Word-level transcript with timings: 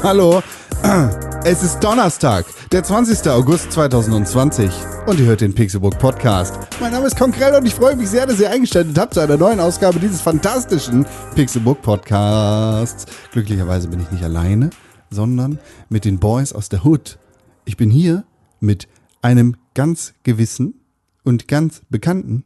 Hallo, 0.02 0.42
es 1.44 1.62
ist 1.62 1.80
Donnerstag, 1.80 2.46
der 2.72 2.82
20. 2.82 3.28
August 3.28 3.70
2020 3.72 4.70
und 5.06 5.20
ihr 5.20 5.26
hört 5.26 5.42
den 5.42 5.54
Pixelbook 5.54 5.98
Podcast. 5.98 6.54
Mein 6.80 6.92
Name 6.92 7.06
ist 7.06 7.18
Konkrell 7.18 7.54
und 7.54 7.66
ich 7.66 7.74
freue 7.74 7.96
mich 7.96 8.08
sehr, 8.08 8.24
dass 8.24 8.40
ihr 8.40 8.50
eingestellt 8.50 8.98
habt 8.98 9.12
zu 9.12 9.20
einer 9.20 9.36
neuen 9.36 9.60
Ausgabe 9.60 10.00
dieses 10.00 10.22
fantastischen 10.22 11.04
Pixelbook 11.34 11.82
Podcasts. 11.82 13.04
Glücklicherweise 13.32 13.88
bin 13.88 14.00
ich 14.00 14.10
nicht 14.10 14.24
alleine, 14.24 14.70
sondern 15.10 15.58
mit 15.90 16.06
den 16.06 16.18
Boys 16.18 16.54
aus 16.54 16.70
der 16.70 16.82
Hood. 16.82 17.18
Ich 17.66 17.76
bin 17.76 17.90
hier 17.90 18.24
mit 18.58 18.88
einem 19.20 19.56
ganz 19.74 20.14
gewissen 20.22 20.80
und 21.24 21.46
ganz 21.46 21.82
bekannten 21.90 22.44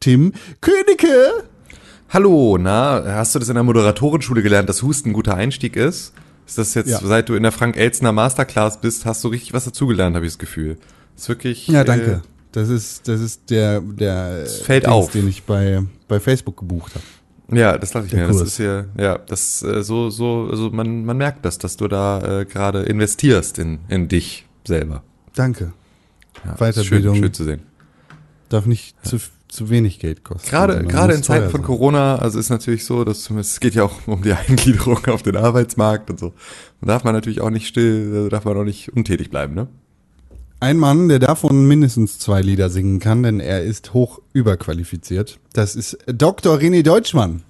Tim 0.00 0.34
Königke. 0.60 1.46
Hallo, 2.10 2.58
na, 2.60 3.02
hast 3.06 3.34
du 3.34 3.38
das 3.38 3.48
in 3.48 3.54
der 3.54 3.64
Moderatorenschule 3.64 4.42
gelernt, 4.42 4.68
dass 4.68 4.82
Husten 4.82 5.10
ein 5.10 5.14
guter 5.14 5.34
Einstieg 5.34 5.76
ist? 5.76 6.12
Ist 6.46 6.58
das 6.58 6.74
jetzt, 6.74 6.88
Ja. 6.90 7.00
seit 7.02 7.28
du 7.28 7.34
in 7.34 7.42
der 7.42 7.52
Frank 7.52 7.76
Elzner 7.76 8.12
Masterclass 8.12 8.80
bist, 8.80 9.06
hast 9.06 9.24
du 9.24 9.28
richtig 9.28 9.52
was 9.54 9.64
dazugelernt, 9.64 10.14
habe 10.16 10.26
ich 10.26 10.32
das 10.32 10.38
Gefühl. 10.38 10.76
ist 11.16 11.28
wirklich. 11.28 11.66
Ja, 11.68 11.82
äh, 11.82 11.84
danke. 11.84 12.22
Das 12.52 12.68
ist, 12.68 13.08
das 13.08 13.20
ist 13.20 13.50
der, 13.50 13.80
der 13.80 14.46
fällt 14.46 14.84
Dings, 14.84 14.92
auf. 14.92 15.10
den 15.10 15.26
ich 15.28 15.42
bei, 15.44 15.82
bei 16.06 16.20
Facebook 16.20 16.56
gebucht 16.58 16.92
habe. 16.94 17.58
Ja, 17.58 17.76
das 17.76 17.90
dachte 17.90 18.06
ich 18.06 18.12
Der 18.12 18.26
mir. 18.28 18.32
Das 18.32 18.40
ist 18.42 18.58
ja, 18.58 18.84
ja, 18.96 19.18
das 19.18 19.62
äh, 19.62 19.82
so, 19.82 20.08
so, 20.10 20.48
also 20.50 20.70
man, 20.70 21.04
man 21.04 21.16
merkt 21.16 21.44
das, 21.44 21.58
dass 21.58 21.76
du 21.76 21.88
da 21.88 22.40
äh, 22.40 22.44
gerade 22.44 22.82
investierst 22.84 23.58
in, 23.58 23.80
in 23.88 24.08
dich 24.08 24.46
selber. 24.66 25.02
Danke. 25.34 25.72
Ja, 26.44 26.54
Weiterbildung. 26.56 27.14
Schön, 27.14 27.24
schön 27.24 27.34
zu 27.34 27.44
sehen. 27.44 27.62
Darf 28.48 28.66
nicht 28.66 28.94
zu, 29.06 29.18
zu 29.54 29.70
wenig 29.70 29.98
Geld 29.98 30.24
kosten. 30.24 30.48
Gerade, 30.48 30.74
sondern 30.74 30.92
gerade 30.92 31.14
in 31.14 31.22
Zeiten 31.22 31.50
von 31.50 31.60
sein. 31.60 31.66
Corona, 31.66 32.16
also 32.16 32.38
ist 32.38 32.50
natürlich 32.50 32.84
so, 32.84 33.04
dass 33.04 33.22
zumindest, 33.22 33.52
es 33.52 33.60
geht 33.60 33.74
ja 33.74 33.84
auch 33.84 34.06
um 34.06 34.22
die 34.22 34.32
Eingliederung 34.48 35.04
auf 35.06 35.22
den 35.22 35.36
Arbeitsmarkt 35.36 36.10
und 36.10 36.18
so. 36.18 36.32
Und 36.80 36.88
darf 36.88 37.04
man 37.04 37.14
natürlich 37.14 37.40
auch 37.40 37.50
nicht 37.50 37.66
still, 37.66 38.28
darf 38.28 38.44
man 38.44 38.56
auch 38.56 38.64
nicht 38.64 38.90
untätig 38.90 39.30
bleiben, 39.30 39.54
ne? 39.54 39.68
Ein 40.60 40.78
Mann, 40.78 41.08
der 41.08 41.18
davon 41.18 41.66
mindestens 41.66 42.18
zwei 42.18 42.40
Lieder 42.40 42.70
singen 42.70 42.98
kann, 42.98 43.22
denn 43.22 43.38
er 43.38 43.62
ist 43.62 43.92
hoch 43.92 44.20
überqualifiziert. 44.32 45.38
Das 45.52 45.76
ist 45.76 45.98
Dr. 46.06 46.56
René 46.56 46.82
Deutschmann. 46.82 47.42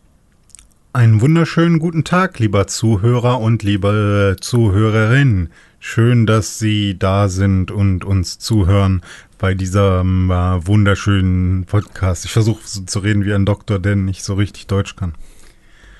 Einen 0.92 1.20
wunderschönen 1.20 1.78
guten 1.78 2.05
Tag, 2.05 2.38
lieber 2.38 2.66
Zuhörer 2.66 3.41
und 3.41 3.62
liebe 3.62 4.36
Zuhörerin. 4.41 5.50
Schön, 5.86 6.24
dass 6.24 6.58
Sie 6.58 6.98
da 6.98 7.28
sind 7.28 7.70
und 7.70 8.06
uns 8.06 8.38
zuhören 8.38 9.02
bei 9.36 9.52
diesem 9.52 10.30
äh, 10.30 10.66
wunderschönen 10.66 11.66
Podcast. 11.66 12.24
Ich 12.24 12.32
versuche 12.32 12.62
so 12.64 12.80
zu 12.80 13.00
reden 13.00 13.26
wie 13.26 13.34
ein 13.34 13.44
Doktor, 13.44 13.78
der 13.78 13.94
nicht 13.94 14.24
so 14.24 14.32
richtig 14.32 14.66
Deutsch 14.66 14.96
kann. 14.96 15.14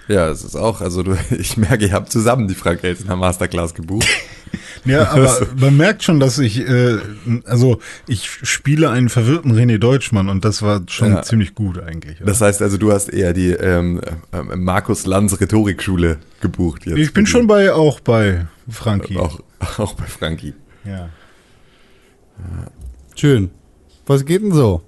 Ja, 0.09 0.29
es 0.29 0.43
ist 0.43 0.57
auch, 0.57 0.81
also 0.81 1.03
du, 1.03 1.19
ich 1.39 1.59
merke, 1.59 1.85
ihr 1.85 1.93
habt 1.93 2.11
zusammen 2.11 2.49
die 2.49 2.55
Frank 2.55 2.83
Elsener 2.83 3.15
Masterclass 3.15 3.75
gebucht. 3.75 4.09
Ja, 4.85 5.11
aber 5.11 5.47
man 5.59 5.77
merkt 5.77 6.03
schon, 6.03 6.21
dass 6.21 6.39
ich, 6.39 6.61
äh, 6.61 6.99
also 7.45 7.79
ich 8.07 8.29
spiele 8.29 8.91
einen 8.91 9.09
verwirrten 9.09 9.53
René 9.53 9.79
Deutschmann 9.79 10.29
und 10.29 10.45
das 10.45 10.63
war 10.63 10.83
schon 10.89 11.13
Ja. 11.13 11.23
ziemlich 11.23 11.55
gut 11.55 11.79
eigentlich. 11.79 12.17
oder? 12.21 12.27
Das 12.27 12.41
heißt 12.41 12.61
also, 12.63 12.77
du 12.79 12.93
hast 12.93 13.09
eher 13.09 13.33
die 13.33 13.51
ähm, 13.53 14.01
ähm, 14.33 14.65
Markus 14.65 15.07
Lanz 15.07 15.41
Rhetorikschule 15.41 16.19
gebucht 16.41 16.87
jetzt. 16.87 16.99
ich 16.99 17.13
bin 17.13 17.27
schon 17.27 17.47
bei 17.47 17.73
auch 17.73 18.01
bei 18.01 18.47
Frankie. 18.69 19.17
auch, 19.19 19.41
auch 19.79 19.95
bei 19.95 20.05
Frankie. 20.07 20.55
Ja. 20.85 21.09
Schön. 23.17 23.51
Was 24.07 24.25
geht 24.25 24.43
denn 24.43 24.53
so 24.53 24.83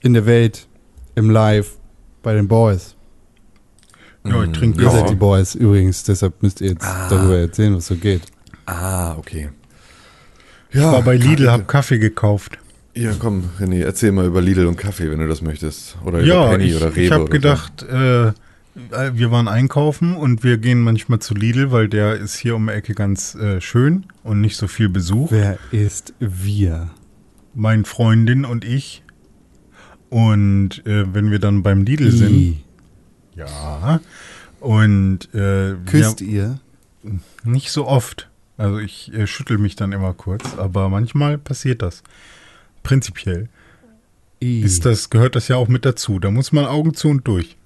in 0.00 0.14
der 0.14 0.26
Welt, 0.26 0.66
im 1.14 1.30
Live, 1.30 1.72
bei 2.22 2.34
den 2.34 2.48
Boys? 2.48 2.94
ja, 4.24 4.42
ich 4.44 4.52
trinke 4.52 4.78
Ihr 4.82 4.84
Ja. 4.86 4.90
seid 4.92 5.10
die 5.10 5.14
Boys 5.14 5.54
übrigens, 5.54 6.02
deshalb 6.04 6.42
müsst 6.42 6.60
ihr 6.60 6.70
jetzt 6.72 6.84
Ah. 6.84 7.08
darüber 7.08 7.38
erzählen, 7.38 7.74
was 7.76 7.86
so 7.86 7.94
geht. 7.96 8.22
Ah, 8.68 9.16
okay. 9.16 9.48
Ich 10.70 10.80
war 10.80 11.00
bei 11.02 11.16
Lidl, 11.16 11.50
hab 11.50 11.66
Kaffee 11.66 11.98
gekauft. 11.98 12.58
Ja, 12.94 13.12
komm, 13.18 13.44
René, 13.58 13.82
erzähl 13.82 14.12
mal 14.12 14.26
über 14.26 14.42
Lidl 14.42 14.66
und 14.66 14.76
Kaffee, 14.76 15.10
wenn 15.10 15.20
du 15.20 15.28
das 15.28 15.40
möchtest. 15.40 15.96
Oder 16.04 16.18
über 16.18 16.26
Ja, 16.28 16.48
Penny 16.48 16.64
ich, 16.64 16.76
oder 16.76 16.90
Rewe. 16.94 17.00
ich 17.00 17.10
habe 17.12 17.22
oder 17.22 17.32
gedacht, 17.32 17.82
äh, 17.84 18.28
äh, 18.28 18.32
wir 19.14 19.30
waren 19.30 19.48
einkaufen 19.48 20.14
und 20.14 20.44
wir 20.44 20.58
gehen 20.58 20.82
manchmal 20.82 21.18
zu 21.20 21.34
Lidl, 21.34 21.72
weil 21.72 21.88
der 21.88 22.16
ist 22.16 22.36
hier 22.36 22.56
um 22.56 22.66
die 22.66 22.74
Ecke 22.74 22.92
ganz 22.94 23.34
äh, 23.36 23.62
schön 23.62 24.04
und 24.22 24.42
nicht 24.42 24.56
so 24.56 24.66
viel 24.68 24.90
Besuch. 24.90 25.30
Wer 25.30 25.58
ist 25.70 26.12
wir? 26.18 26.90
Mein 27.54 27.86
Freundin 27.86 28.44
und 28.44 28.66
ich. 28.66 29.02
Und 30.10 30.84
äh, 30.86 31.14
wenn 31.14 31.30
wir 31.30 31.38
dann 31.38 31.62
beim 31.62 31.84
Lidl 31.84 32.10
sind, 32.10 32.34
I. 32.34 32.58
ja, 33.34 34.00
und 34.60 35.32
äh, 35.34 35.74
Küsst 35.86 36.20
wir, 36.20 36.28
ihr? 36.28 36.60
nicht 37.44 37.70
so 37.70 37.86
oft. 37.86 38.27
Also 38.58 38.78
ich 38.78 39.14
äh, 39.14 39.26
schüttel 39.26 39.56
mich 39.56 39.76
dann 39.76 39.92
immer 39.92 40.12
kurz, 40.12 40.58
aber 40.58 40.88
manchmal 40.88 41.38
passiert 41.38 41.80
das. 41.80 42.02
Prinzipiell 42.82 43.48
I. 44.42 44.60
ist 44.60 44.84
das, 44.84 45.10
gehört 45.10 45.36
das 45.36 45.48
ja 45.48 45.56
auch 45.56 45.68
mit 45.68 45.84
dazu. 45.84 46.18
Da 46.18 46.30
muss 46.30 46.52
man 46.52 46.66
Augen 46.66 46.92
zu 46.92 47.08
und 47.08 47.26
durch. 47.26 47.56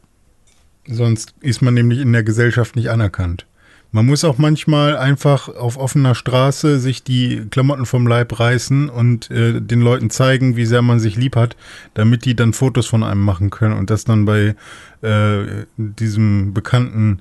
Sonst 0.87 1.35
ist 1.41 1.63
man 1.63 1.75
nämlich 1.75 2.01
in 2.01 2.13
der 2.13 2.23
Gesellschaft 2.23 2.77
nicht 2.77 2.91
anerkannt. 2.91 3.47
Man 3.95 4.07
muss 4.07 4.25
auch 4.25 4.39
manchmal 4.39 4.97
einfach 4.97 5.49
auf 5.49 5.77
offener 5.77 6.15
Straße 6.15 6.81
sich 6.81 7.05
die 7.05 7.43
Klamotten 7.51 7.85
vom 7.85 8.07
Leib 8.07 8.41
reißen 8.41 8.89
und 8.89 9.31
äh, 9.31 9.61
den 9.61 9.83
Leuten 9.83 10.09
zeigen, 10.09 10.57
wie 10.57 10.65
sehr 10.65 10.81
man 10.81 10.99
sich 10.99 11.17
lieb 11.17 11.37
hat, 11.37 11.57
damit 11.93 12.25
die 12.25 12.35
dann 12.35 12.55
Fotos 12.55 12.87
von 12.87 13.03
einem 13.03 13.21
machen 13.21 13.51
können 13.51 13.77
und 13.77 13.91
das 13.91 14.05
dann 14.05 14.25
bei 14.25 14.57
äh, 15.03 15.67
diesem 15.77 16.55
bekannten 16.55 17.21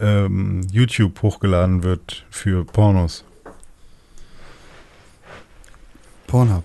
ähm, 0.00 0.66
YouTube 0.70 1.22
hochgeladen 1.22 1.82
wird 1.82 2.24
für 2.30 2.64
Pornos. 2.64 3.24
Pornhub. 6.26 6.64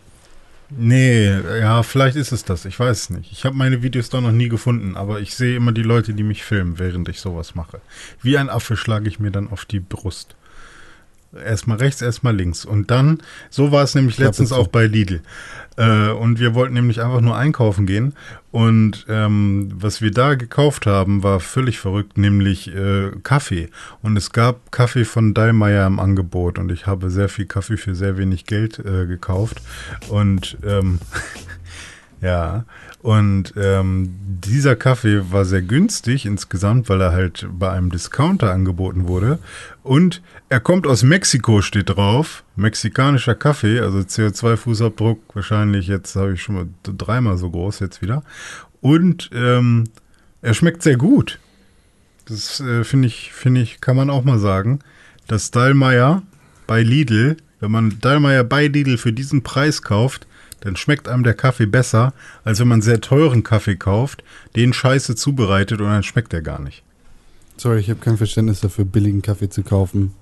Nee, 0.69 1.29
ja, 1.59 1.81
vielleicht 1.83 2.17
ist 2.17 2.31
es 2.31 2.43
das. 2.43 2.65
Ich 2.65 2.79
weiß 2.79 2.97
es 2.97 3.09
nicht. 3.09 3.31
Ich 3.31 3.45
habe 3.45 3.55
meine 3.55 3.83
Videos 3.83 4.09
da 4.09 4.19
noch 4.19 4.31
nie 4.31 4.49
gefunden, 4.49 4.97
aber 4.97 5.19
ich 5.21 5.33
sehe 5.35 5.55
immer 5.55 5.71
die 5.71 5.83
Leute, 5.83 6.13
die 6.13 6.23
mich 6.23 6.43
filmen, 6.43 6.77
während 6.77 7.07
ich 7.07 7.21
sowas 7.21 7.55
mache. 7.55 7.79
Wie 8.21 8.38
ein 8.38 8.49
Affe 8.49 8.75
schlage 8.75 9.07
ich 9.07 9.19
mir 9.19 9.31
dann 9.31 9.49
auf 9.49 9.65
die 9.65 9.79
Brust. 9.79 10.35
Erstmal 11.44 11.78
rechts, 11.78 12.02
erstmal 12.02 12.36
links. 12.36 12.66
Und 12.66 12.92
dann, 12.92 13.20
so 13.50 13.72
war 13.72 13.84
es 13.84 13.96
nämlich 13.96 14.18
letztens 14.18 14.52
auch 14.52 14.68
bei 14.68 14.86
Lidl. 14.86 15.22
Äh, 15.78 16.09
und 16.09 16.40
wir 16.40 16.56
wollten 16.56 16.74
nämlich 16.74 17.02
einfach 17.02 17.22
nur 17.22 17.38
einkaufen 17.38 17.86
gehen. 17.86 18.14
Und 18.52 19.06
ähm, 19.09 19.70
was 19.74 20.02
wir 20.02 20.12
da 20.12 20.36
gekauft 20.36 20.88
haben, 20.88 21.22
war 21.24 21.40
völlig 21.40 21.80
verrückt, 21.80 22.18
nämlich 22.18 22.74
äh, 22.75 23.12
Kaffee. 23.24 23.70
Und 24.02 24.18
es 24.18 24.31
gab 24.31 24.72
Kaffee 24.72 25.06
von 25.06 25.34
Dallmayr 25.34 25.86
im 25.86 26.00
Angebot. 26.00 26.58
Und 26.58 26.72
ich 26.72 26.88
habe 26.88 27.09
sehr 27.12 27.30
viel 27.30 27.46
Kaffee 27.46 27.78
für 27.78 27.96
sehr 27.96 28.18
wenig 28.18 28.46
Geld 28.46 28.80
äh, 28.80 29.06
gekauft. 29.06 29.62
Und 30.09 30.58
ähm, 30.66 31.00
ja, 32.22 32.66
und 33.02 33.53
ähm, 33.58 34.09
dieser 34.28 34.75
Kaffee 34.75 35.31
war 35.31 35.46
sehr 35.46 35.62
günstig 35.62 36.25
insgesamt, 36.25 36.90
weil 36.90 37.02
er 37.02 37.12
halt 37.12 37.47
bei 37.52 37.72
einem 37.72 37.91
Discounter 37.91 38.52
angeboten 38.52 39.08
wurde. 39.08 39.40
Und 39.84 40.22
er 40.50 40.59
kommt 40.59 40.88
aus 40.88 41.03
Mexiko, 41.03 41.62
steht 41.62 41.90
drauf. 41.90 42.44
Mexikanischer 42.56 43.36
Kaffee, 43.36 43.80
also 43.80 44.00
CO2-Fußabdruck 44.00 45.19
wahrscheinlich 45.34 45.88
jetzt 45.88 46.16
habe 46.16 46.34
ich 46.34 46.41
schon 46.41 46.56
mal 46.56 46.68
dreimal 46.84 47.38
so 47.38 47.50
groß 47.50 47.80
jetzt 47.80 48.02
wieder. 48.02 48.24
Und 48.81 49.30
ähm, 49.33 49.86
er 50.42 50.54
schmeckt 50.54 50.81
sehr 50.81 50.98
gut. 50.98 51.39
Das 52.25 52.60
äh, 52.60 52.83
finde 52.83 53.07
ich, 53.07 53.31
finde 53.31 53.62
ich, 53.62 53.80
kann 53.80 53.95
man 53.95 54.10
auch 54.10 54.24
mal 54.24 54.39
sagen, 54.39 54.80
dass 55.27 55.51
Dallmayr 55.51 56.24
bei 56.66 56.81
Lidl, 56.81 57.38
wenn 57.60 57.71
man 57.71 58.00
Dallmayr 58.01 58.44
bei 58.44 58.68
Lidl 58.68 58.98
für 58.98 59.13
diesen 59.13 59.44
Preis 59.44 59.81
kauft, 59.81 60.26
dann 60.62 60.75
schmeckt 60.75 61.07
einem 61.07 61.24
der 61.24 61.33
Kaffee 61.33 61.65
besser, 61.65 62.13
als 62.44 62.59
wenn 62.59 62.68
man 62.68 62.81
sehr 62.81 63.01
teuren 63.01 63.44
Kaffee 63.44 63.75
kauft, 63.75 64.24
den 64.56 64.74
scheiße 64.74 65.15
zubereitet 65.15 65.81
und 65.81 65.88
dann 65.88 66.04
schmeckt 66.04 66.33
er 66.33 66.42
gar 66.42 66.59
nicht. 66.59 66.83
Sorry, 67.57 67.80
ich 67.80 67.89
habe 67.89 68.00
kein 68.00 68.18
Verständnis 68.18 68.62
dafür, 68.62 68.86
billigen 68.86 69.21
Kaffee 69.21 69.50
zu 69.50 69.63
kaufen. 69.63 70.13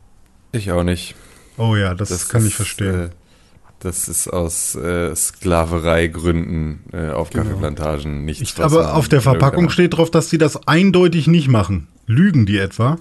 Ich 0.51 0.71
auch 0.71 0.83
nicht. 0.83 1.15
Oh 1.57 1.75
ja, 1.75 1.93
das, 1.93 2.29
kann 2.29 2.41
ist, 2.41 2.47
ich 2.47 2.55
verstehen. 2.55 3.05
Äh, 3.05 3.09
das 3.79 4.07
ist 4.07 4.27
aus 4.27 4.75
äh, 4.75 5.15
Sklavereigründen 5.15 6.79
äh, 6.93 7.09
auf 7.09 7.29
Genau. 7.29 7.43
Kaffeeplantagen 7.43 8.27
was 8.27 8.59
aber 8.59 8.95
auf 8.95 9.09
der 9.09 9.21
Verpackung 9.21 9.69
steht 9.69 9.95
drauf, 9.95 10.09
dass 10.09 10.29
die 10.29 10.37
das 10.37 10.67
eindeutig 10.67 11.27
nicht 11.27 11.49
machen. 11.49 11.87
Lügen 12.07 12.45
die 12.45 12.57
etwa? 12.57 12.97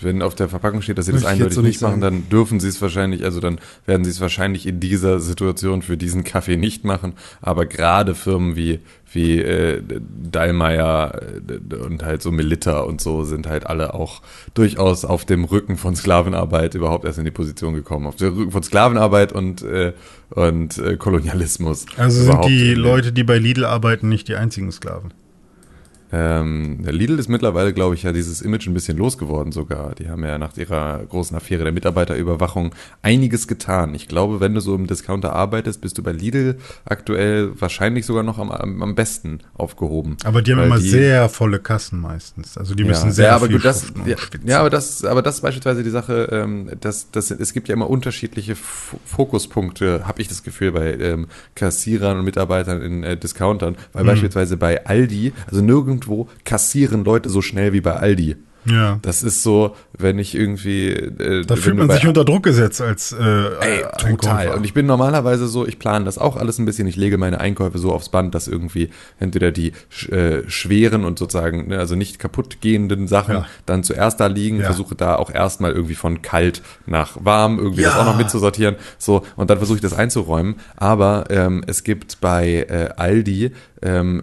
Wenn 0.00 0.22
auf 0.22 0.34
der 0.34 0.48
Verpackung 0.48 0.82
steht, 0.82 0.98
dass 0.98 1.06
sie 1.06 1.12
das 1.12 1.22
Möchte 1.22 1.34
eindeutig 1.34 1.54
so 1.54 1.62
nicht 1.62 1.78
nicht 1.78 1.82
machen, 1.82 2.00
sagen. 2.00 2.22
dann 2.22 2.28
dürfen 2.28 2.60
sie 2.60 2.68
es 2.68 2.80
wahrscheinlich, 2.80 3.24
also 3.24 3.40
dann 3.40 3.58
werden 3.86 4.04
sie 4.04 4.10
es 4.10 4.20
wahrscheinlich 4.20 4.66
in 4.66 4.80
dieser 4.80 5.20
Situation 5.20 5.82
für 5.82 5.96
diesen 5.96 6.24
Kaffee 6.24 6.56
nicht 6.56 6.84
machen. 6.84 7.14
Aber 7.40 7.66
gerade 7.66 8.14
Firmen 8.14 8.56
wie, 8.56 8.80
wie 9.12 9.40
äh, 9.40 9.82
Dallmayr 10.30 11.20
äh, 11.48 11.74
und 11.76 12.02
halt 12.02 12.22
so 12.22 12.30
Melitta 12.30 12.80
und 12.80 13.00
so 13.00 13.24
sind 13.24 13.46
halt 13.46 13.66
alle 13.66 13.94
auch 13.94 14.22
durchaus 14.54 15.04
auf 15.04 15.24
dem 15.24 15.44
Rücken 15.44 15.76
von 15.76 15.94
Sklavenarbeit 15.94 16.74
überhaupt 16.74 17.04
erst 17.04 17.18
in 17.18 17.24
die 17.24 17.30
Position 17.30 17.74
gekommen. 17.74 18.06
Auf 18.06 18.16
dem 18.16 18.34
Rücken 18.34 18.52
von 18.52 18.62
Sklavenarbeit 18.62 19.32
und, 19.32 19.62
äh, 19.62 19.92
und 20.30 20.78
äh, 20.78 20.96
Kolonialismus. 20.96 21.86
Also 21.96 22.22
sind 22.22 22.44
die 22.46 22.74
Leute, 22.74 23.12
die 23.12 23.24
bei 23.24 23.38
Lidl 23.38 23.64
arbeiten, 23.64 24.08
nicht 24.08 24.28
die 24.28 24.36
einzigen 24.36 24.72
Sklaven. 24.72 25.12
Ähm, 26.12 26.78
der 26.84 26.92
Lidl 26.92 27.18
ist 27.18 27.28
mittlerweile, 27.28 27.72
glaube 27.72 27.94
ich, 27.94 28.02
ja 28.02 28.12
dieses 28.12 28.40
Image 28.40 28.66
ein 28.66 28.74
bisschen 28.74 28.96
losgeworden 28.96 29.52
sogar. 29.52 29.94
Die 29.94 30.08
haben 30.08 30.24
ja 30.24 30.38
nach 30.38 30.56
ihrer 30.56 31.04
großen 31.04 31.36
Affäre 31.36 31.64
der 31.64 31.72
Mitarbeiterüberwachung 31.72 32.74
einiges 33.02 33.46
getan. 33.46 33.94
Ich 33.94 34.08
glaube, 34.08 34.40
wenn 34.40 34.54
du 34.54 34.60
so 34.60 34.74
im 34.74 34.86
Discounter 34.86 35.32
arbeitest, 35.34 35.80
bist 35.80 35.98
du 35.98 36.02
bei 36.02 36.12
Lidl 36.12 36.56
aktuell 36.84 37.50
wahrscheinlich 37.60 38.06
sogar 38.06 38.22
noch 38.22 38.38
am, 38.38 38.50
am 38.50 38.94
besten 38.94 39.40
aufgehoben. 39.54 40.16
Aber 40.24 40.40
die 40.42 40.52
haben 40.52 40.62
immer 40.62 40.78
die- 40.78 40.88
sehr 40.88 41.28
volle 41.28 41.58
Kassen 41.58 42.00
meistens. 42.00 42.56
Also 42.56 42.74
die 42.74 42.84
müssen 42.84 43.08
ja, 43.08 43.12
sehr 43.12 43.26
ja, 43.26 43.36
aber 43.36 43.46
viel 43.46 43.56
gut, 43.56 43.64
das, 43.66 43.84
ja, 44.06 44.16
ja, 44.46 44.60
aber 44.60 44.70
das, 44.70 45.04
aber 45.04 45.20
das 45.22 45.36
ist 45.36 45.40
beispielsweise 45.42 45.82
die 45.82 45.90
Sache, 45.90 46.28
ähm, 46.32 46.70
dass, 46.80 47.10
dass 47.10 47.30
es 47.30 47.52
gibt 47.52 47.68
ja 47.68 47.74
immer 47.74 47.90
unterschiedliche 47.90 48.52
F 48.52 48.96
Fokuspunkte, 49.04 50.06
habe 50.06 50.22
ich 50.22 50.28
das 50.28 50.42
Gefühl, 50.42 50.72
bei 50.72 50.94
ähm, 50.94 51.26
Kassierern 51.54 52.18
und 52.18 52.24
Mitarbeitern 52.24 52.80
in 52.80 53.02
äh, 53.04 53.16
Discountern, 53.16 53.76
weil 53.92 54.04
Mhm. 54.04 54.08
beispielsweise 54.08 54.56
bei 54.56 54.86
Aldi, 54.86 55.32
also 55.46 55.60
nirgendwo 55.60 55.97
kassieren 56.44 57.04
Leute 57.04 57.28
so 57.28 57.42
schnell 57.42 57.72
wie 57.72 57.80
bei 57.80 57.96
Aldi. 57.96 58.36
Ja. 58.70 58.98
Das 59.02 59.22
ist 59.22 59.42
so, 59.42 59.74
wenn 59.96 60.18
ich 60.18 60.34
irgendwie. 60.34 60.88
Äh, 60.90 61.44
Da 61.46 61.56
fühlt 61.56 61.76
man 61.76 61.88
bei- 61.88 61.94
sich 61.96 62.06
unter 62.06 62.24
Druck 62.24 62.42
gesetzt 62.42 62.80
als 62.80 63.12
äh, 63.12 63.16
Ey, 63.18 63.82
total. 63.98 64.06
Einkäufer. 64.06 64.54
Und 64.56 64.64
ich 64.64 64.74
bin 64.74 64.86
normalerweise 64.86 65.46
so, 65.48 65.66
ich 65.66 65.78
plane 65.78 66.04
das 66.04 66.18
auch 66.18 66.36
alles 66.36 66.58
ein 66.58 66.64
bisschen. 66.64 66.86
Ich 66.86 66.96
lege 66.96 67.18
meine 67.18 67.40
Einkäufe 67.40 67.78
so 67.78 67.92
aufs 67.92 68.08
Band, 68.08 68.34
dass 68.34 68.48
irgendwie 68.48 68.90
entweder 69.18 69.50
die 69.52 69.72
äh, 70.10 70.42
schweren 70.48 71.04
und 71.04 71.18
sozusagen, 71.18 71.68
ne, 71.68 71.78
also 71.78 71.94
nicht 71.94 72.18
kaputt 72.18 72.60
gehenden 72.60 73.08
Sachen 73.08 73.34
Ja. 73.34 73.46
dann 73.66 73.82
zuerst 73.84 74.20
da 74.20 74.26
liegen. 74.26 74.58
Ja. 74.58 74.66
Versuche 74.66 74.94
da 74.94 75.16
auch 75.16 75.30
erstmal 75.32 75.72
irgendwie 75.72 75.94
von 75.94 76.22
kalt 76.22 76.62
nach 76.86 77.16
warm 77.20 77.58
irgendwie 77.58 77.82
das 77.82 77.94
Ja. 77.94 78.00
auch 78.00 78.06
noch 78.06 78.16
mitzusortieren. 78.16 78.76
So, 78.98 79.22
und 79.36 79.50
dann 79.50 79.58
versuche 79.58 79.76
ich 79.76 79.82
das 79.82 79.94
einzuräumen. 79.94 80.56
Aber 80.76 81.24
ähm, 81.30 81.62
es 81.66 81.84
gibt 81.84 82.20
bei 82.20 82.66
äh, 82.68 82.90
Aldi 82.96 83.52
ähm, 83.82 84.22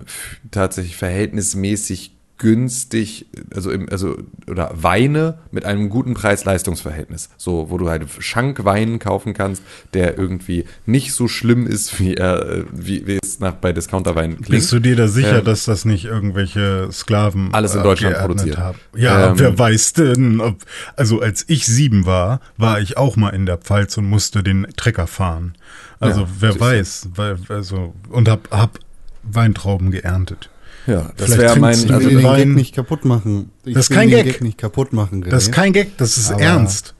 tatsächlich 0.51 0.97
verhältnismäßig 0.97 2.15
günstig, 2.38 3.28
also 3.54 3.72
im, 3.72 3.88
also 3.90 4.18
oder 4.50 4.72
Weine 4.76 5.40
mit 5.52 5.66
einem 5.66 5.90
guten 5.90 6.14
Preis-Leistungs-Verhältnis. 6.14 7.30
So, 7.38 7.70
wo 7.70 7.78
du 7.78 7.90
halt 7.90 8.06
Schankwein 8.20 9.00
kaufen 9.00 9.34
kannst, 9.34 9.64
der 9.94 10.18
irgendwie 10.18 10.66
nicht 10.86 11.14
so 11.14 11.28
schlimm 11.28 11.66
ist, 11.66 12.00
wie 12.00 12.16
er, 12.16 12.46
äh, 12.50 12.64
wie, 12.72 13.08
wie 13.08 13.20
es 13.24 13.40
nach 13.40 13.54
bei 13.54 13.72
Discounterwein 13.74 14.36
klingt. 14.36 14.50
Bist 14.50 14.72
du 14.72 14.80
dir 14.80 14.96
da 14.96 15.08
sicher, 15.08 15.40
Ähm, 15.40 15.46
dass 15.46 15.66
das 15.66 15.86
nicht 15.86 16.06
irgendwelche 16.06 16.90
Sklaven 16.92 17.54
Alles 17.54 17.76
in 17.76 17.84
Deutschland 17.84 18.16
abgeordnet 18.16 18.56
produziert. 18.56 18.58
haben? 18.58 18.80
Ja, 18.96 19.30
Ähm, 19.31 19.40
wer 19.40 19.58
weiß 19.58 19.94
denn, 19.94 20.42
ob, 20.42 20.58
also 20.96 21.22
als 21.22 21.46
ich 21.48 21.66
sieben 21.66 22.06
war, 22.06 22.42
war 22.58 22.80
ich 22.81 22.98
auch 22.98 23.16
mal 23.16 23.30
in 23.30 23.46
der 23.46 23.58
Pfalz 23.58 23.98
und 23.98 24.06
musste 24.06 24.44
den 24.44 24.68
Trecker 24.76 25.08
fahren. 25.08 25.54
Also 26.00 26.22
Ja, 26.22 26.28
wer 26.40 26.60
weiß, 26.60 27.10
weil, 27.16 27.38
also, 27.48 27.94
und 28.10 28.28
hab, 28.28 28.52
hab 28.52 28.80
Weintrauben 29.24 29.92
geerntet. 29.92 30.50
Ja, 30.88 31.12
das 31.18 31.38
wäre 31.38 31.60
mein, 31.60 31.74
also 31.92 32.10
den 32.10 32.24
Wein- 32.24 32.50
Gag 32.50 32.56
nicht 32.56 32.76
kaputt 32.76 33.06
machen. 33.06 33.52
Ich 33.64 33.74
Das 33.74 33.86
ist 33.86 33.96
kein 33.96 34.10
den 34.10 34.24
Gag. 34.26 34.42
nicht 34.42 34.58
kaputt 34.58 34.94
machen. 34.94 35.24
René. 35.24 35.30
Das 35.30 35.44
ist 35.44 35.52
kein 35.52 35.74
Gag, 35.74 35.98
das 35.98 36.18
ist 36.18 36.32
Aber- 36.32 36.42
ernst. 36.42 36.94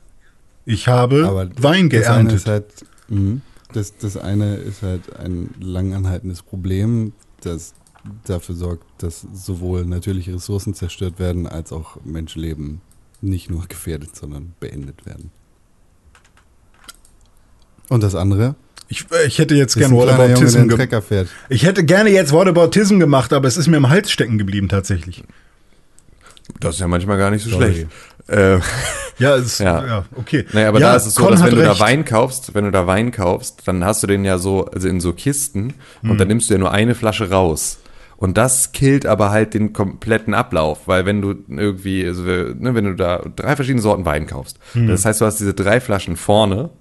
Ich 0.66 0.88
habe 0.88 1.24
Wein 1.58 1.90
Das 1.92 2.08
eine 2.08 2.30
geerntet. 2.30 2.46
halt, 2.48 2.66
mh, 3.10 3.42
das, 3.74 3.96
das 3.98 4.18
eine 4.18 4.56
ist 4.56 4.82
halt 4.82 5.16
ein 5.18 5.54
langanhaltendes 5.60 6.42
Problem, 6.42 7.14
das 7.42 7.74
dafür 8.24 8.56
sorgt, 8.56 8.86
dass 9.04 9.26
sowohl 9.34 9.86
natürliche 9.86 10.34
Ressourcen 10.34 10.74
zerstört 10.74 11.20
werden, 11.20 11.46
als 11.46 11.72
auch 11.72 11.98
Menschenleben 12.04 12.82
nicht 13.22 13.50
nur 13.52 13.66
gefährdet, 13.68 14.16
sondern 14.16 14.54
beendet 14.60 15.06
werden. 15.06 15.30
Und 17.90 18.02
das 18.02 18.16
andere? 18.16 18.56
Ich, 18.88 19.06
ich 19.26 19.40
hätte 19.40 19.56
jetzt 19.56 19.76
ist 19.76 19.82
der 19.82 19.92
Whataboutism 19.92 20.68
gemacht. 20.68 21.28
Ich 21.50 21.66
hätte 21.66 21.84
gerne 21.84 22.10
jetzt 22.12 22.32
Whataboutism 22.32 23.00
gemacht, 23.00 23.34
aber 23.34 23.48
es 23.48 23.58
ist 23.58 23.68
mir 23.68 23.78
im 23.78 23.90
Hals 23.90 24.12
stecken 24.12 24.38
geblieben 24.38 24.70
tatsächlich. 24.70 25.24
das 26.60 26.76
ist 26.76 26.82
ja 26.82 26.88
manchmal 26.88 27.18
gar 27.18 27.32
nicht 27.32 27.44
so 27.44 27.50
Sorry. 27.50 27.74
schlecht. 27.74 27.88
Äh, 28.28 28.60
Ja, 29.18 29.36
es, 29.38 29.60
Ja. 29.60 29.86
ja. 29.86 30.06
okay. 30.18 30.46
Naja, 30.52 30.68
aber 30.68 30.80
ja, 30.82 30.90
da 30.92 30.98
ist 30.98 31.06
es 31.06 31.16
so, 31.16 31.24
Con 31.24 31.32
dass 31.32 31.42
wenn 31.44 31.52
du 31.56 31.62
da 31.62 31.70
recht. 31.72 31.80
Wein 31.80 32.04
kaufst, 32.04 32.54
wenn 32.54 32.66
du 32.66 32.72
da 32.72 32.86
Wein 32.86 33.12
kaufst, 33.12 33.62
dann 33.66 33.86
hast 33.86 34.04
du 34.04 34.08
den 34.08 34.26
ja 34.26 34.38
so, 34.38 34.66
also 34.66 34.90
in 34.90 35.00
so 35.00 35.14
Kisten 35.14 35.74
und 36.04 36.10
Hm. 36.12 36.18
dann 36.18 36.28
nimmst 36.28 36.50
du 36.50 36.54
ja 36.54 36.60
nur 36.60 36.72
eine 36.72 36.96
Flasche 36.96 37.30
raus. 37.30 37.78
Und 38.18 38.38
das 38.38 38.74
killt 38.74 39.06
aber 39.06 39.30
halt 39.32 39.54
den 39.54 39.72
kompletten 39.74 40.34
Ablauf, 40.34 40.80
weil 40.86 41.06
wenn 41.06 41.22
du 41.22 41.34
irgendwie, 41.50 42.06
also, 42.06 42.24
ne, 42.24 42.76
wenn 42.76 42.84
du 42.86 42.94
da 42.96 43.24
drei 43.38 43.56
verschiedene 43.56 43.82
Sorten 43.82 44.06
Wein 44.06 44.28
kaufst, 44.28 44.60
Hm. 44.74 44.88
das 44.90 45.06
heißt, 45.06 45.22
du 45.22 45.26
hast 45.26 45.40
diese 45.40 45.54
drei 45.54 45.80
Flaschen 45.80 46.18
vorne, 46.18 46.72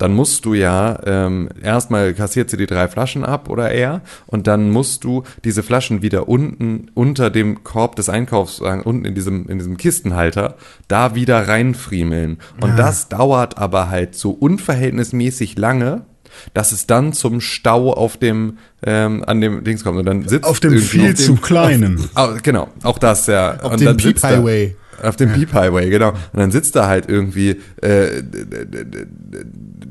dann 0.00 0.12
musst 0.14 0.44
du 0.44 0.54
ja 0.54 0.98
ähm, 1.06 1.48
erstmal 1.62 2.14
kassiert 2.14 2.50
sie 2.50 2.56
die 2.56 2.66
drei 2.66 2.88
Flaschen 2.88 3.24
ab 3.24 3.48
oder 3.48 3.70
eher 3.70 4.00
und 4.26 4.46
dann 4.46 4.70
musst 4.70 5.04
du 5.04 5.22
diese 5.44 5.62
Flaschen 5.62 6.02
wieder 6.02 6.28
unten 6.28 6.86
unter 6.94 7.30
dem 7.30 7.62
Korb 7.64 7.96
des 7.96 8.08
Einkaufs, 8.08 8.56
sagen, 8.56 8.82
unten 8.82 9.04
in 9.04 9.14
diesem, 9.14 9.46
in 9.48 9.58
diesem 9.58 9.76
Kistenhalter, 9.76 10.56
da 10.88 11.14
wieder 11.14 11.46
reinfriemeln. 11.46 12.38
Und 12.60 12.78
das 12.78 13.08
dauert 13.08 13.58
aber 13.58 13.90
halt 13.90 14.14
so 14.14 14.30
unverhältnismäßig 14.30 15.58
lange, 15.58 16.06
dass 16.54 16.72
es 16.72 16.86
dann 16.86 17.12
zum 17.12 17.40
Stau 17.40 17.92
auf 17.92 18.16
dem, 18.16 18.58
ähm, 18.84 19.24
an 19.26 19.40
dem 19.40 19.64
Dings 19.64 19.84
kommt. 19.84 19.98
Und 19.98 20.06
dann 20.06 20.26
sitzt 20.28 20.46
Auf 20.46 20.60
dem 20.60 20.78
viel 20.78 21.10
auf 21.10 21.16
zu 21.16 21.34
kleinen. 21.36 22.08
Au- 22.14 22.34
genau, 22.42 22.68
auch 22.82 22.98
das 22.98 23.26
ja. 23.26 23.58
Auf 23.60 23.72
und 23.72 23.80
dem 23.80 23.96
da- 23.96 24.28
Highway. 24.28 24.76
Auf 25.02 25.16
dem 25.16 25.32
Peep 25.32 25.52
Highway, 25.52 25.90
genau. 25.90 26.10
Und 26.10 26.38
dann 26.40 26.50
sitzt 26.50 26.76
da 26.76 26.86
halt 26.86 27.08
irgendwie 27.08 27.56
äh, 27.82 28.22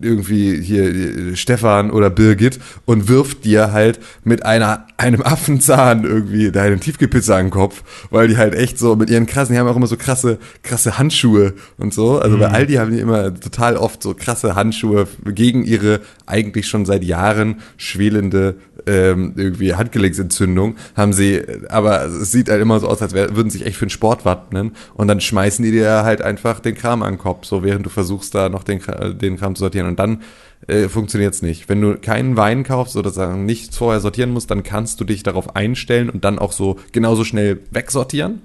irgendwie 0.02 0.62
hier 0.62 0.84
äh, 0.84 1.36
Stefan 1.36 1.92
oder 1.92 2.10
Birgit 2.10 2.60
und 2.86 3.08
wirft 3.08 3.46
dir 3.46 3.72
halt 3.72 4.00
mit 4.24 4.46
einer 4.46 4.88
einem 4.98 5.22
Affenzahn 5.22 6.04
irgendwie 6.04 6.52
deine 6.52 6.80
Tiefkühlpizza 6.80 7.38
an 7.38 7.46
den 7.46 7.52
Kopf, 7.52 7.84
weil 8.10 8.28
die 8.28 8.38
halt 8.38 8.54
echt 8.54 8.78
so 8.78 8.96
mit 8.96 9.10
ihren 9.10 9.26
krassen, 9.26 9.54
die 9.54 9.60
haben 9.60 9.68
auch 9.68 9.76
immer 9.76 9.88
so 9.88 9.98
krasse 9.98 10.40
krasse 10.64 10.98
Handschuhe 10.98 11.54
und 11.78 11.94
so. 11.94 12.20
Also 12.20 12.38
bei 12.38 12.50
Aldi 12.50 12.76
haben 12.76 12.92
die 12.92 13.00
immer 13.00 13.34
total 13.34 13.78
oft 13.78 14.04
so 14.04 14.14
krasse 14.14 14.56
Handschuhe 14.56 15.08
gegen 15.26 15.64
ihre 15.64 16.02
eigentlich 16.26 16.68
schon 16.68 16.86
seit 16.86 17.04
Jahren 17.04 17.62
schwelende 17.78 18.56
ähm, 18.90 19.34
irgendwie 19.36 19.76
Handgelenksentzündung 19.76 20.76
haben 20.96 21.14
sie, 21.14 21.42
aber 21.70 22.06
es 22.06 22.32
sieht 22.32 22.50
halt 22.50 22.62
immer 22.62 22.80
so 22.80 22.88
aus, 22.88 23.02
als 23.02 23.14
wär, 23.14 23.36
würden 23.36 23.50
sich 23.50 23.66
echt 23.66 23.78
für 23.78 23.86
den 23.86 23.92
Sport 23.92 24.26
wappnen 24.26 24.72
und 24.96 25.08
dann 25.08 25.22
schmeißen 25.22 25.64
die 25.64 25.72
dir 25.72 26.04
halt 26.04 26.22
einfach 26.22 26.60
den 26.60 26.76
Kram 26.76 27.04
an 27.04 27.14
den 27.14 27.20
Kopf, 27.20 27.46
so 27.46 27.64
während 27.64 27.86
du 27.86 27.90
versuchst 27.90 28.34
da 28.34 28.50
noch 28.50 28.64
den, 28.64 28.82
den 29.22 29.38
Kram 29.38 29.56
zu 29.56 29.62
sortieren 29.62 29.88
und 29.88 30.00
dann 30.00 30.24
äh, 30.68 30.90
funktioniert 30.90 31.34
es 31.34 31.42
nicht. 31.42 31.70
Wenn 31.70 31.82
du 31.82 31.98
keinen 31.98 32.36
Wein 32.36 32.64
kaufst 32.64 32.98
oder 32.98 33.12
sagen 33.12 33.46
nichts 33.46 33.78
vorher 33.78 34.02
sortieren 34.02 34.32
musst, 34.32 34.52
dann 34.52 34.64
kannst 34.64 35.00
du 35.00 35.06
dich 35.06 35.24
darauf 35.24 35.56
einstellen 35.56 36.10
und 36.10 36.26
dann 36.26 36.40
auch 36.40 36.52
so 36.52 36.78
genauso 36.92 37.24
schnell 37.24 37.60
wegsortieren. 37.72 38.42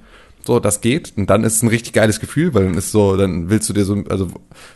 So, 0.46 0.60
das 0.60 0.82
geht. 0.82 1.14
Und 1.16 1.30
dann 1.30 1.42
ist 1.42 1.54
es 1.54 1.62
ein 1.62 1.68
richtig 1.68 1.94
geiles 1.94 2.20
Gefühl, 2.20 2.52
weil 2.52 2.64
dann 2.64 2.74
ist 2.74 2.92
so, 2.92 3.16
dann 3.16 3.48
willst 3.48 3.68
du 3.68 3.72
dir 3.72 3.86
so, 3.86 4.04
also 4.10 4.28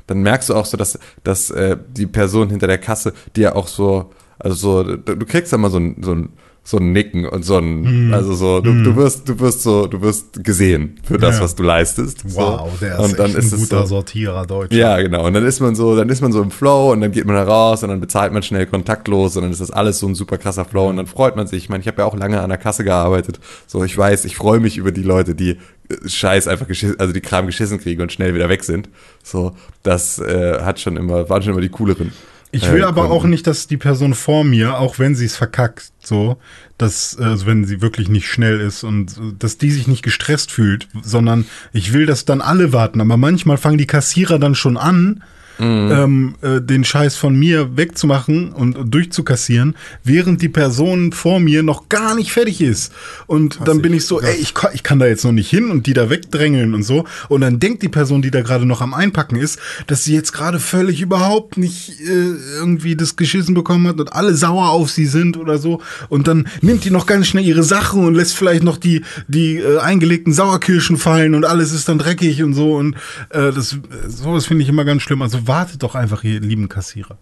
dann 0.07 0.23
merkst 0.23 0.49
du 0.49 0.55
auch 0.55 0.65
so, 0.65 0.79
dass, 0.79 0.99
dass 1.25 1.51
äh, 1.51 1.77
die 1.91 2.07
Person 2.07 2.49
hinter 2.49 2.67
der 2.67 2.79
Kasse 2.79 3.13
dir 3.37 3.55
auch 3.55 3.69
so, 3.69 4.11
also 4.39 4.55
so, 4.57 4.83
du 4.97 5.17
du 5.17 5.27
kriegst 5.27 5.53
dann 5.53 5.61
mal 5.61 5.71
so 5.71 5.79
ein, 5.79 5.97
so 6.03 6.13
ein, 6.13 6.29
so 6.65 6.77
ein 6.77 6.93
Nicken 6.93 7.27
und 7.27 7.47
so 7.47 7.57
ein, 7.57 8.13
also 8.13 8.35
so, 8.35 8.61
du, 8.61 8.83
du 8.83 8.95
wirst, 8.95 9.27
du 9.27 9.41
wirst 9.41 9.63
so, 9.63 9.87
du 9.87 10.03
wirst 10.03 10.45
gesehen 10.45 10.97
für 11.03 11.17
das, 11.17 11.37
Ja. 11.39 11.45
was 11.45 11.55
du 11.55 11.63
leistest. 11.63 12.25
Wow, 12.37 12.69
so. 12.73 12.85
der 12.85 12.99
ist 12.99 13.05
und 13.07 13.19
dann 13.19 13.35
ist 13.35 13.55
ein 13.55 13.61
guter 13.61 13.81
so, 13.83 13.87
Sortierer 13.87 14.45
Deutsch. 14.45 14.75
ja, 14.75 15.01
genau. 15.01 15.27
Und 15.27 15.33
dann 15.33 15.47
ist 15.47 15.61
man 15.61 15.75
so, 15.75 15.97
dann 15.97 16.11
ist 16.11 16.21
man 16.21 16.31
so 16.31 16.43
im 16.43 16.51
Flow 16.51 16.93
und 16.93 17.01
dann 17.01 17.11
geht 17.11 17.25
man 17.25 17.37
da 17.37 17.45
raus 17.45 17.83
und 17.85 17.89
dann 17.89 18.01
bezahlt 18.01 18.35
man 18.35 18.43
schnell 18.43 18.67
kontaktlos 18.67 19.35
und 19.37 19.45
dann 19.45 19.51
ist 19.53 19.63
das 19.63 19.71
alles 19.71 19.99
so 19.99 20.07
ein 20.09 20.15
super 20.15 20.37
krasser 20.37 20.67
Flow 20.67 20.89
und 20.91 20.99
dann 20.99 21.07
freut 21.07 21.37
man 21.37 21.47
sich. 21.47 21.63
Ich 21.63 21.69
meine, 21.71 21.81
ich 21.81 21.89
habe 21.89 22.03
ja 22.03 22.07
auch 22.07 22.15
lange 22.17 22.43
an 22.43 22.51
der 22.51 22.59
Kasse 22.59 22.85
gearbeitet. 22.85 23.41
So, 23.67 23.83
ich 23.83 23.97
weiß, 23.97 24.27
ich 24.27 24.37
freue 24.37 24.61
mich 24.61 24.77
über 24.77 24.93
die 24.93 25.03
Leute, 25.03 25.35
die 25.35 25.53
äh, 25.89 26.07
Scheiß 26.07 26.49
einfach 26.49 26.67
geschissen, 26.69 27.01
also 27.01 27.15
die 27.15 27.23
Kram 27.23 27.47
geschissen 27.47 27.81
kriegen 27.81 28.03
und 28.03 28.13
schnell 28.13 28.35
wieder 28.35 28.51
weg 28.51 28.63
sind. 28.63 28.91
So, 29.23 29.53
das 29.85 30.19
äh, 30.19 30.61
hat 30.61 30.81
schon 30.81 30.99
immer, 30.99 31.31
waren 31.31 31.43
schon 31.43 31.53
immer 31.53 31.63
die 31.63 31.71
cooleren. 31.71 32.13
Ich 32.51 32.71
will 32.71 32.81
äh, 32.81 32.85
aber 32.85 33.11
auch 33.11 33.25
nicht, 33.25 33.47
dass 33.47 33.67
die 33.67 33.77
Person 33.77 34.15
vor 34.15 34.45
mir, 34.45 34.79
auch 34.79 34.99
wenn 34.99 35.15
sie 35.15 35.27
es 35.27 35.37
verkackt, 35.37 35.93
so, 36.01 36.39
dass, 36.79 37.17
also 37.19 37.47
wenn 37.47 37.65
sie 37.65 37.83
wirklich 37.83 38.09
nicht 38.09 38.29
schnell 38.29 38.61
ist 38.61 38.85
und 38.85 39.17
äh, 39.19 39.33
dass 39.39 39.59
die 39.59 39.71
sich 39.71 39.87
nicht 39.87 40.03
gestresst 40.03 40.51
fühlt, 40.51 40.89
sondern 41.03 41.47
ich 41.73 41.93
will, 41.93 42.07
dass 42.07 42.25
dann 42.25 42.41
alle 42.41 42.73
warten. 42.73 43.01
Aber 43.01 43.17
manchmal 43.17 43.59
fangen 43.59 43.79
die 43.79 43.87
Kassierer 43.87 44.39
dann 44.39 44.55
schon 44.55 44.77
an, 44.77 45.23
Mhm. 45.59 45.91
ähm, 45.93 46.35
äh, 46.43 46.61
den 46.61 46.85
Scheiß 46.85 47.17
von 47.17 47.35
mir 47.37 47.77
wegzumachen 47.77 48.53
und, 48.53 48.77
und 48.77 48.95
durchzukassieren, 48.95 49.75
während 50.05 50.41
die 50.43 50.49
Person 50.49 51.13
vor 51.13 51.41
mir 51.41 51.63
noch 51.63 51.89
gar 51.89 52.15
nicht 52.15 52.33
fertig 52.33 52.61
ist. 52.61 52.93
Und 53.27 53.59
dann 53.65 53.83
bin 53.83 53.93
ich 53.93 54.07
so, 54.07 54.21
ey, 54.21 54.37
ich, 54.37 54.55
kann- 54.55 54.71
ich 54.75 54.83
kann 54.83 54.99
da 54.99 55.07
jetzt 55.07 55.25
noch 55.25 55.33
nicht 55.33 55.51
hin 55.51 55.71
und 55.71 55.87
die 55.87 55.95
da 55.95 56.11
wegdrängeln 56.11 56.75
und 56.75 56.83
so. 56.85 57.05
Und 57.29 57.41
dann 57.41 57.59
denkt 57.59 57.83
die 57.83 57.89
Person, 57.89 58.23
die 58.23 58.31
da 58.31 58.43
gerade 58.43 58.67
noch 58.67 58.81
am 58.81 58.95
Einpacken 58.95 59.37
ist, 59.37 59.59
dass 59.89 60.05
sie 60.05 60.15
jetzt 60.15 60.33
gerade 60.33 60.61
völlig 60.61 61.01
überhaupt 61.01 61.57
nicht 61.59 62.01
äh, 62.01 62.35
irgendwie 62.59 62.95
das 62.95 63.17
geschissen 63.17 63.55
bekommen 63.55 63.89
hat 63.89 63.99
und 63.99 64.13
alle 64.13 64.35
sauer 64.35 64.69
auf 64.71 64.91
sie 64.91 65.07
sind 65.07 65.37
oder 65.37 65.59
so. 65.59 65.81
Und 66.09 66.29
dann 66.29 66.47
nimmt 66.61 66.85
die 66.85 66.91
noch 66.91 67.07
ganz 67.07 67.27
schnell 67.27 67.45
ihre 67.45 67.65
Sachen 67.65 68.05
und 68.05 68.15
lässt 68.15 68.37
vielleicht 68.37 68.63
noch 68.63 68.77
die, 68.77 69.03
die 69.27 69.57
äh, 69.57 69.79
eingelegten 69.79 70.33
Sauerkirschen 70.33 70.99
fallen 70.99 71.35
und 71.35 71.45
alles 71.45 71.73
ist 71.73 71.89
dann 71.89 71.99
dreckig 71.99 72.43
und 72.45 72.55
so. 72.55 72.77
Und 72.77 72.95
äh, 73.31 73.51
das 73.53 73.77
sowas 74.07 74.47
finde 74.47 74.63
ich 74.63 74.69
immer 74.69 74.85
ganz 74.85 75.03
schlimm. 75.03 75.23
Also 75.23 75.48
wartet 75.49 75.83
doch 75.83 75.95
einfach, 75.95 76.23
ihr 76.25 76.41
lieben 76.41 76.69
Kassierer. 76.69 77.19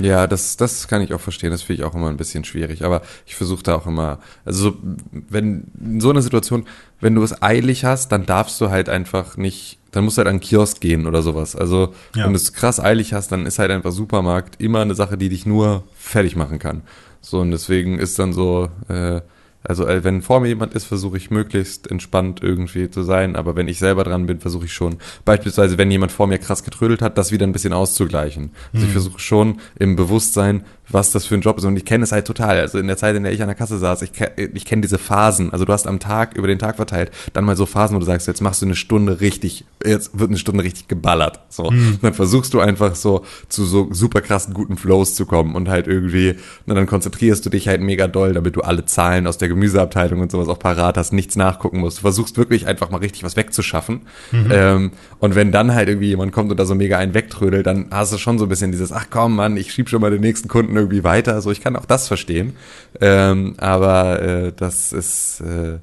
Ja, 0.00 0.26
das, 0.26 0.56
das 0.56 0.88
kann 0.88 1.00
ich 1.00 1.14
auch 1.14 1.20
verstehen. 1.20 1.50
Das 1.52 1.62
finde 1.62 1.82
ich 1.82 1.88
auch 1.88 1.94
immer 1.94 2.08
ein 2.08 2.16
bisschen 2.16 2.42
schwierig. 2.44 2.84
Aber 2.84 3.02
ich 3.24 3.36
versuche 3.36 3.62
da 3.62 3.76
auch 3.76 3.86
immer, 3.86 4.18
also 4.44 4.70
so, 4.70 4.76
wenn 5.12 5.70
in 5.80 6.00
so 6.00 6.10
einer 6.10 6.22
Situation, 6.22 6.66
wenn 7.00 7.14
du 7.14 7.22
es 7.22 7.40
eilig 7.42 7.84
hast, 7.84 8.10
dann 8.10 8.26
darfst 8.26 8.60
du 8.60 8.70
halt 8.70 8.88
einfach 8.88 9.36
nicht, 9.36 9.78
dann 9.92 10.04
musst 10.04 10.16
du 10.16 10.20
halt 10.20 10.28
an 10.28 10.36
den 10.36 10.40
Kiosk 10.42 10.80
gehen 10.80 11.06
oder 11.06 11.22
sowas. 11.22 11.54
Also 11.54 11.94
Ja. 12.16 12.24
wenn 12.24 12.32
du 12.32 12.36
es 12.36 12.52
krass 12.52 12.80
eilig 12.80 13.12
hast, 13.14 13.30
dann 13.30 13.46
ist 13.46 13.58
halt 13.60 13.70
einfach 13.70 13.92
Supermarkt 13.92 14.60
immer 14.60 14.80
eine 14.80 14.94
Sache, 14.96 15.16
die 15.16 15.28
dich 15.28 15.46
nur 15.46 15.84
fertig 15.96 16.34
machen 16.34 16.58
kann. 16.58 16.82
So 17.20 17.38
und 17.40 17.50
deswegen 17.52 17.98
ist 18.00 18.18
dann 18.18 18.32
so, 18.32 18.70
äh, 18.88 19.20
also 19.62 19.86
äh, 19.86 20.02
wenn 20.04 20.22
vor 20.22 20.40
mir 20.40 20.48
jemand 20.48 20.74
ist, 20.74 20.84
versuche 20.84 21.16
ich 21.16 21.30
möglichst 21.30 21.90
entspannt 21.90 22.42
irgendwie 22.42 22.90
zu 22.90 23.02
sein, 23.02 23.36
aber 23.36 23.56
wenn 23.56 23.68
ich 23.68 23.78
selber 23.78 24.04
dran 24.04 24.26
bin, 24.26 24.40
versuche 24.40 24.64
ich 24.64 24.72
schon, 24.72 24.96
beispielsweise 25.24 25.76
wenn 25.76 25.90
jemand 25.90 26.12
vor 26.12 26.26
mir 26.26 26.38
krass 26.38 26.64
getrödelt 26.64 27.02
hat, 27.02 27.18
das 27.18 27.32
wieder 27.32 27.46
ein 27.46 27.52
bisschen 27.52 27.72
auszugleichen. 27.72 28.52
Also 28.72 28.86
ich 28.86 28.92
versuche 28.92 29.18
schon 29.18 29.60
im 29.78 29.96
Bewusstsein, 29.96 30.64
was 30.92 31.12
das 31.12 31.26
für 31.26 31.34
ein 31.34 31.40
Job 31.40 31.58
ist 31.58 31.64
und 31.64 31.76
ich 31.76 31.84
kenne 31.84 32.04
es 32.04 32.12
halt 32.12 32.26
total. 32.26 32.58
Also 32.58 32.78
in 32.78 32.86
der 32.86 32.96
Zeit, 32.96 33.16
in 33.16 33.22
der 33.22 33.32
ich 33.32 33.42
an 33.42 33.48
der 33.48 33.54
Kasse 33.54 33.78
saß, 33.78 34.02
ich, 34.02 34.12
ich 34.36 34.64
kenne 34.64 34.82
diese 34.82 34.98
Phasen. 34.98 35.52
Also 35.52 35.64
du 35.64 35.72
hast 35.72 35.86
am 35.86 36.00
Tag, 36.00 36.36
über 36.36 36.46
den 36.46 36.58
Tag 36.58 36.76
verteilt, 36.76 37.10
dann 37.32 37.44
mal 37.44 37.56
so 37.56 37.66
Phasen, 37.66 37.94
wo 37.96 38.00
du 38.00 38.06
sagst, 38.06 38.26
jetzt 38.26 38.40
machst 38.40 38.62
du 38.62 38.66
eine 38.66 38.76
Stunde 38.76 39.20
richtig, 39.20 39.64
jetzt 39.84 40.18
wird 40.18 40.30
eine 40.30 40.38
Stunde 40.38 40.64
richtig 40.64 40.88
geballert. 40.88 41.40
So. 41.48 41.64
Und 41.64 42.02
dann 42.02 42.14
versuchst 42.14 42.54
du 42.54 42.60
einfach 42.60 42.94
so 42.94 43.24
zu 43.48 43.64
so 43.64 43.88
super 43.92 44.20
krassen 44.20 44.54
guten 44.54 44.76
Flows 44.76 45.14
zu 45.14 45.26
kommen 45.26 45.54
und 45.54 45.68
halt 45.68 45.86
irgendwie, 45.86 46.36
na, 46.66 46.74
dann 46.74 46.86
konzentrierst 46.86 47.44
du 47.44 47.50
dich 47.50 47.68
halt 47.68 47.80
mega 47.80 48.08
doll, 48.08 48.32
damit 48.32 48.56
du 48.56 48.62
alle 48.62 48.84
Zahlen 48.84 49.26
aus 49.26 49.38
der 49.38 49.48
Gemüseabteilung 49.48 50.20
und 50.20 50.30
sowas 50.30 50.48
auch 50.48 50.58
parat 50.58 50.96
hast, 50.96 51.12
nichts 51.12 51.36
nachgucken 51.36 51.80
musst. 51.80 51.98
Du 51.98 52.02
versuchst 52.02 52.36
wirklich 52.36 52.66
einfach 52.66 52.90
mal 52.90 52.98
richtig 52.98 53.22
was 53.22 53.36
wegzuschaffen. 53.36 54.02
Ähm, 54.50 54.92
und 55.18 55.34
wenn 55.34 55.52
dann 55.52 55.74
halt 55.74 55.88
irgendwie 55.88 56.08
jemand 56.08 56.32
kommt 56.32 56.50
und 56.50 56.58
da 56.58 56.64
so 56.64 56.74
mega 56.74 56.98
einen 56.98 57.14
wegtrödelt, 57.14 57.66
dann 57.66 57.86
hast 57.90 58.12
du 58.12 58.18
schon 58.18 58.38
so 58.38 58.46
ein 58.46 58.48
bisschen 58.48 58.72
dieses, 58.72 58.92
ach 58.92 59.06
komm 59.10 59.36
Mann, 59.36 59.56
ich 59.56 59.72
schieb 59.72 59.88
schon 59.88 60.00
mal 60.00 60.10
den 60.10 60.20
nächsten 60.20 60.48
Kunden 60.48 60.76
irgendwie 60.80 61.04
weiter. 61.04 61.40
So, 61.40 61.50
ich 61.50 61.60
kann 61.60 61.76
auch 61.76 61.84
das 61.84 62.08
verstehen. 62.08 62.56
Ähm, 63.00 63.54
aber 63.58 64.22
äh, 64.22 64.52
das 64.54 64.92
ist, 64.92 65.40
äh, 65.40 65.78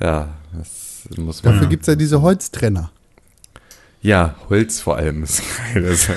ja, 0.00 0.28
das 0.56 1.16
muss 1.16 1.42
man. 1.42 1.54
Dafür 1.54 1.68
gibt's 1.68 1.86
ja 1.86 1.94
diese 1.94 2.22
Holztrenner. 2.22 2.90
Ja, 4.00 4.36
Holz 4.48 4.80
vor 4.80 4.96
allem 4.96 5.22
ist 5.24 5.42
geil. 5.72 5.82
Das, 5.82 6.08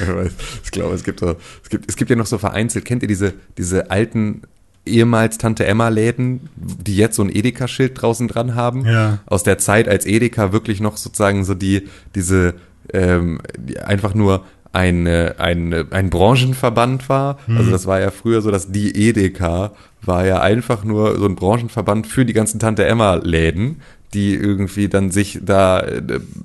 ich 0.64 0.72
glaube, 0.72 0.96
es 0.96 1.04
gibt 1.04 1.20
so, 1.20 1.36
es 1.64 1.70
gibt, 1.70 1.90
es 1.90 1.96
gibt 1.96 2.10
ja 2.10 2.16
noch 2.16 2.26
so 2.26 2.38
vereinzelt, 2.38 2.86
kennt 2.86 3.02
ihr 3.02 3.08
diese, 3.08 3.34
diese 3.58 3.90
alten 3.92 4.44
ehemals 4.86 5.38
Tante 5.38 5.66
Emma 5.66 5.90
Läden, 5.90 6.50
die 6.56 6.96
jetzt 6.96 7.16
so 7.16 7.24
ein 7.24 7.30
Edeka-Schild 7.30 8.02
draußen 8.02 8.28
dran 8.28 8.56
haben? 8.56 8.86
Ja. 8.86 9.20
Aus 9.26 9.44
der 9.44 9.58
Zeit, 9.58 9.88
als 9.88 10.06
Edeka 10.06 10.52
wirklich 10.52 10.80
noch 10.80 10.98
sozusagen 10.98 11.44
so 11.44 11.54
die, 11.54 11.88
diese, 12.16 12.56
ähm, 12.94 13.42
die 13.58 13.80
einfach 13.80 14.14
nur 14.14 14.46
eine, 14.74 15.36
eine, 15.38 15.88
ein 15.92 16.10
Branchenverband 16.10 17.10
war. 17.10 17.38
Also 17.58 17.72
das 17.72 17.88
war 17.88 18.00
ja 18.00 18.12
früher 18.12 18.42
so, 18.42 18.52
dass 18.52 18.72
die 18.72 18.96
Edeka 19.08 19.72
war 20.02 20.26
ja 20.26 20.42
einfach 20.42 20.84
nur 20.84 21.18
so 21.20 21.26
ein 21.26 21.36
Branchenverband 21.36 22.08
für 22.08 22.26
die 22.26 22.34
ganzen 22.34 22.60
Tante 22.60 22.86
Emma 22.86 23.16
Läden, 23.16 23.82
die 24.14 24.34
irgendwie 24.34 24.90
dann 24.90 25.12
sich 25.12 25.40
da, 25.44 25.86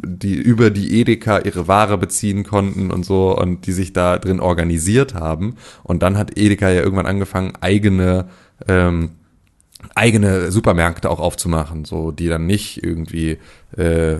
die 0.02 0.34
über 0.34 0.70
die 0.70 1.00
Edeka 1.00 1.38
ihre 1.38 1.66
Ware 1.66 1.98
beziehen 1.98 2.44
konnten 2.44 2.90
und 2.90 3.04
so 3.04 3.36
und 3.36 3.66
die 3.66 3.72
sich 3.72 3.92
da 3.92 4.18
drin 4.18 4.40
organisiert 4.40 5.14
haben. 5.14 5.56
Und 5.82 6.02
dann 6.02 6.18
hat 6.18 6.36
Edeka 6.36 6.68
ja 6.70 6.82
irgendwann 6.82 7.06
angefangen, 7.06 7.52
eigene, 7.60 8.26
ähm, 8.68 9.10
eigene 9.94 10.50
Supermärkte 10.50 11.10
auch 11.10 11.20
aufzumachen, 11.20 11.84
so 11.84 12.10
die 12.10 12.28
dann 12.28 12.46
nicht 12.46 12.82
irgendwie 12.82 13.38
äh, 13.76 14.16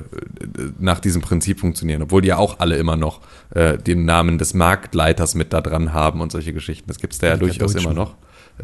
nach 0.79 1.01
diesem 1.01 1.23
Prinzip 1.23 1.61
funktionieren, 1.61 2.03
obwohl 2.03 2.23
die 2.23 2.29
ja 2.29 2.37
auch 2.37 2.59
alle 2.61 2.77
immer 2.77 2.97
noch 2.97 3.21
äh, 3.51 3.79
den 3.79 4.05
Namen 4.05 4.39
des 4.39 4.55
Marktleiters 4.55 5.35
mit 5.35 5.53
da 5.53 5.61
dran 5.61 5.93
haben 5.93 6.21
und 6.21 6.33
solche 6.33 6.53
Geschichten. 6.53 6.89
Das 6.89 6.99
gibt's 6.99 7.19
da 7.19 7.29
ja 7.29 7.37
Der 7.37 7.49
durchaus 7.49 7.75
immer 7.75 7.95
noch. 7.95 8.15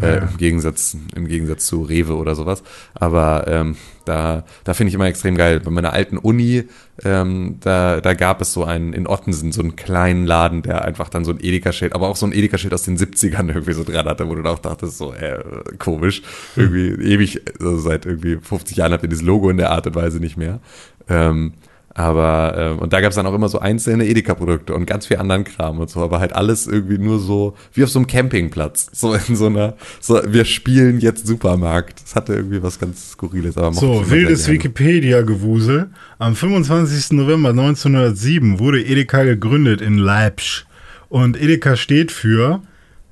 Äh, 0.00 0.18
Im 0.18 0.36
Gegensatz, 0.38 0.96
im 1.14 1.28
Gegensatz 1.28 1.66
zu 1.66 1.82
Rewe 1.82 2.16
oder 2.16 2.34
sowas. 2.34 2.62
Aber 2.94 3.44
ähm, 3.46 3.76
da, 4.06 4.44
da 4.64 4.72
finde 4.72 4.88
ich 4.88 4.94
immer 4.94 5.06
extrem 5.06 5.36
geil. 5.36 5.60
Bei 5.60 5.70
meiner 5.70 5.92
alten 5.92 6.16
Uni, 6.16 6.64
ähm, 7.04 7.56
da, 7.60 8.00
da 8.00 8.14
gab 8.14 8.40
es 8.40 8.54
so 8.54 8.64
einen 8.64 8.94
in 8.94 9.06
Ottensen, 9.06 9.52
so 9.52 9.60
einen 9.60 9.76
kleinen 9.76 10.24
Laden, 10.24 10.62
der 10.62 10.82
einfach 10.84 11.10
dann 11.10 11.26
so 11.26 11.32
ein 11.32 11.40
Edeka-Schild, 11.40 11.94
aber 11.94 12.08
auch 12.08 12.16
so 12.16 12.24
ein 12.24 12.32
Edeka-Schild 12.32 12.72
aus 12.72 12.84
den 12.84 12.96
70ern 12.96 13.48
irgendwie 13.48 13.74
so 13.74 13.84
dran 13.84 14.06
hatte, 14.06 14.28
wo 14.28 14.34
du 14.34 14.48
auch 14.48 14.60
dachtest, 14.60 14.96
so, 14.96 15.12
äh, 15.12 15.42
komisch. 15.78 16.22
Irgendwie 16.56 16.88
ewig, 17.12 17.42
also 17.60 17.78
seit 17.78 18.06
irgendwie 18.06 18.38
50 18.40 18.78
Jahren 18.78 18.92
habt 18.92 19.02
ihr 19.02 19.10
dieses 19.10 19.24
Logo 19.24 19.50
in 19.50 19.58
der 19.58 19.70
Art 19.70 19.86
und 19.86 19.94
Weise 19.94 20.20
nicht 20.20 20.38
mehr. 20.38 20.60
Ähm, 21.08 21.52
aber, 21.94 22.54
ähm, 22.56 22.78
und 22.78 22.92
da 22.92 23.00
gab 23.00 23.10
es 23.10 23.16
dann 23.16 23.26
auch 23.26 23.34
immer 23.34 23.48
so 23.48 23.58
einzelne 23.58 24.06
Edeka-Produkte 24.06 24.74
und 24.74 24.86
ganz 24.86 25.06
viel 25.06 25.18
anderen 25.18 25.44
Kram 25.44 25.78
und 25.78 25.90
so, 25.90 26.00
aber 26.00 26.20
halt 26.20 26.32
alles 26.32 26.66
irgendwie 26.66 26.96
nur 26.96 27.18
so, 27.18 27.54
wie 27.74 27.84
auf 27.84 27.90
so 27.90 27.98
einem 27.98 28.06
Campingplatz. 28.06 28.88
So 28.92 29.14
in 29.14 29.36
so 29.36 29.46
einer, 29.46 29.74
so, 30.00 30.20
wir 30.26 30.44
spielen 30.44 31.00
jetzt 31.00 31.26
Supermarkt. 31.26 32.02
Das 32.02 32.14
hatte 32.16 32.34
irgendwie 32.34 32.62
was 32.62 32.78
ganz 32.78 33.12
Skurriles, 33.12 33.58
aber 33.58 33.74
So, 33.74 34.10
wildes. 34.10 34.48
Wikipedia-Gewusel. 34.48 35.90
Am 36.18 36.34
25. 36.34 37.12
November 37.12 37.50
1907 37.50 38.58
wurde 38.58 38.82
Edeka 38.82 39.24
gegründet 39.24 39.80
in 39.82 39.98
Leipzig. 39.98 40.64
Und 41.10 41.40
Edeka 41.40 41.76
steht 41.76 42.10
für 42.10 42.62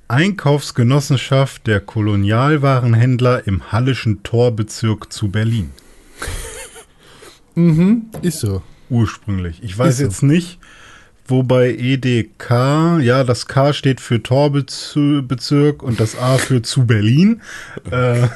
Einkaufsgenossenschaft 0.08 1.66
der 1.66 1.80
Kolonialwarenhändler 1.80 3.46
im 3.46 3.70
Hallischen 3.70 4.22
Torbezirk 4.22 5.12
zu 5.12 5.30
Berlin. 5.30 5.70
Ist 8.22 8.40
so. 8.40 8.62
Ursprünglich. 8.90 9.62
Ich 9.62 9.78
weiß 9.78 9.98
so. 9.98 10.04
jetzt 10.04 10.22
nicht, 10.22 10.58
wobei 11.26 11.74
EDK, 11.74 12.98
ja, 13.00 13.24
das 13.24 13.46
K 13.46 13.72
steht 13.72 14.00
für 14.00 14.22
Torbezirk 14.22 15.82
und 15.82 16.00
das 16.00 16.18
A 16.18 16.38
für 16.38 16.62
zu 16.62 16.86
Berlin. 16.86 17.40
äh, 17.90 18.26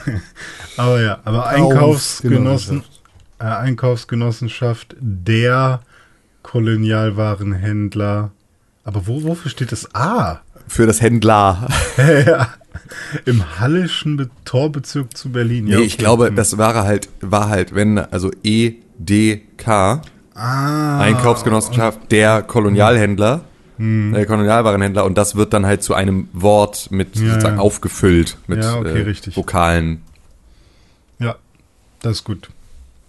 aber 0.76 1.02
ja, 1.02 1.18
aber 1.24 1.48
Einkaufsgenossen, 1.48 2.84
äh, 3.40 3.44
Einkaufsgenossenschaft 3.44 4.96
der 5.00 5.80
Kolonialwarenhändler. 6.42 8.30
Aber 8.84 9.06
wo, 9.06 9.24
wofür 9.24 9.50
steht 9.50 9.72
das 9.72 9.94
A? 9.94 10.40
Für 10.68 10.86
das 10.86 11.00
Händler. 11.00 11.68
ja. 12.26 12.48
Im 13.24 13.58
Hallischen 13.58 14.16
Be 14.16 14.30
Torbezirk 14.44 15.16
zu 15.16 15.30
Berlin. 15.30 15.64
Nee, 15.64 15.82
ich 15.82 15.98
glaube, 15.98 16.32
das 16.32 16.58
war 16.58 16.74
halt, 16.84 17.08
war 17.20 17.48
halt, 17.48 17.74
wenn, 17.74 17.98
also 17.98 18.30
EDK, 18.98 20.00
ah, 20.34 20.98
Einkaufsgenossenschaft 21.00 22.10
der 22.12 22.42
Kolonialhändler, 22.42 23.42
Hm. 23.76 24.12
der 24.14 24.24
Kolonialwarenhändler, 24.26 25.04
und 25.04 25.18
das 25.18 25.34
wird 25.36 25.52
dann 25.52 25.66
halt 25.66 25.82
zu 25.82 25.94
einem 25.94 26.28
Wort 26.32 26.90
mit 26.92 27.16
Ja, 27.16 27.30
sozusagen 27.32 27.56
ja. 27.56 27.62
aufgefüllt 27.62 28.38
mit 28.46 28.62
Ja, 28.62 28.76
okay, 28.76 29.00
äh. 29.10 29.36
Vokalen. 29.36 30.02
Ja, 31.18 31.34
das 32.02 32.18
ist 32.18 32.24
gut. 32.24 32.50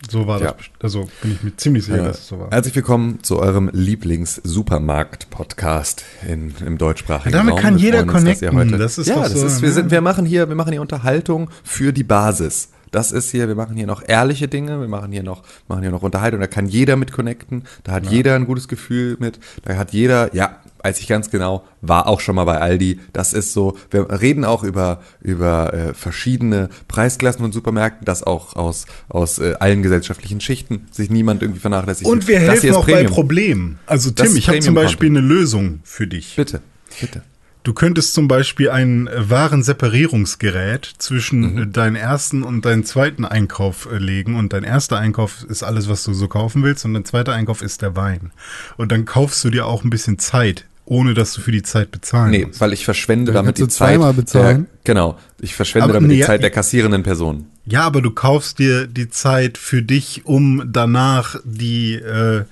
So 0.09 0.25
war 0.27 0.39
das. 0.39 0.53
Also 0.83 1.07
bin 1.21 1.31
ich 1.31 1.41
mir 1.41 1.55
ziemlich 1.57 1.85
sicher, 1.85 2.03
dass 2.03 2.19
es 2.19 2.27
so 2.27 2.37
war. 2.39 2.49
Herzlich 2.51 2.75
willkommen 2.75 3.23
zu 3.23 3.39
eurem 3.39 3.69
Lieblings-Supermarkt-Podcast 3.73 6.03
in- 6.27 6.53
im 6.65 6.77
deutschsprachigen 6.77 7.31
damit 7.31 7.53
Raum. 7.55 7.61
kann 7.61 7.75
Wir 7.75 7.81
jeder 7.81 7.97
freuen 8.05 8.27
uns, 8.27 8.39
connecten. 8.39 8.77
Das 8.79 8.97
ist 8.99 9.07
ja, 9.07 9.15
doch 9.15 9.23
das 9.23 9.33
so, 9.33 9.45
ist, 9.47 9.61
wir, 9.61 9.69
ne? 9.69 9.73
sind, 9.75 9.89
wir 9.91 10.01
machen 10.01 10.25
hier, 10.25 10.47
wir 10.47 10.55
machen 10.55 10.71
hier 10.73 10.81
Unterhaltung 10.81 11.49
für 11.63 11.91
die 11.93 12.03
Basis. 12.03 12.69
Das 12.95 13.11
ist 13.11 13.29
hier, 13.29 13.49
wir 13.49 13.55
machen 13.55 13.75
hier 13.75 13.87
noch 13.87 14.01
ehrliche 14.07 14.47
Dinge, 14.47 14.79
wir 14.79 14.87
machen 14.87 15.11
hier 15.11 15.21
noch, 15.21 15.43
machen 15.67 15.81
hier 15.81 15.91
noch 15.91 16.01
Unterhaltung, 16.01 16.39
da 16.39 16.47
kann 16.47 16.65
jeder 16.65 16.95
mit 16.95 17.11
connecten, 17.11 17.63
da 17.83 17.91
hat 17.91 18.05
jeder 18.05 18.35
ein 18.35 18.45
gutes 18.45 18.69
Gefühl 18.69 19.17
mit, 19.19 19.37
da 19.65 19.75
hat 19.75 19.91
jeder, 19.91 20.33
ja, 20.33 20.61
weiß 20.81 21.01
ich 21.01 21.07
ganz 21.07 21.29
genau, 21.29 21.65
war 21.81 22.07
auch 22.07 22.21
schon 22.21 22.35
mal 22.35 22.45
bei 22.45 22.61
Aldi, 22.61 23.01
das 23.11 23.33
ist 23.33 23.51
so, 23.51 23.77
wir 23.91 24.09
reden 24.21 24.45
auch 24.45 24.63
über, 24.63 25.01
über 25.19 25.73
äh, 25.73 25.93
verschiedene 25.93 26.69
Preisklassen 26.87 27.41
von 27.41 27.51
Supermärkten, 27.51 28.05
das 28.05 28.23
auch 28.23 28.55
aus, 28.55 28.85
aus 29.09 29.39
äh, 29.39 29.55
allen 29.59 29.81
gesellschaftlichen 29.83 30.39
Schichten, 30.39 30.87
sich 30.89 31.09
niemand 31.09 31.41
irgendwie 31.41 31.59
vernachlässigt. 31.59 32.09
Und 32.09 32.29
wir 32.29 32.39
helfen 32.39 32.75
auch 32.75 32.85
bei 32.85 32.93
Premium. 32.93 33.11
Problemen. 33.11 33.79
Also 33.87 34.09
Tim, 34.11 34.37
ich 34.37 34.47
habe 34.47 34.61
zum. 34.61 34.73
Beispiel 34.73 35.09
eine 35.09 35.19
Lösung 35.19 35.81
für 35.83 36.07
dich. 36.07 36.37
Bitte, 36.37 36.61
bitte. 37.01 37.23
Du 37.65 37.73
könntest 37.73 38.13
zum 38.13 38.27
Beispiel 38.27 38.69
ein 38.69 39.07
äh, 39.07 39.27
Warenseparierungsgerät 39.29 40.87
zwischen 40.99 41.57
äh, 41.57 41.67
deinen 41.67 41.95
ersten 41.95 42.43
und 42.43 42.63
deinen 42.63 42.83
zweiten 42.85 43.25
Einkauf 43.25 43.89
äh, 43.91 43.97
legen. 43.97 44.35
Und 44.35 44.53
dein 44.53 44.63
erster 44.63 44.99
Einkauf 44.99 45.43
ist 45.49 45.63
alles, 45.63 45.89
was 45.89 46.03
du 46.03 46.13
so 46.13 46.27
kaufen 46.27 46.61
willst. 46.61 46.85
Und 46.85 46.93
dein 46.93 47.05
zweiter 47.05 47.33
Einkauf 47.33 47.63
ist 47.63 47.81
der 47.81 47.95
Wein. 47.95 48.31
Und 48.77 48.91
dann 48.91 49.05
kaufst 49.05 49.43
du 49.43 49.49
dir 49.49 49.65
auch 49.65 49.83
ein 49.83 49.89
bisschen 49.89 50.19
Zeit, 50.19 50.65
ohne 50.85 51.15
dass 51.15 51.33
du 51.33 51.41
für 51.41 51.51
die 51.51 51.63
Zeit 51.63 51.89
bezahlen 51.89 52.29
Nee, 52.29 52.45
musst. 52.45 52.61
weil 52.61 52.71
ich 52.71 52.85
verschwende 52.85 53.31
Dann 53.33 53.45
damit 53.45 53.57
die 53.57 53.63
Zeit. 53.63 53.71
zweimal 53.89 54.13
bezahlen. 54.13 54.67
Der, 54.83 54.93
genau. 54.93 55.17
Ich 55.41 55.55
verschwende 55.55 55.85
Aber 55.85 55.93
damit 55.93 56.09
nee, 56.09 56.17
die 56.17 56.21
Zeit 56.23 56.43
der 56.43 56.51
kassierenden 56.51 57.01
Person. 57.01 57.47
Ja, 57.65 57.81
aber 57.81 58.03
du 58.03 58.11
kaufst 58.11 58.59
dir 58.59 58.85
die 58.85 59.09
Zeit 59.09 59.57
für 59.57 59.81
dich, 59.81 60.21
um 60.25 60.69
danach 60.71 61.37
die, 61.43 61.95
äh, 61.95 62.43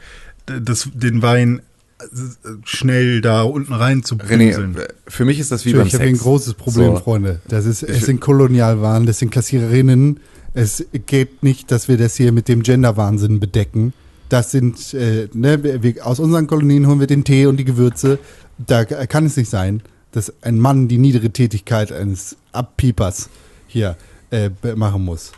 das, 0.47 0.89
den 0.91 1.21
Wein 1.21 1.61
schnell 2.65 3.21
da 3.21 3.43
unten 3.43 3.73
rein 3.73 4.03
zu 4.03 4.15
René, 4.15 4.55
für 5.07 5.25
mich 5.25 5.39
ist 5.39 5.51
das 5.51 5.65
wie 5.65 5.71
So, 5.71 5.77
beim 5.77 5.87
ich 5.87 5.93
habe 5.93 6.03
ein 6.05 6.17
großes 6.17 6.53
Problem, 6.55 6.95
So. 6.95 7.01
Freunde. 7.01 7.41
Das 7.47 7.65
ist, 7.65 7.83
es 7.83 8.05
sind 8.05 8.21
Kolonialwaren, 8.21 9.05
das 9.05 9.19
sind 9.19 9.31
Kassiererinnen. 9.31 10.19
Es 10.53 10.85
geht 11.07 11.43
nicht, 11.43 11.71
dass 11.71 11.87
wir 11.87 11.97
das 11.97 12.15
hier 12.15 12.31
mit 12.31 12.47
dem 12.47 12.61
Gender-Wahnsinn 12.63 13.39
bedecken. 13.39 13.93
Das 14.29 14.51
sind, 14.51 14.93
äh, 14.93 15.27
ne, 15.33 15.81
wir, 15.83 16.05
aus 16.05 16.19
unseren 16.19 16.47
Kolonien 16.47 16.87
holen 16.87 16.99
wir 16.99 17.07
den 17.07 17.23
Tee 17.23 17.45
und 17.47 17.57
die 17.57 17.65
Gewürze. 17.65 18.19
Da 18.57 18.85
kann 18.85 19.25
es 19.25 19.35
nicht 19.37 19.49
sein. 19.49 19.81
dass 20.11 20.31
ein 20.43 20.59
Mann 20.59 20.87
die 20.87 20.99
niedere 20.99 21.31
Tätigkeit 21.31 21.91
eines 21.91 22.37
Abpiepers 22.51 23.29
hier 23.67 23.95
äh, 24.29 24.49
be- 24.61 24.75
machen 24.75 25.03
muss. 25.03 25.31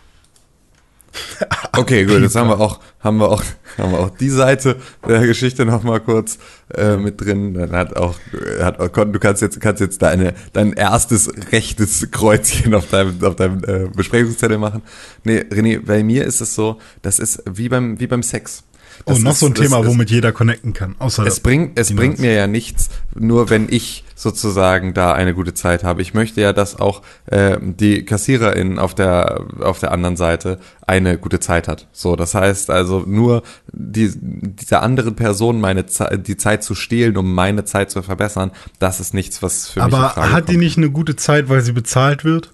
Okay, 1.78 2.06
gut, 2.06 2.22
jetzt 2.22 2.36
haben 2.36 2.48
wir 2.50 2.60
auch, 2.60 2.80
haben 3.02 3.18
wir 3.18 3.30
auch, 3.30 3.44
haben 3.78 3.92
wir 3.92 4.00
auch 4.00 4.10
die 4.10 4.30
Seite 4.30 4.78
der 5.08 5.26
Geschichte 5.28 5.66
noch 5.66 5.84
mal 5.84 6.00
kurz 6.00 6.38
äh, 6.74 6.96
mit 6.96 7.20
drin. 7.20 7.54
Dann 7.54 7.72
hat 7.74 7.96
auch, 7.98 8.16
hat, 8.62 8.80
auch- 8.80 8.88
du 8.90 9.20
kannst 9.20 9.42
jetzt, 9.42 9.60
kannst 9.60 9.82
jetzt 9.82 10.02
deine, 10.02 10.34
dein 10.54 10.72
erstes 10.74 11.30
rechtes 11.52 12.10
Kreuzchen 12.12 12.74
auf 12.74 12.90
deinem, 12.90 13.22
auf 13.24 13.36
deinem 13.36 13.64
äh, 13.66 13.90
Besprechungszettel 13.94 14.58
machen. 14.58 14.84
Nee, 15.26 15.40
René, 15.52 15.82
bei 15.86 16.02
mir 16.04 16.24
ist 16.26 16.40
es 16.40 16.56
so, 16.56 16.80
das 17.02 17.20
ist 17.20 17.44
wie 17.50 17.68
beim, 17.68 18.00
wie 18.00 18.08
beim 18.08 18.24
Sex. 18.24 18.64
Oh, 19.08 19.12
Das 19.12 19.22
noch 19.22 19.32
ist- 19.34 19.40
so 19.40 19.46
ein 19.46 19.54
Thema, 19.54 19.80
ist- 19.82 19.86
womit 19.88 20.10
jeder 20.10 20.32
connecten 20.32 20.74
kann. 20.74 20.96
Außer 20.98 21.26
es 21.28 21.40
bringt, 21.40 21.78
es 21.78 21.96
bringt 21.96 22.18
mir 22.20 22.34
ja 22.34 22.48
nichts, 22.48 22.90
nur 23.14 23.52
wenn 23.52 23.68
ich 23.70 24.04
sozusagen 24.16 24.94
da 24.96 25.14
eine 25.14 25.36
gute 25.36 25.54
Zeit 25.54 25.84
habe. 25.84 26.02
Ich 26.02 26.14
möchte 26.16 26.42
ja, 26.42 26.54
dass 26.54 26.80
auch 26.80 27.04
äh, 27.28 27.58
die 27.62 28.04
Kassiererin 28.04 28.80
auf 28.80 28.96
der 28.96 29.42
auf 29.60 29.80
der 29.80 29.92
anderen 29.92 30.16
Seite 30.18 30.58
eine 30.88 31.18
gute 31.20 31.40
Zeit 31.40 31.68
hat. 31.68 31.88
So, 31.92 32.16
das 32.16 32.34
heißt 32.34 32.72
also 32.72 33.04
nur 33.06 33.44
die, 33.72 34.12
dieser 34.16 34.82
anderen 34.82 35.16
Person 35.16 35.62
meine 35.62 35.86
Zeit, 35.86 36.28
die 36.28 36.38
Zeit 36.38 36.64
zu 36.64 36.74
stehlen, 36.74 37.16
um 37.18 37.34
meine 37.36 37.64
Zeit 37.66 37.92
zu 37.92 38.02
verbessern, 38.02 38.52
das 38.80 39.00
ist 39.00 39.14
nichts, 39.14 39.44
was 39.44 39.68
für 39.68 39.82
mich 39.84 39.90
in 39.90 39.94
Aber 39.94 40.16
hat 40.32 40.50
die 40.50 40.58
nicht 40.58 40.78
eine 40.78 40.90
gute 40.90 41.16
Zeit, 41.16 41.48
weil 41.50 41.62
sie 41.62 41.74
bezahlt 41.74 42.24
wird? 42.24 42.52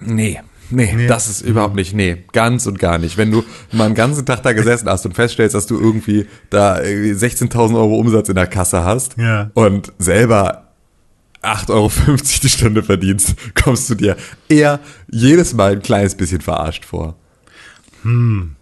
Nee. 0.00 0.40
Nee, 0.70 0.92
Nee. 0.94 1.06
das 1.06 1.28
ist 1.28 1.40
überhaupt 1.40 1.74
nicht, 1.74 1.94
nee, 1.94 2.24
ganz 2.32 2.66
und 2.66 2.78
gar 2.78 2.98
nicht. 2.98 3.16
Wenn 3.16 3.30
du 3.30 3.42
mal 3.72 3.84
einen 3.86 3.94
ganzen 3.94 4.26
Tag 4.26 4.42
da 4.42 4.52
gesessen 4.52 4.88
hast 4.88 5.06
und 5.06 5.14
feststellst, 5.14 5.54
dass 5.54 5.66
du 5.66 5.78
irgendwie 5.80 6.26
da 6.50 6.82
irgendwie 6.82 7.12
16.000 7.12 7.74
Euro 7.76 7.96
Umsatz 7.96 8.28
in 8.28 8.34
der 8.34 8.46
Kasse 8.46 8.84
hast 8.84 9.16
Ja. 9.16 9.50
und 9.54 9.92
selber 9.98 10.64
8,50 11.42 11.70
Euro 11.70 11.90
die 12.42 12.48
Stunde 12.48 12.82
verdienst, 12.82 13.34
kommst 13.62 13.88
du 13.88 13.94
dir 13.94 14.16
eher 14.48 14.80
jedes 15.10 15.54
Mal 15.54 15.72
ein 15.72 15.82
kleines 15.82 16.14
bisschen 16.16 16.40
verarscht 16.40 16.84
vor. 16.84 17.14
Hm, 18.02 18.56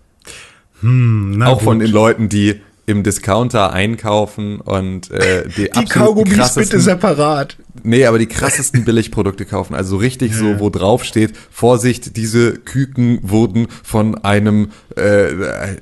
na 0.82 1.46
Auch 1.48 1.62
von 1.62 1.78
gut. 1.78 1.86
den 1.88 1.92
Leuten, 1.92 2.28
die 2.28 2.60
im 2.86 3.02
Discounter 3.02 3.72
einkaufen 3.72 4.60
und 4.60 5.10
äh, 5.10 5.48
die, 5.48 5.68
Die 5.70 5.84
Kaugummis 5.86 6.54
bitte 6.54 6.78
separat. 6.80 7.56
Nee, 7.82 8.06
aber 8.06 8.18
die 8.18 8.26
krassesten 8.26 8.84
Billigprodukte 8.86 9.44
kaufen. 9.44 9.74
Also 9.74 9.90
so 9.90 9.96
richtig 9.96 10.34
so, 10.34 10.58
wo 10.58 10.70
drauf 10.70 11.04
steht, 11.04 11.34
Vorsicht, 11.50 12.16
diese 12.16 12.54
Küken 12.54 13.18
wurden 13.22 13.68
von 13.82 14.16
einem 14.24 14.68
äh, 14.96 15.30
äh, 15.30 15.76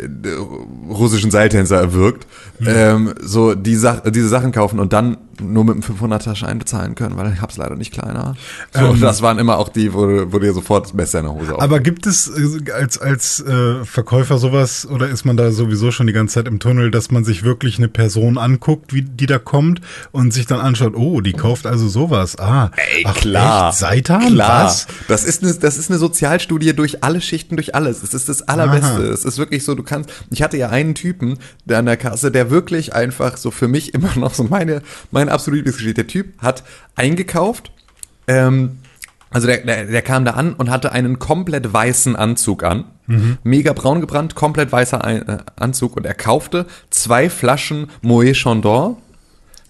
russischen 0.91 1.31
Seiltänzer 1.31 1.77
erwürgt. 1.77 2.27
Ähm, 2.65 3.15
so 3.21 3.55
die 3.55 3.77
Sach 3.77 4.01
diese 4.11 4.29
Sachen 4.29 4.53
kaufen 4.53 4.79
und 4.79 4.93
dann 4.93 5.19
nur 5.41 5.65
mit 5.65 5.75
einem 5.75 5.83
500er 5.83 6.35
Schein 6.35 6.59
bezahlen 6.59 6.95
können, 6.95 7.17
weil 7.17 7.33
ich 7.33 7.41
hab's 7.41 7.57
leider 7.57 7.77
nicht 7.77 7.93
kleiner. 7.93 8.35
So, 8.73 8.87
Ähm. 8.87 9.01
das 9.01 9.23
waren 9.23 9.39
immer 9.39 9.59
auch 9.59 9.69
die, 9.69 9.93
wo, 9.93 10.33
wo 10.33 10.39
dir 10.39 10.53
sofort 10.53 10.87
das 10.87 10.95
Messer 10.95 11.21
in 11.21 11.27
der 11.27 11.35
Hose 11.35 11.55
auf. 11.55 11.63
Aber 11.63 11.81
gibt 11.81 12.07
es 12.07 12.29
äh, 12.29 12.71
als, 12.71 12.99
als 12.99 13.41
äh, 13.41 13.85
Verkäufer 13.85 14.39
sowas 14.39 14.87
oder 14.89 15.09
ist 15.09 15.25
man 15.25 15.37
da 15.37 15.51
sowieso 15.51 15.91
schon 15.91 16.07
die 16.07 16.13
ganze 16.13 16.35
Zeit 16.35 16.49
im 16.49 16.59
Tunnel, 16.59 16.91
dass 16.91 17.11
man 17.11 17.25
sich 17.25 17.43
wirklich 17.43 17.79
eine 17.79 17.89
Person 17.89 18.39
anguckt, 18.39 18.93
wie 18.93 19.03
die 19.03 19.27
da 19.27 19.39
kommt 19.39 19.81
und 20.13 20.33
sich 20.33 20.47
dann 20.47 20.61
anschaut, 20.61 20.95
oh, 20.97 21.21
die 21.21 21.33
kauft 21.33 21.67
also 21.67 21.84
sowas. 21.89 22.39
Ah, 22.39 22.71
Ey, 22.77 23.05
ach, 23.07 23.15
klar. 23.15 23.71
Echt? 23.71 23.79
Seitan? 23.79 24.33
Klar. 24.35 24.65
Was? 24.67 24.87
Das 25.09 25.25
ist, 25.25 25.43
eine, 25.43 25.55
das 25.55 25.77
ist 25.79 25.91
eine 25.91 25.99
Sozialstudie 25.99 26.75
durch 26.75 27.03
alle 27.05 27.21
Schichten, 27.21 27.57
durch 27.57 27.75
alles. 27.75 28.01
Das 28.01 28.15
ist 28.15 28.29
das 28.29 28.43
Allerbeste. 28.43 29.03
Es 29.03 29.25
ist 29.25 29.39
wirklich 29.39 29.65
so, 29.65 29.75
du 29.75 29.83
kannst, 29.83 30.11
ich 30.31 30.43
hatte 30.43 30.57
ja 30.57 30.71
einen 30.71 30.95
Typen 30.95 31.39
der 31.65 31.79
an 31.79 31.87
der 31.87 31.97
Kasse, 31.97 32.31
der 32.31 32.51
wirklich 32.51 32.95
einfach 32.95 33.37
so 33.37 33.51
für 33.51 33.69
mich 33.69 33.95
immer 33.95 34.17
noch 34.17 34.35
so 34.35 34.45
meine, 34.45 34.83
meine 35.11 35.33
absolute 35.33 35.59
Lieblingsgeschichte. 35.59 35.95
Der 35.95 36.07
Typ 36.07 36.41
hat 36.41 36.65
eingekauft, 36.97 37.71
ähm, 38.27 38.79
also 39.31 39.49
der, 39.49 39.59
der, 39.59 39.87
der 39.87 40.03
kam 40.03 40.25
da 40.25 40.33
an 40.33 40.55
und 40.55 40.71
hatte 40.71 40.93
einen 40.93 41.19
komplett 41.19 41.73
weißen 41.73 42.15
Anzug 42.15 42.63
an. 42.63 42.85
Mega 43.43 43.75
braun 43.75 44.01
gebrannt, 44.01 44.35
komplett 44.35 44.73
weißer 44.73 45.05
äh, 45.07 45.39
Anzug 45.57 45.97
und 45.97 46.07
er 46.07 46.15
kaufte 46.15 46.65
zwei 46.89 47.29
Flaschen 47.29 47.91
Moet 48.01 48.35
Chandon, 48.35 48.97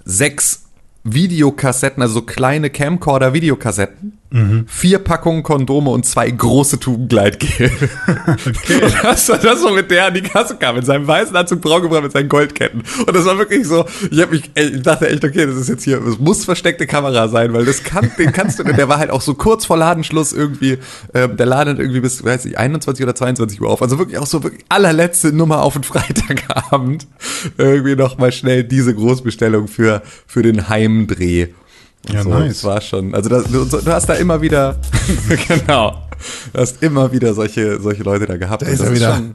sechs 0.04 0.63
Videokassetten, 1.04 2.02
also 2.02 2.20
so 2.20 2.26
kleine 2.26 2.68
Camcorder-Videokassetten, 2.68 4.18
vier 4.66 4.98
Packungen 4.98 5.42
Kondome 5.42 5.90
und 5.90 6.04
zwei 6.04 6.28
große 6.30 6.80
Tuben 6.80 7.06
Gleitgel. 7.06 7.70
Und 8.06 8.94
das 9.02 9.28
war 9.28 9.38
das, 9.38 9.62
womit 9.62 9.90
der 9.90 10.06
an 10.06 10.14
die 10.14 10.22
Kasse 10.22 10.56
kam, 10.56 10.76
in 10.76 10.84
seinem 10.84 11.06
weißen 11.06 11.34
Anzug 11.36 11.60
braun 11.60 11.82
gebrannt 11.82 12.04
mit 12.04 12.12
seinen 12.12 12.28
Goldketten. 12.28 12.82
Und 13.06 13.14
das 13.14 13.24
war 13.26 13.38
wirklich 13.38 13.66
so, 13.66 13.84
ich, 14.10 14.20
hab 14.20 14.32
mich, 14.32 14.50
ich 14.54 14.82
dachte 14.82 15.08
echt, 15.08 15.24
okay, 15.24 15.46
das 15.46 15.56
ist 15.56 15.68
jetzt 15.68 15.84
hier, 15.84 16.04
es 16.04 16.18
muss 16.18 16.44
versteckte 16.44 16.86
Kamera 16.86 17.28
sein, 17.28 17.52
weil 17.52 17.64
das 17.64 17.84
kann, 17.84 18.10
den 18.18 18.32
kannst 18.32 18.58
du, 18.58 18.64
der 18.64 18.88
war 18.88 18.98
halt 18.98 19.10
auch 19.10 19.20
so 19.20 19.34
kurz 19.34 19.66
vor 19.66 19.76
Ladenschluss 19.76 20.32
irgendwie, 20.32 20.78
ähm, 21.14 21.36
der 21.36 21.46
Laden 21.46 21.74
hat 21.74 21.78
irgendwie 21.78 22.00
bis, 22.00 22.24
weiß 22.24 22.46
ich, 22.46 22.58
21 22.58 23.04
oder 23.04 23.14
22 23.14 23.60
Uhr 23.60 23.68
auf, 23.68 23.82
also 23.82 23.98
wirklich 23.98 24.18
auch 24.18 24.26
so 24.26 24.42
wirklich 24.42 24.64
allerletzte 24.68 25.32
Nummer 25.32 25.62
auf 25.62 25.74
den 25.74 25.84
Freitagabend, 25.84 27.06
irgendwie 27.56 27.94
noch 27.94 28.18
mal 28.18 28.32
schnell 28.32 28.64
diese 28.64 28.94
Großbestellung 28.94 29.68
für, 29.68 30.02
für 30.26 30.42
den 30.42 30.68
Heimdreh. 30.68 31.48
Und 32.08 32.14
Ja, 32.14 32.22
so. 32.22 32.28
nice. 32.30 32.48
Das 32.60 32.64
war 32.64 32.80
schon, 32.80 33.14
also 33.14 33.28
das, 33.28 33.44
du, 33.44 33.64
du 33.64 33.86
hast 33.92 34.08
da 34.08 34.14
immer 34.14 34.40
wieder, 34.40 34.76
genau, 35.48 36.02
du 36.52 36.60
hast 36.60 36.82
immer 36.82 37.12
wieder 37.12 37.34
solche, 37.34 37.80
solche 37.80 38.02
Leute 38.02 38.26
da 38.26 38.36
gehabt. 38.36 38.62
Da 38.62 38.66
ist 38.66 38.80
das 38.80 38.88
er 38.88 38.94
wieder. 38.94 39.14
Schon, 39.14 39.34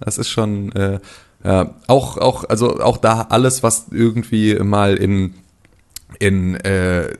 das 0.00 0.18
ist 0.18 0.28
schon, 0.28 0.72
äh, 0.72 0.98
ja, 1.44 1.74
auch, 1.88 2.18
auch, 2.18 2.44
also 2.48 2.80
auch 2.80 2.96
da 2.98 3.26
alles, 3.30 3.62
was 3.62 3.86
irgendwie 3.90 4.54
mal 4.56 4.96
in 4.96 5.34
in 6.18 6.54
äh, 6.56 7.14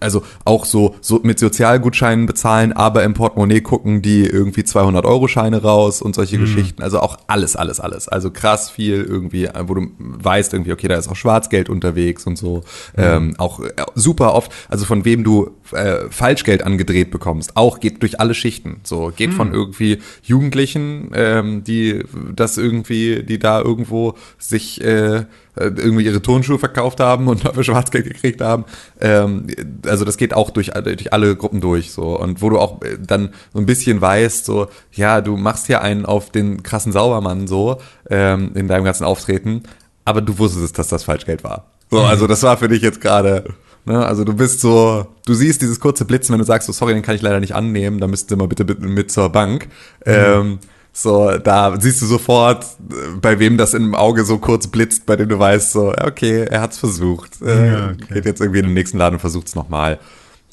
also 0.00 0.22
auch 0.44 0.64
so 0.64 0.96
so 1.00 1.20
mit 1.22 1.38
Sozialgutscheinen 1.38 2.26
bezahlen, 2.26 2.72
aber 2.72 3.04
im 3.04 3.14
Portemonnaie 3.14 3.60
gucken 3.60 4.02
die 4.02 4.24
irgendwie 4.26 4.64
200 4.64 5.04
Euro 5.04 5.28
Scheine 5.28 5.62
raus 5.62 6.02
und 6.02 6.14
solche 6.14 6.38
Geschichten. 6.38 6.82
Also 6.82 7.00
auch 7.00 7.18
alles, 7.26 7.56
alles, 7.56 7.80
alles. 7.80 8.08
Also 8.08 8.30
krass 8.30 8.70
viel 8.70 9.02
irgendwie, 9.02 9.48
wo 9.66 9.74
du 9.74 9.88
weißt 9.98 10.52
irgendwie, 10.52 10.72
okay, 10.72 10.88
da 10.88 10.96
ist 10.96 11.08
auch 11.08 11.16
Schwarzgeld 11.16 11.68
unterwegs 11.68 12.26
und 12.26 12.36
so. 12.36 12.62
Ähm, 12.96 13.34
auch 13.38 13.60
äh, 13.60 13.70
super 13.94 14.34
oft, 14.34 14.52
also 14.68 14.84
von 14.84 15.04
wem 15.04 15.24
du 15.24 15.50
äh, 15.72 16.08
Falschgeld 16.10 16.62
angedreht 16.62 17.10
bekommst, 17.10 17.56
auch 17.56 17.80
geht 17.80 18.02
durch 18.02 18.20
alle 18.20 18.34
Schichten. 18.34 18.80
So 18.84 19.12
geht 19.14 19.32
von 19.34 19.52
irgendwie 19.52 19.98
Jugendlichen, 20.22 21.10
ähm, 21.14 21.64
die 21.64 22.04
das 22.34 22.56
irgendwie, 22.58 23.22
die 23.22 23.38
da 23.38 23.60
irgendwo 23.60 24.14
sich 24.38 24.80
äh, 24.82 25.24
irgendwie 25.56 26.04
ihre 26.04 26.22
Turnschuhe 26.22 26.58
verkauft 26.58 27.00
haben 27.00 27.26
und 27.26 27.44
dafür 27.44 27.64
Schwarzgeld 27.64 28.04
gekriegt 28.06 28.40
haben. 28.40 28.64
Ähm, 29.00 29.46
also 29.86 30.04
das 30.04 30.16
geht 30.16 30.32
auch 30.34 30.50
durch, 30.50 30.74
alle- 30.76 30.94
durch 30.96 31.12
alle 31.12 31.34
Gruppen 31.36 31.60
durch 31.60 31.90
so 31.92 32.18
und 32.18 32.40
wo 32.42 32.50
du 32.50 32.58
auch 32.58 32.80
äh, 32.82 32.96
dann 33.04 33.30
so 33.52 33.58
ein 33.58 33.66
bisschen 33.66 34.00
weißt, 34.00 34.44
so 34.44 34.68
ja, 34.92 35.20
du 35.20 35.36
machst 35.36 35.66
hier 35.66 35.82
einen 35.82 36.06
auf 36.06 36.30
den 36.30 36.62
krassen 36.62 36.92
Saubermann 36.92 37.46
so 37.48 37.78
ähm, 38.08 38.52
in 38.54 38.68
deinem 38.68 38.84
ganzen 38.84 39.04
Auftreten, 39.04 39.64
aber 40.04 40.20
du 40.22 40.38
wusstest, 40.38 40.78
dass 40.78 40.88
das 40.88 41.04
Falschgeld 41.04 41.42
war. 41.44 41.66
So, 41.90 42.00
also 42.00 42.26
das 42.26 42.42
war 42.42 42.56
für 42.58 42.68
dich 42.68 42.82
jetzt 42.82 43.00
gerade 43.00 43.44
Ne, 43.88 44.04
also 44.04 44.22
du 44.22 44.34
bist 44.34 44.60
so, 44.60 45.06
du 45.24 45.32
siehst 45.32 45.62
dieses 45.62 45.80
kurze 45.80 46.04
Blitzen, 46.04 46.34
wenn 46.34 46.40
du 46.40 46.44
sagst, 46.44 46.66
so 46.66 46.72
sorry, 46.74 46.92
den 46.92 47.02
kann 47.02 47.14
ich 47.14 47.22
leider 47.22 47.40
nicht 47.40 47.54
annehmen, 47.54 48.00
da 48.00 48.06
müssten 48.06 48.28
Sie 48.28 48.36
mal 48.36 48.46
bitte 48.46 48.64
mit, 48.64 48.80
mit 48.80 49.10
zur 49.10 49.30
Bank. 49.30 49.68
Ähm, 50.04 50.58
so, 50.92 51.38
da 51.38 51.74
siehst 51.80 52.02
du 52.02 52.06
sofort, 52.06 52.64
äh, 52.64 53.16
bei 53.18 53.38
wem 53.38 53.56
das 53.56 53.72
im 53.72 53.94
Auge 53.94 54.26
so 54.26 54.36
kurz 54.38 54.66
blitzt, 54.66 55.06
bei 55.06 55.16
dem 55.16 55.30
du 55.30 55.38
weißt, 55.38 55.72
so, 55.72 55.94
okay, 55.98 56.44
er 56.44 56.60
hat's 56.60 56.76
versucht. 56.76 57.40
Äh, 57.40 57.66
Ja, 57.66 57.90
okay. 57.92 58.14
Geht 58.14 58.26
jetzt 58.26 58.40
irgendwie 58.42 58.58
in 58.58 58.66
den 58.66 58.74
nächsten 58.74 58.98
Laden 58.98 59.14
und 59.14 59.20
versucht's 59.20 59.54
nochmal. 59.54 59.98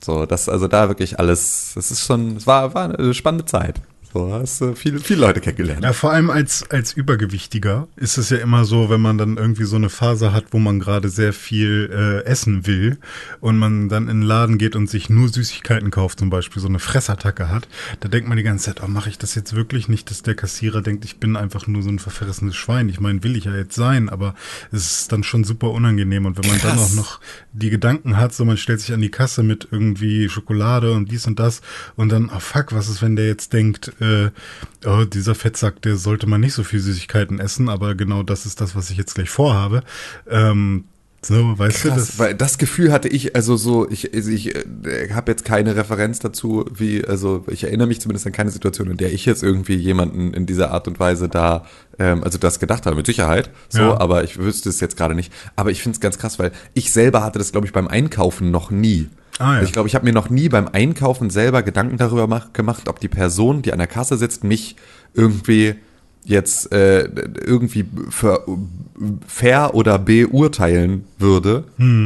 So, 0.02 0.26
das, 0.26 0.48
also 0.48 0.70
da 0.70 0.88
wirklich 0.88 1.20
alles, 1.20 1.74
das 1.76 1.92
ist 1.92 2.06
schon, 2.06 2.38
es 2.38 2.48
war, 2.48 2.74
war 2.74 2.98
eine 2.98 3.14
spannende 3.14 3.46
Zeit. 3.46 3.82
So, 4.16 4.32
hast 4.32 4.62
du 4.62 4.76
viele, 4.76 5.02
viele 5.02 5.20
Leute 5.20 5.42
kennengelernt. 5.42 5.84
Ja, 5.84 5.92
vor 5.92 6.14
allem 6.14 6.30
als, 6.30 6.64
als 6.72 6.94
Übergewichtiger 6.94 7.90
ist 7.98 8.18
es 8.18 8.30
ja 8.30 8.38
immer 8.38 8.64
so, 8.64 8.90
wenn 8.90 9.02
man 9.02 9.18
dann 9.18 9.36
irgendwie 9.36 9.66
so 9.66 9.76
eine 9.76 9.90
Phase 9.90 10.32
hat, 10.32 10.46
wo 10.52 10.58
man 10.58 10.80
gerade 10.80 11.10
sehr 11.10 11.34
viel 11.34 11.90
äh, 11.92 12.24
essen 12.26 12.66
will 12.66 12.98
und 13.42 13.58
man 13.58 13.90
dann 13.90 14.04
in 14.04 14.22
den 14.22 14.26
Laden 14.26 14.58
geht 14.58 14.78
und 14.78 14.90
sich 14.90 15.10
nur 15.10 15.28
Süßigkeiten 15.28 15.92
kauft, 15.92 16.20
zum 16.20 16.30
Beispiel 16.30 16.62
so 16.62 16.70
eine 16.70 16.80
Fressattacke 16.80 17.50
hat, 17.50 17.68
da 18.00 18.08
denkt 18.08 18.30
man 18.30 18.38
die 18.38 18.46
ganze 18.46 18.68
Zeit, 18.68 18.82
oh, 18.82 18.88
mache 18.88 19.10
ich 19.10 19.18
das 19.18 19.36
jetzt 19.36 19.54
wirklich 19.54 19.90
nicht, 19.90 20.10
dass 20.10 20.22
der 20.22 20.36
Kassierer 20.36 20.82
denkt, 20.82 21.04
ich 21.04 21.18
bin 21.18 21.36
einfach 21.36 21.68
nur 21.68 21.84
so 21.84 21.90
ein 21.90 22.00
verfressenes 22.00 22.56
Schwein. 22.56 22.88
Ich 22.88 23.02
meine, 23.02 23.22
will 23.22 23.36
ich 23.36 23.44
ja 23.44 23.54
jetzt 23.54 23.76
sein, 23.76 24.08
aber 24.08 24.34
es 24.72 25.02
ist 25.02 25.12
dann 25.12 25.24
schon 25.24 25.44
super 25.44 25.72
unangenehm 25.72 26.26
und 26.26 26.38
wenn 26.42 26.50
man 26.50 26.62
dann 26.62 26.78
Krass. 26.78 26.92
auch 26.92 26.96
noch 26.96 27.20
die 27.52 27.70
Gedanken 27.70 28.16
hat, 28.16 28.34
so 28.34 28.46
man 28.46 28.56
stellt 28.56 28.80
sich 28.80 28.94
an 28.94 29.02
die 29.02 29.12
Kasse 29.12 29.44
mit 29.44 29.68
irgendwie 29.72 30.30
Schokolade 30.30 30.94
und 30.94 31.12
dies 31.12 31.28
und 31.28 31.38
das 31.38 31.60
und 31.98 32.14
dann, 32.14 32.32
oh 32.34 32.40
fuck, 32.40 32.72
was 32.72 32.88
ist, 32.88 33.02
wenn 33.02 33.18
der 33.18 33.28
jetzt 33.28 33.52
denkt, 33.52 33.92
äh, 34.00 34.05
oh, 34.86 35.06
dieser 35.06 35.36
Fettsack, 35.36 35.82
der 35.82 35.96
sollte 35.98 36.28
man 36.28 36.42
nicht 36.42 36.54
so 36.54 36.64
viel 36.64 36.80
Süßigkeiten 36.80 37.40
essen, 37.40 37.70
aber 37.70 37.96
genau 37.96 38.24
das 38.24 38.46
ist 38.46 38.62
das, 38.62 38.76
was 38.76 38.90
ich 38.90 38.98
jetzt 38.98 39.16
gleich 39.16 39.30
vorhabe. 39.30 39.84
Ähm, 40.30 40.86
So, 41.22 41.58
weißt 41.58 41.86
du 41.86 41.90
Krass, 41.90 42.08
das? 42.08 42.20
weil 42.20 42.36
das 42.36 42.60
Gefühl 42.60 42.92
hatte 42.92 43.08
ich, 43.08 43.36
also 43.36 43.58
so, 43.58 43.90
ich, 43.90 44.14
also 44.14 44.30
ich 44.30 44.56
äh, 44.56 45.10
habe 45.12 45.32
jetzt 45.32 45.44
keine 45.44 45.76
Referenz 45.76 46.20
dazu, 46.20 46.66
wie, 46.72 47.04
also 47.04 47.44
ich 47.48 47.64
erinnere 47.64 47.88
mich 47.88 48.00
zumindest 48.00 48.28
an 48.28 48.32
keine 48.32 48.52
Situation, 48.52 48.92
in 48.92 48.98
der 48.98 49.12
ich 49.12 49.26
jetzt 49.26 49.42
irgendwie 49.42 49.74
jemanden 49.74 50.36
in 50.36 50.46
dieser 50.46 50.70
Art 50.70 50.88
und 50.88 51.00
Weise 51.00 51.28
da, 51.28 51.66
ähm, 51.98 52.24
also 52.24 52.38
das 52.38 52.60
gedacht 52.60 52.86
habe, 52.86 52.96
mit 52.96 53.08
Sicherheit, 53.08 53.50
so, 53.70 53.80
Ja. 53.82 54.00
aber 54.00 54.24
ich 54.24 54.38
wüsste 54.38 54.70
es 54.70 54.80
jetzt 54.80 54.98
gerade 54.98 55.16
nicht. 55.16 55.34
Aber 55.56 55.72
ich 55.72 55.82
finde 55.82 55.96
es 55.96 56.00
ganz 56.00 56.20
krass, 56.20 56.38
weil 56.38 56.52
ich 56.76 56.92
selber 56.92 57.24
hatte 57.24 57.40
das, 57.40 57.52
glaube 57.52 57.66
ich, 57.66 57.74
beim 57.74 57.88
Einkaufen 57.88 58.52
noch 58.52 58.70
nie. 58.70 59.10
Ah, 59.40 59.56
ja. 59.58 59.64
Ich 59.64 59.72
glaube, 59.74 59.88
ich 59.90 59.96
habe 59.96 60.06
mir 60.06 60.14
noch 60.14 60.30
nie 60.30 60.48
beim 60.48 60.68
Einkaufen 60.68 61.32
selber 61.32 61.64
Gedanken 61.64 61.98
darüber 61.98 62.28
mach, 62.28 62.54
gemacht, 62.54 62.88
ob 62.88 63.00
die 63.00 63.08
Person, 63.10 63.64
die 63.64 63.74
an 63.74 63.80
der 63.80 63.88
Kasse 63.88 64.16
sitzt, 64.18 64.44
mich 64.44 64.76
irgendwie 65.16 65.74
jetzt 66.26 66.72
äh, 66.72 67.08
irgendwie 67.46 67.86
für, 68.10 68.46
fair 69.28 69.74
oder 69.74 70.00
beurteilen 70.00 71.06
würde 71.18 71.64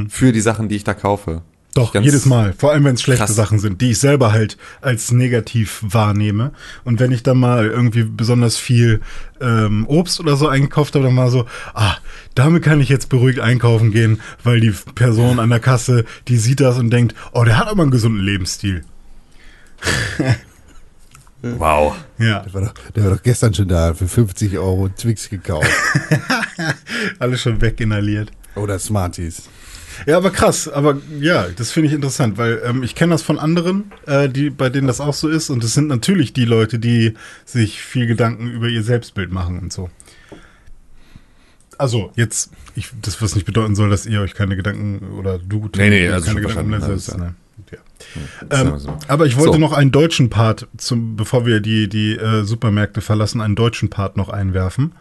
für 0.10 0.32
die 0.32 0.41
Sachen, 0.41 0.69
die 0.69 0.75
ich 0.75 0.84
da 0.84 0.93
kaufe. 0.93 1.32
Hm. 1.32 1.41
Doch, 1.75 1.93
Ganz- 1.93 2.05
jedes 2.05 2.25
Mal. 2.25 2.53
Vor 2.58 2.71
allem, 2.71 2.84
wenn 2.84 2.95
es 2.95 3.01
schlechte 3.01 3.25
krass. 3.25 3.36
Sachen 3.36 3.60
sind, 3.60 3.79
die 3.82 3.91
ich 3.91 3.99
selber 3.99 4.32
halt 4.34 4.58
als 4.82 5.12
negativ 5.12 5.84
wahrnehme. 5.88 6.51
Und 6.84 6.99
wenn 6.99 7.12
ich 7.12 7.21
dann 7.21 7.38
mal 7.38 7.67
irgendwie 7.67 8.03
besonders 8.03 8.58
viel 8.58 9.01
ähm, 9.39 9.86
Obst 9.88 10.19
oder 10.19 10.36
so 10.36 10.47
eingekauft 10.47 10.95
habe, 10.95 11.05
dann 11.05 11.13
mal 11.13 11.29
so, 11.29 11.45
ah, 11.75 11.95
damit 12.34 12.63
kann 12.63 12.82
ich 12.82 12.89
jetzt 12.89 13.08
beruhigt 13.10 13.39
einkaufen 13.39 13.91
gehen, 13.91 14.19
weil 14.43 14.60
die 14.60 14.73
Person 14.95 15.39
an 15.39 15.51
der 15.51 15.60
Kasse, 15.60 16.05
die 16.27 16.38
sieht 16.38 16.60
das 16.60 16.79
und 16.79 16.89
denkt, 16.89 17.13
oh, 17.34 17.43
der 17.43 17.58
hat 17.58 17.67
aber 17.67 17.84
einen 17.84 17.91
gesunden 17.91 18.23
Lebensstil. 18.23 18.84
Wow. 21.41 21.95
Ja, 22.17 22.39
Der 22.39 22.54
war, 22.54 22.62
doch, 22.62 22.73
der 22.95 23.04
war 23.06 23.12
doch 23.15 23.23
gestern 23.23 23.54
schon 23.54 23.67
da 23.67 23.93
für 23.93 24.08
50 24.08 24.58
Euro 24.58 24.89
Twix 24.89 25.30
gekauft. 25.30 25.69
alles 27.19 27.41
schon 27.41 27.62
weginhaliert. 27.62 28.32
Oder 28.56 28.78
Smarties. 28.78 29.43
Ja, 30.06 30.17
aber 30.17 30.32
krass, 30.32 30.67
aber 30.67 30.97
ja, 31.19 31.47
das 31.49 31.71
finde 31.71 31.88
ich 31.88 31.93
interessant, 31.93 32.38
weil 32.38 32.62
ähm, 32.65 32.84
ich 32.84 32.95
kenne 32.95 33.12
das 33.12 33.21
von 33.21 33.38
anderen, 33.38 33.91
äh, 34.06 34.30
die, 34.30 34.49
bei 34.49 34.69
denen 34.69 34.88
das 34.88 35.02
auch 35.02 35.13
so 35.13 35.28
ist. 35.30 35.49
Und 35.49 35.63
es 35.63 35.73
sind 35.73 35.88
natürlich 35.88 36.34
die 36.34 36.45
Leute, 36.45 36.80
die 36.80 37.15
sich 37.45 37.82
viel 37.82 38.08
Gedanken 38.08 38.49
über 38.49 38.67
ihr 38.67 38.84
Selbstbild 38.84 39.32
machen 39.32 39.60
und 39.60 39.73
so. 39.73 39.89
Also, 41.78 42.12
jetzt, 42.15 42.52
ich, 42.75 42.89
das 43.02 43.21
was 43.21 43.36
nicht 43.36 43.45
bedeuten 43.45 43.75
soll, 43.75 43.89
dass 43.89 44.06
ihr 44.06 44.21
euch 44.21 44.34
keine 44.34 44.56
Gedanken 44.58 45.17
oder 45.17 45.39
du 45.39 45.69
Nee, 45.78 45.89
nee, 45.89 46.10
also 46.10 46.28
keine 46.28 46.41
Gedanken 46.41 46.73
um 46.73 46.80
das 46.80 46.84
alles 46.84 47.06
selbst, 47.06 47.19
ne? 47.19 47.36
Ja. 47.71 47.78
Ähm, 48.49 48.77
so. 48.77 48.97
aber 49.07 49.25
ich 49.25 49.38
wollte 49.38 49.53
So. 49.53 49.59
noch 49.59 49.73
einen 49.73 49.91
deutschen 49.91 50.29
Part, 50.29 50.67
zum, 50.77 51.15
bevor 51.15 51.45
wir 51.45 51.59
die, 51.59 51.88
die 51.89 52.15
äh, 52.15 52.43
Supermärkte 52.43 53.01
verlassen, 53.01 53.41
einen 53.41 53.55
deutschen 53.55 53.89
Part 53.89 54.17
noch 54.17 54.29
einwerfen. 54.29 54.93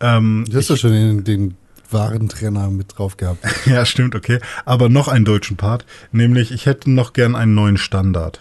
Ähm, 0.00 0.44
Du 0.48 0.56
hast 0.56 0.70
doch 0.70 0.76
schon 0.76 0.92
den, 0.92 1.24
den 1.24 1.54
Warentrenner 1.90 2.70
mit 2.70 2.98
drauf 2.98 3.16
gehabt. 3.16 3.44
Ja, 3.66 3.84
stimmt, 3.84 4.14
okay. 4.14 4.38
Aber 4.64 4.88
noch 4.88 5.08
einen 5.08 5.24
deutschen 5.24 5.56
Part, 5.56 5.84
nämlich 6.12 6.52
ich 6.52 6.66
hätte 6.66 6.90
noch 6.90 7.12
gern 7.12 7.34
einen 7.36 7.54
neuen 7.54 7.76
Standard. 7.76 8.40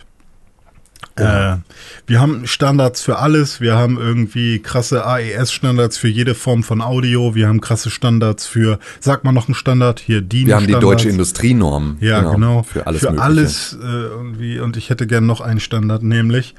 Äh, 1.15 1.57
wir 2.05 2.21
haben 2.21 2.45
Standards 2.45 3.01
für 3.01 3.17
alles. 3.19 3.59
Wir 3.59 3.75
haben 3.75 3.97
irgendwie 3.97 4.59
krasse 4.59 5.05
AES-Standards 5.05 5.97
für 5.97 6.07
jede 6.07 6.35
Form 6.35 6.63
von 6.63 6.81
Audio. 6.81 7.33
Wir 7.35 7.47
haben 7.47 7.59
krasse 7.61 7.89
Standards 7.89 8.45
für, 8.45 8.79
sag 8.99 9.23
mal 9.23 9.31
noch 9.31 9.47
einen 9.47 9.55
Standard, 9.55 9.99
hier 9.99 10.21
DIN. 10.21 10.47
Wir 10.47 10.55
haben 10.55 10.67
die 10.67 10.73
deutsche 10.73 11.09
Industrienorm. 11.09 11.97
Ja, 11.99 12.21
genau. 12.21 12.63
Für 12.63 12.85
alles 12.85 13.01
Für 13.01 13.07
Mögliche. 13.07 13.23
alles 13.23 13.77
äh, 13.81 13.85
irgendwie. 13.85 14.59
Und 14.59 14.77
ich 14.77 14.89
hätte 14.89 15.07
gern 15.07 15.25
noch 15.25 15.41
einen 15.41 15.59
Standard, 15.59 16.03
nämlich 16.03 16.55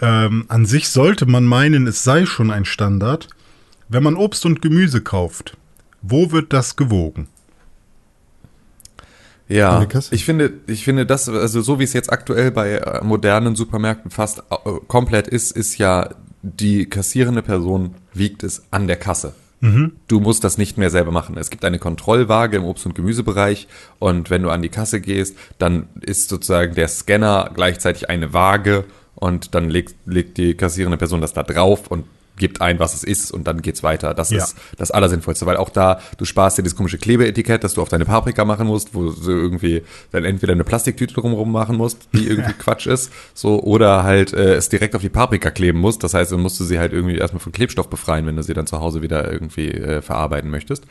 ähm, 0.00 0.44
an 0.48 0.66
sich 0.66 0.88
sollte 0.88 1.26
man 1.26 1.44
meinen, 1.44 1.86
es 1.86 2.04
sei 2.04 2.26
schon 2.26 2.50
ein 2.50 2.64
Standard, 2.64 3.28
wenn 3.88 4.02
man 4.02 4.16
Obst 4.16 4.44
und 4.44 4.60
Gemüse 4.60 5.00
kauft. 5.00 5.56
Wo 6.02 6.32
wird 6.32 6.52
das 6.52 6.76
gewogen? 6.76 7.28
Ja, 9.52 9.84
Kasse? 9.84 10.14
ich 10.14 10.24
finde, 10.24 10.52
ich 10.66 10.84
finde 10.84 11.06
das, 11.06 11.28
also 11.28 11.60
so 11.60 11.78
wie 11.78 11.84
es 11.84 11.92
jetzt 11.92 12.12
aktuell 12.12 12.50
bei 12.50 12.72
äh, 12.72 13.04
modernen 13.04 13.54
Supermärkten 13.56 14.10
fast 14.10 14.38
äh, 14.38 14.70
komplett 14.88 15.28
ist, 15.28 15.52
ist 15.52 15.78
ja 15.78 16.10
die 16.42 16.86
kassierende 16.86 17.42
Person 17.42 17.94
wiegt 18.12 18.42
es 18.42 18.64
an 18.70 18.86
der 18.86 18.96
Kasse. 18.96 19.34
Du 20.08 20.18
musst 20.18 20.42
das 20.42 20.58
nicht 20.58 20.76
mehr 20.76 20.90
selber 20.90 21.12
machen. 21.12 21.38
Es 21.38 21.48
gibt 21.48 21.64
eine 21.64 21.78
Kontrollwaage 21.78 22.56
im 22.56 22.64
Obst- 22.64 22.84
und 22.84 22.96
Gemüsebereich 22.96 23.68
und 24.00 24.28
wenn 24.28 24.42
du 24.42 24.50
an 24.50 24.60
die 24.60 24.70
Kasse 24.70 25.00
gehst, 25.00 25.36
dann 25.58 25.88
ist 26.00 26.28
sozusagen 26.28 26.74
der 26.74 26.88
Scanner 26.88 27.48
gleichzeitig 27.54 28.10
eine 28.10 28.32
Waage 28.32 28.84
und 29.14 29.54
dann 29.54 29.70
legt, 29.70 29.94
legt 30.04 30.36
die 30.36 30.54
kassierende 30.54 30.98
Person 30.98 31.20
das 31.20 31.32
da 31.32 31.44
drauf 31.44 31.86
und 31.88 32.06
gibt 32.36 32.60
ein, 32.60 32.78
was 32.78 32.94
es 32.94 33.04
ist 33.04 33.30
und 33.30 33.46
dann 33.46 33.62
geht's 33.62 33.82
weiter. 33.82 34.14
Das 34.14 34.30
Ja. 34.30 34.38
ist 34.38 34.56
das 34.78 34.90
Allersinnvollste, 34.90 35.46
weil 35.46 35.56
auch 35.56 35.68
da, 35.70 36.00
du 36.16 36.24
sparst 36.24 36.58
dir 36.58 36.62
dieses 36.62 36.76
komische 36.76 36.98
Klebeetikett, 36.98 37.62
das 37.62 37.74
du 37.74 37.82
auf 37.82 37.88
deine 37.88 38.04
Paprika 38.04 38.44
machen 38.44 38.66
musst, 38.66 38.94
wo 38.94 39.10
du 39.10 39.30
irgendwie 39.30 39.82
dann 40.10 40.24
entweder 40.24 40.52
eine 40.52 40.64
Plastiktüte 40.64 41.14
drumherum 41.14 41.52
machen 41.52 41.76
musst, 41.76 42.08
die 42.14 42.26
irgendwie 42.28 42.52
Quatsch 42.54 42.86
ist, 42.86 43.12
so, 43.34 43.62
oder 43.62 44.02
halt 44.02 44.32
äh, 44.32 44.54
es 44.54 44.68
direkt 44.68 44.94
auf 44.96 45.02
die 45.02 45.08
Paprika 45.10 45.50
kleben 45.50 45.78
musst. 45.78 46.02
Das 46.02 46.14
heißt, 46.14 46.32
dann 46.32 46.40
musst 46.40 46.58
du 46.58 46.64
sie 46.64 46.78
halt 46.78 46.92
irgendwie 46.92 47.16
erstmal 47.16 47.40
von 47.40 47.52
Klebstoff 47.52 47.88
befreien, 47.88 48.26
wenn 48.26 48.36
du 48.36 48.42
sie 48.42 48.54
dann 48.54 48.66
zu 48.66 48.80
Hause 48.80 49.02
wieder 49.02 49.30
irgendwie 49.30 49.70
äh, 49.70 50.00
verarbeiten 50.02 50.50
möchtest. 50.50 50.84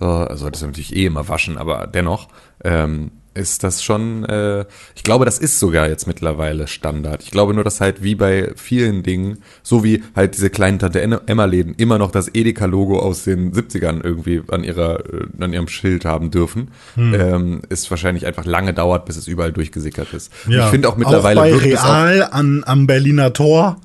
So, 0.00 0.06
also 0.06 0.42
solltest 0.42 0.62
du 0.62 0.66
natürlich 0.66 0.94
eh 0.96 1.06
immer 1.06 1.28
waschen, 1.28 1.56
aber 1.58 1.86
dennoch 1.86 2.28
ähm, 2.64 3.10
ist 3.34 3.64
das 3.64 3.82
schon, 3.82 4.24
äh, 4.24 4.64
ich 4.94 5.02
glaube, 5.02 5.24
das 5.24 5.38
ist 5.38 5.58
sogar 5.58 5.88
jetzt 5.88 6.06
mittlerweile 6.06 6.66
Standard. 6.66 7.22
Ich 7.22 7.30
glaube 7.30 7.54
nur, 7.54 7.64
dass 7.64 7.80
halt 7.80 8.02
wie 8.02 8.14
bei 8.14 8.52
vielen 8.56 9.02
Dingen, 9.02 9.38
so 9.62 9.84
wie 9.84 10.02
halt 10.14 10.34
diese 10.34 10.50
kleinen 10.50 10.78
Tante 10.78 11.00
Emma-Läden 11.00 11.74
immer 11.76 11.98
noch 11.98 12.10
das 12.10 12.28
Edeka-Logo 12.32 12.98
aus 12.98 13.24
den 13.24 13.52
70ern 13.52 14.02
irgendwie 14.02 14.42
an 14.48 14.64
ihrer, 14.64 15.00
äh, 15.00 15.26
an 15.40 15.52
ihrem 15.52 15.68
Schild 15.68 16.04
haben 16.04 16.30
dürfen, 16.30 16.68
Hm. 16.94 17.14
ähm, 17.14 17.62
ist 17.68 17.90
wahrscheinlich 17.90 18.26
einfach 18.26 18.44
lange 18.44 18.72
dauert, 18.72 19.04
bis 19.04 19.16
es 19.16 19.26
überall 19.26 19.52
durchgesickert 19.52 20.12
ist. 20.14 20.32
Und 20.46 20.52
ich 20.52 20.64
finde 20.64 20.88
auch 20.88 20.96
mittlerweile 20.96 21.40
auch 21.40 21.44
bei 21.44 21.50
es 21.50 21.80
auch, 21.80 21.84
Real 21.84 22.28
an, 22.30 22.62
am 22.64 22.86
Berliner 22.86 23.32
Tor. 23.32 23.76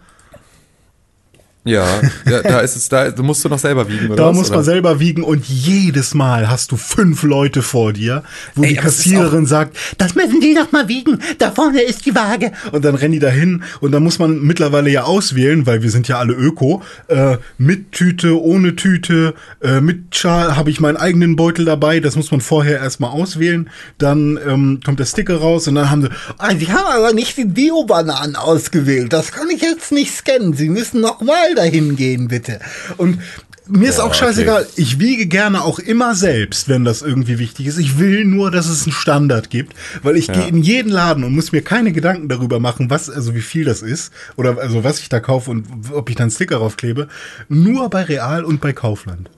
Ja, 1.69 1.85
ja, 2.29 2.41
da 2.41 2.59
ist 2.59 2.75
es, 2.75 2.89
da 2.89 3.11
da 3.11 3.23
musst 3.23 3.43
du 3.45 3.49
noch 3.49 3.59
selber 3.59 3.87
wiegen, 3.89 4.07
oder 4.07 4.15
Da 4.15 4.29
was, 4.29 4.35
muss 4.35 4.49
man 4.49 4.57
oder? 4.59 4.65
selber 4.65 4.99
wiegen 4.99 5.23
und 5.23 5.45
jedes 5.47 6.13
Mal 6.13 6.49
hast 6.49 6.71
du 6.71 6.77
fünf 6.77 7.23
Leute 7.23 7.61
vor 7.61 7.93
dir, 7.93 8.23
wo 8.55 8.63
Ey, 8.63 8.69
die 8.69 8.75
Kassiererin 8.75 9.45
sagt, 9.45 9.77
das 9.97 10.15
müssen 10.15 10.41
die 10.41 10.53
doch 10.53 10.71
mal 10.71 10.87
wiegen, 10.87 11.19
da 11.37 11.51
vorne 11.51 11.81
ist 11.81 12.05
die 12.05 12.15
Waage. 12.15 12.51
Und 12.71 12.83
dann 12.85 12.95
rennen 12.95 13.13
die 13.13 13.19
dahin 13.19 13.63
und 13.81 13.91
dann 13.91 14.03
muss 14.03 14.19
man 14.19 14.39
mittlerweile 14.41 14.89
ja 14.89 15.03
auswählen, 15.03 15.65
weil 15.65 15.81
wir 15.83 15.91
sind 15.91 16.07
ja 16.07 16.19
alle 16.19 16.33
Öko, 16.33 16.81
äh, 17.07 17.37
mit 17.57 17.91
Tüte, 17.91 18.41
ohne 18.41 18.75
Tüte, 18.75 19.33
äh, 19.61 19.81
mit 19.81 20.15
Schal, 20.15 20.55
habe 20.55 20.69
ich 20.69 20.79
meinen 20.79 20.97
eigenen 20.97 21.35
Beutel 21.35 21.65
dabei, 21.65 21.99
das 21.99 22.15
muss 22.15 22.31
man 22.31 22.41
vorher 22.41 22.79
erstmal 22.79 23.11
auswählen, 23.11 23.69
dann 23.97 24.39
ähm, 24.47 24.79
kommt 24.83 24.99
der 24.99 25.05
Sticker 25.05 25.37
raus 25.37 25.67
und 25.67 25.75
dann 25.75 25.89
haben 25.89 26.01
sie, 26.03 26.09
ah, 26.37 26.55
sie 26.57 26.67
haben 26.71 26.87
aber 26.87 27.13
nicht 27.13 27.37
die 27.37 27.45
Bio-Bananen 27.45 28.35
ausgewählt, 28.35 29.13
das 29.13 29.31
kann 29.31 29.49
ich 29.49 29.61
jetzt 29.61 29.91
nicht 29.91 30.15
scannen, 30.15 30.53
sie 30.53 30.69
müssen 30.69 31.01
noch 31.01 31.21
mal 31.21 31.55
dahin 31.59 31.95
gehen, 31.95 32.27
bitte. 32.27 32.59
Und 32.97 33.19
mir 33.67 33.89
ist 33.89 33.97
Boah, 33.97 34.05
auch 34.05 34.13
scheißegal. 34.15 34.63
okay. 34.63 34.71
Ich 34.77 34.99
wiege 34.99 35.27
gerne 35.27 35.63
auch 35.63 35.77
immer 35.77 36.15
selbst, 36.15 36.69
wenn 36.69 36.85
das 36.85 37.03
irgendwie 37.03 37.37
wichtig 37.37 37.67
ist. 37.67 37.77
Ich 37.77 37.99
will 37.99 38.25
nur, 38.25 38.49
dass 38.49 38.67
es 38.67 38.83
einen 38.83 38.93
Standard 38.93 39.51
gibt, 39.51 39.75
weil 40.01 40.17
ich 40.17 40.27
gehe 40.31 40.47
in 40.47 40.63
jeden 40.63 40.91
Laden 40.91 41.23
und 41.23 41.35
muss 41.35 41.51
mir 41.51 41.61
keine 41.61 41.91
Gedanken 41.91 42.29
darüber 42.29 42.59
machen, 42.59 42.89
was, 42.89 43.09
also 43.09 43.35
wie 43.35 43.41
viel 43.41 43.65
das 43.65 43.83
ist 43.83 44.11
oder 44.37 44.57
also 44.57 44.83
was 44.83 44.99
ich 44.99 45.09
da 45.09 45.19
kaufe 45.19 45.51
und 45.51 45.67
ob 45.93 46.09
ich 46.09 46.15
da 46.15 46.23
einen 46.23 46.31
Sticker 46.31 46.57
draufklebe. 46.57 47.09
Nur 47.47 47.89
bei 47.89 48.03
Real 48.03 48.43
und 48.43 48.59
bei 48.59 48.73
Kaufland. 48.73 49.29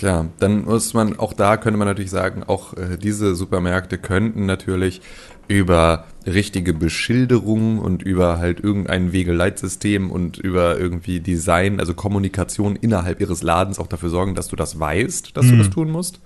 Klar, 0.00 0.28
dann 0.38 0.64
muss 0.64 0.94
man, 0.94 1.18
auch 1.18 1.34
da 1.34 1.58
könnte 1.58 1.78
man 1.78 1.86
natürlich 1.86 2.10
sagen, 2.10 2.42
auch 2.42 2.74
äh, 2.74 2.96
diese 2.96 3.34
Supermärkte 3.34 3.98
könnten 3.98 4.46
natürlich 4.46 5.02
über 5.50 6.04
richtige 6.26 6.72
Beschilderung 6.72 7.80
und 7.80 8.02
über 8.02 8.38
halt 8.38 8.60
irgendein 8.60 9.12
Wegeleitsystem 9.12 10.10
und 10.12 10.38
über 10.38 10.78
irgendwie 10.78 11.18
Design, 11.18 11.80
also 11.80 11.92
Kommunikation 11.92 12.76
innerhalb 12.76 13.20
ihres 13.20 13.42
Ladens 13.42 13.80
auch 13.80 13.88
dafür 13.88 14.10
sorgen, 14.10 14.36
dass 14.36 14.46
du 14.46 14.54
das 14.54 14.78
weißt, 14.78 15.36
dass 15.36 15.48
du 15.48 15.56
das 15.56 15.68
tun 15.70 15.90
musst. 15.90 16.20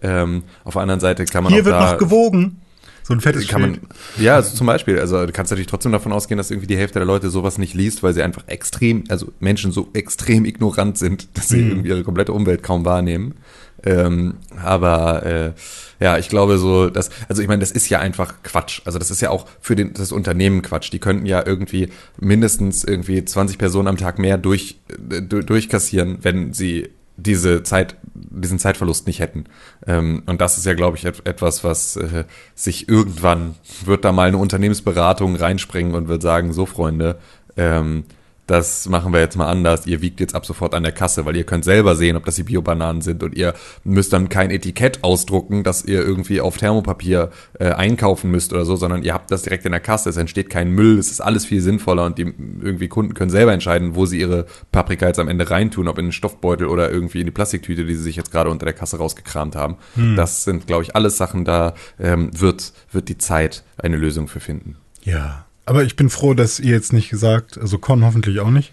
Ähm, 0.00 0.44
auf 0.64 0.72
der 0.72 0.82
anderen 0.82 1.00
Seite 1.00 1.26
kann 1.26 1.44
man 1.44 1.52
Mhm. 1.52 1.56
Hier 1.56 1.62
auch 1.62 1.66
wird 1.66 1.74
da, 1.74 1.92
noch 1.92 1.98
gewogen. 1.98 2.62
So 3.02 3.12
ein 3.12 3.20
fettes 3.20 3.46
kann 3.46 3.60
man, 3.60 3.78
ja, 4.16 4.36
also 4.36 4.56
zum 4.56 4.66
Beispiel, 4.66 4.98
also 4.98 5.26
du 5.26 5.32
kannst 5.32 5.50
natürlich 5.50 5.66
trotzdem 5.66 5.92
davon 5.92 6.12
ausgehen, 6.12 6.38
dass 6.38 6.50
irgendwie 6.50 6.68
die 6.68 6.76
Hälfte 6.76 6.98
der 7.00 7.06
Leute 7.06 7.30
sowas 7.30 7.58
nicht 7.58 7.74
liest, 7.74 8.02
weil 8.02 8.14
sie 8.14 8.22
einfach 8.22 8.44
extrem, 8.46 9.04
also 9.08 9.32
Menschen 9.38 9.72
so 9.72 9.88
extrem 9.92 10.46
ignorant 10.46 10.96
sind, 10.96 11.28
dass 11.36 11.48
sie 11.48 11.60
irgendwie 11.60 11.90
ihre 11.90 12.04
komplette 12.04 12.32
Umwelt 12.32 12.62
kaum 12.62 12.86
wahrnehmen. 12.86 13.34
Ähm, 13.84 14.34
aber 14.62 15.24
äh, 15.26 15.52
ja, 16.00 16.18
ich 16.18 16.28
glaube 16.28 16.58
so, 16.58 16.88
dass, 16.90 17.10
also 17.28 17.42
ich 17.42 17.48
meine, 17.48 17.60
das 17.60 17.70
ist 17.70 17.88
ja 17.88 17.98
einfach 18.00 18.34
Quatsch. 18.42 18.80
Also 18.84 18.98
das 18.98 19.10
ist 19.10 19.20
ja 19.20 19.30
auch 19.30 19.46
für 19.60 19.76
den, 19.76 19.92
das 19.94 20.12
Unternehmen 20.12 20.62
Quatsch. 20.62 20.92
Die 20.92 20.98
könnten 20.98 21.26
ja 21.26 21.44
irgendwie 21.44 21.88
mindestens 22.18 22.84
irgendwie 22.84 23.24
20 23.24 23.58
Personen 23.58 23.88
am 23.88 23.96
Tag 23.96 24.18
mehr 24.18 24.38
durch, 24.38 24.78
äh, 25.10 25.22
du- 25.22 25.42
durchkassieren, 25.42 26.18
wenn 26.22 26.52
sie 26.52 26.90
diese 27.16 27.62
Zeit, 27.62 27.96
diesen 28.14 28.58
Zeitverlust 28.58 29.06
nicht 29.06 29.20
hätten. 29.20 29.44
Ähm, 29.86 30.22
und 30.26 30.40
das 30.40 30.58
ist 30.58 30.66
ja, 30.66 30.74
glaube 30.74 30.96
ich, 30.96 31.04
et 31.04 31.26
etwas, 31.26 31.62
was 31.62 31.96
äh, 31.96 32.24
sich 32.54 32.88
irgendwann 32.88 33.54
wird 33.84 34.04
da 34.04 34.12
mal 34.12 34.28
eine 34.28 34.38
Unternehmensberatung 34.38 35.36
reinspringen 35.36 35.94
und 35.94 36.08
wird 36.08 36.22
sagen, 36.22 36.52
so 36.52 36.66
Freunde, 36.66 37.18
ähm, 37.56 38.04
das 38.46 38.88
machen 38.88 39.12
wir 39.12 39.20
jetzt 39.20 39.36
mal 39.36 39.48
anders. 39.48 39.86
Ihr 39.86 40.02
wiegt 40.02 40.20
jetzt 40.20 40.34
ab 40.34 40.44
sofort 40.44 40.74
an 40.74 40.82
der 40.82 40.92
Kasse, 40.92 41.24
weil 41.24 41.36
ihr 41.36 41.44
könnt 41.44 41.64
selber 41.64 41.94
sehen, 41.94 42.16
ob 42.16 42.24
das 42.24 42.36
die 42.36 42.42
Biobananen 42.42 43.00
sind 43.00 43.22
und 43.22 43.34
ihr 43.34 43.54
müsst 43.84 44.12
dann 44.12 44.28
kein 44.28 44.50
Etikett 44.50 45.04
ausdrucken, 45.04 45.62
dass 45.62 45.84
ihr 45.84 46.00
irgendwie 46.00 46.40
auf 46.40 46.56
Thermopapier 46.56 47.30
äh, 47.58 47.70
einkaufen 47.70 48.30
müsst 48.30 48.52
oder 48.52 48.64
so, 48.64 48.74
sondern 48.74 49.04
ihr 49.04 49.14
habt 49.14 49.30
das 49.30 49.42
direkt 49.42 49.64
in 49.64 49.72
der 49.72 49.80
Kasse. 49.80 50.10
Es 50.10 50.16
entsteht 50.16 50.50
kein 50.50 50.72
Müll, 50.72 50.98
es 50.98 51.10
ist 51.10 51.20
alles 51.20 51.46
viel 51.46 51.60
sinnvoller 51.60 52.04
und 52.04 52.18
die 52.18 52.22
irgendwie 52.22 52.88
Kunden 52.88 53.14
können 53.14 53.30
selber 53.30 53.52
entscheiden, 53.52 53.94
wo 53.94 54.06
sie 54.06 54.20
ihre 54.20 54.46
Paprika 54.72 55.06
jetzt 55.06 55.20
am 55.20 55.28
Ende 55.28 55.48
reintun, 55.48 55.86
ob 55.86 55.98
in 55.98 56.06
den 56.06 56.12
Stoffbeutel 56.12 56.66
oder 56.66 56.90
irgendwie 56.90 57.20
in 57.20 57.26
die 57.26 57.32
Plastiktüte, 57.32 57.84
die 57.84 57.94
sie 57.94 58.02
sich 58.02 58.16
jetzt 58.16 58.32
gerade 58.32 58.50
unter 58.50 58.66
der 58.66 58.74
Kasse 58.74 58.98
rausgekramt 58.98 59.54
haben. 59.54 59.76
Hm. 59.94 60.16
Das 60.16 60.44
sind, 60.44 60.66
glaube 60.66 60.82
ich, 60.82 60.96
alles 60.96 61.16
Sachen, 61.16 61.44
da 61.44 61.74
ähm, 62.00 62.30
wird, 62.38 62.72
wird 62.90 63.08
die 63.08 63.18
Zeit 63.18 63.62
eine 63.78 63.96
Lösung 63.96 64.26
für 64.26 64.40
finden. 64.40 64.76
Ja, 65.04 65.46
aber 65.64 65.84
ich 65.84 65.96
bin 65.96 66.10
froh, 66.10 66.34
dass 66.34 66.58
ihr 66.60 66.72
jetzt 66.72 66.92
nicht 66.92 67.10
gesagt, 67.10 67.58
also 67.58 67.78
Con 67.78 68.04
hoffentlich 68.04 68.40
auch 68.40 68.50
nicht, 68.50 68.72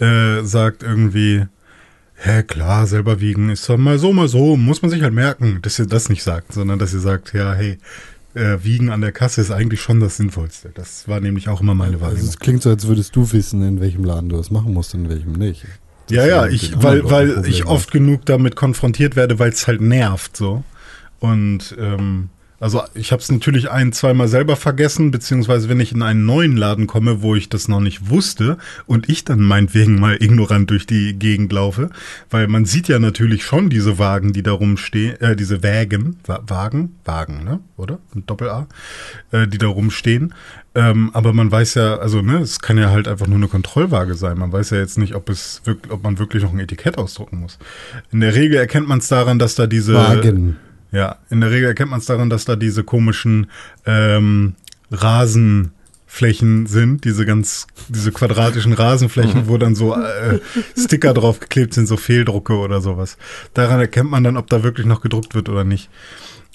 äh, 0.00 0.42
sagt 0.42 0.82
irgendwie, 0.82 1.46
hä, 2.16 2.42
klar, 2.42 2.86
selber 2.86 3.20
wiegen 3.20 3.50
ist 3.50 3.68
doch 3.68 3.76
mal 3.76 3.98
so, 3.98 4.12
mal 4.12 4.28
so, 4.28 4.56
muss 4.56 4.82
man 4.82 4.90
sich 4.90 5.02
halt 5.02 5.14
merken, 5.14 5.60
dass 5.62 5.78
ihr 5.78 5.86
das 5.86 6.08
nicht 6.08 6.22
sagt, 6.22 6.52
sondern 6.52 6.78
dass 6.78 6.92
ihr 6.92 7.00
sagt, 7.00 7.32
ja, 7.32 7.54
hey, 7.54 7.78
äh, 8.34 8.58
wiegen 8.62 8.90
an 8.90 9.00
der 9.00 9.12
Kasse 9.12 9.40
ist 9.40 9.50
eigentlich 9.50 9.80
schon 9.80 9.98
das 10.00 10.18
Sinnvollste. 10.18 10.70
Das 10.74 11.08
war 11.08 11.20
nämlich 11.20 11.48
auch 11.48 11.62
immer 11.62 11.74
meine 11.74 12.00
Wahrnehmung. 12.00 12.20
Also 12.20 12.28
es 12.28 12.38
klingt 12.38 12.62
so, 12.62 12.70
als 12.70 12.86
würdest 12.86 13.16
du 13.16 13.32
wissen, 13.32 13.62
in 13.66 13.80
welchem 13.80 14.04
Laden 14.04 14.28
du 14.28 14.36
das 14.36 14.50
machen 14.50 14.74
musst 14.74 14.94
und 14.94 15.04
in 15.04 15.10
welchem 15.10 15.32
nicht. 15.32 15.64
Das 16.08 16.16
ja, 16.16 16.26
ja, 16.26 16.46
ich, 16.46 16.80
weil, 16.82 17.10
weil 17.10 17.44
ich 17.46 17.64
oft 17.64 17.90
genug 17.90 18.26
damit 18.26 18.54
konfrontiert 18.54 19.16
werde, 19.16 19.38
weil 19.38 19.50
es 19.50 19.66
halt 19.66 19.80
nervt 19.80 20.36
so. 20.36 20.62
Und 21.18 21.74
ähm, 21.78 22.28
also 22.58 22.82
ich 22.94 23.12
habe 23.12 23.20
es 23.20 23.30
natürlich 23.30 23.70
ein, 23.70 23.92
zweimal 23.92 24.28
selber 24.28 24.56
vergessen, 24.56 25.10
beziehungsweise 25.10 25.68
wenn 25.68 25.80
ich 25.80 25.92
in 25.92 26.02
einen 26.02 26.24
neuen 26.24 26.56
Laden 26.56 26.86
komme, 26.86 27.22
wo 27.22 27.34
ich 27.34 27.48
das 27.48 27.68
noch 27.68 27.80
nicht 27.80 28.08
wusste 28.08 28.56
und 28.86 29.08
ich 29.08 29.24
dann 29.24 29.40
meinetwegen 29.40 29.98
mal 29.98 30.16
ignorant 30.20 30.70
durch 30.70 30.86
die 30.86 31.18
Gegend 31.18 31.52
laufe, 31.52 31.90
weil 32.30 32.48
man 32.48 32.64
sieht 32.64 32.88
ja 32.88 32.98
natürlich 32.98 33.44
schon 33.44 33.68
diese 33.68 33.98
Wagen, 33.98 34.32
die 34.32 34.42
da 34.42 34.52
rumstehen, 34.52 35.20
äh, 35.20 35.36
diese 35.36 35.62
Wägen, 35.62 36.16
Wagen, 36.26 36.96
Wagen, 37.04 37.44
ne, 37.44 37.60
oder? 37.76 37.98
Mit 38.14 38.28
Doppel-A, 38.30 38.66
äh, 39.32 39.46
die 39.46 39.58
da 39.58 39.66
rumstehen. 39.66 40.32
Ähm, 40.74 41.10
aber 41.14 41.32
man 41.32 41.50
weiß 41.50 41.74
ja, 41.74 41.96
also 41.96 42.20
ne, 42.22 42.38
es 42.38 42.60
kann 42.60 42.78
ja 42.78 42.90
halt 42.90 43.08
einfach 43.08 43.26
nur 43.26 43.36
eine 43.36 43.48
Kontrollwaage 43.48 44.14
sein. 44.14 44.38
Man 44.38 44.52
weiß 44.52 44.70
ja 44.70 44.78
jetzt 44.78 44.98
nicht, 44.98 45.14
ob 45.14 45.28
es 45.30 45.62
wirklich, 45.64 45.92
ob 45.92 46.02
man 46.02 46.18
wirklich 46.18 46.42
noch 46.42 46.52
ein 46.52 46.60
Etikett 46.60 46.98
ausdrucken 46.98 47.40
muss. 47.40 47.58
In 48.12 48.20
der 48.20 48.34
Regel 48.34 48.56
erkennt 48.56 48.88
man 48.88 48.98
es 48.98 49.08
daran, 49.08 49.38
dass 49.38 49.54
da 49.54 49.66
diese 49.66 49.94
Wagen 49.94 50.56
ja, 50.92 51.16
in 51.30 51.40
der 51.40 51.50
Regel 51.50 51.68
erkennt 51.68 51.90
man 51.90 52.00
es 52.00 52.06
daran, 52.06 52.30
dass 52.30 52.44
da 52.44 52.56
diese 52.56 52.84
komischen 52.84 53.48
ähm, 53.84 54.54
Rasenflächen 54.90 56.66
sind, 56.66 57.04
diese 57.04 57.26
ganz, 57.26 57.66
diese 57.88 58.12
quadratischen 58.12 58.72
Rasenflächen, 58.72 59.42
mhm. 59.42 59.48
wo 59.48 59.58
dann 59.58 59.74
so 59.74 59.94
äh, 59.94 60.40
Sticker 60.76 61.12
draufgeklebt 61.14 61.74
sind, 61.74 61.86
so 61.86 61.96
Fehldrucke 61.96 62.54
oder 62.54 62.80
sowas. 62.80 63.16
Daran 63.54 63.80
erkennt 63.80 64.10
man 64.10 64.24
dann, 64.24 64.36
ob 64.36 64.48
da 64.48 64.62
wirklich 64.62 64.86
noch 64.86 65.00
gedruckt 65.00 65.34
wird 65.34 65.48
oder 65.48 65.64
nicht. 65.64 65.90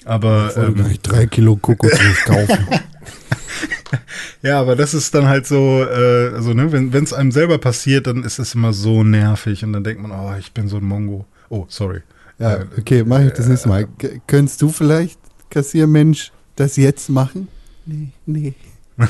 Aber 0.04 0.50
ich 0.50 0.56
ähm, 0.56 0.74
gleich 0.74 1.00
drei 1.00 1.26
Kilo 1.26 1.56
Kokosnuss 1.56 2.24
kaufen. 2.24 2.66
ja, 4.42 4.60
aber 4.60 4.74
das 4.74 4.94
ist 4.94 5.14
dann 5.14 5.26
halt 5.26 5.46
so, 5.46 5.84
äh, 5.84 6.30
also 6.34 6.54
ne, 6.54 6.72
wenn 6.72 7.04
es 7.04 7.12
einem 7.12 7.30
selber 7.30 7.58
passiert, 7.58 8.06
dann 8.06 8.24
ist 8.24 8.38
es 8.38 8.54
immer 8.54 8.72
so 8.72 9.04
nervig 9.04 9.64
und 9.64 9.72
dann 9.72 9.84
denkt 9.84 10.02
man, 10.02 10.10
oh, 10.10 10.34
ich 10.38 10.52
bin 10.52 10.68
so 10.68 10.78
ein 10.78 10.84
Mongo. 10.84 11.26
Oh, 11.48 11.66
sorry. 11.68 12.00
Ja, 12.42 12.64
okay, 12.76 13.04
mache 13.04 13.26
ich 13.26 13.32
das 13.34 13.46
nächste 13.46 13.68
Mal. 13.68 13.86
K 13.98 14.20
könntest 14.26 14.60
du 14.62 14.70
vielleicht, 14.70 15.16
Kassiermensch, 15.48 16.32
das 16.56 16.74
jetzt 16.76 17.08
machen? 17.08 17.46
Nee, 17.86 18.08
nee. 18.26 18.54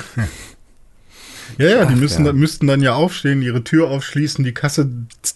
ja, 1.56 1.66
ja, 1.66 1.84
die 1.86 1.94
Ach, 1.94 1.98
müssen, 1.98 2.26
ja. 2.26 2.34
müssten 2.34 2.66
dann 2.66 2.82
ja 2.82 2.92
aufstehen, 2.92 3.40
ihre 3.40 3.64
Tür 3.64 3.88
aufschließen, 3.88 4.44
die 4.44 4.52
Kasse 4.52 4.90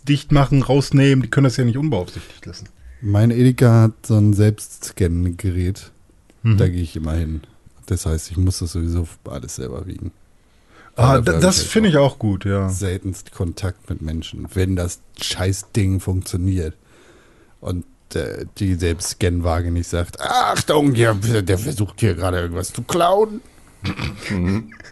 dicht 0.07 0.31
machen, 0.31 0.63
rausnehmen. 0.63 1.23
Die 1.23 1.31
können 1.31 1.45
das 1.45 1.57
ja 1.57 1.65
nicht 1.65 1.79
unbeaufsichtigt 1.79 2.45
lassen. 2.45 2.69
Mein 3.01 3.31
Edeka 3.31 3.85
hat 3.85 4.07
so 4.07 4.17
ein 4.17 4.35
Selbstscan-Gerät. 4.35 5.91
Mhm. 6.43 6.59
Da 6.59 6.69
gehe 6.69 6.83
ich 6.83 6.97
immer 6.97 7.15
hin. 7.15 7.41
Das 7.87 8.05
heißt, 8.05 8.31
ich 8.31 8.37
muss 8.37 8.59
das 8.59 8.73
sowieso 8.73 9.09
alles 9.25 9.57
selber 9.57 9.87
wiegen. 9.87 10.13
Ah, 10.97 11.21
das, 11.23 11.41
das 11.41 11.59
halt 11.59 11.69
finde 11.69 11.89
ich 11.89 11.97
auch 11.97 12.19
gut, 12.19 12.45
ja. 12.45 12.69
Seltenst 12.69 13.33
Kontakt 13.33 13.89
mit 13.89 14.03
Menschen, 14.03 14.49
wenn 14.53 14.77
das 14.77 15.01
Scheißding 15.19 16.01
funktioniert 16.01 16.75
und 17.61 17.85
äh, 18.15 18.47
die 18.59 18.75
selbst 18.75 19.11
Scanwaage 19.11 19.71
nicht 19.71 19.89
sagt, 19.89 20.21
Achtung, 20.21 20.95
hier, 20.95 21.15
der 21.15 21.59
versucht 21.59 22.01
hier 22.01 22.15
gerade 22.15 22.41
irgendwas 22.41 22.73
zu 22.73 22.83
klauen. 22.83 23.41
Mhm. 24.31 24.73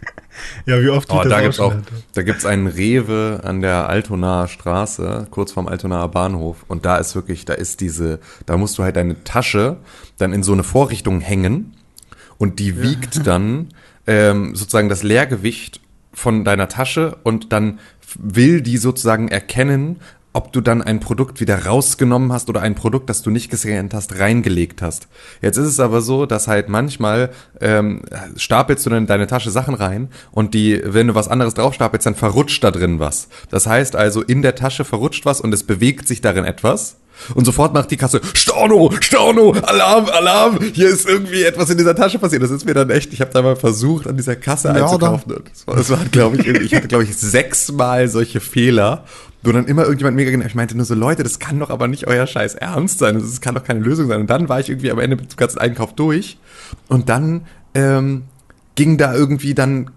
Ja, 0.65 0.81
wie 0.81 0.89
oft 0.89 1.09
oh, 1.11 1.23
da 1.23 1.41
gibt's 1.41 1.59
auch, 1.59 1.73
Da 2.13 2.21
gibt 2.21 2.39
es 2.39 2.45
einen 2.45 2.67
Rewe 2.67 3.41
an 3.43 3.61
der 3.61 3.87
Altonaer 3.87 4.47
Straße, 4.47 5.27
kurz 5.31 5.53
vorm 5.53 5.67
Altonaer 5.67 6.09
Bahnhof. 6.09 6.65
Und 6.67 6.85
da 6.85 6.97
ist 6.97 7.15
wirklich, 7.15 7.45
da 7.45 7.53
ist 7.53 7.81
diese, 7.81 8.19
da 8.45 8.57
musst 8.57 8.77
du 8.77 8.83
halt 8.83 8.95
deine 8.95 9.23
Tasche 9.23 9.77
dann 10.17 10.33
in 10.33 10.43
so 10.43 10.53
eine 10.53 10.63
Vorrichtung 10.63 11.21
hängen 11.21 11.73
und 12.37 12.59
die 12.59 12.81
wiegt 12.81 13.15
ja. 13.15 13.23
dann 13.23 13.69
ähm, 14.07 14.55
sozusagen 14.55 14.89
das 14.89 15.03
Leergewicht 15.03 15.81
von 16.13 16.43
deiner 16.43 16.67
Tasche 16.67 17.17
und 17.23 17.51
dann 17.51 17.79
will 18.17 18.61
die 18.61 18.77
sozusagen 18.77 19.27
erkennen, 19.27 19.99
ob 20.35 20.51
du 20.51 20.59
dann 20.59 20.81
ein 20.81 20.99
Produkt 20.99 21.39
wieder 21.39 21.65
rausgenommen 21.65 22.33
hast 22.33 22.49
oder 22.49 22.61
ein 22.61 22.75
Produkt, 22.75 23.09
das 23.09 23.21
du 23.21 23.29
nicht 23.29 23.49
gescannt 23.49 23.93
hast, 23.93 24.19
reingelegt 24.19 24.81
hast. 24.81 25.07
Jetzt 25.41 25.55
ist 25.55 25.67
es 25.67 25.79
aber 25.79 26.01
so, 26.01 26.25
dass 26.25 26.49
halt 26.49 26.67
manchmal 26.67 27.31
ähm, 27.61 28.01
stapelst 28.35 28.85
du 28.85 28.89
dann 28.89 29.03
in 29.03 29.07
deine 29.07 29.27
Tasche 29.27 29.49
Sachen 29.49 29.75
rein 29.75 30.09
und 30.31 30.53
die, 30.53 30.81
wenn 30.83 31.07
du 31.07 31.15
was 31.15 31.29
anderes 31.29 31.53
draufstapelst, 31.53 32.05
dann 32.05 32.15
verrutscht 32.15 32.61
da 32.65 32.71
drin 32.71 32.99
was. 32.99 33.29
Das 33.49 33.65
heißt 33.65 33.95
also, 33.95 34.21
in 34.21 34.41
der 34.41 34.55
Tasche 34.55 34.83
verrutscht 34.83 35.25
was 35.25 35.39
und 35.39 35.53
es 35.53 35.63
bewegt 35.63 36.05
sich 36.05 36.19
darin 36.19 36.43
etwas. 36.43 36.97
Und 37.33 37.45
sofort 37.45 37.73
macht 37.73 37.91
die 37.91 37.97
Kasse, 37.97 38.19
Storno, 38.33 38.91
Storno, 38.99 39.51
Alarm, 39.61 40.09
Alarm, 40.09 40.59
hier 40.73 40.89
ist 40.89 41.07
irgendwie 41.07 41.43
etwas 41.43 41.69
in 41.69 41.77
dieser 41.77 41.95
Tasche 41.95 42.19
passiert. 42.19 42.43
Das 42.43 42.51
ist 42.51 42.65
mir 42.65 42.73
dann 42.73 42.89
echt, 42.89 43.13
ich 43.13 43.21
habe 43.21 43.31
da 43.31 43.41
mal 43.41 43.55
versucht, 43.55 44.05
an 44.05 44.17
dieser 44.17 44.35
Kasse 44.35 44.67
ja, 44.67 44.73
einzukaufen. 44.73 45.33
Das 45.49 45.65
war, 45.65 45.75
das 45.77 45.89
war 45.89 45.99
glaube 46.11 46.35
ich, 46.37 46.45
ich 46.45 46.75
hatte, 46.75 46.89
glaube 46.89 47.05
ich, 47.05 47.15
sechsmal 47.15 48.09
solche 48.09 48.41
Fehler 48.41 49.05
wo 49.45 49.51
dann 49.51 49.65
immer 49.65 49.83
irgendjemand 49.83 50.15
mega 50.15 50.31
genervt. 50.31 50.49
Ich 50.49 50.55
meinte 50.55 50.75
nur 50.75 50.85
so, 50.85 50.95
Leute, 50.95 51.23
das 51.23 51.39
kann 51.39 51.59
doch 51.59 51.69
aber 51.69 51.87
nicht 51.87 52.07
euer 52.07 52.27
Scheiß 52.27 52.55
Ernst 52.55 52.99
sein. 52.99 53.19
Das 53.19 53.41
kann 53.41 53.55
doch 53.55 53.63
keine 53.63 53.79
Lösung 53.79 54.07
sein. 54.07 54.21
Und 54.21 54.29
dann 54.29 54.49
war 54.49 54.59
ich 54.59 54.69
irgendwie 54.69 54.91
am 54.91 54.99
Ende 54.99 55.15
mit 55.15 55.31
dem 55.31 55.37
ganzen 55.37 55.59
Einkauf 55.59 55.93
durch. 55.93 56.37
Und 56.87 57.09
dann 57.09 57.45
ähm, 57.73 58.23
ging 58.75 58.97
da 58.97 59.13
irgendwie 59.13 59.53
dann 59.53 59.91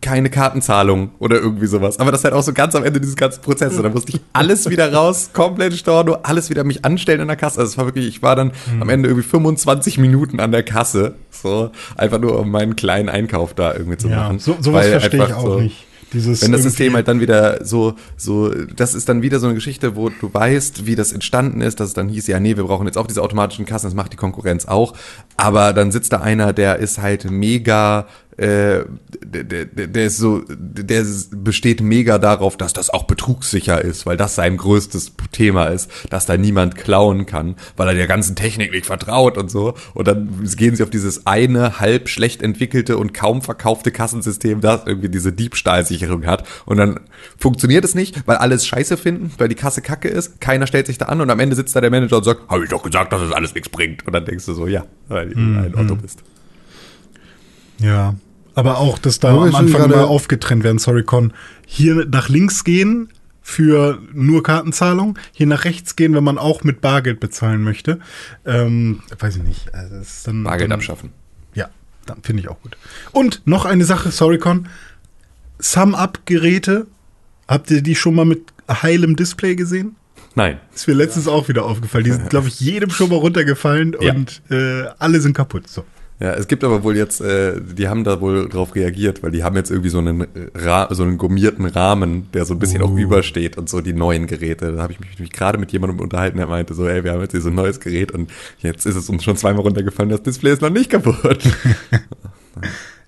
keine 0.00 0.30
Kartenzahlung 0.30 1.10
oder 1.18 1.36
irgendwie 1.36 1.66
sowas. 1.66 1.98
Aber 1.98 2.10
das 2.10 2.20
ist 2.20 2.24
halt 2.24 2.34
auch 2.34 2.42
so 2.42 2.52
ganz 2.52 2.74
am 2.74 2.84
Ende 2.84 3.00
dieses 3.00 3.16
ganzen 3.16 3.42
Prozesses. 3.42 3.76
Und 3.76 3.84
dann 3.84 3.92
musste 3.92 4.12
ich 4.12 4.20
alles 4.32 4.68
wieder 4.70 4.92
raus, 4.92 5.30
komplett 5.32 5.74
Storno, 5.74 6.18
alles 6.22 6.48
wieder 6.48 6.64
mich 6.64 6.84
anstellen 6.84 7.20
an 7.20 7.28
der 7.28 7.36
Kasse. 7.36 7.60
Also 7.60 7.72
es 7.72 7.78
war 7.78 7.84
wirklich, 7.84 8.06
ich 8.06 8.22
war 8.22 8.34
dann 8.34 8.52
mhm. 8.72 8.82
am 8.82 8.88
Ende 8.88 9.08
irgendwie 9.08 9.26
25 9.26 9.98
Minuten 9.98 10.40
an 10.40 10.52
der 10.52 10.62
Kasse. 10.62 11.16
So, 11.30 11.70
einfach 11.96 12.18
nur 12.18 12.38
um 12.38 12.50
meinen 12.50 12.76
kleinen 12.76 13.08
Einkauf 13.08 13.54
da 13.54 13.74
irgendwie 13.74 13.98
zu 13.98 14.08
ja, 14.08 14.16
machen. 14.16 14.38
So, 14.38 14.56
sowas 14.60 14.86
verstehe 14.86 15.26
ich 15.26 15.34
auch 15.34 15.42
so, 15.42 15.60
nicht. 15.60 15.86
Dieses 16.12 16.42
Wenn 16.42 16.52
das 16.52 16.62
System 16.62 16.94
halt 16.94 17.08
dann 17.08 17.20
wieder 17.20 17.64
so, 17.64 17.94
so, 18.16 18.52
das 18.52 18.94
ist 18.94 19.08
dann 19.08 19.22
wieder 19.22 19.38
so 19.38 19.46
eine 19.46 19.54
Geschichte, 19.54 19.96
wo 19.96 20.08
du 20.08 20.32
weißt, 20.32 20.86
wie 20.86 20.96
das 20.96 21.12
entstanden 21.12 21.60
ist, 21.60 21.80
dass 21.80 21.88
es 21.88 21.94
dann 21.94 22.08
hieß, 22.08 22.26
ja, 22.26 22.40
nee, 22.40 22.56
wir 22.56 22.64
brauchen 22.64 22.86
jetzt 22.86 22.98
auch 22.98 23.06
diese 23.06 23.22
automatischen 23.22 23.64
Kassen, 23.64 23.86
das 23.86 23.94
macht 23.94 24.12
die 24.12 24.16
Konkurrenz 24.16 24.66
auch. 24.66 24.94
Aber 25.36 25.72
dann 25.72 25.92
sitzt 25.92 26.12
da 26.12 26.20
einer, 26.20 26.52
der 26.52 26.78
ist 26.78 26.98
halt 26.98 27.30
mega 27.30 28.06
äh, 28.40 28.86
der, 29.22 29.44
der, 29.44 29.66
der 29.66 30.06
ist 30.06 30.16
so, 30.16 30.42
der 30.48 31.04
besteht 31.30 31.82
mega 31.82 32.18
darauf, 32.18 32.56
dass 32.56 32.72
das 32.72 32.88
auch 32.88 33.04
betrugssicher 33.04 33.82
ist, 33.82 34.06
weil 34.06 34.16
das 34.16 34.34
sein 34.34 34.56
größtes 34.56 35.12
Thema 35.30 35.66
ist, 35.66 35.90
dass 36.08 36.24
da 36.24 36.38
niemand 36.38 36.74
klauen 36.74 37.26
kann, 37.26 37.56
weil 37.76 37.88
er 37.88 37.94
der 37.94 38.06
ganzen 38.06 38.36
Technik 38.36 38.72
nicht 38.72 38.86
vertraut 38.86 39.36
und 39.36 39.50
so. 39.50 39.74
Und 39.92 40.08
dann 40.08 40.30
gehen 40.56 40.74
sie 40.74 40.82
auf 40.82 40.88
dieses 40.88 41.26
eine 41.26 41.80
halb 41.80 42.08
schlecht 42.08 42.42
entwickelte 42.42 42.96
und 42.96 43.12
kaum 43.12 43.42
verkaufte 43.42 43.90
Kassensystem, 43.90 44.62
das 44.62 44.86
irgendwie 44.86 45.10
diese 45.10 45.34
Diebstahlsicherung 45.34 46.24
hat. 46.24 46.48
Und 46.64 46.78
dann 46.78 47.00
funktioniert 47.36 47.84
es 47.84 47.94
nicht, 47.94 48.26
weil 48.26 48.38
alles 48.38 48.66
scheiße 48.66 48.96
finden, 48.96 49.32
weil 49.36 49.48
die 49.48 49.54
Kasse 49.54 49.82
kacke 49.82 50.08
ist, 50.08 50.40
keiner 50.40 50.66
stellt 50.66 50.86
sich 50.86 50.96
da 50.96 51.06
an 51.06 51.20
und 51.20 51.28
am 51.28 51.40
Ende 51.40 51.56
sitzt 51.56 51.76
da 51.76 51.82
der 51.82 51.90
Manager 51.90 52.16
und 52.16 52.24
sagt, 52.24 52.48
habe 52.48 52.64
ich 52.64 52.70
doch 52.70 52.82
gesagt, 52.82 53.12
dass 53.12 53.20
das 53.20 53.32
alles 53.32 53.54
nichts 53.54 53.68
bringt. 53.68 54.06
Und 54.06 54.14
dann 54.14 54.24
denkst 54.24 54.46
du 54.46 54.54
so, 54.54 54.66
ja, 54.66 54.86
weil 55.08 55.28
du 55.28 55.38
mm, 55.38 55.58
ein 55.58 55.74
Otto 55.74 55.96
bist. 55.96 56.22
Ja, 57.80 58.14
aber 58.60 58.76
auch, 58.76 58.98
dass 58.98 59.18
da 59.18 59.30
am 59.30 59.54
Anfang 59.54 59.88
mal 59.88 60.04
aufgetrennt 60.04 60.64
werden, 60.64 60.78
sorry 60.78 61.02
Con, 61.02 61.32
hier 61.66 62.04
nach 62.04 62.28
links 62.28 62.62
gehen 62.62 63.08
für 63.40 63.98
nur 64.12 64.42
Kartenzahlung, 64.42 65.18
hier 65.32 65.46
nach 65.46 65.64
rechts 65.64 65.96
gehen, 65.96 66.14
wenn 66.14 66.22
man 66.22 66.36
auch 66.36 66.62
mit 66.62 66.82
Bargeld 66.82 67.20
bezahlen 67.20 67.62
möchte. 67.62 68.00
Ähm, 68.44 69.00
weiß 69.18 69.36
ich 69.36 69.42
nicht. 69.42 69.74
Also 69.74 69.96
dann, 70.26 70.44
Bargeld 70.44 70.70
dann, 70.70 70.78
abschaffen. 70.78 71.10
Ja, 71.54 71.70
dann 72.04 72.22
finde 72.22 72.42
ich 72.42 72.50
auch 72.50 72.60
gut. 72.60 72.76
Und 73.12 73.40
noch 73.46 73.64
eine 73.64 73.86
Sache, 73.86 74.10
sorry 74.10 74.36
Con, 74.36 74.68
Sum-Up-Geräte, 75.58 76.86
habt 77.48 77.70
ihr 77.70 77.80
die 77.80 77.94
schon 77.94 78.14
mal 78.14 78.26
mit 78.26 78.52
heilem 78.70 79.16
Display 79.16 79.56
gesehen? 79.56 79.96
Nein. 80.34 80.60
Ist 80.74 80.86
mir 80.86 80.94
letztens 80.94 81.28
auch 81.28 81.48
wieder 81.48 81.64
aufgefallen. 81.64 82.04
Die 82.04 82.12
sind, 82.12 82.28
glaube 82.30 82.48
ich, 82.48 82.60
jedem 82.60 82.90
schon 82.90 83.08
mal 83.08 83.16
runtergefallen 83.16 83.96
ja. 84.02 84.12
und 84.12 84.42
äh, 84.50 84.84
alle 84.98 85.18
sind 85.22 85.32
kaputt. 85.32 85.66
So. 85.66 85.86
Ja, 86.20 86.34
es 86.34 86.48
gibt 86.48 86.64
aber 86.64 86.82
wohl 86.84 86.98
jetzt, 86.98 87.22
äh, 87.22 87.58
die 87.60 87.88
haben 87.88 88.04
da 88.04 88.20
wohl 88.20 88.46
drauf 88.48 88.74
reagiert, 88.74 89.22
weil 89.22 89.30
die 89.30 89.42
haben 89.42 89.56
jetzt 89.56 89.70
irgendwie 89.70 89.88
so 89.88 89.98
einen, 89.98 90.26
Ra 90.54 90.88
so 90.90 91.02
einen 91.02 91.16
gummierten 91.16 91.64
Rahmen, 91.64 92.30
der 92.34 92.44
so 92.44 92.52
ein 92.52 92.58
bisschen 92.58 92.82
auch 92.82 92.94
übersteht 92.94 93.56
und 93.56 93.70
so 93.70 93.80
die 93.80 93.94
neuen 93.94 94.26
Geräte. 94.26 94.72
Da 94.72 94.82
habe 94.82 94.92
ich 94.92 95.00
mich, 95.00 95.18
mich 95.18 95.32
gerade 95.32 95.56
mit 95.56 95.72
jemandem 95.72 95.98
unterhalten, 95.98 96.36
der 96.36 96.46
meinte 96.46 96.74
so, 96.74 96.86
ey, 96.86 97.04
wir 97.04 97.12
haben 97.12 97.22
jetzt 97.22 97.32
hier 97.32 97.40
so 97.40 97.48
ein 97.48 97.54
neues 97.54 97.80
Gerät 97.80 98.12
und 98.12 98.30
jetzt 98.58 98.84
ist 98.84 98.96
es 98.96 99.08
uns 99.08 99.24
schon 99.24 99.38
zweimal 99.38 99.62
runtergefallen, 99.62 100.10
das 100.10 100.22
Display 100.22 100.52
ist 100.52 100.60
noch 100.60 100.70
nicht 100.70 100.90
kaputt. 100.90 101.40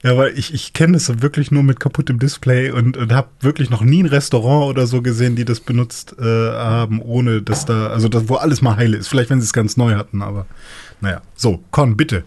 Ja, 0.05 0.17
weil 0.17 0.37
ich, 0.37 0.53
ich 0.53 0.73
kenne 0.73 0.97
es 0.97 1.23
wirklich 1.23 1.53
nur 1.53 1.63
mit 1.63 1.79
kaputtem 1.79 2.19
Display 2.19 2.73
und, 2.73 2.97
und 2.97 3.13
habe 3.13 3.29
wirklich 3.41 3.71
noch 3.71 3.83
nie 3.83 4.03
ein 4.03 4.07
Restaurant 4.07 4.69
oder 4.69 4.89
so 4.89 5.01
gesehen, 5.01 5.37
die 5.37 5.45
das 5.45 5.61
benutzt 5.61 6.17
äh, 6.19 6.25
haben, 6.25 7.01
ohne 7.01 7.41
dass 7.41 7.67
da, 7.67 7.87
also 7.87 8.09
das, 8.09 8.29
wo 8.29 8.35
alles 8.35 8.63
mal 8.63 8.77
heile 8.77 8.97
ist. 8.97 9.07
Vielleicht, 9.07 9.31
wenn 9.31 9.41
sie 9.41 9.45
es 9.45 9.53
ganz 9.53 9.77
neu 9.77 9.95
hatten, 9.95 10.23
aber 10.23 10.47
naja. 11.01 11.23
So, 11.37 11.63
Con, 11.71 11.97
bitte. 11.97 12.25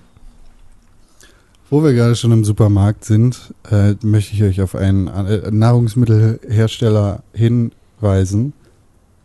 Wo 1.70 1.84
wir 1.84 1.94
gerade 1.94 2.16
schon 2.16 2.32
im 2.32 2.46
Supermarkt 2.46 3.06
sind, 3.06 3.54
äh, 3.72 3.96
möchte 4.04 4.36
ich 4.36 4.44
euch 4.44 4.62
auf 4.62 4.76
einen 4.76 5.08
äh, 5.08 5.50
Nahrungsmittelhersteller 5.50 7.24
hinweisen. 7.34 8.54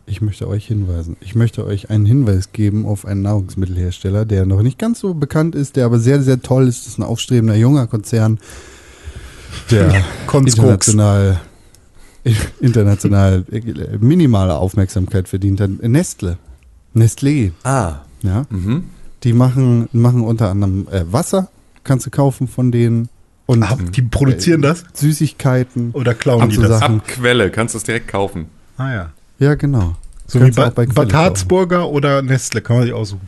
Ich 0.07 0.21
möchte 0.21 0.47
euch 0.47 0.65
hinweisen. 0.65 1.17
Ich 1.21 1.35
möchte 1.35 1.65
euch 1.65 1.91
einen 1.91 2.05
Hinweis 2.05 2.51
geben 2.51 2.87
auf 2.87 3.05
einen 3.05 3.21
Nahrungsmittelhersteller, 3.21 4.25
der 4.25 4.47
noch 4.47 4.63
nicht 4.63 4.79
ganz 4.79 4.99
so 4.99 5.13
bekannt 5.13 5.53
ist, 5.53 5.75
der 5.75 5.85
aber 5.85 5.99
sehr, 5.99 6.23
sehr 6.23 6.41
toll 6.41 6.67
ist. 6.67 6.81
Das 6.81 6.93
ist 6.93 6.99
ein 6.99 7.03
aufstrebender 7.03 7.55
junger 7.55 7.85
Konzern, 7.85 8.39
der 9.69 10.03
international, 10.33 11.39
international 12.59 13.45
äh, 13.51 13.97
minimale 13.99 14.55
Aufmerksamkeit 14.55 15.27
verdient 15.27 15.61
hat. 15.61 15.69
Nestle. 15.83 16.39
Nestlé. 16.95 17.51
Ah. 17.63 17.99
Ja. 18.23 18.45
Mhm. 18.49 18.85
Die 19.23 19.33
machen, 19.33 19.87
machen 19.93 20.21
unter 20.21 20.49
anderem 20.49 20.87
äh, 20.91 21.03
Wasser, 21.11 21.49
kannst 21.83 22.05
du 22.05 22.09
kaufen 22.09 22.47
von 22.47 22.71
denen. 22.71 23.09
Und 23.45 23.63
Ah, 23.63 23.75
die 23.75 24.01
produzieren 24.01 24.61
das? 24.61 24.83
Süßigkeiten. 24.93 25.91
Oder 25.91 26.13
klauen 26.13 26.49
die 26.49 26.55
so 26.55 26.61
das? 26.61 26.79
Sachen. 26.79 26.99
Ab 26.99 27.07
Quelle, 27.07 27.49
kannst 27.51 27.73
du 27.73 27.77
es 27.79 27.83
direkt 27.83 28.07
kaufen. 28.07 28.45
Ah 28.77 28.93
ja. 28.93 29.09
Ja, 29.39 29.55
genau. 29.55 29.95
So 30.27 30.39
wie 30.39 30.43
Kannst 30.45 30.57
du 30.57 30.61
ba 30.61 30.67
auch 30.69 30.73
bei 30.73 30.85
Bad 30.85 31.13
Harzburger 31.13 31.89
oder 31.89 32.21
Nestle, 32.21 32.61
kann 32.61 32.77
man 32.77 32.85
sich 32.85 32.93
aussuchen. 32.93 33.27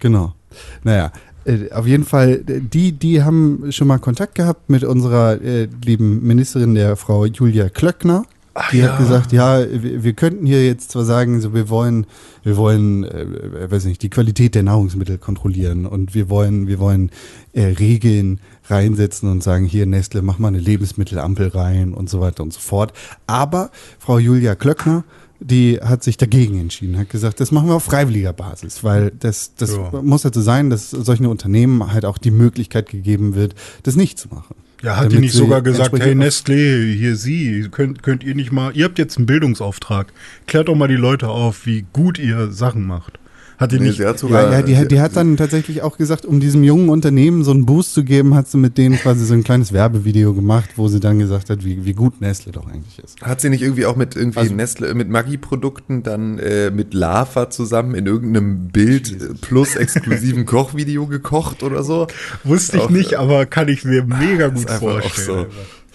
Genau. 0.00 0.34
Naja, 0.82 1.12
äh, 1.46 1.70
auf 1.72 1.86
jeden 1.86 2.04
Fall, 2.04 2.42
äh, 2.46 2.60
die, 2.60 2.92
die 2.92 3.22
haben 3.22 3.70
schon 3.72 3.88
mal 3.88 3.98
Kontakt 3.98 4.34
gehabt 4.34 4.68
mit 4.68 4.84
unserer 4.84 5.40
äh, 5.40 5.68
lieben 5.84 6.26
Ministerin, 6.26 6.74
der 6.74 6.96
Frau 6.96 7.24
Julia 7.24 7.68
Klöckner. 7.70 8.24
Die 8.72 8.82
hat 8.82 8.98
gesagt, 8.98 9.32
ja, 9.32 9.60
wir, 9.70 10.02
wir 10.02 10.12
könnten 10.14 10.46
hier 10.46 10.64
jetzt 10.64 10.90
zwar 10.90 11.04
sagen, 11.04 11.40
so 11.40 11.52
wir 11.54 11.68
wollen, 11.68 12.06
wir 12.42 12.56
wollen, 12.56 13.04
äh, 13.04 13.70
weiß 13.70 13.84
nicht, 13.84 14.02
die 14.02 14.08
Qualität 14.10 14.54
der 14.54 14.62
Nahrungsmittel 14.62 15.18
kontrollieren 15.18 15.84
und 15.86 16.14
wir 16.14 16.28
wollen, 16.30 16.66
wir 16.66 16.78
wollen 16.78 17.10
äh, 17.52 17.64
Regeln 17.64 18.40
reinsetzen 18.68 19.30
und 19.30 19.42
sagen, 19.42 19.66
hier 19.66 19.86
Nestle, 19.86 20.22
mach 20.22 20.38
mal 20.38 20.48
eine 20.48 20.58
Lebensmittelampel 20.60 21.48
rein 21.48 21.92
und 21.92 22.08
so 22.08 22.20
weiter 22.20 22.42
und 22.42 22.52
so 22.52 22.60
fort. 22.60 22.92
Aber 23.26 23.70
Frau 23.98 24.18
Julia 24.18 24.54
Klöckner, 24.54 25.04
die 25.38 25.78
hat 25.82 26.02
sich 26.02 26.16
dagegen 26.16 26.58
entschieden, 26.58 26.96
hat 26.98 27.10
gesagt, 27.10 27.40
das 27.40 27.52
machen 27.52 27.68
wir 27.68 27.74
auf 27.74 27.84
freiwilliger 27.84 28.32
Basis, 28.32 28.82
weil 28.82 29.10
das, 29.10 29.54
das 29.54 29.72
Ja. 29.76 30.00
muss 30.02 30.24
halt 30.24 30.34
so 30.34 30.40
sein, 30.40 30.70
dass 30.70 30.90
solchen 30.90 31.26
Unternehmen 31.26 31.92
halt 31.92 32.06
auch 32.06 32.16
die 32.16 32.30
Möglichkeit 32.30 32.88
gegeben 32.88 33.34
wird, 33.34 33.54
das 33.82 33.96
nicht 33.96 34.18
zu 34.18 34.28
machen. 34.28 34.54
Ja, 34.82 34.96
hat 34.96 35.10
die 35.10 35.18
nicht 35.18 35.32
sogar 35.32 35.62
gesagt, 35.62 35.98
hey 35.98 36.14
Nestlé, 36.14 36.94
hier 36.94 37.16
Sie, 37.16 37.68
könnt, 37.70 38.02
könnt 38.02 38.22
ihr 38.22 38.34
nicht 38.34 38.52
mal, 38.52 38.76
ihr 38.76 38.84
habt 38.84 38.98
jetzt 38.98 39.16
einen 39.16 39.26
Bildungsauftrag, 39.26 40.12
klärt 40.46 40.68
doch 40.68 40.74
mal 40.74 40.88
die 40.88 40.96
Leute 40.96 41.28
auf, 41.28 41.64
wie 41.64 41.86
gut 41.92 42.18
ihr 42.18 42.50
Sachen 42.52 42.86
macht. 42.86 43.18
Hat 43.58 43.72
die 43.72 43.78
Nee, 43.78 43.86
nicht, 43.86 43.96
sie 43.96 44.06
hat 44.06 44.18
sogar, 44.18 44.44
Ja, 44.50 44.52
ja, 44.58 44.62
die, 44.62 44.76
hat- 44.76 44.90
die 44.90 45.00
hat 45.00 45.16
dann 45.16 45.36
tatsächlich 45.38 45.80
auch 45.82 45.96
gesagt, 45.96 46.26
um 46.26 46.40
diesem 46.40 46.62
jungen 46.62 46.90
Unternehmen 46.90 47.42
so 47.42 47.52
einen 47.52 47.64
Boost 47.64 47.94
zu 47.94 48.04
geben, 48.04 48.34
hat 48.34 48.48
sie 48.48 48.58
mit 48.58 48.76
denen 48.76 48.96
quasi 48.96 49.24
so 49.24 49.32
ein 49.32 49.44
kleines 49.44 49.72
Werbevideo 49.72 50.34
gemacht, 50.34 50.70
wo 50.76 50.88
sie 50.88 51.00
dann 51.00 51.18
gesagt 51.18 51.48
hat, 51.48 51.64
wie, 51.64 51.84
wie 51.86 51.94
gut 51.94 52.20
Nestle 52.20 52.52
doch 52.52 52.66
eigentlich 52.66 52.98
ist. 53.02 53.20
Hat 53.22 53.40
sie 53.40 53.48
nicht 53.48 53.62
irgendwie 53.62 53.86
auch 53.86 53.96
mit 53.96 54.14
irgendwie 54.14 54.38
Also- 54.40 54.54
Nestle, 54.54 54.94
mit 54.94 55.08
Maggi-Produkten 55.08 56.02
dann 56.02 56.38
äh, 56.38 56.70
mit 56.70 56.92
Lava 56.92 57.48
zusammen 57.48 57.94
in 57.94 58.06
irgendeinem 58.06 58.68
Bild 58.68 59.10
äh, 59.12 59.34
plus 59.40 59.74
exklusiven 59.76 60.44
Kochvideo 60.44 61.06
gekocht 61.06 61.62
oder 61.62 61.82
so? 61.82 62.06
wusste 62.44 62.76
ich 62.76 62.82
Auch, 62.82 62.90
nicht, 62.90 63.12
äh, 63.12 63.16
aber 63.16 63.46
kann 63.46 63.68
ich 63.68 63.84
mir 63.84 64.04
mega 64.04 64.48
gut 64.48 64.68
vorstellen. 64.68 65.46
so. 65.46 65.46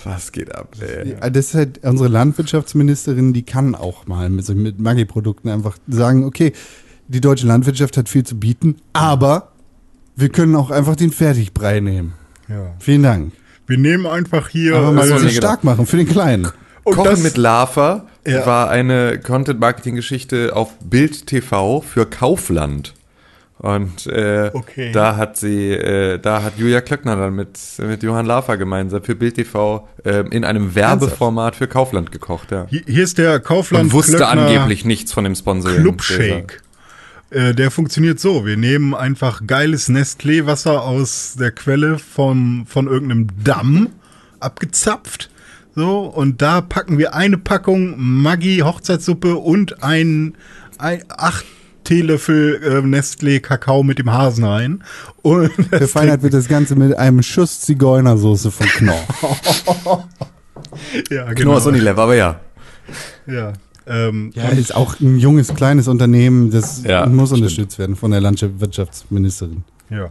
Was 0.03 0.31
geht 0.31 0.55
ab? 0.55 0.75
Ey? 0.79 1.15
Das 1.31 1.49
ist 1.49 1.53
halt 1.53 1.81
unsere 1.83 2.09
Landwirtschaftsministerin, 2.09 3.33
die 3.33 3.43
kann 3.43 3.75
auch 3.75 4.07
mal 4.07 4.29
mit, 4.31 4.45
so 4.45 4.55
mit 4.55 4.79
Maggi-Produkten 4.79 5.47
einfach 5.49 5.77
sagen, 5.87 6.23
okay, 6.23 6.53
die 7.11 7.21
deutsche 7.21 7.45
Landwirtschaft 7.47 7.97
hat 7.97 8.09
viel 8.09 8.23
zu 8.25 8.39
bieten, 8.39 8.77
aber 8.93 9.49
wir 10.15 10.29
können 10.29 10.55
auch 10.55 10.71
einfach 10.71 10.95
den 10.95 11.11
Fertigbrei 11.11 11.79
nehmen. 11.79 12.13
Ja. 12.47 12.73
Vielen 12.79 13.03
Dank. 13.03 13.33
Wir 13.67 13.77
nehmen 13.77 14.05
einfach 14.05 14.49
hier. 14.49 14.75
Aber 14.75 14.91
man 14.91 15.07
so, 15.07 15.17
soll 15.17 15.27
sich 15.27 15.37
stark 15.37 15.63
machen 15.63 15.85
für 15.85 15.97
den 15.97 16.07
Kleinen. 16.07 16.47
und 16.83 16.95
Kochen 16.95 17.11
das- 17.11 17.23
mit 17.23 17.37
Lava 17.37 18.05
Ja. 18.25 18.45
war 18.45 18.69
eine 18.69 19.19
Content-Marketing-Geschichte 19.19 20.55
auf 20.55 20.69
Bild 20.83 21.27
TV 21.27 21.81
für 21.81 22.05
Kaufland. 22.05 22.93
Und 23.59 24.07
äh, 24.07 24.49
Okay. 24.53 24.91
da 24.91 25.15
hat 25.17 25.37
sie, 25.37 25.69
äh, 25.71 26.17
da 26.17 26.41
hat 26.41 26.53
Julia 26.57 26.81
Klöckner 26.81 27.15
dann 27.15 27.35
mit, 27.35 27.59
mit 27.79 28.01
Johann 28.01 28.25
Lafer 28.25 28.57
gemeinsam 28.57 29.03
für 29.03 29.13
Bild 29.15 29.35
TV 29.35 29.87
äh, 30.03 30.23
in 30.31 30.43
einem 30.43 30.73
Werbeformat 30.73 31.55
für 31.55 31.67
Kaufland 31.67 32.11
gekocht, 32.11 32.49
ja. 32.51 32.65
hier, 32.69 32.81
hier 32.87 33.03
ist 33.03 33.19
der 33.19 33.39
Kaufland 33.39 33.85
Und 33.85 33.93
wusste 33.93 34.17
Klöckner 34.17 34.29
angeblich 34.47 34.83
nichts 34.83 35.13
von 35.13 35.23
dem 35.23 35.35
Sponsoring. 35.35 35.81
Clubshake. 35.81 36.57
Äh, 37.31 37.55
der 37.55 37.71
funktioniert 37.71 38.19
so. 38.19 38.45
Wir 38.45 38.57
nehmen 38.57 38.93
einfach 38.93 39.47
geiles 39.47 39.89
Nestlé-Wasser 39.89 40.83
aus 40.83 41.35
der 41.39 41.51
Quelle 41.51 41.97
vom, 41.97 42.65
von 42.67 42.87
irgendeinem 42.87 43.27
Damm 43.41 43.89
abgezapft. 44.41 45.29
So, 45.73 46.01
und 46.01 46.41
da 46.41 46.59
packen 46.59 46.97
wir 46.97 47.13
eine 47.13 47.37
Packung 47.37 47.95
Maggi 47.97 48.59
Hochzeitssuppe 48.59 49.37
und 49.37 49.81
ein, 49.81 50.35
ein 50.77 51.03
acht 51.07 51.45
Teelöffel 51.85 52.61
äh, 52.61 52.85
Nestlé 52.85 53.39
Kakao 53.39 53.81
mit 53.81 53.97
dem 53.97 54.11
Hasen 54.11 54.43
rein. 54.43 54.83
Und 55.21 55.51
Verfeinert 55.69 56.23
wird 56.23 56.33
das 56.33 56.49
Ganze 56.49 56.75
mit 56.75 56.97
einem 56.97 57.23
Schuss 57.23 57.61
Zigeunersoße 57.61 58.51
von 58.51 58.67
Knorr. 58.67 59.07
ja, 61.09 61.23
Knorr 61.23 61.35
genau. 61.35 61.57
ist 61.57 61.65
Unilever, 61.65 62.01
aber 62.01 62.15
ja. 62.15 62.41
Ja. 63.25 63.53
Ähm, 63.87 64.31
Ja, 64.35 64.49
ist 64.49 64.75
auch 64.75 64.99
ein 64.99 65.17
junges, 65.17 65.53
kleines 65.53 65.87
Unternehmen, 65.87 66.51
das 66.51 66.83
Ja, 66.83 67.05
muss 67.07 67.29
stimmt. 67.29 67.41
unterstützt 67.43 67.79
werden 67.79 67.95
von 67.95 68.11
der 68.11 68.21
Landwirtschaftsministerin. 68.21 69.63
ja. 69.89 70.09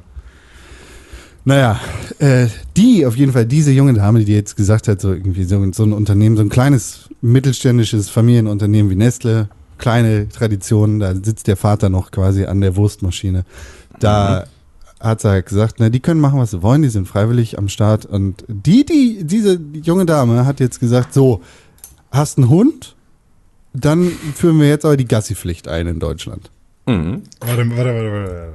Naja, 1.42 1.80
äh, 2.18 2.48
die, 2.76 3.06
auf 3.06 3.16
jeden 3.16 3.33
Fall, 3.33 3.46
diese 3.46 3.70
junge 3.72 3.94
Dame, 3.94 4.22
die 4.24 4.33
jetzt 4.35 4.56
gesagt 4.56 4.88
hat, 4.88 5.00
so 5.00 5.11
irgendwie 5.12 5.44
so, 5.44 5.72
so 5.72 5.85
ein 5.85 5.94
Unternehmen, 5.94 6.37
so 6.37 6.42
ein 6.42 6.50
kleines 6.50 7.09
mittelständisches 7.22 8.11
Familienunternehmen 8.11 8.90
wie 8.90 8.94
Nestle, 8.94 9.48
kleine 9.78 10.28
Tradition, 10.28 11.00
da 11.00 11.14
sitzt 11.14 11.46
der 11.46 11.56
Vater 11.56 11.88
noch 11.88 12.11
quasi 12.11 12.44
an 12.44 12.61
der 12.61 12.76
Wurstmaschine. 12.76 13.44
Da 14.00 14.44
hat 15.00 15.22
sie 15.22 15.30
halt 15.30 15.46
gesagt, 15.46 15.76
na, 15.78 15.88
die 15.88 16.00
können 16.00 16.20
machen, 16.20 16.38
was 16.38 16.50
sie 16.50 16.62
wollen, 16.62 16.83
die 16.83 16.90
sind 16.90 17.09
freiwillig 17.09 17.56
am 17.56 17.68
Start. 17.68 18.04
Und 18.04 18.44
die, 18.48 18.85
die, 18.85 19.24
diese 19.24 19.59
junge 19.83 20.04
Dame 20.04 20.44
hat 20.44 20.61
jetzt 20.61 20.78
gesagt, 20.78 21.14
so, 21.14 21.40
hast 22.12 22.37
einen 22.37 22.50
Hund? 22.50 22.96
Dann 23.72 24.11
führen 24.35 24.59
wir 24.59 24.68
jetzt 24.68 24.85
aber 24.85 24.96
die 24.96 25.06
Gassi-Pflicht 25.06 25.68
ein 25.68 25.87
in 25.87 26.00
Deutschland. 26.00 26.50
Mhm. 26.87 27.22
Warte, 27.40 27.70
warte, 27.70 27.94
warte, 27.94 28.12
warte. 28.12 28.52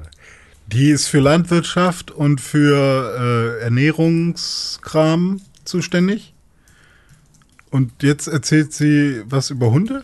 Die 0.67 0.89
ist 0.89 1.07
für 1.07 1.19
Landwirtschaft 1.19 2.11
und 2.11 2.41
für 2.41 3.59
äh, 3.59 3.63
Ernährungskram 3.63 5.41
zuständig. 5.63 6.33
Und 7.69 8.03
jetzt 8.03 8.27
erzählt 8.27 8.73
sie 8.73 9.21
was 9.25 9.51
über 9.51 9.71
Hunde? 9.71 10.03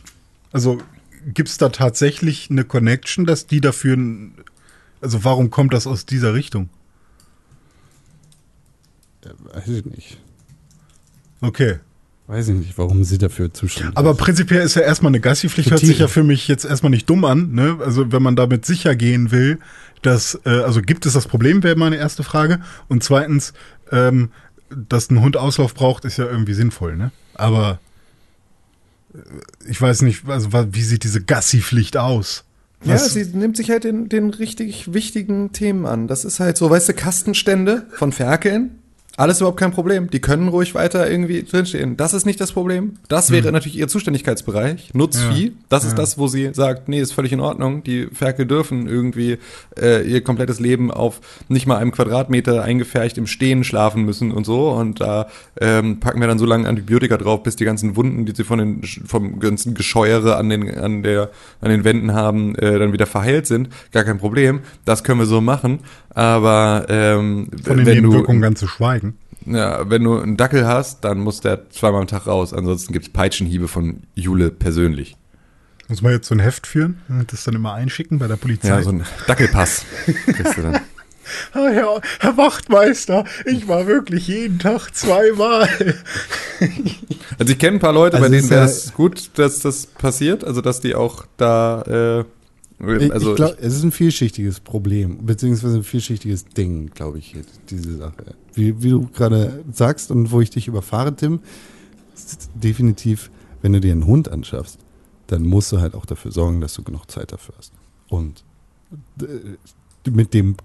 Also 0.52 0.80
gibt 1.26 1.50
es 1.50 1.58
da 1.58 1.70
tatsächlich 1.70 2.50
eine 2.50 2.64
Connection, 2.64 3.26
dass 3.26 3.48
die 3.48 3.62
dafür. 3.62 3.98
Also 5.02 5.24
warum 5.24 5.50
kommt 5.50 5.74
das 5.74 5.88
aus 5.88 6.06
dieser 6.06 6.34
Richtung? 6.34 6.70
Weiß 9.54 9.68
ich 9.68 9.86
nicht. 9.86 10.18
Okay. 11.42 11.80
Weiß 12.32 12.48
ich 12.48 12.56
nicht, 12.56 12.78
warum 12.78 13.04
sie 13.04 13.18
dafür 13.18 13.54
zuständig 13.54 13.98
Aber 13.98 14.12
ist. 14.12 14.18
prinzipiell 14.18 14.62
ist 14.62 14.76
ja 14.76 14.84
erstmal 14.84 15.10
eine 15.10 15.20
Gassi-Pflicht, 15.20 15.70
hört 15.70 15.82
sich 15.82 16.00
ja 16.00 16.08
für 16.08 16.24
mich 16.24 16.48
jetzt 16.48 16.64
erstmal 16.64 16.90
nicht 16.90 17.10
dumm 17.10 17.26
an. 17.26 17.52
Ne? 17.52 17.78
Also 17.84 18.14
wenn 18.14 18.24
man 18.24 18.38
damit 18.38 18.66
sicher 18.66 18.96
gehen 18.96 19.32
will, 19.32 19.60
dass, 20.02 20.40
äh, 20.46 20.50
also 20.50 20.82
gibt 20.82 21.06
es 21.06 21.12
das 21.12 21.28
Problem, 21.28 21.62
wäre 21.62 21.76
meine 21.76 21.98
erste 21.98 22.24
Frage. 22.24 22.62
Und 22.88 23.04
zweitens, 23.04 23.52
ähm, 23.92 24.30
dass 24.70 25.10
ein 25.12 25.20
Hund 25.22 25.36
Auslauf 25.36 25.74
braucht, 25.74 26.06
ist 26.06 26.16
ja 26.16 26.26
irgendwie 26.26 26.54
sinnvoll. 26.54 26.96
Ne? 26.96 27.12
Aber 27.34 27.80
äh, 29.14 29.18
ich 29.70 29.82
weiß 29.82 30.04
nicht, 30.04 30.30
also 30.30 30.48
wie 30.72 30.84
sieht 30.84 31.04
diese 31.04 31.22
Gassi-Pflicht 31.22 31.98
aus? 31.98 32.46
Ja, 32.86 32.94
Was- 32.94 33.14
sie 33.14 33.26
nimmt 33.26 33.58
sich 33.58 33.70
halt 33.70 33.84
den, 33.84 34.08
den 34.08 34.30
richtig 34.30 34.94
wichtigen 34.94 35.52
Themen 35.52 35.86
an. 35.86 36.08
Das 36.08 36.24
ist 36.24 36.40
halt 36.40 36.56
so, 36.56 36.70
weißt 36.70 36.88
du, 36.88 36.94
Kastenstände 36.94 37.88
von 37.92 38.14
Ferkeln. 38.14 38.78
Alles 39.18 39.40
überhaupt 39.42 39.60
kein 39.60 39.72
Problem. 39.72 40.10
Die 40.10 40.20
können 40.20 40.48
ruhig 40.48 40.74
weiter 40.74 41.10
irgendwie 41.10 41.44
drinstehen. 41.44 41.98
Das 41.98 42.14
ist 42.14 42.26
nicht 42.26 42.40
das 42.40 42.54
Problem. 42.54 42.94
Das 43.10 43.30
wäre 43.30 43.48
Hm. 43.48 43.54
natürlich 43.54 43.78
ihr 43.78 43.88
Zuständigkeitsbereich. 43.90 44.92
Nutzvieh. 44.94 45.52
Das 45.68 45.84
ist 45.84 45.98
das, 45.98 46.18
wo 46.18 46.28
sie 46.28 46.52
sagt, 46.54 46.88
nee, 46.88 47.00
ist 47.02 47.12
völlig 47.12 47.34
in 47.34 47.42
Ordnung. 47.42 47.84
Die 47.84 48.08
Ferkel 48.08 48.46
dürfen 48.46 48.88
irgendwie 48.88 49.38
äh, 49.80 50.02
ihr 50.10 50.24
komplettes 50.24 50.60
Leben 50.62 50.92
auf 50.92 51.20
nicht 51.50 51.68
mal 51.68 51.78
einem 51.78 51.92
Quadratmeter 51.92 52.64
eingefärcht 52.64 53.18
im 53.18 53.28
Stehen 53.28 53.64
schlafen 53.66 54.04
müssen 54.06 54.32
und 54.32 54.46
so. 54.46 54.70
Und 54.72 55.02
da 55.02 55.28
ähm, 55.60 56.00
packen 56.00 56.22
wir 56.22 56.28
dann 56.28 56.40
so 56.40 56.46
lange 56.46 56.68
Antibiotika 56.68 57.18
drauf, 57.18 57.44
bis 57.44 57.58
die 57.58 57.66
ganzen 57.66 57.98
Wunden, 57.98 58.26
die 58.26 58.34
sie 58.34 58.46
von 58.46 58.60
den 58.60 58.82
vom 59.06 59.40
ganzen 59.40 59.74
Gescheuere 59.74 60.38
an 60.38 60.50
den 60.50 60.74
an 60.78 61.04
der 61.04 61.30
an 61.60 61.70
den 61.70 61.84
Wänden 61.84 62.14
haben, 62.14 62.56
äh, 62.56 62.80
dann 62.80 62.94
wieder 62.94 63.06
verheilt 63.08 63.46
sind. 63.46 63.70
Gar 63.92 64.06
kein 64.06 64.20
Problem. 64.20 64.62
Das 64.86 65.04
können 65.04 65.20
wir 65.20 65.26
so 65.26 65.42
machen. 65.42 65.80
Aber 66.14 66.86
ähm, 66.90 67.48
Von 67.64 67.78
den 67.78 67.86
wenn 67.86 67.96
du 67.96 68.02
Nebenwirkungen 68.02 68.42
ganz 68.42 68.60
zu 68.60 68.68
schweigen. 68.68 69.11
Ja, 69.46 69.90
wenn 69.90 70.04
du 70.04 70.20
einen 70.20 70.38
Dackel 70.38 70.68
hast, 70.68 71.04
dann 71.04 71.20
muss 71.20 71.42
der 71.42 71.70
zweimal 71.70 72.02
am 72.02 72.08
Tag 72.08 72.28
raus. 72.28 72.54
Ansonsten 72.54 72.94
gibt's 72.94 73.10
Peitschenhiebe 73.10 73.68
von 73.68 74.04
Jule 74.16 74.52
persönlich. 74.52 75.16
Muss 75.88 76.02
man 76.02 76.14
jetzt 76.14 76.28
so 76.28 76.36
ein 76.36 76.40
Heft 76.40 76.68
führen 76.68 77.02
und 77.10 77.34
das 77.34 77.44
dann 77.44 77.56
immer 77.56 77.74
einschicken 77.74 78.18
bei 78.20 78.28
der 78.28 78.38
Polizei? 78.38 78.70
Ja, 78.70 78.82
so 78.82 78.92
ein 78.92 79.04
Dackelpass 79.28 79.86
kriegst 80.26 80.58
du 80.58 80.62
dann. 80.62 80.80
Ah, 81.54 81.70
Herr, 81.72 82.02
Herr 82.20 82.36
Wachtmeister, 82.36 83.24
ich 83.46 83.68
war 83.68 83.88
wirklich 83.88 84.28
jeden 84.28 84.60
Tag 84.60 84.90
zweimal. 84.94 85.70
Also 87.40 87.54
ich 87.54 87.60
kenne 87.60 87.78
ein 87.78 87.80
paar 87.80 87.94
Leute, 87.94 88.18
Also 88.18 88.26
bei 88.26 88.30
denen 88.30 88.44
ist 88.44 88.50
wäre 88.50 88.62
ja- 88.62 88.66
es 88.66 88.94
gut, 88.94 89.30
dass 89.36 89.60
das 89.60 89.86
passiert. 89.86 90.44
Also 90.44 90.62
dass 90.62 90.82
die 90.82 90.94
auch 90.96 91.26
da, 91.38 91.82
äh, 92.22 92.26
also 92.82 93.32
ich 93.32 93.36
glaube, 93.36 93.58
es 93.60 93.76
ist 93.76 93.84
ein 93.84 93.92
vielschichtiges 93.92 94.60
Problem, 94.60 95.26
beziehungsweise 95.26 95.78
ein 95.78 95.84
vielschichtiges 95.84 96.46
Ding, 96.46 96.92
glaube 96.94 97.20
ich, 97.20 97.36
diese 97.70 97.98
Sache. 97.98 98.36
Wie, 98.54 98.82
wie 98.82 98.90
du 98.90 99.08
gerade 99.08 99.64
sagst 99.72 100.12
und 100.12 100.32
wo 100.32 100.42
ich 100.42 100.50
dich 100.50 100.68
überfahre, 100.68 101.16
Tim, 101.16 101.40
ist 102.16 102.50
definitiv, 102.56 103.30
wenn 103.62 103.74
du 103.74 103.80
dir 103.80 103.92
einen 103.92 104.06
Hund 104.06 104.30
anschaffst, 104.30 104.80
dann 105.28 105.44
musst 105.44 105.72
du 105.72 105.80
halt 105.80 105.94
auch 105.94 106.06
dafür 106.06 106.32
sorgen, 106.32 106.62
dass 106.62 106.74
du 106.74 106.84
genug 106.84 107.10
Zeit 107.10 107.32
dafür 107.32 107.56
hast. 107.58 107.72
Und 108.10 108.44
äh, 109.22 110.10
mit 110.10 110.34
dem 110.34 110.58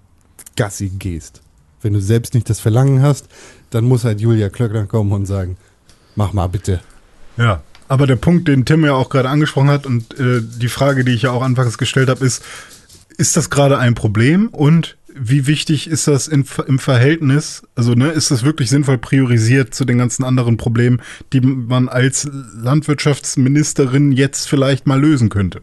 Gassi 0.55 0.89
gehst. 0.89 1.41
Wenn 1.81 1.93
du 1.93 2.01
selbst 2.01 2.33
nicht 2.33 2.49
das 2.49 2.59
Verlangen 2.59 3.01
hast, 3.01 3.27
dann 3.69 3.85
muss 3.85 4.03
halt 4.03 4.19
Julia 4.19 4.49
Klöckner 4.49 4.87
kommen 4.87 5.11
und 5.11 5.25
sagen, 5.25 5.57
mach 6.15 6.33
mal 6.33 6.47
bitte. 6.47 6.81
Ja, 7.37 7.61
aber 7.87 8.07
der 8.07 8.15
Punkt, 8.15 8.47
den 8.47 8.65
Tim 8.65 8.83
ja 8.83 8.93
auch 8.93 9.09
gerade 9.09 9.29
angesprochen 9.29 9.69
hat 9.69 9.85
und 9.85 10.19
äh, 10.19 10.41
die 10.41 10.69
Frage, 10.69 11.03
die 11.03 11.13
ich 11.13 11.23
ja 11.23 11.31
auch 11.31 11.41
anfangs 11.41 11.77
gestellt 11.77 12.09
habe, 12.09 12.25
ist, 12.25 12.43
ist 13.17 13.37
das 13.37 13.49
gerade 13.49 13.77
ein 13.77 13.95
Problem 13.95 14.49
und 14.49 14.97
wie 15.19 15.47
wichtig 15.47 15.87
ist 15.87 16.07
das 16.07 16.27
in, 16.27 16.45
im 16.67 16.79
Verhältnis? 16.79 17.63
Also 17.75 17.93
ne, 17.93 18.11
ist 18.11 18.29
das 18.29 18.43
wirklich 18.43 18.69
sinnvoll 18.69 18.97
priorisiert 18.97 19.73
zu 19.73 19.85
den 19.85 19.97
ganzen 19.97 20.23
anderen 20.23 20.57
Problemen, 20.57 21.01
die 21.33 21.41
man 21.41 21.89
als 21.89 22.29
Landwirtschaftsministerin 22.53 24.11
jetzt 24.11 24.47
vielleicht 24.47 24.85
mal 24.85 24.99
lösen 24.99 25.29
könnte? 25.29 25.61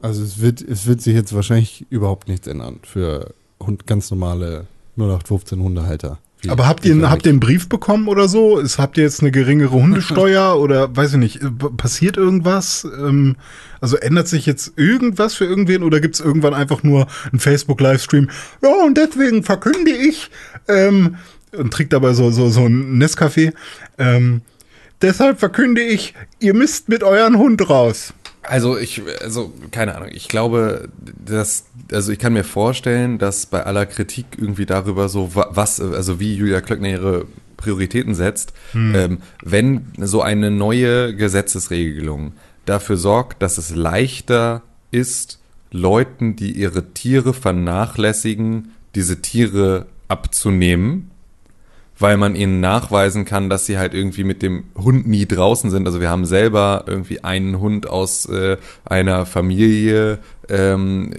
Also 0.00 0.22
es 0.22 0.40
wird, 0.40 0.62
es 0.62 0.86
wird 0.86 1.00
sich 1.00 1.14
jetzt 1.14 1.34
wahrscheinlich 1.34 1.86
überhaupt 1.90 2.28
nichts 2.28 2.46
ändern 2.46 2.80
für 2.82 3.34
ganz 3.86 4.10
normale 4.10 4.66
0815 4.96 5.60
Hundehalter. 5.60 6.18
Aber 6.48 6.66
habt 6.66 6.84
ihr, 6.84 7.08
habt 7.08 7.24
ihr 7.24 7.30
einen 7.30 7.40
Brief 7.40 7.68
bekommen 7.68 8.08
oder 8.08 8.28
so? 8.28 8.58
Ist, 8.58 8.78
habt 8.78 8.96
ihr 8.96 9.04
jetzt 9.04 9.20
eine 9.20 9.30
geringere 9.30 9.70
Hundesteuer 9.70 10.56
oder 10.60 10.94
weiß 10.94 11.12
ich 11.12 11.18
nicht, 11.18 11.42
äh, 11.42 11.50
passiert 11.76 12.16
irgendwas? 12.16 12.84
Ähm, 12.84 13.36
also 13.80 13.96
ändert 13.96 14.28
sich 14.28 14.46
jetzt 14.46 14.72
irgendwas 14.76 15.34
für 15.34 15.44
irgendwen 15.44 15.82
oder 15.82 16.00
gibt 16.00 16.16
es 16.16 16.20
irgendwann 16.20 16.54
einfach 16.54 16.82
nur 16.82 17.06
einen 17.30 17.38
Facebook-Livestream? 17.38 18.28
Ja, 18.62 18.84
und 18.84 18.98
deswegen 18.98 19.44
verkünde 19.44 19.92
ich 19.92 20.30
ähm, 20.68 21.16
und 21.56 21.72
trinkt 21.72 21.92
dabei 21.92 22.12
so, 22.12 22.30
so, 22.30 22.48
so 22.48 22.66
ein 22.66 23.00
Nescafé. 23.00 23.52
Ähm, 23.98 24.42
deshalb 25.00 25.38
verkünde 25.38 25.82
ich, 25.82 26.14
ihr 26.40 26.54
müsst 26.54 26.88
mit 26.88 27.04
euren 27.04 27.38
Hund 27.38 27.68
raus. 27.68 28.14
Also 28.42 28.76
ich, 28.76 29.00
also 29.20 29.52
keine 29.70 29.94
Ahnung. 29.94 30.08
Ich 30.12 30.26
glaube, 30.28 30.88
dass, 31.24 31.64
also 31.92 32.10
ich 32.10 32.18
kann 32.18 32.32
mir 32.32 32.42
vorstellen, 32.44 33.18
dass 33.18 33.46
bei 33.46 33.62
aller 33.64 33.86
Kritik 33.86 34.26
irgendwie 34.36 34.66
darüber 34.66 35.08
so 35.08 35.34
wa- 35.36 35.48
was, 35.50 35.80
also 35.80 36.18
wie 36.18 36.34
Julia 36.34 36.60
Klöckner 36.60 36.88
ihre 36.88 37.26
Prioritäten 37.56 38.16
setzt, 38.16 38.52
ähm, 38.74 39.18
wenn 39.44 39.92
so 39.98 40.20
eine 40.22 40.50
neue 40.50 41.14
Gesetzesregelung 41.14 42.32
dafür 42.66 42.96
sorgt, 42.96 43.40
dass 43.42 43.58
es 43.58 43.70
leichter 43.76 44.62
ist, 44.90 45.38
Leuten, 45.70 46.34
die 46.34 46.50
ihre 46.50 46.92
Tiere 46.92 47.32
vernachlässigen, 47.34 48.72
diese 48.96 49.22
Tiere 49.22 49.86
abzunehmen, 50.08 51.11
weil 52.02 52.16
man 52.16 52.34
ihnen 52.34 52.60
nachweisen 52.60 53.24
kann, 53.24 53.48
dass 53.48 53.64
sie 53.64 53.78
halt 53.78 53.94
irgendwie 53.94 54.24
mit 54.24 54.42
dem 54.42 54.64
Hund 54.76 55.06
nie 55.06 55.24
draußen 55.24 55.70
sind. 55.70 55.86
Also 55.86 56.00
wir 56.00 56.10
haben 56.10 56.24
selber 56.24 56.84
irgendwie 56.86 57.22
einen 57.22 57.60
Hund 57.60 57.88
aus 57.88 58.26
äh, 58.26 58.56
einer 58.84 59.24
Familie 59.24 60.18
ähm, 60.48 61.14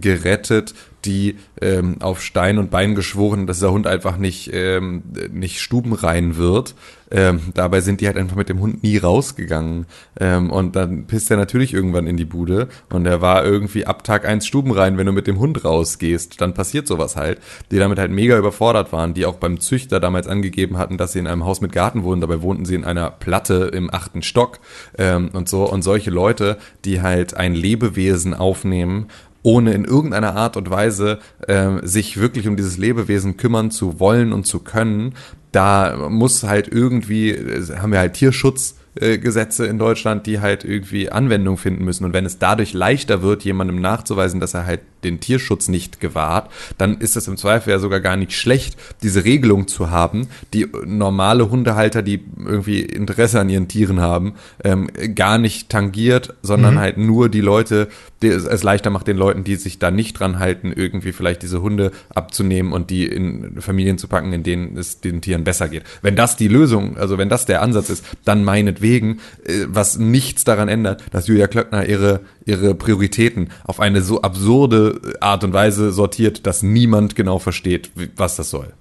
gerettet, 0.00 0.74
die 1.04 1.36
ähm, 1.60 1.96
auf 2.00 2.22
Stein 2.22 2.58
und 2.58 2.70
Bein 2.70 2.94
geschworen, 2.94 3.46
dass 3.46 3.58
dieser 3.58 3.72
Hund 3.72 3.86
einfach 3.86 4.16
nicht, 4.16 4.50
ähm, 4.52 5.02
nicht 5.32 5.60
stubenrein 5.60 6.36
wird. 6.36 6.74
Ähm, 7.12 7.40
dabei 7.54 7.80
sind 7.80 8.00
die 8.00 8.06
halt 8.06 8.16
einfach 8.16 8.36
mit 8.36 8.48
dem 8.48 8.60
Hund 8.60 8.82
nie 8.82 8.96
rausgegangen. 8.96 9.86
Ähm, 10.18 10.50
und 10.50 10.76
dann 10.76 11.06
pisst 11.06 11.30
er 11.30 11.36
natürlich 11.36 11.74
irgendwann 11.74 12.06
in 12.06 12.16
die 12.16 12.24
Bude. 12.24 12.68
Und 12.88 13.06
er 13.06 13.20
war 13.20 13.44
irgendwie 13.44 13.84
ab 13.84 14.04
Tag 14.04 14.26
eins 14.26 14.46
stubenrein, 14.46 14.96
wenn 14.96 15.06
du 15.06 15.12
mit 15.12 15.26
dem 15.26 15.40
Hund 15.40 15.64
rausgehst. 15.64 16.40
Dann 16.40 16.54
passiert 16.54 16.86
sowas 16.86 17.16
halt. 17.16 17.40
Die 17.70 17.78
damit 17.78 17.98
halt 17.98 18.12
mega 18.12 18.38
überfordert 18.38 18.92
waren, 18.92 19.14
die 19.14 19.26
auch 19.26 19.36
beim 19.36 19.58
Züchter 19.58 19.98
damals 19.98 20.28
angegeben 20.28 20.78
hatten, 20.78 20.98
dass 20.98 21.12
sie 21.12 21.18
in 21.18 21.26
einem 21.26 21.44
Haus 21.44 21.60
mit 21.60 21.72
Garten 21.72 22.04
wohnen. 22.04 22.20
Dabei 22.20 22.42
wohnten 22.42 22.64
sie 22.64 22.76
in 22.76 22.84
einer 22.84 23.10
Platte 23.10 23.70
im 23.72 23.92
achten 23.92 24.22
Stock 24.22 24.60
ähm, 24.96 25.30
und 25.32 25.48
so. 25.48 25.64
Und 25.64 25.82
solche 25.82 26.10
Leute, 26.10 26.58
die 26.84 27.02
halt 27.02 27.34
ein 27.34 27.54
Lebewesen 27.54 28.34
aufnehmen, 28.34 29.08
ohne 29.42 29.72
in 29.72 29.84
irgendeiner 29.84 30.36
Art 30.36 30.56
und 30.56 30.70
Weise 30.70 31.18
ähm, 31.48 31.80
sich 31.82 32.18
wirklich 32.18 32.46
um 32.48 32.56
dieses 32.56 32.76
Lebewesen 32.76 33.36
kümmern 33.36 33.70
zu 33.70 34.00
wollen 34.00 34.32
und 34.32 34.46
zu 34.46 34.60
können, 34.60 35.14
da 35.52 36.08
muss 36.08 36.42
halt 36.44 36.68
irgendwie, 36.68 37.30
äh, 37.30 37.76
haben 37.76 37.92
wir 37.92 37.98
halt 37.98 38.14
Tierschutz. 38.14 38.76
äh, 38.96 39.18
Gesetze 39.18 39.66
in 39.66 39.78
Deutschland, 39.78 40.26
die 40.26 40.40
halt 40.40 40.64
irgendwie 40.64 41.10
Anwendung 41.10 41.56
finden 41.56 41.84
müssen. 41.84 42.04
Und 42.04 42.12
wenn 42.12 42.26
es 42.26 42.38
dadurch 42.38 42.72
leichter 42.72 43.22
wird, 43.22 43.44
jemandem 43.44 43.80
nachzuweisen, 43.80 44.40
dass 44.40 44.54
er 44.54 44.66
halt 44.66 44.80
den 45.04 45.20
Tierschutz 45.20 45.68
nicht 45.68 46.00
gewahrt, 46.00 46.50
dann 46.78 46.98
ist 46.98 47.16
es 47.16 47.28
im 47.28 47.36
Zweifel 47.36 47.70
ja 47.70 47.78
sogar 47.78 48.00
gar 48.00 48.16
nicht 48.16 48.32
schlecht, 48.32 48.76
diese 49.02 49.24
Regelung 49.24 49.68
zu 49.68 49.90
haben, 49.90 50.28
die 50.54 50.66
normale 50.84 51.50
Hundehalter, 51.50 52.02
die 52.02 52.24
irgendwie 52.38 52.80
Interesse 52.80 53.40
an 53.40 53.48
ihren 53.48 53.68
Tieren 53.68 54.00
haben, 54.00 54.34
ähm, 54.64 54.88
gar 55.14 55.38
nicht 55.38 55.68
tangiert, 55.68 56.34
sondern 56.42 56.78
halt 56.78 56.98
nur 56.98 57.28
die 57.28 57.40
Leute, 57.40 57.88
die 58.22 58.28
es, 58.28 58.44
es 58.44 58.62
leichter 58.62 58.90
macht 58.90 59.06
den 59.06 59.16
Leuten, 59.16 59.44
die 59.44 59.56
sich 59.56 59.78
da 59.78 59.90
nicht 59.90 60.18
dran 60.18 60.38
halten, 60.38 60.72
irgendwie 60.74 61.12
vielleicht 61.12 61.42
diese 61.42 61.62
Hunde 61.62 61.92
abzunehmen 62.14 62.72
und 62.72 62.90
die 62.90 63.06
in 63.06 63.60
Familien 63.60 63.98
zu 63.98 64.08
packen, 64.08 64.32
in 64.32 64.42
denen 64.42 64.76
es 64.76 65.00
den 65.00 65.20
Tieren 65.20 65.44
besser 65.44 65.68
geht. 65.68 65.84
Wenn 66.02 66.16
das 66.16 66.36
die 66.36 66.48
Lösung, 66.48 66.96
also 66.96 67.18
wenn 67.18 67.28
das 67.28 67.46
der 67.46 67.62
Ansatz 67.62 67.90
ist, 67.90 68.04
dann 68.24 68.44
meinetwegen, 68.44 69.20
äh, 69.44 69.66
was 69.68 69.98
nichts 69.98 70.44
daran 70.44 70.68
ändert, 70.68 71.02
dass 71.10 71.26
Julia 71.26 71.46
Klöckner 71.46 71.86
ihre, 71.86 72.20
ihre 72.44 72.74
Prioritäten 72.74 73.50
auf 73.64 73.80
eine 73.80 74.02
so 74.02 74.22
absurde 74.22 74.89
Art 75.20 75.44
und 75.44 75.52
Weise 75.52 75.92
sortiert, 75.92 76.46
dass 76.46 76.62
niemand 76.62 77.14
genau 77.16 77.38
versteht, 77.38 77.90
wie- 77.94 78.10
was 78.16 78.36
das 78.36 78.50
soll. 78.50 78.72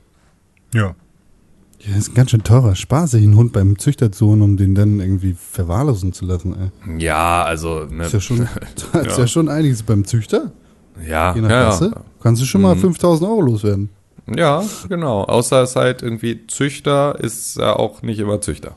Ja. 0.73 0.95
Ja, 1.81 1.89
das 1.93 1.97
ist 1.99 2.09
ein 2.09 2.13
ganz 2.15 2.31
schön 2.31 2.43
teurer 2.43 2.75
Spaß, 2.75 3.11
sich 3.11 3.23
einen 3.23 3.37
Hund 3.37 3.53
beim 3.53 3.79
Züchter 3.79 4.11
zu 4.11 4.27
holen, 4.27 4.41
um 4.41 4.57
den 4.57 4.75
dann 4.75 4.99
irgendwie 4.99 5.33
verwahrlosen 5.33 6.11
zu 6.11 6.25
lassen. 6.25 6.53
Ey. 6.85 6.99
Ja, 7.01 7.43
also, 7.43 7.85
ne, 7.89 8.03
Ist 8.05 8.13
ja 8.13 8.19
schon, 8.19 8.47
das 8.93 9.05
ist 9.07 9.17
ja 9.17 9.27
schon 9.27 9.47
einiges 9.47 9.83
beim 9.83 10.03
Züchter. 10.03 10.51
ja, 11.07 11.33
Je 11.33 11.41
nach 11.41 11.49
ja, 11.49 11.61
Klasse. 11.63 11.91
ja. 11.95 12.01
Kannst 12.21 12.41
du 12.41 12.45
schon 12.45 12.61
mal 12.61 12.75
5000 12.75 13.29
Euro 13.29 13.41
loswerden. 13.41 13.89
Ja, 14.35 14.61
genau. 14.89 15.23
Außer 15.23 15.63
es 15.63 15.75
halt 15.77 16.01
irgendwie 16.03 16.45
Züchter 16.47 17.17
ist 17.19 17.55
ja 17.57 17.73
auch 17.77 18.01
nicht 18.01 18.19
immer 18.19 18.41
Züchter. 18.41 18.75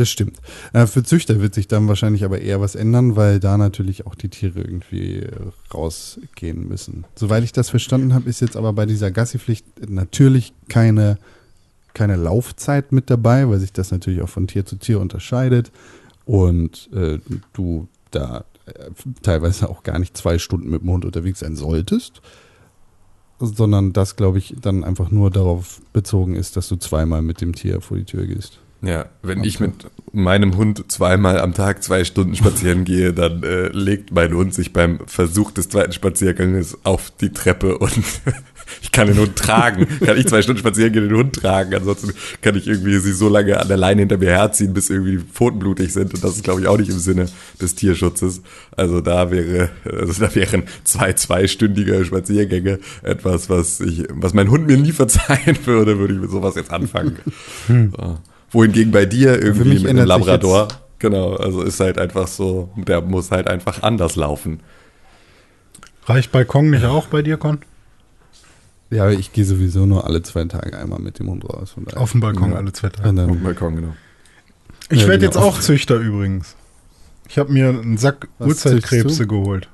Das 0.00 0.08
stimmt. 0.08 0.38
Äh, 0.72 0.86
für 0.86 1.02
Züchter 1.02 1.42
wird 1.42 1.52
sich 1.52 1.68
dann 1.68 1.86
wahrscheinlich 1.86 2.24
aber 2.24 2.40
eher 2.40 2.58
was 2.58 2.74
ändern, 2.74 3.16
weil 3.16 3.38
da 3.38 3.58
natürlich 3.58 4.06
auch 4.06 4.14
die 4.14 4.30
Tiere 4.30 4.58
irgendwie 4.58 5.26
rausgehen 5.74 6.66
müssen. 6.66 7.04
Soweit 7.16 7.44
ich 7.44 7.52
das 7.52 7.68
verstanden 7.68 8.14
habe, 8.14 8.26
ist 8.26 8.40
jetzt 8.40 8.56
aber 8.56 8.72
bei 8.72 8.86
dieser 8.86 9.10
Gassi-Pflicht 9.10 9.90
natürlich 9.90 10.54
keine, 10.70 11.18
keine 11.92 12.16
Laufzeit 12.16 12.92
mit 12.92 13.10
dabei, 13.10 13.46
weil 13.50 13.58
sich 13.58 13.74
das 13.74 13.90
natürlich 13.90 14.22
auch 14.22 14.30
von 14.30 14.46
Tier 14.46 14.64
zu 14.64 14.76
Tier 14.76 15.00
unterscheidet 15.00 15.70
und 16.24 16.88
äh, 16.94 17.18
du 17.52 17.86
da 18.10 18.46
äh, 18.64 18.72
teilweise 19.20 19.68
auch 19.68 19.82
gar 19.82 19.98
nicht 19.98 20.16
zwei 20.16 20.38
Stunden 20.38 20.70
mit 20.70 20.80
dem 20.80 20.88
Hund 20.88 21.04
unterwegs 21.04 21.40
sein 21.40 21.56
solltest, 21.56 22.22
sondern 23.38 23.92
das, 23.92 24.16
glaube 24.16 24.38
ich, 24.38 24.56
dann 24.58 24.82
einfach 24.82 25.10
nur 25.10 25.30
darauf 25.30 25.82
bezogen 25.92 26.36
ist, 26.36 26.56
dass 26.56 26.70
du 26.70 26.76
zweimal 26.76 27.20
mit 27.20 27.42
dem 27.42 27.54
Tier 27.54 27.82
vor 27.82 27.98
die 27.98 28.04
Tür 28.04 28.24
gehst. 28.24 28.60
Ja, 28.82 29.06
wenn 29.22 29.44
ich 29.44 29.60
mit 29.60 29.72
meinem 30.12 30.56
Hund 30.56 30.90
zweimal 30.90 31.38
am 31.38 31.52
Tag 31.52 31.82
zwei 31.82 32.04
Stunden 32.04 32.34
spazieren 32.34 32.84
gehe, 32.86 33.12
dann 33.12 33.42
äh, 33.42 33.68
legt 33.68 34.10
mein 34.12 34.34
Hund 34.34 34.54
sich 34.54 34.72
beim 34.72 35.00
Versuch 35.06 35.50
des 35.50 35.68
zweiten 35.68 35.92
Spazierganges 35.92 36.78
auf 36.84 37.12
die 37.20 37.30
Treppe 37.30 37.76
und 37.78 37.92
ich 38.82 38.90
kann 38.90 39.06
den 39.06 39.18
Hund 39.18 39.36
tragen. 39.36 39.86
Kann 40.00 40.16
ich 40.16 40.26
zwei 40.26 40.40
Stunden 40.40 40.60
spazieren 40.60 40.92
gehen, 40.92 41.08
den 41.08 41.16
Hund 41.16 41.34
tragen. 41.34 41.74
Ansonsten 41.74 42.12
kann 42.40 42.56
ich 42.56 42.66
irgendwie 42.66 42.98
sie 42.98 43.12
so 43.12 43.28
lange 43.28 43.60
an 43.60 43.68
der 43.68 43.76
Leine 43.76 44.00
hinter 44.00 44.16
mir 44.16 44.30
herziehen, 44.30 44.72
bis 44.72 44.88
irgendwie 44.88 45.18
die 45.18 45.24
Pfoten 45.24 45.58
blutig 45.58 45.92
sind. 45.92 46.14
Und 46.14 46.24
das 46.24 46.36
ist, 46.36 46.44
glaube 46.44 46.62
ich, 46.62 46.66
auch 46.66 46.78
nicht 46.78 46.90
im 46.90 46.98
Sinne 46.98 47.26
des 47.60 47.74
Tierschutzes. 47.74 48.40
Also 48.76 49.00
da 49.00 49.30
wäre, 49.30 49.68
also 49.84 50.24
da 50.24 50.34
wären 50.34 50.64
zwei 50.84 51.12
zweistündige 51.12 52.04
Spaziergänge 52.04 52.78
etwas, 53.02 53.50
was 53.50 53.80
ich, 53.80 54.04
was 54.10 54.32
mein 54.32 54.50
Hund 54.50 54.66
mir 54.66 54.78
nie 54.78 54.92
verzeihen 54.92 55.58
würde, 55.66 55.98
würde 55.98 56.14
ich 56.14 56.20
mit 56.20 56.30
sowas 56.30 56.54
jetzt 56.54 56.72
anfangen. 56.72 57.18
Hm. 57.66 57.92
So. 57.96 58.18
Wohingegen 58.50 58.92
bei 58.92 59.06
dir 59.06 59.40
irgendwie 59.42 59.74
mit 59.74 59.86
einem 59.86 60.06
Labrador, 60.06 60.68
genau, 60.98 61.36
also 61.36 61.62
ist 61.62 61.80
halt 61.80 61.98
einfach 61.98 62.26
so, 62.26 62.70
der 62.76 63.00
muss 63.00 63.30
halt 63.30 63.46
einfach 63.46 63.82
anders 63.82 64.16
laufen. 64.16 64.60
Reicht 66.06 66.32
Balkon 66.32 66.70
nicht 66.70 66.84
auch 66.84 67.06
bei 67.06 67.22
dir, 67.22 67.36
Con? 67.36 67.60
Ja, 68.90 69.08
ich 69.08 69.32
gehe 69.32 69.44
sowieso 69.44 69.86
nur 69.86 70.04
alle 70.04 70.22
zwei 70.22 70.44
Tage 70.46 70.76
einmal 70.76 70.98
mit 70.98 71.20
dem 71.20 71.28
Hund 71.28 71.44
raus. 71.44 71.76
Auf 71.94 72.12
dem 72.12 72.20
Balkon 72.20 72.50
ja. 72.50 72.56
alle 72.56 72.72
zwei 72.72 72.88
Tage. 72.88 73.08
Auf 73.08 73.14
dem 73.14 73.42
Balkon, 73.42 73.76
genau. 73.76 73.94
Ich 74.88 75.02
ja, 75.02 75.08
werde 75.08 75.26
genau. 75.26 75.30
jetzt 75.30 75.36
auch 75.36 75.60
Züchter 75.60 75.96
übrigens. 75.96 76.56
Ich 77.28 77.38
habe 77.38 77.52
mir 77.52 77.68
einen 77.68 77.96
Sack 77.96 78.26
Urzeitkrebse 78.40 79.28
geholt. 79.28 79.68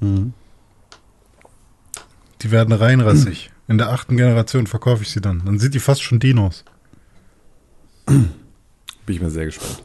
Mhm. 0.00 0.32
Die 2.42 2.50
werden 2.50 2.72
reinrassig. 2.72 3.52
In 3.68 3.78
der 3.78 3.90
achten 3.90 4.16
Generation 4.16 4.66
verkaufe 4.66 5.02
ich 5.04 5.10
sie 5.10 5.20
dann. 5.20 5.42
Dann 5.44 5.60
sind 5.60 5.74
die 5.74 5.78
fast 5.78 6.02
schon 6.02 6.18
Dinos. 6.18 6.64
Bin 8.06 9.16
ich 9.16 9.20
mal 9.20 9.30
sehr 9.30 9.46
gespannt, 9.46 9.82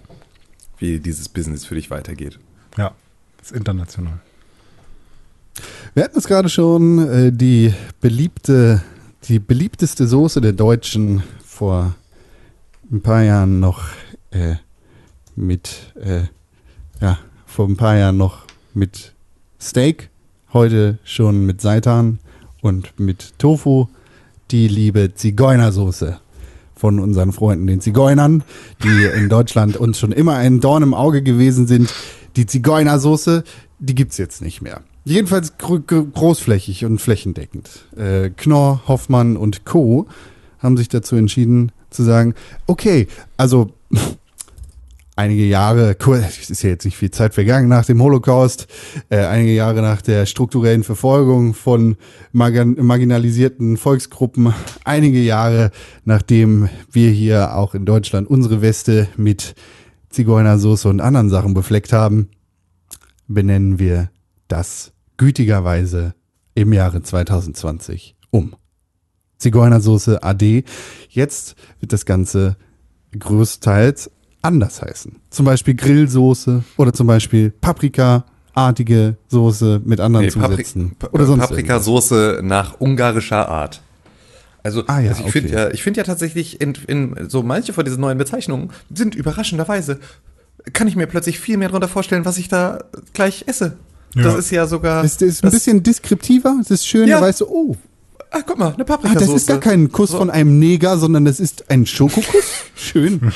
wie 0.78 1.00
dieses 1.00 1.30
Business 1.30 1.66
für 1.66 1.76
dich 1.76 1.90
weitergeht. 1.90 2.40
Ja, 2.78 2.94
ist 3.42 3.52
international. 3.52 4.20
Wir 5.94 6.04
hatten 6.04 6.18
es 6.18 6.28
gerade 6.28 6.50
schon, 6.50 7.08
äh, 7.08 7.32
die 7.32 7.74
beliebte, 8.02 8.84
die 9.26 9.40
beliebteste 9.40 10.08
Soße 10.08 10.42
der 10.42 10.54
Deutschen 10.54 11.24
vor 11.46 11.96
ein 12.92 13.02
paar 13.02 13.24
Jahren 13.24 13.60
noch 13.60 13.84
äh, 14.32 14.56
mit, 15.36 15.94
äh, 15.96 16.24
ja, 17.02 17.20
vor 17.46 17.68
ein 17.68 17.78
paar 17.78 17.96
Jahren 17.96 18.18
noch 18.18 18.46
mit 18.74 19.14
Steak, 19.62 20.10
heute 20.54 20.98
schon 21.04 21.46
mit 21.46 21.62
Seitan 21.62 22.20
und 22.62 23.00
mit 23.00 23.40
Tofu, 23.40 23.88
die 24.52 24.68
liebe 24.68 25.14
Zigeunersoße 25.16 26.20
von 26.86 27.00
unseren 27.00 27.32
Freunden, 27.32 27.66
den 27.66 27.82
Zigeunern, 27.82 28.44
die 28.84 29.06
in 29.18 29.28
Deutschland 29.28 29.76
uns 29.76 29.98
schon 29.98 30.12
immer 30.12 30.36
ein 30.36 30.60
Dorn 30.60 30.84
im 30.84 30.94
Auge 30.94 31.24
gewesen 31.24 31.66
sind. 31.66 31.92
Die 32.36 32.46
Zigeunersoße, 32.46 33.44
die 33.80 33.96
gibt 33.96 34.12
es 34.12 34.20
jetzt 34.20 34.44
nicht 34.44 34.62
mehr. 34.62 34.82
Jedenfalls 35.04 35.58
großflächig 35.58 36.86
und 36.86 37.02
flächendeckend. 37.02 37.88
Äh, 37.98 38.30
Knorr, 38.30 38.84
Hoffmann 38.88 39.36
und 39.36 39.66
Co. 39.66 40.06
haben 40.60 40.78
sich 40.78 40.88
dazu 40.88 41.16
entschieden 41.16 41.72
zu 41.90 42.04
sagen, 42.04 42.36
okay, 42.68 43.08
also 43.36 43.72
einige 45.16 45.46
Jahre, 45.46 45.96
es 45.98 46.50
ist 46.50 46.64
ja 46.64 46.70
jetzt 46.70 46.86
nicht 46.86 46.98
viel 46.98 47.12
Zeit 47.12 47.34
vergangen 47.34 47.70
nach 47.70 47.86
dem 47.86 48.02
Holocaust, 48.02 48.68
äh, 49.10 49.18
einige 49.18 49.54
Jahre 49.54 49.82
nach 49.82 50.02
der 50.02 50.26
strukturellen 50.26 50.84
Verfolgung 50.84 51.54
von 51.54 51.96
marginalisierten 52.32 53.78
Volksgruppen, 53.78 54.54
einige 54.84 55.20
Jahre 55.20 55.72
nachdem 56.04 56.70
wir 56.92 57.10
hier 57.12 57.56
auch 57.56 57.76
in 57.76 57.86
Deutschland 57.86 58.30
unsere 58.30 58.62
Weste 58.62 59.08
mit 59.16 59.56
Zigeunersoße 60.10 60.88
und 60.90 61.02
anderen 61.02 61.30
Sachen 61.30 61.54
befleckt 61.54 61.94
haben, 61.94 62.30
benennen 63.28 63.80
wir 63.80 64.10
das 64.48 64.94
gütigerweise 65.18 66.14
im 66.54 66.74
Jahre 66.74 67.02
2020 67.02 68.16
um. 68.32 68.56
Zigeunersoße 69.38 70.24
AD. 70.24 70.64
Jetzt 71.10 71.56
wird 71.80 71.92
das 71.92 72.06
Ganze 72.06 72.56
größtenteils 73.18 74.10
anders 74.46 74.82
heißen. 74.82 75.16
Zum 75.30 75.46
Beispiel 75.46 75.76
Grillsoße 75.76 76.64
oder 76.78 76.94
zum 76.94 77.08
Beispiel 77.08 77.52
Paprika-artige 77.52 79.18
Soße 79.28 79.82
mit 79.84 80.00
anderen 80.00 80.26
nee, 80.26 80.32
Zusätzen. 80.32 80.96
Papri 80.98 81.16
oder 81.16 81.26
sonst 81.26 81.48
Paprikasoße 81.48 82.42
nach 82.44 82.80
ungarischer 82.80 83.50
Art. 83.50 83.82
Also, 84.64 84.84
ah, 84.88 85.00
ja, 85.00 85.10
also 85.10 85.22
ich 85.22 85.28
okay. 85.28 85.32
finde 85.32 85.54
ja, 85.54 85.70
ich 85.72 85.84
finde 85.84 86.00
ja 86.00 86.04
tatsächlich 86.04 86.60
in, 86.60 86.74
in 86.88 87.30
so 87.30 87.44
manche 87.44 87.72
von 87.72 87.86
diesen 87.86 88.02
neuen 88.02 88.18
Bezeichnungen 88.18 88.72
sind 88.90 89.14
überraschenderweise 89.14 90.00
kann 90.74 90.88
ich 90.88 90.96
mir 90.96 91.08
plötzlich 91.08 91.40
viel 91.40 91.58
mehr 91.58 91.70
darunter 91.70 91.88
vorstellen, 91.88 92.26
was 92.26 92.38
ich 92.38 92.48
da 92.48 92.84
gleich 93.14 93.44
esse. 93.48 93.78
Ja. 94.16 94.24
Das 94.24 94.36
ist 94.36 94.52
ja 94.52 94.66
sogar. 94.66 95.04
Das 95.04 95.22
ist 95.22 95.44
ein 95.44 95.52
bisschen 95.52 95.84
deskriptiver. 95.84 96.56
Das 96.60 96.72
ist 96.72 96.88
schön, 96.88 97.08
ja. 97.08 97.20
da 97.20 97.26
weißt 97.26 97.42
du, 97.42 97.48
oh. 97.48 97.76
Ach, 98.32 98.42
guck 98.46 98.58
mal, 98.58 98.74
eine 98.74 98.86
Paprikasauce. 98.86 99.30
Ah, 99.30 99.32
das 99.34 99.42
ist 99.42 99.48
gar 99.48 99.60
kein 99.60 99.92
Kuss 99.92 100.12
so. 100.12 100.18
von 100.18 100.30
einem 100.30 100.60
Neger, 100.60 100.98
sondern 100.98 101.26
das 101.26 101.40
ist 101.40 101.70
ein 101.70 101.86
Schokokuss. 101.86 102.46
schön. 102.76 103.32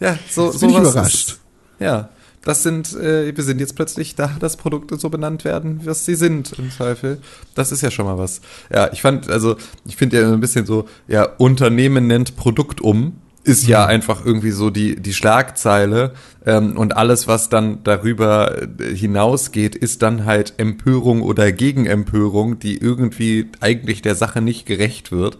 Ja, 0.00 0.18
so, 0.28 0.50
so 0.50 0.60
bin 0.60 0.70
ich 0.70 0.76
überrascht. 0.76 1.28
Ist, 1.28 1.40
ja, 1.78 2.08
das 2.44 2.62
sind, 2.62 2.94
äh, 2.94 3.34
wir 3.34 3.44
sind 3.44 3.60
jetzt 3.60 3.74
plötzlich 3.74 4.16
da, 4.16 4.36
dass 4.38 4.56
Produkte 4.56 4.96
so 4.96 5.08
benannt 5.08 5.44
werden, 5.44 5.80
was 5.84 6.04
sie 6.04 6.14
sind 6.14 6.52
im 6.58 6.70
Zweifel. 6.70 7.18
Das 7.54 7.72
ist 7.72 7.80
ja 7.80 7.90
schon 7.90 8.04
mal 8.04 8.18
was. 8.18 8.40
Ja, 8.72 8.92
ich 8.92 9.00
fand, 9.00 9.30
also 9.30 9.56
ich 9.86 9.96
finde 9.96 10.20
ja 10.20 10.30
ein 10.30 10.40
bisschen 10.40 10.66
so, 10.66 10.86
ja, 11.08 11.24
Unternehmen 11.24 12.06
nennt 12.06 12.36
Produkt 12.36 12.80
um, 12.80 13.20
ist 13.44 13.66
ja 13.66 13.84
mhm. 13.84 13.90
einfach 13.90 14.24
irgendwie 14.24 14.50
so 14.50 14.70
die, 14.70 14.96
die 14.96 15.14
Schlagzeile 15.14 16.14
ähm, 16.44 16.76
und 16.76 16.96
alles, 16.96 17.28
was 17.28 17.48
dann 17.48 17.84
darüber 17.84 18.62
äh, 18.62 18.94
hinausgeht, 18.94 19.76
ist 19.76 20.02
dann 20.02 20.24
halt 20.24 20.54
Empörung 20.56 21.22
oder 21.22 21.52
Gegenempörung, 21.52 22.58
die 22.58 22.78
irgendwie 22.78 23.50
eigentlich 23.60 24.02
der 24.02 24.14
Sache 24.14 24.40
nicht 24.40 24.66
gerecht 24.66 25.12
wird 25.12 25.38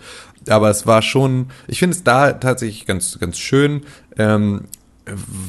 aber 0.48 0.70
es 0.70 0.86
war 0.86 1.02
schon, 1.02 1.46
ich 1.66 1.78
finde 1.78 1.96
es 1.96 2.04
da 2.04 2.32
tatsächlich 2.32 2.86
ganz, 2.86 3.18
ganz 3.18 3.38
schön, 3.38 3.82
ähm, 4.18 4.62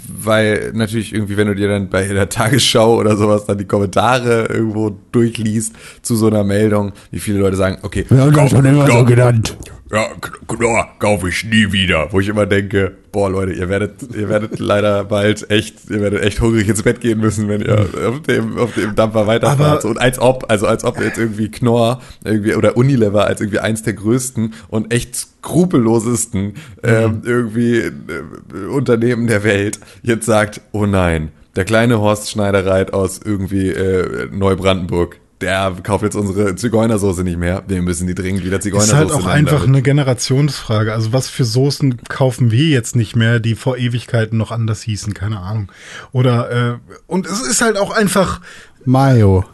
weil 0.08 0.72
natürlich 0.74 1.14
irgendwie, 1.14 1.38
wenn 1.38 1.48
du 1.48 1.56
dir 1.56 1.70
dann 1.70 1.90
bei 1.90 2.06
der 2.06 2.28
Tagesschau 2.30 2.98
oder 2.98 3.16
sowas 3.16 3.46
dann 3.46 3.58
die 3.58 3.66
Kommentare 3.66 4.48
irgendwo 4.48 4.98
durchliest 5.12 5.74
zu 6.02 6.16
so 6.16 6.28
einer 6.28 6.44
Meldung, 6.44 6.92
wie 7.12 7.20
viele 7.20 7.40
Leute 7.40 7.56
sagen, 7.56 7.78
okay, 7.82 8.06
wir 8.10 8.22
haben 8.22 8.34
das 8.34 8.52
schon 8.52 8.66
immer 8.66 8.90
so 8.90 9.06
genannt 9.06 9.58
ja, 9.92 10.08
Knorr 10.48 10.90
kaufe 10.98 11.30
ich 11.30 11.44
nie 11.44 11.72
wieder. 11.72 12.12
Wo 12.12 12.20
ich 12.20 12.28
immer 12.28 12.48
denke, 12.48 12.94
boah 13.12 13.30
Leute, 13.30 13.54
ihr 13.54 13.70
werdet, 13.70 14.16
ihr 14.16 14.30
werdet 14.30 14.60
leider 14.60 15.04
bald 15.04 15.50
echt, 15.52 15.90
ihr 15.90 16.02
werdet 16.02 16.24
echt 16.24 16.42
hungrig 16.42 16.68
ins 16.68 16.82
Bett 16.82 17.02
gehen 17.02 17.20
müssen, 17.20 17.48
wenn 17.48 17.62
ihr 17.62 17.88
auf 18.08 18.22
dem, 18.24 18.58
auf 18.58 18.74
dem 18.74 18.96
Dampfer 18.96 19.28
weiterfahrt. 19.28 19.86
Und 19.86 20.00
als 20.00 20.20
ob, 20.20 20.50
also 20.50 20.66
als 20.66 20.84
ob 20.84 21.00
jetzt 21.00 21.20
irgendwie 21.20 21.52
Knorr 21.52 22.02
irgendwie 22.24 22.56
oder 22.56 22.78
Unilever 22.78 23.26
als 23.26 23.42
irgendwie 23.42 23.60
eins 23.60 23.84
der 23.84 23.94
größten 23.94 24.54
und 24.70 24.92
echt 24.92 25.16
skrupellosesten 25.16 26.56
ähm, 26.84 27.12
mhm. 27.12 27.22
irgendwie 27.24 27.78
äh, 27.78 28.66
Unternehmen 28.72 29.28
der 29.28 29.44
Welt 29.44 29.80
jetzt 30.02 30.26
sagt, 30.26 30.62
oh 30.72 30.88
nein, 30.88 31.32
der 31.56 31.64
kleine 31.64 32.00
Horst 32.00 32.32
Schneidereit 32.32 32.92
aus 32.92 33.22
irgendwie 33.24 33.70
äh, 33.70 34.28
Neubrandenburg, 34.32 35.20
der 35.42 35.76
kauft 35.84 36.04
jetzt 36.04 36.16
unsere 36.16 36.56
Zigeunersoße 36.56 37.24
nicht 37.24 37.38
mehr. 37.38 37.64
Wir 37.68 37.82
müssen 37.82 38.08
die 38.08 38.16
dringend 38.16 38.46
wieder 38.46 38.62
Zigeunersoße 38.62 38.96
nennen. 38.96 39.10
Ist 39.10 39.16
halt 39.16 39.24
auch 39.24 39.30
einfach 39.30 39.62
damit. 39.62 39.68
eine 39.68 39.82
Generationsfrage. 39.82 40.94
Also 40.94 41.12
was 41.14 41.28
für 41.30 41.44
Soßen 41.44 42.04
kaufen 42.08 42.52
wir 42.52 42.66
jetzt 42.66 42.96
nicht 42.96 43.16
mehr, 43.16 43.40
die 43.40 43.56
vor 43.56 43.78
Ewigkeiten 43.78 44.38
noch 44.38 44.52
anders 44.52 44.82
hießen? 44.82 45.14
Keine 45.14 45.40
Ahnung. 45.40 45.72
Oder, 46.14 46.52
äh, 46.52 46.78
und 47.08 47.28
es 47.28 47.42
ist 47.42 47.62
halt 47.62 47.78
auch 47.78 47.92
einfach. 47.92 48.42
Mayo. 48.86 49.46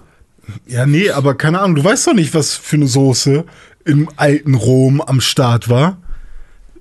Ja, 0.68 0.86
nee, 0.86 1.10
aber 1.10 1.36
keine 1.36 1.60
Ahnung. 1.60 1.76
Du 1.76 1.84
weißt 1.84 2.08
doch 2.08 2.14
nicht, 2.14 2.34
was 2.34 2.54
für 2.54 2.76
eine 2.76 2.88
Soße 2.88 3.46
im 3.86 4.10
alten 4.18 4.56
Rom 4.56 5.02
am 5.02 5.20
Start 5.20 5.70
war. 5.70 5.98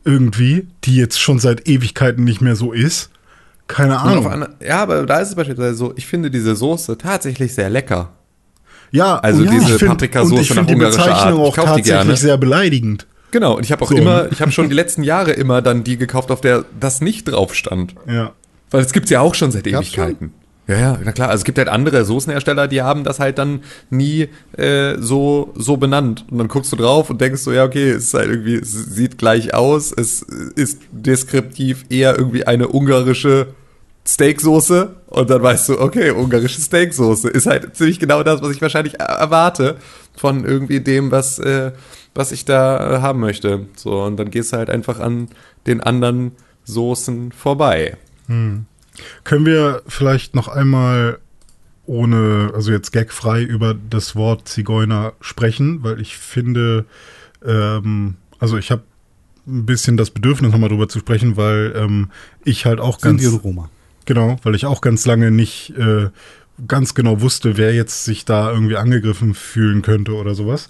Irgendwie. 0.04 0.66
Die 0.84 0.96
jetzt 0.96 1.20
schon 1.20 1.38
seit 1.38 1.68
Ewigkeiten 1.68 2.24
nicht 2.24 2.40
mehr 2.42 2.56
so 2.56 2.72
ist. 2.72 3.10
Keine 3.66 4.00
Ahnung. 4.00 4.46
ja, 4.60 4.82
aber 4.82 5.06
da 5.06 5.20
ist 5.20 5.28
es 5.28 5.34
beispielsweise 5.36 5.74
so, 5.74 5.92
ich 5.96 6.06
finde 6.06 6.30
diese 6.30 6.56
Soße 6.56 6.98
tatsächlich 6.98 7.54
sehr 7.54 7.70
lecker. 7.70 8.10
Ja, 8.92 9.16
also 9.18 9.44
ja, 9.44 9.50
diese 9.50 9.78
Paprikasauce 9.78 10.54
nach 10.54 10.66
ungarischer 10.66 11.14
Art. 11.14 11.34
Ich 11.34 11.38
auch 11.38 11.54
tatsächlich 11.54 11.84
die 11.84 11.90
gerne. 11.90 12.16
sehr 12.16 12.36
beleidigend. 12.36 13.06
Genau, 13.30 13.56
und 13.56 13.64
ich 13.64 13.72
habe 13.72 13.82
auch 13.82 13.90
so. 13.90 13.96
immer, 13.96 14.30
ich 14.32 14.40
habe 14.40 14.50
schon 14.50 14.68
die 14.68 14.74
letzten 14.82 15.02
Jahre 15.02 15.32
immer 15.32 15.62
dann 15.62 15.84
die 15.84 15.96
gekauft, 15.96 16.30
auf 16.30 16.40
der 16.40 16.64
das 16.78 17.00
nicht 17.00 17.24
drauf 17.24 17.54
stand. 17.54 17.94
Ja. 18.08 18.32
Weil 18.70 18.82
es 18.82 18.92
gibt's 18.92 19.10
ja 19.10 19.20
auch 19.20 19.34
schon 19.34 19.50
seit 19.50 19.66
Ewigkeiten. 19.66 20.32
Ja, 20.66 20.78
ja, 20.78 20.98
na 21.04 21.10
klar. 21.10 21.30
Also 21.30 21.40
es 21.40 21.44
gibt 21.44 21.58
halt 21.58 21.68
andere 21.68 22.04
Soßenhersteller, 22.04 22.68
die 22.68 22.82
haben 22.82 23.02
das 23.02 23.18
halt 23.18 23.38
dann 23.38 23.62
nie 23.90 24.28
äh, 24.56 24.96
so 24.98 25.52
so 25.56 25.76
benannt. 25.76 26.24
Und 26.30 26.38
dann 26.38 26.46
guckst 26.46 26.70
du 26.70 26.76
drauf 26.76 27.10
und 27.10 27.20
denkst 27.20 27.42
so, 27.42 27.52
ja, 27.52 27.64
okay, 27.64 27.90
es 27.90 28.04
ist 28.04 28.14
halt 28.14 28.28
irgendwie, 28.28 28.54
es 28.54 28.70
sieht 28.72 29.18
gleich 29.18 29.52
aus, 29.52 29.92
es 29.92 30.22
ist 30.22 30.80
deskriptiv 30.92 31.86
eher 31.88 32.16
irgendwie 32.16 32.46
eine 32.46 32.68
ungarische 32.68 33.48
Steaksoße 34.06 34.94
und 35.10 35.28
dann 35.28 35.42
weißt 35.42 35.68
du, 35.68 35.80
okay, 35.80 36.12
ungarische 36.12 36.60
Steaksoße 36.60 37.28
ist 37.28 37.46
halt 37.46 37.76
ziemlich 37.76 37.98
genau 37.98 38.22
das, 38.22 38.40
was 38.42 38.52
ich 38.52 38.62
wahrscheinlich 38.62 39.00
erwarte 39.00 39.76
von 40.16 40.44
irgendwie 40.44 40.80
dem, 40.80 41.10
was, 41.10 41.38
äh, 41.40 41.72
was 42.14 42.32
ich 42.32 42.44
da 42.44 43.00
haben 43.02 43.20
möchte. 43.20 43.66
So, 43.74 44.02
und 44.02 44.16
dann 44.16 44.30
gehst 44.30 44.52
du 44.52 44.56
halt 44.56 44.70
einfach 44.70 45.00
an 45.00 45.28
den 45.66 45.80
anderen 45.80 46.32
Soßen 46.64 47.32
vorbei. 47.32 47.96
Hm. 48.26 48.66
Können 49.24 49.46
wir 49.46 49.82
vielleicht 49.88 50.36
noch 50.36 50.46
einmal 50.48 51.18
ohne, 51.86 52.52
also 52.54 52.70
jetzt 52.70 52.92
gagfrei 52.92 53.42
über 53.42 53.74
das 53.74 54.14
Wort 54.14 54.46
Zigeuner 54.46 55.14
sprechen, 55.20 55.82
weil 55.82 56.00
ich 56.00 56.16
finde, 56.16 56.84
ähm, 57.44 58.14
also 58.38 58.58
ich 58.58 58.70
habe 58.70 58.82
ein 59.48 59.66
bisschen 59.66 59.96
das 59.96 60.10
Bedürfnis, 60.10 60.52
nochmal 60.52 60.68
drüber 60.68 60.88
zu 60.88 61.00
sprechen, 61.00 61.36
weil 61.36 61.72
ähm, 61.74 62.10
ich 62.44 62.64
halt 62.64 62.78
auch 62.78 63.00
ganz. 63.00 63.22
Sinti 63.22 63.36
und 63.36 63.44
Roma. 63.44 63.70
Genau, 64.10 64.38
weil 64.42 64.56
ich 64.56 64.66
auch 64.66 64.80
ganz 64.80 65.06
lange 65.06 65.30
nicht 65.30 65.72
äh, 65.78 66.08
ganz 66.66 66.94
genau 66.94 67.20
wusste, 67.20 67.56
wer 67.56 67.72
jetzt 67.72 68.04
sich 68.04 68.24
da 68.24 68.50
irgendwie 68.50 68.74
angegriffen 68.74 69.34
fühlen 69.34 69.82
könnte 69.82 70.14
oder 70.14 70.34
sowas. 70.34 70.68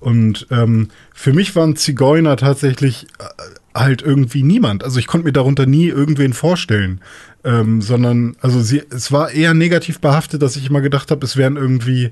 Und 0.00 0.48
ähm, 0.50 0.88
für 1.14 1.32
mich 1.32 1.54
waren 1.54 1.76
Zigeuner 1.76 2.36
tatsächlich 2.36 3.06
äh, 3.20 3.78
halt 3.78 4.02
irgendwie 4.02 4.42
niemand. 4.42 4.82
Also 4.82 4.98
ich 4.98 5.06
konnte 5.06 5.24
mir 5.24 5.32
darunter 5.32 5.66
nie 5.66 5.86
irgendwen 5.86 6.32
vorstellen. 6.32 7.00
Ähm, 7.44 7.80
sondern, 7.80 8.36
also 8.40 8.60
sie, 8.60 8.82
es 8.90 9.12
war 9.12 9.30
eher 9.30 9.54
negativ 9.54 10.00
behaftet, 10.00 10.42
dass 10.42 10.56
ich 10.56 10.68
immer 10.68 10.80
gedacht 10.80 11.12
habe, 11.12 11.24
es 11.24 11.36
wären 11.36 11.56
irgendwie 11.56 12.10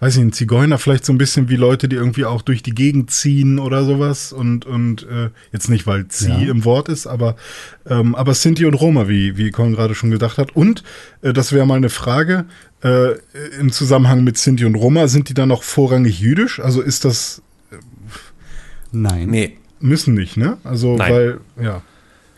weiß 0.00 0.16
ich, 0.16 0.22
ein 0.22 0.32
Zigeuner 0.32 0.78
vielleicht 0.78 1.04
so 1.04 1.12
ein 1.12 1.18
bisschen 1.18 1.48
wie 1.50 1.56
Leute, 1.56 1.88
die 1.88 1.96
irgendwie 1.96 2.24
auch 2.24 2.42
durch 2.42 2.62
die 2.62 2.74
Gegend 2.74 3.10
ziehen 3.10 3.58
oder 3.58 3.84
sowas 3.84 4.32
und, 4.32 4.64
und 4.64 5.06
äh, 5.08 5.28
jetzt 5.52 5.68
nicht, 5.68 5.86
weil 5.86 6.08
Zieh 6.08 6.46
ja. 6.46 6.50
im 6.50 6.64
Wort 6.64 6.88
ist, 6.88 7.06
aber, 7.06 7.36
ähm, 7.86 8.14
aber 8.14 8.34
Sinti 8.34 8.64
und 8.64 8.74
Roma, 8.74 9.08
wie, 9.08 9.36
wie 9.36 9.50
Con 9.50 9.72
gerade 9.72 9.94
schon 9.94 10.10
gedacht 10.10 10.38
hat. 10.38 10.56
Und 10.56 10.82
äh, 11.20 11.34
das 11.34 11.52
wäre 11.52 11.66
mal 11.66 11.76
eine 11.76 11.90
Frage 11.90 12.46
äh, 12.82 13.12
im 13.58 13.70
Zusammenhang 13.70 14.24
mit 14.24 14.38
Sinti 14.38 14.64
und 14.64 14.74
Roma, 14.74 15.06
sind 15.06 15.28
die 15.28 15.34
dann 15.34 15.50
noch 15.50 15.62
vorrangig 15.62 16.18
jüdisch? 16.18 16.60
Also 16.60 16.80
ist 16.80 17.04
das. 17.04 17.42
Äh, 17.70 17.76
Nein. 18.92 19.28
Nee. 19.28 19.56
Müssen 19.80 20.14
nicht, 20.14 20.36
ne? 20.36 20.58
Also, 20.64 20.96
Nein. 20.96 21.12
weil, 21.12 21.40
ja. 21.62 21.82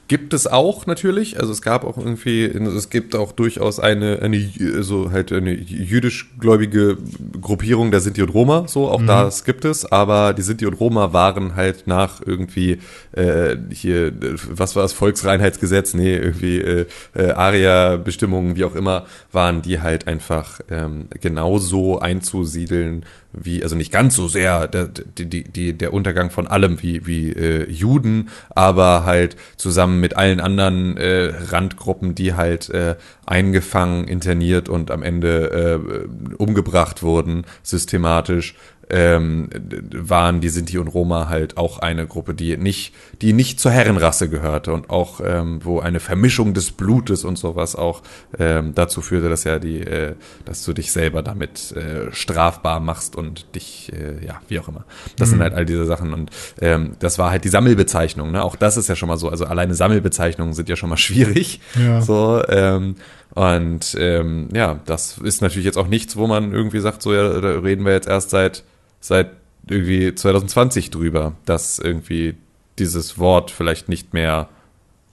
Gibt 0.08 0.34
es 0.34 0.46
auch 0.46 0.86
natürlich, 0.86 1.40
also 1.40 1.52
es 1.52 1.62
gab 1.62 1.84
auch 1.84 1.96
irgendwie, 1.96 2.44
es 2.44 2.90
gibt 2.90 3.14
auch 3.14 3.32
durchaus 3.32 3.80
eine, 3.80 4.20
eine 4.20 4.50
so 4.82 5.10
halt 5.10 5.32
eine 5.32 5.52
jüdisch-gläubige 5.52 6.98
Gruppierung 7.40 7.90
der 7.90 8.00
Sinti 8.00 8.20
und 8.20 8.34
Roma, 8.34 8.64
so, 8.66 8.88
auch 8.88 9.00
mhm. 9.00 9.06
das 9.06 9.44
gibt 9.44 9.64
es, 9.64 9.90
aber 9.90 10.34
die 10.34 10.42
Sinti 10.42 10.66
und 10.66 10.74
Roma 10.74 11.12
waren 11.12 11.56
halt 11.56 11.86
nach 11.86 12.20
irgendwie 12.24 12.78
äh, 13.12 13.56
hier, 13.70 14.12
was 14.50 14.76
war 14.76 14.82
das, 14.82 14.92
Volksreinheitsgesetz, 14.92 15.94
nee, 15.94 16.16
irgendwie 16.16 16.58
äh, 16.60 16.86
äh, 17.14 17.30
Aria-Bestimmungen, 17.30 18.56
wie 18.56 18.64
auch 18.64 18.74
immer, 18.74 19.06
waren 19.30 19.62
die 19.62 19.80
halt 19.80 20.08
einfach 20.08 20.60
ähm, 20.70 21.06
genauso 21.20 22.00
einzusiedeln 22.00 23.06
wie, 23.32 23.62
also 23.62 23.76
nicht 23.76 23.92
ganz 23.92 24.14
so 24.14 24.28
sehr 24.28 24.68
der, 24.68 24.88
die, 24.88 25.44
die, 25.44 25.72
der 25.72 25.92
Untergang 25.92 26.30
von 26.30 26.46
allem 26.46 26.82
wie, 26.82 27.06
wie 27.06 27.30
äh, 27.30 27.70
Juden, 27.70 28.28
aber 28.50 29.04
halt 29.04 29.36
zusammen 29.56 30.00
mit 30.00 30.16
allen 30.16 30.40
anderen 30.40 30.96
äh, 30.96 31.32
Randgruppen, 31.48 32.14
die 32.14 32.34
halt 32.34 32.70
äh, 32.70 32.96
eingefangen, 33.26 34.06
interniert 34.06 34.68
und 34.68 34.90
am 34.90 35.02
Ende 35.02 35.78
äh, 35.80 36.34
umgebracht 36.36 37.02
wurden, 37.02 37.44
systematisch, 37.62 38.54
ähm, 38.92 39.48
waren 39.94 40.40
die 40.40 40.50
Sinti 40.50 40.78
und 40.78 40.88
Roma 40.88 41.28
halt 41.28 41.56
auch 41.56 41.78
eine 41.78 42.06
Gruppe, 42.06 42.34
die 42.34 42.56
nicht, 42.58 42.94
die 43.22 43.32
nicht 43.32 43.58
zur 43.58 43.72
Herrenrasse 43.72 44.28
gehörte 44.28 44.72
und 44.72 44.90
auch, 44.90 45.20
ähm, 45.24 45.60
wo 45.64 45.80
eine 45.80 45.98
Vermischung 45.98 46.52
des 46.52 46.72
Blutes 46.72 47.24
und 47.24 47.38
sowas 47.38 47.74
auch 47.74 48.02
ähm, 48.38 48.74
dazu 48.74 49.00
führte, 49.00 49.30
dass 49.30 49.44
ja 49.44 49.58
die, 49.58 49.80
äh, 49.80 50.14
dass 50.44 50.64
du 50.64 50.74
dich 50.74 50.92
selber 50.92 51.22
damit 51.22 51.72
äh, 51.72 52.12
strafbar 52.12 52.80
machst 52.80 53.16
und 53.16 53.54
dich, 53.54 53.90
äh, 53.94 54.24
ja, 54.24 54.40
wie 54.48 54.60
auch 54.60 54.68
immer. 54.68 54.84
Das 55.16 55.28
mhm. 55.28 55.32
sind 55.32 55.42
halt 55.42 55.54
all 55.54 55.64
diese 55.64 55.86
Sachen 55.86 56.12
und 56.12 56.30
ähm, 56.60 56.92
das 56.98 57.18
war 57.18 57.30
halt 57.30 57.44
die 57.44 57.48
Sammelbezeichnung. 57.48 58.30
Ne? 58.30 58.44
Auch 58.44 58.56
das 58.56 58.76
ist 58.76 58.88
ja 58.88 58.96
schon 58.96 59.08
mal 59.08 59.16
so. 59.16 59.30
Also 59.30 59.46
alleine 59.46 59.74
Sammelbezeichnungen 59.74 60.52
sind 60.52 60.68
ja 60.68 60.76
schon 60.76 60.90
mal 60.90 60.96
schwierig. 60.98 61.60
Ja. 61.82 62.02
So. 62.02 62.42
Ähm, 62.46 62.96
und 63.34 63.96
ähm, 63.98 64.48
ja, 64.52 64.80
das 64.84 65.16
ist 65.16 65.40
natürlich 65.40 65.64
jetzt 65.64 65.78
auch 65.78 65.88
nichts, 65.88 66.16
wo 66.16 66.26
man 66.26 66.52
irgendwie 66.52 66.80
sagt, 66.80 67.00
so 67.00 67.14
ja, 67.14 67.40
da 67.40 67.60
reden 67.60 67.86
wir 67.86 67.92
jetzt 67.92 68.06
erst 68.06 68.28
seit 68.28 68.62
seit 69.02 69.32
irgendwie 69.68 70.14
2020 70.14 70.90
drüber, 70.90 71.34
dass 71.44 71.78
irgendwie 71.78 72.34
dieses 72.78 73.18
Wort 73.18 73.50
vielleicht 73.50 73.88
nicht 73.88 74.14
mehr 74.14 74.48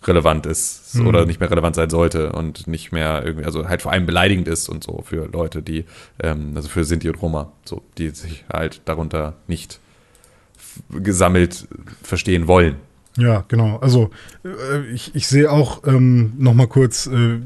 relevant 0.03 0.45
ist 0.45 0.95
mhm. 0.95 1.07
oder 1.07 1.25
nicht 1.25 1.41
mehr 1.41 1.51
relevant 1.51 1.75
sein 1.75 1.89
sollte 1.89 2.31
und 2.31 2.67
nicht 2.67 2.93
mehr 2.93 3.21
irgendwie, 3.25 3.45
also 3.45 3.67
halt 3.67 3.81
vor 3.81 3.91
allem 3.91 4.05
beleidigend 4.05 4.47
ist 4.47 4.69
und 4.69 4.83
so 4.83 5.01
für 5.03 5.27
Leute, 5.27 5.61
die, 5.61 5.83
ähm, 6.21 6.53
also 6.55 6.69
für 6.69 6.85
Sinti 6.85 7.09
und 7.09 7.21
Roma, 7.21 7.51
so, 7.65 7.81
die 7.97 8.09
sich 8.11 8.45
halt 8.51 8.81
darunter 8.85 9.35
nicht 9.47 9.79
gesammelt 10.89 11.67
verstehen 12.01 12.47
wollen. 12.47 12.75
Ja, 13.17 13.43
genau. 13.49 13.77
Also 13.77 14.11
äh, 14.45 14.85
ich, 14.93 15.13
ich 15.13 15.27
sehe 15.27 15.51
auch 15.51 15.83
ähm, 15.85 16.33
noch 16.37 16.53
mal 16.53 16.67
kurz 16.67 17.07
äh, 17.07 17.39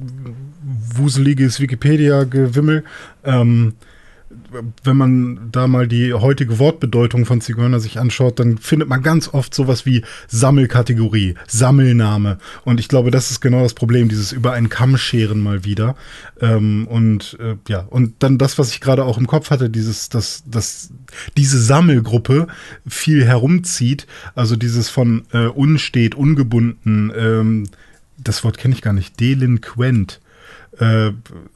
wuseliges 0.96 1.60
Wikipedia-Gewimmel. 1.60 2.84
Ähm, 3.24 3.74
wenn 4.84 4.97
man 4.97 5.49
da 5.51 5.68
mal 5.68 5.88
die 5.88 6.14
heutige 6.14 6.60
Wortbedeutung 6.60 7.26
von 7.26 7.41
Zigeuner 7.41 7.80
sich 7.80 7.99
anschaut, 7.99 8.39
dann 8.39 8.58
findet 8.58 8.89
man 8.89 9.01
ganz 9.01 9.34
oft 9.34 9.54
sowas 9.54 9.86
wie 9.86 10.04
Sammelkategorie, 10.28 11.36
Sammelname. 11.47 12.38
Und 12.64 12.80
ich 12.80 12.88
glaube, 12.88 13.12
das 13.12 13.32
ist 13.32 13.41
genau 13.41 13.64
das 13.64 13.74
Problem, 13.74 14.10
dieses 14.10 14.32
über 14.32 14.54
einen 14.54 14.70
Kamm 14.70 14.97
scheren 14.97 15.41
mal 15.41 15.66
wieder. 15.66 15.95
Ähm, 16.41 16.88
und 16.88 17.38
äh, 17.39 17.56
ja, 17.68 17.80
und 17.89 18.16
dann 18.20 18.38
das, 18.38 18.58
was 18.58 18.72
ich 18.72 18.82
gerade 18.82 19.06
auch 19.06 19.18
im 19.18 19.28
Kopf 19.28 19.49
hatte, 19.49 19.70
dieses, 19.70 20.10
dass, 20.10 20.43
dass 20.45 20.91
diese 21.38 21.62
Sammelgruppe 21.62 22.47
viel 22.88 23.26
herumzieht, 23.26 24.08
also 24.36 24.56
dieses 24.56 24.89
von 24.89 25.24
äh, 25.32 25.47
unstet, 25.47 26.16
ungebunden, 26.16 27.12
ähm, 27.16 27.66
das 28.18 28.43
Wort 28.43 28.58
kenne 28.58 28.74
ich 28.74 28.82
gar 28.82 28.93
nicht, 28.93 29.20
delinquent 29.20 30.22
äh, 30.80 31.11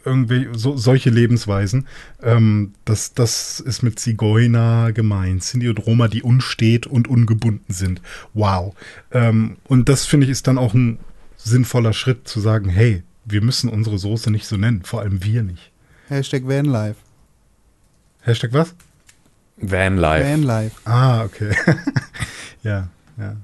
irgendwie 0.06 0.48
so, 0.54 0.78
solche 0.78 1.10
Lebensweisen. 1.10 1.88
Ähm, 2.22 2.74
das, 2.86 3.14
das 3.14 3.60
ist 3.60 3.84
mit 3.84 4.00
Zigeuner 4.00 4.92
gemeint. 4.94 5.44
Sinti 5.44 5.70
und 5.70 5.86
Roma, 5.86 6.08
die 6.08 6.24
unstet 6.24 6.88
und 6.88 7.08
ungebunden 7.08 7.74
sind. 7.74 8.02
Wow. 8.34 8.76
Ähm, 9.12 9.58
und 9.68 9.90
das 9.90 10.06
finde 10.06 10.26
ich 10.26 10.32
ist 10.32 10.48
dann 10.48 10.58
auch 10.58 10.74
ein 10.74 11.00
sinnvoller 11.38 11.94
Schritt 11.94 12.28
zu 12.28 12.40
sagen, 12.40 12.70
hey, 12.70 13.04
wir 13.26 13.42
müssen 13.42 13.70
unsere 13.70 13.98
Soße 13.98 14.32
nicht 14.32 14.46
so 14.46 14.58
nennen, 14.58 14.84
vor 14.84 15.02
allem 15.02 15.24
wir 15.24 15.44
nicht. 15.44 15.72
Hashtag 16.08 16.48
Vanlife. 16.48 16.96
Hashtag 18.22 18.54
was? 18.54 18.74
Vanlife. 19.58 20.26
Vanlife. 20.26 20.76
Ah, 20.86 21.24
okay. 21.24 21.56
ja, 22.64 22.90
ja. 23.18 23.36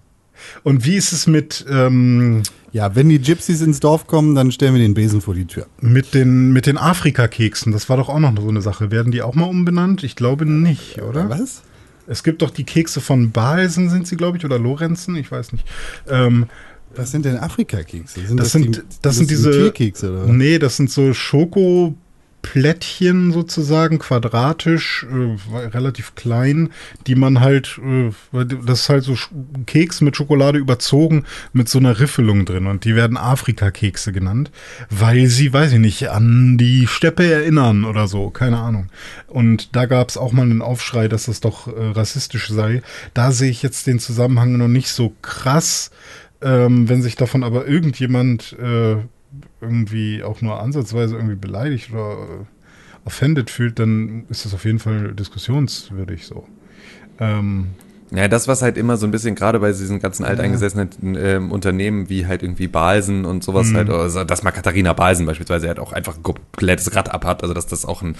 Und 0.63 0.85
wie 0.85 0.95
ist 0.95 1.11
es 1.11 1.27
mit. 1.27 1.65
Ähm, 1.69 2.43
ja, 2.71 2.95
wenn 2.95 3.07
die 3.07 3.19
Gypsies 3.19 3.61
ins 3.61 3.79
Dorf 3.79 4.07
kommen, 4.07 4.33
dann 4.33 4.51
stellen 4.51 4.73
wir 4.73 4.81
den 4.81 4.95
Besen 4.95 5.21
vor 5.21 5.35
die 5.35 5.45
Tür. 5.45 5.67
Mit 5.79 6.15
den, 6.15 6.53
mit 6.53 6.65
den 6.65 6.79
Afrika-Keksen, 6.79 7.71
das 7.71 7.87
war 7.87 7.97
doch 7.97 8.09
auch 8.09 8.19
noch 8.19 8.35
so 8.35 8.49
eine 8.49 8.63
Sache. 8.63 8.89
Werden 8.89 9.11
die 9.11 9.21
auch 9.21 9.35
mal 9.35 9.45
umbenannt? 9.45 10.03
Ich 10.03 10.15
glaube 10.15 10.47
nicht, 10.47 10.99
oder? 11.01 11.29
Was? 11.29 11.61
Es 12.07 12.23
gibt 12.23 12.41
doch 12.41 12.49
die 12.49 12.63
Kekse 12.63 12.99
von 12.99 13.31
Balsen, 13.31 13.89
sind 13.91 14.07
sie, 14.07 14.17
glaube 14.17 14.37
ich, 14.37 14.45
oder 14.45 14.57
Lorenzen, 14.57 15.15
ich 15.15 15.31
weiß 15.31 15.53
nicht. 15.53 15.67
Ähm, 16.09 16.47
was 16.95 17.11
sind 17.11 17.25
denn 17.25 17.37
Afrika-Kekse? 17.37 18.21
Das, 18.21 18.35
das, 18.35 18.51
sind, 18.51 18.65
die, 18.65 18.71
das, 18.71 19.01
das 19.01 19.15
sind 19.17 19.29
diese. 19.29 19.51
Tierkekse, 19.51 20.11
oder? 20.11 20.33
Nee, 20.33 20.59
das 20.59 20.77
sind 20.77 20.89
so 20.89 21.13
Schoko. 21.13 21.95
Plättchen 22.43 23.31
sozusagen, 23.31 23.97
quadratisch, 23.97 25.07
äh, 25.09 25.57
relativ 25.69 26.13
klein, 26.13 26.69
die 27.07 27.15
man 27.15 27.39
halt, 27.39 27.79
äh, 27.83 28.11
das 28.63 28.81
ist 28.81 28.89
halt 28.89 29.03
so 29.03 29.15
Keks 29.65 30.01
mit 30.01 30.15
Schokolade 30.15 30.59
überzogen 30.59 31.23
mit 31.53 31.67
so 31.69 31.79
einer 31.79 31.99
Riffelung 31.99 32.45
drin 32.45 32.67
und 32.67 32.85
die 32.85 32.95
werden 32.95 33.17
Afrika-Kekse 33.17 34.11
genannt, 34.11 34.51
weil 34.91 35.27
sie, 35.27 35.51
weiß 35.51 35.73
ich 35.73 35.79
nicht, 35.79 36.09
an 36.09 36.57
die 36.59 36.85
Steppe 36.85 37.31
erinnern 37.31 37.85
oder 37.85 38.07
so, 38.07 38.29
keine 38.29 38.59
Ahnung. 38.59 38.89
Und 39.27 39.75
da 39.75 39.85
gab 39.85 40.09
es 40.09 40.17
auch 40.17 40.33
mal 40.33 40.43
einen 40.43 40.61
Aufschrei, 40.61 41.07
dass 41.07 41.25
das 41.25 41.39
doch 41.39 41.67
äh, 41.67 41.71
rassistisch 41.91 42.49
sei. 42.49 42.83
Da 43.13 43.31
sehe 43.31 43.49
ich 43.49 43.63
jetzt 43.63 43.87
den 43.87 43.99
Zusammenhang 43.99 44.57
noch 44.57 44.67
nicht 44.67 44.89
so 44.89 45.15
krass. 45.21 45.91
Ähm, 46.41 46.89
wenn 46.89 47.01
sich 47.01 47.15
davon 47.15 47.41
aber 47.41 47.67
irgendjemand 47.67 48.53
äh, 48.59 48.97
irgendwie 49.63 50.23
auch 50.23 50.41
nur 50.41 50.59
ansatzweise 50.59 51.15
irgendwie 51.15 51.35
beleidigt 51.35 51.91
oder 51.91 52.11
äh, 52.11 53.05
offended 53.05 53.49
fühlt, 53.49 53.79
dann 53.79 54.25
ist 54.29 54.45
das 54.45 54.53
auf 54.53 54.65
jeden 54.65 54.79
Fall 54.79 55.13
diskussionswürdig 55.13 56.25
so. 56.25 56.47
Ähm, 57.19 57.69
ja, 58.15 58.27
das, 58.27 58.47
was 58.47 58.61
halt 58.61 58.77
immer 58.77 58.95
so 58.95 59.07
ein 59.07 59.11
bisschen, 59.11 59.33
gerade 59.33 59.59
bei 59.59 59.69
diesen 59.69 59.99
ganzen 59.99 60.23
alteingesessenen 60.23 61.15
äh, 61.15 61.37
Unternehmen 61.37 62.09
wie 62.09 62.27
halt 62.27 62.43
irgendwie 62.43 62.67
Balsen 62.67 63.25
und 63.25 63.43
sowas 63.43 63.69
mhm. 63.69 63.77
halt, 63.77 63.89
also, 63.89 64.23
dass 64.23 64.43
mal 64.43 64.51
Katharina 64.51 64.93
Balsen 64.93 65.25
beispielsweise 65.25 65.67
halt 65.67 65.79
auch 65.79 65.93
einfach 65.93 66.17
ein 66.17 66.21
komplettes 66.21 66.95
Rad 66.95 67.11
abhat, 67.11 67.41
also 67.41 67.55
dass 67.55 67.65
das 67.65 67.85
auch 67.85 68.03
ein 68.03 68.15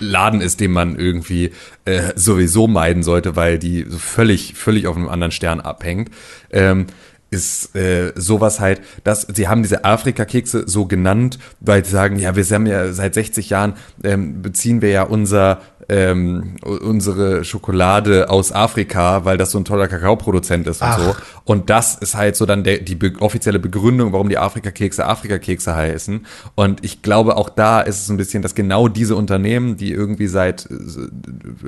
Laden 0.00 0.42
ist, 0.42 0.60
den 0.60 0.72
man 0.72 0.96
irgendwie 0.96 1.52
äh, 1.86 2.12
sowieso 2.14 2.68
meiden 2.68 3.02
sollte, 3.02 3.36
weil 3.36 3.58
die 3.58 3.86
so 3.88 3.96
völlig, 3.96 4.52
völlig 4.54 4.86
auf 4.86 4.96
einem 4.96 5.08
anderen 5.08 5.32
Stern 5.32 5.60
abhängt. 5.60 6.10
Ähm, 6.50 6.86
ist 7.30 7.76
äh, 7.76 8.12
sowas 8.16 8.60
halt, 8.60 8.80
dass 9.04 9.22
sie 9.22 9.48
haben 9.48 9.62
diese 9.62 9.84
Afrika-Kekse 9.84 10.64
so 10.66 10.86
genannt, 10.86 11.38
weil 11.60 11.84
sie 11.84 11.90
sagen, 11.90 12.18
ja, 12.18 12.36
wir 12.36 12.44
haben 12.44 12.66
ja 12.66 12.92
seit 12.92 13.14
60 13.14 13.50
Jahren 13.50 13.74
ähm, 14.02 14.40
beziehen 14.40 14.80
wir 14.80 14.90
ja 14.90 15.02
unser 15.02 15.60
ähm, 15.88 16.56
unsere 16.62 17.44
Schokolade 17.44 18.28
aus 18.28 18.52
Afrika, 18.52 19.24
weil 19.24 19.38
das 19.38 19.52
so 19.52 19.58
ein 19.58 19.64
toller 19.64 19.88
Kakaoproduzent 19.88 20.66
ist 20.66 20.82
und 20.82 20.88
Ach. 20.88 20.98
so. 20.98 21.16
Und 21.44 21.70
das 21.70 21.94
ist 21.94 22.14
halt 22.14 22.36
so 22.36 22.44
dann 22.44 22.62
der, 22.62 22.78
die 22.78 22.94
be 22.94 23.12
offizielle 23.20 23.58
Begründung, 23.58 24.12
warum 24.12 24.28
die 24.28 24.36
Afrika-Kekse 24.36 25.06
Afrika-Kekse 25.06 25.74
heißen. 25.74 26.26
Und 26.54 26.84
ich 26.84 27.00
glaube, 27.00 27.36
auch 27.36 27.48
da 27.48 27.80
ist 27.80 28.02
es 28.02 28.10
ein 28.10 28.18
bisschen, 28.18 28.42
dass 28.42 28.54
genau 28.54 28.88
diese 28.88 29.16
Unternehmen, 29.16 29.78
die 29.78 29.92
irgendwie 29.92 30.26
seit 30.26 30.66
äh, 30.66 30.74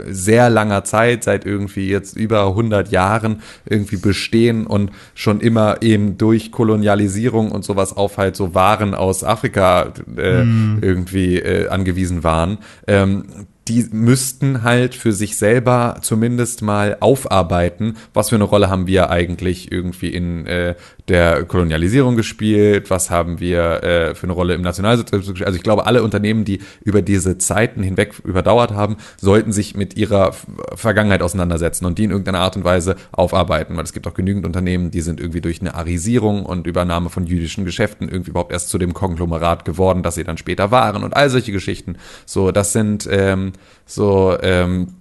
sehr 0.08 0.50
langer 0.50 0.84
Zeit, 0.84 1.24
seit 1.24 1.46
irgendwie 1.46 1.88
jetzt 1.88 2.16
über 2.16 2.46
100 2.46 2.90
Jahren 2.90 3.40
irgendwie 3.64 3.96
bestehen 3.96 4.66
und 4.66 4.90
schon 5.14 5.40
immer 5.40 5.80
eben 5.80 6.18
durch 6.18 6.52
Kolonialisierung 6.52 7.50
und 7.52 7.64
sowas 7.64 7.96
auf 7.96 8.18
halt 8.18 8.36
so 8.36 8.54
Waren 8.54 8.94
aus 8.94 9.24
Afrika 9.24 9.92
äh, 10.16 10.42
irgendwie 10.82 11.38
äh, 11.38 11.68
angewiesen 11.68 12.22
waren, 12.22 12.58
ähm, 12.86 13.24
die 13.68 13.86
müssten 13.92 14.62
halt 14.62 14.94
für 14.94 15.12
sich 15.12 15.36
selber 15.36 15.98
zumindest 16.02 16.62
mal 16.62 16.96
aufarbeiten, 17.00 17.96
was 18.14 18.30
für 18.30 18.36
eine 18.36 18.44
Rolle 18.44 18.68
haben 18.68 18.86
wir 18.86 19.10
eigentlich 19.10 19.70
irgendwie 19.70 20.08
in 20.08 20.46
äh, 20.46 20.74
der 21.08 21.44
Kolonialisierung 21.44 22.16
gespielt, 22.16 22.90
was 22.90 23.10
haben 23.10 23.38
wir 23.38 23.82
äh, 23.82 24.14
für 24.14 24.24
eine 24.24 24.32
Rolle 24.32 24.54
im 24.54 24.62
Nationalsozialismus 24.62 25.34
gespielt. 25.34 25.46
Also 25.46 25.56
ich 25.56 25.62
glaube, 25.62 25.86
alle 25.86 26.02
Unternehmen, 26.02 26.44
die 26.44 26.60
über 26.82 27.02
diese 27.02 27.38
Zeiten 27.38 27.82
hinweg 27.82 28.14
überdauert 28.24 28.72
haben, 28.72 28.96
sollten 29.20 29.52
sich 29.52 29.76
mit 29.76 29.96
ihrer 29.96 30.32
Vergangenheit 30.74 31.22
auseinandersetzen 31.22 31.84
und 31.84 31.98
die 31.98 32.04
in 32.04 32.10
irgendeiner 32.10 32.40
Art 32.40 32.56
und 32.56 32.64
Weise 32.64 32.96
aufarbeiten, 33.12 33.76
weil 33.76 33.84
es 33.84 33.92
gibt 33.92 34.06
auch 34.06 34.14
genügend 34.14 34.46
Unternehmen, 34.46 34.90
die 34.90 35.00
sind 35.00 35.20
irgendwie 35.20 35.40
durch 35.40 35.60
eine 35.60 35.74
Arisierung 35.74 36.46
und 36.46 36.66
Übernahme 36.66 37.10
von 37.10 37.26
jüdischen 37.26 37.64
Geschäften 37.64 38.08
irgendwie 38.08 38.30
überhaupt 38.30 38.52
erst 38.52 38.68
zu 38.68 38.78
dem 38.78 38.94
Konglomerat 38.94 39.64
geworden, 39.64 40.02
das 40.02 40.14
sie 40.14 40.24
dann 40.24 40.38
später 40.38 40.70
waren 40.70 41.04
und 41.04 41.14
all 41.14 41.30
solche 41.30 41.52
Geschichten. 41.52 41.96
So, 42.24 42.52
das 42.52 42.72
sind 42.72 43.08
ähm, 43.10 43.52
so 43.86 44.36
ähm, 44.42 44.94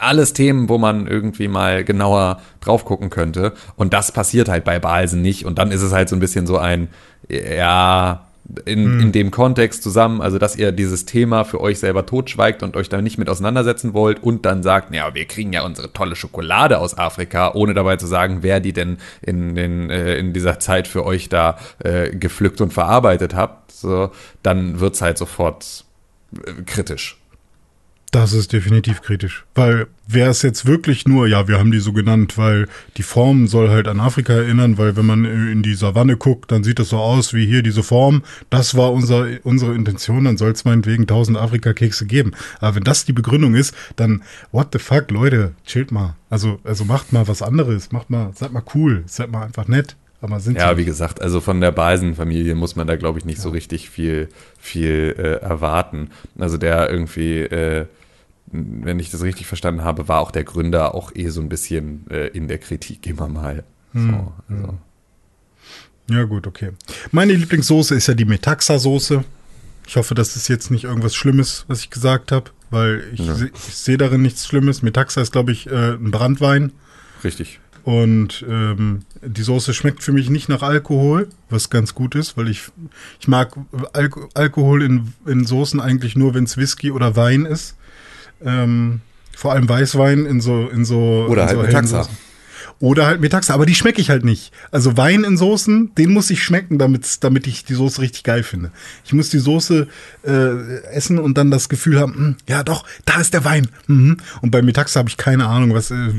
alles 0.00 0.32
Themen, 0.32 0.68
wo 0.68 0.78
man 0.78 1.06
irgendwie 1.06 1.48
mal 1.48 1.84
genauer 1.84 2.40
drauf 2.60 2.84
gucken 2.84 3.10
könnte. 3.10 3.52
Und 3.76 3.92
das 3.92 4.12
passiert 4.12 4.48
halt 4.48 4.64
bei 4.64 4.78
Balsen 4.78 5.22
nicht. 5.22 5.44
Und 5.44 5.58
dann 5.58 5.70
ist 5.70 5.82
es 5.82 5.92
halt 5.92 6.08
so 6.08 6.16
ein 6.16 6.20
bisschen 6.20 6.46
so 6.46 6.58
ein, 6.58 6.88
ja, 7.28 8.26
in, 8.64 9.00
in 9.00 9.12
dem 9.12 9.30
Kontext 9.30 9.82
zusammen, 9.82 10.20
also 10.20 10.38
dass 10.38 10.56
ihr 10.56 10.72
dieses 10.72 11.04
Thema 11.04 11.44
für 11.44 11.60
euch 11.60 11.78
selber 11.78 12.06
totschweigt 12.06 12.62
und 12.62 12.76
euch 12.76 12.88
da 12.88 13.02
nicht 13.02 13.18
mit 13.18 13.28
auseinandersetzen 13.28 13.92
wollt 13.92 14.22
und 14.22 14.46
dann 14.46 14.62
sagt, 14.62 14.94
ja, 14.94 15.14
wir 15.14 15.24
kriegen 15.24 15.52
ja 15.52 15.64
unsere 15.64 15.92
tolle 15.92 16.16
Schokolade 16.16 16.78
aus 16.78 16.96
Afrika, 16.96 17.52
ohne 17.54 17.74
dabei 17.74 17.96
zu 17.96 18.06
sagen, 18.06 18.38
wer 18.42 18.60
die 18.60 18.72
denn 18.72 18.98
in, 19.20 19.54
den, 19.54 19.90
äh, 19.90 20.16
in 20.16 20.32
dieser 20.32 20.58
Zeit 20.60 20.86
für 20.86 21.04
euch 21.04 21.28
da 21.28 21.58
äh, 21.80 22.10
gepflückt 22.10 22.60
und 22.60 22.72
verarbeitet 22.72 23.34
habt, 23.34 23.72
so, 23.72 24.10
dann 24.42 24.80
wird's 24.80 25.02
halt 25.02 25.18
sofort 25.18 25.84
äh, 26.34 26.62
kritisch. 26.62 27.18
Das 28.12 28.32
ist 28.32 28.52
definitiv 28.52 29.02
kritisch. 29.02 29.44
Weil 29.54 29.88
wäre 30.06 30.30
es 30.30 30.42
jetzt 30.42 30.66
wirklich 30.66 31.06
nur, 31.06 31.26
ja, 31.26 31.48
wir 31.48 31.58
haben 31.58 31.72
die 31.72 31.80
so 31.80 31.92
genannt, 31.92 32.38
weil 32.38 32.68
die 32.96 33.02
Form 33.02 33.46
soll 33.46 33.68
halt 33.68 33.88
an 33.88 34.00
Afrika 34.00 34.32
erinnern, 34.32 34.78
weil 34.78 34.96
wenn 34.96 35.06
man 35.06 35.24
in 35.24 35.62
die 35.62 35.74
Savanne 35.74 36.16
guckt, 36.16 36.52
dann 36.52 36.62
sieht 36.62 36.78
es 36.78 36.90
so 36.90 36.98
aus 36.98 37.34
wie 37.34 37.46
hier 37.46 37.62
diese 37.62 37.82
Form. 37.82 38.22
Das 38.48 38.76
war 38.76 38.92
unser, 38.92 39.26
unsere 39.42 39.74
Intention, 39.74 40.24
dann 40.24 40.36
soll 40.36 40.52
es 40.52 40.64
meinetwegen 40.64 41.02
1000 41.02 41.36
Afrika-Kekse 41.36 42.06
geben. 42.06 42.32
Aber 42.60 42.76
wenn 42.76 42.84
das 42.84 43.04
die 43.04 43.12
Begründung 43.12 43.54
ist, 43.54 43.74
dann 43.96 44.22
what 44.52 44.68
the 44.72 44.78
fuck, 44.78 45.10
Leute, 45.10 45.54
chillt 45.64 45.90
mal. 45.90 46.16
Also, 46.30 46.60
also 46.64 46.84
macht 46.84 47.12
mal 47.12 47.28
was 47.28 47.42
anderes, 47.42 47.92
macht 47.92 48.10
mal, 48.10 48.30
seid 48.34 48.52
mal 48.52 48.62
cool, 48.74 49.02
seid 49.06 49.30
mal 49.30 49.44
einfach 49.44 49.68
nett. 49.68 49.96
Aber 50.20 50.40
sind 50.40 50.56
Ja, 50.58 50.76
wie 50.78 50.84
gesagt, 50.84 51.20
also 51.20 51.40
von 51.40 51.60
der 51.60 51.72
Balsen-Familie 51.72 52.54
muss 52.54 52.74
man 52.74 52.86
da, 52.86 52.96
glaube 52.96 53.18
ich, 53.18 53.24
nicht 53.24 53.40
so 53.40 53.50
richtig 53.50 53.90
viel, 53.90 54.28
viel 54.58 55.14
äh, 55.18 55.44
erwarten. 55.44 56.10
Also 56.38 56.56
der 56.56 56.90
irgendwie, 56.90 57.40
äh, 57.40 57.86
wenn 58.50 58.98
ich 58.98 59.10
das 59.10 59.22
richtig 59.22 59.46
verstanden 59.46 59.84
habe, 59.84 60.08
war 60.08 60.20
auch 60.20 60.30
der 60.30 60.44
Gründer 60.44 60.94
auch 60.94 61.12
eh 61.14 61.28
so 61.28 61.40
ein 61.40 61.48
bisschen 61.48 62.06
äh, 62.10 62.28
in 62.28 62.48
der 62.48 62.58
Kritik 62.58 63.06
immer 63.06 63.28
mal. 63.28 63.64
So, 63.92 64.32
also. 64.48 64.78
Ja, 66.10 66.22
gut, 66.24 66.46
okay. 66.46 66.70
Meine 67.12 67.32
Lieblingssoße 67.34 67.94
ist 67.94 68.06
ja 68.06 68.14
die 68.14 68.24
Metaxa-Soße. 68.26 69.24
Ich 69.86 69.96
hoffe, 69.96 70.14
das 70.14 70.36
ist 70.36 70.48
jetzt 70.48 70.70
nicht 70.70 70.84
irgendwas 70.84 71.14
Schlimmes, 71.14 71.64
was 71.68 71.80
ich 71.80 71.90
gesagt 71.90 72.30
habe, 72.32 72.50
weil 72.70 73.04
ich, 73.12 73.20
Ja. 73.20 73.34
se- 73.34 73.50
ich 73.54 73.60
sehe 73.76 73.96
darin 73.98 74.22
nichts 74.22 74.46
Schlimmes. 74.46 74.82
Metaxa 74.82 75.20
ist, 75.20 75.32
glaube 75.32 75.52
ich, 75.52 75.66
äh, 75.68 75.92
ein 75.94 76.10
Brandwein. 76.10 76.72
Richtig. 77.24 77.60
Und 77.86 78.44
ähm, 78.48 79.02
die 79.24 79.44
Soße 79.44 79.72
schmeckt 79.72 80.02
für 80.02 80.10
mich 80.10 80.28
nicht 80.28 80.48
nach 80.48 80.62
Alkohol, 80.62 81.28
was 81.50 81.70
ganz 81.70 81.94
gut 81.94 82.16
ist, 82.16 82.36
weil 82.36 82.48
ich, 82.48 82.64
ich 83.20 83.28
mag 83.28 83.56
Alko 83.92 84.28
Alkohol 84.34 84.82
in, 84.82 85.12
in 85.24 85.44
Soßen 85.44 85.78
eigentlich 85.78 86.16
nur, 86.16 86.34
wenn 86.34 86.42
es 86.42 86.56
Whisky 86.56 86.90
oder 86.90 87.14
Wein 87.14 87.44
ist. 87.44 87.76
Ähm, 88.44 89.02
vor 89.36 89.52
allem 89.52 89.68
Weißwein 89.68 90.26
in 90.26 90.40
so 90.40 90.66
in 90.66 90.84
so 90.84 91.26
Oder 91.28 91.42
in 91.42 91.48
halt 91.48 91.58
so 91.58 91.62
hellen 91.62 91.72
Taxa. 91.74 92.02
Soßen. 92.02 92.18
Oder 92.78 93.06
halt 93.06 93.22
Metaxa, 93.22 93.54
aber 93.54 93.64
die 93.64 93.74
schmecke 93.74 94.02
ich 94.02 94.10
halt 94.10 94.22
nicht. 94.24 94.52
Also 94.70 94.98
Wein 94.98 95.24
in 95.24 95.38
Soßen, 95.38 95.94
den 95.94 96.12
muss 96.12 96.28
ich 96.28 96.42
schmecken, 96.42 96.78
damit, 96.78 97.24
damit 97.24 97.46
ich 97.46 97.64
die 97.64 97.72
Soße 97.72 98.02
richtig 98.02 98.22
geil 98.22 98.42
finde. 98.42 98.70
Ich 99.04 99.14
muss 99.14 99.30
die 99.30 99.38
Soße 99.38 99.88
äh, 100.24 100.82
essen 100.92 101.18
und 101.18 101.38
dann 101.38 101.50
das 101.50 101.70
Gefühl 101.70 101.98
haben, 101.98 102.14
"Hm, 102.14 102.36
ja 102.46 102.62
doch, 102.62 102.84
da 103.06 103.18
ist 103.18 103.32
der 103.32 103.44
Wein. 103.46 103.68
Mhm. 103.86 104.18
Und 104.42 104.50
bei 104.50 104.60
Metaxa 104.60 104.98
habe 104.98 105.08
ich 105.08 105.16
keine 105.16 105.46
Ahnung, 105.46 105.72
was 105.72 105.90
äh, 105.90 106.12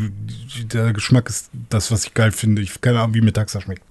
der 0.63 0.93
Geschmack 0.93 1.29
ist, 1.29 1.51
das, 1.69 1.91
was 1.91 2.05
ich 2.05 2.15
geil 2.15 2.31
finde. 2.31 2.63
Ich 2.63 2.71
habe 2.71 2.79
keine 2.79 3.01
Ahnung, 3.01 3.13
wie 3.13 3.21
Metaxa 3.21 3.61
schmeckt. 3.61 3.83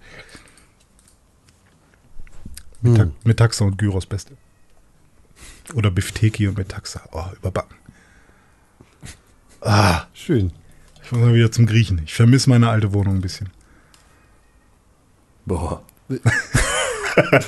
Meta 2.82 3.08
Metaxa 3.24 3.64
und 3.64 3.78
Gyros 3.78 4.06
beste. 4.06 4.32
Oder 5.74 5.90
Bifteki 5.92 6.48
und 6.48 6.58
Metaxa. 6.58 7.00
Oh, 7.12 7.24
überbacken. 7.36 7.76
Ah, 9.60 10.06
Schön. 10.14 10.52
Ich 11.06 11.12
muss 11.12 11.20
mal 11.22 11.34
wieder 11.34 11.50
zum 11.50 11.64
Griechen. 11.66 12.02
Ich 12.04 12.14
vermisse 12.14 12.50
meine 12.50 12.68
alte 12.68 12.92
Wohnung 12.92 13.16
ein 13.16 13.20
bisschen. 13.20 13.48
Boah. 15.46 15.82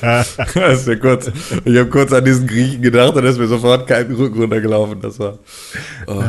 das 0.01 0.37
ist 0.81 0.87
ja 0.87 0.95
kurz, 0.95 1.31
ich 1.63 1.77
habe 1.77 1.89
kurz 1.89 2.11
an 2.11 2.25
diesen 2.25 2.47
Griechen 2.47 2.81
gedacht 2.81 3.15
und 3.15 3.23
da 3.23 3.29
ist 3.29 3.37
mir 3.37 3.47
sofort 3.47 3.87
kein 3.87 4.11
Rücken 4.11 4.39
runtergelaufen. 4.39 4.99
Das 4.99 5.19
war. 5.19 5.37
Oh. 6.07 6.23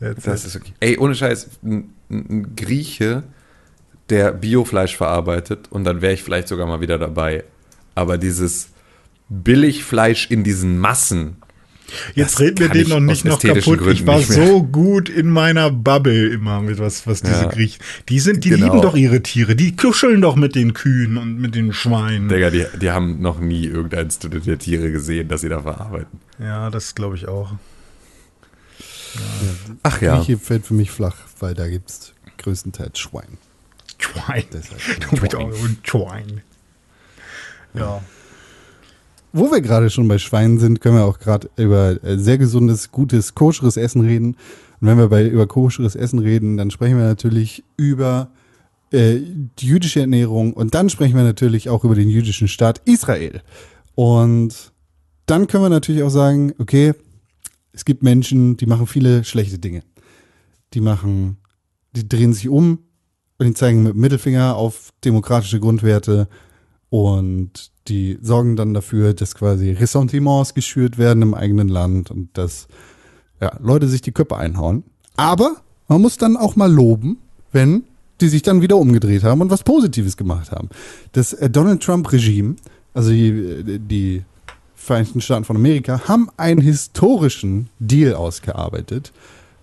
Jetzt, 0.00 0.26
Das 0.26 0.44
ist 0.44 0.56
okay. 0.56 0.72
Ey, 0.80 0.98
ohne 0.98 1.14
Scheiß, 1.14 1.48
ein 1.62 1.94
ein 2.10 2.54
Grieche, 2.56 3.24
der 4.08 4.32
Biofleisch 4.32 4.96
verarbeitet 4.96 5.66
und 5.70 5.84
dann 5.84 6.00
wäre 6.00 6.12
ich 6.12 6.22
vielleicht 6.22 6.48
sogar 6.48 6.66
mal 6.66 6.80
wieder 6.80 6.98
dabei. 6.98 7.44
Aber 7.94 8.18
dieses 8.18 8.68
Billigfleisch 9.28 10.30
in 10.30 10.44
diesen 10.44 10.78
Massen, 10.78 11.38
Jetzt 12.14 12.34
Das 12.34 12.40
reden 12.40 12.58
wir 12.58 12.68
den 12.68 12.82
ich 12.82 12.88
noch 12.88 13.00
nicht 13.00 13.24
noch 13.24 13.40
kaputt. 13.40 13.56
Ich 13.58 13.64
Gründen 13.64 14.06
war 14.06 14.18
nicht 14.18 14.30
mehr. 14.30 14.46
so 14.46 14.62
gut 14.64 15.08
in 15.08 15.28
meiner 15.30 15.70
Bubble 15.70 16.28
immer 16.28 16.60
mit 16.60 16.78
was, 16.78 17.06
was 17.06 17.22
diese 17.22 17.42
Ja. 17.42 17.48
Griechen. 17.48 17.80
Die 18.08 18.18
sind, 18.20 18.44
die 18.44 18.50
Genau. 18.50 18.66
lieben 18.66 18.82
doch 18.82 18.96
ihre 18.96 19.22
Tiere. 19.22 19.54
Die 19.54 19.76
kuscheln 19.76 20.20
doch 20.20 20.34
mit 20.36 20.54
den 20.56 20.74
Kühen 20.74 21.16
und 21.16 21.38
mit 21.38 21.54
den 21.54 21.72
Schweinen. 21.72 22.28
Digga, 22.28 22.50
die, 22.50 22.66
die 22.80 22.90
haben 22.90 23.20
noch 23.20 23.38
nie 23.38 23.66
irgendeins 23.66 24.18
der 24.18 24.58
Tiere 24.58 24.90
gesehen, 24.90 25.28
das 25.28 25.42
sie 25.42 25.48
da 25.48 25.60
verarbeiten. 25.62 26.20
Ja, 26.40 26.70
das 26.70 26.94
glaube 26.94 27.14
ich 27.16 27.28
auch. 27.28 27.52
Ach 29.82 30.00
ja. 30.02 30.16
Grieche 30.18 30.38
fällt 30.38 30.66
für 30.66 30.74
mich 30.74 30.90
flach, 30.90 31.16
weil 31.40 31.54
da 31.54 31.68
gibt 31.68 31.88
es 31.90 32.12
größtenteils 32.38 32.98
Schwein. 32.98 33.38
Schwein. 33.98 34.44
Deshalb. 34.52 34.80
Du 35.10 35.20
bist 35.20 35.34
auch 35.34 35.48
ein 35.48 35.78
Schwein. 35.82 36.42
Ja. 37.74 38.02
Wo 39.38 39.50
wir 39.52 39.60
gerade 39.60 39.90
schon 39.90 40.08
bei 40.08 40.16
Schweinen 40.16 40.58
sind, 40.58 40.80
können 40.80 40.96
wir 40.96 41.04
auch 41.04 41.18
gerade 41.18 41.50
über 41.56 42.02
äh, 42.02 42.16
sehr 42.16 42.38
gesundes, 42.38 42.90
gutes, 42.90 43.34
koscheres 43.34 43.76
Essen 43.76 44.00
reden. 44.00 44.34
Und 44.80 44.88
wenn 44.88 44.96
wir 44.96 45.08
bei, 45.08 45.28
über 45.28 45.46
koscheres 45.46 45.94
Essen 45.94 46.20
reden, 46.20 46.56
dann 46.56 46.70
sprechen 46.70 46.96
wir 46.96 47.04
natürlich 47.04 47.62
über 47.76 48.30
äh, 48.92 49.18
die 49.58 49.66
jüdische 49.66 50.00
Ernährung 50.00 50.54
und 50.54 50.74
dann 50.74 50.88
sprechen 50.88 51.16
wir 51.16 51.22
natürlich 51.22 51.68
auch 51.68 51.84
über 51.84 51.94
den 51.94 52.08
jüdischen 52.08 52.48
Staat 52.48 52.80
Israel. 52.86 53.42
Und 53.94 54.72
dann 55.26 55.48
können 55.48 55.64
wir 55.64 55.68
natürlich 55.68 56.02
auch 56.02 56.08
sagen, 56.08 56.54
okay, 56.58 56.94
es 57.72 57.84
gibt 57.84 58.02
Menschen, 58.02 58.56
die 58.56 58.64
machen 58.64 58.86
viele 58.86 59.22
schlechte 59.22 59.58
Dinge. 59.58 59.82
Die 60.72 60.80
machen, 60.80 61.36
die 61.92 62.08
drehen 62.08 62.32
sich 62.32 62.48
um 62.48 62.78
und 63.36 63.46
die 63.46 63.52
zeigen 63.52 63.82
mit 63.82 63.92
dem 63.92 64.00
Mittelfinger 64.00 64.56
auf 64.56 64.94
demokratische 65.04 65.60
Grundwerte 65.60 66.26
und 66.90 67.70
die 67.88 68.18
sorgen 68.20 68.56
dann 68.56 68.74
dafür, 68.74 69.14
dass 69.14 69.34
quasi 69.34 69.70
Ressentiments 69.70 70.54
geschürt 70.54 70.98
werden 70.98 71.22
im 71.22 71.34
eigenen 71.34 71.68
Land 71.68 72.10
und 72.10 72.28
dass 72.34 72.68
ja, 73.40 73.56
Leute 73.60 73.88
sich 73.88 74.00
die 74.00 74.12
Köpfe 74.12 74.36
einhauen. 74.36 74.84
Aber 75.16 75.56
man 75.88 76.00
muss 76.00 76.16
dann 76.16 76.36
auch 76.36 76.56
mal 76.56 76.70
loben, 76.70 77.18
wenn 77.52 77.84
die 78.20 78.28
sich 78.28 78.42
dann 78.42 78.62
wieder 78.62 78.76
umgedreht 78.76 79.24
haben 79.24 79.40
und 79.40 79.50
was 79.50 79.62
Positives 79.62 80.16
gemacht 80.16 80.50
haben. 80.50 80.68
Das 81.12 81.32
äh, 81.34 81.50
Donald 81.50 81.82
Trump-Regime, 81.82 82.56
also 82.94 83.10
die, 83.10 83.28
äh, 83.28 83.78
die 83.78 84.24
Vereinigten 84.74 85.20
Staaten 85.20 85.44
von 85.44 85.56
Amerika, 85.56 86.06
haben 86.06 86.30
einen 86.36 86.60
historischen 86.60 87.68
Deal 87.78 88.14
ausgearbeitet, 88.14 89.12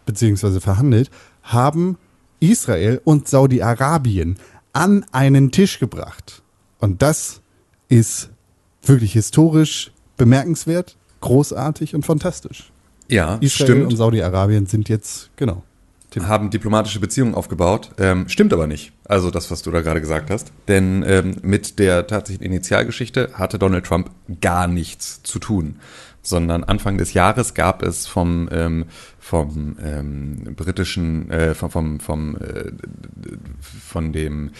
beziehungsweise 0.05 0.59
verhandelt, 0.59 1.09
haben 1.43 1.97
Israel 2.39 3.01
und 3.05 3.28
Saudi-Arabien 3.28 4.38
an 4.74 5.05
einen 5.11 5.51
Tisch 5.51 5.80
gebracht. 5.80 6.43
Und 6.84 7.02
das 7.02 7.40
ist 7.88 8.30
wirklich 8.82 9.14
historisch 9.14 9.94
bemerkenswert, 10.18 10.98
großartig 11.22 11.96
und 11.96 12.06
fantastisch. 12.06 12.74
Ja, 13.08 13.36
Israel 13.36 13.70
stimmt. 13.70 13.86
und 13.86 13.96
Saudi-Arabien 13.96 14.66
sind 14.66 14.90
jetzt, 14.90 15.30
genau. 15.38 15.64
haben 16.20 16.50
diplomatische 16.50 17.00
Beziehungen 17.00 17.36
aufgebaut. 17.36 17.92
Ähm, 18.00 18.28
stimmt 18.28 18.52
aber 18.52 18.68
nicht. 18.68 18.92
Also 19.06 19.32
das, 19.32 19.50
was 19.50 19.62
du 19.62 19.72
da 19.72 19.80
gerade 19.80 20.02
gesagt 20.02 20.30
hast. 20.30 20.52
Denn 20.68 21.06
ähm, 21.08 21.38
mit 21.42 21.80
der 21.80 22.06
tatsächlichen 22.06 22.52
Initialgeschichte 22.52 23.30
hatte 23.36 23.58
Donald 23.58 23.86
Trump 23.86 24.12
gar 24.42 24.68
nichts 24.68 25.24
zu 25.24 25.40
tun. 25.40 25.78
Sondern 26.22 26.66
Anfang 26.66 26.98
des 26.98 27.14
Jahres 27.14 27.54
gab 27.54 27.82
es 27.82 28.08
vom, 28.08 28.50
ähm, 28.52 28.88
vom 29.24 29.78
ähm, 29.82 30.53
britischen, 30.55 31.32
äh, 31.32 31.55
vom, 31.55 31.71
vom, 31.71 31.99
vom 32.01 32.36
äh, 32.36 32.71
von 33.88 34.11
dem, 34.11 34.51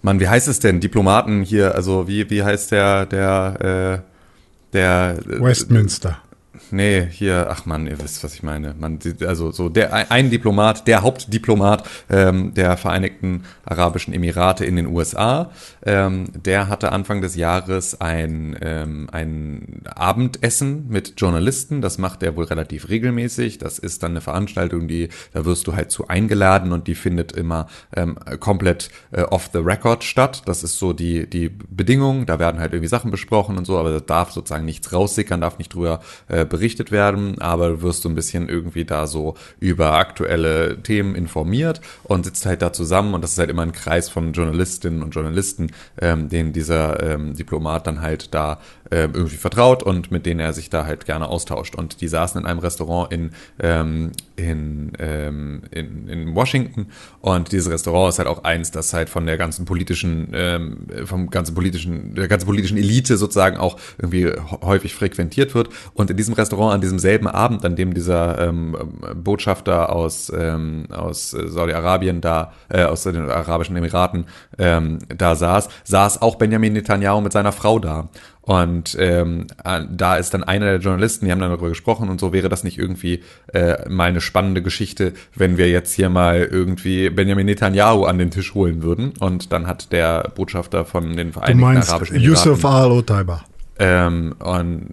Mann, 0.00 0.18
wie 0.18 0.28
heißt 0.28 0.48
es 0.48 0.60
denn? 0.60 0.80
Diplomaten 0.80 1.42
hier, 1.42 1.74
also 1.74 2.08
wie, 2.08 2.30
wie 2.30 2.42
heißt 2.42 2.72
der, 2.72 3.04
der, 3.04 4.02
äh, 4.02 4.72
der 4.72 5.18
äh, 5.18 5.40
Westminster. 5.42 6.22
Nee, 6.70 7.06
hier, 7.10 7.48
ach 7.50 7.64
man, 7.66 7.86
ihr 7.86 8.00
wisst, 8.00 8.22
was 8.22 8.34
ich 8.34 8.42
meine. 8.42 8.74
Man, 8.78 8.98
also 9.26 9.50
so 9.50 9.68
der 9.68 10.10
ein 10.10 10.30
Diplomat, 10.30 10.86
der 10.86 11.02
Hauptdiplomat 11.02 11.88
ähm, 12.10 12.52
der 12.54 12.76
Vereinigten 12.76 13.44
Arabischen 13.64 14.12
Emirate 14.12 14.64
in 14.64 14.76
den 14.76 14.86
USA, 14.86 15.50
ähm, 15.84 16.26
der 16.34 16.68
hatte 16.68 16.92
Anfang 16.92 17.22
des 17.22 17.36
Jahres 17.36 18.00
ein, 18.00 18.56
ähm, 18.60 19.08
ein 19.12 19.82
Abendessen 19.94 20.88
mit 20.88 21.14
Journalisten. 21.16 21.80
Das 21.80 21.98
macht 21.98 22.22
er 22.22 22.36
wohl 22.36 22.44
relativ 22.44 22.88
regelmäßig. 22.88 23.58
Das 23.58 23.78
ist 23.78 24.02
dann 24.02 24.12
eine 24.12 24.20
Veranstaltung, 24.20 24.88
die 24.88 25.08
da 25.32 25.44
wirst 25.44 25.66
du 25.66 25.74
halt 25.74 25.90
zu 25.90 26.08
eingeladen 26.08 26.72
und 26.72 26.86
die 26.86 26.94
findet 26.94 27.32
immer 27.32 27.68
ähm, 27.96 28.18
komplett 28.40 28.90
äh, 29.12 29.22
off 29.22 29.50
the 29.52 29.60
record 29.60 30.04
statt. 30.04 30.42
Das 30.46 30.62
ist 30.62 30.78
so 30.78 30.92
die 30.92 31.28
die 31.28 31.48
Bedingung. 31.48 32.26
Da 32.26 32.38
werden 32.38 32.60
halt 32.60 32.72
irgendwie 32.72 32.88
Sachen 32.88 33.10
besprochen 33.10 33.56
und 33.56 33.64
so, 33.64 33.78
aber 33.78 33.90
da 33.92 34.00
darf 34.00 34.32
sozusagen 34.32 34.64
nichts 34.64 34.92
raussickern, 34.92 35.40
darf 35.40 35.58
nicht 35.58 35.72
drüber 35.74 36.00
äh, 36.28 36.44
berichtet 36.58 36.90
werden, 36.90 37.40
aber 37.40 37.68
du 37.68 37.82
wirst 37.82 38.02
so 38.02 38.08
ein 38.08 38.16
bisschen 38.16 38.48
irgendwie 38.48 38.84
da 38.84 39.06
so 39.06 39.36
über 39.60 39.92
aktuelle 39.92 40.82
Themen 40.82 41.14
informiert 41.14 41.80
und 42.02 42.24
sitzt 42.24 42.46
halt 42.46 42.62
da 42.62 42.72
zusammen 42.72 43.14
und 43.14 43.22
das 43.22 43.32
ist 43.32 43.38
halt 43.38 43.50
immer 43.50 43.62
ein 43.62 43.72
Kreis 43.72 44.08
von 44.08 44.32
Journalistinnen 44.32 45.02
und 45.02 45.14
Journalisten, 45.14 45.68
ähm, 46.00 46.28
denen 46.28 46.52
dieser 46.52 47.00
ähm, 47.02 47.34
Diplomat 47.36 47.86
dann 47.86 48.00
halt 48.00 48.34
da 48.34 48.58
ähm, 48.90 49.12
irgendwie 49.14 49.36
vertraut 49.36 49.82
und 49.82 50.10
mit 50.10 50.26
denen 50.26 50.40
er 50.40 50.52
sich 50.52 50.70
da 50.70 50.86
halt 50.86 51.06
gerne 51.06 51.28
austauscht. 51.28 51.74
Und 51.74 52.00
die 52.00 52.08
saßen 52.08 52.40
in 52.40 52.46
einem 52.46 52.60
Restaurant 52.60 53.12
in, 53.12 53.30
ähm, 53.60 54.12
in, 54.36 54.92
ähm, 54.98 55.62
in, 55.70 56.08
in 56.08 56.34
Washington 56.34 56.86
und 57.20 57.52
dieses 57.52 57.70
Restaurant 57.70 58.12
ist 58.12 58.18
halt 58.18 58.28
auch 58.28 58.44
eins, 58.44 58.70
das 58.70 58.92
halt 58.92 59.08
von 59.08 59.26
der 59.26 59.36
ganzen 59.36 59.64
politischen, 59.64 60.30
ähm, 60.34 60.86
vom 61.04 61.30
ganzen 61.30 61.54
politischen, 61.54 62.14
der 62.14 62.28
ganzen 62.28 62.46
politischen 62.46 62.78
Elite 62.78 63.16
sozusagen 63.16 63.56
auch 63.56 63.78
irgendwie 63.98 64.32
häufig 64.62 64.94
frequentiert 64.94 65.54
wird. 65.54 65.68
Und 65.94 66.10
in 66.10 66.16
diesem 66.16 66.34
Restaurant 66.34 66.74
an 66.74 66.80
diesem 66.80 66.98
selben 66.98 67.26
Abend, 67.26 67.64
an 67.64 67.76
dem 67.76 67.94
dieser 67.94 68.48
ähm, 68.48 68.76
Botschafter 69.16 69.92
aus, 69.92 70.32
ähm, 70.34 70.86
aus 70.90 71.30
Saudi-Arabien 71.30 72.20
da, 72.20 72.52
äh, 72.68 72.84
aus 72.84 73.02
den 73.02 73.28
Arabischen 73.30 73.76
Emiraten 73.76 74.26
ähm, 74.58 74.98
da 75.08 75.34
saß, 75.34 75.68
saß 75.84 76.22
auch 76.22 76.36
Benjamin 76.36 76.72
Netanyahu 76.72 77.20
mit 77.20 77.32
seiner 77.32 77.52
Frau 77.52 77.78
da. 77.78 78.08
Und 78.48 78.96
ähm, 78.98 79.46
äh, 79.62 79.82
da 79.90 80.16
ist 80.16 80.32
dann 80.32 80.42
einer 80.42 80.64
der 80.64 80.78
Journalisten, 80.78 81.26
die 81.26 81.32
haben 81.32 81.38
dann 81.38 81.50
darüber 81.50 81.68
gesprochen 81.68 82.08
und 82.08 82.18
so 82.18 82.32
wäre 82.32 82.48
das 82.48 82.64
nicht 82.64 82.78
irgendwie 82.78 83.22
äh, 83.52 83.86
mal 83.90 84.08
eine 84.08 84.22
spannende 84.22 84.62
Geschichte, 84.62 85.12
wenn 85.34 85.58
wir 85.58 85.68
jetzt 85.68 85.92
hier 85.92 86.08
mal 86.08 86.48
irgendwie 86.50 87.10
Benjamin 87.10 87.44
Netanyahu 87.44 88.04
an 88.06 88.16
den 88.16 88.30
Tisch 88.30 88.54
holen 88.54 88.82
würden. 88.82 89.12
Und 89.20 89.52
dann 89.52 89.66
hat 89.66 89.92
der 89.92 90.32
Botschafter 90.34 90.86
von 90.86 91.14
den 91.14 91.26
Du 91.26 91.32
Vereinigten 91.34 91.60
meinst 91.60 91.90
Arabischen 91.90 92.16
Emiraten 92.16 92.50
Yusuf 92.50 92.64
Al-Otaiba. 92.64 93.44
ähm, 93.78 94.34
und 94.38 94.86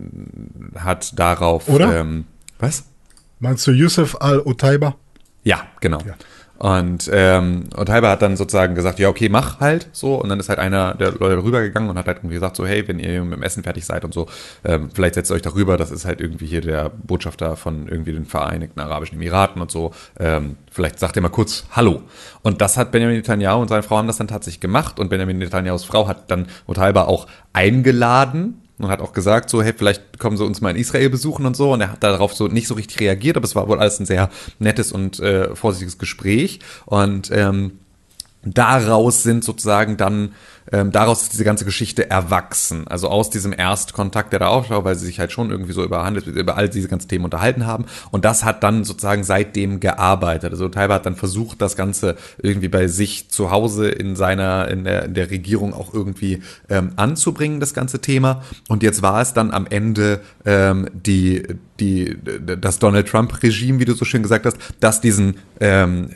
hat 0.76 1.18
darauf 1.18 1.70
Oder? 1.70 2.02
Ähm, 2.02 2.26
was? 2.60 2.84
Meinst 3.40 3.66
du 3.68 3.72
Yusuf 3.72 4.22
Al-Otaiba? 4.22 4.96
Ja, 5.46 5.62
genau. 5.80 6.00
Ja. 6.06 6.16
Und 6.58 7.10
ähm, 7.14 7.66
und 7.76 7.90
Halber 7.90 8.10
hat 8.10 8.22
dann 8.22 8.38
sozusagen 8.38 8.76
gesagt, 8.76 9.00
ja 9.00 9.10
okay, 9.10 9.30
mach 9.30 9.60
halt 9.60 9.90
so. 9.92 10.16
Und 10.16 10.30
dann 10.30 10.40
ist 10.40 10.50
halt 10.50 10.60
einer 10.60 10.94
der 10.94 11.12
Leute 11.12 11.44
rübergegangen 11.44 11.90
und 11.90 11.98
hat 11.98 12.08
halt 12.08 12.18
irgendwie 12.20 12.36
gesagt 12.36 12.56
so, 12.56 12.66
hey, 12.66 12.88
wenn 12.88 13.00
ihr 13.00 13.24
mit 13.24 13.38
dem 13.38 13.44
Essen 13.44 13.64
fertig 13.64 13.86
seid 13.86 14.06
und 14.06 14.14
so, 14.14 14.28
ähm, 14.64 14.90
vielleicht 14.94 15.16
setzt 15.16 15.32
ihr 15.32 15.36
euch 15.36 15.42
darüber. 15.42 15.78
Das 15.78 15.92
ist 15.92 16.06
halt 16.06 16.22
irgendwie 16.22 16.46
hier 16.46 16.62
der 16.62 16.90
Botschafter 16.90 17.56
von 17.56 17.88
irgendwie 17.88 18.14
den 18.14 18.26
Vereinigten 18.26 18.80
Arabischen 18.80 19.18
Emiraten 19.18 19.62
und 19.62 19.72
so. 19.72 19.94
Ähm, 20.20 20.58
vielleicht 20.72 21.00
sagt 21.00 21.16
ihr 21.16 21.22
mal 21.22 21.30
kurz 21.30 21.66
Hallo. 21.72 22.02
Und 22.42 22.62
das 22.62 22.78
hat 22.78 22.92
Benjamin 22.92 23.18
Netanyahu 23.18 23.62
und 23.62 23.68
seine 23.68 23.84
Frau 23.84 23.98
haben 23.98 24.08
das 24.08 24.18
dann 24.18 24.28
tatsächlich 24.28 24.62
gemacht. 24.62 25.00
Und 25.00 25.10
Benjamin 25.10 25.38
Netanyahus 25.38 25.84
Frau 25.84 26.08
hat 26.08 26.32
dann 26.32 26.48
Halber 26.78 27.08
auch 27.08 27.28
eingeladen 27.54 28.62
und 28.78 28.90
hat 28.90 29.02
auch 29.02 29.14
gesagt, 29.14 29.50
so, 29.50 29.64
hey, 29.64 29.74
vielleicht 29.76 30.20
kommen 30.20 30.38
sie 30.38 30.44
uns 30.44 30.62
mal 30.62 30.72
in 30.72 30.76
Israel 30.76 31.10
besuchen 31.10 31.46
und 31.46 31.56
so. 31.56 31.74
Und 31.74 31.82
er 31.82 31.94
hat 31.94 32.04
darauf 32.04 32.34
so 32.34 32.48
nicht 32.48 32.68
so 32.68 32.74
richtig 32.74 33.00
reagiert, 33.00 33.38
aber 33.38 33.46
es 33.46 33.56
war 33.56 33.68
wohl 33.68 33.80
alles 33.80 34.00
ein 34.00 34.06
sehr 34.06 34.30
nettes 34.60 34.92
und 34.92 35.20
äh, 35.20 35.56
vorsichtiges 35.56 35.98
Gespräch. 35.98 36.60
Und 36.86 37.32
ähm, 37.32 37.80
daraus 38.44 39.24
sind 39.24 39.44
sozusagen 39.44 39.98
dann, 39.98 40.34
ähm, 40.72 40.92
daraus 40.92 41.24
ist 41.24 41.34
diese 41.34 41.44
ganze 41.44 41.66
Geschichte 41.66 42.10
erwachsen. 42.10 42.88
Also 42.88 43.10
aus 43.10 43.30
diesem 43.30 43.54
Erstkontakt, 43.54 44.34
der 44.34 44.40
da 44.40 44.48
aufschau, 44.48 44.84
weil 44.84 44.96
sie 44.96 45.06
sich 45.06 45.20
halt 45.20 45.32
schon 45.32 45.52
irgendwie 45.52 45.74
so 45.74 45.84
über 45.84 46.04
Handels, 46.04 46.26
über 46.28 46.58
all 46.58 46.70
diese 46.70 46.88
ganzen 46.88 47.08
Themen 47.08 47.26
unterhalten 47.26 47.66
haben. 47.66 47.86
Und 48.12 48.26
das 48.26 48.44
hat 48.44 48.64
dann 48.64 48.84
sozusagen 48.84 49.24
seitdem 49.24 49.80
gearbeitet. 49.80 50.52
Also 50.52 50.70
Taiba 50.70 50.96
hat 50.96 51.06
dann 51.06 51.16
versucht, 51.16 51.62
das 51.62 51.76
Ganze 51.76 52.16
irgendwie 52.42 52.70
bei 52.70 52.88
sich 52.88 53.30
zu 53.30 53.52
Hause 53.52 53.90
in 53.90 54.16
seiner, 54.16 54.68
in 54.70 54.84
der, 54.84 55.06
in 55.06 55.14
der 55.14 55.30
Regierung 55.30 55.74
auch 55.74 55.94
irgendwie 55.94 56.42
ähm, 56.70 56.94
anzubringen, 56.96 57.60
das 57.60 57.74
ganze 57.74 58.02
Thema. 58.02 58.44
Und 58.68 58.84
jetzt 58.84 59.02
war 59.02 59.22
es 59.22 59.34
dann 59.34 59.52
am 59.52 59.68
Ende 59.68 60.22
ähm, 60.46 60.90
die, 60.94 61.44
die, 61.80 62.18
das 62.62 62.80
Donald 62.80 63.08
Trump-Regime, 63.08 63.80
wie 63.80 63.86
du 63.86 63.94
so 63.94 64.06
schön 64.06 64.24
gesagt 64.24 64.46
hast, 64.46 64.58
dass 64.80 65.02
diesen, 65.02 65.38
ähm, 65.60 66.10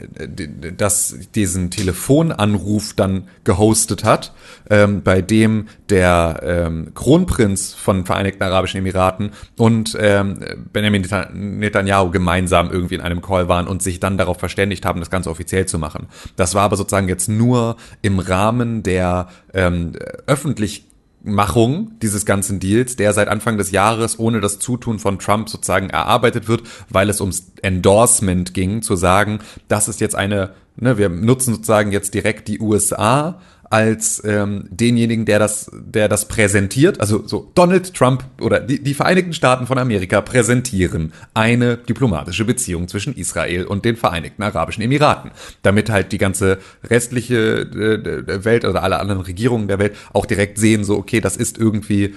dass 0.78 1.16
diesen 1.36 1.70
Telefonanruf 1.70 2.94
dann 2.94 3.28
gehostet 3.44 4.04
hat, 4.04 4.34
ähm, 4.70 5.02
bei 5.04 5.22
dem 5.22 5.68
der 5.90 6.42
ähm, 6.44 6.94
Kronprinz 6.94 7.74
von 7.74 8.06
Vereinigten 8.06 8.44
Arabischen 8.44 8.78
Emiraten 8.78 9.32
und 9.58 9.98
ähm, 10.00 10.40
Benjamin 10.72 11.04
Neta- 11.04 11.30
Netanyahu 11.34 12.12
gemeinsam 12.12 12.72
irgendwie 12.72 12.96
in 12.96 13.02
einem 13.02 13.22
Call 13.22 13.48
waren 13.48 13.68
und 13.68 13.82
sich 13.82 14.00
dann 14.00 14.18
darauf 14.18 14.40
verständigt 14.40 14.86
haben, 14.86 15.00
das 15.00 15.10
Ganze 15.10 15.30
offiziell 15.30 15.66
zu 15.66 15.80
machen. 15.80 16.08
Das 16.36 16.56
war 16.56 16.64
aber 16.64 16.78
sozusagen 16.78 17.10
jetzt 17.10 17.28
nur 17.28 17.78
im 18.02 18.20
Rahmen 18.20 18.84
der 18.84 19.28
ähm, 19.54 19.94
öffentlich 20.26 20.89
Machung 21.22 21.92
dieses 22.02 22.26
ganzen 22.26 22.60
Deals, 22.60 22.96
der 22.96 23.14
seit 23.14 23.28
Anfang 23.28 23.58
des 23.58 23.72
Jahres 23.72 24.20
ohne 24.20 24.40
das 24.40 24.60
Zutun 24.60 25.00
von 25.00 25.20
Trump 25.20 25.50
sozusagen 25.50 25.90
erarbeitet 25.90 26.48
wird, 26.48 26.64
weil 26.90 27.10
es 27.10 27.20
ums 27.20 27.52
Endorsement 27.62 28.54
ging, 28.54 28.82
zu 28.82 28.96
sagen, 28.96 29.40
das 29.68 29.88
ist 29.88 30.00
jetzt 30.00 30.16
eine, 30.16 30.54
ne, 30.78 30.98
wir 30.98 31.10
nutzen 31.10 31.56
sozusagen 31.56 31.92
jetzt 31.92 32.14
direkt 32.14 32.48
die 32.48 32.60
USA 32.60 33.42
als 33.70 34.24
ähm, 34.26 34.66
denjenigen, 34.70 35.26
der 35.26 35.40
das, 35.40 35.70
der 35.74 36.08
das 36.08 36.28
präsentiert. 36.28 37.00
Also 37.00 37.26
so 37.28 37.52
Donald 37.54 37.94
Trump 37.94 38.24
oder 38.42 38.60
die, 38.60 38.82
die 38.82 38.94
Vereinigten 38.94 39.34
Staaten 39.34 39.68
von 39.68 39.78
Amerika 39.78 40.22
präsentieren 40.22 41.14
eine 41.34 41.78
diplomatische 41.78 42.46
Beziehung 42.46 42.88
zwischen 42.88 43.16
Israel 43.16 43.66
und 43.66 43.86
den 43.86 43.96
Vereinigten 43.96 44.42
Arabischen 44.42 44.84
Emiraten, 44.84 45.32
damit 45.62 45.90
halt 45.90 46.12
die 46.12 46.18
ganze 46.18 46.58
restliche 46.84 47.62
äh, 47.62 48.24
der 48.24 48.46
Welt 48.46 48.66
oder 48.66 48.84
alle 48.84 49.00
anderen 49.00 49.22
Regierungen 49.22 49.68
der 49.68 49.80
Welt 49.80 49.96
auch 50.14 50.26
direkt 50.26 50.58
sehen, 50.58 50.84
so 50.84 50.98
okay, 50.98 51.22
das 51.22 51.38
ist 51.38 51.58
irgendwie 51.58 52.16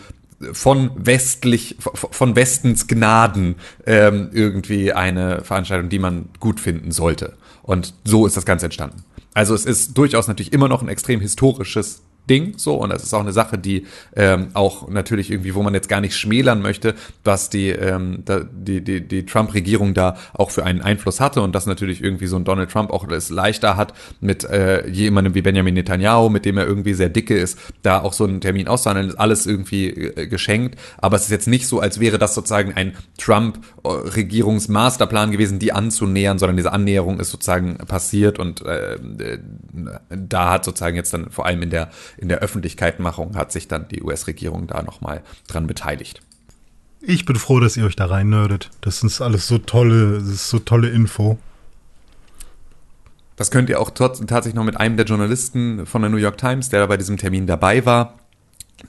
von 0.53 0.91
westlich, 0.97 1.77
von 1.79 2.35
Westens 2.35 2.89
Gnaden 2.89 3.57
ähm, 3.87 4.31
irgendwie 4.33 4.93
eine 4.93 5.45
Veranstaltung, 5.45 5.89
die 5.89 5.99
man 5.99 6.31
gut 6.41 6.59
finden 6.59 6.91
sollte. 6.91 7.35
Und 7.63 7.95
so 8.05 8.27
ist 8.27 8.37
das 8.37 8.45
Ganze 8.45 8.67
entstanden. 8.67 9.05
Also 9.35 9.55
es 9.55 9.65
ist 9.65 9.97
durchaus 9.97 10.29
natürlich 10.29 10.53
immer 10.53 10.69
noch 10.69 10.83
ein 10.83 10.89
extrem 10.89 11.21
historisches 11.21 12.03
Ding, 12.31 12.55
so, 12.57 12.77
und 12.77 12.91
das 12.91 13.03
ist 13.03 13.13
auch 13.15 13.21
eine 13.21 13.33
Sache, 13.33 13.59
die 13.59 13.87
ähm, 14.15 14.49
auch 14.55 14.89
natürlich 14.89 15.31
irgendwie, 15.31 15.57
wo 15.57 15.63
man 15.63 15.75
jetzt 15.75 15.89
gar 15.89 16.01
nicht 16.01 16.17
schmälern 16.17 16.63
möchte, 16.63 16.95
was 17.25 17.51
die, 17.51 17.71
ähm, 17.71 18.23
da, 18.25 18.41
die, 18.41 18.81
die, 18.81 19.01
die 19.01 19.27
Trump-Regierung 19.27 19.93
da 19.93 20.17
auch 20.33 20.51
für 20.51 20.65
einen 20.65 20.83
Einfluss 20.83 21.19
hatte 21.19 21.43
und 21.43 21.53
dass 21.53 21.67
natürlich 21.67 22.01
irgendwie 22.03 22.29
so 22.29 22.37
ein 22.37 22.45
Donald 22.45 22.71
Trump 22.71 22.91
auch 22.91 23.09
es 23.09 23.31
leichter 23.31 23.77
hat, 23.77 23.93
mit 24.21 24.45
äh, 24.45 24.89
jemandem 24.89 25.35
wie 25.35 25.43
Benjamin 25.43 25.75
Netanyahu, 25.75 26.29
mit 26.29 26.45
dem 26.45 26.59
er 26.59 26.67
irgendwie 26.67 26.95
sehr 26.95 27.09
dicke 27.09 27.37
ist, 27.37 27.59
da 27.83 28.01
auch 28.01 28.13
so 28.13 28.23
einen 28.25 28.41
Termin 28.41 28.69
auszuhandeln, 28.69 29.09
ist 29.09 29.17
alles 29.17 29.47
irgendwie 29.47 29.89
äh, 29.89 30.29
geschenkt, 30.29 30.79
aber 30.99 31.17
es 31.17 31.25
ist 31.25 31.31
jetzt 31.31 31.49
nicht 31.49 31.67
so, 31.67 31.81
als 31.81 31.99
wäre 31.99 32.19
das 32.19 32.37
sozusagen 32.37 32.75
ein 32.75 32.95
Trump-Regierungsmasterplan 33.19 35.33
gewesen, 35.33 35.59
die 35.59 35.73
anzunähern, 35.73 36.39
sondern 36.39 36.57
diese 36.57 36.73
Annäherung 36.73 37.19
ist 37.19 37.31
sozusagen 37.31 37.79
passiert 37.79 38.39
und 38.39 38.65
äh, 38.65 38.95
äh, 38.95 39.39
da 40.09 40.53
hat 40.53 40.65
sozusagen 40.65 40.95
jetzt 40.97 41.13
dann 41.13 41.31
vor 41.31 41.47
allem 41.47 41.63
in 41.63 41.71
der 41.71 41.91
in 42.17 42.29
der 42.29 42.39
Öffentlichkeitmachung 42.39 43.37
hat 43.37 43.53
sich 43.53 43.69
dann 43.69 43.89
die 43.89 44.03
US-Regierung 44.03 44.67
da 44.67 44.83
nochmal 44.83 45.23
dran 45.49 45.67
beteiligt. 45.67 46.23
Ich 47.01 47.25
bin 47.25 47.37
froh, 47.37 47.59
dass 47.59 47.77
ihr 47.77 47.85
euch 47.85 47.97
da 47.97 48.07
rein 48.07 48.29
nerdet. 48.29 48.71
Das 48.81 49.03
ist 49.03 49.21
alles 49.21 49.49
so 49.49 49.59
tolle, 49.59 50.21
das 50.21 50.29
ist 50.29 50.49
so 50.51 50.61
tolle 50.61 50.89
Info. 50.89 51.39
Das 53.37 53.51
könnt 53.51 53.69
ihr 53.71 53.81
auch 53.81 53.91
tatsächlich 53.91 54.55
noch 54.55 54.65
mit 54.65 54.79
einem 54.79 54.97
der 54.97 55.07
Journalisten 55.07 55.85
von 55.87 56.03
der 56.03 56.11
New 56.11 56.19
York 56.19 56.39
Times, 56.39 56.69
der 56.69 56.87
bei 56.87 56.97
diesem 56.97 57.17
Termin 57.17 57.47
dabei 57.47 57.85
war. 57.85 58.19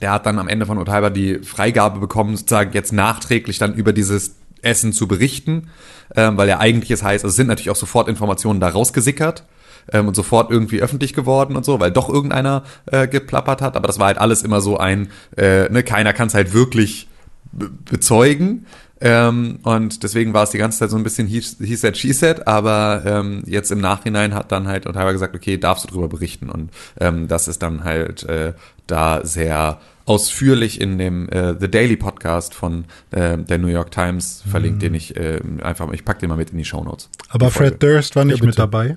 Der 0.00 0.12
hat 0.12 0.26
dann 0.26 0.38
am 0.38 0.48
Ende 0.48 0.66
von 0.66 0.78
Otaiba 0.78 1.10
die 1.10 1.40
Freigabe 1.40 1.98
bekommen, 1.98 2.36
sozusagen 2.36 2.72
jetzt 2.72 2.92
nachträglich 2.92 3.58
dann 3.58 3.74
über 3.74 3.92
dieses 3.92 4.36
Essen 4.62 4.92
zu 4.92 5.08
berichten, 5.08 5.70
ähm, 6.14 6.36
weil 6.36 6.48
ja 6.48 6.58
eigentlich 6.58 6.90
es 6.90 7.02
heißt, 7.02 7.24
also 7.24 7.32
es 7.32 7.36
sind 7.36 7.48
natürlich 7.48 7.70
auch 7.70 7.76
sofort 7.76 8.08
Informationen 8.08 8.60
da 8.60 8.68
rausgesickert 8.68 9.44
ähm, 9.92 10.08
und 10.08 10.14
sofort 10.14 10.50
irgendwie 10.50 10.80
öffentlich 10.80 11.14
geworden 11.14 11.56
und 11.56 11.64
so, 11.64 11.80
weil 11.80 11.90
doch 11.90 12.08
irgendeiner 12.08 12.64
äh, 12.86 13.08
geplappert 13.08 13.62
hat, 13.62 13.76
aber 13.76 13.86
das 13.86 13.98
war 13.98 14.06
halt 14.06 14.18
alles 14.18 14.42
immer 14.42 14.60
so 14.60 14.78
ein, 14.78 15.08
äh, 15.36 15.68
ne, 15.70 15.82
keiner 15.82 16.12
kann 16.12 16.28
es 16.28 16.34
halt 16.34 16.52
wirklich 16.52 17.08
be 17.52 17.70
bezeugen. 17.90 18.66
Ähm, 19.00 19.58
und 19.64 20.02
deswegen 20.02 20.32
war 20.32 20.44
es 20.44 20.50
die 20.50 20.58
ganze 20.58 20.78
Zeit 20.78 20.90
so 20.90 20.96
ein 20.96 21.02
bisschen 21.02 21.26
he, 21.26 21.40
he 21.40 21.76
said, 21.76 21.96
she 21.96 22.12
said, 22.12 22.46
aber 22.46 23.02
ähm, 23.04 23.42
jetzt 23.44 23.70
im 23.70 23.80
Nachhinein 23.80 24.34
hat 24.34 24.50
dann 24.50 24.66
halt 24.66 24.86
Ottawa 24.86 25.12
gesagt, 25.12 25.34
okay, 25.34 25.58
darfst 25.58 25.84
du 25.84 25.88
darüber 25.88 26.08
berichten. 26.08 26.48
Und 26.48 26.70
ähm, 27.00 27.28
das 27.28 27.48
ist 27.48 27.62
dann 27.62 27.84
halt 27.84 28.22
äh, 28.24 28.54
da 28.86 29.24
sehr 29.24 29.78
ausführlich 30.06 30.80
in 30.80 30.98
dem 30.98 31.28
äh, 31.28 31.54
The 31.58 31.70
Daily 31.70 31.96
Podcast 31.96 32.54
von 32.54 32.84
äh, 33.10 33.38
der 33.38 33.58
New 33.58 33.68
York 33.68 33.90
Times 33.90 34.42
verlinkt, 34.48 34.82
den 34.82 34.94
ich 34.94 35.16
äh, 35.16 35.40
einfach, 35.62 35.90
ich 35.92 36.04
pack 36.04 36.18
den 36.18 36.28
mal 36.28 36.36
mit 36.36 36.50
in 36.50 36.58
die 36.58 36.64
Show 36.64 36.82
Notes. 36.84 37.08
Aber 37.28 37.50
Fred 37.50 37.82
Durst 37.82 38.14
war 38.16 38.24
nicht 38.24 38.42
mit 38.42 38.58
dabei. 38.58 38.96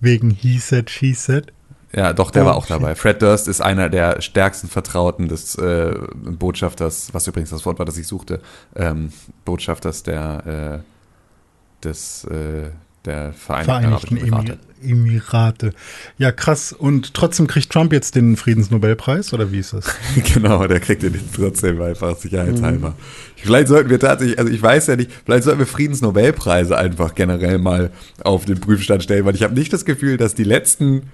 Wegen 0.00 0.30
He 0.30 0.58
said, 0.58 0.90
she 0.90 1.12
said. 1.14 1.52
Ja, 1.92 2.12
doch, 2.12 2.30
der 2.30 2.42
Oh, 2.42 2.46
war 2.46 2.56
auch 2.56 2.66
dabei. 2.66 2.94
Fred 2.94 3.22
Durst 3.22 3.48
ist 3.48 3.60
einer 3.62 3.88
der 3.88 4.20
stärksten 4.20 4.68
Vertrauten 4.68 5.26
des 5.28 5.54
äh, 5.54 5.94
Botschafters, 6.14 7.14
was 7.14 7.26
übrigens 7.26 7.50
das 7.50 7.64
Wort 7.64 7.78
war, 7.78 7.86
das 7.86 7.96
ich 7.96 8.06
suchte, 8.06 8.40
ähm, 8.76 9.10
Botschafters 9.46 10.02
der, 10.02 10.82
äh, 10.82 11.84
des, 11.84 12.24
äh, 12.24 12.70
der 13.04 13.32
Vereinigten, 13.32 13.66
Vereinigten 13.66 14.16
Emirate. 14.16 14.58
Emir 14.82 15.18
Emirate. 15.20 15.72
Ja, 16.18 16.30
krass. 16.32 16.72
Und 16.72 17.14
trotzdem 17.14 17.46
kriegt 17.46 17.70
Trump 17.70 17.92
jetzt 17.92 18.14
den 18.14 18.36
Friedensnobelpreis, 18.36 19.32
oder 19.32 19.50
wie 19.50 19.58
ist 19.58 19.72
das? 19.72 19.86
genau, 20.34 20.66
der 20.66 20.80
kriegt 20.80 21.02
den 21.02 21.18
trotzdem 21.34 21.80
einfach 21.80 22.16
sicherheitshalber. 22.16 22.90
Mhm. 22.90 22.94
Vielleicht 23.36 23.68
sollten 23.68 23.90
wir 23.90 23.98
tatsächlich, 23.98 24.38
also 24.38 24.52
ich 24.52 24.62
weiß 24.62 24.86
ja 24.88 24.96
nicht, 24.96 25.10
vielleicht 25.24 25.44
sollten 25.44 25.60
wir 25.60 25.66
Friedensnobelpreise 25.66 26.76
einfach 26.76 27.14
generell 27.14 27.58
mal 27.58 27.90
auf 28.22 28.44
den 28.44 28.60
Prüfstand 28.60 29.02
stellen, 29.02 29.24
weil 29.24 29.34
ich 29.34 29.42
habe 29.42 29.54
nicht 29.54 29.72
das 29.72 29.84
Gefühl, 29.84 30.16
dass 30.16 30.34
die 30.34 30.44
letzten 30.44 31.10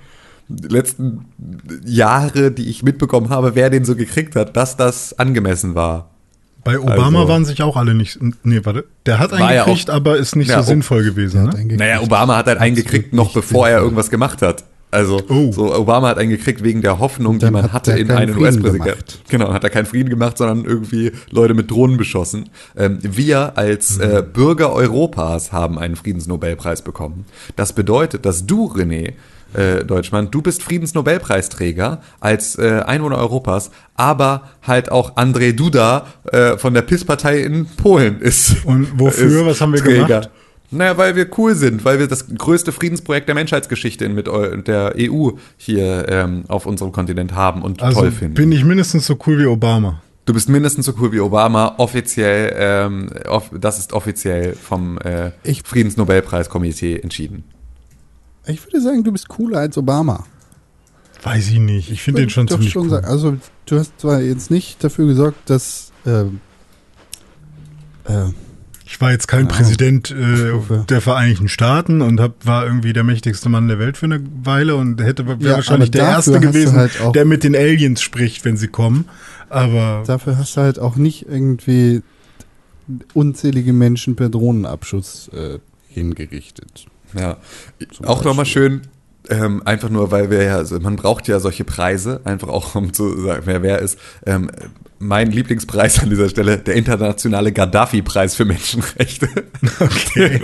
die 0.49 0.69
letzten 0.69 1.25
Jahre, 1.87 2.51
die 2.51 2.69
ich 2.69 2.83
mitbekommen 2.83 3.31
habe, 3.31 3.55
wer 3.55 3.71
den 3.71 3.87
so 3.87 3.97
gekriegt 3.97 4.37
hat, 4.37 4.55
dass 4.57 4.77
das 4.77 5.19
angemessen 5.19 5.75
war. 5.75 6.11
Bei 6.65 6.79
Obama 6.79 7.21
Also- 7.21 7.29
waren 7.29 7.45
sich 7.45 7.63
auch 7.63 7.77
alle 7.77 7.95
nicht. 7.95 8.19
Nee, 8.43 8.61
warte. 8.65 8.85
Der 9.07 9.19
hat 9.19 9.33
einen 9.33 9.65
gekriegt, 9.67 9.91
auch- 9.91 9.95
aber 9.95 10.17
ist 10.17 10.35
nicht 10.37 10.49
Ja, 10.49 10.57
so 10.57 10.63
oh. 10.63 10.67
sinnvoll 10.67 11.05
gewesen. 11.05 11.45
Ne? 11.45 11.77
Naja, 11.77 12.01
Obama 12.01 12.37
hat 12.37 12.47
halt 12.47 12.59
einen 12.59 12.75
gekriegt, 12.77 13.13
noch 13.13 13.33
bevor 13.33 13.69
er 13.69 13.81
irgendwas 13.81 14.11
gemacht 14.11 14.41
hat. 14.43 14.65
Also 14.91 15.21
Oh. 15.29 15.51
so 15.51 15.75
Obama 15.75 16.09
hat 16.11 16.19
einen 16.19 16.31
gekriegt 16.31 16.63
wegen 16.63 16.81
der 16.81 17.01
Hoffnung, 17.01 17.41
die 17.41 17.51
man 17.51 17.65
hat 17.65 17.73
hatte 17.73 17.93
in 17.99 18.13
einen 18.13 18.39
US-Präsidenten. 18.39 18.95
Genau, 19.29 19.53
hat 19.53 19.65
er 19.65 19.71
keinen 19.71 19.87
Frieden 19.87 20.09
gemacht, 20.09 20.39
sondern 20.39 20.65
irgendwie 20.65 21.11
Leute 21.31 21.53
mit 21.55 21.69
Drohnen 21.69 21.97
beschossen. 21.97 22.49
Ähm, 22.77 22.99
wir 23.03 23.59
als 23.59 23.99
äh, 23.99 24.23
Bürger 24.23 24.73
Europas 24.73 25.51
haben 25.51 25.81
einen 25.81 25.97
Friedensnobelpreis 25.97 26.83
bekommen. 26.83 27.25
Das 27.57 27.73
bedeutet, 27.73 28.25
dass 28.25 28.47
du, 28.47 28.67
René, 28.73 29.15
äh, 29.55 29.85
Deutschmann, 29.85 30.31
du 30.31 30.43
bist 30.43 30.63
Friedensnobelpreisträger 30.63 32.01
als 32.21 32.57
äh, 32.59 32.83
Einwohner 32.87 33.19
Europas, 33.19 33.71
aber 33.95 34.49
halt 34.63 34.91
auch 34.91 35.17
Andrzej 35.17 35.55
Duda 35.55 36.07
äh, 36.31 36.57
von 36.59 36.75
der 36.75 36.83
PIS-Partei 36.83 37.41
in 37.41 37.67
Polen 37.67 38.21
ist. 38.21 38.65
Und 38.65 38.99
wofür? 38.99 39.41
ist 39.43 39.47
Was 39.47 39.61
haben 39.61 39.73
wir 39.73 39.81
Träger. 39.81 40.07
gemacht? 40.07 40.31
Naja, 40.71 40.97
weil 40.99 41.15
wir 41.15 41.29
cool 41.39 41.55
sind, 41.55 41.85
weil 41.85 42.01
wir 42.01 42.09
das 42.09 42.27
größte 42.37 42.73
Friedensprojekt 42.73 43.29
der 43.29 43.35
Menschheitsgeschichte 43.37 44.09
mit 44.09 44.27
der 44.27 44.95
EU 44.99 45.31
hier 45.57 46.07
ähm, 46.09 46.45
auf 46.49 46.67
unserem 46.67 46.91
Kontinent 46.91 47.33
haben 47.35 47.63
und 47.63 47.81
Also 47.83 48.01
toll 48.01 48.11
finden. 48.11 48.35
bin 48.35 48.51
ich 48.51 48.65
mindestens 48.65 49.07
so 49.07 49.17
cool 49.27 49.39
wie 49.39 49.47
Obama. 49.47 50.01
du 50.25 50.33
bist 50.33 50.49
mindestens 50.49 50.87
so 50.87 50.95
cool 51.01 51.13
wie 51.13 51.21
Obama. 51.21 51.75
Offiziell, 51.77 52.53
ähm, 52.59 53.11
off 53.29 53.51
das 53.57 53.79
ist 53.79 53.93
offiziell 53.93 54.55
vom 54.55 54.99
äh, 54.99 55.31
Ich- 55.45 55.63
Friedensnobelpreiskomitee 55.65 56.99
entschieden. 56.99 57.45
Ich 58.47 58.65
würde 58.67 58.81
sagen, 58.81 59.05
du 59.05 59.13
bist 59.13 59.29
cooler 59.29 59.59
als 59.59 59.79
Obama. 59.79 60.25
Weiß 61.23 61.49
ich 61.49 61.59
nicht. 61.59 61.91
Ich 61.91 62.03
finde 62.03 62.23
den 62.23 62.31
schon 62.31 62.49
ziemlich 62.49 62.71
schon 62.71 62.85
cool. 62.85 62.91
sagen. 62.91 63.07
Also, 63.07 63.37
du 63.67 63.79
hast 63.79 63.99
zwar 63.99 64.21
jetzt 64.21 64.51
nicht 64.51 64.83
dafür 64.85 65.07
gesorgt, 65.07 65.49
dass. 65.49 65.91
ähm, 66.07 66.41
äh, 68.07 68.27
Ich 68.85 69.01
war 69.01 69.11
jetzt 69.13 69.27
kein. 69.27 69.49
Präsident 69.49 70.11
äh, 70.11 70.53
der 70.91 71.01
Vereinigten 71.01 71.49
Staaten 71.49 72.03
und 72.03 72.21
hab, 72.21 72.45
war 72.45 72.67
irgendwie 72.67 72.93
der 72.93 73.05
mächtigste 73.05 73.49
Mann 73.49 73.69
der 73.69 73.79
Welt 73.79 73.97
für 73.97 74.05
eine 74.05 74.23
Weile 74.43 74.77
und 74.77 75.01
hätte 75.01 75.27
wäre 75.27 75.39
Ja, 75.41 75.55
wahrscheinlich 75.55 75.91
der 75.91 76.03
Erste 76.05 76.39
gewesen, 76.41 76.77
halt 76.77 76.93
der 77.15 77.25
mit 77.25 77.43
den 77.43 77.57
Aliens 77.57 78.03
spricht, 78.03 78.45
wenn 78.45 78.59
sie 78.59 78.69
kommen. 78.69 79.07
Aber 79.49 80.03
dafür 80.07 80.37
hast 80.37 80.57
du 80.57 80.61
halt 80.61 80.79
auch 80.79 80.97
nicht 80.97 81.27
irgendwie 81.27 82.03
unzählige 83.15 83.73
Menschen 83.73 84.15
per 84.15 84.29
Drohnenabschuss 84.29 85.29
äh, 85.29 85.59
hingerichtet. 85.95 86.87
Ja, 87.17 87.39
auch 88.05 88.25
nochmal 88.25 88.47
schön, 88.47 88.83
ähm, 89.31 89.63
einfach 89.65 89.89
nur, 89.89 90.11
weil 90.11 90.31
wir 90.31 90.43
ja, 90.43 90.57
also 90.57 90.79
man 90.81 90.97
braucht 90.97 91.29
ja 91.29 91.41
solche 91.41 91.65
Preise, 91.65 92.21
einfach 92.25 92.49
auch 92.49 92.75
um 92.75 92.93
zu 92.93 93.21
sagen, 93.21 93.43
wer 93.47 93.63
wer 93.63 93.79
ist. 93.79 93.99
Ähm, 94.27 94.51
mein 94.99 95.31
Lieblingspreis 95.31 96.01
an 96.01 96.11
dieser 96.11 96.29
Stelle, 96.29 96.59
der 96.59 96.75
internationale 96.75 97.53
Gaddafi-Preis 97.53 98.35
für 98.37 98.45
Menschenrechte. 98.45 99.29
Okay. 99.81 100.43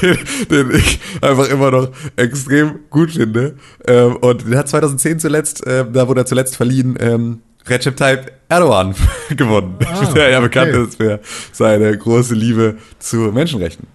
den, 0.02 0.18
den 0.50 0.70
ich 0.74 0.98
einfach 1.20 1.48
immer 1.48 1.70
noch 1.70 1.88
extrem 2.16 2.80
gut 2.90 3.12
finde. 3.12 3.56
Ähm, 3.86 4.16
und 4.16 4.50
der 4.50 4.60
hat 4.60 4.68
2010 4.68 5.20
zuletzt, 5.20 5.62
ähm, 5.66 5.92
da 5.92 6.08
wurde 6.08 6.22
er 6.22 6.26
zuletzt 6.26 6.56
verliehen, 6.56 6.96
ähm, 6.98 7.40
Recep 7.66 7.96
Tayyip 7.96 8.32
Erdogan 8.48 8.94
gewonnen, 9.36 9.76
Ah, 9.86 10.12
der 10.12 10.30
ja 10.30 10.40
bekannt 10.40 10.74
okay. 10.74 10.84
ist 10.84 10.96
für 10.96 11.20
seine 11.52 11.96
große 11.96 12.34
Liebe 12.34 12.76
zu 12.98 13.16
Menschenrechten. 13.32 13.86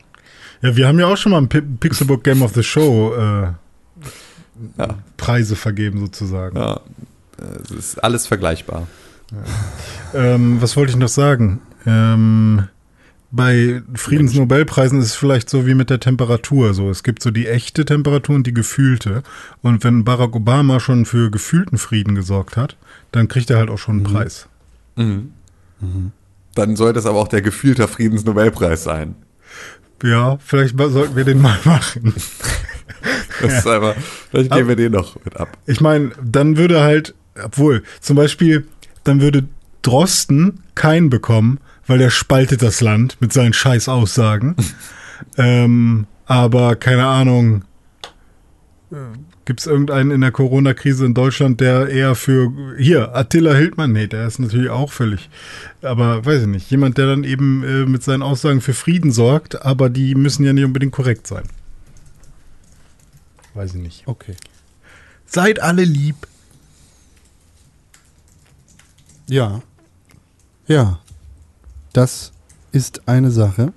Ja, 0.61 0.75
wir 0.75 0.87
haben 0.87 0.99
ja 0.99 1.07
auch 1.07 1.17
schon 1.17 1.31
mal 1.31 1.37
im 1.39 1.49
Pi- 1.49 1.61
Pixelbook 1.61 2.23
Game 2.23 2.41
of 2.41 2.53
the 2.53 2.63
Show 2.63 3.13
äh, 3.15 3.43
Ja. 4.77 4.95
Preise 5.17 5.55
vergeben 5.55 5.99
sozusagen. 5.99 6.57
Ja, 6.57 6.81
es 7.63 7.71
ist 7.71 8.03
alles 8.03 8.27
vergleichbar. 8.27 8.87
Ähm, 10.13 10.61
was 10.61 10.75
wollte 10.75 10.91
ich 10.91 10.97
noch 10.97 11.07
sagen? 11.07 11.61
Ähm, 11.85 12.67
bei 13.31 13.83
Friedensnobelpreisen 13.93 14.99
ist 14.99 15.05
es 15.05 15.15
vielleicht 15.15 15.49
so 15.51 15.67
wie 15.67 15.75
mit 15.75 15.89
der 15.91 15.99
Temperatur. 15.99 16.73
So, 16.73 16.89
es 16.89 17.03
gibt 17.03 17.21
so 17.21 17.29
die 17.29 17.47
echte 17.47 17.85
Temperatur 17.85 18.35
und 18.35 18.47
die 18.47 18.53
gefühlte. 18.53 19.21
Und 19.61 19.83
wenn 19.83 20.03
Barack 20.03 20.35
Obama 20.35 20.79
schon 20.79 21.05
für 21.05 21.29
gefühlten 21.29 21.77
Frieden 21.77 22.15
gesorgt 22.15 22.57
hat, 22.57 22.75
dann 23.11 23.27
kriegt 23.27 23.49
er 23.51 23.57
halt 23.59 23.69
auch 23.69 23.77
schon 23.77 23.97
einen 23.97 24.03
Preis. 24.13 24.47
Mhm. 24.95 25.31
Dann 26.55 26.75
sollte 26.75 26.99
es 26.99 27.05
aber 27.05 27.19
auch 27.19 27.27
der 27.27 27.43
gefühlte 27.43 27.87
Friedensnobelpreis 27.87 28.83
sein. 28.83 29.15
Ja, 30.03 30.37
vielleicht 30.43 30.77
sollten 30.77 31.15
wir 31.15 31.23
den 31.23 31.41
mal 31.41 31.57
machen. 31.65 32.13
Das 33.41 33.53
ist 33.53 33.67
einfach, 33.67 33.95
vielleicht 34.29 34.51
geben 34.51 34.67
wir 34.67 34.75
den 34.75 34.91
noch 34.91 35.15
mit 35.23 35.37
ab. 35.37 35.57
Ich 35.65 35.81
meine, 35.81 36.11
dann 36.21 36.57
würde 36.57 36.81
halt, 36.81 37.15
obwohl, 37.41 37.83
zum 38.01 38.15
Beispiel, 38.15 38.67
dann 39.03 39.21
würde 39.21 39.47
Drosten 39.81 40.63
keinen 40.75 41.09
bekommen, 41.09 41.59
weil 41.87 41.97
der 41.97 42.09
spaltet 42.09 42.61
das 42.61 42.81
Land 42.81 43.17
mit 43.19 43.31
seinen 43.33 43.53
scheiß 43.53 43.87
Aussagen. 43.87 44.55
ähm, 45.37 46.05
aber 46.25 46.75
keine 46.75 47.05
Ahnung, 47.05 47.63
gibt 49.49 49.61
es 49.61 49.65
irgendeinen 49.65 50.11
in 50.11 50.21
der 50.21 50.31
Corona-Krise 50.31 51.07
in 51.07 51.15
Deutschland, 51.15 51.59
der 51.59 51.89
eher 51.89 52.13
für, 52.13 52.53
hier, 52.77 53.15
Attila 53.15 53.55
Hildmann, 53.55 53.93
nee, 53.93 54.05
der 54.05 54.27
ist 54.27 54.37
natürlich 54.37 54.69
auch 54.69 54.91
völlig, 54.91 55.27
aber 55.81 56.23
weiß 56.23 56.43
ich 56.43 56.47
nicht, 56.47 56.69
jemand, 56.69 56.99
der 56.99 57.07
dann 57.07 57.23
eben 57.23 57.63
äh, 57.63 57.87
mit 57.87 58.03
seinen 58.03 58.21
Aussagen 58.21 58.61
für 58.61 58.75
Frieden 58.75 59.11
sorgt, 59.11 59.65
aber 59.65 59.89
die 59.89 60.13
müssen 60.13 60.45
ja 60.45 60.53
nicht 60.53 60.65
unbedingt 60.65 60.91
korrekt 60.91 61.25
sein. 61.25 61.45
Weiß 63.55 63.73
ich 63.73 63.81
nicht. 63.81 64.07
Okay. 64.07 64.35
Seid 65.25 65.59
alle 65.59 65.83
lieb. 65.83 66.27
Ja. 69.25 69.63
Ja. 70.67 70.99
Das 71.93 72.33
ist 72.71 73.07
eine 73.07 73.31
Sache, 73.31 73.73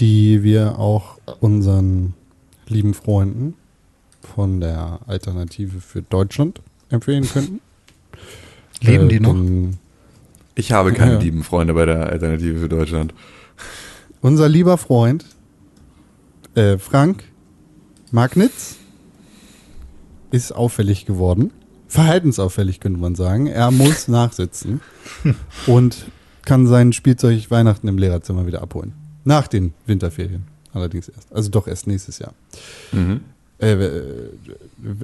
die 0.00 0.42
wir 0.42 0.78
auch 0.78 1.18
unseren 1.40 2.14
lieben 2.68 2.94
Freunden 2.94 3.52
von 4.36 4.60
der 4.60 5.00
Alternative 5.06 5.80
für 5.80 6.02
Deutschland 6.02 6.60
empfehlen 6.90 7.26
könnten. 7.28 7.60
Leben 8.82 9.08
die 9.08 9.18
noch? 9.18 9.34
Ich 10.54 10.72
habe 10.72 10.92
keine 10.92 11.14
Ja. 11.14 11.18
lieben 11.18 11.42
Freunde 11.42 11.72
bei 11.72 11.86
der 11.86 12.06
Alternative 12.10 12.60
für 12.60 12.68
Deutschland. 12.68 13.14
Unser 14.20 14.48
lieber 14.50 14.76
Freund 14.76 15.24
äh, 16.54 16.76
Frank 16.76 17.24
Magnitz 18.10 18.76
ist 20.30 20.52
auffällig 20.52 21.06
geworden. 21.06 21.50
Verhaltensauffällig 21.88 22.80
könnte 22.80 23.00
man 23.00 23.14
sagen. 23.14 23.46
Er 23.46 23.70
muss 23.70 24.06
nachsitzen 24.08 24.82
und 25.66 26.04
kann 26.44 26.66
sein 26.66 26.92
Spielzeug 26.92 27.50
Weihnachten 27.50 27.88
im 27.88 27.96
Lehrerzimmer 27.96 28.46
wieder 28.46 28.60
abholen. 28.60 28.92
Nach 29.24 29.48
den 29.48 29.72
Winterferien 29.86 30.44
allerdings 30.74 31.08
erst. 31.08 31.32
Also 31.32 31.48
doch 31.50 31.66
erst 31.66 31.86
nächstes 31.86 32.18
Jahr. 32.18 32.34
Mhm. 32.92 33.20
Äh, 33.58 33.72
äh, 33.72 34.30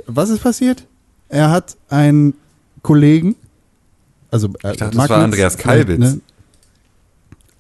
was 0.07 0.31
ist 0.31 0.43
passiert? 0.43 0.87
Er 1.29 1.51
hat 1.51 1.77
einen 1.89 2.35
Kollegen, 2.83 3.37
also 4.31 4.49
äh, 4.63 4.73
Ich 4.73 4.77
dachte, 4.79 4.97
das 4.97 5.09
war 5.09 5.19
Andreas 5.19 5.57
Kalbitz. 5.57 6.19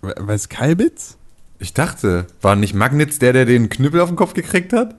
Was, 0.01 0.49
Kalbitz? 0.49 1.16
Ich 1.59 1.72
dachte, 1.74 2.26
war 2.40 2.57
nicht 2.57 2.74
Magnitz 2.74 3.18
der, 3.18 3.32
der 3.32 3.45
den 3.45 3.68
Knüppel 3.68 4.01
auf 4.01 4.09
den 4.11 4.16
Kopf 4.16 4.34
gekriegt 4.34 4.72
hat? 4.72 4.97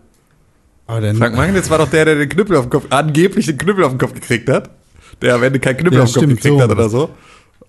Frank 0.87 1.35
Magnitz 1.35 1.69
war 1.69 1.77
doch 1.77 1.89
der, 1.89 2.05
der 2.05 2.15
den 2.15 2.29
Knüppel 2.29 2.55
auf 2.55 2.65
den 2.65 2.69
Kopf, 2.69 2.85
angeblich 2.89 3.45
den 3.45 3.57
Knüppel 3.57 3.83
auf 3.83 3.91
den 3.91 3.97
Kopf 3.99 4.13
gekriegt 4.13 4.49
hat. 4.49 4.69
Der 5.21 5.35
am 5.35 5.43
Ende 5.43 5.59
keinen 5.59 5.77
Knüppel 5.77 5.97
Ja, 5.99 6.03
auf 6.03 6.11
den 6.13 6.21
Kopf 6.21 6.29
gekriegt 6.29 6.55
so. 6.55 6.61
hat 6.61 6.69
oder 6.69 6.89
so. 6.89 7.09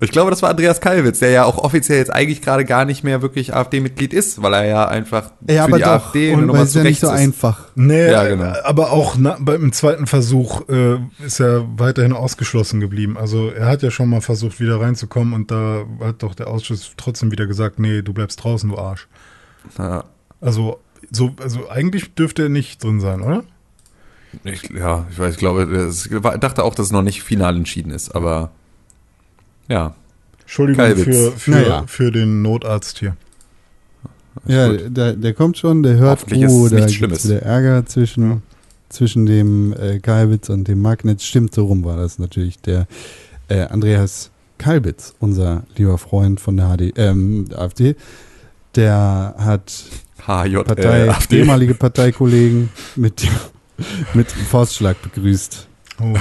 Ich 0.00 0.10
glaube, 0.10 0.30
das 0.30 0.42
war 0.42 0.50
Andreas 0.50 0.80
Kalwitz, 0.80 1.20
der 1.20 1.30
ja 1.30 1.44
auch 1.44 1.58
offiziell 1.58 1.98
jetzt 1.98 2.12
eigentlich 2.12 2.42
gerade 2.42 2.64
gar 2.64 2.84
nicht 2.84 3.04
mehr 3.04 3.22
wirklich 3.22 3.54
AfD-Mitglied 3.54 4.12
ist, 4.12 4.42
weil 4.42 4.52
er 4.54 4.64
ja 4.66 4.88
einfach 4.88 5.30
ja, 5.48 5.62
für 5.66 5.68
aber 5.68 5.76
die 5.78 5.82
doch. 5.84 5.90
AfD 5.90 6.28
eine 6.32 6.34
und 6.34 6.40
weil 6.40 6.46
Nummer 6.48 6.66
zu 6.66 6.78
ja 6.78 6.84
nicht 6.84 7.00
so 7.00 7.06
ist. 7.06 7.12
einfach. 7.12 7.68
Nee, 7.74 8.10
Ja, 8.10 8.24
genau. 8.28 8.52
aber 8.64 8.92
auch 8.92 9.16
na, 9.18 9.36
beim 9.40 9.72
zweiten 9.72 10.06
Versuch 10.06 10.68
äh, 10.68 10.98
ist 11.24 11.40
er 11.40 11.64
weiterhin 11.78 12.12
ausgeschlossen 12.12 12.80
geblieben. 12.80 13.16
Also 13.16 13.50
er 13.50 13.66
hat 13.66 13.82
ja 13.82 13.90
schon 13.90 14.08
mal 14.10 14.20
versucht, 14.20 14.60
wieder 14.60 14.80
reinzukommen 14.80 15.32
und 15.34 15.50
da 15.50 15.84
hat 16.00 16.22
doch 16.22 16.34
der 16.34 16.48
Ausschuss 16.48 16.92
trotzdem 16.96 17.30
wieder 17.30 17.46
gesagt, 17.46 17.78
nee, 17.78 18.02
du 18.02 18.12
bleibst 18.12 18.42
draußen, 18.42 18.68
du 18.68 18.76
Arsch. 18.78 19.08
Ja, 19.78 20.04
Also, 20.40 20.80
so, 21.10 21.34
also 21.42 21.68
eigentlich 21.70 22.14
dürfte 22.14 22.44
er 22.44 22.48
nicht 22.48 22.82
drin 22.82 23.00
sein, 23.00 23.22
oder? 23.22 23.44
ich, 24.42 24.68
ja, 24.70 25.06
ich 25.10 25.18
weiß, 25.18 25.34
ich 25.34 25.38
glaube, 25.38 25.88
ich 25.90 26.08
dachte 26.40 26.64
auch, 26.64 26.74
dass 26.74 26.86
es 26.86 26.92
noch 26.92 27.02
nicht 27.02 27.22
final 27.22 27.56
entschieden 27.56 27.90
ist, 27.92 28.14
aber 28.14 28.50
ja. 29.68 29.94
Entschuldigung 30.40 30.96
für, 30.96 31.32
für, 31.32 31.50
Naja. 31.50 31.84
für 31.86 32.10
den 32.12 32.42
Notarzt 32.42 32.98
hier. 32.98 33.16
Ja, 34.46 34.72
der, 34.72 35.14
der 35.14 35.32
kommt 35.32 35.56
schon, 35.58 35.82
der 35.82 35.96
hört, 35.96 36.24
oh, 36.24 36.28
da 36.28 36.36
nichts 36.36 36.70
gibt's 36.70 36.92
Schlimmes. 36.94 37.28
wieder 37.28 37.42
Ärger 37.42 37.86
zwischen, 37.86 38.42
zwischen 38.88 39.26
dem 39.26 39.72
äh, 39.72 40.00
Kalbitz 40.00 40.48
und 40.50 40.68
dem 40.68 40.82
Magnitz. 40.82 41.24
Stimmt, 41.24 41.54
so 41.54 41.66
rum 41.66 41.84
war 41.84 41.96
das 41.96 42.18
natürlich. 42.18 42.60
Der 42.60 42.86
äh, 43.48 43.60
Andreas 43.62 44.30
Kalbitz, 44.58 45.14
unser 45.18 45.64
lieber 45.76 45.98
Freund 45.98 46.40
von 46.40 46.56
der 46.56 46.76
HD, 46.76 46.92
ähm, 46.98 47.46
AfD, 47.54 47.96
der 48.74 49.34
hat 49.38 49.84
HJ, 50.26 50.56
Partei, 50.64 51.06
äh, 51.06 51.08
AfD. 51.08 51.38
ehemalige 51.38 51.74
Parteikollegen 51.74 52.70
mit, 52.96 53.26
mit 54.14 54.34
dem 54.34 54.42
Faustschlag 54.46 55.00
begrüßt. 55.02 55.68
Oh, 56.00 56.16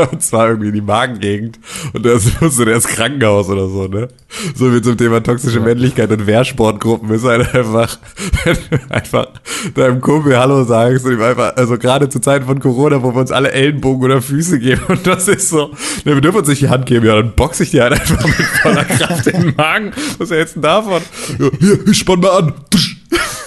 und 0.12 0.22
zwar 0.22 0.48
irgendwie 0.48 0.68
in 0.68 0.74
die 0.74 0.80
Magengegend. 0.82 1.58
Und 1.94 2.04
da 2.04 2.16
musste 2.40 2.66
der 2.66 2.74
ins 2.74 2.86
Krankenhaus 2.88 3.48
oder 3.48 3.66
so, 3.68 3.86
ne? 3.86 4.08
So 4.54 4.74
wie 4.74 4.82
zum 4.82 4.98
Thema 4.98 5.22
toxische 5.22 5.60
Männlichkeit 5.60 6.10
und 6.10 6.26
Wehrsportgruppen 6.26 7.10
ist 7.10 7.24
halt 7.24 7.54
einfach, 7.54 7.98
einfach 8.90 9.28
deinem 9.74 10.00
Kumpel 10.02 10.36
Hallo 10.36 10.64
sagst 10.64 11.06
und 11.06 11.12
ihm 11.12 11.22
einfach, 11.22 11.56
also 11.56 11.78
gerade 11.78 12.10
zu 12.10 12.20
Zeiten 12.20 12.44
von 12.44 12.60
Corona, 12.60 13.02
wo 13.02 13.14
wir 13.14 13.20
uns 13.20 13.32
alle 13.32 13.52
Ellenbogen 13.52 14.04
oder 14.04 14.20
Füße 14.20 14.58
geben 14.58 14.82
und 14.88 15.06
das 15.06 15.28
ist 15.28 15.48
so, 15.48 15.68
ne, 16.04 16.14
wir 16.14 16.20
dürfen 16.20 16.38
uns 16.38 16.48
nicht 16.48 16.62
die 16.62 16.68
Hand 16.68 16.86
geben, 16.86 17.06
ja, 17.06 17.16
dann 17.16 17.32
boxe 17.34 17.62
ich 17.62 17.70
dir 17.70 17.84
halt 17.84 17.94
einfach 17.94 18.24
mit 18.24 18.34
voller 18.62 18.84
Kraft 18.84 19.26
in 19.26 19.42
den 19.42 19.56
Magen. 19.56 19.92
Was 20.18 20.30
ist 20.30 20.36
jetzt 20.36 20.54
denn 20.56 20.62
davon? 20.62 21.02
Ja, 21.38 21.48
hier, 21.58 21.86
ich 21.86 21.98
spann 21.98 22.20
mal 22.20 22.30
an. 22.38 22.54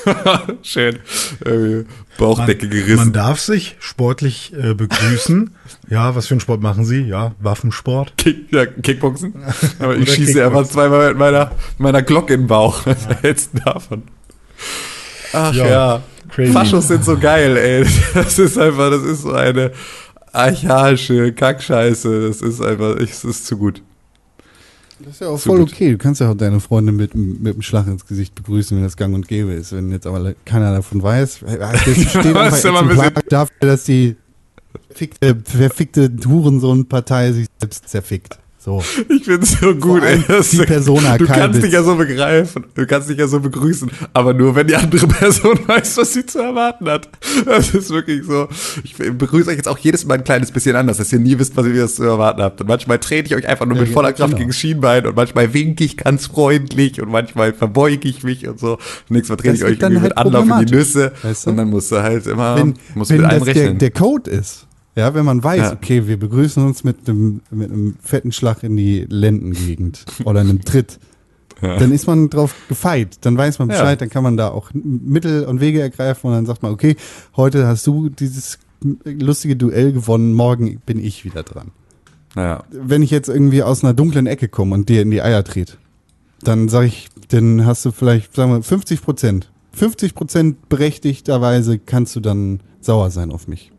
Schön. 0.64 1.00
Bauchdecke 2.18 2.68
gerissen. 2.68 2.96
Man 2.96 3.14
darf 3.14 3.40
sich 3.40 3.76
sportlich 3.80 4.54
äh, 4.54 4.74
begrüßen. 4.74 5.52
ja, 5.90 6.16
was 6.16 6.28
für 6.28 6.36
einen 6.36 6.42
Sport 6.42 6.62
machen 6.62 6.86
Sie? 6.86 7.02
Ja, 7.02 7.34
Waffensport. 7.40 8.14
Kick, 8.18 8.52
ja, 8.52 8.66
Kickboxen. 8.66 9.34
Aber 9.80 9.96
ich 9.96 10.10
schieße 10.14 10.34
Kickboxen. 10.34 10.42
einfach 10.42 10.72
zweimal 10.72 11.10
mit 11.10 11.18
meiner, 11.18 11.52
meiner 11.78 12.02
Glocke 12.02 12.34
in 12.34 12.42
den 12.42 12.48
Bauch. 12.48 12.86
Was 12.86 13.08
hältst 13.22 13.52
du 13.54 13.60
davon? 13.60 14.04
Ach 15.34 15.54
ja. 15.54 15.68
Ja, 15.68 16.04
crazy. 16.30 16.54
Faschos 16.54 16.88
sind 16.88 17.04
so 17.04 17.18
geil, 17.18 17.58
ey. 17.58 17.86
Das 18.14 18.38
ist 18.38 18.58
einfach, 18.58 18.92
das 18.92 19.04
ist 19.04 19.22
so 19.24 19.32
eine 19.34 19.72
archaische 20.32 21.34
Kackscheiße. 21.34 22.28
Das 22.28 22.42
ist 22.42 22.62
einfach, 22.62 22.96
das 22.98 23.24
ist 23.24 23.48
zu 23.48 23.58
gut. 23.58 23.82
Das 25.04 25.14
ist 25.16 25.22
ja 25.22 25.28
auch 25.28 25.38
So 25.38 25.52
voll 25.52 25.60
gut. 25.60 25.72
okay. 25.74 25.92
Du 25.92 25.98
kannst 25.98 26.22
ja 26.22 26.32
auch 26.32 26.36
deine 26.36 26.60
Freunde 26.60 26.92
mit, 26.92 27.16
mit 27.16 27.56
dem 27.56 27.62
Schlag 27.62 27.88
ins 27.88 28.06
Gesicht 28.06 28.36
begrüßen, 28.36 28.78
wenn 28.78 28.84
das 28.84 28.98
gang 28.98 29.14
und 29.14 29.28
gäbe 29.28 29.54
ist. 29.54 29.74
Wenn 29.74 29.92
jetzt 29.92 30.08
aber 30.08 30.34
keiner 30.46 30.72
davon 30.74 31.04
weiß, 31.04 31.38
steht 31.38 32.36
einfach 32.36 33.22
dafür, 33.30 33.56
dass 33.60 33.84
die 33.86 34.16
verfickte, 34.88 35.38
verfickte 35.44 36.12
Hurensohn-Partei 36.26 37.32
sich 37.34 37.48
selbst 37.60 37.90
zerfickt. 37.90 38.40
So. 38.64 38.82
Ich 39.10 39.26
find's 39.26 39.60
so 39.60 39.76
gut, 39.76 40.04
ey. 40.04 40.24
Das, 40.26 40.52
die 40.52 40.58
Persona 40.60 41.18
du 41.18 41.26
kannst 41.26 41.40
Kalbitz. 41.42 41.62
dich 41.64 41.74
ja 41.74 41.84
so 41.84 41.96
begreifen, 41.96 42.64
du 42.74 42.86
kannst 42.88 43.10
dich 43.10 43.18
ja 43.18 43.28
so 43.28 43.42
begrüßen, 43.42 43.92
aber 44.14 44.34
nur 44.34 44.56
wenn 44.56 44.68
die 44.68 44.76
andere 44.78 45.06
Person 45.20 45.60
weiß, 45.68 45.98
was 45.98 46.14
sie 46.14 46.26
zu 46.26 46.40
erwarten 46.40 46.88
hat. 46.88 47.10
Das 47.46 47.74
ist 47.74 47.90
wirklich 47.90 48.24
so. 48.26 48.48
Ich 48.86 48.96
begrüße 48.96 49.50
euch 49.50 49.58
jetzt 49.58 49.68
auch 49.68 49.78
jedes 49.80 50.06
Mal 50.06 50.20
ein 50.20 50.24
kleines 50.24 50.52
bisschen 50.52 50.78
anders, 50.78 50.96
dass 50.98 51.12
ihr 51.12 51.20
nie 51.20 51.38
wisst, 51.38 51.58
was 51.58 51.66
ihr 51.66 51.88
zu 51.88 52.04
erwarten 52.04 52.42
habt. 52.42 52.62
Und 52.62 52.68
manchmal 52.68 53.00
trete 53.00 53.28
ich 53.28 53.36
euch 53.36 53.48
einfach 53.50 53.66
nur 53.66 53.76
Ja, 53.76 53.84
mit 53.84 53.92
voller 53.92 54.10
ja, 54.10 54.14
Kraft 54.14 54.30
genau. 54.30 54.38
gegen 54.38 54.50
das 54.52 54.58
Schienbein 54.58 55.06
und 55.08 55.16
manchmal 55.18 55.54
winke 55.54 55.84
ich 55.84 55.98
ganz 55.98 56.28
freundlich 56.28 57.02
und 57.02 57.10
manchmal 57.10 57.52
verbeuge 57.54 58.08
ich 58.08 58.24
mich 58.24 58.48
und 58.48 58.62
so. 58.62 58.78
Nächstes 59.10 59.30
Mal 59.30 59.36
trete 59.36 59.56
ich 59.56 59.64
euch 59.66 59.80
irgendwie 59.82 59.96
halt 60.02 60.04
mit 60.04 60.18
Anlauf 60.18 60.48
in 60.62 60.66
die 60.66 60.74
Nüsse 60.74 61.12
weißt 61.22 61.46
du? 61.46 61.50
und 61.50 61.58
dann 61.58 61.70
musst 61.70 61.92
du 61.92 62.02
halt 62.02 62.26
immer 62.28 62.56
Wenn, 62.56 62.76
musst 62.96 63.12
wenn 63.12 63.18
mit 63.22 63.30
allem 63.30 63.40
das 63.44 63.54
der, 63.54 63.56
rechnen. 63.64 63.78
der 63.80 63.92
Code 63.92 64.32
ist, 64.32 64.68
ja, 64.96 65.14
wenn 65.14 65.26
man 65.26 65.44
weiß, 65.44 65.60
Ja. 65.60 65.74
okay, 65.74 66.08
wir 66.08 66.18
begrüßen 66.18 66.64
uns 66.66 66.84
mit 66.84 67.08
einem, 67.10 67.42
mit 67.52 67.72
einem 67.72 67.96
fetten 68.02 68.32
Schlag 68.32 68.64
in 68.64 68.76
die 68.78 69.06
Lendengegend 69.10 70.06
oder 70.26 70.42
einem 70.42 70.64
Tritt, 70.64 71.00
Ja. 71.62 71.78
dann 71.78 71.92
ist 71.92 72.08
man 72.08 72.30
drauf 72.30 72.54
gefeit, 72.70 73.18
dann 73.22 73.38
weiß 73.38 73.60
man 73.60 73.70
Ja. 73.70 73.76
Bescheid, 73.76 74.02
dann 74.02 74.10
kann 74.10 74.24
man 74.24 74.38
da 74.38 74.50
auch 74.50 74.70
Mittel 74.74 75.46
und 75.46 75.60
Wege 75.62 75.82
ergreifen 75.82 76.28
und 76.28 76.34
dann 76.34 76.46
sagt 76.46 76.62
man, 76.64 76.72
okay, 76.74 76.96
heute 77.38 77.66
hast 77.68 77.88
du 77.88 78.10
dieses 78.10 78.60
lustige 79.06 79.56
Duell 79.56 79.94
gewonnen, 79.94 80.34
morgen 80.34 80.80
bin 80.86 81.00
ich 81.00 81.24
wieder 81.26 81.44
dran. 81.44 81.72
naja. 82.36 82.64
Wenn 82.72 83.02
ich 83.04 83.12
jetzt 83.12 83.30
irgendwie 83.30 83.64
aus 83.64 83.84
einer 83.84 83.94
dunklen 83.94 84.28
Ecke 84.28 84.48
komme 84.48 84.74
und 84.76 84.90
dir 84.90 85.02
in 85.04 85.12
die 85.12 85.22
Eier 85.22 85.44
trete, 85.44 85.78
dann 86.42 86.68
sage 86.68 86.88
ich, 86.88 87.08
dann 87.30 87.66
hast 87.66 87.86
du 87.86 87.92
vielleicht, 87.92 88.36
sagen 88.36 88.52
wir, 88.52 88.62
50 88.64 89.02
Prozent. 89.02 89.50
50 89.74 90.14
Prozent 90.16 90.68
berechtigterweise 90.70 91.80
kannst 91.80 92.16
du 92.16 92.20
dann 92.20 92.60
sauer 92.82 93.10
sein 93.12 93.32
auf 93.32 93.48
mich. 93.48 93.72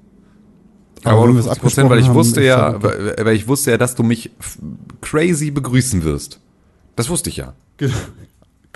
Aber 1.05 1.21
wenn 1.21 1.35
nur 1.35 1.35
wir 1.35 1.41
es 1.41 1.47
50 1.47 1.63
Prozent, 1.63 1.91
weil 1.91 1.99
ich 2.01 2.13
wusste 2.13 2.43
ja, 2.43 2.83
weil 2.83 3.17
weil 3.19 3.37
ich 3.37 3.47
wusste 3.49 3.73
ja, 3.73 3.79
dass 3.79 3.95
du 3.95 4.03
mich 4.03 4.31
crazy 5.01 5.51
begrüßen 5.51 6.05
wirst. 6.05 6.41
Das 6.97 7.09
wusste 7.09 7.31
ich 7.31 7.37
ja. 7.37 7.55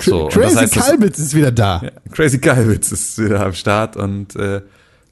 So, 0.00 0.26
und 0.26 0.36
das 0.36 0.54
Crazy 0.54 0.56
heißt, 0.56 0.74
Kalbitz 0.74 1.18
ist 1.18 1.34
wieder 1.34 1.50
da. 1.50 1.80
Ja, 1.82 1.90
Crazy 2.12 2.38
Geilwitz 2.38 2.92
ist 2.92 3.18
wieder 3.18 3.44
am 3.44 3.52
Start 3.52 3.96
und 3.96 4.36
äh, 4.36 4.62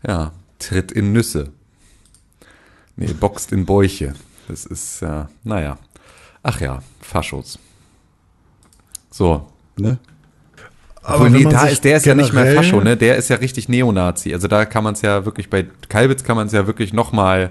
ja, 0.06 0.32
tritt 0.60 0.92
in 0.92 1.12
Nüsse. 1.12 1.50
Nee, 2.94 3.12
boxt 3.12 3.50
in 3.52 3.66
Bäuche. 3.66 4.14
Das 4.48 4.64
ist, 4.64 5.00
ja, 5.00 5.28
naja. 5.42 5.78
Ach 6.42 6.60
ja, 6.60 6.82
Faschos. 7.00 7.58
So. 9.10 9.48
Ne? 9.76 9.98
Wenn 11.08 11.32
nee, 11.32 11.44
da 11.44 11.66
ist, 11.66 11.84
der 11.84 11.96
ist 11.98 12.06
ja 12.06 12.14
nicht 12.14 12.32
mehr 12.32 12.54
Fascho, 12.54 12.80
ne? 12.80 12.96
Der 12.96 13.16
ist 13.16 13.28
ja 13.28 13.36
richtig 13.36 13.68
Neonazi. 13.68 14.32
Also 14.34 14.48
da 14.48 14.64
kann 14.64 14.82
man 14.84 14.94
es 14.94 15.02
ja 15.02 15.24
wirklich, 15.24 15.48
bei 15.50 15.66
Kalbitz 15.88 16.24
kann 16.24 16.36
man 16.36 16.46
es 16.48 16.52
ja 16.52 16.66
wirklich 16.66 16.92
nochmal 16.92 17.50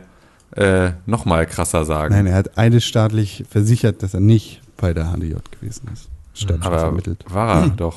äh, 0.56 0.92
noch 1.06 1.26
mal 1.26 1.46
krasser 1.46 1.86
sagen. 1.86 2.14
Nein, 2.14 2.28
er 2.28 2.36
hat 2.36 2.58
eidesstaatlich 2.58 3.46
versichert, 3.50 4.04
dass 4.04 4.14
er 4.14 4.20
nicht 4.20 4.62
bei 4.78 4.94
der 4.94 5.06
HDJ 5.06 5.36
gewesen 5.60 5.90
ist. 5.94 6.10
Staatschutz 6.34 6.66
aber 6.66 6.78
ermittelt. 6.82 7.24
war 7.30 7.64
er 7.64 7.70
doch. 7.78 7.96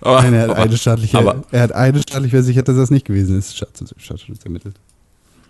aber, 0.00 0.22
Nein, 0.22 0.34
er 0.34 0.42
hat 0.42 0.50
aber, 0.50 0.58
eidesstaatlich, 0.60 1.14
aber- 1.14 1.44
er 1.50 1.62
hat 1.62 1.74
eidesstaatlich 1.74 2.30
versichert, 2.32 2.68
dass 2.68 2.76
das 2.76 2.90
nicht 2.90 3.06
gewesen 3.06 3.38
ist. 3.38 3.56
Staatsschutz 3.56 4.44
ermittelt. 4.44 4.76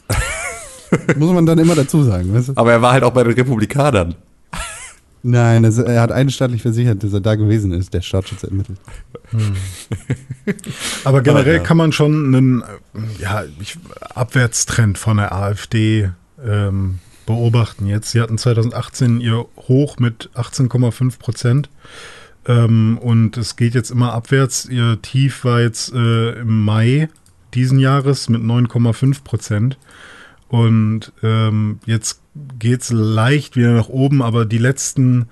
Muss 1.16 1.33
man 1.33 1.47
dann 1.47 1.59
immer 1.59 1.74
dazu 1.76 2.03
sagen, 2.03 2.35
weißt 2.35 2.49
du? 2.49 2.53
aber 2.57 2.72
er 2.72 2.83
war 2.83 2.93
halt 2.93 3.05
auch 3.05 3.12
bei 3.12 3.22
den 3.22 3.33
Republikanern. 3.35 4.14
Nein, 5.22 5.62
das, 5.62 5.76
er 5.78 6.00
hat 6.00 6.12
eidesstaatlich 6.12 6.62
versichert, 6.62 7.02
dass 7.02 7.12
er 7.12 7.20
da 7.20 7.34
gewesen 7.34 7.72
ist, 7.72 7.92
der 7.92 8.00
Staatsschutz 8.00 8.42
ermittelt. 8.42 8.78
Aber 11.04 11.22
generell 11.22 11.44
Aber 11.44 11.52
ja. 11.52 11.62
kann 11.62 11.76
man 11.76 11.92
schon 11.92 12.34
einen 12.34 12.64
ja, 13.18 13.44
ich, 13.60 13.76
Abwärtstrend 14.14 14.96
von 14.96 15.18
der 15.18 15.32
AfD 15.32 16.10
ähm, 16.44 17.00
beobachten 17.26 17.86
jetzt. 17.86 18.10
Sie 18.10 18.20
hatten 18.20 18.38
2018 18.38 19.20
ihr 19.20 19.44
Hoch 19.56 19.98
mit 19.98 20.30
18,5 20.34 21.18
Prozent. 21.18 21.68
Ähm, 22.47 22.98
und 22.98 23.36
es 23.36 23.56
geht 23.56 23.74
jetzt 23.74 23.90
immer 23.90 24.12
abwärts. 24.12 24.64
Ihr 24.64 25.01
Tief 25.02 25.44
war 25.44 25.60
jetzt 25.60 25.92
äh, 25.92 26.32
im 26.40 26.64
Mai 26.64 27.09
diesen 27.55 27.78
Jahres 27.78 28.28
mit 28.28 28.42
9,5 28.42 29.22
Prozent. 29.22 29.78
Und 30.51 31.12
ähm, 31.22 31.78
jetzt 31.86 32.20
geht's 32.59 32.90
leicht 32.90 33.56
wieder 33.56 33.72
nach 33.72 33.89
oben, 33.89 34.20
aber 34.20 34.44
die 34.44 34.59
letzten 34.59 35.28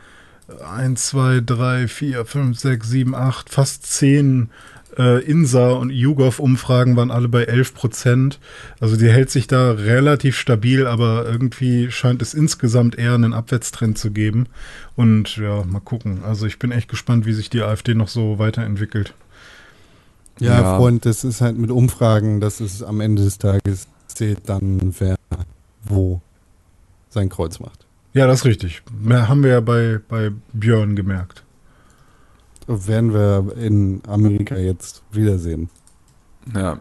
1, 0.65 1.09
2, 1.09 1.43
3, 1.45 1.89
4, 1.89 2.25
5, 2.25 2.59
6, 2.59 2.89
7, 2.89 3.15
8, 3.17 3.51
fast 3.51 3.85
10 3.87 4.49
äh, 4.97 5.21
INSA 5.25 5.73
und 5.73 5.91
YouGov-Umfragen 5.91 6.95
waren 6.95 7.11
alle 7.11 7.29
bei 7.29 7.45
11 7.45 7.75
Prozent. 7.75 8.39
Also 8.79 8.97
die 8.97 9.11
hält 9.11 9.31
sich 9.31 9.49
da 9.49 9.73
relativ 9.73 10.37
stabil, 10.37 10.87
aber 10.87 11.27
irgendwie 11.27 11.91
scheint 11.91 12.23
es 12.23 12.33
insgesamt 12.33 12.97
eher 12.97 13.15
einen 13.15 13.35
Abwärtstrend 13.35 13.99
zu 13.99 14.13
geben. 14.13 14.47
Und 14.95 15.37
ja, 15.37 15.65
mal 15.65 15.81
gucken. 15.81 16.21
Also 16.25 16.47
ich 16.47 16.61
bin 16.61 16.71
echt 16.71 16.89
gespannt, 16.89 17.27
wie 17.27 17.33
sich 17.33 17.51
die 17.51 17.63
AfD 17.63 17.95
noch 17.95 18.09
so 18.09 18.39
weiterentwickelt. 18.39 19.15
Ja, 20.39 20.61
Ja. 20.61 20.77
Freund, 20.79 21.05
das 21.05 21.25
ist 21.25 21.41
halt 21.41 21.59
mit 21.59 21.73
Umfragen, 21.73 22.41
das 22.41 22.61
ist 22.61 22.85
am 22.85 23.01
Ende 23.01 23.25
des 23.25 23.39
Tages 23.39 23.89
zählt 24.19 24.49
dann, 24.49 24.95
wer 24.99 25.17
wo 25.85 26.21
sein 27.09 27.29
Kreuz 27.29 27.61
macht. 27.61 27.87
Ja, 28.13 28.27
das 28.27 28.41
ist 28.41 28.47
richtig. 28.47 28.83
Mehr 29.01 29.29
haben 29.29 29.45
wir 29.45 29.51
ja 29.51 29.61
bei, 29.61 30.01
bei 30.09 30.33
Björn 30.53 30.97
gemerkt. 30.97 31.45
Werden 32.67 33.15
wir 33.15 33.57
in 33.57 34.03
Amerika 34.09 34.57
jetzt 34.57 35.03
wiedersehen. 35.13 35.71
Ja. 36.53 36.81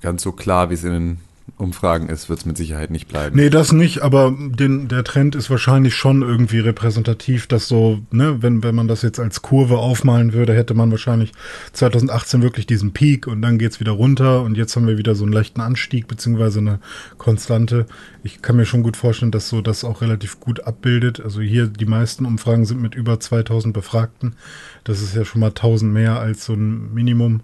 Ganz 0.00 0.22
so 0.22 0.32
klar, 0.32 0.70
wie 0.70 0.74
es 0.74 0.84
in 0.84 0.92
den 0.92 1.18
Umfragen 1.58 2.10
ist, 2.10 2.28
wird 2.28 2.40
es 2.40 2.44
mit 2.44 2.58
Sicherheit 2.58 2.90
nicht 2.90 3.08
bleiben. 3.08 3.34
Nee, 3.34 3.48
das 3.48 3.72
nicht, 3.72 4.02
aber 4.02 4.34
den, 4.38 4.88
der 4.88 5.04
Trend 5.04 5.34
ist 5.34 5.48
wahrscheinlich 5.48 5.94
schon 5.94 6.20
irgendwie 6.20 6.58
repräsentativ, 6.58 7.46
dass 7.46 7.66
so, 7.66 8.02
ne, 8.10 8.42
wenn, 8.42 8.62
wenn 8.62 8.74
man 8.74 8.88
das 8.88 9.00
jetzt 9.00 9.18
als 9.18 9.40
Kurve 9.40 9.78
aufmalen 9.78 10.34
würde, 10.34 10.54
hätte 10.54 10.74
man 10.74 10.90
wahrscheinlich 10.90 11.32
2018 11.72 12.42
wirklich 12.42 12.66
diesen 12.66 12.92
Peak 12.92 13.26
und 13.26 13.40
dann 13.40 13.56
geht's 13.58 13.80
wieder 13.80 13.92
runter 13.92 14.42
und 14.42 14.58
jetzt 14.58 14.76
haben 14.76 14.86
wir 14.86 14.98
wieder 14.98 15.14
so 15.14 15.24
einen 15.24 15.32
leichten 15.32 15.62
Anstieg 15.62 16.08
beziehungsweise 16.08 16.58
eine 16.58 16.78
Konstante. 17.16 17.86
Ich 18.22 18.42
kann 18.42 18.56
mir 18.56 18.66
schon 18.66 18.82
gut 18.82 18.98
vorstellen, 18.98 19.32
dass 19.32 19.48
so 19.48 19.62
das 19.62 19.82
auch 19.82 20.02
relativ 20.02 20.40
gut 20.40 20.64
abbildet. 20.64 21.20
Also 21.20 21.40
hier 21.40 21.68
die 21.68 21.86
meisten 21.86 22.26
Umfragen 22.26 22.66
sind 22.66 22.82
mit 22.82 22.94
über 22.94 23.18
2000 23.18 23.72
Befragten. 23.72 24.36
Das 24.84 25.00
ist 25.00 25.16
ja 25.16 25.24
schon 25.24 25.40
mal 25.40 25.48
1000 25.48 25.90
mehr 25.90 26.20
als 26.20 26.44
so 26.44 26.52
ein 26.52 26.92
Minimum. 26.92 27.40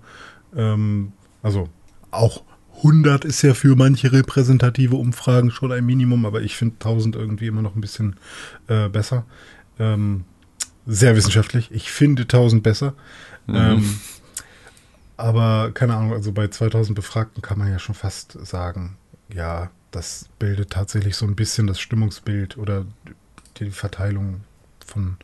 Ähm, 0.54 1.12
also 1.42 1.70
auch 2.10 2.42
100 2.82 3.24
ist 3.24 3.42
ja 3.42 3.54
für 3.54 3.76
manche 3.76 4.12
repräsentative 4.12 4.96
Umfragen 4.96 5.50
schon 5.50 5.72
ein 5.72 5.84
Minimum, 5.84 6.26
aber 6.26 6.42
ich 6.42 6.56
finde 6.56 6.74
1000 6.74 7.16
irgendwie 7.16 7.46
immer 7.46 7.62
noch 7.62 7.76
ein 7.76 7.80
bisschen 7.80 8.16
äh, 8.66 8.88
besser. 8.88 9.24
Ähm, 9.78 10.24
sehr 10.86 11.14
wissenschaftlich. 11.14 11.70
Ich 11.70 11.92
finde 11.92 12.22
1000 12.22 12.62
besser. 12.62 12.94
Mhm. 13.46 13.54
Ähm, 13.54 14.00
aber 15.16 15.70
keine 15.72 15.94
Ahnung, 15.94 16.12
also 16.12 16.32
bei 16.32 16.48
2000 16.48 16.96
Befragten 16.96 17.42
kann 17.42 17.58
man 17.58 17.70
ja 17.70 17.78
schon 17.78 17.94
fast 17.94 18.36
sagen, 18.44 18.96
ja, 19.32 19.70
das 19.92 20.26
bildet 20.38 20.70
tatsächlich 20.70 21.16
so 21.16 21.26
ein 21.26 21.36
bisschen 21.36 21.66
das 21.66 21.78
Stimmungsbild 21.78 22.58
oder 22.58 22.86
die 23.58 23.70
Verteilung 23.70 24.40
von 24.84 25.16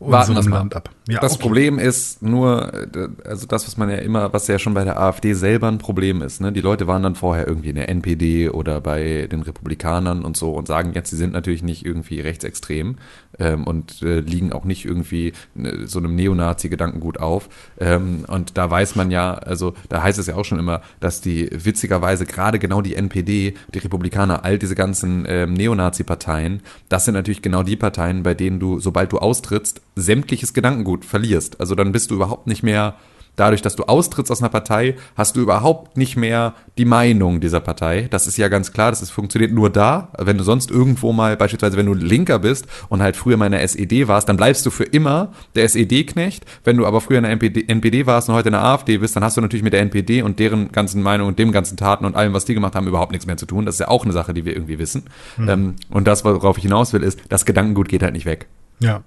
warten 0.00 0.34
wir 0.34 0.42
Land 0.42 0.76
ab. 0.76 0.90
Ja, 1.10 1.20
das 1.20 1.34
okay. 1.34 1.42
Problem 1.42 1.78
ist 1.78 2.22
nur, 2.22 2.70
äh, 2.74 3.08
also 3.24 3.46
das, 3.46 3.66
was 3.66 3.78
man 3.78 3.88
ja 3.88 3.96
immer, 3.96 4.34
was 4.34 4.46
ja 4.46 4.58
schon 4.58 4.74
bei 4.74 4.84
der 4.84 5.00
AfD 5.00 5.32
selber 5.32 5.66
ein 5.68 5.78
Problem 5.78 6.20
ist, 6.20 6.42
ne? 6.42 6.52
Die 6.52 6.60
Leute 6.60 6.86
waren 6.86 7.02
dann 7.02 7.14
vorher 7.14 7.48
irgendwie 7.48 7.70
in 7.70 7.76
der 7.76 7.88
NPD 7.88 8.50
oder 8.50 8.82
bei 8.82 9.26
den 9.26 9.40
Republikanern 9.40 10.22
und 10.22 10.36
so 10.36 10.52
und 10.52 10.68
sagen 10.68 10.92
jetzt, 10.94 11.08
sie 11.08 11.16
sind 11.16 11.32
natürlich 11.32 11.62
nicht 11.62 11.86
irgendwie 11.86 12.20
rechtsextrem 12.20 12.96
ähm, 13.38 13.64
und 13.64 14.02
äh, 14.02 14.20
liegen 14.20 14.52
auch 14.52 14.64
nicht 14.64 14.84
irgendwie 14.84 15.32
ne, 15.54 15.86
so 15.86 15.98
einem 15.98 16.14
Neonazi-Gedankengut 16.14 17.18
auf. 17.18 17.48
Ähm, 17.80 18.26
und 18.28 18.58
da 18.58 18.70
weiß 18.70 18.94
man 18.96 19.10
ja, 19.10 19.32
also 19.32 19.72
da 19.88 20.02
heißt 20.02 20.18
es 20.18 20.26
ja 20.26 20.34
auch 20.34 20.44
schon 20.44 20.58
immer, 20.58 20.82
dass 21.00 21.22
die 21.22 21.48
witzigerweise 21.50 22.26
gerade 22.26 22.58
genau 22.58 22.82
die 22.82 22.94
NPD, 22.94 23.54
die 23.72 23.78
Republikaner, 23.78 24.44
all 24.44 24.58
diese 24.58 24.74
ganzen 24.74 25.24
ähm, 25.26 25.54
Neonazi-Parteien, 25.54 26.60
das 26.90 27.06
sind 27.06 27.14
natürlich 27.14 27.40
genau 27.40 27.62
die 27.62 27.76
Parteien, 27.76 28.22
bei 28.22 28.34
denen 28.34 28.60
du, 28.60 28.78
sobald 28.78 29.12
du 29.12 29.18
austrittst, 29.18 29.80
sämtliches 29.96 30.52
Gedankengut 30.52 30.97
verlierst. 31.04 31.60
Also 31.60 31.74
dann 31.74 31.92
bist 31.92 32.10
du 32.10 32.14
überhaupt 32.14 32.46
nicht 32.46 32.62
mehr 32.62 32.94
dadurch, 33.38 33.62
dass 33.62 33.76
du 33.76 33.84
austrittst 33.84 34.30
aus 34.30 34.40
einer 34.40 34.48
Partei, 34.48 34.96
hast 35.16 35.36
du 35.36 35.40
überhaupt 35.40 35.96
nicht 35.96 36.16
mehr 36.16 36.54
die 36.76 36.84
Meinung 36.84 37.40
dieser 37.40 37.60
Partei. 37.60 38.08
Das 38.10 38.26
ist 38.26 38.36
ja 38.36 38.48
ganz 38.48 38.72
klar, 38.72 38.90
das 38.90 39.00
ist, 39.00 39.10
funktioniert 39.10 39.52
nur 39.52 39.70
da. 39.70 40.10
Wenn 40.18 40.38
du 40.38 40.44
sonst 40.44 40.70
irgendwo 40.70 41.12
mal, 41.12 41.36
beispielsweise 41.36 41.76
wenn 41.76 41.86
du 41.86 41.94
Linker 41.94 42.40
bist 42.40 42.66
und 42.88 43.02
halt 43.02 43.16
früher 43.16 43.36
mal 43.36 43.46
in 43.46 43.52
der 43.52 43.62
SED 43.62 44.08
warst, 44.08 44.28
dann 44.28 44.36
bleibst 44.36 44.66
du 44.66 44.70
für 44.70 44.84
immer 44.84 45.32
der 45.54 45.64
SED-Knecht. 45.64 46.44
Wenn 46.64 46.76
du 46.76 46.86
aber 46.86 47.00
früher 47.00 47.18
in 47.18 47.24
der 47.24 47.32
NPD, 47.32 47.64
NPD 47.68 48.06
warst 48.06 48.28
und 48.28 48.34
heute 48.34 48.48
in 48.48 48.52
der 48.52 48.64
AfD 48.64 48.98
bist, 48.98 49.16
dann 49.16 49.24
hast 49.24 49.36
du 49.36 49.40
natürlich 49.40 49.64
mit 49.64 49.72
der 49.72 49.80
NPD 49.80 50.22
und 50.22 50.38
deren 50.38 50.72
ganzen 50.72 51.02
Meinungen 51.02 51.28
und 51.28 51.38
dem 51.38 51.52
ganzen 51.52 51.76
Taten 51.76 52.04
und 52.04 52.16
allem, 52.16 52.32
was 52.34 52.44
die 52.44 52.54
gemacht 52.54 52.74
haben, 52.74 52.86
überhaupt 52.86 53.12
nichts 53.12 53.26
mehr 53.26 53.36
zu 53.36 53.46
tun. 53.46 53.66
Das 53.66 53.76
ist 53.76 53.80
ja 53.80 53.88
auch 53.88 54.04
eine 54.04 54.12
Sache, 54.12 54.34
die 54.34 54.44
wir 54.44 54.54
irgendwie 54.54 54.78
wissen. 54.78 55.04
Mhm. 55.36 55.76
Und 55.90 56.06
das, 56.06 56.24
worauf 56.24 56.58
ich 56.58 56.64
hinaus 56.64 56.92
will, 56.92 57.02
ist, 57.02 57.20
das 57.28 57.44
Gedankengut 57.44 57.88
geht 57.88 58.02
halt 58.02 58.14
nicht 58.14 58.26
weg. 58.26 58.46
Ja. 58.80 59.02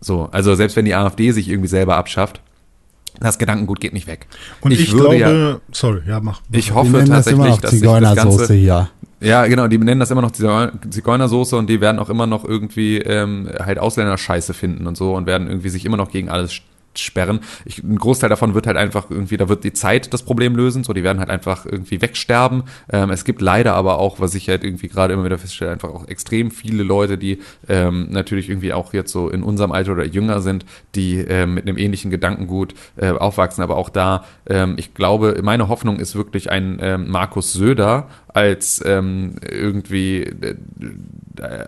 So, 0.00 0.28
also 0.32 0.54
selbst 0.54 0.76
wenn 0.76 0.84
die 0.84 0.94
AfD 0.94 1.32
sich 1.32 1.48
irgendwie 1.48 1.68
selber 1.68 1.96
abschafft, 1.96 2.40
das 3.20 3.38
Gedankengut 3.38 3.80
geht 3.80 3.92
nicht 3.92 4.06
weg. 4.06 4.26
Und 4.60 4.72
ich, 4.72 4.80
ich 4.80 4.90
glaube, 4.90 5.16
ja, 5.16 5.58
sorry, 5.72 6.02
ja, 6.06 6.20
mach. 6.20 6.42
Ich 6.52 6.74
hoffe 6.74 7.04
tatsächlich, 7.06 7.46
das 7.46 7.60
dass 7.60 7.70
sich 7.70 7.82
das 7.82 8.14
Ganze, 8.14 8.54
hier. 8.54 8.90
Ja, 9.20 9.46
genau, 9.46 9.66
die 9.68 9.78
nennen 9.78 10.00
das 10.00 10.10
immer 10.10 10.20
noch 10.20 10.32
Zigeunersoße 10.32 11.56
und 11.56 11.70
die 11.70 11.80
werden 11.80 11.98
auch 11.98 12.10
immer 12.10 12.26
noch 12.26 12.44
irgendwie 12.44 12.98
ähm, 12.98 13.48
halt 13.58 13.78
Ausländerscheiße 13.78 14.52
finden 14.52 14.86
und 14.86 14.96
so 14.96 15.14
und 15.14 15.26
werden 15.26 15.48
irgendwie 15.48 15.70
sich 15.70 15.86
immer 15.86 15.96
noch 15.96 16.10
gegen 16.10 16.28
alles 16.28 16.60
sperren. 16.98 17.40
Ich, 17.64 17.82
ein 17.82 17.98
Großteil 17.98 18.30
davon 18.30 18.54
wird 18.54 18.66
halt 18.66 18.76
einfach 18.76 19.10
irgendwie, 19.10 19.36
da 19.36 19.48
wird 19.48 19.64
die 19.64 19.72
Zeit 19.72 20.12
das 20.12 20.22
Problem 20.22 20.56
lösen, 20.56 20.84
so 20.84 20.92
die 20.92 21.02
werden 21.02 21.18
halt 21.18 21.30
einfach 21.30 21.66
irgendwie 21.66 22.00
wegsterben. 22.00 22.64
Ähm, 22.92 23.10
es 23.10 23.24
gibt 23.24 23.40
leider 23.40 23.74
aber 23.74 23.98
auch, 23.98 24.20
was 24.20 24.34
ich 24.34 24.48
halt 24.48 24.64
irgendwie 24.64 24.88
gerade 24.88 25.14
immer 25.14 25.24
wieder 25.24 25.38
feststelle, 25.38 25.72
einfach 25.72 25.90
auch 25.90 26.08
extrem 26.08 26.50
viele 26.50 26.82
Leute, 26.82 27.18
die 27.18 27.40
ähm, 27.68 28.08
natürlich 28.10 28.48
irgendwie 28.48 28.72
auch 28.72 28.92
jetzt 28.92 29.12
so 29.12 29.28
in 29.28 29.42
unserem 29.42 29.72
Alter 29.72 29.92
oder 29.92 30.04
jünger 30.04 30.40
sind, 30.40 30.64
die 30.94 31.18
ähm, 31.18 31.54
mit 31.54 31.66
einem 31.66 31.78
ähnlichen 31.78 32.10
Gedankengut 32.10 32.74
äh, 32.96 33.10
aufwachsen. 33.10 33.62
Aber 33.62 33.76
auch 33.76 33.88
da, 33.88 34.24
ähm, 34.48 34.74
ich 34.78 34.94
glaube, 34.94 35.40
meine 35.42 35.68
Hoffnung 35.68 35.98
ist 35.98 36.14
wirklich 36.14 36.50
ein 36.50 36.78
ähm, 36.80 37.10
Markus 37.10 37.52
Söder 37.52 38.08
als 38.36 38.84
ähm, 38.84 39.36
irgendwie 39.50 40.24
äh, 40.24 40.56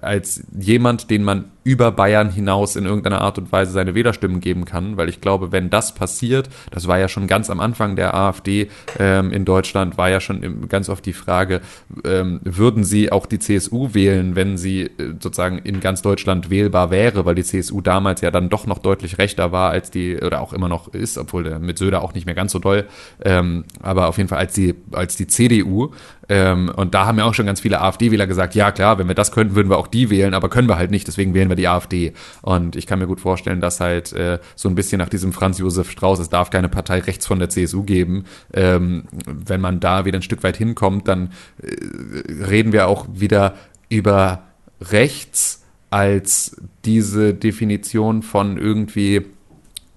als 0.02 0.42
jemand, 0.58 1.10
den 1.10 1.24
man 1.24 1.46
über 1.64 1.92
Bayern 1.92 2.30
hinaus 2.30 2.76
in 2.76 2.86
irgendeiner 2.86 3.20
Art 3.20 3.36
und 3.36 3.52
Weise 3.52 3.72
seine 3.72 3.94
Wählerstimmen 3.94 4.40
geben 4.40 4.64
kann, 4.64 4.96
weil 4.96 5.10
ich 5.10 5.20
glaube, 5.20 5.52
wenn 5.52 5.68
das 5.68 5.94
passiert, 5.94 6.48
das 6.70 6.88
war 6.88 6.98
ja 6.98 7.08
schon 7.08 7.26
ganz 7.26 7.50
am 7.50 7.60
Anfang 7.60 7.94
der 7.94 8.14
AfD 8.14 8.70
ähm, 8.98 9.32
in 9.32 9.44
Deutschland, 9.44 9.98
war 9.98 10.08
ja 10.08 10.20
schon 10.20 10.68
ganz 10.68 10.88
oft 10.88 11.04
die 11.04 11.12
Frage, 11.12 11.60
ähm, 12.04 12.40
würden 12.42 12.84
sie 12.84 13.12
auch 13.12 13.26
die 13.26 13.38
CSU 13.38 13.92
wählen, 13.92 14.34
wenn 14.34 14.56
sie 14.56 14.84
äh, 14.84 15.14
sozusagen 15.20 15.58
in 15.58 15.80
ganz 15.80 16.00
Deutschland 16.00 16.48
wählbar 16.48 16.90
wäre, 16.90 17.26
weil 17.26 17.34
die 17.34 17.44
CSU 17.44 17.82
damals 17.82 18.22
ja 18.22 18.30
dann 18.30 18.48
doch 18.48 18.66
noch 18.66 18.78
deutlich 18.78 19.18
rechter 19.18 19.52
war 19.52 19.70
als 19.70 19.90
die, 19.90 20.16
oder 20.16 20.40
auch 20.40 20.54
immer 20.54 20.68
noch 20.68 20.88
ist, 20.94 21.18
obwohl 21.18 21.44
der 21.44 21.58
mit 21.58 21.76
Söder 21.76 22.02
auch 22.02 22.14
nicht 22.14 22.24
mehr 22.24 22.34
ganz 22.34 22.52
so 22.52 22.58
doll, 22.58 22.86
ähm, 23.22 23.64
aber 23.82 24.08
auf 24.08 24.16
jeden 24.16 24.28
Fall 24.28 24.38
als 24.38 24.54
die, 24.54 24.74
als 24.92 25.16
die 25.16 25.26
CDU. 25.26 25.92
Ähm, 26.28 26.70
und 26.74 26.94
da 26.94 27.06
haben 27.06 27.18
ja 27.18 27.24
auch 27.24 27.34
schon 27.34 27.46
ganz 27.46 27.60
viele 27.60 27.80
AfD-Wähler 27.80 28.26
gesagt, 28.26 28.54
ja 28.54 28.70
klar, 28.70 28.98
wenn 28.98 29.08
wir 29.08 29.14
das 29.14 29.32
könnten, 29.32 29.54
würden 29.54 29.70
wir 29.70 29.78
auch 29.78 29.86
die 29.86 30.10
wählen, 30.10 30.34
aber 30.34 30.48
können 30.48 30.68
wir 30.68 30.76
halt 30.76 30.90
nicht, 30.90 31.06
deswegen 31.06 31.34
wählen 31.34 31.48
wir 31.48 31.56
die 31.56 31.68
AfD. 31.68 32.12
Und 32.42 32.76
ich 32.76 32.86
kann 32.86 32.98
mir 32.98 33.06
gut 33.06 33.20
vorstellen, 33.20 33.60
dass 33.60 33.80
halt 33.80 34.12
äh, 34.12 34.38
so 34.54 34.68
ein 34.68 34.74
bisschen 34.74 34.98
nach 34.98 35.08
diesem 35.08 35.32
Franz 35.32 35.58
Josef 35.58 35.90
Strauß, 35.90 36.18
es 36.18 36.28
darf 36.28 36.50
keine 36.50 36.68
Partei 36.68 37.00
rechts 37.00 37.26
von 37.26 37.38
der 37.38 37.48
CSU 37.48 37.82
geben, 37.82 38.24
ähm, 38.52 39.04
wenn 39.26 39.60
man 39.60 39.80
da 39.80 40.04
wieder 40.04 40.18
ein 40.18 40.22
Stück 40.22 40.42
weit 40.42 40.56
hinkommt, 40.56 41.08
dann 41.08 41.32
äh, 41.62 42.44
reden 42.44 42.72
wir 42.72 42.88
auch 42.88 43.06
wieder 43.12 43.54
über 43.88 44.42
rechts 44.80 45.64
als 45.90 46.56
diese 46.84 47.32
Definition 47.32 48.22
von 48.22 48.58
irgendwie 48.58 49.24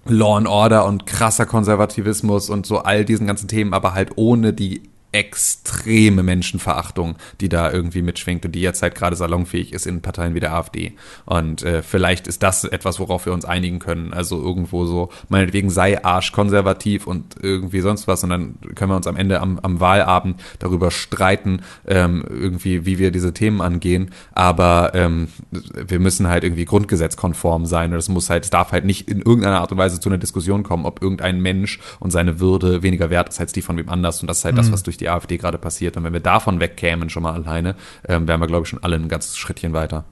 Law 0.06 0.36
and 0.36 0.48
Order 0.48 0.86
und 0.86 1.06
krasser 1.06 1.46
Konservativismus 1.46 2.50
und 2.50 2.66
so 2.66 2.78
all 2.78 3.04
diesen 3.04 3.26
ganzen 3.26 3.48
Themen, 3.48 3.74
aber 3.74 3.94
halt 3.94 4.12
ohne 4.16 4.52
die 4.52 4.82
extreme 5.12 6.22
Menschenverachtung, 6.22 7.16
die 7.40 7.50
da 7.50 7.70
irgendwie 7.70 8.02
mitschwingt 8.02 8.46
und 8.46 8.52
die 8.52 8.62
jetzt 8.62 8.82
halt 8.82 8.94
gerade 8.94 9.14
salonfähig 9.14 9.72
ist 9.72 9.86
in 9.86 10.00
Parteien 10.00 10.34
wie 10.34 10.40
der 10.40 10.54
AfD. 10.54 10.94
Und 11.26 11.62
äh, 11.62 11.82
vielleicht 11.82 12.26
ist 12.26 12.42
das 12.42 12.64
etwas, 12.64 12.98
worauf 12.98 13.26
wir 13.26 13.34
uns 13.34 13.44
einigen 13.44 13.78
können. 13.78 14.14
Also 14.14 14.40
irgendwo 14.42 14.86
so, 14.86 15.10
meinetwegen 15.28 15.68
sei 15.68 16.02
Arsch 16.02 16.32
konservativ 16.32 17.06
und 17.06 17.36
irgendwie 17.42 17.80
sonst 17.80 18.08
was 18.08 18.24
und 18.24 18.30
dann 18.30 18.54
können 18.74 18.90
wir 18.90 18.96
uns 18.96 19.06
am 19.06 19.16
Ende 19.16 19.40
am, 19.40 19.58
am 19.58 19.80
Wahlabend 19.80 20.40
darüber 20.58 20.90
streiten, 20.90 21.60
ähm, 21.86 22.24
irgendwie, 22.28 22.86
wie 22.86 22.98
wir 22.98 23.10
diese 23.10 23.34
Themen 23.34 23.60
angehen. 23.60 24.10
Aber 24.32 24.92
ähm, 24.94 25.28
wir 25.50 26.00
müssen 26.00 26.28
halt 26.28 26.42
irgendwie 26.42 26.64
grundgesetzkonform 26.64 27.66
sein 27.66 27.92
und 27.92 27.98
es 27.98 28.08
muss 28.08 28.30
halt, 28.30 28.44
es 28.44 28.50
darf 28.50 28.72
halt 28.72 28.86
nicht 28.86 29.10
in 29.10 29.20
irgendeiner 29.20 29.60
Art 29.60 29.72
und 29.72 29.78
Weise 29.78 30.00
zu 30.00 30.08
einer 30.08 30.18
Diskussion 30.18 30.62
kommen, 30.62 30.86
ob 30.86 31.02
irgendein 31.02 31.40
Mensch 31.40 31.80
und 32.00 32.10
seine 32.12 32.40
Würde 32.40 32.82
weniger 32.82 33.10
wert 33.10 33.28
ist 33.28 33.40
als 33.40 33.52
die 33.52 33.60
von 33.60 33.76
wem 33.76 33.90
anders. 33.90 34.22
Und 34.22 34.28
das 34.28 34.38
ist 34.38 34.44
halt 34.46 34.54
mhm. 34.54 34.58
das, 34.58 34.72
was 34.72 34.82
durch 34.82 34.96
die 34.96 35.01
AfD 35.08 35.38
gerade 35.38 35.58
passiert. 35.58 35.96
Und 35.96 36.04
wenn 36.04 36.12
wir 36.12 36.20
davon 36.20 36.60
wegkämen 36.60 37.10
schon 37.10 37.22
mal 37.22 37.34
alleine, 37.34 37.74
ähm, 38.08 38.26
wären 38.28 38.40
wir, 38.40 38.46
glaube 38.46 38.64
ich, 38.64 38.68
schon 38.68 38.82
alle 38.82 38.96
ein 38.96 39.08
ganzes 39.08 39.36
Schrittchen 39.36 39.72
weiter. 39.72 40.04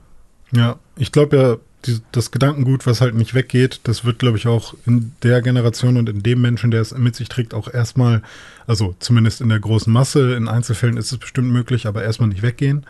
Ja, 0.52 0.76
ich 0.96 1.12
glaube 1.12 1.36
ja, 1.36 1.56
die, 1.86 2.00
das 2.12 2.30
Gedankengut, 2.30 2.86
was 2.86 3.00
halt 3.00 3.14
nicht 3.14 3.34
weggeht, 3.34 3.80
das 3.84 4.04
wird, 4.04 4.18
glaube 4.18 4.36
ich, 4.36 4.46
auch 4.46 4.74
in 4.86 5.12
der 5.22 5.40
Generation 5.42 5.96
und 5.96 6.08
in 6.08 6.22
dem 6.22 6.40
Menschen, 6.40 6.70
der 6.70 6.80
es 6.80 6.96
mit 6.96 7.16
sich 7.16 7.28
trägt, 7.28 7.54
auch 7.54 7.72
erstmal, 7.72 8.22
also 8.66 8.94
zumindest 8.98 9.40
in 9.40 9.48
der 9.48 9.60
großen 9.60 9.92
Masse, 9.92 10.34
in 10.34 10.48
Einzelfällen 10.48 10.96
ist 10.96 11.12
es 11.12 11.18
bestimmt 11.18 11.50
möglich, 11.50 11.86
aber 11.86 12.02
erstmal 12.02 12.28
nicht 12.28 12.42
weggehen. 12.42 12.86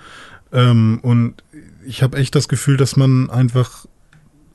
Ähm, 0.52 0.98
und 1.02 1.42
ich 1.86 2.02
habe 2.02 2.18
echt 2.18 2.34
das 2.34 2.48
Gefühl, 2.48 2.76
dass 2.76 2.96
man 2.96 3.30
einfach 3.30 3.86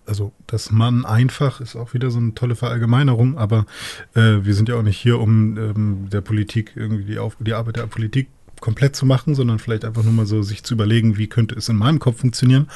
also 0.06 0.32
dass 0.48 0.72
man 0.72 1.06
einfach 1.06 1.62
ist 1.62 1.76
auch 1.76 1.94
wieder 1.94 2.12
so 2.12 2.20
eine 2.20 2.34
tolle 2.36 2.56
Verallgemeinerung, 2.56 3.38
aber 3.38 3.66
äh, 4.14 4.44
wir 4.44 4.54
sind 4.54 4.70
ja 4.70 4.76
auch 4.76 4.84
nicht 4.84 4.98
hier, 4.98 5.20
um 5.20 5.58
ähm, 5.58 6.10
der 6.12 6.22
Politik 6.22 6.74
irgendwie 6.76 7.06
die, 7.06 7.20
Auf 7.20 7.38
die 7.40 7.54
Arbeit 7.54 7.78
der 7.78 7.88
Politik 7.88 8.28
komplett 8.62 8.96
zu 8.96 9.06
machen, 9.06 9.36
sondern 9.36 9.60
vielleicht 9.60 9.86
einfach 9.86 10.04
nur 10.04 10.14
mal 10.14 10.26
so 10.26 10.42
sich 10.42 10.64
zu 10.64 10.74
überlegen, 10.74 11.18
wie 11.18 11.28
könnte 11.28 11.56
es 11.56 11.70
in 11.70 11.76
meinem 11.76 12.00
Kopf 12.00 12.20
funktionieren. 12.22 12.68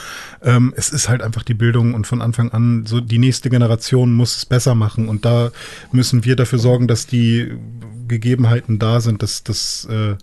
Ähm, 0.43 0.73
es 0.75 0.89
ist 0.89 1.09
halt 1.09 1.21
einfach 1.21 1.43
die 1.43 1.53
Bildung 1.53 1.93
und 1.93 2.05
von 2.05 2.21
Anfang 2.21 2.51
an 2.51 2.85
so 2.85 2.99
die 2.99 3.17
nächste 3.17 3.49
Generation 3.49 4.13
muss 4.13 4.37
es 4.37 4.45
besser 4.45 4.75
machen 4.75 5.07
und 5.07 5.25
da 5.25 5.51
müssen 5.91 6.25
wir 6.25 6.35
dafür 6.35 6.59
sorgen, 6.59 6.87
dass 6.87 7.07
die 7.07 7.53
Gegebenheiten 8.07 8.79
da 8.79 8.99
sind, 9.01 9.23
dass, 9.23 9.43
dass, 9.43 9.85
äh, 9.85 10.15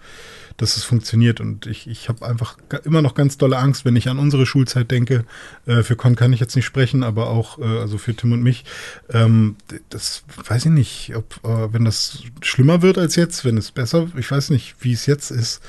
dass 0.57 0.77
es 0.77 0.85
funktioniert. 0.85 1.41
Und 1.41 1.67
ich, 1.67 1.87
ich 1.87 2.09
habe 2.09 2.27
einfach 2.27 2.57
immer 2.85 3.03
noch 3.03 3.15
ganz 3.15 3.39
dolle 3.39 3.59
Angst, 3.59 3.85
wenn 3.85 3.97
ich 3.97 4.09
an 4.09 4.19
unsere 4.19 4.47
Schulzeit 4.47 4.91
denke. 4.91 5.25
Äh, 5.67 5.83
für 5.83 5.97
Con 5.97 6.17
kann 6.17 6.33
ich 6.33 6.41
jetzt 6.41 6.57
nicht 6.57 6.65
sprechen, 6.65 7.03
aber 7.03 7.29
auch, 7.29 7.59
äh, 7.59 7.65
also 7.65 7.99
für 7.99 8.15
Tim 8.15 8.33
und 8.33 8.43
mich. 8.43 8.65
Ähm, 9.11 9.57
das 9.91 10.25
weiß 10.49 10.67
ich 10.67 10.73
nicht, 10.73 11.13
ob, 11.15 11.41
äh, 11.45 11.73
wenn 11.73 11.85
das 11.85 12.23
schlimmer 12.41 12.83
wird 12.83 12.99
als 12.99 13.17
jetzt, 13.17 13.45
wenn 13.45 13.59
es 13.59 13.71
besser, 13.71 14.09
ich 14.17 14.31
weiß 14.31 14.51
nicht, 14.51 14.77
wie 14.81 14.93
es 14.93 15.07
jetzt 15.07 15.31
ist. 15.31 15.61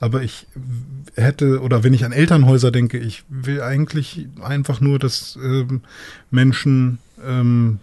Aber 0.00 0.22
ich 0.22 0.46
hätte, 1.14 1.60
oder 1.60 1.82
wenn 1.82 1.94
ich 1.94 2.04
an 2.04 2.12
Elternhäuser 2.12 2.70
denke, 2.70 2.98
ich 2.98 3.24
will 3.28 3.62
eigentlich 3.62 4.28
einfach 4.42 4.80
nur, 4.80 4.98
dass 4.98 5.38
ähm, 5.42 5.82
Menschen 6.30 6.98
ähm, 7.24 7.78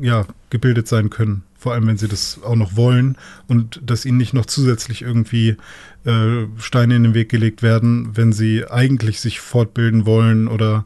ja, 0.00 0.26
gebildet 0.50 0.88
sein 0.88 1.10
können 1.10 1.44
vor 1.64 1.72
allem 1.72 1.86
wenn 1.86 1.96
sie 1.96 2.08
das 2.08 2.40
auch 2.44 2.56
noch 2.56 2.76
wollen 2.76 3.16
und 3.48 3.80
dass 3.82 4.04
ihnen 4.04 4.18
nicht 4.18 4.34
noch 4.34 4.44
zusätzlich 4.44 5.00
irgendwie 5.00 5.56
äh, 6.04 6.44
Steine 6.58 6.94
in 6.94 7.04
den 7.04 7.14
Weg 7.14 7.30
gelegt 7.30 7.62
werden, 7.62 8.10
wenn 8.14 8.34
sie 8.34 8.66
eigentlich 8.70 9.18
sich 9.18 9.40
fortbilden 9.40 10.04
wollen 10.04 10.46
oder 10.46 10.84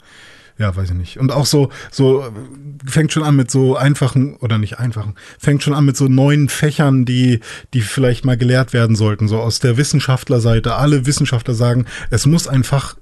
ja, 0.57 0.75
weiß 0.77 0.91
ich 0.91 0.97
nicht. 0.97 1.19
Und 1.19 1.33
auch 1.33 1.47
so, 1.47 1.71
so 1.91 2.33
fängt 2.87 3.13
schon 3.13 3.25
an 3.25 3.35
mit 3.35 3.51
so 3.51 3.77
einfachen 3.77 4.37
oder 4.37 4.57
nicht 4.57 4.79
einfachen, 4.79 5.17
fängt 5.37 5.65
schon 5.65 5.75
an 5.75 5.85
mit 5.85 5.97
so 5.97 6.07
neuen 6.07 6.49
Fächern, 6.49 7.05
die, 7.05 7.41
die 7.75 7.81
vielleicht 7.81 8.25
mal 8.25 8.37
gelehrt 8.37 8.73
werden 8.73 8.95
sollten. 8.95 9.27
So 9.27 9.41
aus 9.41 9.59
der 9.59 9.77
Wissenschaftlerseite. 9.77 10.77
Alle 10.77 11.07
Wissenschaftler 11.07 11.55
sagen, 11.55 11.87
es 12.11 12.25
muss 12.25 12.47
ein 12.47 12.63
Fach 12.63 12.95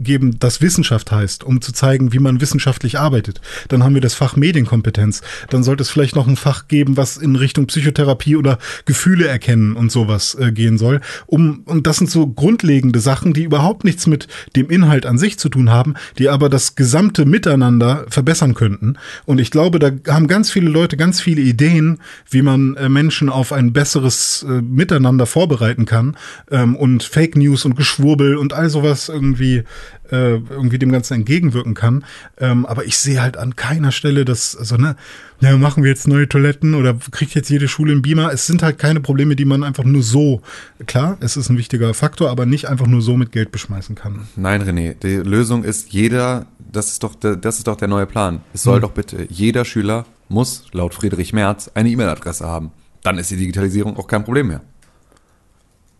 geben, 0.00 0.38
das 0.38 0.60
Wissenschaft 0.60 1.12
heißt, 1.12 1.44
um 1.44 1.60
zu 1.60 1.72
zeigen, 1.72 2.12
wie 2.12 2.18
man 2.18 2.40
wissenschaftlich 2.40 2.98
arbeitet. 2.98 3.40
Dann 3.68 3.84
haben 3.84 3.94
wir 3.94 4.00
das 4.00 4.14
Fach 4.14 4.36
Medienkompetenz. 4.36 5.22
Dann 5.50 5.62
sollte 5.62 5.82
es 5.82 5.90
vielleicht 5.90 6.16
noch 6.16 6.26
ein 6.26 6.36
Fach 6.36 6.68
geben, 6.68 6.96
was 6.96 7.16
in 7.16 7.36
Richtung 7.36 7.66
Psychotherapie 7.66 8.36
oder 8.36 8.58
Gefühle 8.86 9.28
erkennen 9.28 9.76
und 9.76 9.92
sowas 9.92 10.36
äh, 10.40 10.52
gehen 10.52 10.78
soll. 10.78 11.00
Um, 11.26 11.62
und 11.66 11.86
das 11.86 11.98
sind 11.98 12.10
so 12.10 12.26
grundlegende 12.26 13.00
Sachen, 13.00 13.32
die 13.32 13.44
überhaupt 13.44 13.84
nichts 13.84 14.06
mit 14.06 14.26
dem 14.56 14.70
Inhalt 14.70 15.06
an 15.06 15.18
sich 15.18 15.38
zu 15.38 15.48
tun 15.48 15.70
haben, 15.70 15.94
die 16.18 16.28
aber 16.28 16.48
das 16.48 16.74
gesamte 16.74 17.24
Miteinander 17.24 18.06
verbessern 18.08 18.54
könnten. 18.54 18.96
Und 19.26 19.40
ich 19.40 19.50
glaube, 19.50 19.78
da 19.78 19.90
haben 20.12 20.26
ganz 20.26 20.50
viele 20.50 20.70
Leute 20.70 20.96
ganz 20.96 21.20
viele 21.20 21.42
Ideen, 21.42 21.98
wie 22.30 22.42
man 22.42 22.76
äh, 22.76 22.88
Menschen 22.88 23.28
auf 23.28 23.52
ein 23.52 23.72
besseres 23.72 24.44
äh, 24.48 24.62
Miteinander 24.62 25.26
vorbereiten 25.26 25.84
kann 25.84 26.16
ähm, 26.50 26.76
und 26.76 27.02
Fake 27.02 27.36
News 27.36 27.64
und 27.64 27.76
Geschwurbel 27.76 28.36
und 28.36 28.52
all 28.52 28.70
sowas 28.70 29.08
irgendwie 29.08 29.64
äh, 30.10 30.36
irgendwie 30.36 30.78
dem 30.78 30.92
Ganzen 30.92 31.14
entgegenwirken 31.14 31.74
kann. 31.74 32.04
Ähm, 32.38 32.66
aber 32.66 32.84
ich 32.84 32.98
sehe 32.98 33.20
halt 33.20 33.36
an 33.36 33.56
keiner 33.56 33.92
Stelle, 33.92 34.24
dass, 34.24 34.56
also, 34.56 34.76
ne, 34.76 34.96
ja, 35.40 35.56
machen 35.56 35.82
wir 35.82 35.90
jetzt 35.90 36.06
neue 36.06 36.28
Toiletten 36.28 36.74
oder 36.74 36.94
kriegt 37.10 37.34
jetzt 37.34 37.48
jede 37.48 37.68
Schule 37.68 37.92
einen 37.92 38.02
Beamer? 38.02 38.32
Es 38.32 38.46
sind 38.46 38.62
halt 38.62 38.78
keine 38.78 39.00
Probleme, 39.00 39.36
die 39.36 39.44
man 39.44 39.64
einfach 39.64 39.84
nur 39.84 40.02
so, 40.02 40.42
klar, 40.86 41.16
es 41.20 41.36
ist 41.36 41.48
ein 41.48 41.58
wichtiger 41.58 41.94
Faktor, 41.94 42.30
aber 42.30 42.46
nicht 42.46 42.68
einfach 42.68 42.86
nur 42.86 43.02
so 43.02 43.16
mit 43.16 43.32
Geld 43.32 43.52
beschmeißen 43.52 43.94
kann. 43.94 44.28
Nein, 44.36 44.62
René, 44.62 44.94
die 44.94 45.16
Lösung 45.16 45.64
ist 45.64 45.92
jeder, 45.92 46.46
das 46.58 46.90
ist 46.90 47.02
doch, 47.02 47.14
der, 47.14 47.36
das 47.36 47.58
ist 47.58 47.66
doch 47.66 47.76
der 47.76 47.88
neue 47.88 48.06
Plan. 48.06 48.40
Es 48.52 48.62
soll 48.62 48.76
hm. 48.76 48.82
doch 48.82 48.92
bitte, 48.92 49.26
jeder 49.30 49.64
Schüler 49.64 50.06
muss, 50.28 50.66
laut 50.72 50.94
Friedrich 50.94 51.32
Merz, 51.32 51.70
eine 51.74 51.88
E-Mail-Adresse 51.88 52.46
haben. 52.46 52.72
Dann 53.02 53.18
ist 53.18 53.30
die 53.30 53.36
Digitalisierung 53.36 53.96
auch 53.96 54.06
kein 54.06 54.24
Problem 54.24 54.48
mehr. 54.48 54.60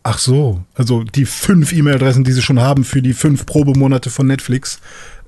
Ach 0.02 0.18
so, 0.18 0.62
also 0.74 1.04
die 1.04 1.26
fünf 1.26 1.72
E-Mail-Adressen, 1.72 2.24
die 2.24 2.32
sie 2.32 2.40
schon 2.40 2.60
haben 2.60 2.84
für 2.84 3.02
die 3.02 3.12
fünf 3.12 3.44
Probemonate 3.44 4.08
von 4.08 4.26
Netflix, 4.26 4.80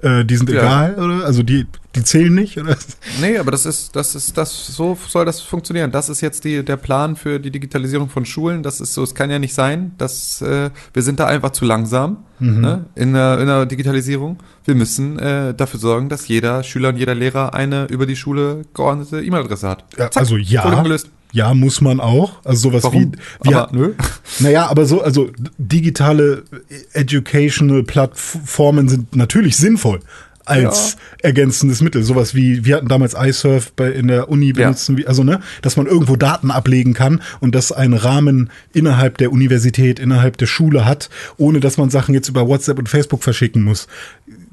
äh, 0.03 0.24
die 0.24 0.36
sind 0.36 0.49
ja. 0.49 0.61
egal, 0.61 0.94
oder? 0.94 1.24
Also 1.27 1.43
die, 1.43 1.66
die 1.94 2.03
zählen 2.03 2.35
nicht, 2.35 2.59
oder? 2.59 2.77
Nee, 3.20 3.36
aber 3.39 3.51
das 3.51 3.66
ist, 3.66 3.94
das 3.94 4.15
ist, 4.15 4.36
das, 4.36 4.66
so 4.66 4.99
soll 5.09 5.24
das 5.27 5.40
funktionieren. 5.43 5.93
Das 5.93 6.09
ist 6.09 6.23
jetzt 6.23 6.44
die, 6.44 6.65
der 6.65 6.77
Plan 6.77 7.16
für 7.16 7.39
die 7.39 7.51
Digitalisierung 7.51 8.09
von 8.09 8.24
Schulen. 8.24 8.62
Das 8.62 8.81
ist 8.81 8.94
so, 8.94 9.03
es 9.03 9.15
kann 9.15 9.31
ja 9.31 9.39
nicht 9.39 9.55
sein, 9.55 9.93
dass 9.99 10.43
äh, 10.43 10.70
wir 10.93 11.03
sind 11.03 11.20
da 11.20 11.27
einfach 11.27 11.51
zu 11.51 11.65
langsam 11.65 12.24
mhm. 12.40 12.61
ne, 12.61 12.85
in, 12.97 13.12
der, 13.12 13.39
in 13.40 13.47
der 13.47 13.66
Digitalisierung. 13.66 14.39
Wir 14.65 14.74
müssen 14.74 15.19
äh, 15.19 15.55
dafür 15.55 15.78
sorgen, 15.78 16.09
dass 16.09 16.27
jeder 16.27 16.65
Schüler 16.65 16.89
und 16.89 16.97
jeder 16.97 17.15
Lehrer 17.15 17.55
eine 17.55 17.86
über 17.86 18.07
die 18.07 18.16
Schule 18.16 18.62
geordnete 18.74 19.23
E-Mail-Adresse 19.23 19.69
hat. 19.69 19.85
Ja, 19.99 20.11
Zack, 20.11 20.23
also 20.23 20.36
ja. 20.36 20.82
Gelöst. 20.82 21.11
Ja, 21.33 21.55
muss 21.55 21.81
man 21.81 21.99
auch. 21.99 22.45
Also 22.45 22.71
sowas 22.71 22.85
Warum? 22.85 23.13
wie. 23.13 23.49
wie 23.49 23.55
aber, 23.55 23.71
nö. 23.73 23.95
Naja, 24.39 24.69
aber 24.69 24.85
so, 24.87 25.03
also 25.03 25.31
digitale 25.59 26.45
Educational 26.93 27.83
Plattformen 27.83 28.89
sind 28.89 29.17
natürlich 29.17 29.57
sinnvoll 29.57 30.01
als 30.45 30.93
ja. 30.93 31.29
ergänzendes 31.29 31.81
Mittel. 31.81 32.03
Sowas 32.03 32.35
wie, 32.35 32.65
wir 32.65 32.77
hatten 32.77 32.89
damals 32.89 33.15
iSurf 33.15 33.73
bei, 33.73 33.91
in 33.91 34.09
der 34.09 34.29
Uni 34.29 34.53
benutzen, 34.53 34.99
ja. 34.99 35.07
also 35.07 35.23
ne, 35.23 35.41
dass 35.63 35.77
man 35.77 35.87
irgendwo 35.87 36.17
Daten 36.17 36.51
ablegen 36.51 36.95
kann 36.95 37.23
und 37.41 37.55
das 37.55 37.73
einen 37.73 37.95
Rahmen 37.95 38.51
innerhalb 38.73 39.19
der 39.19 39.33
Universität, 39.33 39.99
innerhalb 40.01 40.37
der 40.39 40.47
Schule 40.47 40.85
hat, 40.85 41.11
ohne 41.37 41.61
dass 41.61 41.77
man 41.77 41.91
Sachen 41.91 42.15
jetzt 42.15 42.29
über 42.29 42.49
WhatsApp 42.49 42.79
und 42.79 42.89
Facebook 42.89 43.23
verschicken 43.23 43.63
muss 43.63 43.89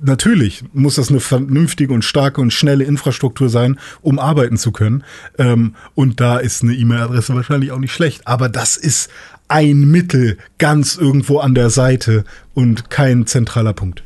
natürlich 0.01 0.63
muss 0.73 0.95
das 0.95 1.09
eine 1.09 1.19
vernünftige 1.19 1.93
und 1.93 2.03
starke 2.03 2.41
und 2.41 2.51
schnelle 2.51 2.83
Infrastruktur 2.83 3.49
sein, 3.49 3.79
um 4.01 4.19
arbeiten 4.19 4.57
zu 4.57 4.71
können. 4.71 5.03
Ähm, 5.37 5.75
und 5.95 6.19
da 6.19 6.37
ist 6.37 6.63
eine 6.63 6.73
E-Mail-Adresse 6.73 7.35
wahrscheinlich 7.35 7.71
auch 7.71 7.79
nicht 7.79 7.93
schlecht. 7.93 8.27
Aber 8.27 8.49
das 8.49 8.77
ist 8.77 9.09
ein 9.47 9.89
Mittel 9.89 10.37
ganz 10.57 10.95
irgendwo 10.95 11.39
an 11.39 11.55
der 11.55 11.69
Seite 11.69 12.23
und 12.53 12.89
kein 12.89 13.25
zentraler 13.25 13.73
Punkt. 13.73 14.03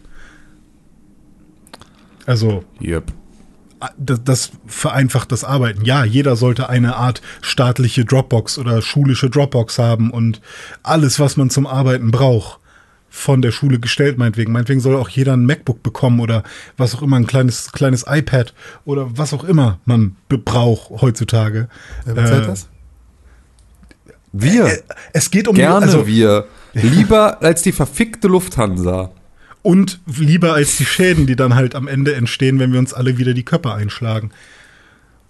Also. 2.26 2.64
Yep. 2.82 3.12
Das, 3.98 4.24
das 4.24 4.52
vereinfacht 4.66 5.34
das 5.34 5.44
Arbeiten. 5.44 5.84
Ja, 5.84 6.06
jeder 6.06 6.38
sollte 6.38 6.70
eine 6.70 6.96
Art 6.96 7.22
staatliche 7.42 8.06
Dropbox 8.06 8.58
oder 8.58 8.82
schulische 8.82 9.30
Dropbox 9.30 9.78
haben 9.78 10.10
und 10.10 10.40
alles, 10.84 11.20
was 11.20 11.36
man 11.36 11.50
zum 11.50 11.68
Arbeiten 11.68 12.10
braucht 12.10 12.63
von 13.16 13.44
der 13.44 13.52
Schule 13.52 13.80
gestellt, 13.80 14.18
meinetwegen. 14.18 14.52
Meinetwegen 14.52 14.82
soll 14.82 14.96
auch 14.96 15.08
jeder 15.08 15.34
ein 15.34 15.46
MacBook 15.46 15.84
bekommen 15.84 16.20
oder 16.20 16.42
was 16.78 16.96
auch 16.96 17.04
immer, 17.04 17.16
ein 17.16 17.28
kleines, 17.28 17.72
kleines 17.72 18.06
iPad 18.10 18.56
oder 18.86 19.08
was 19.16 19.36
auch 19.36 19.44
immer 19.44 19.80
man 19.86 20.16
braucht 20.28 20.90
heutzutage. 20.90 21.70
Wer 22.06 22.16
bezahlt 22.16 22.44
äh, 22.44 22.48
das? 22.48 22.70
Wir. 24.32 24.66
Äh, 24.66 24.82
es 25.14 25.30
geht 25.30 25.48
um 25.48 25.56
Gerne 25.56 25.86
die, 25.86 25.94
also, 25.94 26.08
wir. 26.08 26.48
Lieber 26.74 27.44
als 27.44 27.62
die 27.62 27.72
verfickte 27.72 28.28
Lufthansa. 28.28 29.12
Und 29.62 30.02
lieber 30.08 30.54
als 30.54 30.78
die 30.78 30.86
Schäden, 30.86 31.28
die 31.28 31.36
dann 31.36 31.54
halt 31.54 31.76
am 31.76 31.88
Ende 31.88 32.16
entstehen, 32.16 32.58
wenn 32.58 32.74
wir 32.74 32.80
uns 32.80 32.96
alle 32.96 33.20
wieder 33.20 33.36
die 33.36 33.46
Köpfe 33.46 33.74
einschlagen. 33.74 34.32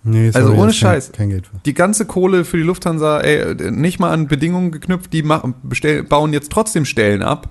Nee, 0.04 0.32
sorry, 0.32 0.46
also 0.46 0.60
ohne 0.60 0.74
Scheiß. 0.74 1.12
Kein, 1.12 1.30
Geld 1.30 1.48
für. 1.48 1.58
Die 1.66 1.74
ganze 1.74 2.06
Kohle 2.06 2.46
für 2.46 2.58
die 2.58 2.64
Lufthansa, 2.64 3.20
ey, 3.20 3.72
nicht 3.72 4.00
mal 4.00 4.12
an 4.12 4.30
Bedingungen 4.30 4.72
geknüpft, 4.72 5.12
die 5.12 5.22
machen, 5.22 5.54
bestell, 5.64 6.02
bauen 6.04 6.32
jetzt 6.32 6.50
trotzdem 6.50 6.86
Stellen 6.86 7.22
ab. 7.22 7.50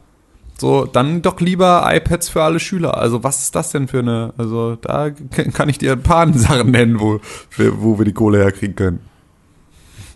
So, 0.59 0.87
dann 0.87 1.23
doch 1.23 1.41
lieber 1.41 1.83
iPads 1.85 2.29
für 2.29 2.43
alle 2.43 2.61
Schüler. 2.61 2.97
Also, 2.97 3.25
was 3.25 3.43
ist 3.43 3.55
das 3.55 3.71
denn 3.71 3.89
für 3.89 3.99
eine, 3.99 4.33
also, 4.37 4.77
da 4.77 5.11
kann 5.11 5.69
ich 5.69 5.79
dir 5.79 5.93
ein 5.93 6.03
paar 6.03 6.33
Sachen 6.35 6.71
nennen, 6.71 7.01
wo, 7.01 7.21
wo 7.57 7.99
wir 7.99 8.05
die 8.05 8.13
Kohle 8.13 8.39
herkriegen 8.39 8.77
können. 8.77 9.01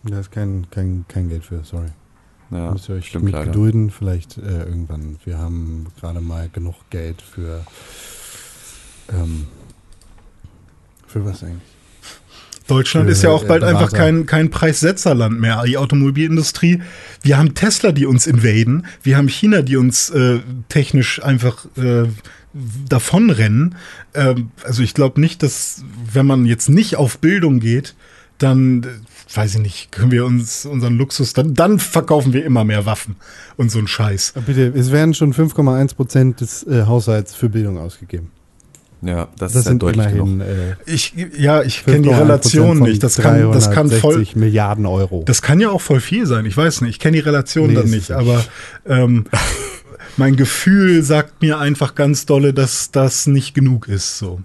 Da 0.04 0.20
ist 0.20 0.30
kein, 0.30 0.66
kein, 0.70 1.04
kein 1.08 1.28
Geld 1.28 1.44
für, 1.44 1.64
sorry. 1.64 1.88
Ja, 2.50 2.70
müsst 2.70 2.88
ihr 2.88 2.94
euch 2.94 3.12
mit 3.14 3.32
leider. 3.32 3.46
gedulden, 3.46 3.90
vielleicht 3.90 4.38
äh, 4.38 4.64
irgendwann. 4.64 5.18
Wir 5.24 5.38
haben 5.38 5.86
gerade 6.00 6.20
mal 6.20 6.48
genug 6.52 6.76
Geld 6.90 7.20
für, 7.22 7.64
ähm, 9.12 9.48
für 11.08 11.24
was 11.24 11.42
eigentlich? 11.42 11.75
Deutschland 12.66 13.08
ist 13.08 13.22
ja 13.22 13.30
auch 13.30 13.44
bald 13.44 13.62
einfach 13.62 13.92
kein, 13.92 14.26
kein 14.26 14.50
Preissetzerland 14.50 15.40
mehr. 15.40 15.62
Die 15.66 15.76
Automobilindustrie, 15.76 16.82
wir 17.22 17.38
haben 17.38 17.54
Tesla, 17.54 17.92
die 17.92 18.06
uns 18.06 18.26
invaden, 18.26 18.86
wir 19.02 19.16
haben 19.16 19.28
China, 19.28 19.62
die 19.62 19.76
uns 19.76 20.10
äh, 20.10 20.40
technisch 20.68 21.22
einfach 21.22 21.66
äh, 21.76 22.08
davonrennen. 22.88 23.76
Ähm, 24.14 24.50
also 24.64 24.82
ich 24.82 24.94
glaube 24.94 25.20
nicht, 25.20 25.42
dass, 25.42 25.84
wenn 26.12 26.26
man 26.26 26.44
jetzt 26.46 26.68
nicht 26.68 26.96
auf 26.96 27.18
Bildung 27.18 27.60
geht, 27.60 27.94
dann 28.38 28.82
äh, 28.82 28.86
weiß 29.36 29.56
ich 29.56 29.60
nicht, 29.60 29.92
können 29.92 30.10
wir 30.10 30.24
uns 30.24 30.66
unseren 30.66 30.96
Luxus, 30.96 31.32
dann, 31.32 31.54
dann 31.54 31.78
verkaufen 31.78 32.32
wir 32.32 32.44
immer 32.44 32.64
mehr 32.64 32.86
Waffen 32.86 33.16
und 33.56 33.70
so 33.70 33.78
ein 33.78 33.86
Scheiß. 33.86 34.34
Bitte, 34.46 34.72
es 34.74 34.92
werden 34.92 35.14
schon 35.14 35.32
5,1 35.34 35.94
Prozent 35.94 36.40
des 36.40 36.66
äh, 36.66 36.84
Haushalts 36.86 37.34
für 37.34 37.48
Bildung 37.48 37.78
ausgegeben. 37.78 38.30
Ja, 39.06 39.28
das, 39.38 39.52
das 39.52 39.60
ist 39.60 39.64
sind 39.68 39.82
deutlich 39.82 40.06
immerhin, 40.06 40.38
genug. 40.38 40.48
Äh, 40.48 40.92
ich, 40.92 41.14
ja, 41.38 41.62
ich 41.62 41.84
kenne 41.84 42.02
die 42.02 42.08
Relation 42.08 42.78
nicht. 42.80 43.02
Das 43.02 43.16
kann, 43.16 43.52
das 43.52 43.70
kann 43.70 43.90
voll 43.90 44.26
Milliarden 44.34 44.86
Euro. 44.86 45.22
Das 45.26 45.42
kann 45.42 45.60
ja 45.60 45.70
auch 45.70 45.80
voll 45.80 46.00
viel 46.00 46.26
sein. 46.26 46.46
Ich 46.46 46.56
weiß 46.56 46.80
nicht. 46.82 46.90
Ich 46.90 46.98
kenne 46.98 47.16
die 47.16 47.22
Relation 47.22 47.68
nee, 47.68 47.74
dann 47.74 47.90
nicht. 47.90 48.10
Aber 48.10 48.44
ähm, 48.86 49.24
mein 50.16 50.36
Gefühl 50.36 51.02
sagt 51.02 51.42
mir 51.42 51.58
einfach 51.58 51.94
ganz 51.94 52.26
dolle, 52.26 52.52
dass 52.52 52.90
das 52.90 53.26
nicht 53.26 53.54
genug 53.54 53.88
ist. 53.88 54.18
So. 54.18 54.40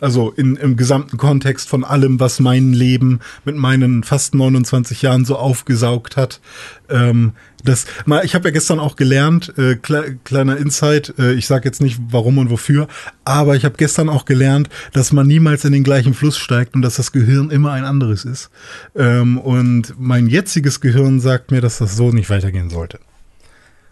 Also 0.00 0.30
in, 0.30 0.56
im 0.56 0.76
gesamten 0.76 1.16
Kontext 1.16 1.68
von 1.68 1.82
allem, 1.82 2.20
was 2.20 2.38
mein 2.38 2.72
Leben 2.72 3.20
mit 3.44 3.56
meinen 3.56 4.04
fast 4.04 4.34
29 4.34 5.02
Jahren 5.02 5.24
so 5.24 5.36
aufgesaugt 5.36 6.16
hat. 6.16 6.40
Ähm, 6.88 7.32
das, 7.64 7.86
mal, 8.06 8.24
ich 8.24 8.34
habe 8.34 8.48
ja 8.48 8.52
gestern 8.52 8.78
auch 8.78 8.94
gelernt, 8.94 9.52
äh, 9.58 9.74
kle 9.74 10.16
kleiner 10.22 10.56
Insight, 10.56 11.14
äh, 11.18 11.32
ich 11.32 11.46
sage 11.46 11.64
jetzt 11.64 11.82
nicht 11.82 11.98
warum 12.10 12.38
und 12.38 12.50
wofür, 12.50 12.86
aber 13.24 13.56
ich 13.56 13.64
habe 13.64 13.74
gestern 13.76 14.08
auch 14.08 14.24
gelernt, 14.24 14.68
dass 14.92 15.12
man 15.12 15.26
niemals 15.26 15.64
in 15.64 15.72
den 15.72 15.82
gleichen 15.82 16.14
Fluss 16.14 16.38
steigt 16.38 16.76
und 16.76 16.82
dass 16.82 16.94
das 16.94 17.10
Gehirn 17.10 17.50
immer 17.50 17.72
ein 17.72 17.84
anderes 17.84 18.24
ist. 18.24 18.50
Ähm, 18.94 19.38
und 19.38 19.94
mein 19.98 20.28
jetziges 20.28 20.80
Gehirn 20.80 21.18
sagt 21.18 21.50
mir, 21.50 21.60
dass 21.60 21.78
das 21.78 21.96
so 21.96 22.12
nicht 22.12 22.30
weitergehen 22.30 22.70
sollte. 22.70 23.00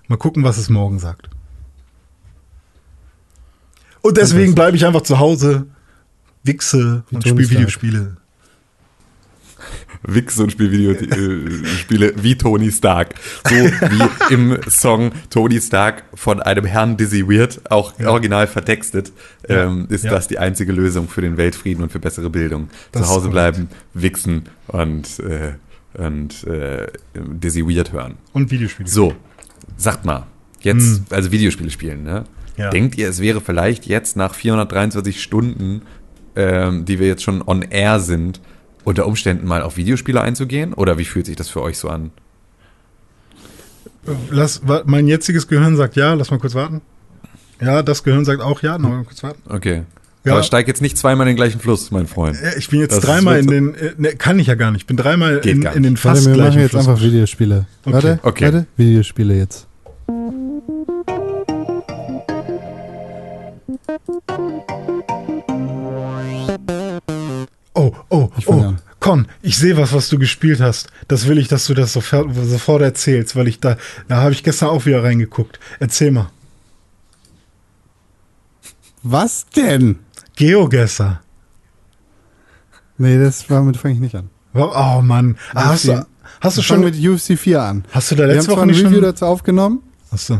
Mal 0.06 0.16
gucken, 0.16 0.44
was 0.44 0.58
es 0.58 0.70
morgen 0.70 1.00
sagt. 1.00 1.28
Und 4.02 4.16
deswegen 4.16 4.54
bleibe 4.54 4.76
ich 4.76 4.86
einfach 4.86 5.02
zu 5.02 5.18
Hause, 5.18 5.66
wichse 6.46 7.04
Wie 7.10 7.16
und 7.16 7.22
Tony 7.24 7.44
spiele. 7.44 7.60
Videospiele. 7.60 8.16
Wichse 10.02 10.42
und 10.42 10.52
Spielvideo 10.52 10.92
äh, 10.92 11.64
Spiele 11.78 12.12
wie 12.22 12.36
Tony 12.36 12.70
Stark. 12.70 13.14
So 13.48 13.54
wie 13.56 14.34
im 14.34 14.58
Song 14.68 15.10
Tony 15.30 15.60
Stark 15.60 16.04
von 16.14 16.40
einem 16.40 16.64
Herrn 16.64 16.96
Dizzy 16.96 17.26
Weird, 17.26 17.60
auch 17.70 17.98
original 18.00 18.46
vertextet, 18.46 19.12
ähm, 19.48 19.86
ist 19.88 20.04
Ja. 20.04 20.10
das 20.10 20.28
die 20.28 20.38
einzige 20.38 20.72
Lösung 20.72 21.08
für 21.08 21.22
den 21.22 21.36
Weltfrieden 21.38 21.82
und 21.82 21.90
für 21.90 21.98
bessere 21.98 22.30
Bildung. 22.30 22.68
Das 22.92 23.02
Zu 23.02 23.08
Hause 23.08 23.30
bleiben, 23.30 23.68
wichsen 23.94 24.44
und, 24.68 25.18
äh, 25.20 25.54
und 25.94 26.44
äh, 26.44 26.86
Dizzy 27.14 27.66
Weird 27.66 27.92
hören. 27.92 28.14
Und 28.32 28.50
Videospiele. 28.50 28.88
So, 28.88 29.14
sagt 29.76 30.04
mal, 30.04 30.26
jetzt, 30.60 31.02
also 31.10 31.32
Videospiele 31.32 31.70
spielen, 31.70 32.04
ne? 32.04 32.24
Ja. 32.58 32.70
Denkt 32.70 32.96
ihr, 32.96 33.08
es 33.08 33.20
wäre 33.20 33.40
vielleicht 33.40 33.86
jetzt 33.86 34.16
nach 34.16 34.34
423 34.34 35.22
Stunden, 35.22 35.82
ähm, 36.36 36.84
die 36.84 36.98
wir 37.00 37.06
jetzt 37.06 37.22
schon 37.22 37.42
on 37.46 37.62
air 37.62 37.98
sind, 38.00 38.40
unter 38.84 39.06
Umständen 39.06 39.46
mal 39.46 39.62
auf 39.62 39.76
Videospiele 39.76 40.20
einzugehen? 40.20 40.72
Oder 40.74 40.98
wie 40.98 41.04
fühlt 41.04 41.26
sich 41.26 41.36
das 41.36 41.48
für 41.48 41.62
euch 41.62 41.78
so 41.78 41.88
an? 41.88 42.10
Lass, 44.30 44.62
mein 44.84 45.08
jetziges 45.08 45.48
Gehirn 45.48 45.76
sagt 45.76 45.96
ja, 45.96 46.14
lass 46.14 46.30
mal 46.30 46.38
kurz 46.38 46.54
warten. 46.54 46.80
Ja, 47.60 47.82
das 47.82 48.04
Gehirn 48.04 48.24
sagt 48.24 48.40
auch 48.40 48.62
ja, 48.62 48.78
noch 48.78 48.90
mal 48.90 49.04
kurz 49.04 49.22
warten. 49.22 49.40
Okay. 49.48 49.82
Ja. 50.24 50.32
Aber 50.32 50.42
steig 50.42 50.66
jetzt 50.68 50.82
nicht 50.82 50.98
zweimal 50.98 51.26
in 51.26 51.32
den 51.32 51.36
gleichen 51.36 51.60
Fluss, 51.60 51.90
mein 51.92 52.06
Freund. 52.08 52.36
Ich 52.58 52.68
bin 52.68 52.80
jetzt 52.80 52.96
Das 52.96 53.04
dreimal 53.04 53.38
in 53.38 53.46
den, 53.46 53.74
äh, 53.74 53.92
ne, 53.96 54.08
kann 54.16 54.38
ich 54.40 54.48
ja 54.48 54.54
gar 54.56 54.72
nicht, 54.72 54.82
ich 54.82 54.86
bin 54.86 54.96
dreimal 54.96 55.38
in, 55.38 55.62
in 55.62 55.82
den 55.84 55.92
nicht. 55.92 56.02
fast 56.02 56.26
Warte, 56.26 56.36
wir 56.38 56.44
machen 56.44 56.60
jetzt 56.60 56.70
Fluss. 56.70 56.88
einfach 56.88 57.00
Videospiele. 57.02 57.66
Okay. 57.84 57.92
Warte, 57.94 58.18
Okay. 58.22 58.44
warte, 58.44 58.66
Videospiele 58.76 59.34
jetzt. 59.36 59.66
Oh, 67.76 67.92
oh, 68.08 68.30
Ich 68.38 68.48
oh. 68.48 68.74
Con, 68.98 69.28
ich 69.42 69.58
sehe 69.58 69.76
was, 69.76 69.92
was 69.92 70.08
du 70.08 70.18
gespielt 70.18 70.60
hast. 70.60 70.88
Das 71.08 71.28
will 71.28 71.36
ich, 71.38 71.48
dass 71.48 71.66
du 71.66 71.74
das 71.74 71.92
sofort, 71.92 72.34
sofort 72.34 72.80
erzählst, 72.82 73.36
weil 73.36 73.46
ich 73.46 73.60
da, 73.60 73.76
da 74.08 74.16
habe 74.22 74.32
ich 74.32 74.42
gestern 74.42 74.70
auch 74.70 74.86
wieder 74.86 75.04
reingeguckt. 75.04 75.60
Erzähl 75.78 76.10
mal. 76.10 76.30
Was 79.02 79.46
denn? 79.54 80.00
Geogesser. 80.34 81.20
Nee, 82.98 83.18
das 83.18 83.46
damit 83.46 83.76
fange 83.76 83.94
ich 83.94 84.00
nicht 84.00 84.14
an. 84.14 84.30
Oh 84.54 85.00
Mann. 85.02 85.36
Ah, 85.54 85.66
hast, 85.66 85.86
du, 85.86 86.06
hast 86.40 86.56
du 86.56 86.62
schon, 86.62 86.80
mit 86.80 86.96
UFC 86.98 87.38
4 87.38 87.62
an. 87.62 87.84
hast 87.92 88.10
du 88.10 88.14
da 88.14 88.24
letzte 88.24 88.52
Woche 88.52 88.62
ein 88.62 88.68
nicht 88.68 88.78
Review 88.80 88.94
schon? 88.94 89.02
dazu 89.02 89.26
aufgenommen. 89.26 89.82
Achso. 90.10 90.38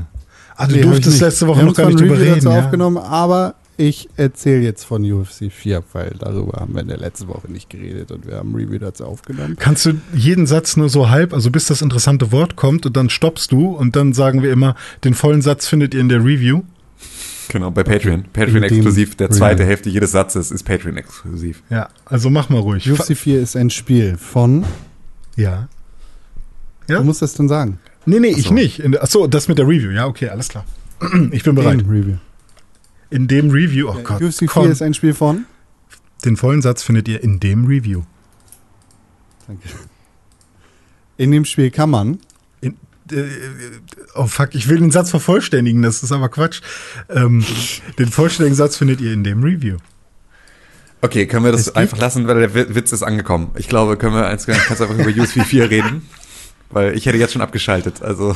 Ah, 0.56 0.66
du 0.66 0.74
Nee, 0.76 0.82
durftest 0.82 1.20
letzte 1.20 1.46
Woche 1.46 1.62
noch 1.62 1.74
gar 1.74 1.86
nicht 1.86 1.96
ein 1.96 2.08
drüber 2.08 2.14
Review 2.14 2.32
reden. 2.32 2.44
dazu 2.46 2.56
Ja? 2.56 2.64
aufgenommen, 2.64 2.96
aber 2.96 3.54
ich 3.76 4.08
erzähle 4.16 4.62
jetzt 4.62 4.84
von 4.84 5.02
UFC 5.10 5.50
4, 5.50 5.82
weil 5.92 6.14
darüber 6.18 6.60
haben 6.60 6.74
wir 6.74 6.80
in 6.82 6.88
der 6.88 6.96
letzten 6.98 7.28
Woche 7.28 7.50
nicht 7.50 7.68
geredet 7.70 8.10
und 8.10 8.26
wir 8.26 8.36
haben 8.36 8.52
ein 8.52 8.54
Review 8.56 8.78
dazu 8.78 9.04
aufgenommen. 9.04 9.56
Kannst 9.58 9.86
du 9.86 9.92
jeden 10.14 10.46
Satz 10.46 10.76
nur 10.76 10.88
so 10.88 11.10
halb, 11.10 11.32
also 11.34 11.50
bis 11.50 11.66
das 11.66 11.82
interessante 11.82 12.32
Wort 12.32 12.56
kommt 12.56 12.86
und 12.86 12.96
dann 12.96 13.10
stoppst 13.10 13.52
du 13.52 13.68
und 13.68 13.96
dann 13.96 14.12
sagen 14.12 14.42
wir 14.42 14.52
immer, 14.52 14.76
den 15.04 15.14
vollen 15.14 15.42
Satz 15.42 15.66
findet 15.66 15.94
ihr 15.94 16.00
in 16.00 16.08
der 16.08 16.20
Review. 16.24 16.62
Genau, 17.48 17.70
bei 17.70 17.84
Patreon. 17.84 18.24
Patreon 18.32 18.64
exklusiv. 18.64 19.14
Der 19.16 19.30
zweite 19.30 19.60
Review. 19.60 19.68
Hälfte 19.70 19.90
jedes 19.90 20.10
Satzes 20.12 20.50
ist 20.50 20.64
Patreon 20.64 20.96
exklusiv. 20.96 21.62
Ja, 21.70 21.88
also 22.04 22.28
mach 22.30 22.48
mal 22.48 22.58
ruhig. 22.60 22.90
UFC 22.90 23.16
4 23.16 23.40
ist 23.40 23.56
ein 23.56 23.70
Spiel 23.70 24.16
von. 24.16 24.64
Ja. 25.36 25.68
Ja? 26.88 26.98
Du 26.98 27.04
musst 27.04 27.22
das 27.22 27.34
dann 27.34 27.48
sagen. 27.48 27.78
Nee, 28.04 28.20
nee, 28.20 28.28
ich 28.28 28.48
so. 28.48 28.54
nicht. 28.54 28.80
In 28.80 28.92
der- 28.92 29.02
Achso, 29.02 29.26
das 29.26 29.48
mit 29.48 29.58
der 29.58 29.66
Review. 29.66 29.90
Ja, 29.90 30.06
okay, 30.06 30.28
alles 30.28 30.48
klar. 30.48 30.64
Ich 31.30 31.42
bin 31.44 31.54
bereit. 31.54 31.80
Dem 31.80 31.88
Review. 31.90 32.14
In 33.10 33.28
dem 33.28 33.50
Review, 33.50 33.88
oh 33.88 34.00
Gott, 34.02 34.20
UFC 34.22 34.40
4 34.40 34.48
komm. 34.48 34.70
ist 34.70 34.82
ein 34.82 34.94
Spiel 34.94 35.14
von. 35.14 35.44
den 36.24 36.36
vollen 36.36 36.62
Satz 36.62 36.82
findet 36.82 37.06
ihr 37.08 37.22
in 37.22 37.38
dem 37.40 37.66
Review. 37.66 38.02
Danke. 39.46 39.68
In 41.16 41.30
dem 41.30 41.44
Spiel 41.44 41.70
kann 41.70 41.90
man. 41.90 42.18
In, 42.60 42.74
äh, 43.12 43.24
oh 44.14 44.26
fuck, 44.26 44.54
ich 44.54 44.68
will 44.68 44.78
den 44.78 44.90
Satz 44.90 45.10
vervollständigen, 45.10 45.82
das 45.82 46.02
ist 46.02 46.10
aber 46.12 46.28
Quatsch. 46.28 46.60
Ähm, 47.08 47.44
den 47.98 48.08
vollständigen 48.08 48.56
Satz 48.56 48.76
findet 48.76 49.00
ihr 49.00 49.12
in 49.12 49.22
dem 49.24 49.42
Review. 49.42 49.76
Okay, 51.02 51.26
können 51.26 51.44
wir 51.44 51.52
das 51.52 51.74
einfach 51.76 51.98
lassen, 51.98 52.26
weil 52.26 52.40
der 52.40 52.54
Wi- 52.54 52.74
Witz 52.74 52.90
ist 52.90 53.02
angekommen. 53.02 53.50
Ich 53.56 53.68
glaube, 53.68 53.96
können 53.96 54.14
wir 54.14 54.22
du 54.22 54.52
einfach 54.52 54.90
über 54.90 55.22
USV 55.22 55.44
4 55.46 55.70
reden? 55.70 56.08
Weil 56.70 56.96
ich 56.96 57.06
hätte 57.06 57.18
jetzt 57.18 57.32
schon 57.32 57.42
abgeschaltet. 57.42 58.02
Also 58.02 58.34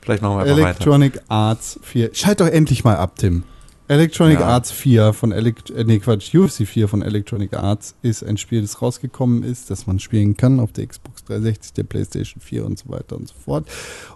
vielleicht 0.00 0.22
machen 0.22 0.36
wir 0.36 0.42
einfach 0.44 0.56
weiter. 0.56 0.66
Electronic 0.68 1.20
Arts 1.28 1.78
4. 1.82 2.10
Schalt 2.14 2.40
doch 2.40 2.46
endlich 2.46 2.84
mal 2.84 2.96
ab, 2.96 3.16
Tim. 3.18 3.42
Electronic 3.88 4.40
Ja. 4.40 4.46
Arts 4.46 4.72
4 4.72 5.12
von 5.12 5.32
Elect 5.32 5.70
äh, 5.70 5.84
nee, 5.84 5.98
Quatsch, 5.98 6.34
UFC 6.34 6.66
4 6.66 6.88
von 6.88 7.02
Electronic 7.02 7.54
Arts 7.54 7.94
ist 8.02 8.24
ein 8.24 8.36
Spiel, 8.36 8.62
das 8.62 8.82
rausgekommen 8.82 9.42
ist, 9.44 9.70
das 9.70 9.86
man 9.86 9.98
spielen 10.00 10.36
kann 10.36 10.58
auf 10.58 10.72
der 10.72 10.86
Xbox 10.86 11.24
360, 11.24 11.72
der 11.74 11.84
PlayStation 11.84 12.40
4 12.40 12.64
und 12.66 12.78
so 12.78 12.88
weiter 12.88 13.16
und 13.16 13.28
so 13.28 13.34
fort. 13.34 13.68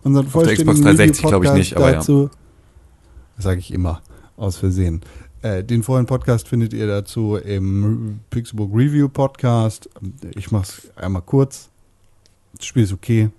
Unseren 0.02 0.26
Auf 0.26 0.42
der 0.42 0.54
Xbox 0.54 0.80
360 0.80 1.26
glaube 1.26 1.46
ich 1.46 1.52
nicht, 1.52 1.76
aber 1.76 1.90
ja. 1.90 1.96
dazu, 1.96 2.30
Das 3.36 3.44
sage 3.44 3.60
ich 3.60 3.72
immer, 3.72 4.02
aus 4.36 4.56
Versehen. 4.56 5.02
Äh, 5.42 5.62
den 5.64 5.82
vollen 5.82 6.06
Podcast 6.06 6.48
findet 6.48 6.72
ihr 6.72 6.86
dazu 6.86 7.36
im 7.36 8.20
Pixelbook 8.30 8.72
Review 8.74 9.08
Podcast. 9.08 9.88
Ich 10.34 10.50
mache 10.50 10.64
es 10.64 10.90
einmal 10.96 11.22
kurz. 11.22 11.70
Das 12.56 12.66
Spiel 12.66 12.82
ist 12.82 12.92
okay. 12.92 13.30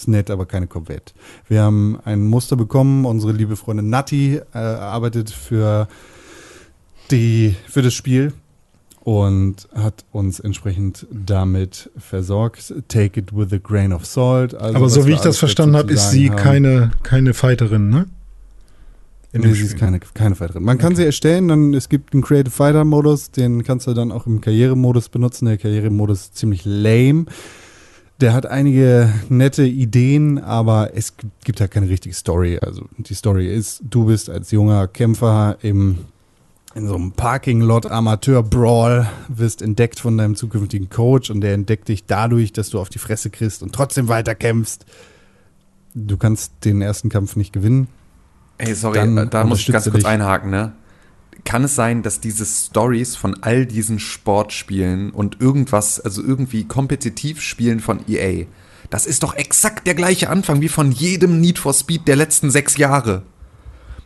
Ist 0.00 0.08
nett, 0.08 0.30
aber 0.30 0.46
keine 0.46 0.66
Corvette. 0.66 1.12
Wir 1.46 1.60
haben 1.60 1.98
ein 2.06 2.24
Muster 2.24 2.56
bekommen. 2.56 3.04
Unsere 3.04 3.32
liebe 3.32 3.54
Freundin 3.54 3.90
Natti 3.90 4.40
äh, 4.54 4.58
arbeitet 4.58 5.28
für, 5.28 5.88
die, 7.10 7.54
für 7.68 7.82
das 7.82 7.92
Spiel 7.92 8.32
und 9.00 9.68
hat 9.74 10.06
uns 10.10 10.40
entsprechend 10.40 11.06
damit 11.10 11.90
versorgt. 11.98 12.72
Take 12.88 13.20
it 13.20 13.36
with 13.36 13.52
a 13.52 13.58
grain 13.58 13.92
of 13.92 14.06
salt. 14.06 14.54
Also 14.54 14.74
aber 14.74 14.88
so 14.88 15.06
wie 15.06 15.12
ich 15.12 15.20
das 15.20 15.36
verstanden 15.36 15.76
habe, 15.76 15.92
ist 15.92 16.12
sie 16.12 16.30
haben. 16.30 16.36
keine, 16.36 16.90
keine 17.02 17.34
Fighterin, 17.34 17.90
ne? 17.90 18.06
In 19.34 19.42
Nee, 19.42 19.52
sie 19.52 19.64
ist 19.64 19.76
keine, 19.76 20.00
keine 20.00 20.34
Fighterin. 20.34 20.62
Man 20.62 20.78
kann 20.78 20.96
sie 20.96 21.04
erstellen, 21.04 21.48
dann 21.48 21.74
es 21.74 21.90
gibt 21.90 22.14
einen 22.14 22.22
Creative 22.22 22.50
Fighter 22.50 22.86
Modus, 22.86 23.32
den 23.32 23.64
kannst 23.64 23.86
du 23.86 23.92
dann 23.92 24.12
auch 24.12 24.26
im 24.26 24.40
Karrieremodus 24.40 25.10
benutzen. 25.10 25.44
Der 25.44 25.58
Karrieremodus 25.58 26.20
ist 26.22 26.36
ziemlich 26.38 26.64
lame. 26.64 27.26
Der 28.20 28.34
hat 28.34 28.44
einige 28.46 29.12
nette 29.28 29.64
Ideen, 29.64 30.38
aber 30.38 30.90
es 30.94 31.14
gibt- 31.44 31.60
halt 31.60 31.70
keine 31.70 31.88
richtige 31.88 32.14
Story. 32.14 32.58
Also 32.60 32.86
die 32.98 33.14
Story 33.14 33.52
ist, 33.52 33.82
du 33.88 34.06
bist 34.06 34.28
als 34.28 34.50
junger 34.50 34.88
Kämpfer 34.88 35.56
im 35.62 35.98
in 36.76 36.86
so 36.86 36.94
einem 36.94 37.10
Parking-Lot 37.10 37.86
Amateur-Brawl, 37.90 39.08
wirst 39.26 39.60
entdeckt 39.60 39.98
von 39.98 40.16
deinem 40.16 40.36
zukünftigen 40.36 40.88
Coach 40.88 41.28
und 41.28 41.40
der 41.40 41.52
entdeckt 41.54 41.88
dich 41.88 42.06
dadurch, 42.06 42.52
dass 42.52 42.70
du 42.70 42.78
auf 42.78 42.88
die 42.88 43.00
Fresse 43.00 43.28
kriegst 43.28 43.64
und 43.64 43.74
trotzdem 43.74 44.06
weiterkämpfst. 44.06 44.86
Du 45.94 46.16
kannst 46.16 46.52
den 46.64 46.80
ersten 46.80 47.08
Kampf 47.08 47.34
nicht 47.34 47.52
gewinnen. 47.52 47.88
Hey, 48.56 48.74
sorry, 48.74 48.98
Dann 48.98 49.30
da 49.30 49.42
muss 49.42 49.58
ich 49.60 49.72
ganz 49.72 49.90
kurz 49.90 50.04
einhaken, 50.04 50.50
ne? 50.50 50.72
Kann 51.44 51.64
es 51.64 51.74
sein, 51.74 52.02
dass 52.02 52.20
diese 52.20 52.44
Stories 52.44 53.16
von 53.16 53.42
all 53.42 53.66
diesen 53.66 53.98
Sportspielen 53.98 55.10
und 55.10 55.40
irgendwas, 55.40 56.00
also 56.00 56.22
irgendwie 56.22 56.64
Kompetitivspielen 56.64 57.80
von 57.80 58.00
EA, 58.08 58.46
das 58.90 59.06
ist 59.06 59.22
doch 59.22 59.34
exakt 59.34 59.86
der 59.86 59.94
gleiche 59.94 60.28
Anfang 60.28 60.60
wie 60.60 60.68
von 60.68 60.90
jedem 60.90 61.40
Need 61.40 61.58
for 61.58 61.72
Speed 61.72 62.08
der 62.08 62.16
letzten 62.16 62.50
sechs 62.50 62.76
Jahre. 62.76 63.22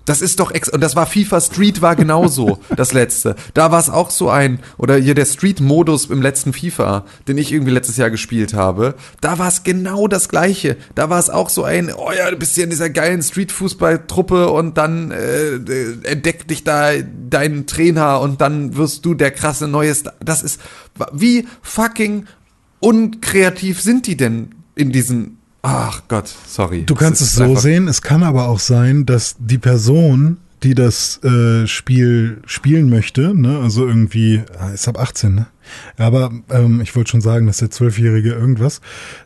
Das 0.04 0.20
ist 0.20 0.40
doch 0.40 0.50
ex 0.50 0.68
und 0.68 0.80
das 0.80 0.96
war 0.96 1.06
FIFA 1.06 1.40
Street 1.40 1.82
war 1.82 1.96
genauso 1.96 2.58
das 2.76 2.92
letzte. 2.92 3.36
Da 3.54 3.70
war 3.70 3.80
es 3.80 3.90
auch 3.90 4.10
so 4.10 4.30
ein 4.30 4.60
oder 4.76 4.96
hier 4.96 5.14
der 5.14 5.24
Street 5.24 5.60
Modus 5.60 6.06
im 6.06 6.22
letzten 6.22 6.52
FIFA, 6.52 7.04
den 7.26 7.38
ich 7.38 7.52
irgendwie 7.52 7.72
letztes 7.72 7.96
Jahr 7.96 8.10
gespielt 8.10 8.54
habe. 8.54 8.94
Da 9.20 9.38
war 9.38 9.48
es 9.48 9.62
genau 9.62 10.08
das 10.08 10.28
gleiche. 10.28 10.76
Da 10.94 11.10
war 11.10 11.18
es 11.18 11.30
auch 11.30 11.48
so 11.48 11.64
ein 11.64 11.92
oh 11.94 12.10
ja, 12.16 12.30
du 12.30 12.36
bist 12.36 12.54
hier 12.54 12.64
in 12.64 12.70
dieser 12.70 12.90
geilen 12.90 13.22
Street 13.22 13.52
Fußball 13.52 14.06
Truppe 14.06 14.50
und 14.50 14.76
dann 14.76 15.10
äh, 15.10 15.54
entdeckt 16.02 16.50
dich 16.50 16.64
da 16.64 16.92
dein 17.30 17.66
Trainer 17.66 18.20
und 18.20 18.40
dann 18.40 18.76
wirst 18.76 19.04
du 19.04 19.14
der 19.14 19.30
krasse 19.30 19.68
neue 19.68 19.94
Star. 19.94 20.14
Das 20.20 20.42
ist 20.42 20.60
wie 21.12 21.46
fucking 21.62 22.26
unkreativ 22.80 23.80
sind 23.80 24.06
die 24.06 24.16
denn 24.16 24.54
in 24.74 24.92
diesen 24.92 25.38
Ach 25.66 26.02
Gott, 26.08 26.28
sorry. 26.46 26.84
Du 26.84 26.94
kannst 26.94 27.22
es 27.22 27.34
so 27.36 27.56
sehen, 27.56 27.88
es 27.88 28.02
kann 28.02 28.22
aber 28.22 28.48
auch 28.48 28.58
sein, 28.58 29.06
dass 29.06 29.36
die 29.38 29.56
Person, 29.56 30.36
die 30.62 30.74
das 30.74 31.24
äh, 31.24 31.66
Spiel 31.66 32.42
spielen 32.44 32.90
möchte, 32.90 33.34
ne, 33.34 33.60
also 33.60 33.86
irgendwie, 33.86 34.42
ah, 34.58 34.68
ist 34.68 34.88
ab 34.88 34.98
18, 35.00 35.34
ne? 35.34 35.46
Aber 35.96 36.30
ähm, 36.50 36.82
ich 36.82 36.94
wollte 36.94 37.12
schon 37.12 37.22
sagen, 37.22 37.46
dass 37.46 37.56
der 37.56 37.70
Zwölfjährige 37.70 38.32
irgendwas, 38.32 38.82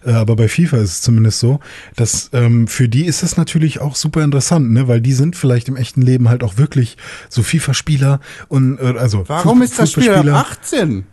äh, 0.07 0.13
aber 0.13 0.37
bei 0.37 0.47
FIFA 0.47 0.77
ist 0.77 0.91
es 0.91 1.01
zumindest 1.01 1.41
so, 1.41 1.59
dass 1.97 2.31
ähm, 2.33 2.69
für 2.69 2.89
die 2.89 3.07
ist 3.07 3.25
das 3.25 3.37
natürlich 3.37 3.81
auch 3.81 3.97
super 3.97 4.23
interessant, 4.23 4.71
ne, 4.71 4.87
weil 4.87 5.01
die 5.01 5.15
sind 5.15 5.35
vielleicht 5.35 5.69
im 5.69 5.75
echten 5.75 6.03
Leben 6.03 6.29
halt 6.29 6.45
auch 6.45 6.57
wirklich 6.57 6.97
so 7.29 7.43
FIFA-Spieler 7.43 8.21
und 8.47 8.79
äh, 8.79 8.95
also 8.97 9.25
Warum 9.29 9.63
ist 9.63 9.77
das 9.77 9.91
Spiel 9.91 10.13
ab 10.13 10.47
18? 10.53 11.05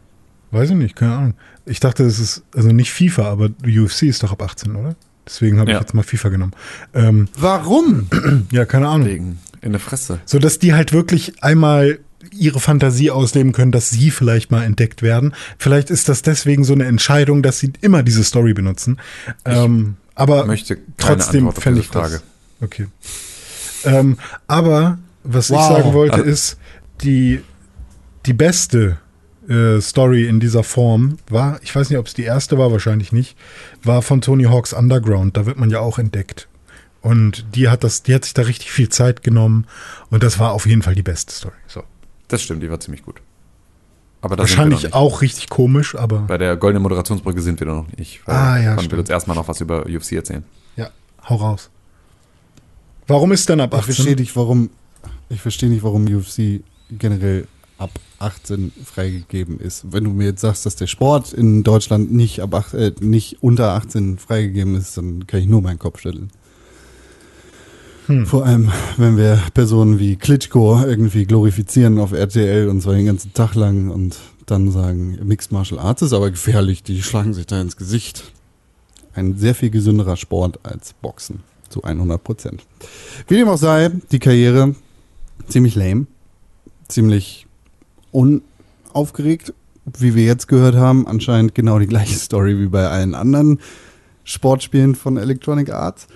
Weiß 0.51 0.69
ich 0.69 0.75
nicht, 0.75 0.95
keine 0.95 1.15
Ahnung. 1.15 1.33
Ich 1.65 1.79
dachte, 1.79 2.03
es 2.03 2.19
ist 2.19 2.43
also 2.55 2.69
nicht 2.69 2.93
FIFA, 2.93 3.23
aber 3.31 3.49
UFC 3.65 4.03
ist 4.03 4.21
doch 4.21 4.31
ab 4.31 4.43
18, 4.43 4.75
oder? 4.75 4.95
Deswegen 5.25 5.59
habe 5.59 5.71
Ja. 5.71 5.77
ich 5.77 5.81
jetzt 5.81 5.93
mal 5.93 6.03
FIFA 6.03 6.29
genommen. 6.29 6.53
Ähm, 6.93 7.27
Warum? 7.37 8.07
ja, 8.51 8.65
keine 8.65 8.87
Ahnung. 8.87 9.07
Wegen 9.07 9.39
in 9.61 9.71
der 9.71 9.81
Fresse. 9.81 10.19
So 10.25 10.37
dass 10.39 10.59
die 10.59 10.73
halt 10.73 10.93
wirklich 10.93 11.43
einmal 11.43 11.99
ihre 12.31 12.59
Fantasie 12.59 13.11
ausleben 13.11 13.51
können, 13.51 13.71
dass 13.71 13.89
sie 13.89 14.11
vielleicht 14.11 14.51
mal 14.51 14.63
entdeckt 14.63 15.01
werden. 15.01 15.33
Vielleicht 15.57 15.89
ist 15.89 16.09
das 16.09 16.21
deswegen 16.21 16.63
so 16.63 16.73
eine 16.73 16.85
Entscheidung, 16.85 17.41
dass 17.41 17.59
sie 17.59 17.71
immer 17.81 18.03
diese 18.03 18.23
Story 18.23 18.53
benutzen. 18.53 18.97
Ähm, 19.45 19.95
aber 20.15 20.45
möchte 20.45 20.75
keine 20.75 21.17
trotzdem 21.17 21.51
fände 21.53 21.79
ich 21.79 21.89
das. 21.89 22.01
Frage. 22.11 22.21
Okay. 22.61 22.87
Ähm, 23.85 24.17
aber 24.47 24.97
was 25.23 25.49
ich 25.49 25.55
Wow. 25.55 25.77
sagen 25.77 25.93
wollte, 25.93 26.13
Also- 26.15 26.25
ist, 26.29 26.57
die, 27.01 27.41
die 28.25 28.33
beste 28.33 28.97
äh, 29.49 29.79
Story 29.81 30.27
in 30.27 30.39
dieser 30.39 30.63
Form 30.63 31.17
war, 31.29 31.59
ich 31.63 31.75
weiß 31.75 31.89
nicht, 31.89 31.99
ob 31.99 32.07
es 32.07 32.13
die 32.13 32.23
erste 32.23 32.57
war, 32.57 32.71
wahrscheinlich 32.71 33.11
nicht, 33.11 33.37
war 33.83 34.01
von 34.01 34.21
Tony 34.21 34.45
Hawk's 34.45 34.73
Underground. 34.73 35.37
Da 35.37 35.45
wird 35.45 35.57
man 35.57 35.69
ja 35.69 35.79
auch 35.79 35.99
entdeckt. 35.99 36.47
Und 37.01 37.45
die 37.55 37.69
hat 37.69 37.83
das, 37.83 38.01
die 38.03 38.15
hat 38.15 38.25
sich 38.25 38.33
da 38.33 38.41
richtig 38.43 38.71
viel 38.71 38.89
Zeit 38.89 39.21
genommen 39.21 39.67
und 40.09 40.23
das 40.23 40.39
war 40.39 40.53
auf 40.53 40.65
jeden 40.65 40.81
Fall 40.81 40.95
die 40.95 41.03
beste 41.03 41.31
Story. 41.33 41.53
So. 41.67 41.83
Das 42.27 42.41
stimmt, 42.41 42.63
die 42.63 42.69
war 42.71 42.79
ziemlich 42.79 43.03
gut. 43.05 43.21
Aber 44.21 44.39
Wahrscheinlich 44.39 44.91
auch 44.95 45.21
richtig 45.21 45.49
komisch, 45.49 45.93
aber 45.93 46.21
Bei 46.21 46.39
der 46.39 46.57
goldenen 46.57 46.81
Moderationsbrücke 46.81 47.41
sind 47.41 47.59
wir 47.59 47.67
noch 47.67 47.85
nicht. 47.95 48.21
Ah, 48.27 48.57
ja, 48.57 48.73
Man 48.75 48.89
will 48.89 48.97
uns 48.97 49.09
erstmal 49.11 49.35
noch 49.35 49.47
was 49.47 49.61
über 49.61 49.85
UFC 49.85 50.13
erzählen. 50.13 50.43
ja, 50.75 50.89
hau 51.29 51.35
raus. 51.35 51.69
Warum 53.05 53.31
ist 53.33 53.47
denn 53.49 53.59
ab 53.61 53.75
Ich 53.77 53.83
verstehe 53.83 54.05
18? 54.13 54.15
nicht, 54.15 54.35
warum, 54.35 54.71
ich 55.29 55.39
verstehe 55.41 55.69
nicht, 55.69 55.83
warum 55.83 56.05
UFC 56.07 56.61
generell 56.89 57.47
ab 57.77 57.91
18 58.19 58.71
freigegeben 58.85 59.59
ist. 59.59 59.91
Wenn 59.91 60.05
du 60.05 60.11
mir 60.11 60.25
jetzt 60.27 60.41
sagst, 60.41 60.65
dass 60.65 60.75
der 60.75 60.87
Sport 60.87 61.33
in 61.33 61.63
Deutschland 61.63 62.11
nicht 62.13 62.39
ab 62.39 62.53
ach- 62.53 62.73
äh, 62.73 62.93
nicht 62.99 63.37
unter 63.41 63.71
18 63.73 64.17
freigegeben 64.17 64.75
ist, 64.75 64.97
dann 64.97 65.27
kann 65.27 65.41
ich 65.41 65.47
nur 65.47 65.61
meinen 65.61 65.79
Kopf 65.79 65.99
schütteln. 65.99 66.31
Hm. 68.07 68.25
Vor 68.25 68.45
allem, 68.45 68.71
wenn 68.97 69.17
wir 69.17 69.41
Personen 69.53 69.99
wie 69.99 70.15
Klitschko 70.15 70.83
irgendwie 70.85 71.25
glorifizieren 71.25 71.97
auf 71.99 72.11
RTL 72.11 72.69
und 72.69 72.81
zwar 72.81 72.93
den 72.93 73.07
ganzen 73.07 73.33
Tag 73.33 73.55
lang 73.55 73.89
und 73.89 74.17
dann 74.45 74.71
sagen, 74.71 75.17
Mixed 75.23 75.51
Martial 75.51 75.79
Arts 75.79 76.03
ist 76.03 76.13
aber 76.13 76.29
gefährlich, 76.29 76.83
die 76.83 77.01
schlagen 77.01 77.33
sich 77.33 77.47
da 77.47 77.59
ins 77.59 77.77
Gesicht. 77.77 78.31
Ein 79.15 79.37
sehr 79.37 79.55
viel 79.55 79.71
gesünderer 79.71 80.17
Sport 80.17 80.59
als 80.63 80.93
Boxen, 80.93 81.39
zu 81.69 81.83
100 81.83 82.23
Prozent. 82.23 82.63
Wie 83.27 83.37
dem 83.37 83.47
auch 83.47 83.57
sei, 83.57 83.89
die 84.11 84.19
Karriere 84.19 84.75
ziemlich 85.47 85.75
lame, 85.75 86.05
ziemlich 86.87 87.44
unaufgeregt, 88.15 89.53
wie 89.99 90.15
wir 90.15 90.23
jetzt 90.23 90.47
gehört 90.47 90.75
haben, 90.75 91.05
anscheinend 91.07 91.53
genau 91.53 91.79
die 91.79 91.87
gleiche 91.87 92.17
Story 92.17 92.59
wie 92.59 92.67
bei 92.67 92.87
allen 92.87 93.13
anderen 93.13 93.59
Sportspielen 94.23 94.95
von 94.95 95.17
Electronic 95.17 95.71
Arts. 95.71 96.07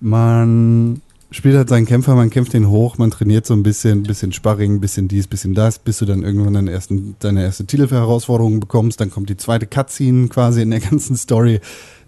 Man 0.00 1.02
spielt 1.30 1.56
halt 1.56 1.68
seinen 1.68 1.86
Kämpfer, 1.86 2.14
man 2.14 2.30
kämpft 2.30 2.52
den 2.52 2.68
hoch, 2.68 2.98
man 2.98 3.10
trainiert 3.10 3.46
so 3.46 3.54
ein 3.54 3.62
bisschen, 3.62 4.02
bisschen 4.02 4.32
Sparring, 4.32 4.80
bisschen 4.80 5.08
dies, 5.08 5.28
bisschen 5.28 5.54
das, 5.54 5.78
bis 5.78 5.98
du 5.98 6.04
dann 6.04 6.22
irgendwann 6.22 6.54
deine, 6.54 6.72
ersten, 6.72 7.16
deine 7.20 7.42
erste 7.42 7.64
Titelherausforderung 7.64 8.58
bekommst, 8.58 9.00
dann 9.00 9.10
kommt 9.10 9.30
die 9.30 9.36
zweite 9.36 9.66
Cutscene 9.66 10.28
quasi 10.28 10.62
in 10.62 10.70
der 10.70 10.80
ganzen 10.80 11.16
Story, 11.16 11.60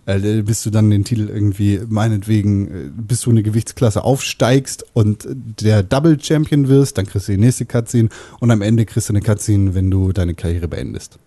äh, 0.06 0.42
bis 0.42 0.62
du 0.62 0.70
dann 0.70 0.90
den 0.90 1.04
Titel 1.04 1.28
irgendwie, 1.28 1.80
meinetwegen, 1.88 2.68
äh, 2.68 2.90
bis 2.94 3.22
du 3.22 3.30
eine 3.30 3.42
Gewichtsklasse 3.42 4.04
aufsteigst 4.04 4.84
und 4.92 5.26
der 5.28 5.82
Double 5.82 6.18
Champion 6.20 6.68
wirst, 6.68 6.98
dann 6.98 7.06
kriegst 7.06 7.28
du 7.28 7.32
die 7.32 7.38
nächste 7.38 7.64
Cutscene 7.66 8.08
und 8.40 8.50
am 8.50 8.62
Ende 8.62 8.84
kriegst 8.84 9.08
du 9.08 9.12
eine 9.12 9.22
Cutscene, 9.22 9.74
wenn 9.74 9.90
du 9.90 10.12
deine 10.12 10.34
Karriere 10.34 10.68
beendest. 10.68 11.18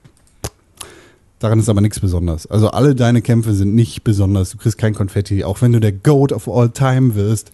Daran 1.39 1.59
ist 1.59 1.69
aber 1.69 1.81
nichts 1.81 1.99
besonders. 1.99 2.47
Also 2.47 2.69
alle 2.71 2.95
deine 2.95 3.21
Kämpfe 3.21 3.53
sind 3.53 3.75
nicht 3.75 4.03
besonders. 4.03 4.49
Du 4.49 4.57
kriegst 4.57 4.79
kein 4.79 4.95
Konfetti. 4.95 5.43
Auch 5.43 5.61
wenn 5.61 5.71
du 5.71 5.79
der 5.79 5.91
Goat 5.91 6.31
of 6.31 6.47
all 6.47 6.69
time 6.71 7.13
wirst, 7.13 7.51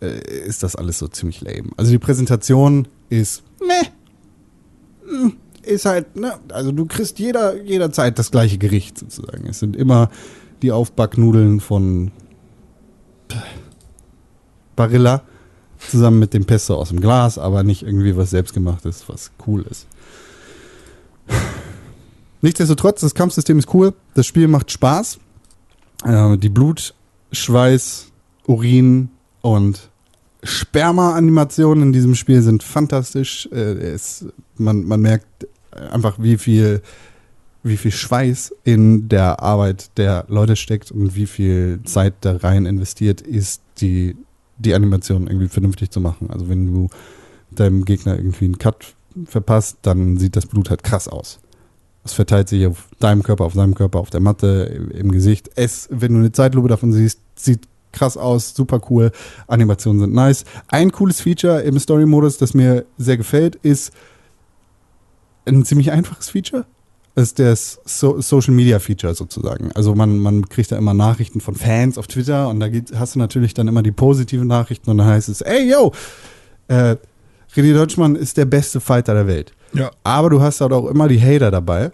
äh, 0.00 0.18
ist 0.46 0.64
das 0.64 0.74
alles 0.74 0.98
so 0.98 1.06
ziemlich 1.06 1.40
lame. 1.40 1.70
Also 1.76 1.92
die 1.92 1.98
Präsentation 1.98 2.88
ist 3.10 3.44
meh. 3.60 3.88
Hm, 5.08 5.36
Ist 5.62 5.84
halt, 5.86 6.16
ne, 6.16 6.34
also 6.48 6.72
du 6.72 6.86
kriegst 6.86 7.18
jeder, 7.20 7.62
jederzeit 7.62 8.18
das 8.18 8.30
gleiche 8.32 8.58
Gericht 8.58 8.98
sozusagen. 8.98 9.46
Es 9.48 9.60
sind 9.60 9.76
immer 9.76 10.10
die 10.62 10.72
Aufbacknudeln 10.72 11.60
von 11.60 12.10
Barilla 14.76 15.22
zusammen 15.78 16.18
mit 16.18 16.34
dem 16.34 16.44
Pesto 16.44 16.76
aus 16.76 16.88
dem 16.88 17.00
Glas, 17.00 17.38
aber 17.38 17.62
nicht 17.62 17.82
irgendwie 17.82 18.16
was 18.16 18.30
selbstgemachtes, 18.30 19.04
was 19.08 19.30
cool 19.46 19.64
ist. 19.70 19.86
Nichtsdestotrotz, 22.40 23.00
das 23.00 23.14
Kampfsystem 23.14 23.58
ist 23.58 23.72
cool, 23.72 23.94
das 24.14 24.26
Spiel 24.26 24.48
macht 24.48 24.70
Spaß. 24.70 25.18
Äh, 26.04 26.36
die 26.38 26.48
Blut, 26.48 26.94
Schweiß, 27.32 28.08
Urin 28.46 29.10
und 29.40 29.88
Sperma-Animationen 30.42 31.84
in 31.84 31.92
diesem 31.92 32.14
Spiel 32.14 32.42
sind 32.42 32.62
fantastisch. 32.62 33.48
Äh, 33.50 33.72
es, 33.78 34.26
man, 34.56 34.84
man 34.84 35.00
merkt 35.00 35.46
einfach, 35.90 36.16
wie 36.18 36.36
viel, 36.36 36.82
wie 37.64 37.78
viel 37.78 37.90
Schweiß 37.90 38.54
in 38.62 39.08
der 39.08 39.40
Arbeit 39.40 39.96
der 39.96 40.26
Leute 40.28 40.54
steckt 40.54 40.92
und 40.92 41.16
wie 41.16 41.26
viel 41.26 41.80
Zeit 41.84 42.14
da 42.20 42.36
rein 42.36 42.66
investiert 42.66 43.22
ist, 43.22 43.62
die, 43.78 44.16
die 44.58 44.74
Animation 44.74 45.26
irgendwie 45.26 45.48
vernünftig 45.48 45.90
zu 45.90 46.00
machen. 46.00 46.30
Also 46.30 46.48
wenn 46.48 46.66
du 46.66 46.90
deinem 47.50 47.86
Gegner 47.86 48.16
irgendwie 48.16 48.44
einen 48.44 48.58
Cut 48.58 48.94
verpasst, 49.24 49.78
dann 49.82 50.18
sieht 50.18 50.36
das 50.36 50.46
Blut 50.46 50.68
halt 50.68 50.84
krass 50.84 51.08
aus. 51.08 51.40
Es 52.04 52.12
verteilt 52.12 52.50
sich 52.50 52.66
auf 52.66 52.88
deinem 53.00 53.22
Körper, 53.22 53.44
auf 53.44 53.54
seinem 53.54 53.74
Körper, 53.74 53.98
auf 53.98 54.10
der 54.10 54.20
Matte, 54.20 54.90
im, 54.92 55.10
Gesicht. 55.10 55.50
Es, 55.54 55.88
wenn 55.90 56.12
du 56.12 56.18
eine 56.18 56.32
Zeitlupe 56.32 56.68
davon 56.68 56.92
siehst, 56.92 57.20
sieht 57.34 57.66
krass 57.92 58.18
aus, 58.18 58.54
super 58.54 58.78
cool. 58.90 59.10
Animationen 59.46 60.00
sind 60.00 60.12
nice. 60.12 60.44
Ein 60.68 60.92
cooles 60.92 61.22
Feature 61.22 61.62
im 61.62 61.78
Story-Modus, 61.78 62.36
das 62.36 62.52
mir 62.52 62.84
sehr 62.98 63.16
gefällt, 63.16 63.56
ist 63.56 63.90
ein 65.46 65.64
ziemlich 65.64 65.92
einfaches 65.92 66.28
Feature. 66.28 66.66
Ist 67.16 67.38
das 67.38 67.80
so 67.84 68.20
Social 68.20 68.52
Media 68.54 68.80
Feature 68.80 69.14
sozusagen. 69.14 69.70
Also 69.72 69.94
man, 69.94 70.18
man 70.18 70.48
kriegt 70.48 70.72
da 70.72 70.76
immer 70.76 70.94
Nachrichten 70.94 71.40
von 71.40 71.54
Fans 71.54 71.96
auf 71.96 72.08
Twitter 72.08 72.48
und 72.48 72.58
da 72.58 72.68
geht, 72.68 72.92
hast 72.98 73.14
du 73.14 73.20
natürlich 73.20 73.54
dann 73.54 73.68
immer 73.68 73.84
die 73.84 73.92
positiven 73.92 74.48
Nachrichten 74.48 74.90
und 74.90 74.98
dann 74.98 75.06
heißt 75.06 75.28
es, 75.28 75.40
ey 75.40 75.70
yo, 75.70 75.92
äh, 76.66 76.96
René 77.54 77.72
Deutschmann 77.72 78.16
ist 78.16 78.36
der 78.36 78.46
beste 78.46 78.80
Fighter 78.80 79.14
der 79.14 79.28
Welt. 79.28 79.52
Ja. 79.74 79.92
Aber 80.02 80.30
du 80.30 80.40
hast 80.40 80.60
halt 80.60 80.72
auch 80.72 80.88
immer 80.88 81.06
die 81.06 81.20
Hater 81.20 81.52
dabei, 81.52 81.92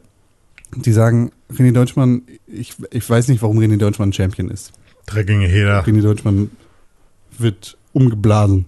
die 0.75 0.93
sagen, 0.93 1.33
René 1.53 1.73
Deutschmann, 1.73 2.23
ich, 2.47 2.75
ich 2.91 3.09
weiß 3.09 3.29
nicht, 3.29 3.43
warum 3.43 3.59
René 3.59 3.77
Deutschmann 3.77 4.13
Champion 4.13 4.49
ist. 4.49 4.73
Dreckige 5.07 5.47
Heder. 5.47 5.85
René 5.85 6.01
Deutschmann 6.01 6.51
wird 7.39 7.77
umgeblasen. 7.93 8.67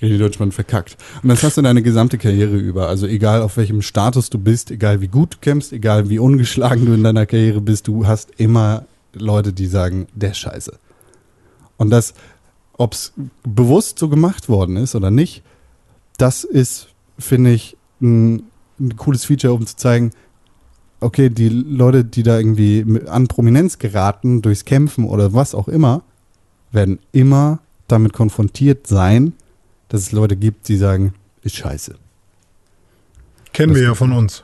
René 0.00 0.18
Deutschmann 0.18 0.52
verkackt. 0.52 0.96
Und 1.22 1.28
das 1.28 1.42
hast 1.42 1.56
du 1.56 1.62
deine 1.62 1.82
gesamte 1.82 2.18
Karriere 2.18 2.56
über. 2.56 2.88
Also 2.88 3.06
egal 3.06 3.42
auf 3.42 3.56
welchem 3.56 3.82
Status 3.82 4.30
du 4.30 4.38
bist, 4.38 4.70
egal 4.70 5.00
wie 5.00 5.08
gut 5.08 5.34
du 5.34 5.38
kämpfst, 5.40 5.72
egal 5.72 6.08
wie 6.08 6.18
ungeschlagen 6.18 6.86
du 6.86 6.92
in 6.92 7.02
deiner 7.02 7.26
Karriere 7.26 7.60
bist, 7.60 7.88
du 7.88 8.06
hast 8.06 8.30
immer 8.36 8.84
Leute, 9.12 9.52
die 9.52 9.66
sagen, 9.66 10.06
der 10.14 10.34
scheiße. 10.34 10.78
Und 11.76 11.90
das, 11.90 12.14
ob 12.74 12.92
es 12.92 13.12
bewusst 13.42 13.98
so 13.98 14.08
gemacht 14.08 14.48
worden 14.48 14.76
ist 14.76 14.94
oder 14.94 15.10
nicht, 15.10 15.42
das 16.16 16.44
ist, 16.44 16.88
finde 17.18 17.52
ich, 17.52 17.76
ein, 18.00 18.44
ein 18.78 18.96
cooles 18.96 19.24
Feature, 19.24 19.54
um 19.54 19.66
zu 19.66 19.76
zeigen, 19.76 20.12
okay, 21.00 21.30
die 21.30 21.48
Leute, 21.48 22.04
die 22.04 22.22
da 22.22 22.38
irgendwie 22.38 22.84
an 23.06 23.28
Prominenz 23.28 23.78
geraten 23.78 24.42
durchs 24.42 24.64
Kämpfen 24.64 25.04
oder 25.04 25.32
was 25.32 25.54
auch 25.54 25.68
immer, 25.68 26.02
werden 26.72 26.98
immer 27.12 27.60
damit 27.86 28.12
konfrontiert 28.12 28.86
sein, 28.86 29.32
dass 29.88 30.02
es 30.02 30.12
Leute 30.12 30.36
gibt, 30.36 30.68
die 30.68 30.76
sagen, 30.76 31.14
ist 31.42 31.56
scheiße. 31.56 31.94
Kennen 33.52 33.72
Das- 33.72 33.80
wir 33.80 33.88
ja 33.88 33.94
von 33.94 34.12
uns. 34.12 34.42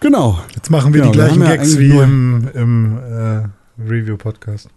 Genau. 0.00 0.38
Jetzt 0.54 0.70
machen 0.70 0.92
wir 0.92 1.00
Genau, 1.00 1.12
die 1.12 1.18
wir 1.18 1.24
gleichen 1.24 1.42
haben 1.42 1.50
ja 1.50 1.56
Gags 1.56 1.78
wie 1.78 1.96
im, 1.96 2.48
im 2.54 2.98
äh, 2.98 3.48
Review-Podcast. 3.82 4.68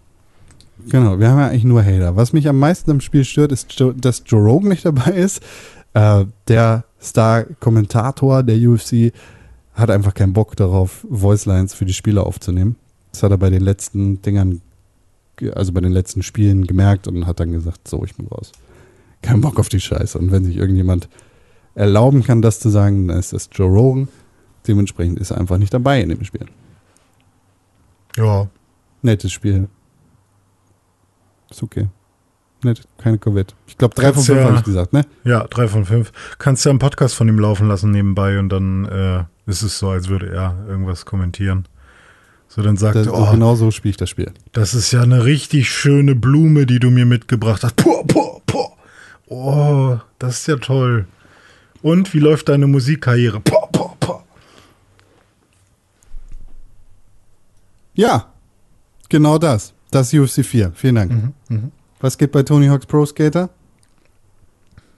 Genau, 0.88 1.18
wir 1.18 1.28
haben 1.28 1.38
ja 1.38 1.48
eigentlich 1.48 1.64
nur 1.64 1.82
Hater. 1.84 2.16
Was 2.16 2.32
mich 2.32 2.48
am 2.48 2.58
meisten 2.58 2.90
im 2.90 3.00
Spiel 3.00 3.24
stört, 3.24 3.52
ist, 3.52 3.82
dass 3.96 4.22
Joe 4.26 4.40
Rogan 4.42 4.68
nicht 4.70 4.84
dabei 4.84 5.10
ist. 5.12 5.42
Äh, 5.92 6.24
der 6.46 6.84
Star-Kommentator 7.00 8.42
der 8.42 8.56
UFC 8.56 9.12
hat 9.74 9.90
einfach 9.90 10.14
keinen 10.14 10.32
Bock 10.32 10.56
darauf, 10.56 11.04
Voicelines 11.08 11.74
für 11.74 11.84
die 11.84 11.92
Spieler 11.92 12.26
aufzunehmen. 12.26 12.76
Das 13.12 13.22
hat 13.22 13.30
er 13.30 13.38
bei 13.38 13.50
den 13.50 13.62
letzten 13.62 14.22
Dingern, 14.22 14.60
ge- 15.36 15.52
also 15.52 15.72
bei 15.72 15.80
den 15.80 15.92
letzten 15.92 16.22
Spielen 16.22 16.66
gemerkt 16.66 17.06
und 17.06 17.26
hat 17.26 17.40
dann 17.40 17.52
gesagt, 17.52 17.86
so, 17.86 18.02
ich 18.04 18.14
bin 18.14 18.26
raus. 18.28 18.52
Keinen 19.22 19.40
Bock 19.40 19.58
auf 19.58 19.68
die 19.68 19.80
Scheiße. 19.80 20.18
Und 20.18 20.30
wenn 20.32 20.44
sich 20.44 20.56
irgendjemand 20.56 21.08
erlauben 21.74 22.22
kann, 22.24 22.42
das 22.42 22.60
zu 22.60 22.68
sagen, 22.70 23.08
dann 23.08 23.18
ist 23.18 23.32
das 23.32 23.48
Joe 23.52 23.68
Rogan. 23.68 24.08
Dementsprechend 24.66 25.18
ist 25.18 25.30
er 25.30 25.38
einfach 25.38 25.58
nicht 25.58 25.72
dabei 25.72 26.00
in 26.02 26.08
dem 26.10 26.24
Spiel. 26.24 26.46
Ja. 28.16 28.48
Nettes 29.02 29.32
Spiel. 29.32 29.68
Ist 31.50 31.62
okay. 31.62 31.88
Nett, 32.64 32.82
keine 32.98 33.18
Corvette. 33.18 33.54
Ich 33.68 33.78
glaube, 33.78 33.94
drei 33.94 34.12
von 34.12 34.22
fünf 34.24 34.38
ja- 34.40 34.44
habe 34.46 34.56
ich 34.56 34.64
gesagt, 34.64 34.92
ne? 34.92 35.06
Ja, 35.24 35.44
drei 35.44 35.68
von 35.68 35.84
fünf. 35.84 36.10
Kannst 36.38 36.64
ja 36.64 36.70
einen 36.70 36.80
Podcast 36.80 37.14
von 37.14 37.28
ihm 37.28 37.38
laufen 37.38 37.68
lassen 37.68 37.92
nebenbei 37.92 38.38
und 38.38 38.48
dann 38.48 38.84
äh, 38.86 39.24
ist 39.46 39.62
es 39.62 39.78
so, 39.78 39.90
als 39.90 40.08
würde 40.08 40.30
er 40.32 40.56
irgendwas 40.68 41.06
kommentieren. 41.06 41.66
So, 42.48 42.62
dann 42.62 42.76
sagt 42.76 42.96
er, 42.96 43.14
oh, 43.14 43.30
Genau 43.30 43.54
so 43.54 43.70
spiele 43.70 43.90
ich 43.90 43.96
das 43.96 44.10
Spiel. 44.10 44.32
das 44.52 44.74
ist 44.74 44.90
ja 44.90 45.02
eine 45.02 45.24
richtig 45.24 45.70
schöne 45.70 46.14
Blume, 46.16 46.66
die 46.66 46.80
du 46.80 46.90
mir 46.90 47.06
mitgebracht 47.06 47.62
hast. 47.62 47.76
Puh, 47.76 48.02
puh, 48.04 48.40
puh. 48.46 48.68
Oh, 49.28 49.98
das 50.18 50.38
ist 50.40 50.46
ja 50.48 50.56
toll. 50.56 51.06
Und 51.82 52.12
wie 52.14 52.18
läuft 52.18 52.48
deine 52.48 52.66
Musikkarriere? 52.66 53.40
Puh, 53.40 53.66
puh, 53.72 53.90
puh. 54.00 54.20
Ja, 57.94 58.26
genau 59.08 59.38
das. 59.38 59.72
Das 59.90 60.12
ist 60.12 60.18
UFC 60.18 60.44
4. 60.44 60.72
Vielen 60.74 60.94
Dank. 60.96 61.12
Mhm, 61.48 61.72
Was 62.00 62.18
geht 62.18 62.32
bei 62.32 62.42
Tony 62.42 62.66
Hawk's 62.68 62.86
Pro 62.86 63.04
Skater? 63.06 63.48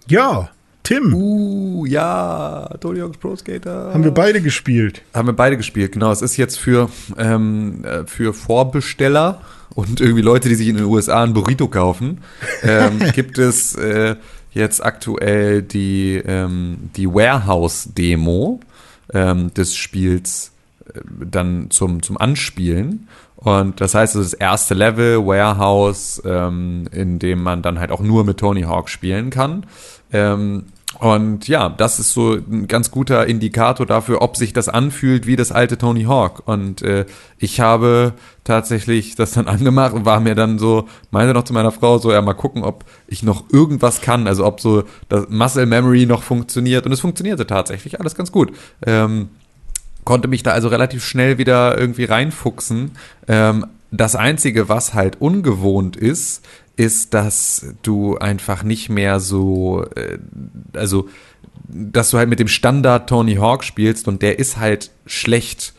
Ja, 0.08 0.50
Tim, 0.82 1.14
Uh, 1.14 1.86
ja, 1.86 2.68
Tony 2.80 2.98
Hawk's 3.00 3.18
Pro 3.18 3.36
Skater. 3.36 3.92
haben 3.92 4.02
wir 4.02 4.10
beide 4.10 4.40
gespielt. 4.40 5.02
Haben 5.14 5.28
wir 5.28 5.32
beide 5.34 5.56
gespielt, 5.56 5.92
genau. 5.92 6.10
Es 6.10 6.22
ist 6.22 6.36
jetzt 6.36 6.58
für, 6.58 6.88
ähm, 7.16 7.84
äh, 7.84 8.04
für 8.06 8.34
Vorbesteller 8.34 9.40
und 9.74 10.00
irgendwie 10.00 10.22
Leute, 10.22 10.48
die 10.48 10.54
sich 10.54 10.68
in 10.68 10.76
den 10.76 10.86
USA 10.86 11.22
ein 11.22 11.32
Burrito 11.32 11.68
kaufen, 11.68 12.22
ähm, 12.62 12.98
gibt 13.14 13.38
es 13.38 13.74
äh, 13.74 14.16
jetzt 14.52 14.84
aktuell 14.84 15.62
die, 15.62 16.16
ähm, 16.16 16.90
die 16.96 17.06
Warehouse-Demo 17.06 18.60
ähm, 19.12 19.54
des 19.54 19.76
Spiels 19.76 20.52
äh, 20.86 21.00
dann 21.24 21.70
zum, 21.70 22.02
zum 22.02 22.16
Anspielen. 22.18 23.08
Und 23.36 23.80
das 23.80 23.94
heißt, 23.94 24.16
es 24.16 24.26
ist 24.26 24.32
das 24.34 24.40
erste 24.40 24.74
Level, 24.74 25.24
Warehouse, 25.26 26.20
ähm, 26.26 26.86
in 26.92 27.18
dem 27.18 27.42
man 27.42 27.62
dann 27.62 27.78
halt 27.78 27.90
auch 27.90 28.00
nur 28.00 28.24
mit 28.24 28.38
Tony 28.38 28.62
Hawk 28.62 28.90
spielen 28.90 29.30
kann. 29.30 29.64
Ähm, 30.12 30.64
und 30.98 31.46
ja, 31.46 31.68
das 31.68 32.00
ist 32.00 32.12
so 32.12 32.32
ein 32.32 32.66
ganz 32.66 32.90
guter 32.90 33.26
Indikator 33.26 33.86
dafür, 33.86 34.22
ob 34.22 34.36
sich 34.36 34.52
das 34.52 34.68
anfühlt 34.68 35.26
wie 35.26 35.36
das 35.36 35.52
alte 35.52 35.78
Tony 35.78 36.02
Hawk. 36.04 36.42
Und 36.46 36.82
äh, 36.82 37.06
ich 37.38 37.60
habe 37.60 38.12
tatsächlich 38.42 39.14
das 39.14 39.32
dann 39.32 39.46
angemacht 39.48 39.94
und 39.94 40.04
war 40.04 40.20
mir 40.20 40.34
dann 40.34 40.58
so, 40.58 40.88
meinte 41.10 41.32
noch 41.32 41.44
zu 41.44 41.52
meiner 41.52 41.70
Frau 41.70 41.98
so, 41.98 42.12
ja, 42.12 42.20
mal 42.20 42.34
gucken, 42.34 42.64
ob 42.64 42.84
ich 43.06 43.22
noch 43.22 43.44
irgendwas 43.50 44.00
kann, 44.00 44.26
also 44.26 44.44
ob 44.44 44.60
so 44.60 44.82
das 45.08 45.28
Muscle 45.28 45.66
Memory 45.66 46.06
noch 46.06 46.22
funktioniert. 46.24 46.86
Und 46.86 46.92
es 46.92 47.00
funktionierte 47.00 47.46
tatsächlich 47.46 48.00
alles 48.00 48.16
ganz 48.16 48.32
gut. 48.32 48.52
Ähm, 48.84 49.30
konnte 50.04 50.26
mich 50.26 50.42
da 50.42 50.50
also 50.50 50.68
relativ 50.68 51.04
schnell 51.04 51.38
wieder 51.38 51.78
irgendwie 51.78 52.04
reinfuchsen. 52.04 52.92
Ähm, 53.28 53.64
das 53.92 54.16
Einzige, 54.16 54.68
was 54.68 54.94
halt 54.94 55.20
ungewohnt 55.20 55.96
ist, 55.96 56.44
ist, 56.80 57.12
dass 57.12 57.74
du 57.82 58.16
einfach 58.16 58.62
nicht 58.62 58.88
mehr 58.88 59.20
so, 59.20 59.84
äh, 59.94 60.16
also, 60.72 61.10
dass 61.68 62.10
du 62.10 62.16
halt 62.16 62.30
mit 62.30 62.38
dem 62.38 62.48
Standard 62.48 63.06
Tony 63.06 63.34
Hawk 63.34 63.64
spielst 63.64 64.08
und 64.08 64.22
der 64.22 64.38
ist 64.38 64.56
halt 64.56 64.90
schlecht 65.04 65.74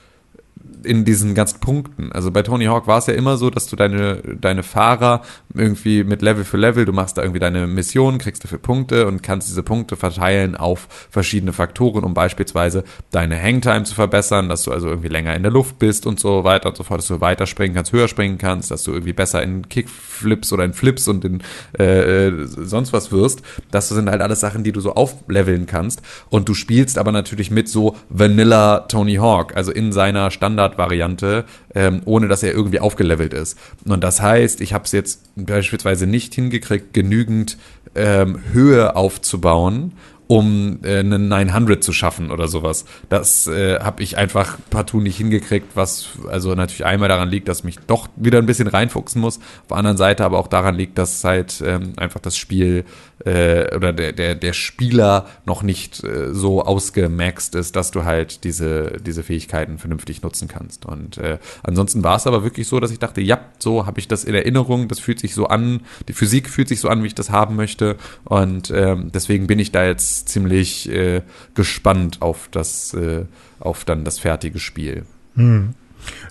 in 0.83 1.05
diesen 1.05 1.35
ganzen 1.35 1.59
Punkten. 1.59 2.11
Also 2.11 2.31
bei 2.31 2.41
Tony 2.41 2.65
Hawk 2.65 2.87
war 2.87 2.97
es 2.97 3.07
ja 3.07 3.13
immer 3.13 3.37
so, 3.37 3.49
dass 3.49 3.67
du 3.67 3.75
deine, 3.75 4.21
deine 4.39 4.63
Fahrer 4.63 5.21
irgendwie 5.53 6.03
mit 6.03 6.21
Level 6.21 6.43
für 6.43 6.57
Level, 6.57 6.85
du 6.85 6.93
machst 6.93 7.17
da 7.17 7.21
irgendwie 7.21 7.39
deine 7.39 7.67
Mission, 7.67 8.17
kriegst 8.17 8.43
dafür 8.43 8.59
Punkte 8.59 9.07
und 9.07 9.23
kannst 9.23 9.47
diese 9.47 9.63
Punkte 9.63 9.95
verteilen 9.95 10.55
auf 10.55 10.87
verschiedene 11.09 11.53
Faktoren, 11.53 12.03
um 12.03 12.13
beispielsweise 12.13 12.83
deine 13.11 13.41
Hangtime 13.41 13.83
zu 13.83 13.95
verbessern, 13.95 14.49
dass 14.49 14.63
du 14.63 14.71
also 14.71 14.87
irgendwie 14.89 15.09
länger 15.09 15.35
in 15.35 15.43
der 15.43 15.51
Luft 15.51 15.79
bist 15.79 16.05
und 16.05 16.19
so 16.19 16.43
weiter 16.43 16.69
und 16.69 16.77
so 16.77 16.83
fort, 16.83 16.99
dass 16.99 17.07
du 17.07 17.21
weiter 17.21 17.47
springen 17.47 17.75
kannst, 17.75 17.91
höher 17.91 18.07
springen 18.07 18.37
kannst, 18.37 18.71
dass 18.71 18.83
du 18.83 18.91
irgendwie 18.91 19.13
besser 19.13 19.43
in 19.43 19.67
Kickflips 19.69 20.53
oder 20.53 20.65
in 20.65 20.73
Flips 20.73 21.07
und 21.07 21.25
in 21.25 21.41
äh, 21.77 22.27
äh, 22.27 22.45
sonst 22.45 22.93
was 22.93 23.11
wirst. 23.11 23.41
Das 23.71 23.89
sind 23.89 24.09
halt 24.09 24.21
alles 24.21 24.39
Sachen, 24.39 24.63
die 24.63 24.71
du 24.71 24.81
so 24.81 24.93
aufleveln 24.93 25.65
kannst. 25.65 26.01
Und 26.29 26.49
du 26.49 26.53
spielst 26.53 26.97
aber 26.97 27.11
natürlich 27.11 27.51
mit 27.51 27.69
so 27.69 27.95
Vanilla 28.09 28.81
Tony 28.81 29.15
Hawk, 29.15 29.55
also 29.55 29.71
in 29.71 29.91
seiner 29.91 30.31
Standardvariante, 30.71 31.45
ähm, 31.75 32.01
ohne 32.05 32.27
dass 32.27 32.43
er 32.43 32.53
irgendwie 32.53 32.79
aufgelevelt 32.79 33.33
ist. 33.33 33.57
Und 33.85 34.03
das 34.03 34.21
heißt, 34.21 34.61
ich 34.61 34.73
habe 34.73 34.85
es 34.85 34.91
jetzt 34.91 35.21
beispielsweise 35.35 36.07
nicht 36.07 36.33
hingekriegt, 36.33 36.93
genügend 36.93 37.57
ähm, 37.95 38.39
Höhe 38.51 38.95
aufzubauen, 38.95 39.93
um 40.27 40.79
äh, 40.83 40.99
einen 40.99 41.27
900 41.27 41.83
zu 41.83 41.91
schaffen 41.91 42.31
oder 42.31 42.47
sowas. 42.47 42.85
Das 43.09 43.47
äh, 43.47 43.79
habe 43.79 44.01
ich 44.01 44.17
einfach 44.17 44.57
partout 44.69 45.01
nicht 45.01 45.17
hingekriegt, 45.17 45.75
was 45.75 46.09
also 46.29 46.55
natürlich 46.55 46.85
einmal 46.85 47.09
daran 47.09 47.27
liegt, 47.27 47.49
dass 47.49 47.65
mich 47.65 47.79
doch 47.79 48.07
wieder 48.15 48.37
ein 48.37 48.45
bisschen 48.45 48.67
reinfuchsen 48.67 49.19
muss, 49.19 49.37
auf 49.37 49.67
der 49.69 49.77
anderen 49.77 49.97
Seite 49.97 50.23
aber 50.23 50.39
auch 50.39 50.47
daran 50.47 50.75
liegt, 50.75 50.97
dass 50.97 51.23
halt 51.25 51.61
ähm, 51.65 51.93
einfach 51.97 52.21
das 52.21 52.37
Spiel 52.37 52.85
äh, 53.25 53.75
oder 53.75 53.93
der, 53.93 54.13
der, 54.13 54.35
der 54.35 54.53
Spieler 54.53 55.27
noch 55.45 55.63
nicht 55.63 56.03
äh, 56.03 56.33
so 56.33 56.63
ausgemaxt 56.63 57.55
ist, 57.55 57.75
dass 57.75 57.91
du 57.91 58.03
halt 58.03 58.43
diese, 58.43 58.97
diese 59.05 59.23
Fähigkeiten 59.23 59.77
vernünftig 59.77 60.21
nutzen 60.21 60.47
kannst. 60.47 60.85
Und 60.85 61.17
äh, 61.17 61.37
ansonsten 61.63 62.03
war 62.03 62.15
es 62.15 62.27
aber 62.27 62.43
wirklich 62.43 62.67
so, 62.67 62.79
dass 62.79 62.91
ich 62.91 62.99
dachte, 62.99 63.21
ja, 63.21 63.39
so 63.59 63.85
habe 63.85 63.99
ich 63.99 64.07
das 64.07 64.23
in 64.23 64.35
Erinnerung, 64.35 64.87
das 64.87 64.99
fühlt 64.99 65.19
sich 65.19 65.33
so 65.33 65.47
an, 65.47 65.81
die 66.07 66.13
Physik 66.13 66.49
fühlt 66.49 66.67
sich 66.67 66.79
so 66.79 66.89
an, 66.89 67.03
wie 67.03 67.07
ich 67.07 67.15
das 67.15 67.29
haben 67.29 67.55
möchte. 67.55 67.97
Und 68.23 68.71
ähm, 68.71 69.11
deswegen 69.13 69.47
bin 69.47 69.59
ich 69.59 69.71
da 69.71 69.85
jetzt 69.85 70.29
ziemlich 70.29 70.89
äh, 70.89 71.21
gespannt 71.55 72.21
auf 72.21 72.47
das, 72.51 72.93
äh, 72.93 73.25
auf 73.59 73.85
dann 73.85 74.03
das 74.03 74.19
fertige 74.19 74.59
Spiel. 74.59 75.05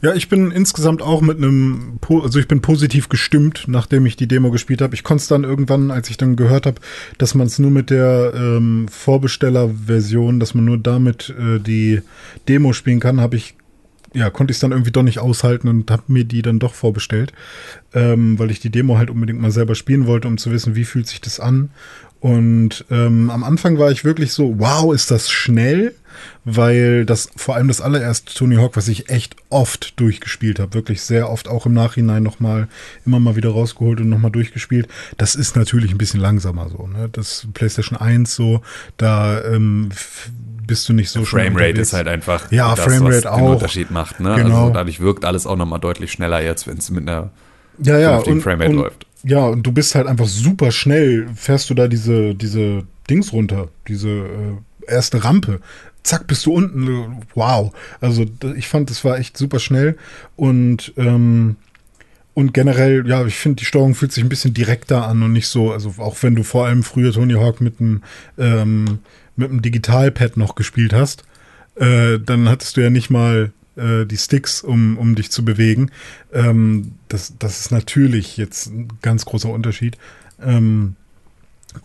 Ja, 0.03 0.15
ich 0.15 0.29
bin 0.29 0.51
insgesamt 0.51 1.03
auch 1.03 1.21
mit 1.21 1.39
einem, 1.39 1.99
also 2.09 2.39
ich 2.39 2.49
bin 2.49 2.61
positiv 2.61 3.09
gestimmt, 3.09 3.65
nachdem 3.67 4.07
ich 4.07 4.17
die 4.17 4.29
Demo 4.29 4.51
gespielt 4.51 4.81
habe. 4.81 4.95
Ich 4.95 5.05
konnte 5.05 5.23
es 5.23 5.29
dann 5.29 5.45
irgendwann, 5.45 5.91
als 5.91 6.11
ich 6.11 6.17
dann 6.17 6.37
gehört 6.37 6.67
habe, 6.67 6.81
dass 7.19 7.35
man 7.35 7.47
es 7.47 7.59
nur 7.59 7.71
mit 7.71 7.91
der 7.91 8.33
ähm, 8.35 8.89
Vorbestellerversion, 8.89 10.41
dass 10.41 10.55
man 10.55 10.65
nur 10.65 10.79
damit 10.79 11.35
äh, 11.39 11.59
die 11.59 12.01
Demo 12.49 12.73
spielen 12.73 13.01
kann, 13.01 13.21
habe 13.21 13.37
ich 13.37 13.55
ja, 14.13 14.29
konnte 14.29 14.51
ich 14.51 14.57
es 14.57 14.61
dann 14.61 14.73
irgendwie 14.73 14.91
doch 14.91 15.03
nicht 15.05 15.21
aushalten 15.21 15.69
und 15.69 15.91
habe 15.91 16.03
mir 16.09 16.25
die 16.25 16.43
dann 16.43 16.59
doch 16.59 16.75
vorbestellt, 16.75 17.33
ähm, 17.95 18.39
weil 18.39 18.51
ich 18.51 18.59
die 18.59 18.71
Demo 18.71 18.99
halt 18.99 19.09
unbedingt 19.09 19.41
mal 19.41 19.53
selber 19.53 19.75
spielen 19.75 20.07
wollte, 20.07 20.27
um 20.27 20.37
zu 20.37 20.51
wissen, 20.51 20.75
wie 20.75 20.85
fühlt 20.85 21.07
sich 21.07 21.21
das 21.21 21.39
an. 21.39 21.71
Und 22.19 22.85
ähm, 22.91 23.31
am 23.31 23.45
Anfang 23.45 23.79
war 23.79 23.91
ich 23.91 24.05
wirklich 24.05 24.33
so, 24.33 24.59
wow, 24.59 24.93
ist 24.93 25.11
das 25.11 25.31
schnell, 25.31 25.95
weil 26.45 27.05
das 27.05 27.31
vor 27.37 27.57
allem 27.57 27.69
das 27.69 27.81
allererste 27.81 28.35
Tony 28.35 28.57
Hawk, 28.57 28.77
was 28.77 28.89
ich 28.89 29.09
echt 29.09 29.37
oft 29.49 29.99
durchgespielt 29.99 30.59
habe, 30.59 30.75
wirklich 30.75 31.03
sehr 31.03 31.31
oft, 31.31 31.49
auch 31.49 31.67
im 31.67 31.75
Nachhinein 31.75 32.23
nochmal, 32.23 32.69
immer 33.07 33.21
mal 33.21 33.37
wieder 33.37 33.51
rausgeholt 33.51 34.01
und 34.01 34.09
nochmal 34.09 34.31
durchgespielt. 34.31 34.89
Das 35.17 35.35
ist 35.35 35.57
natürlich 35.57 35.91
ein 35.91 35.99
bisschen 35.99 36.21
langsamer 36.21 36.69
so, 36.69 36.87
ne? 36.87 37.09
Das 37.11 37.47
PlayStation 37.55 37.99
1 37.99 38.35
so, 38.35 38.63
da 38.97 39.43
ähm, 39.45 39.91
bist 40.67 40.89
du 40.89 40.93
nicht 40.93 41.11
so 41.11 41.25
schnell 41.25 41.47
Framerate 41.47 41.81
ist 41.81 41.93
halt 41.93 42.07
einfach 42.07 42.51
Ja, 42.53 42.75
das, 42.75 42.85
Framerate 42.85 43.17
was 43.17 43.21
den 43.23 43.31
auch. 43.31 43.53
Unterschied 43.53 43.91
macht. 43.91 44.21
Ne? 44.21 44.37
Genau. 44.37 44.63
Also 44.63 44.75
dadurch 44.75 45.01
wirkt 45.01 45.25
alles 45.25 45.47
auch 45.47 45.57
nochmal 45.57 45.81
deutlich 45.81 46.13
schneller 46.13 46.41
jetzt, 46.41 46.69
wenn 46.69 46.79
es 46.79 46.91
mit 46.91 47.09
einer 47.09 47.31
ja, 47.83 47.99
ja, 47.99 48.19
und, 48.19 48.41
Framerate 48.41 48.71
und, 48.71 48.77
läuft. 48.77 49.07
Ja, 49.23 49.47
und 49.47 49.63
du 49.65 49.73
bist 49.73 49.95
halt 49.95 50.07
einfach 50.07 50.27
super 50.27 50.71
schnell, 50.71 51.29
fährst 51.35 51.71
du 51.71 51.75
da 51.75 51.89
diese, 51.89 52.35
diese 52.35 52.85
Dings 53.09 53.33
runter, 53.33 53.69
diese 53.89 54.09
äh, 54.09 54.57
erste 54.91 55.25
Rampe. 55.25 55.61
Zack, 56.03 56.27
bist 56.27 56.47
du 56.47 56.53
unten. 56.53 57.23
Wow. 57.35 57.73
Also 58.01 58.25
ich 58.57 58.69
fand, 58.69 58.91
das 58.91 59.05
war 59.05 59.19
echt 59.19 59.37
super 59.37 59.59
schnell. 59.59 59.97
Und, 60.37 60.93
ähm, 60.97 61.57
und 62.35 62.55
generell, 62.55 63.07
ja, 63.07 63.25
ich 63.27 63.37
finde, 63.37 63.57
die 63.57 63.65
Steuerung 63.67 63.95
fühlt 63.95 64.13
sich 64.13 64.25
ein 64.25 64.29
bisschen 64.31 64.55
direkter 64.55 65.07
an 65.07 65.23
und 65.23 65.33
nicht 65.33 65.49
so, 65.49 65.73
also 65.73 65.95
auch 65.99 66.17
wenn 66.23 66.35
du 66.35 66.43
vor 66.43 66.67
allem 66.67 66.83
früher 66.83 67.13
Tony 67.13 67.35
Hawk 67.35 67.61
mit 67.61 67.81
einem 67.81 68.03
ähm, 68.39 69.01
mit 69.37 69.51
einem 69.51 69.63
Digitalpad 69.63 70.37
noch 70.37 70.55
gespielt 70.55 70.93
hast, 70.93 71.25
äh, 71.75 72.19
dann 72.19 72.49
hattest 72.49 72.77
du 72.77 72.83
ja 72.83 72.91
nicht 72.91 73.11
mal 73.11 73.53
äh, 73.77 74.05
die 74.07 74.17
Sticks, 74.17 74.63
um, 74.63 74.97
um 74.99 75.17
dich 75.17 75.31
zu 75.31 75.45
bewegen. 75.45 75.91
Ähm, 76.33 76.93
das, 77.09 77.35
das 77.39 77.61
ist 77.61 77.73
natürlich 77.73 78.37
jetzt 78.37 78.67
ein 78.67 78.89
ganz 79.03 79.25
großer 79.25 79.49
Unterschied. 79.49 79.99
Ähm, 80.41 80.97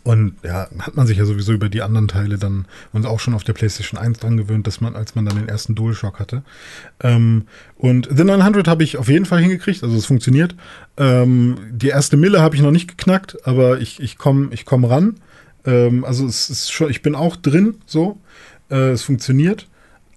und 0.04 0.34
ja, 0.44 0.68
hat 0.80 0.96
man 0.96 1.06
sich 1.06 1.18
ja 1.18 1.26
sowieso 1.26 1.54
über 1.54 1.70
die 1.70 1.82
anderen 1.82 2.08
Teile 2.08 2.38
dann 2.38 2.66
uns 2.92 3.06
auch 3.06 3.20
schon 3.20 3.34
auf 3.34 3.44
der 3.44 3.54
PlayStation 3.54 4.00
1 4.00 4.20
dran 4.20 4.38
gewöhnt, 4.38 4.66
dass 4.66 4.82
man, 4.82 4.96
als 4.96 5.16
man 5.16 5.26
dann 5.26 5.38
den 5.38 5.48
ersten 5.48 5.76
DualShock 5.76 6.20
hatte. 6.20 6.44
Ähm, 7.02 7.44
und 7.78 8.08
The 8.12 8.24
900 8.24 8.68
habe 8.68 8.84
ich 8.84 8.98
auf 8.98 9.10
jeden 9.10 9.26
Fall 9.26 9.42
hingekriegt, 9.42 9.84
also 9.84 9.96
es 9.96 10.06
funktioniert. 10.06 10.56
Ähm, 10.98 11.58
die 11.72 11.90
erste 11.90 12.18
Mille 12.18 12.42
habe 12.42 12.56
ich 12.56 12.62
noch 12.62 12.72
nicht 12.72 12.88
geknackt, 12.88 13.46
aber 13.48 13.80
ich, 13.80 14.00
ich 14.00 14.18
komme 14.18 14.50
ich 14.52 14.66
komm 14.66 14.86
ran. 14.86 15.16
Ähm, 15.66 16.04
also 16.04 16.26
es 16.26 16.50
ist 16.50 16.72
schon, 16.72 16.90
ich 16.90 17.02
bin 17.02 17.16
auch 17.16 17.36
drin, 17.36 17.76
so. 17.86 18.20
Äh, 18.70 18.92
es 18.92 19.04
funktioniert. 19.04 19.68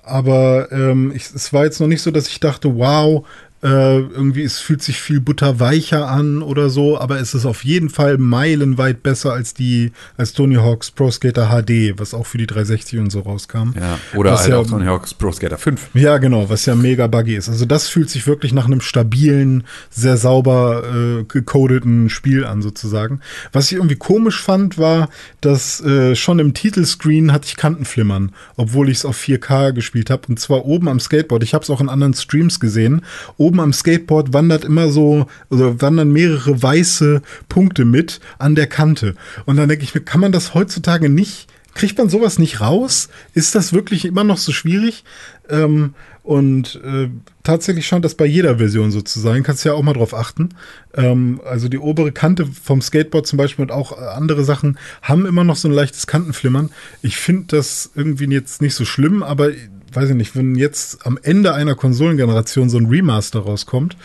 Aber 0.03 0.73
ähm, 0.73 1.12
ich, 1.15 1.35
es 1.35 1.53
war 1.53 1.65
jetzt 1.65 1.81
noch 1.81 1.86
nicht 1.86 2.01
so, 2.01 2.11
dass 2.11 2.28
ich 2.28 2.40
dachte, 2.40 2.77
wow, 2.77 3.27
Äh, 3.60 3.98
irgendwie, 3.98 4.44
es 4.44 4.60
fühlt 4.60 4.82
sich 4.82 5.01
viel 5.01 5.20
butterweicher 5.20 6.09
an 6.09 6.43
oder 6.43 6.70
so, 6.70 6.98
aber 6.98 7.18
es 7.18 7.35
ist 7.35 7.44
auf 7.44 7.64
jeden 7.64 7.90
Fall 7.90 8.16
meilenweit 8.16 9.02
besser 9.02 9.32
als 9.32 9.52
die, 9.52 9.90
als 10.16 10.32
Tony 10.32 10.55
Hawk's 10.55 10.93
Pro 10.93 11.10
Skater 11.10 11.48
HD, 11.48 11.98
was 11.98 12.14
auch 12.14 12.24
für 12.26 12.39
die 12.39 12.47
360 12.47 13.01
und 13.01 13.10
so 13.10 13.20
rauskam. 13.20 13.72
Ja, 13.74 13.98
oder 14.14 14.32
was 14.32 14.43
halt 14.43 14.51
ja, 14.51 14.59
auch 14.59 14.66
Tony 14.66 14.86
Hawk's 14.86 15.12
Pro 15.12 15.32
Skater 15.32 15.59
5. 15.59 15.90
Ja, 15.94 16.18
genau, 16.18 16.48
was 16.48 16.66
ja 16.66 16.76
mega 16.76 17.09
buggy 17.09 17.35
ist. 17.35 17.48
Also 17.48 17.64
das 17.64 17.89
fühlt 17.89 18.10
sich 18.10 18.28
wirklich 18.28 18.52
nach 18.52 18.66
einem 18.66 18.80
stabilen, 18.80 19.64
sehr 19.90 20.16
sauber 20.16 20.85
äh, 20.85 21.24
gecodeten 21.24 22.10
Spiel 22.10 22.44
an, 22.44 22.62
sozusagen. 22.62 23.20
Was 23.52 23.72
ich 23.72 23.78
irgendwie 23.78 23.97
komisch 23.97 24.40
fand, 24.40 24.78
war, 24.78 25.09
dass 25.40 25.80
äh, 25.80 26.14
schon 26.14 26.39
im 26.39 26.55
Titelscreen 26.55 27.32
hatte 27.32 27.47
ich 27.48 27.56
Kantenflimmern, 27.56 28.32
obwohl 28.56 28.89
ich 28.89 28.98
es 28.98 29.05
auf 29.05 29.18
4K 29.18 29.72
gespielt 29.72 30.10
habe. 30.10 30.22
Und 30.28 30.39
zwar 30.39 30.64
oben 30.64 30.86
am 30.86 31.01
Skateboard. 31.01 31.43
Ich 31.43 31.55
habe 31.55 31.64
es 31.64 31.70
auch 31.70 31.80
in 31.80 31.89
anderen 31.89 32.14
Streams 32.14 32.60
gesehen. 32.60 33.02
Oben 33.36 33.48
am 33.57 33.73
Skateboard 33.73 34.33
wandert 34.33 34.65
immer 34.65 34.89
so, 34.91 35.27
oder 35.51 35.81
wandern 35.81 36.12
mehrere 36.12 36.62
weiße 36.62 37.23
Punkte 37.49 37.85
mit 37.85 38.20
an 38.39 38.55
der 38.55 38.66
Kante. 38.66 39.15
Und 39.47 39.57
dann 39.57 39.69
denke 39.69 39.85
ich 39.85 39.95
mir, 39.95 40.01
kann 40.01 40.20
man 40.20 40.33
das 40.33 40.55
heutzutage 40.55 41.09
nicht 41.09 41.49
Kriegt 41.79 41.97
man 41.97 42.09
sowas 42.09 42.41
nicht 42.41 42.61
raus? 42.61 43.09
Ist 43.35 43.55
das 43.55 43.73
wirklich 43.73 44.05
immer 44.05 44.25
noch 44.25 44.39
so 44.39 44.51
schwierig? 44.51 45.05
Ähm, 45.49 45.95
und 46.25 46.81
äh, 46.85 47.09
tatsächlich 47.45 47.87
scheint 47.87 48.05
das 48.05 48.16
bei 48.16 48.27
jeder 48.27 48.59
Version 48.59 48.91
so 48.91 49.01
zu 49.01 49.20
sein. 49.20 49.45
Kannst 49.45 49.65
ja 49.65 49.75
auch 49.75 49.83
mal 49.83 49.93
drauf 49.93 50.12
achten. 50.12 50.49
Ähm, 50.95 51.41
also 51.45 51.69
die 51.69 51.79
obere 51.79 52.11
Kante 52.11 52.47
vom 52.47 52.83
Skateboard 52.83 53.29
zum 53.29 53.37
Beispiel 53.37 53.62
und 53.62 53.70
auch 53.70 53.97
andere 53.97 54.43
Sachen 54.43 54.77
haben 55.03 55.25
immer 55.25 55.45
noch 55.45 55.55
so 55.55 55.69
ein 55.69 55.75
leichtes 55.75 56.09
Kantenflimmern. 56.09 56.70
Ich 57.01 57.16
finde 57.16 57.57
das 57.57 57.93
irgendwie 57.95 58.27
jetzt 58.27 58.61
nicht 58.61 58.75
so 58.75 58.85
schlimm, 58.85 59.23
aber 59.23 59.53
weiß 59.93 60.10
ich 60.10 60.16
nicht, 60.16 60.36
wenn 60.36 60.55
jetzt 60.55 61.06
am 61.06 61.19
Ende 61.23 61.55
einer 61.55 61.74
Konsolengeneration 61.74 62.69
so 62.69 62.78
ein 62.78 62.86
Remaster 62.86 63.40
rauskommt 63.40 63.97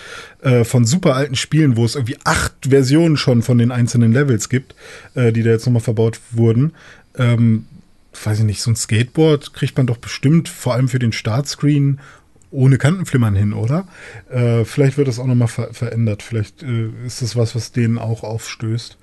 äh, 0.41 0.64
von 0.64 0.85
super 0.85 1.15
alten 1.15 1.35
Spielen, 1.35 1.76
wo 1.77 1.85
es 1.85 1.95
irgendwie 1.95 2.18
acht 2.23 2.53
Versionen 2.69 3.18
schon 3.18 3.41
von 3.41 3.57
den 3.57 3.72
einzelnen 3.72 4.14
Levels 4.14 4.49
gibt, 4.49 4.76
äh, 5.15 5.31
die 5.31 5.43
da 5.43 5.51
jetzt 5.51 5.65
nochmal 5.65 5.81
verbaut 5.81 6.19
wurden, 6.31 6.73
ähm, 7.18 7.65
weiß 8.23 8.39
ich 8.39 8.45
nicht, 8.45 8.61
so 8.61 8.72
ein 8.72 8.76
Skateboard 8.76 9.53
kriegt 9.53 9.77
man 9.77 9.88
doch 9.88 9.97
bestimmt, 9.97 10.49
vor 10.49 10.73
allem 10.73 10.88
für 10.88 10.99
den 10.99 11.11
Startscreen, 11.11 11.99
ohne 12.51 12.77
Kantenflimmern 12.77 13.35
hin, 13.35 13.53
oder? 13.53 13.88
Äh, 14.30 14.64
vielleicht 14.64 14.97
wird 14.97 15.07
das 15.07 15.19
auch 15.19 15.26
nochmal 15.26 15.47
ver 15.47 15.73
verändert. 15.73 16.22
Vielleicht 16.22 16.61
äh, 16.61 16.89
ist 17.05 17.23
das 17.23 17.35
was, 17.35 17.55
was 17.55 17.72
denen 17.72 17.97
auch 17.97 18.23
aufstößt. 18.23 18.97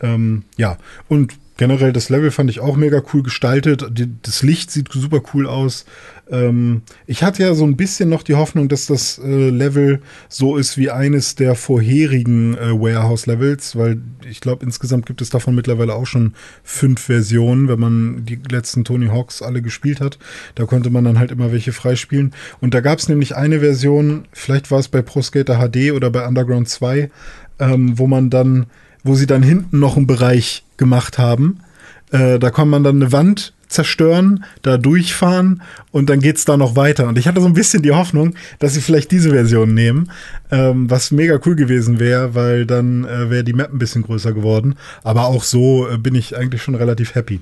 Ähm, 0.00 0.44
ja, 0.56 0.78
und 1.08 1.34
generell 1.56 1.92
das 1.92 2.08
Level 2.08 2.30
fand 2.30 2.50
ich 2.50 2.60
auch 2.60 2.76
mega 2.76 3.02
cool 3.12 3.22
gestaltet. 3.22 3.84
Das 4.22 4.42
Licht 4.42 4.70
sieht 4.70 4.90
super 4.90 5.22
cool 5.34 5.46
aus. 5.46 5.84
Ähm, 6.30 6.82
ich 7.06 7.22
hatte 7.22 7.42
ja 7.42 7.54
so 7.54 7.64
ein 7.64 7.76
bisschen 7.76 8.08
noch 8.08 8.22
die 8.22 8.34
Hoffnung, 8.34 8.68
dass 8.68 8.86
das 8.86 9.18
äh, 9.18 9.50
Level 9.50 10.00
so 10.28 10.56
ist 10.56 10.78
wie 10.78 10.90
eines 10.90 11.34
der 11.34 11.54
vorherigen 11.54 12.56
äh, 12.56 12.72
Warehouse-Levels, 12.72 13.76
weil 13.76 14.00
ich 14.28 14.40
glaube, 14.40 14.64
insgesamt 14.64 15.06
gibt 15.06 15.20
es 15.20 15.30
davon 15.30 15.54
mittlerweile 15.54 15.94
auch 15.94 16.06
schon 16.06 16.34
fünf 16.62 17.02
Versionen, 17.02 17.68
wenn 17.68 17.78
man 17.78 18.24
die 18.24 18.38
letzten 18.50 18.84
Tony 18.84 19.08
Hawks 19.08 19.42
alle 19.42 19.60
gespielt 19.60 20.00
hat. 20.00 20.18
Da 20.54 20.64
konnte 20.64 20.90
man 20.90 21.04
dann 21.04 21.18
halt 21.18 21.30
immer 21.30 21.52
welche 21.52 21.72
freispielen. 21.72 22.32
Und 22.60 22.74
da 22.74 22.80
gab 22.80 22.98
es 22.98 23.08
nämlich 23.08 23.36
eine 23.36 23.60
Version, 23.60 24.26
vielleicht 24.32 24.70
war 24.70 24.78
es 24.78 24.88
bei 24.88 25.02
Pro 25.02 25.20
Skater 25.20 25.58
HD 25.58 25.92
oder 25.92 26.10
bei 26.10 26.26
Underground 26.26 26.68
2, 26.68 27.10
ähm, 27.58 27.98
wo 27.98 28.06
man 28.06 28.30
dann, 28.30 28.66
wo 29.02 29.14
sie 29.14 29.26
dann 29.26 29.42
hinten 29.42 29.78
noch 29.78 29.96
einen 29.96 30.06
Bereich 30.06 30.64
gemacht 30.76 31.18
haben. 31.18 31.60
Äh, 32.10 32.38
da 32.38 32.50
kann 32.50 32.68
man 32.68 32.82
dann 32.82 32.96
eine 32.96 33.12
Wand 33.12 33.53
zerstören, 33.68 34.44
da 34.62 34.76
durchfahren 34.76 35.62
und 35.90 36.10
dann 36.10 36.20
geht's 36.20 36.44
da 36.44 36.56
noch 36.56 36.76
weiter. 36.76 37.08
Und 37.08 37.18
ich 37.18 37.26
hatte 37.26 37.40
so 37.40 37.46
ein 37.46 37.54
bisschen 37.54 37.82
die 37.82 37.92
Hoffnung, 37.92 38.34
dass 38.58 38.74
sie 38.74 38.80
vielleicht 38.80 39.10
diese 39.10 39.30
Version 39.30 39.74
nehmen, 39.74 40.10
ähm, 40.50 40.90
was 40.90 41.10
mega 41.10 41.38
cool 41.46 41.56
gewesen 41.56 41.98
wäre, 41.98 42.34
weil 42.34 42.66
dann 42.66 43.04
äh, 43.04 43.30
wäre 43.30 43.44
die 43.44 43.52
Map 43.52 43.72
ein 43.72 43.78
bisschen 43.78 44.02
größer 44.02 44.32
geworden. 44.32 44.76
Aber 45.02 45.24
auch 45.26 45.44
so 45.44 45.88
äh, 45.88 45.98
bin 45.98 46.14
ich 46.14 46.36
eigentlich 46.36 46.62
schon 46.62 46.74
relativ 46.74 47.14
happy. 47.14 47.40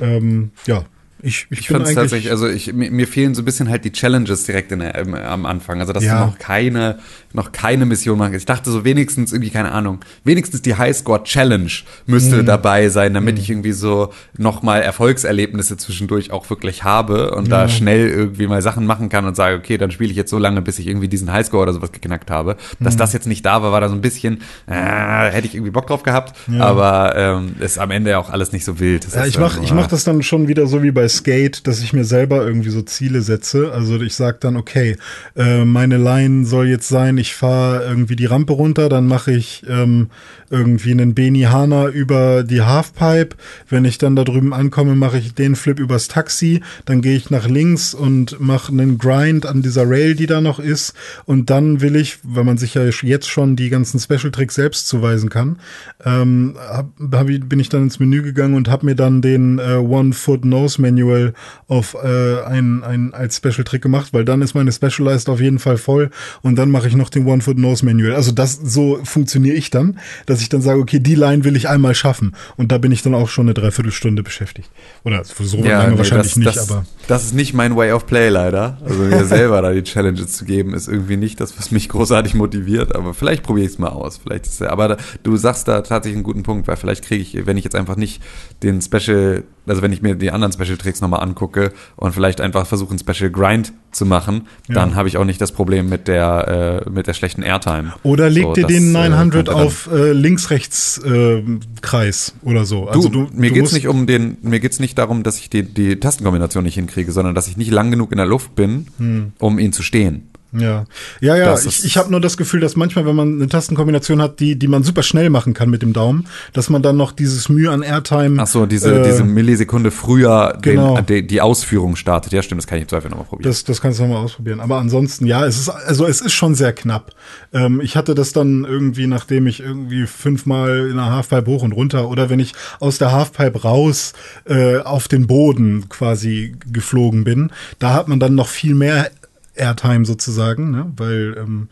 Ähm, 0.00 0.50
ja, 0.66 0.84
ich, 1.26 1.46
ich, 1.50 1.58
ich 1.58 1.68
fand 1.68 1.88
es 1.88 1.94
tatsächlich, 1.94 2.30
also 2.30 2.46
ich, 2.46 2.72
mir, 2.72 2.88
mir, 2.92 3.08
fehlen 3.08 3.34
so 3.34 3.42
ein 3.42 3.44
bisschen 3.44 3.68
halt 3.68 3.84
die 3.84 3.90
Challenges 3.90 4.44
direkt 4.44 4.70
in 4.70 4.78
der, 4.78 4.96
am 5.28 5.44
Anfang. 5.44 5.80
Also, 5.80 5.92
dass 5.92 6.04
ja. 6.04 6.20
du 6.20 6.26
noch 6.26 6.38
keine, 6.38 7.00
noch 7.32 7.50
keine 7.50 7.84
Mission 7.84 8.16
machen 8.16 8.32
Ich 8.34 8.46
dachte 8.46 8.70
so 8.70 8.84
wenigstens 8.84 9.32
irgendwie, 9.32 9.50
keine 9.50 9.72
Ahnung, 9.72 9.98
wenigstens 10.22 10.62
die 10.62 10.76
Highscore 10.76 11.24
Challenge 11.24 11.72
müsste 12.06 12.36
mhm. 12.36 12.46
dabei 12.46 12.90
sein, 12.90 13.12
damit 13.12 13.34
mhm. 13.34 13.40
ich 13.40 13.50
irgendwie 13.50 13.72
so 13.72 14.12
nochmal 14.38 14.82
Erfolgserlebnisse 14.82 15.76
zwischendurch 15.76 16.30
auch 16.30 16.48
wirklich 16.48 16.84
habe 16.84 17.32
und 17.32 17.48
ja. 17.48 17.62
da 17.62 17.68
schnell 17.68 18.08
irgendwie 18.08 18.46
mal 18.46 18.62
Sachen 18.62 18.86
machen 18.86 19.08
kann 19.08 19.24
und 19.24 19.34
sage, 19.34 19.56
okay, 19.56 19.78
dann 19.78 19.90
spiele 19.90 20.12
ich 20.12 20.16
jetzt 20.16 20.30
so 20.30 20.38
lange, 20.38 20.62
bis 20.62 20.78
ich 20.78 20.86
irgendwie 20.86 21.08
diesen 21.08 21.32
Highscore 21.32 21.64
oder 21.64 21.72
sowas 21.72 21.90
geknackt 21.90 22.30
habe. 22.30 22.56
Dass 22.78 22.94
mhm. 22.94 22.98
das 22.98 23.12
jetzt 23.12 23.26
nicht 23.26 23.44
da 23.44 23.62
war, 23.62 23.72
war 23.72 23.80
da 23.80 23.88
so 23.88 23.96
ein 23.96 24.00
bisschen, 24.00 24.42
äh, 24.68 24.74
hätte 24.74 25.48
ich 25.48 25.56
irgendwie 25.56 25.72
Bock 25.72 25.88
drauf 25.88 26.04
gehabt, 26.04 26.36
ja. 26.46 26.64
aber 26.64 27.16
ähm, 27.16 27.56
ist 27.58 27.80
am 27.80 27.90
Ende 27.90 28.16
auch 28.16 28.30
alles 28.30 28.52
nicht 28.52 28.64
so 28.64 28.78
wild. 28.78 29.04
Das 29.04 29.16
ja, 29.16 29.26
ich 29.26 29.40
mach, 29.40 29.60
ich 29.60 29.72
mach 29.72 29.88
das 29.88 30.04
dann 30.04 30.22
schon 30.22 30.46
wieder 30.46 30.68
so 30.68 30.84
wie 30.84 30.92
bei 30.92 31.08
Skate, 31.16 31.66
dass 31.66 31.82
ich 31.82 31.92
mir 31.92 32.04
selber 32.04 32.46
irgendwie 32.46 32.70
so 32.70 32.82
Ziele 32.82 33.22
setze. 33.22 33.72
Also 33.72 34.00
ich 34.00 34.14
sage 34.14 34.38
dann, 34.40 34.56
okay, 34.56 34.96
äh, 35.36 35.64
meine 35.64 35.96
Line 35.96 36.44
soll 36.46 36.68
jetzt 36.68 36.88
sein, 36.88 37.18
ich 37.18 37.34
fahre 37.34 37.84
irgendwie 37.84 38.16
die 38.16 38.26
Rampe 38.26 38.52
runter, 38.52 38.88
dann 38.88 39.06
mache 39.06 39.32
ich 39.32 39.64
ähm, 39.68 40.08
irgendwie 40.50 40.92
einen 40.92 41.14
Beni 41.14 41.42
Hana 41.42 41.88
über 41.88 42.42
die 42.42 42.62
Halfpipe. 42.62 43.36
Wenn 43.68 43.84
ich 43.84 43.98
dann 43.98 44.16
da 44.16 44.24
drüben 44.24 44.52
ankomme, 44.52 44.94
mache 44.94 45.18
ich 45.18 45.34
den 45.34 45.56
Flip 45.56 45.78
übers 45.78 46.08
Taxi, 46.08 46.62
dann 46.84 47.02
gehe 47.02 47.16
ich 47.16 47.30
nach 47.30 47.48
links 47.48 47.94
und 47.94 48.40
mache 48.40 48.72
einen 48.72 48.98
Grind 48.98 49.46
an 49.46 49.62
dieser 49.62 49.88
Rail, 49.88 50.14
die 50.14 50.26
da 50.26 50.40
noch 50.40 50.58
ist. 50.58 50.94
Und 51.24 51.50
dann 51.50 51.80
will 51.80 51.96
ich, 51.96 52.18
weil 52.22 52.44
man 52.44 52.58
sich 52.58 52.74
ja 52.74 52.84
jetzt 52.84 53.28
schon 53.28 53.56
die 53.56 53.70
ganzen 53.70 53.98
Special 53.98 54.30
Tricks 54.30 54.54
selbst 54.54 54.88
zuweisen 54.88 55.30
kann, 55.30 55.58
ähm, 56.04 56.56
bin 56.98 57.60
ich 57.60 57.68
dann 57.68 57.84
ins 57.84 57.98
Menü 57.98 58.22
gegangen 58.22 58.54
und 58.54 58.68
habe 58.68 58.86
mir 58.86 58.94
dann 58.94 59.22
den 59.22 59.58
äh, 59.58 59.76
One 59.76 60.12
Foot 60.12 60.44
Nose 60.44 60.80
Manual 61.06 61.32
auf 61.68 61.94
äh, 61.94 62.42
ein, 62.44 62.82
ein 62.84 63.14
als 63.14 63.36
Special 63.36 63.64
Trick 63.64 63.82
gemacht, 63.82 64.12
weil 64.12 64.24
dann 64.24 64.42
ist 64.42 64.54
meine 64.54 64.72
Specialized 64.72 65.28
auf 65.28 65.40
jeden 65.40 65.58
Fall 65.58 65.78
voll 65.78 66.10
und 66.42 66.56
dann 66.56 66.70
mache 66.70 66.88
ich 66.88 66.94
noch 66.94 67.10
den 67.10 67.26
One 67.26 67.42
Foot 67.42 67.58
Nose 67.58 67.84
Manual. 67.84 68.14
Also 68.14 68.32
das 68.32 68.58
so 68.62 69.00
funktioniere 69.04 69.56
ich 69.56 69.70
dann, 69.70 69.98
dass 70.26 70.40
ich 70.40 70.48
dann 70.48 70.62
sage, 70.62 70.80
okay, 70.80 71.00
die 71.00 71.14
Line 71.14 71.44
will 71.44 71.56
ich 71.56 71.68
einmal 71.68 71.94
schaffen 71.94 72.34
und 72.56 72.72
da 72.72 72.78
bin 72.78 72.92
ich 72.92 73.02
dann 73.02 73.14
auch 73.14 73.28
schon 73.28 73.46
eine 73.46 73.54
Dreiviertelstunde 73.54 74.22
beschäftigt. 74.22 74.70
Oder 75.04 75.24
so 75.24 75.58
ja, 75.58 75.78
lange 75.78 75.92
nee, 75.92 75.98
wahrscheinlich 75.98 76.34
das, 76.34 76.36
nicht, 76.36 76.56
das, 76.56 76.70
aber 76.70 76.86
das 77.08 77.24
ist 77.24 77.34
nicht 77.34 77.54
mein 77.54 77.76
Way 77.76 77.92
of 77.92 78.06
Play 78.06 78.28
leider. 78.28 78.78
Also 78.84 79.02
mir 79.02 79.24
selber 79.26 79.62
da 79.62 79.72
die 79.72 79.82
Challenges 79.82 80.32
zu 80.32 80.44
geben, 80.44 80.74
ist 80.74 80.88
irgendwie 80.88 81.16
nicht 81.16 81.40
das, 81.40 81.58
was 81.58 81.70
mich 81.70 81.88
großartig 81.88 82.34
motiviert. 82.34 82.94
Aber 82.94 83.14
vielleicht 83.14 83.42
probiere 83.42 83.66
ich 83.66 83.72
es 83.72 83.78
mal 83.78 83.88
aus. 83.88 84.18
Vielleicht 84.18 84.46
ist, 84.46 84.62
aber 84.62 84.88
da, 84.88 84.96
du 85.22 85.36
sagst 85.36 85.68
da 85.68 85.82
tatsächlich 85.82 86.16
einen 86.16 86.24
guten 86.24 86.42
Punkt, 86.42 86.68
weil 86.68 86.76
vielleicht 86.76 87.04
kriege 87.04 87.22
ich, 87.22 87.46
wenn 87.46 87.56
ich 87.56 87.64
jetzt 87.64 87.76
einfach 87.76 87.96
nicht 87.96 88.22
den 88.62 88.80
Special 88.80 89.44
also 89.66 89.82
wenn 89.82 89.92
ich 89.92 90.02
mir 90.02 90.14
die 90.14 90.30
anderen 90.30 90.52
Special 90.52 90.76
Tricks 90.86 91.00
nochmal 91.00 91.20
angucke 91.20 91.72
und 91.96 92.12
vielleicht 92.12 92.40
einfach 92.40 92.66
versuche, 92.66 92.90
einen 92.90 92.98
Special 92.98 93.30
Grind 93.30 93.72
zu 93.90 94.06
machen, 94.06 94.46
ja. 94.68 94.76
dann 94.76 94.94
habe 94.94 95.08
ich 95.08 95.16
auch 95.16 95.24
nicht 95.24 95.40
das 95.40 95.50
Problem 95.52 95.88
mit 95.88 96.06
der, 96.08 96.84
äh, 96.86 96.90
mit 96.90 97.06
der 97.06 97.14
schlechten 97.14 97.42
Airtime. 97.42 97.94
Oder 98.02 98.28
leg 98.30 98.44
so, 98.44 98.52
dir 98.52 98.66
den 98.66 98.92
900 98.92 99.48
äh, 99.48 99.50
auf 99.50 99.88
äh, 99.92 100.12
Links-Rechts-Kreis 100.12 102.34
äh, 102.34 102.48
oder 102.48 102.64
so. 102.64 102.88
Also 102.88 103.08
du, 103.08 103.24
du 103.24 103.30
mir 103.32 103.50
geht 103.50 103.64
es 103.64 103.72
nicht 103.72 103.88
um 103.88 104.06
den, 104.06 104.36
mir 104.42 104.60
geht's 104.60 104.78
nicht 104.78 104.98
darum, 104.98 105.22
dass 105.22 105.38
ich 105.38 105.48
die, 105.50 105.62
die 105.62 105.98
Tastenkombination 105.98 106.64
nicht 106.64 106.74
hinkriege, 106.74 107.12
sondern 107.12 107.34
dass 107.34 107.48
ich 107.48 107.56
nicht 107.56 107.70
lang 107.70 107.90
genug 107.90 108.12
in 108.12 108.18
der 108.18 108.26
Luft 108.26 108.54
bin, 108.54 108.88
hm. 108.98 109.32
um 109.38 109.58
ihn 109.58 109.72
zu 109.72 109.82
stehen. 109.82 110.28
Ja, 110.52 110.84
ja, 111.20 111.36
ja. 111.36 111.54
ich 111.58 111.84
ich 111.84 111.96
habe 111.96 112.10
nur 112.10 112.20
das 112.20 112.36
Gefühl, 112.36 112.60
dass 112.60 112.76
manchmal, 112.76 113.04
wenn 113.04 113.16
man 113.16 113.34
eine 113.34 113.48
Tastenkombination 113.48 114.22
hat, 114.22 114.40
die, 114.40 114.56
die 114.56 114.68
man 114.68 114.84
super 114.84 115.02
schnell 115.02 115.28
machen 115.28 115.54
kann 115.54 115.68
mit 115.68 115.82
dem 115.82 115.92
Daumen, 115.92 116.26
dass 116.52 116.70
man 116.70 116.82
dann 116.82 116.96
noch 116.96 117.12
dieses 117.12 117.48
Mühe 117.48 117.70
an 117.70 117.82
Airtime. 117.82 118.40
Ach 118.40 118.46
so, 118.46 118.64
diese, 118.64 119.00
äh, 119.00 119.02
diese 119.02 119.24
Millisekunde 119.24 119.90
früher 119.90 120.56
genau. 120.62 120.96
den, 120.96 121.06
die, 121.06 121.26
die 121.26 121.40
Ausführung 121.40 121.96
startet. 121.96 122.32
Ja, 122.32 122.42
stimmt, 122.42 122.62
das 122.62 122.66
kann 122.66 122.78
ich 122.78 122.82
im 122.82 122.88
Zweifel 122.88 123.10
nochmal 123.10 123.26
probieren. 123.26 123.50
Das, 123.50 123.64
das 123.64 123.80
kannst 123.80 123.98
du 123.98 124.04
nochmal 124.04 124.24
ausprobieren. 124.24 124.60
Aber 124.60 124.78
ansonsten, 124.78 125.26
ja, 125.26 125.44
es 125.44 125.58
ist, 125.58 125.68
also 125.68 126.06
es 126.06 126.20
ist 126.20 126.32
schon 126.32 126.54
sehr 126.54 126.72
knapp. 126.72 127.12
Ähm, 127.52 127.80
ich 127.80 127.96
hatte 127.96 128.14
das 128.14 128.32
dann 128.32 128.64
irgendwie, 128.64 129.06
nachdem 129.06 129.46
ich 129.46 129.60
irgendwie 129.60 130.06
fünfmal 130.06 130.88
in 130.90 130.96
der 130.96 131.06
Halfpipe 131.06 131.50
hoch 131.50 131.62
und 131.62 131.72
runter 131.72 132.08
oder 132.08 132.30
wenn 132.30 132.40
ich 132.40 132.54
aus 132.80 132.98
der 132.98 133.12
Halfpipe 133.12 133.62
raus 133.62 134.12
äh, 134.44 134.78
auf 134.78 135.08
den 135.08 135.26
Boden 135.26 135.88
quasi 135.88 136.54
geflogen 136.72 137.24
bin, 137.24 137.50
da 137.78 137.92
hat 137.92 138.08
man 138.08 138.20
dann 138.20 138.34
noch 138.34 138.48
viel 138.48 138.74
mehr 138.74 139.10
Airtime 139.56 140.04
sozusagen, 140.04 140.70
ne? 140.70 140.92
weil, 140.96 141.36
ähm, 141.38 141.68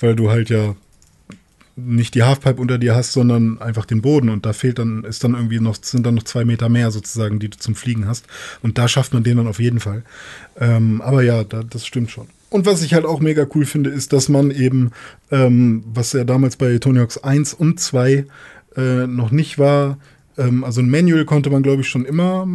weil 0.00 0.16
du 0.16 0.30
halt 0.30 0.50
ja 0.50 0.74
nicht 1.76 2.14
die 2.14 2.22
Halfpipe 2.22 2.60
unter 2.60 2.78
dir 2.78 2.94
hast, 2.94 3.12
sondern 3.12 3.60
einfach 3.60 3.84
den 3.84 4.00
Boden 4.00 4.28
und 4.28 4.46
da 4.46 4.52
fehlt 4.52 4.78
dann, 4.78 5.02
ist 5.04 5.24
dann 5.24 5.34
irgendwie 5.34 5.58
noch, 5.58 5.76
sind 5.80 6.06
dann 6.06 6.14
noch 6.14 6.22
zwei 6.22 6.44
Meter 6.44 6.68
mehr 6.68 6.90
sozusagen, 6.90 7.40
die 7.40 7.48
du 7.48 7.58
zum 7.58 7.74
Fliegen 7.74 8.06
hast 8.06 8.26
und 8.62 8.78
da 8.78 8.86
schafft 8.86 9.12
man 9.12 9.24
den 9.24 9.38
dann 9.38 9.48
auf 9.48 9.58
jeden 9.58 9.80
Fall. 9.80 10.04
Ähm, 10.60 11.00
aber 11.00 11.22
ja, 11.22 11.42
da, 11.42 11.62
das 11.62 11.84
stimmt 11.86 12.10
schon. 12.10 12.28
Und 12.50 12.66
was 12.66 12.82
ich 12.82 12.94
halt 12.94 13.04
auch 13.04 13.18
mega 13.18 13.46
cool 13.54 13.66
finde, 13.66 13.90
ist, 13.90 14.12
dass 14.12 14.28
man 14.28 14.52
eben, 14.52 14.92
ähm, 15.32 15.82
was 15.92 16.12
ja 16.12 16.22
damals 16.22 16.56
bei 16.56 16.78
Tony 16.78 17.00
Hawks 17.00 17.18
1 17.18 17.54
und 17.54 17.80
2 17.80 18.26
äh, 18.76 19.06
noch 19.08 19.32
nicht 19.32 19.58
war, 19.58 19.98
ähm, 20.38 20.62
also 20.62 20.80
ein 20.80 20.90
Manual 20.90 21.24
konnte 21.24 21.50
man, 21.50 21.64
glaube 21.64 21.82
ich, 21.82 21.88
schon 21.88 22.04
immer, 22.04 22.46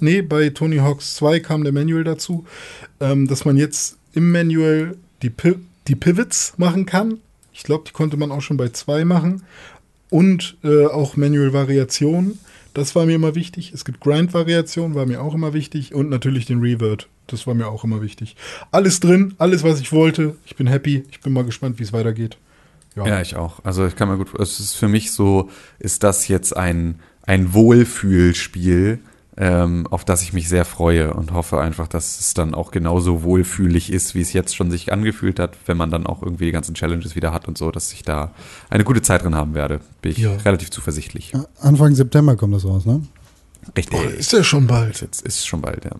nee, 0.00 0.22
bei 0.22 0.50
Tony 0.50 0.78
Hawks 0.78 1.14
2 1.14 1.38
kam 1.40 1.62
der 1.62 1.72
Manual 1.72 2.02
dazu, 2.02 2.44
ähm, 3.00 3.28
dass 3.28 3.44
man 3.44 3.56
jetzt 3.56 3.96
im 4.14 4.30
Manual 4.32 4.96
die 5.22 5.30
Pip 5.30 5.60
die 5.88 5.96
Pivots 5.96 6.54
machen 6.56 6.86
kann. 6.86 7.18
Ich 7.52 7.62
glaube, 7.62 7.84
die 7.86 7.92
konnte 7.92 8.16
man 8.16 8.32
auch 8.32 8.40
schon 8.40 8.56
bei 8.56 8.70
zwei 8.70 9.04
machen. 9.04 9.42
Und 10.10 10.56
äh, 10.62 10.86
auch 10.86 11.16
Manual-Variationen. 11.16 12.38
Das 12.72 12.94
war 12.94 13.06
mir 13.06 13.14
immer 13.14 13.34
wichtig. 13.34 13.72
Es 13.72 13.84
gibt 13.84 14.00
Grind-Variationen, 14.00 14.94
war 14.96 15.06
mir 15.06 15.22
auch 15.22 15.34
immer 15.34 15.52
wichtig. 15.52 15.94
Und 15.94 16.08
natürlich 16.08 16.46
den 16.46 16.60
Revert. 16.60 17.08
Das 17.26 17.46
war 17.46 17.54
mir 17.54 17.68
auch 17.68 17.84
immer 17.84 18.02
wichtig. 18.02 18.36
Alles 18.70 19.00
drin, 19.00 19.34
alles, 19.38 19.62
was 19.62 19.80
ich 19.80 19.92
wollte. 19.92 20.36
Ich 20.46 20.56
bin 20.56 20.66
happy. 20.66 21.04
Ich 21.10 21.20
bin 21.20 21.32
mal 21.32 21.44
gespannt, 21.44 21.78
wie 21.78 21.84
es 21.84 21.92
weitergeht. 21.92 22.38
Ja. 22.96 23.06
ja, 23.06 23.20
ich 23.20 23.36
auch. 23.36 23.64
Also 23.64 23.86
ich 23.86 23.96
kann 23.96 24.08
mir 24.08 24.18
gut, 24.18 24.38
es 24.38 24.60
ist 24.60 24.74
für 24.74 24.88
mich 24.88 25.12
so, 25.12 25.50
ist 25.78 26.02
das 26.02 26.28
jetzt 26.28 26.56
ein, 26.56 27.00
ein 27.22 27.52
Wohlfühlspiel, 27.52 29.00
ähm, 29.36 29.86
auf 29.88 30.04
das 30.04 30.22
ich 30.22 30.32
mich 30.32 30.48
sehr 30.48 30.64
freue 30.64 31.12
und 31.12 31.32
hoffe 31.32 31.60
einfach, 31.60 31.88
dass 31.88 32.20
es 32.20 32.34
dann 32.34 32.54
auch 32.54 32.70
genauso 32.70 33.22
wohlfühlig 33.24 33.92
ist, 33.92 34.14
wie 34.14 34.20
es 34.20 34.32
jetzt 34.32 34.54
schon 34.54 34.70
sich 34.70 34.92
angefühlt 34.92 35.40
hat, 35.40 35.56
wenn 35.66 35.76
man 35.76 35.90
dann 35.90 36.06
auch 36.06 36.22
irgendwie 36.22 36.46
die 36.46 36.52
ganzen 36.52 36.74
Challenges 36.74 37.16
wieder 37.16 37.32
hat 37.32 37.48
und 37.48 37.58
so, 37.58 37.70
dass 37.70 37.92
ich 37.92 38.02
da 38.02 38.32
eine 38.70 38.84
gute 38.84 39.02
Zeit 39.02 39.24
drin 39.24 39.34
haben 39.34 39.54
werde. 39.54 39.80
Bin 40.02 40.12
ich 40.12 40.18
ja. 40.18 40.36
relativ 40.36 40.70
zuversichtlich. 40.70 41.32
Anfang 41.60 41.94
September 41.94 42.36
kommt 42.36 42.54
das 42.54 42.64
raus, 42.64 42.86
ne? 42.86 43.02
Richtig. 43.76 43.98
Oh, 43.98 44.08
ist 44.08 44.32
ja 44.32 44.44
schon 44.44 44.66
bald. 44.66 45.00
Jetzt 45.00 45.22
ist 45.22 45.46
schon 45.46 45.60
bald, 45.60 45.84
ja. 45.84 45.92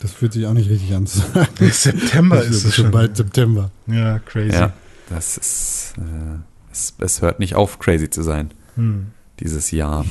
Das 0.00 0.12
fühlt 0.12 0.32
sich 0.32 0.46
auch 0.46 0.54
nicht 0.54 0.70
richtig 0.70 0.94
an. 0.94 1.06
September 1.06 2.42
ist 2.42 2.64
es 2.64 2.74
schon. 2.74 2.90
bald 2.90 3.16
September. 3.16 3.70
Ja, 3.86 4.18
crazy. 4.18 4.54
Ja, 4.54 4.72
das 5.10 5.36
ist, 5.36 5.94
äh, 5.98 6.38
es, 6.72 6.94
es, 6.98 7.20
hört 7.20 7.38
nicht 7.38 7.54
auf, 7.54 7.78
crazy 7.78 8.08
zu 8.08 8.22
sein. 8.22 8.50
Hm. 8.76 9.08
Dieses 9.40 9.70
Jahr. 9.70 10.06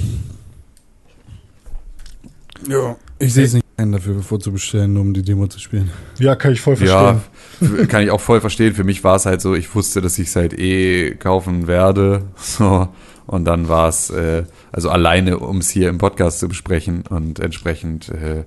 Ja, 2.67 2.95
ich 3.19 3.33
sehe 3.33 3.45
es 3.45 3.53
nicht 3.53 3.65
ein, 3.77 3.91
dafür 3.91 4.21
vorzubestellen, 4.21 4.97
um 4.97 5.13
die 5.13 5.21
Demo 5.21 5.47
zu 5.47 5.59
spielen. 5.59 5.89
Ja, 6.19 6.35
kann 6.35 6.53
ich 6.53 6.61
voll 6.61 6.75
verstehen. 6.75 7.21
Ja, 7.61 7.85
kann 7.85 8.03
ich 8.03 8.11
auch 8.11 8.21
voll 8.21 8.41
verstehen. 8.41 8.73
Für 8.73 8.83
mich 8.83 9.03
war 9.03 9.15
es 9.15 9.25
halt 9.25 9.41
so, 9.41 9.55
ich 9.55 9.73
wusste, 9.73 10.01
dass 10.01 10.19
ich 10.19 10.27
es 10.27 10.35
halt 10.35 10.57
eh 10.57 11.15
kaufen 11.15 11.67
werde. 11.67 12.23
So. 12.41 12.89
Und 13.25 13.45
dann 13.45 13.69
war 13.69 13.89
es, 13.89 14.09
äh, 14.09 14.43
also 14.71 14.89
alleine, 14.89 15.37
um 15.37 15.59
es 15.59 15.69
hier 15.69 15.89
im 15.89 15.99
Podcast 15.99 16.39
zu 16.39 16.47
besprechen 16.47 17.03
und 17.07 17.39
entsprechend 17.39 18.09
äh, 18.09 18.45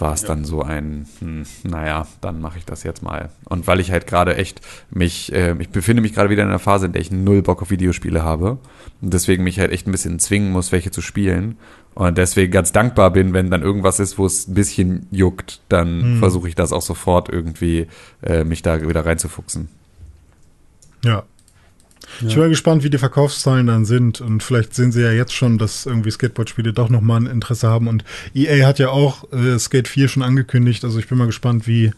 war 0.00 0.14
es 0.14 0.22
ja. 0.22 0.28
dann 0.28 0.44
so 0.44 0.62
ein, 0.62 1.06
hm, 1.18 1.44
naja, 1.64 2.06
dann 2.20 2.40
mache 2.40 2.58
ich 2.58 2.64
das 2.64 2.82
jetzt 2.82 3.02
mal. 3.02 3.30
Und 3.44 3.66
weil 3.66 3.80
ich 3.80 3.90
halt 3.90 4.06
gerade 4.06 4.36
echt 4.36 4.60
mich, 4.90 5.32
äh, 5.32 5.54
ich 5.58 5.70
befinde 5.70 6.02
mich 6.02 6.14
gerade 6.14 6.30
wieder 6.30 6.42
in 6.42 6.48
einer 6.48 6.58
Phase, 6.58 6.86
in 6.86 6.92
der 6.92 7.02
ich 7.02 7.10
null 7.10 7.42
Bock 7.42 7.62
auf 7.62 7.70
Videospiele 7.70 8.22
habe 8.22 8.58
und 9.00 9.12
deswegen 9.12 9.44
mich 9.44 9.58
halt 9.58 9.72
echt 9.72 9.86
ein 9.86 9.92
bisschen 9.92 10.18
zwingen 10.18 10.52
muss, 10.52 10.72
welche 10.72 10.90
zu 10.90 11.00
spielen 11.00 11.56
und 11.94 12.18
deswegen 12.18 12.52
ganz 12.52 12.72
dankbar 12.72 13.10
bin, 13.10 13.32
wenn 13.32 13.50
dann 13.50 13.62
irgendwas 13.62 14.00
ist, 14.00 14.18
wo 14.18 14.26
es 14.26 14.46
ein 14.48 14.54
bisschen 14.54 15.06
juckt, 15.10 15.60
dann 15.68 16.02
hm. 16.02 16.18
versuche 16.18 16.48
ich 16.48 16.54
das 16.54 16.72
auch 16.72 16.82
sofort 16.82 17.28
irgendwie, 17.28 17.86
äh, 18.22 18.44
mich 18.44 18.62
da 18.62 18.86
wieder 18.88 19.04
reinzufuchsen. 19.04 19.68
Ja, 21.04 21.24
ja. 22.20 22.28
Ich 22.28 22.34
bin 22.34 22.50
gespannt, 22.50 22.82
wie 22.82 22.90
die 22.90 22.98
Verkaufszahlen 22.98 23.66
dann 23.66 23.84
sind. 23.84 24.20
Und 24.20 24.42
vielleicht 24.42 24.74
sehen 24.74 24.92
sie 24.92 25.02
ja 25.02 25.12
jetzt 25.12 25.32
schon, 25.32 25.58
dass 25.58 25.86
irgendwie 25.86 26.10
Skateboard-Spiele 26.10 26.72
doch 26.72 26.88
nochmal 26.88 27.20
ein 27.20 27.26
Interesse 27.26 27.68
haben. 27.68 27.88
Und 27.88 28.04
EA 28.34 28.66
hat 28.66 28.78
ja 28.78 28.90
auch 28.90 29.30
äh, 29.32 29.58
Skate 29.58 29.88
4 29.88 30.08
schon 30.08 30.22
angekündigt. 30.22 30.84
Also 30.84 30.98
ich 30.98 31.08
bin 31.08 31.18
mal 31.18 31.26
gespannt, 31.26 31.66
wie, 31.66 31.92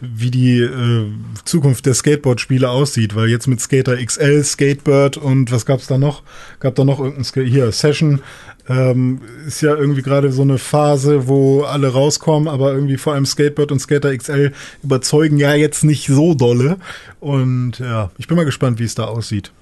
wie 0.00 0.30
die 0.30 0.60
äh, 0.60 1.10
Zukunft 1.44 1.86
der 1.86 1.94
Skateboard-Spiele 1.94 2.68
aussieht. 2.68 3.14
Weil 3.14 3.28
jetzt 3.28 3.46
mit 3.46 3.60
Skater 3.60 3.96
XL, 3.96 4.42
Skatebird 4.44 5.16
und 5.16 5.50
was 5.50 5.66
gab 5.66 5.80
es 5.80 5.86
da 5.86 5.98
noch? 5.98 6.22
Gab 6.60 6.74
da 6.76 6.84
noch 6.84 6.98
irgendein 7.00 7.24
Sk 7.24 7.40
hier, 7.40 7.72
Session. 7.72 8.20
Ähm, 8.68 9.20
ist 9.46 9.62
ja 9.62 9.74
irgendwie 9.74 10.02
gerade 10.02 10.30
so 10.30 10.42
eine 10.42 10.58
Phase, 10.58 11.26
wo 11.26 11.62
alle 11.62 11.88
rauskommen, 11.88 12.48
aber 12.48 12.72
irgendwie 12.74 12.98
vor 12.98 13.14
allem 13.14 13.24
Skatebird 13.24 13.72
und 13.72 13.80
Skater 13.80 14.14
XL 14.16 14.52
überzeugen 14.82 15.38
ja 15.38 15.54
jetzt 15.54 15.84
nicht 15.84 16.06
so 16.06 16.34
dolle. 16.34 16.76
Und 17.18 17.78
ja, 17.78 18.10
ich 18.18 18.28
bin 18.28 18.36
mal 18.36 18.44
gespannt, 18.44 18.78
wie 18.78 18.84
es 18.84 18.94
da 18.94 19.04
aussieht. 19.04 19.52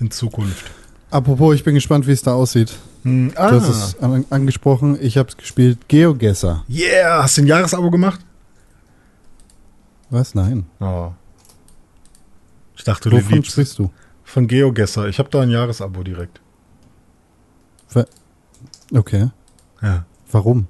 In 0.00 0.10
Zukunft. 0.10 0.64
Apropos, 1.10 1.54
ich 1.54 1.62
bin 1.62 1.74
gespannt, 1.74 2.06
wie 2.06 2.12
es 2.12 2.22
da 2.22 2.32
aussieht. 2.32 2.72
Hm, 3.04 3.32
ah. 3.36 3.50
Du 3.50 3.60
hast 3.60 3.68
es 3.68 4.00
an 4.00 4.24
angesprochen, 4.30 4.98
ich 5.00 5.16
habe 5.16 5.28
es 5.28 5.36
gespielt. 5.36 5.78
GeoGuessr. 5.88 6.64
Yeah, 6.68 7.22
hast 7.22 7.36
du 7.36 7.42
ein 7.42 7.46
Jahresabo 7.46 7.90
gemacht? 7.90 8.20
Was? 10.12 10.34
Nein. 10.34 10.66
Oh. 10.78 11.10
Ich 12.76 12.84
dachte, 12.84 13.10
du 13.10 13.16
Wovon 13.16 13.42
sprichst 13.42 13.78
du? 13.78 13.90
Von 14.22 14.46
GeoGuessr. 14.46 15.08
Ich 15.08 15.18
habe 15.18 15.28
da 15.30 15.40
ein 15.40 15.50
Jahresabo 15.50 16.02
direkt. 16.04 16.40
Okay. 18.92 19.30
Ja. 19.80 20.04
Warum? 20.30 20.66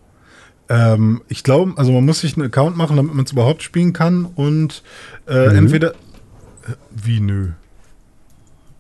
Ähm, 0.69 1.23
ich 1.29 1.43
glaube, 1.43 1.75
also 1.77 1.93
man 1.93 2.05
muss 2.05 2.21
sich 2.21 2.37
einen 2.37 2.47
Account 2.47 2.77
machen, 2.77 2.97
damit 2.97 3.15
man 3.15 3.25
es 3.25 3.33
überhaupt 3.33 3.63
spielen 3.63 3.93
kann 3.93 4.27
und 4.27 4.83
äh, 5.27 5.57
entweder. 5.57 5.93
Äh, 5.93 6.75
wie 6.91 7.21
nö? 7.21 7.51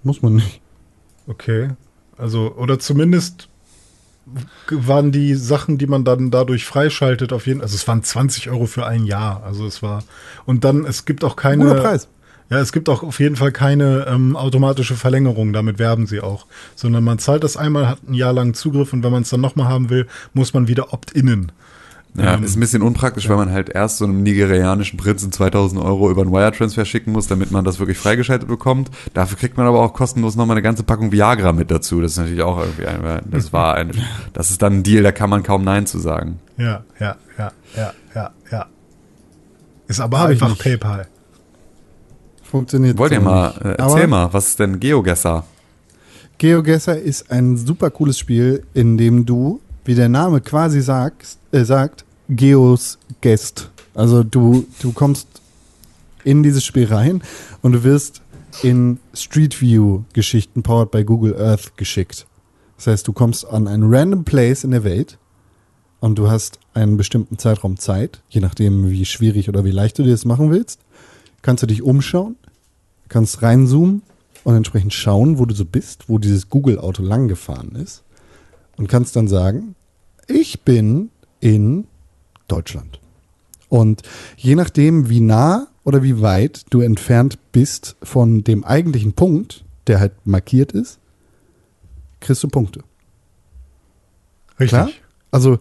Muss 0.02 0.22
man 0.22 0.36
nicht. 0.36 0.60
Okay. 1.26 1.70
Also, 2.16 2.54
oder 2.54 2.78
zumindest 2.78 3.48
waren 4.70 5.12
die 5.12 5.34
Sachen, 5.34 5.78
die 5.78 5.86
man 5.86 6.04
dann 6.04 6.30
dadurch 6.30 6.64
freischaltet, 6.64 7.32
auf 7.32 7.46
jeden 7.46 7.60
Fall. 7.60 7.64
Also 7.64 7.76
es 7.76 7.86
waren 7.88 8.02
20 8.02 8.50
Euro 8.50 8.66
für 8.66 8.86
ein 8.86 9.04
Jahr. 9.04 9.42
Also 9.44 9.66
es 9.66 9.82
war. 9.82 10.02
Und 10.46 10.64
dann, 10.64 10.84
es 10.84 11.04
gibt 11.04 11.24
auch 11.24 11.36
keine. 11.36 11.64
Guter 11.64 11.80
Preis. 11.80 12.08
Ja, 12.50 12.58
es 12.58 12.72
gibt 12.72 12.90
auch 12.90 13.02
auf 13.02 13.18
jeden 13.18 13.36
Fall 13.36 13.50
keine 13.50 14.06
ähm, 14.06 14.36
automatische 14.36 14.94
Verlängerung, 14.94 15.54
damit 15.54 15.78
werben 15.78 16.06
sie 16.06 16.20
auch. 16.20 16.46
Sondern 16.74 17.02
man 17.02 17.18
zahlt 17.18 17.44
das 17.44 17.56
einmal, 17.56 17.88
hat 17.88 18.06
ein 18.06 18.12
Jahr 18.12 18.34
lang 18.34 18.52
Zugriff 18.52 18.92
und 18.92 19.02
wenn 19.02 19.10
man 19.10 19.22
es 19.22 19.30
dann 19.30 19.40
nochmal 19.40 19.68
haben 19.68 19.88
will, 19.88 20.06
muss 20.34 20.52
man 20.52 20.68
wieder 20.68 20.92
opt-innen. 20.92 21.50
Ja, 22.14 22.34
ähm, 22.34 22.44
ist 22.44 22.56
ein 22.56 22.60
bisschen 22.60 22.82
unpraktisch, 22.82 23.24
ja. 23.24 23.30
weil 23.30 23.38
man 23.38 23.52
halt 23.52 23.70
erst 23.70 23.98
so 23.98 24.04
einem 24.04 24.22
nigerianischen 24.22 24.98
Prinzen 24.98 25.32
2000 25.32 25.80
Euro 25.82 26.10
über 26.10 26.22
einen 26.22 26.32
Wire-Transfer 26.32 26.84
schicken 26.84 27.12
muss, 27.12 27.26
damit 27.26 27.50
man 27.50 27.64
das 27.64 27.78
wirklich 27.78 27.96
freigeschaltet 27.96 28.48
bekommt. 28.48 28.90
Dafür 29.14 29.38
kriegt 29.38 29.56
man 29.56 29.66
aber 29.66 29.80
auch 29.80 29.94
kostenlos 29.94 30.36
nochmal 30.36 30.56
eine 30.56 30.62
ganze 30.62 30.82
Packung 30.82 31.10
Viagra 31.10 31.52
mit 31.52 31.70
dazu. 31.70 32.02
Das 32.02 32.12
ist 32.12 32.18
natürlich 32.18 32.42
auch 32.42 32.58
irgendwie 32.58 32.86
ein, 32.86 33.22
das 33.30 33.52
war 33.52 33.76
ein, 33.76 33.92
das 34.34 34.50
ist 34.50 34.60
dann 34.60 34.78
ein 34.78 34.82
Deal, 34.82 35.02
da 35.02 35.12
kann 35.12 35.30
man 35.30 35.42
kaum 35.42 35.64
Nein 35.64 35.86
zu 35.86 35.98
sagen. 35.98 36.38
Ja, 36.58 36.84
ja, 37.00 37.16
ja, 37.38 37.52
ja, 37.76 37.92
ja, 38.14 38.30
ja. 38.50 38.66
Ist 39.88 40.00
aber 40.00 40.20
Hab 40.20 40.30
einfach 40.30 40.58
PayPal. 40.58 41.06
Funktioniert 42.42 42.98
Wollt 42.98 43.12
so 43.12 43.16
ihr 43.16 43.22
mal, 43.22 43.54
äh, 43.64 43.74
erzähl 43.78 44.06
mal, 44.06 44.30
was 44.34 44.48
ist 44.48 44.58
denn 44.58 44.78
GeoGuessr? 44.78 45.44
GeoGuessr 46.36 46.98
ist 46.98 47.30
ein 47.30 47.56
super 47.56 47.88
cooles 47.88 48.18
Spiel, 48.18 48.64
in 48.74 48.98
dem 48.98 49.24
du, 49.24 49.60
wie 49.86 49.94
der 49.94 50.10
Name 50.10 50.42
quasi 50.42 50.82
sagt, 50.82 51.38
äh, 51.52 51.64
sagt 51.64 52.04
Geos 52.28 52.98
Guest. 53.20 53.70
Also 53.94 54.22
du, 54.22 54.66
du 54.80 54.92
kommst 54.92 55.28
in 56.24 56.42
dieses 56.42 56.64
Spiel 56.64 56.86
rein 56.86 57.22
und 57.62 57.72
du 57.72 57.84
wirst 57.84 58.22
in 58.62 58.98
Street 59.14 59.60
View 59.60 60.02
Geschichten 60.12 60.62
powered 60.62 60.90
by 60.90 61.04
Google 61.04 61.36
Earth 61.36 61.76
geschickt. 61.76 62.26
Das 62.76 62.86
heißt, 62.86 63.08
du 63.08 63.12
kommst 63.12 63.46
an 63.46 63.68
einen 63.68 63.92
random 63.92 64.24
place 64.24 64.64
in 64.64 64.72
der 64.72 64.84
Welt 64.84 65.18
und 66.00 66.18
du 66.18 66.28
hast 66.28 66.58
einen 66.74 66.96
bestimmten 66.96 67.38
Zeitraum 67.38 67.78
Zeit, 67.78 68.22
je 68.28 68.40
nachdem, 68.40 68.90
wie 68.90 69.04
schwierig 69.04 69.48
oder 69.48 69.64
wie 69.64 69.70
leicht 69.70 69.98
du 69.98 70.02
dir 70.02 70.10
das 70.10 70.24
machen 70.24 70.50
willst, 70.50 70.80
kannst 71.42 71.62
du 71.62 71.66
dich 71.66 71.82
umschauen 71.82 72.36
kannst 73.12 73.42
reinzoomen 73.42 74.02
und 74.42 74.56
entsprechend 74.56 74.94
schauen, 74.94 75.38
wo 75.38 75.44
du 75.44 75.54
so 75.54 75.64
bist, 75.64 76.08
wo 76.08 76.18
dieses 76.18 76.48
Google-Auto 76.48 77.02
lang 77.02 77.28
gefahren 77.28 77.76
ist 77.76 78.02
und 78.76 78.88
kannst 78.88 79.14
dann 79.14 79.28
sagen, 79.28 79.76
ich 80.26 80.62
bin 80.62 81.10
in 81.42 81.86
Deutschland. 82.48 83.00
Und 83.68 84.02
je 84.36 84.54
nachdem, 84.54 85.08
wie 85.08 85.20
nah 85.20 85.66
oder 85.84 86.02
wie 86.02 86.22
weit 86.22 86.64
du 86.70 86.80
entfernt 86.80 87.38
bist 87.52 87.96
von 88.02 88.44
dem 88.44 88.64
eigentlichen 88.64 89.12
Punkt, 89.12 89.64
der 89.86 89.98
halt 90.00 90.12
markiert 90.24 90.72
ist, 90.72 90.98
kriegst 92.20 92.42
du 92.42 92.48
Punkte. 92.48 92.80
Richtig. 94.60 94.68
Klar? 94.68 94.90
Also 95.30 95.58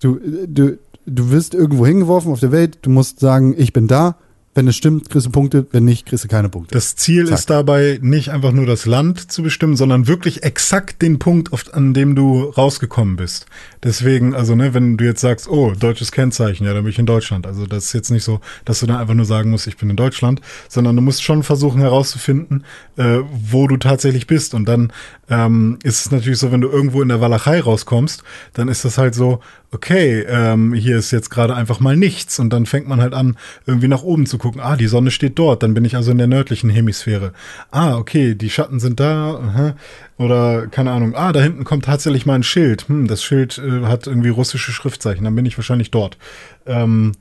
du, 0.00 0.18
du, 0.46 0.78
du 1.04 1.30
wirst 1.30 1.54
irgendwo 1.54 1.86
hingeworfen 1.86 2.32
auf 2.32 2.40
der 2.40 2.52
Welt, 2.52 2.78
du 2.82 2.90
musst 2.90 3.20
sagen, 3.20 3.54
ich 3.58 3.72
bin 3.72 3.88
da, 3.88 4.16
wenn 4.54 4.68
es 4.68 4.76
stimmt, 4.76 5.08
kriegst 5.08 5.26
du 5.26 5.30
Punkte. 5.30 5.66
Wenn 5.70 5.84
nicht, 5.84 6.04
kriegst 6.04 6.24
du 6.24 6.28
keine 6.28 6.50
Punkte. 6.50 6.74
Das 6.74 6.94
Ziel 6.94 7.26
Zack. 7.26 7.38
ist 7.38 7.50
dabei 7.50 7.98
nicht 8.02 8.28
einfach 8.30 8.52
nur 8.52 8.66
das 8.66 8.84
Land 8.84 9.32
zu 9.32 9.42
bestimmen, 9.42 9.76
sondern 9.76 10.06
wirklich 10.08 10.42
exakt 10.42 11.00
den 11.00 11.18
Punkt, 11.18 11.52
auf, 11.52 11.72
an 11.72 11.94
dem 11.94 12.14
du 12.14 12.42
rausgekommen 12.44 13.16
bist. 13.16 13.46
Deswegen, 13.82 14.34
also, 14.34 14.54
ne, 14.54 14.74
wenn 14.74 14.98
du 14.98 15.04
jetzt 15.04 15.22
sagst, 15.22 15.48
oh, 15.48 15.72
deutsches 15.72 16.12
Kennzeichen, 16.12 16.66
ja, 16.66 16.74
dann 16.74 16.82
bin 16.82 16.90
ich 16.90 16.98
in 16.98 17.06
Deutschland. 17.06 17.46
Also, 17.46 17.66
das 17.66 17.86
ist 17.86 17.92
jetzt 17.94 18.10
nicht 18.10 18.24
so, 18.24 18.40
dass 18.66 18.80
du 18.80 18.86
dann 18.86 18.96
einfach 18.96 19.14
nur 19.14 19.24
sagen 19.24 19.50
musst, 19.50 19.66
ich 19.66 19.78
bin 19.78 19.88
in 19.88 19.96
Deutschland, 19.96 20.42
sondern 20.68 20.96
du 20.96 21.02
musst 21.02 21.22
schon 21.22 21.42
versuchen 21.42 21.80
herauszufinden, 21.80 22.64
äh, 22.98 23.20
wo 23.32 23.66
du 23.68 23.78
tatsächlich 23.78 24.26
bist. 24.26 24.52
Und 24.52 24.66
dann 24.66 24.92
ähm, 25.30 25.78
ist 25.82 26.04
es 26.04 26.10
natürlich 26.10 26.38
so, 26.38 26.52
wenn 26.52 26.60
du 26.60 26.68
irgendwo 26.68 27.00
in 27.00 27.08
der 27.08 27.22
Walachei 27.22 27.60
rauskommst, 27.60 28.22
dann 28.52 28.68
ist 28.68 28.84
das 28.84 28.98
halt 28.98 29.14
so, 29.14 29.40
okay, 29.72 30.20
ähm, 30.28 30.74
hier 30.74 30.98
ist 30.98 31.10
jetzt 31.10 31.30
gerade 31.30 31.54
einfach 31.54 31.80
mal 31.80 31.96
nichts 31.96 32.38
und 32.38 32.50
dann 32.50 32.66
fängt 32.66 32.86
man 32.86 33.00
halt 33.00 33.14
an, 33.14 33.36
irgendwie 33.66 33.88
nach 33.88 34.02
oben 34.02 34.26
zu 34.26 34.38
gucken. 34.38 34.60
Ah, 34.60 34.76
die 34.76 34.86
Sonne 34.86 35.10
steht 35.10 35.38
dort, 35.38 35.62
dann 35.62 35.74
bin 35.74 35.84
ich 35.84 35.96
also 35.96 36.12
in 36.12 36.18
der 36.18 36.26
nördlichen 36.26 36.70
Hemisphäre. 36.70 37.32
Ah, 37.70 37.96
okay, 37.96 38.34
die 38.34 38.50
Schatten 38.50 38.80
sind 38.80 39.00
da. 39.00 39.74
Oder 40.18 40.66
keine 40.68 40.92
Ahnung, 40.92 41.14
ah, 41.16 41.32
da 41.32 41.40
hinten 41.40 41.64
kommt 41.64 41.86
tatsächlich 41.86 42.26
mal 42.26 42.34
ein 42.34 42.42
Schild. 42.42 42.88
Hm, 42.88 43.08
das 43.08 43.24
Schild 43.24 43.58
äh, 43.58 43.86
hat 43.86 44.06
irgendwie 44.06 44.28
russische 44.28 44.72
Schriftzeichen, 44.72 45.24
dann 45.24 45.34
bin 45.34 45.46
ich 45.46 45.56
wahrscheinlich 45.56 45.90
dort. 45.90 46.18
Ähm, 46.66 47.12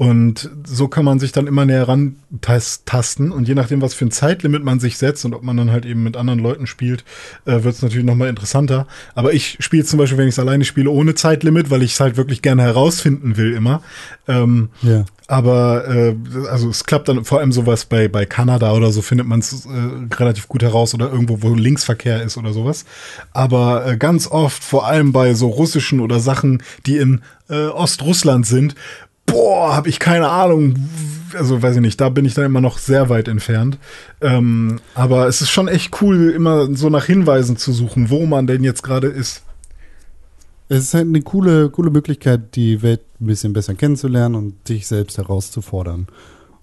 Und 0.00 0.48
so 0.64 0.88
kann 0.88 1.04
man 1.04 1.18
sich 1.18 1.30
dann 1.30 1.46
immer 1.46 1.66
näher 1.66 1.86
rantasten. 1.86 3.32
Und 3.32 3.46
je 3.48 3.54
nachdem, 3.54 3.82
was 3.82 3.92
für 3.92 4.06
ein 4.06 4.10
Zeitlimit 4.10 4.64
man 4.64 4.80
sich 4.80 4.96
setzt 4.96 5.26
und 5.26 5.34
ob 5.34 5.42
man 5.42 5.58
dann 5.58 5.70
halt 5.70 5.84
eben 5.84 6.02
mit 6.02 6.16
anderen 6.16 6.38
Leuten 6.38 6.66
spielt, 6.66 7.04
äh, 7.44 7.64
wird 7.64 7.74
es 7.74 7.82
natürlich 7.82 8.06
nochmal 8.06 8.30
interessanter. 8.30 8.86
Aber 9.14 9.34
ich 9.34 9.58
spiele 9.60 9.84
zum 9.84 9.98
Beispiel, 9.98 10.16
wenn 10.16 10.26
ich 10.28 10.34
es 10.36 10.38
alleine 10.38 10.64
spiele, 10.64 10.88
ohne 10.88 11.14
Zeitlimit, 11.16 11.70
weil 11.70 11.82
ich 11.82 11.92
es 11.92 12.00
halt 12.00 12.16
wirklich 12.16 12.40
gerne 12.40 12.62
herausfinden 12.62 13.36
will 13.36 13.52
immer. 13.52 13.82
Ähm, 14.26 14.70
Ja. 14.80 15.04
aber 15.28 15.86
äh, 15.88 16.16
also 16.48 16.70
es 16.70 16.84
klappt 16.86 17.08
dann 17.08 17.26
vor 17.26 17.40
allem 17.40 17.52
sowas 17.52 17.84
bei, 17.84 18.08
bei 18.08 18.24
Kanada 18.24 18.72
oder 18.72 18.92
so 18.92 19.02
findet 19.02 19.26
man 19.26 19.40
es 19.40 19.66
äh, 19.66 20.14
relativ 20.14 20.48
gut 20.48 20.62
heraus 20.62 20.94
oder 20.94 21.12
irgendwo, 21.12 21.42
wo 21.42 21.52
Linksverkehr 21.54 22.22
ist 22.22 22.38
oder 22.38 22.54
sowas. 22.54 22.86
Aber 23.34 23.86
äh, 23.86 23.96
ganz 23.98 24.28
oft, 24.28 24.64
vor 24.64 24.86
allem 24.86 25.12
bei 25.12 25.34
so 25.34 25.48
russischen 25.48 26.00
oder 26.00 26.20
Sachen, 26.20 26.62
die 26.86 26.96
in 26.96 27.20
äh, 27.50 27.66
Ostrussland 27.66 28.46
sind, 28.46 28.74
boah, 29.30 29.74
habe 29.74 29.88
ich 29.88 29.98
keine 29.98 30.28
Ahnung. 30.28 30.74
Also 31.34 31.62
weiß 31.62 31.76
ich 31.76 31.82
nicht, 31.82 32.00
da 32.00 32.08
bin 32.08 32.24
ich 32.24 32.34
dann 32.34 32.44
immer 32.44 32.60
noch 32.60 32.78
sehr 32.78 33.08
weit 33.08 33.28
entfernt. 33.28 33.78
Ähm, 34.20 34.80
aber 34.94 35.28
es 35.28 35.40
ist 35.40 35.50
schon 35.50 35.68
echt 35.68 36.02
cool, 36.02 36.30
immer 36.30 36.74
so 36.74 36.90
nach 36.90 37.04
Hinweisen 37.04 37.56
zu 37.56 37.72
suchen, 37.72 38.10
wo 38.10 38.26
man 38.26 38.46
denn 38.46 38.64
jetzt 38.64 38.82
gerade 38.82 39.06
ist. 39.06 39.42
Es 40.68 40.84
ist 40.84 40.94
halt 40.94 41.06
eine 41.06 41.22
coole, 41.22 41.70
coole 41.70 41.90
Möglichkeit, 41.90 42.54
die 42.54 42.82
Welt 42.82 43.00
ein 43.20 43.26
bisschen 43.26 43.52
besser 43.52 43.74
kennenzulernen 43.74 44.34
und 44.34 44.68
dich 44.68 44.86
selbst 44.86 45.18
herauszufordern. 45.18 46.06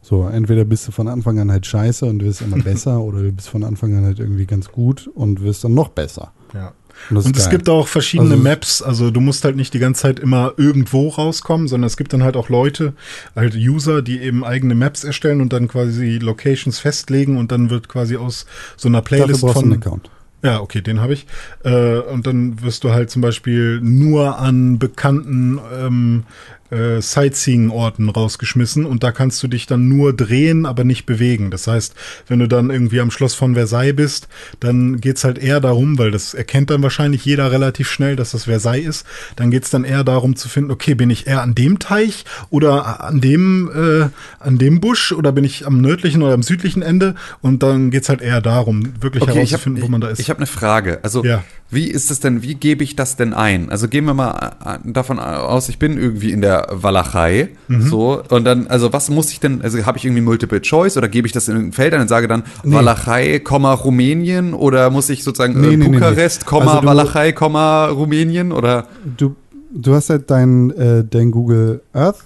So, 0.01 0.25
entweder 0.25 0.63
bist 0.63 0.87
du 0.87 0.93
von 0.93 1.09
Anfang 1.09 1.37
an 1.39 1.51
halt 1.51 1.65
scheiße 1.65 2.05
und 2.05 2.23
wirst 2.23 2.41
immer 2.41 2.57
besser 2.63 3.01
oder 3.01 3.21
du 3.21 3.31
bist 3.31 3.49
von 3.49 3.63
Anfang 3.63 3.95
an 3.97 4.05
halt 4.05 4.19
irgendwie 4.19 4.45
ganz 4.45 4.71
gut 4.71 5.09
und 5.13 5.41
wirst 5.41 5.63
dann 5.63 5.73
noch 5.73 5.89
besser. 5.89 6.31
Ja. 6.53 6.73
Und, 7.09 7.37
es 7.37 7.43
geil. 7.45 7.49
gibt 7.57 7.69
auch 7.69 7.87
verschiedene 7.87 8.31
Also- 8.31 8.43
Maps, 8.43 8.81
also 8.81 9.11
du 9.11 9.19
musst 9.21 9.43
halt 9.43 9.55
nicht 9.55 9.73
die 9.73 9.79
ganze 9.79 10.01
Zeit 10.03 10.19
immer 10.19 10.53
irgendwo 10.57 11.09
rauskommen, 11.09 11.67
sondern 11.67 11.87
es 11.87 11.97
gibt 11.97 12.13
dann 12.13 12.23
halt 12.23 12.35
auch 12.35 12.49
Leute, 12.49 12.93
halt 13.35 13.55
User, 13.55 14.01
die 14.01 14.19
eben 14.19 14.43
eigene 14.43 14.75
Maps 14.75 15.03
erstellen 15.03 15.41
und 15.41 15.53
dann 15.53 15.67
quasi 15.67 16.17
Locations 16.17 16.79
festlegen 16.79 17.37
und 17.37 17.51
dann 17.51 17.69
wird 17.69 17.87
quasi 17.87 18.17
aus 18.17 18.45
so 18.75 18.87
einer 18.87 19.01
Playlist 19.01 19.41
du 19.43 19.47
einen 19.47 19.53
von 19.53 19.73
Account. 19.73 20.09
ja, 20.43 20.59
okay, 20.61 20.81
den 20.81 21.01
habe 21.01 21.13
ich. 21.13 21.25
Äh, 21.63 21.97
und 21.99 22.27
dann 22.27 22.61
wirst 22.61 22.83
du 22.83 22.91
halt 22.91 23.09
zum 23.09 23.21
Beispiel 23.21 23.79
nur 23.81 24.37
an 24.39 24.77
bekannten 24.79 25.59
ähm, 25.79 26.23
äh, 26.71 27.01
Sightseeing-Orten 27.01 28.09
rausgeschmissen 28.09 28.85
und 28.85 29.03
da 29.03 29.11
kannst 29.11 29.41
du 29.43 29.47
dich 29.47 29.67
dann 29.67 29.87
nur 29.87 30.13
drehen, 30.13 30.65
aber 30.65 30.83
nicht 30.83 31.05
bewegen. 31.05 31.51
Das 31.51 31.67
heißt, 31.67 31.95
wenn 32.27 32.39
du 32.39 32.47
dann 32.47 32.69
irgendwie 32.69 32.99
am 32.99 33.11
Schloss 33.11 33.35
von 33.35 33.53
Versailles 33.55 33.95
bist, 33.95 34.27
dann 34.59 34.99
geht's 34.99 35.23
halt 35.23 35.37
eher 35.37 35.59
darum, 35.59 35.97
weil 35.97 36.11
das 36.11 36.33
erkennt 36.33 36.69
dann 36.69 36.83
wahrscheinlich 36.83 37.23
jeder 37.25 37.51
relativ 37.51 37.89
schnell, 37.89 38.15
dass 38.15 38.31
das 38.31 38.45
Versailles 38.45 38.85
ist, 38.87 39.05
dann 39.35 39.51
geht's 39.51 39.69
dann 39.69 39.83
eher 39.83 40.03
darum 40.03 40.35
zu 40.35 40.49
finden, 40.49 40.71
okay, 40.71 40.93
bin 40.95 41.09
ich 41.09 41.27
eher 41.27 41.41
an 41.41 41.55
dem 41.55 41.79
Teich 41.79 42.25
oder 42.49 43.03
an 43.03 43.21
dem, 43.21 43.69
äh, 43.73 44.09
an 44.39 44.57
dem 44.57 44.79
Busch 44.81 45.11
oder 45.11 45.31
bin 45.31 45.43
ich 45.43 45.65
am 45.65 45.79
nördlichen 45.81 46.21
oder 46.21 46.33
am 46.33 46.43
südlichen 46.43 46.81
Ende 46.81 47.15
und 47.41 47.63
dann 47.63 47.91
geht's 47.91 48.09
halt 48.09 48.21
eher 48.21 48.41
darum, 48.41 48.93
wirklich 49.01 49.21
Okay, 49.23 49.31
habe 49.31 49.39
herauszufinden, 49.39 49.83
wo 49.83 49.87
man 49.87 50.01
da 50.01 50.09
ist. 50.09 50.19
ich 50.19 50.29
hab 50.29 50.37
eine 50.37 50.45
Frage. 50.47 50.99
Also, 51.03 51.23
Ja. 51.23 51.43
wie 51.69 51.87
ist 51.87 52.11
es 52.11 52.19
denn, 52.19 52.41
wie 52.43 52.55
gebe 52.55 52.83
ich 52.83 52.95
das 52.95 53.15
denn 53.15 53.33
ein? 53.33 53.69
Also, 53.69 53.87
gehen 53.87 54.05
wir 54.05 54.13
mal 54.13 54.55
äh, 54.65 54.77
davon 54.91 55.19
aus, 55.19 55.69
ich 55.69 55.79
bin 55.79 55.97
irgendwie 55.97 56.31
in 56.31 56.41
der 56.41 56.56
Walachei, 56.71 57.49
Mhm. 57.67 57.81
so, 57.81 58.23
und 58.29 58.43
dann, 58.45 58.67
also, 58.67 58.91
was 58.93 59.09
muss 59.09 59.31
ich 59.31 59.39
denn, 59.39 59.61
also, 59.61 59.85
habe 59.85 59.97
ich 59.97 60.05
irgendwie 60.05 60.21
Multiple 60.21 60.61
Choice 60.61 60.97
oder 60.97 61.07
gebe 61.07 61.27
ich 61.27 61.33
das 61.33 61.47
in 61.47 61.55
irgendein 61.55 61.73
Feld 61.73 61.93
ein 61.93 62.01
und 62.01 62.07
sage 62.07 62.27
dann 62.27 62.43
Nee. 62.63 62.75
Walachei, 62.75 63.39
Komma, 63.39 63.73
Rumänien 63.73 64.53
oder 64.53 64.89
muss 64.89 65.09
ich 65.09 65.23
sozusagen 65.23 65.59
Nee, 65.59 65.67
äh, 65.67 65.69
nee, 65.71 65.77
nee, 65.77 65.87
nee. 65.89 65.93
Bukarest, 65.97 66.45
Komma, 66.45 66.75
Also 66.75 66.87
Walachei, 66.87 67.31
Komma, 67.31 67.85
Rumänien 67.87 68.51
oder? 68.51 68.87
Du, 69.17 69.35
du 69.73 69.93
hast 69.93 70.09
halt 70.09 70.29
dein, 70.31 70.71
äh, 70.71 71.03
dein 71.09 71.31
Google 71.31 71.81
Earth 71.93 72.23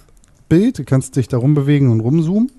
Bild, 0.48 0.78
du 0.78 0.84
kannst 0.84 1.16
dich 1.16 1.28
da 1.28 1.38
rumbewegen 1.38 1.90
und 1.90 2.00
rumzoomen. 2.00 2.50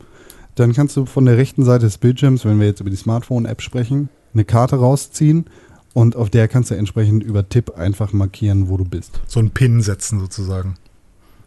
Dann 0.56 0.74
kannst 0.74 0.96
du 0.98 1.06
von 1.06 1.26
der 1.26 1.38
rechten 1.38 1.64
Seite 1.64 1.86
des 1.86 1.98
Bildschirms, 1.98 2.46
wenn 2.46 2.60
wir 2.60 2.68
jetzt 2.68 2.80
über 2.82 2.90
die 2.90 2.96
Smartphone-App 2.96 3.62
sprechen, 3.62 4.10
eine 4.34 4.46
Karte 4.46 4.76
rausziehen 4.78 5.46
und 5.94 6.16
auf 6.16 6.30
der 6.32 6.48
kannst 6.48 6.72
du 6.72 6.76
entsprechend 6.76 7.24
über 7.24 7.48
Tipp 7.50 7.78
einfach 7.78 8.14
markieren, 8.14 8.68
wo 8.70 8.78
du 8.78 8.84
bist. 8.86 9.20
so 9.28 9.40
einen 9.40 9.52
Pin 9.52 9.82
setzen 9.82 10.20
sozusagen. 10.20 10.76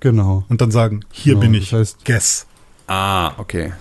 Genau. 0.01 0.45
Und 0.49 0.61
dann 0.61 0.71
sagen, 0.71 1.01
hier 1.11 1.35
Genau, 1.35 1.41
bin 1.43 1.53
das 1.55 1.63
ich. 1.63 1.73
heißt- 1.75 1.97
Guess. 2.05 2.47
Ah, 2.87 3.33
okay. 3.39 3.73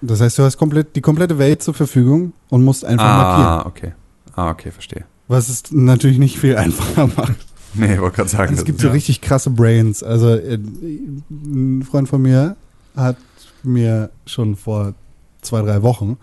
Das 0.00 0.20
heißt, 0.20 0.38
du 0.38 0.42
hast 0.42 0.56
komplett 0.58 0.94
die 0.96 1.00
komplette 1.00 1.38
Welt 1.38 1.62
zur 1.62 1.74
Verfügung 1.74 2.32
und 2.50 2.62
musst 2.64 2.84
einfach 2.84 3.04
markieren. 3.04 3.48
Ah, 3.48 3.66
okay. 3.66 3.92
Ah, 4.34 4.50
okay, 4.50 4.70
verstehe. 4.70 5.04
Was 5.28 5.48
es 5.48 5.72
natürlich 5.72 6.18
nicht 6.18 6.38
viel 6.38 6.56
einfacher 6.58 7.06
macht. 7.16 7.34
Nee, 7.74 7.98
wollte 8.00 8.16
gerade 8.16 8.28
sagen. 8.28 8.52
Es 8.52 8.60
das 8.60 8.64
gibt 8.66 8.78
ist- 8.78 8.82
so 8.82 8.88
ja. 8.88 8.92
richtig 8.94 9.20
krasse 9.20 9.50
Brains. 9.50 10.02
Also 10.02 10.28
äh, 10.30 10.54
ein 11.30 11.82
Freund 11.88 12.08
von 12.08 12.22
mir 12.22 12.56
hat 12.96 13.16
mir 13.62 14.10
schon 14.26 14.56
vor 14.56 14.94
zwei, 15.42 15.62
drei 15.62 15.82
Wochen 15.82 16.16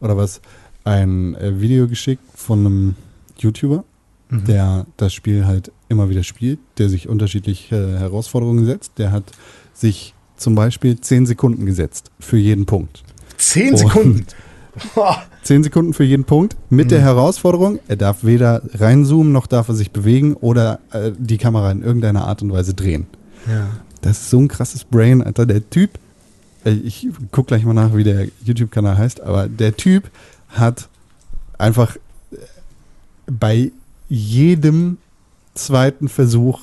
oder 0.00 0.16
was 0.16 0.40
ein 0.84 1.34
äh, 1.36 1.60
Video 1.60 1.88
geschickt 1.88 2.22
von 2.34 2.60
einem 2.66 2.94
YouTuber, 3.38 3.84
Mhm. 4.30 4.44
der 4.44 4.86
das 4.96 5.12
Spiel 5.14 5.46
halt 5.46 5.72
immer 5.90 6.08
wieder 6.08 6.22
spielt, 6.22 6.58
der 6.78 6.88
sich 6.88 7.08
unterschiedliche 7.08 7.76
äh, 7.76 7.98
Herausforderungen 7.98 8.64
setzt. 8.64 8.92
Der 8.98 9.12
hat 9.12 9.24
sich 9.74 10.14
zum 10.36 10.54
Beispiel 10.54 10.98
zehn 11.00 11.26
Sekunden 11.26 11.66
gesetzt 11.66 12.10
für 12.18 12.38
jeden 12.38 12.64
Punkt. 12.64 13.02
Zehn 13.36 13.72
Und- 13.72 13.78
Sekunden. 13.78 14.26
Zehn 15.42 15.62
Sekunden 15.64 15.92
für 15.94 16.04
jeden 16.04 16.24
Punkt 16.24 16.56
mit 16.70 16.90
der 16.92 17.00
Herausforderung, 17.00 17.80
er 17.88 17.96
darf 17.96 18.22
weder 18.24 18.62
reinzoomen 18.74 19.32
noch 19.32 19.46
darf 19.48 19.68
er 19.68 19.74
sich 19.74 19.90
bewegen 19.90 20.34
oder 20.34 20.78
äh, 20.92 21.10
die 21.18 21.38
Kamera 21.38 21.72
in 21.72 21.82
irgendeiner 21.82 22.24
Art 22.26 22.40
und 22.42 22.52
Weise 22.52 22.72
drehen. 22.72 23.06
Ja. 23.48 23.68
Das 24.02 24.18
ist 24.20 24.30
so 24.30 24.38
ein 24.38 24.48
krasses 24.48 24.84
Brain, 24.84 25.22
Alter. 25.22 25.44
Der 25.46 25.68
Typ, 25.68 25.98
äh, 26.64 26.70
ich 26.70 27.08
guck 27.32 27.48
gleich 27.48 27.64
mal 27.64 27.74
nach, 27.74 27.96
wie 27.96 28.04
der 28.04 28.28
YouTube-Kanal 28.44 28.96
heißt, 28.96 29.20
aber 29.22 29.48
der 29.48 29.76
Typ 29.76 30.08
hat 30.50 30.88
einfach 31.58 31.96
äh, 32.30 32.36
bei 33.30 33.72
jedem 34.08 34.98
zweiten 35.54 36.08
Versuch 36.08 36.60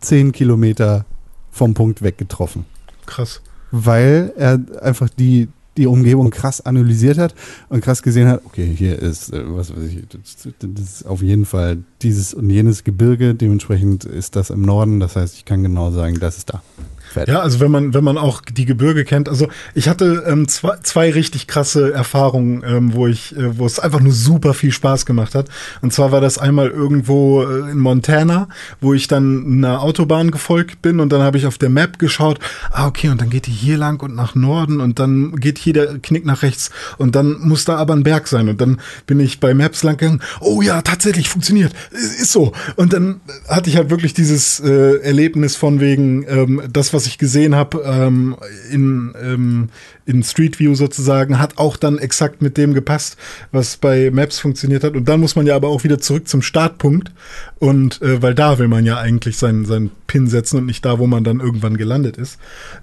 zehn 0.00 0.32
Kilometer 0.32 1.04
vom 1.50 1.74
Punkt 1.74 2.02
weggetroffen. 2.02 2.64
Krass. 3.06 3.40
Weil 3.70 4.32
er 4.36 4.60
einfach 4.82 5.08
die, 5.08 5.48
die 5.76 5.86
Umgebung 5.86 6.30
krass 6.30 6.60
analysiert 6.60 7.18
hat 7.18 7.34
und 7.68 7.82
krass 7.82 8.02
gesehen 8.02 8.28
hat, 8.28 8.42
okay, 8.44 8.72
hier 8.74 8.98
ist, 8.98 9.32
äh, 9.32 9.42
was 9.46 9.74
weiß 9.74 9.84
ich, 9.84 10.06
das, 10.08 10.48
das 10.58 10.82
ist 10.82 11.06
auf 11.06 11.22
jeden 11.22 11.44
Fall 11.44 11.78
dieses 12.02 12.34
und 12.34 12.50
jenes 12.50 12.84
Gebirge, 12.84 13.34
dementsprechend 13.34 14.04
ist 14.04 14.36
das 14.36 14.50
im 14.50 14.62
Norden, 14.62 15.00
das 15.00 15.16
heißt, 15.16 15.36
ich 15.36 15.44
kann 15.44 15.62
genau 15.62 15.90
sagen, 15.90 16.18
das 16.18 16.38
ist 16.38 16.50
da. 16.50 16.62
Fertig. 17.10 17.34
Ja, 17.34 17.40
also 17.40 17.58
wenn 17.58 17.72
man, 17.72 17.92
wenn 17.92 18.04
man 18.04 18.18
auch 18.18 18.40
die 18.40 18.66
Gebirge 18.66 19.04
kennt, 19.04 19.28
also 19.28 19.48
ich 19.74 19.88
hatte 19.88 20.22
ähm, 20.28 20.46
zwei, 20.46 20.76
zwei 20.84 21.10
richtig 21.10 21.48
krasse 21.48 21.92
Erfahrungen, 21.92 22.62
ähm, 22.64 22.94
wo 22.94 23.08
ich, 23.08 23.36
äh, 23.36 23.58
wo 23.58 23.66
es 23.66 23.80
einfach 23.80 23.98
nur 23.98 24.12
super 24.12 24.54
viel 24.54 24.70
Spaß 24.70 25.06
gemacht 25.06 25.34
hat. 25.34 25.48
Und 25.82 25.92
zwar 25.92 26.12
war 26.12 26.20
das 26.20 26.38
einmal 26.38 26.68
irgendwo 26.68 27.42
äh, 27.42 27.72
in 27.72 27.78
Montana, 27.78 28.48
wo 28.80 28.94
ich 28.94 29.08
dann 29.08 29.44
einer 29.44 29.82
Autobahn 29.82 30.30
gefolgt 30.30 30.82
bin 30.82 31.00
und 31.00 31.10
dann 31.10 31.22
habe 31.22 31.36
ich 31.36 31.46
auf 31.46 31.58
der 31.58 31.68
Map 31.68 31.98
geschaut, 31.98 32.38
ah, 32.70 32.86
okay, 32.86 33.08
und 33.08 33.20
dann 33.20 33.28
geht 33.28 33.48
die 33.48 33.50
hier 33.50 33.76
lang 33.76 34.00
und 34.02 34.14
nach 34.14 34.36
Norden 34.36 34.80
und 34.80 35.00
dann 35.00 35.34
geht 35.34 35.58
hier 35.58 35.72
der 35.72 35.98
Knick 35.98 36.24
nach 36.24 36.42
rechts 36.42 36.70
und 36.96 37.16
dann 37.16 37.40
muss 37.40 37.64
da 37.64 37.76
aber 37.76 37.94
ein 37.94 38.04
Berg 38.04 38.28
sein. 38.28 38.48
Und 38.48 38.60
dann 38.60 38.80
bin 39.06 39.18
ich 39.18 39.40
bei 39.40 39.52
Maps 39.52 39.82
lang 39.82 39.96
gegangen, 39.96 40.20
oh 40.40 40.62
ja, 40.62 40.80
tatsächlich, 40.82 41.28
funktioniert, 41.28 41.72
ist, 41.90 42.20
ist 42.20 42.32
so. 42.32 42.52
Und 42.76 42.92
dann 42.92 43.20
hatte 43.48 43.68
ich 43.68 43.76
halt 43.76 43.90
wirklich 43.90 44.14
dieses 44.14 44.60
äh, 44.60 45.00
Erlebnis 45.02 45.56
von 45.56 45.80
wegen, 45.80 46.24
ähm, 46.28 46.62
das, 46.72 46.92
was 46.92 46.99
ich 47.06 47.18
gesehen 47.18 47.54
habe 47.54 47.82
ähm, 47.84 48.36
in, 48.70 49.14
ähm, 49.20 49.68
in 50.06 50.22
Street 50.22 50.58
View 50.58 50.74
sozusagen, 50.74 51.38
hat 51.38 51.58
auch 51.58 51.76
dann 51.76 51.98
exakt 51.98 52.42
mit 52.42 52.56
dem 52.56 52.74
gepasst, 52.74 53.16
was 53.52 53.76
bei 53.76 54.10
Maps 54.10 54.38
funktioniert 54.38 54.84
hat. 54.84 54.94
Und 54.94 55.08
dann 55.08 55.20
muss 55.20 55.36
man 55.36 55.46
ja 55.46 55.56
aber 55.56 55.68
auch 55.68 55.84
wieder 55.84 55.98
zurück 55.98 56.28
zum 56.28 56.42
Startpunkt. 56.42 57.12
Und 57.58 58.00
äh, 58.02 58.22
weil 58.22 58.34
da 58.34 58.58
will 58.58 58.68
man 58.68 58.84
ja 58.84 58.98
eigentlich 58.98 59.36
seinen, 59.36 59.64
seinen 59.64 59.90
Pin 60.06 60.26
setzen 60.26 60.58
und 60.58 60.66
nicht 60.66 60.84
da, 60.84 60.98
wo 60.98 61.06
man 61.06 61.24
dann 61.24 61.40
irgendwann 61.40 61.76
gelandet 61.76 62.16
ist. 62.16 62.38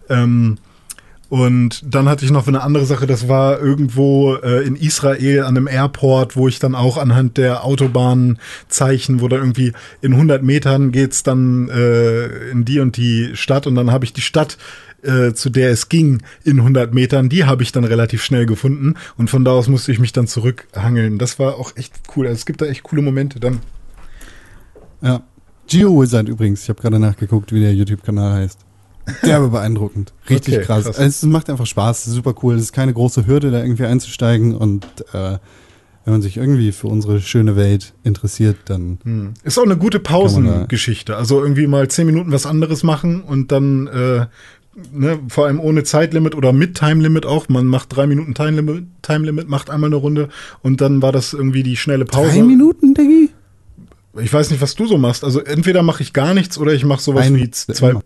Ähm, 0.09 0.57
und 1.29 1.83
dann 1.85 2.07
hatte 2.07 2.23
ich 2.23 2.31
noch 2.31 2.47
eine 2.47 2.61
andere 2.61 2.85
Sache, 2.85 3.05
das 3.05 3.27
war 3.27 3.59
irgendwo 3.59 4.35
äh, 4.35 4.65
in 4.65 4.75
Israel 4.75 5.41
an 5.41 5.57
einem 5.57 5.67
Airport, 5.67 6.37
wo 6.37 6.47
ich 6.47 6.59
dann 6.59 6.73
auch 6.73 6.97
anhand 6.97 7.37
der 7.37 7.65
Autobahnzeichen, 7.65 9.19
wo 9.19 9.27
da 9.27 9.35
irgendwie 9.35 9.73
in 10.01 10.13
100 10.13 10.41
Metern 10.41 10.91
geht's 10.91 11.23
dann 11.23 11.67
äh, 11.69 12.49
in 12.49 12.63
die 12.63 12.79
und 12.79 12.95
die 12.95 13.31
Stadt 13.35 13.67
und 13.67 13.75
dann 13.75 13.91
habe 13.91 14.05
ich 14.05 14.13
die 14.13 14.21
Stadt, 14.21 14.57
äh, 15.03 15.33
zu 15.33 15.49
der 15.49 15.71
es 15.71 15.89
ging, 15.89 16.23
in 16.45 16.59
100 16.59 16.93
Metern, 16.93 17.27
die 17.27 17.43
habe 17.43 17.61
ich 17.61 17.73
dann 17.73 17.83
relativ 17.83 18.23
schnell 18.23 18.45
gefunden 18.45 18.95
und 19.17 19.29
von 19.29 19.43
da 19.43 19.51
aus 19.51 19.67
musste 19.67 19.91
ich 19.91 19.99
mich 19.99 20.13
dann 20.13 20.27
zurückhangeln. 20.27 21.17
Das 21.17 21.39
war 21.39 21.55
auch 21.55 21.75
echt 21.75 21.93
cool. 22.15 22.27
Also 22.27 22.37
es 22.37 22.45
gibt 22.45 22.61
da 22.61 22.65
echt 22.65 22.83
coole 22.83 23.01
Momente 23.01 23.39
dann. 23.39 23.59
Ja. 25.01 25.23
Geo 25.67 26.01
Wizard 26.01 26.29
übrigens, 26.29 26.63
ich 26.63 26.69
habe 26.69 26.81
gerade 26.81 26.97
nachgeguckt, 26.97 27.51
wie 27.51 27.59
der 27.59 27.73
YouTube-Kanal 27.73 28.43
heißt. 28.43 28.66
Derbe 29.23 29.49
beeindruckend. 29.49 30.13
Richtig 30.29 30.55
Okay, 30.55 30.65
krass. 30.65 30.85
krass. 30.85 30.97
Es 30.99 31.23
macht 31.23 31.49
einfach 31.49 31.65
Spaß, 31.65 32.05
super 32.05 32.33
cool. 32.43 32.55
Es 32.55 32.61
ist 32.63 32.73
keine 32.73 32.93
große 32.93 33.25
Hürde, 33.27 33.51
da 33.51 33.61
irgendwie 33.61 33.85
einzusteigen 33.85 34.55
und 34.55 34.85
äh, 35.13 35.37
wenn 36.05 36.13
man 36.13 36.21
sich 36.21 36.37
irgendwie 36.37 36.71
für 36.71 36.87
unsere 36.87 37.19
schöne 37.19 37.55
Welt 37.57 37.93
interessiert, 38.03 38.55
dann 38.65 38.97
Hm. 39.03 39.33
Ist 39.43 39.57
auch 39.59 39.63
eine 39.65 39.75
gute 39.77 39.99
Pausengeschichte. 39.99 41.17
Also 41.17 41.41
irgendwie 41.41 41.67
mal 41.67 41.87
zehn 41.89 42.05
Minuten 42.05 42.31
was 42.31 42.45
anderes 42.45 42.83
machen 42.83 43.21
und 43.21 43.51
dann 43.51 43.87
äh, 43.87 44.25
ne, 44.93 45.19
vor 45.27 45.47
allem 45.47 45.59
ohne 45.59 45.83
Zeitlimit 45.83 46.33
oder 46.35 46.53
mit 46.53 46.75
Time-Limit 46.77 47.25
auch. 47.25 47.49
Man 47.49 47.65
macht 47.65 47.93
drei 47.95 48.07
Minuten 48.07 48.33
Time-Limit, 48.35 48.85
Time-Limit, 49.01 49.49
macht 49.49 49.69
einmal 49.69 49.89
eine 49.89 49.97
Runde 49.97 50.29
und 50.61 50.79
dann 50.79 51.01
war 51.01 51.11
das 51.11 51.33
irgendwie 51.33 51.63
die 51.63 51.75
schnelle 51.75 52.05
Pause. 52.05 52.29
Drei 52.37 52.43
Minuten, 52.43 52.93
Diggi? 52.93 53.29
Ich 54.19 54.31
weiß 54.33 54.49
nicht, 54.49 54.61
was 54.61 54.75
du 54.75 54.87
so 54.87 54.97
machst. 54.97 55.23
Also 55.25 55.41
entweder 55.41 55.83
mache 55.83 56.01
ich 56.03 56.13
gar 56.13 56.33
nichts 56.33 56.57
oder 56.57 56.73
ich 56.73 56.85
mache 56.85 57.01
sowas 57.01 57.25
Eine 57.25 57.37
wie 57.37 57.51
zwei. 57.51 57.89
immer. 57.91 58.01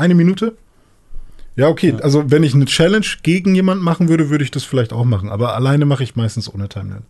Eine 0.00 0.14
Minute? 0.14 0.56
Ja, 1.56 1.68
okay. 1.68 1.94
Also 2.02 2.30
wenn 2.30 2.42
ich 2.42 2.54
eine 2.54 2.64
Challenge 2.64 3.06
gegen 3.22 3.54
jemanden 3.54 3.84
machen 3.84 4.08
würde, 4.08 4.30
würde 4.30 4.44
ich 4.44 4.50
das 4.50 4.64
vielleicht 4.64 4.94
auch 4.94 5.04
machen. 5.04 5.28
Aber 5.28 5.54
alleine 5.54 5.84
mache 5.84 6.02
ich 6.02 6.16
meistens 6.16 6.52
ohne 6.52 6.70
Timeline. 6.70 7.02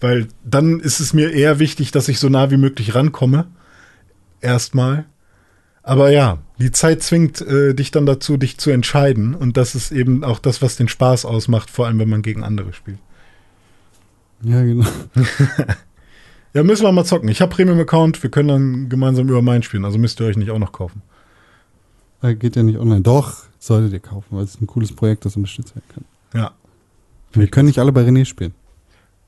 Weil 0.00 0.28
dann 0.44 0.80
ist 0.80 1.00
es 1.00 1.14
mir 1.14 1.32
eher 1.32 1.58
wichtig, 1.58 1.92
dass 1.92 2.08
ich 2.08 2.18
so 2.18 2.28
nah 2.28 2.50
wie 2.50 2.58
möglich 2.58 2.94
rankomme. 2.94 3.46
Erstmal. 4.42 5.06
Aber 5.82 6.10
ja, 6.10 6.38
die 6.58 6.72
Zeit 6.72 7.02
zwingt 7.02 7.40
äh, 7.40 7.74
dich 7.74 7.90
dann 7.90 8.04
dazu, 8.04 8.36
dich 8.36 8.58
zu 8.58 8.70
entscheiden. 8.70 9.34
Und 9.34 9.56
das 9.56 9.74
ist 9.74 9.90
eben 9.90 10.22
auch 10.22 10.40
das, 10.40 10.60
was 10.60 10.76
den 10.76 10.88
Spaß 10.88 11.24
ausmacht, 11.24 11.70
vor 11.70 11.86
allem 11.86 11.98
wenn 11.98 12.10
man 12.10 12.20
gegen 12.20 12.44
andere 12.44 12.74
spielt. 12.74 12.98
Ja, 14.42 14.62
genau. 14.62 14.86
Ja, 16.52 16.64
müssen 16.64 16.82
wir 16.82 16.90
mal 16.90 17.04
zocken. 17.04 17.28
Ich 17.28 17.40
habe 17.40 17.54
Premium-Account, 17.54 18.24
wir 18.24 18.30
können 18.30 18.48
dann 18.48 18.88
gemeinsam 18.88 19.28
über 19.28 19.40
meinen 19.40 19.62
spielen. 19.62 19.84
Also 19.84 19.98
müsst 19.98 20.18
ihr 20.20 20.26
euch 20.26 20.36
nicht 20.36 20.50
auch 20.50 20.58
noch 20.58 20.72
kaufen. 20.72 21.02
Äh, 22.22 22.34
Geht 22.34 22.56
ja 22.56 22.62
nicht 22.62 22.78
online. 22.78 23.00
Doch, 23.02 23.44
solltet 23.58 23.92
ihr 23.92 24.00
kaufen, 24.00 24.26
weil 24.36 24.44
es 24.44 24.54
ist 24.54 24.60
ein 24.62 24.66
cooles 24.66 24.92
Projekt, 24.94 25.24
das 25.24 25.36
unterstützt 25.36 25.74
werden 25.74 25.84
kann. 25.94 26.04
Ja. 26.40 26.50
Wir 27.32 27.46
können 27.48 27.66
nicht 27.66 27.78
alle 27.78 27.92
bei 27.92 28.02
René 28.02 28.24
spielen. 28.24 28.54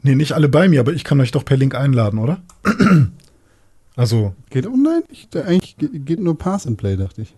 Nee, 0.03 0.15
nicht 0.17 0.33
alle 0.33 0.49
bei 0.49 0.69
mir, 0.69 0.81
aber 0.81 0.93
ich 0.93 1.05
kann 1.05 1.21
euch 1.21 1.31
doch 1.31 1.45
per 1.45 1.57
Link 1.57 1.75
einladen, 1.75 2.19
oder? 2.19 2.41
also, 3.97 4.35
Geht 4.51 4.67
online? 4.67 5.05
Ich, 5.11 5.29
eigentlich 5.35 5.77
ge- 5.77 5.99
geht 5.99 6.21
nur 6.21 6.37
Pass 6.37 6.67
and 6.67 6.77
Play, 6.79 6.97
dachte 6.97 7.23
ich. 7.23 7.35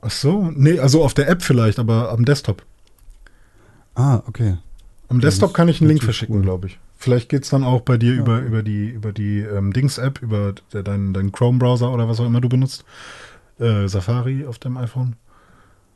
ach 0.00 0.10
so. 0.10 0.50
Nee, 0.54 0.78
also 0.78 1.04
auf 1.04 1.14
der 1.14 1.28
App 1.28 1.42
vielleicht, 1.42 1.78
aber 1.78 2.10
am 2.10 2.24
Desktop. 2.24 2.62
Ah, 3.94 4.22
okay. 4.26 4.56
Am 5.08 5.18
Ja, 5.18 5.22
Desktop 5.22 5.52
kann 5.52 5.68
ich 5.68 5.80
einen 5.80 5.88
Link 5.90 6.02
verschicken, 6.02 6.36
cool. 6.36 6.42
glaube 6.42 6.68
ich. 6.68 6.78
Vielleicht 6.96 7.28
geht's 7.28 7.50
dann 7.50 7.64
auch 7.64 7.82
bei 7.82 7.98
dir 7.98 8.14
Ja. 8.14 8.20
über, 8.20 8.40
über 8.40 8.62
die, 8.62 8.88
über 8.88 9.12
die 9.12 9.40
ähm, 9.40 9.72
Dings-App, 9.72 10.22
über 10.22 10.54
de- 10.72 10.82
deinen 10.82 11.12
dein 11.12 11.30
Chrome-Browser 11.32 11.92
oder 11.92 12.08
was 12.08 12.20
auch 12.20 12.26
immer 12.26 12.40
du 12.40 12.48
benutzt. 12.48 12.84
Äh, 13.58 13.88
Safari 13.88 14.44
auf 14.46 14.58
dem 14.58 14.76
iPhone. 14.76 15.16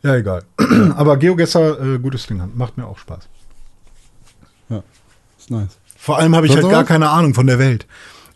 Ja, 0.02 0.14
egal. 0.16 0.42
aber 0.96 1.16
GeoGuessr, 1.16 1.94
äh, 1.94 1.98
gutes 1.98 2.26
Ding, 2.26 2.40
macht 2.54 2.76
mir 2.76 2.86
auch 2.86 2.98
Spaß. 2.98 3.28
Ist 5.38 5.50
nice. 5.50 5.78
Vor 5.96 6.18
allem 6.18 6.34
habe 6.36 6.46
ich 6.46 6.52
halt 6.54 6.62
gar 6.68 6.82
was? 6.82 6.88
keine 6.88 7.08
Ahnung 7.10 7.34
von 7.34 7.46
der 7.46 7.58
Welt. 7.58 7.86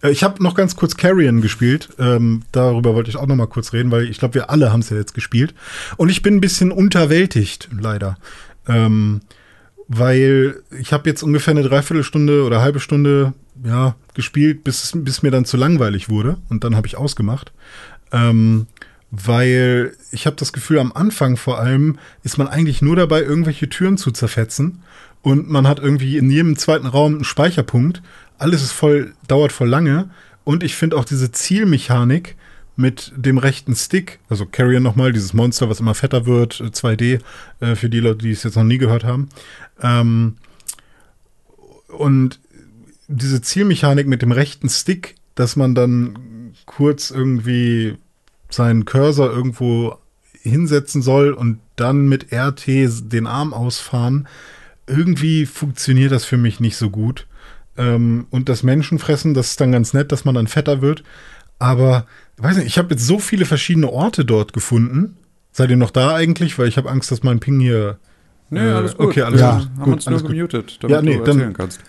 Äh, 0.02 0.10
Ich 0.10 0.22
habe 0.22 0.42
noch 0.42 0.54
ganz 0.54 0.76
kurz 0.76 0.96
Carrion 0.96 1.40
gespielt. 1.40 1.88
Ähm, 1.98 2.42
darüber 2.52 2.94
wollte 2.94 3.10
ich 3.10 3.16
auch 3.16 3.26
noch 3.26 3.36
mal 3.36 3.46
kurz 3.46 3.72
reden, 3.72 3.90
weil 3.90 4.04
ich 4.08 4.18
glaube, 4.18 4.34
wir 4.34 4.50
alle 4.50 4.72
haben 4.72 4.80
es 4.80 4.90
ja 4.90 4.96
jetzt 4.96 5.14
gespielt. 5.14 5.54
Und 5.96 6.08
ich 6.08 6.22
bin 6.22 6.36
ein 6.36 6.40
bisschen 6.40 6.72
unterwältigt, 6.72 7.68
leider. 7.78 8.16
Ähm, 8.68 9.20
weil 9.88 10.62
ich 10.78 10.92
habe 10.92 11.08
jetzt 11.08 11.22
ungefähr 11.22 11.52
eine 11.52 11.62
Dreiviertelstunde 11.62 12.44
oder 12.44 12.60
halbe 12.62 12.80
Stunde 12.80 13.32
ja, 13.64 13.96
gespielt, 14.14 14.62
bis, 14.64 14.84
es- 14.84 14.92
bis 15.04 15.22
mir 15.22 15.30
dann 15.30 15.44
zu 15.44 15.56
langweilig 15.56 16.08
wurde. 16.08 16.36
Und 16.48 16.64
dann 16.64 16.76
habe 16.76 16.86
ich 16.86 16.96
ausgemacht. 16.96 17.52
Ähm, 18.12 18.66
weil 19.10 19.96
ich 20.12 20.26
habe 20.26 20.36
das 20.36 20.52
Gefühl, 20.52 20.78
am 20.78 20.92
Anfang 20.92 21.36
vor 21.36 21.58
allem 21.58 21.98
ist 22.22 22.38
man 22.38 22.48
eigentlich 22.48 22.80
nur 22.80 22.96
dabei, 22.96 23.22
irgendwelche 23.22 23.68
Türen 23.68 23.96
zu 23.96 24.10
zerfetzen. 24.10 24.82
Und 25.22 25.50
man 25.50 25.66
hat 25.66 25.80
irgendwie 25.80 26.16
in 26.16 26.30
jedem 26.30 26.56
zweiten 26.56 26.86
Raum 26.86 27.16
einen 27.16 27.24
Speicherpunkt. 27.24 28.02
Alles 28.38 28.62
ist 28.62 28.72
voll, 28.72 29.12
dauert 29.26 29.52
voll 29.52 29.68
lange. 29.68 30.10
Und 30.44 30.62
ich 30.62 30.74
finde 30.74 30.96
auch 30.96 31.04
diese 31.04 31.32
Zielmechanik 31.32 32.36
mit 32.76 33.12
dem 33.14 33.36
rechten 33.36 33.74
Stick, 33.74 34.20
also 34.30 34.46
Carrion 34.46 34.82
nochmal, 34.82 35.12
dieses 35.12 35.34
Monster, 35.34 35.68
was 35.68 35.80
immer 35.80 35.94
fetter 35.94 36.24
wird, 36.24 36.60
äh, 36.60 36.70
2D, 36.70 37.20
äh, 37.60 37.74
für 37.74 37.90
die 37.90 38.00
Leute, 38.00 38.18
die 38.18 38.30
es 38.30 38.42
jetzt 38.42 38.56
noch 38.56 38.64
nie 38.64 38.78
gehört 38.78 39.04
haben. 39.04 39.28
Ähm, 39.82 40.36
und 41.88 42.40
diese 43.08 43.42
Zielmechanik 43.42 44.06
mit 44.06 44.22
dem 44.22 44.32
rechten 44.32 44.68
Stick, 44.68 45.16
dass 45.34 45.56
man 45.56 45.74
dann 45.74 46.54
kurz 46.64 47.10
irgendwie 47.10 47.96
seinen 48.50 48.84
Cursor 48.84 49.30
irgendwo 49.30 49.96
hinsetzen 50.42 51.02
soll 51.02 51.32
und 51.32 51.58
dann 51.76 52.08
mit 52.08 52.32
RT 52.32 52.66
den 53.12 53.26
Arm 53.26 53.52
ausfahren, 53.54 54.26
irgendwie 54.86 55.46
funktioniert 55.46 56.12
das 56.12 56.24
für 56.24 56.36
mich 56.36 56.60
nicht 56.60 56.76
so 56.76 56.90
gut. 56.90 57.26
Ähm, 57.76 58.26
und 58.30 58.48
das 58.48 58.62
Menschenfressen, 58.62 59.34
das 59.34 59.50
ist 59.50 59.60
dann 59.60 59.72
ganz 59.72 59.92
nett, 59.94 60.12
dass 60.12 60.24
man 60.24 60.34
dann 60.34 60.46
fetter 60.46 60.82
wird. 60.82 61.04
Aber, 61.58 62.06
weiß 62.38 62.56
nicht, 62.56 62.66
ich 62.66 62.78
habe 62.78 62.94
jetzt 62.94 63.06
so 63.06 63.18
viele 63.18 63.44
verschiedene 63.44 63.90
Orte 63.92 64.24
dort 64.24 64.52
gefunden. 64.52 65.16
Seid 65.52 65.70
ihr 65.70 65.76
noch 65.76 65.90
da 65.90 66.14
eigentlich? 66.14 66.58
Weil 66.58 66.68
ich 66.68 66.76
habe 66.78 66.90
Angst, 66.90 67.10
dass 67.12 67.22
mein 67.22 67.38
Ping 67.40 67.60
hier. 67.60 67.98
Nee, 68.48 68.60
Äh, 68.60 68.72
alles 68.72 68.96
gut. 68.96 69.06
okay, 69.08 69.22
alles 69.22 69.40
Wir 69.40 69.46
gut. 69.52 69.60
haben 69.62 69.82
Gut, 69.82 69.94
uns 69.94 70.06
nur 70.08 70.22
gemutet, 70.22 70.78
damit 70.80 70.94
Ja, 70.96 71.02
nee, 71.02 71.16
du 71.18 71.24
dann- 71.24 71.36
erzählen 71.38 71.52
kannst. 71.54 71.80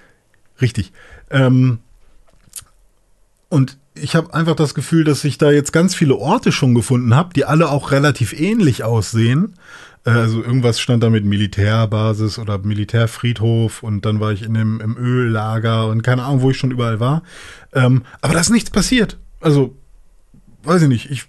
Richtig. 0.61 0.91
Ähm, 1.31 1.79
und 3.49 3.77
ich 3.93 4.15
habe 4.15 4.33
einfach 4.33 4.55
das 4.55 4.73
Gefühl, 4.73 5.03
dass 5.03 5.23
ich 5.23 5.37
da 5.37 5.51
jetzt 5.51 5.73
ganz 5.73 5.95
viele 5.95 6.15
Orte 6.15 6.51
schon 6.51 6.73
gefunden 6.73 7.15
habe, 7.15 7.33
die 7.33 7.45
alle 7.45 7.69
auch 7.69 7.91
relativ 7.91 8.33
ähnlich 8.33 8.83
aussehen. 8.83 9.55
Äh, 10.05 10.11
Also 10.11 10.41
irgendwas 10.43 10.79
stand 10.79 11.03
da 11.03 11.09
mit 11.09 11.25
Militärbasis 11.25 12.39
oder 12.39 12.57
Militärfriedhof 12.57 13.83
und 13.83 14.05
dann 14.05 14.19
war 14.19 14.31
ich 14.31 14.43
in 14.43 14.53
dem, 14.53 14.79
im 14.79 14.97
Öllager 14.97 15.87
und 15.87 16.03
keine 16.03 16.23
Ahnung, 16.23 16.41
wo 16.41 16.51
ich 16.51 16.57
schon 16.57 16.71
überall 16.71 16.99
war. 16.99 17.23
Ähm, 17.73 18.03
aber 18.21 18.33
da 18.33 18.39
ist 18.39 18.49
nichts 18.49 18.69
passiert. 18.69 19.17
Also, 19.41 19.75
weiß 20.63 20.83
ich 20.83 20.87
nicht, 20.87 21.09
ich 21.11 21.25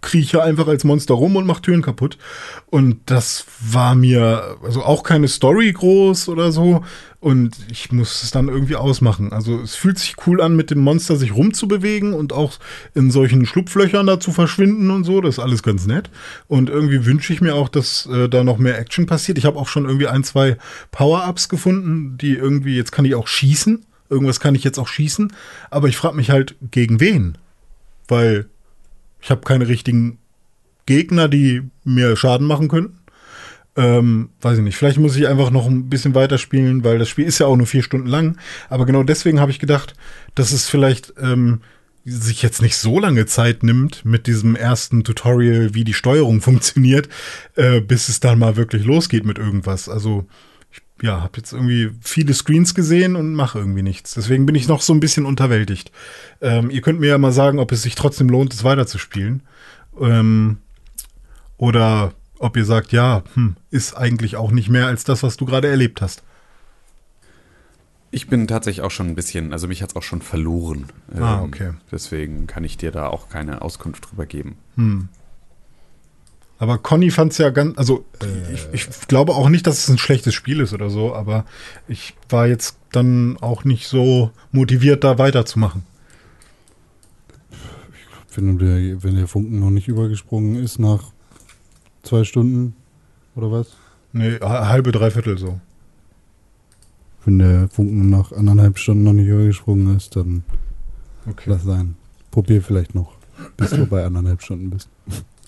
krieche 0.00 0.42
einfach 0.42 0.68
als 0.68 0.84
Monster 0.84 1.14
rum 1.14 1.36
und 1.36 1.46
mache 1.46 1.62
Türen 1.62 1.82
kaputt. 1.82 2.18
Und 2.66 3.00
das 3.06 3.44
war 3.60 3.94
mir, 3.94 4.56
also 4.62 4.82
auch 4.82 5.02
keine 5.02 5.28
Story 5.28 5.72
groß 5.72 6.28
oder 6.28 6.52
so. 6.52 6.84
Und 7.18 7.56
ich 7.70 7.90
muss 7.90 8.22
es 8.22 8.30
dann 8.30 8.48
irgendwie 8.48 8.76
ausmachen. 8.76 9.32
Also 9.32 9.60
es 9.60 9.74
fühlt 9.74 9.98
sich 9.98 10.14
cool 10.26 10.40
an, 10.40 10.54
mit 10.54 10.70
dem 10.70 10.78
Monster 10.78 11.16
sich 11.16 11.34
rumzubewegen 11.34 12.12
und 12.12 12.32
auch 12.32 12.58
in 12.94 13.10
solchen 13.10 13.46
Schlupflöchern 13.46 14.06
da 14.06 14.20
zu 14.20 14.30
verschwinden 14.30 14.90
und 14.90 15.04
so. 15.04 15.20
Das 15.20 15.38
ist 15.38 15.42
alles 15.42 15.64
ganz 15.64 15.86
nett. 15.86 16.10
Und 16.46 16.70
irgendwie 16.70 17.04
wünsche 17.04 17.32
ich 17.32 17.40
mir 17.40 17.54
auch, 17.54 17.68
dass 17.68 18.06
äh, 18.06 18.28
da 18.28 18.44
noch 18.44 18.58
mehr 18.58 18.78
Action 18.78 19.06
passiert. 19.06 19.38
Ich 19.38 19.44
habe 19.44 19.58
auch 19.58 19.66
schon 19.66 19.86
irgendwie 19.86 20.06
ein, 20.06 20.22
zwei 20.22 20.56
Power-Ups 20.92 21.48
gefunden, 21.48 22.16
die 22.16 22.34
irgendwie, 22.34 22.76
jetzt 22.76 22.92
kann 22.92 23.04
ich 23.04 23.16
auch 23.16 23.26
schießen. 23.26 23.84
Irgendwas 24.08 24.38
kann 24.38 24.54
ich 24.54 24.62
jetzt 24.62 24.78
auch 24.78 24.88
schießen. 24.88 25.32
Aber 25.70 25.88
ich 25.88 25.96
frage 25.96 26.16
mich 26.16 26.30
halt, 26.30 26.54
gegen 26.70 27.00
wen? 27.00 27.38
Weil 28.06 28.46
ich 29.26 29.30
habe 29.32 29.40
keine 29.40 29.66
richtigen 29.66 30.18
Gegner, 30.86 31.26
die 31.26 31.62
mir 31.82 32.14
Schaden 32.14 32.46
machen 32.46 32.68
könnten. 32.68 33.00
Ähm, 33.74 34.28
weiß 34.40 34.58
ich 34.58 34.62
nicht. 34.62 34.76
Vielleicht 34.76 34.98
muss 34.98 35.16
ich 35.16 35.26
einfach 35.26 35.50
noch 35.50 35.66
ein 35.66 35.90
bisschen 35.90 36.14
weiterspielen, 36.14 36.84
weil 36.84 37.00
das 37.00 37.08
Spiel 37.08 37.24
ist 37.24 37.40
ja 37.40 37.48
auch 37.48 37.56
nur 37.56 37.66
vier 37.66 37.82
Stunden 37.82 38.06
lang. 38.06 38.38
Aber 38.68 38.86
genau 38.86 39.02
deswegen 39.02 39.40
habe 39.40 39.50
ich 39.50 39.58
gedacht, 39.58 39.94
dass 40.36 40.52
es 40.52 40.68
vielleicht 40.68 41.12
ähm, 41.20 41.60
sich 42.04 42.40
jetzt 42.40 42.62
nicht 42.62 42.76
so 42.76 43.00
lange 43.00 43.26
Zeit 43.26 43.64
nimmt 43.64 44.04
mit 44.04 44.28
diesem 44.28 44.54
ersten 44.54 45.02
Tutorial, 45.02 45.74
wie 45.74 45.82
die 45.82 45.92
Steuerung 45.92 46.40
funktioniert, 46.40 47.08
äh, 47.56 47.80
bis 47.80 48.08
es 48.08 48.20
dann 48.20 48.38
mal 48.38 48.54
wirklich 48.54 48.84
losgeht 48.84 49.26
mit 49.26 49.38
irgendwas. 49.38 49.88
Also 49.88 50.24
ja, 51.02 51.20
habe 51.20 51.36
jetzt 51.36 51.52
irgendwie 51.52 51.90
viele 52.00 52.32
Screens 52.34 52.74
gesehen 52.74 53.16
und 53.16 53.34
mache 53.34 53.58
irgendwie 53.58 53.82
nichts. 53.82 54.14
Deswegen 54.14 54.46
bin 54.46 54.54
ich 54.54 54.66
noch 54.68 54.80
so 54.80 54.94
ein 54.94 55.00
bisschen 55.00 55.26
unterwältigt. 55.26 55.92
Ähm, 56.40 56.70
ihr 56.70 56.80
könnt 56.80 57.00
mir 57.00 57.08
ja 57.08 57.18
mal 57.18 57.32
sagen, 57.32 57.58
ob 57.58 57.70
es 57.72 57.82
sich 57.82 57.94
trotzdem 57.94 58.28
lohnt, 58.28 58.54
es 58.54 58.64
weiterzuspielen. 58.64 59.42
Ähm, 60.00 60.58
oder 61.58 62.12
ob 62.38 62.56
ihr 62.56 62.64
sagt, 62.64 62.92
ja, 62.92 63.22
hm, 63.34 63.56
ist 63.70 63.94
eigentlich 63.96 64.36
auch 64.36 64.50
nicht 64.50 64.68
mehr 64.68 64.86
als 64.86 65.04
das, 65.04 65.22
was 65.22 65.36
du 65.36 65.44
gerade 65.46 65.68
erlebt 65.68 66.00
hast. 66.02 66.22
Ich 68.10 68.28
bin 68.28 68.46
tatsächlich 68.46 68.84
auch 68.84 68.90
schon 68.90 69.08
ein 69.08 69.14
bisschen, 69.14 69.52
also 69.52 69.68
mich 69.68 69.82
hat 69.82 69.90
es 69.90 69.96
auch 69.96 70.02
schon 70.02 70.22
verloren. 70.22 70.86
Ah, 71.14 71.38
Ähm, 71.38 71.44
okay. 71.44 71.70
Deswegen 71.90 72.46
kann 72.46 72.64
ich 72.64 72.76
dir 72.78 72.90
da 72.92 73.08
auch 73.08 73.28
keine 73.28 73.62
Auskunft 73.62 74.10
drüber 74.10 74.26
geben. 74.26 74.56
Hm. 74.76 75.08
Aber 76.58 76.78
Conny 76.78 77.10
fand 77.10 77.32
es 77.32 77.38
ja 77.38 77.50
ganz, 77.50 77.76
also 77.76 78.04
ich, 78.54 78.66
ich 78.72 79.08
glaube 79.08 79.34
auch 79.34 79.48
nicht, 79.50 79.66
dass 79.66 79.78
es 79.78 79.88
ein 79.90 79.98
schlechtes 79.98 80.32
Spiel 80.34 80.60
ist 80.60 80.72
oder 80.72 80.88
so, 80.88 81.14
aber 81.14 81.44
ich 81.86 82.14
war 82.30 82.46
jetzt 82.46 82.78
dann 82.92 83.36
auch 83.42 83.64
nicht 83.64 83.88
so 83.88 84.30
motiviert, 84.52 85.04
da 85.04 85.18
weiterzumachen. 85.18 85.82
Wenn 88.34 88.58
der, 88.58 89.02
wenn 89.02 89.16
der 89.16 89.28
Funken 89.28 89.60
noch 89.60 89.70
nicht 89.70 89.88
übergesprungen 89.88 90.56
ist 90.62 90.78
nach 90.78 91.10
zwei 92.02 92.24
Stunden 92.24 92.74
oder 93.34 93.50
was? 93.50 93.68
Nee, 94.12 94.38
ha- 94.40 94.68
halbe, 94.68 94.92
dreiviertel 94.92 95.38
so. 95.38 95.60
Wenn 97.24 97.38
der 97.38 97.68
Funken 97.68 98.08
nach 98.10 98.32
anderthalb 98.32 98.78
Stunden 98.78 99.04
noch 99.04 99.12
nicht 99.12 99.26
übergesprungen 99.26 99.96
ist, 99.96 100.16
dann 100.16 100.44
Okay. 101.28 101.50
lass 101.50 101.64
sein. 101.64 101.96
Probier 102.30 102.62
vielleicht 102.62 102.94
noch, 102.94 103.14
bis 103.56 103.70
du 103.70 103.84
bei 103.90 104.04
anderthalb 104.04 104.42
Stunden 104.42 104.70
bist. 104.70 104.88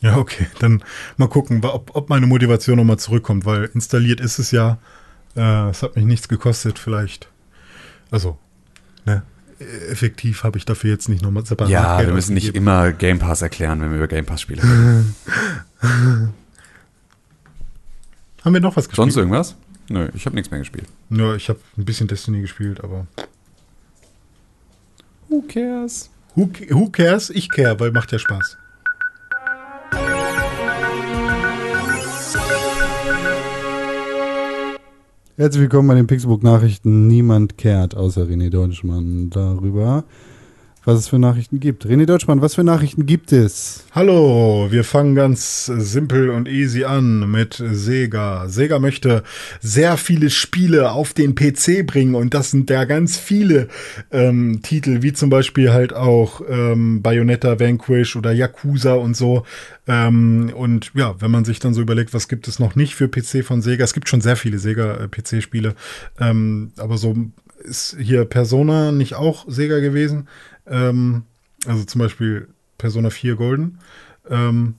Ja, 0.01 0.17
okay. 0.17 0.47
Dann 0.61 0.83
mal 1.17 1.29
gucken, 1.29 1.65
ob, 1.65 1.95
ob 1.95 2.09
meine 2.09 2.27
Motivation 2.27 2.77
nochmal 2.77 2.99
zurückkommt, 2.99 3.45
weil 3.45 3.65
installiert 3.75 4.21
ist 4.21 4.39
es 4.39 4.51
ja. 4.51 4.79
Äh, 5.37 5.71
es 5.71 5.83
hat 5.83 5.97
mich 5.97 6.05
nichts 6.05 6.29
gekostet, 6.29 6.79
vielleicht. 6.79 7.29
Also, 8.11 8.39
ne? 9.05 9.23
Effektiv 9.91 10.45
habe 10.45 10.57
ich 10.57 10.65
dafür 10.65 10.91
jetzt 10.91 11.09
nicht 11.09 11.23
nochmal 11.23 11.45
separat. 11.45 11.71
Ja, 11.71 11.97
Geld 11.97 12.09
wir 12.09 12.15
müssen 12.15 12.35
nicht 12.35 12.45
ausgegeben. 12.45 12.67
immer 12.67 12.93
Game 12.93 13.19
Pass 13.19 13.43
erklären, 13.43 13.81
wenn 13.81 13.91
wir 13.91 13.97
über 13.97 14.07
Game 14.07 14.25
Pass 14.25 14.43
Spiele 14.43 14.63
reden. 14.63 15.17
Haben 18.45 18.55
wir 18.55 18.61
noch 18.61 18.77
was 18.77 18.89
gespielt? 18.89 18.97
Sonst 19.05 19.17
irgendwas? 19.17 19.57
Nö, 19.89 20.09
ich 20.15 20.27
habe 20.27 20.37
nichts 20.37 20.51
mehr 20.51 20.61
gespielt. 20.61 20.87
Ja, 21.11 21.35
ich 21.35 21.49
habe 21.49 21.59
ein 21.77 21.85
bisschen 21.85 22.07
Destiny 22.07 22.41
gespielt, 22.41 22.85
aber. 22.85 23.07
Who 25.29 25.43
cares? 25.43 26.11
Who, 26.37 26.51
who 26.71 26.89
cares? 26.91 27.31
Ich 27.31 27.49
care, 27.49 27.81
weil 27.81 27.91
macht 27.91 28.13
ja 28.13 28.19
Spaß. 28.19 28.59
Herzlich 35.39 35.61
willkommen 35.61 35.87
bei 35.87 35.95
den 35.95 36.09
Pixelbook 36.09 36.43
Nachrichten. 36.43 37.07
Niemand 37.07 37.57
kehrt 37.57 37.97
außer 37.97 38.23
René 38.23 38.51
Deutschmann 38.51 39.31
darüber, 39.31 40.03
was 40.89 41.01
es 41.01 41.09
für 41.09 41.19
Nachrichten 41.19 41.61
gibt. 41.61 41.85
René 41.85 42.07
Deutschmann, 42.07 42.41
was 42.41 42.55
für 42.55 42.65
Nachrichten 42.65 43.05
gibt 43.05 43.31
es? 43.31 43.85
Hallo, 43.95 44.69
wir 44.71 44.85
fangen 44.85 45.15
ganz 45.15 45.67
simpel 45.67 46.31
und 46.31 46.49
easy 46.49 46.85
an 46.85 47.31
mit 47.31 47.63
Sega. 47.63 48.49
Sega 48.49 48.79
möchte 48.79 49.23
sehr 49.61 49.99
viele 49.99 50.31
Spiele 50.31 50.93
auf 50.93 51.13
den 51.13 51.35
PC 51.35 51.87
bringen 51.87 52.15
und 52.15 52.33
das 52.33 52.53
sind 52.53 52.71
ja 52.71 52.85
ganz 52.85 53.19
viele 53.19 53.69
ähm, 54.11 54.61
Titel, 54.63 55.03
wie 55.03 55.13
zum 55.13 55.29
Beispiel 55.29 55.75
halt 55.75 55.93
auch 55.93 56.41
ähm, 56.49 57.03
Bayonetta, 57.03 57.61
Vanquish 57.61 58.17
oder 58.17 58.33
Yakuza 58.33 58.95
und 58.95 59.15
so. 59.15 59.45
Ähm, 59.87 60.51
und 60.57 60.93
ja, 60.95 61.17
wenn 61.21 61.31
man 61.31 61.45
sich 61.45 61.59
dann 61.59 61.75
so 61.75 61.83
überlegt, 61.83 62.15
was 62.15 62.29
gibt 62.29 62.49
es 62.49 62.59
noch 62.59 62.77
nicht 62.77 62.95
für 62.95 63.09
PC 63.09 63.45
von 63.45 63.61
Sega, 63.61 63.85
es 63.85 63.93
gibt 63.93 64.09
schon 64.09 64.23
sehr 64.23 64.37
viele 64.37 64.59
Sega-PC-Spiele, 64.59 65.75
ähm, 66.19 66.73
aber 66.79 66.97
so 66.97 67.15
ist 67.59 67.97
hier 68.01 68.25
Persona 68.25 68.93
nicht 68.93 69.15
auch 69.15 69.45
Sega 69.49 69.81
gewesen. 69.81 70.29
Ähm, 70.71 71.23
also 71.67 71.85
zum 71.85 72.01
Beispiel 72.01 72.49
Persona 72.79 73.11
4 73.11 73.37
Golden. 73.37 73.79
Ähm, 74.31 74.75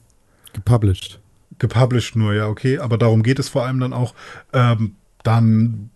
Gepublished. 0.52 1.20
gepublished 1.58 2.16
nur, 2.16 2.34
ja, 2.34 2.48
okay. 2.48 2.78
Aber 2.78 2.98
darum 2.98 3.22
geht 3.22 3.38
es 3.38 3.48
vor 3.48 3.64
allem 3.64 3.80
dann 3.80 3.92
auch. 3.92 4.14
Ähm, 4.52 4.96
dann, 5.22 5.90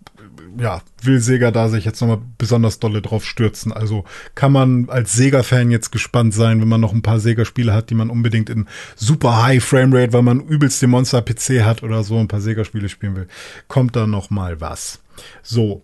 ja, 0.59 0.83
will 1.03 1.19
Sega 1.19 1.51
da 1.51 1.69
sich 1.69 1.85
jetzt 1.85 2.01
nochmal 2.01 2.21
besonders 2.39 2.79
dolle 2.79 3.01
drauf 3.01 3.25
stürzen. 3.25 3.73
Also 3.73 4.05
kann 4.35 4.53
man 4.53 4.89
als 4.91 5.15
Sega-Fan 5.15 5.71
jetzt 5.71 5.91
gespannt 5.91 6.35
sein, 6.35 6.61
wenn 6.61 6.69
man 6.69 6.81
noch 6.81 6.93
ein 6.93 7.03
paar 7.03 7.21
Sega-Spiele 7.21 7.73
hat, 7.73 7.91
die 7.91 7.95
man 7.95 8.11
unbedingt 8.11 8.51
in 8.51 8.67
super 8.97 9.43
High 9.43 9.65
Framerate, 9.65 10.13
weil 10.13 10.23
man 10.23 10.41
übelst 10.41 10.83
den 10.83 10.91
Monster-PC 10.91 11.65
hat 11.65 11.83
oder 11.83 12.05
so, 12.05 12.19
ein 12.19 12.29
paar 12.29 12.43
Sega-Spiele 12.43 12.89
spielen 12.89 13.17
will. 13.17 13.29
Kommt 13.67 13.97
da 13.97 14.07
nochmal 14.07 14.61
was. 14.61 15.01
So, 15.43 15.83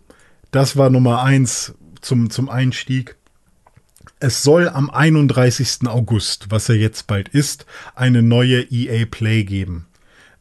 das 0.50 0.76
war 0.76 0.90
Nummer 0.90 1.22
eins 1.22 1.74
zum, 2.00 2.30
zum 2.30 2.48
Einstieg. 2.48 3.16
Es 4.22 4.42
soll 4.42 4.68
am 4.68 4.90
31. 4.90 5.86
August, 5.86 6.50
was 6.50 6.68
ja 6.68 6.74
jetzt 6.74 7.06
bald 7.06 7.30
ist, 7.30 7.64
eine 7.94 8.20
neue 8.20 8.60
EA 8.70 9.06
Play 9.10 9.44
geben. 9.44 9.86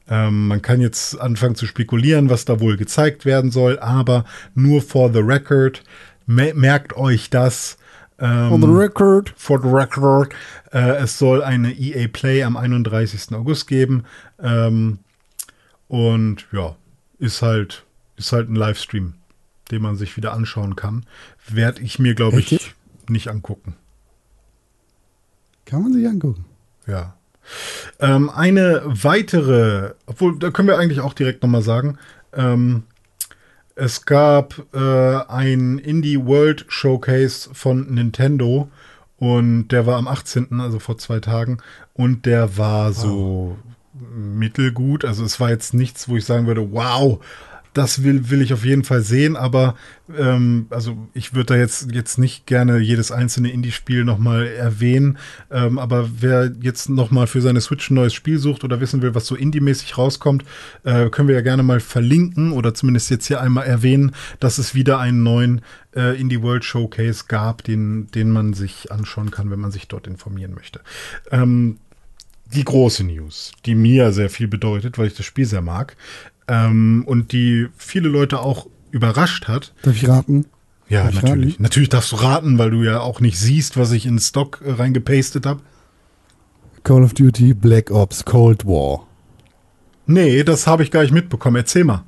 Ähm, 0.10 0.48
man 0.48 0.62
kann 0.62 0.82
jetzt 0.82 1.20
anfangen 1.20 1.56
zu 1.56 1.66
spekulieren, 1.66 2.30
was 2.30 2.44
da 2.44 2.60
wohl 2.60 2.76
gezeigt 2.76 3.26
werden 3.26 3.52
soll, 3.52 3.80
aber 3.80 4.26
nur 4.54 4.82
for 4.82 5.14
the 5.14 5.20
record, 5.20 5.84
me 6.26 6.54
merkt 6.54 6.98
euch 6.98 7.30
das. 7.30 7.78
Ähm, 8.20 8.52
On 8.52 8.62
the 8.62 8.68
record. 8.68 9.34
for 9.38 9.62
the 9.62 9.70
record, 9.70 10.34
äh, 10.74 10.98
es 10.98 11.18
soll 11.18 11.42
eine 11.42 11.72
EA 11.72 12.08
Play 12.12 12.44
am 12.44 12.58
31. 12.58 13.34
August 13.34 13.68
geben. 13.68 14.04
Ähm, 14.42 15.00
und 15.88 16.48
ja, 16.52 16.76
ist 17.18 17.42
halt, 17.42 17.86
ist 18.18 18.34
halt 18.34 18.50
ein 18.50 18.56
Livestream, 18.56 19.14
den 19.72 19.82
man 19.82 19.96
sich 19.96 20.18
wieder 20.18 20.34
anschauen 20.34 20.76
kann. 20.76 21.06
Werde 21.48 21.82
ich 21.82 21.98
mir, 21.98 22.14
glaube 22.14 22.42
ich? 22.42 22.74
Nicht 23.10 23.30
angucken. 23.30 23.76
Kann 25.66 25.84
man 25.84 25.94
sich 25.94 26.08
angucken. 26.08 26.46
Ja. 26.88 27.16
Ähm, 28.00 28.30
eine 28.30 28.82
weitere, 28.86 29.94
obwohl, 30.06 30.38
da 30.40 30.52
können 30.52 30.68
wir 30.68 30.78
eigentlich 30.78 31.00
auch 31.00 31.14
direkt 31.14 31.44
nochmal 31.44 31.62
sagen, 31.62 31.98
ähm, 32.34 32.84
es 33.76 34.06
gab 34.06 34.66
äh, 34.74 35.16
ein 35.28 35.80
Indie 35.80 36.26
World 36.26 36.66
Showcase 36.68 37.50
von 37.54 37.94
Nintendo 37.94 38.70
und 39.18 39.70
der 39.70 39.86
war 39.86 39.98
am 39.98 40.08
18., 40.08 40.60
also 40.60 40.80
vor 40.80 40.98
zwei 40.98 41.20
Tagen, 41.20 41.60
und 41.94 42.26
der 42.26 42.58
war 42.58 42.94
so 42.94 43.58
mittelgut. 44.14 45.06
Also 45.06 45.24
es 45.24 45.40
war 45.40 45.50
jetzt 45.50 45.74
nichts, 45.74 46.08
wo 46.10 46.18
ich 46.18 46.26
sagen 46.26 46.48
würde, 46.48 46.72
wow, 46.72 47.20
das 47.74 48.04
will, 48.04 48.30
will 48.30 48.42
ich 48.42 48.54
auf 48.54 48.66
jeden 48.66 48.84
Fall 48.84 49.02
sehen, 49.02 49.36
aber 49.36 49.76
ähm, 50.18 50.68
also 50.70 51.08
ich 51.14 51.34
würde 51.34 51.54
da 51.54 51.56
jetzt, 51.56 51.92
jetzt 51.92 52.18
nicht 52.18 52.46
gerne 52.46 52.80
jedes 52.80 53.12
einzelne 53.12 53.52
Indie-Spiel 53.52 54.04
nochmal 54.04 54.48
erwähnen, 54.48 55.18
ähm, 55.52 55.78
aber 55.78 56.10
wer 56.20 56.52
jetzt 56.62 56.90
nochmal 56.90 57.28
für 57.28 57.42
seine 57.42 57.62
Switch 57.62 57.90
ein 57.90 57.96
neues 57.96 58.14
Spiel 58.14 58.40
sucht 58.40 58.64
oder 58.64 58.82
wissen 58.82 59.02
will, 59.02 59.16
was 59.16 59.28
so 59.28 59.36
Indie-mäßig 59.36 59.98
rauskommt, 59.98 60.44
äh, 60.84 61.10
können 61.10 61.28
wir 61.28 61.36
ja 61.36 61.42
gerne 61.42 61.64
mal 61.64 61.80
verlinken 61.80 62.52
oder 62.52 62.74
zumindest 62.74 63.10
jetzt 63.10 63.28
hier 63.28 63.42
einmal 63.42 63.68
erwähnen, 63.68 64.14
dass 64.40 64.58
es 64.58 64.74
wieder 64.74 65.00
einen 65.00 65.24
neuen 65.24 65.62
äh, 65.96 66.20
Indie 66.20 66.42
World 66.42 66.66
Showcase 66.66 67.26
gab, 67.28 67.64
den, 67.64 68.08
den 68.12 68.32
man 68.32 68.54
sich 68.54 68.92
anschauen 68.92 69.32
kann, 69.32 69.52
wenn 69.52 69.60
man 69.60 69.72
sich 69.72 69.88
dort 69.88 70.08
informieren 70.08 70.54
möchte. 70.54 70.82
Ähm, 71.32 71.78
die 72.54 72.64
große 72.64 73.04
News, 73.04 73.52
die 73.66 73.76
mir 73.76 74.12
sehr 74.12 74.30
viel 74.30 74.48
bedeutet, 74.48 74.98
weil 74.98 75.08
ich 75.08 75.14
das 75.14 75.26
Spiel 75.26 75.46
sehr 75.46 75.62
mag 75.62 75.96
ähm, 76.50 77.04
und 77.08 77.32
die 77.32 77.68
viele 77.78 78.10
Leute 78.10 78.40
auch 78.40 78.68
überrascht 78.92 79.48
hat. 79.48 79.74
Darf 79.84 79.96
ich 79.96 80.08
raten? 80.10 80.46
Ja, 80.90 81.04
Darf 81.04 81.14
ich 81.14 81.22
natürlich. 81.22 81.54
raten? 81.54 81.64
Natürlich 81.64 81.90
darfst 81.90 82.12
du 82.12 82.16
raten, 82.18 82.58
weil 82.58 82.72
du 82.72 82.84
ja 82.84 83.00
auch 83.00 83.22
nicht 83.22 83.40
siehst, 83.40 83.78
was 83.78 83.92
ich 83.92 84.06
in 84.06 84.20
Stock 84.20 84.62
äh, 84.66 84.72
reingepastet 84.72 85.46
habe. 85.46 85.62
Call 86.84 87.04
of 87.04 87.14
Duty 87.14 87.54
Black 87.54 87.92
Ops 87.92 88.26
Cold 88.26 88.66
War. 88.66 89.06
Nee, 90.08 90.44
das 90.44 90.66
habe 90.66 90.82
ich 90.82 90.90
gar 90.92 91.04
nicht 91.04 91.14
mitbekommen. 91.14 91.58
Erzähl 91.58 91.84
mal. 91.84 92.04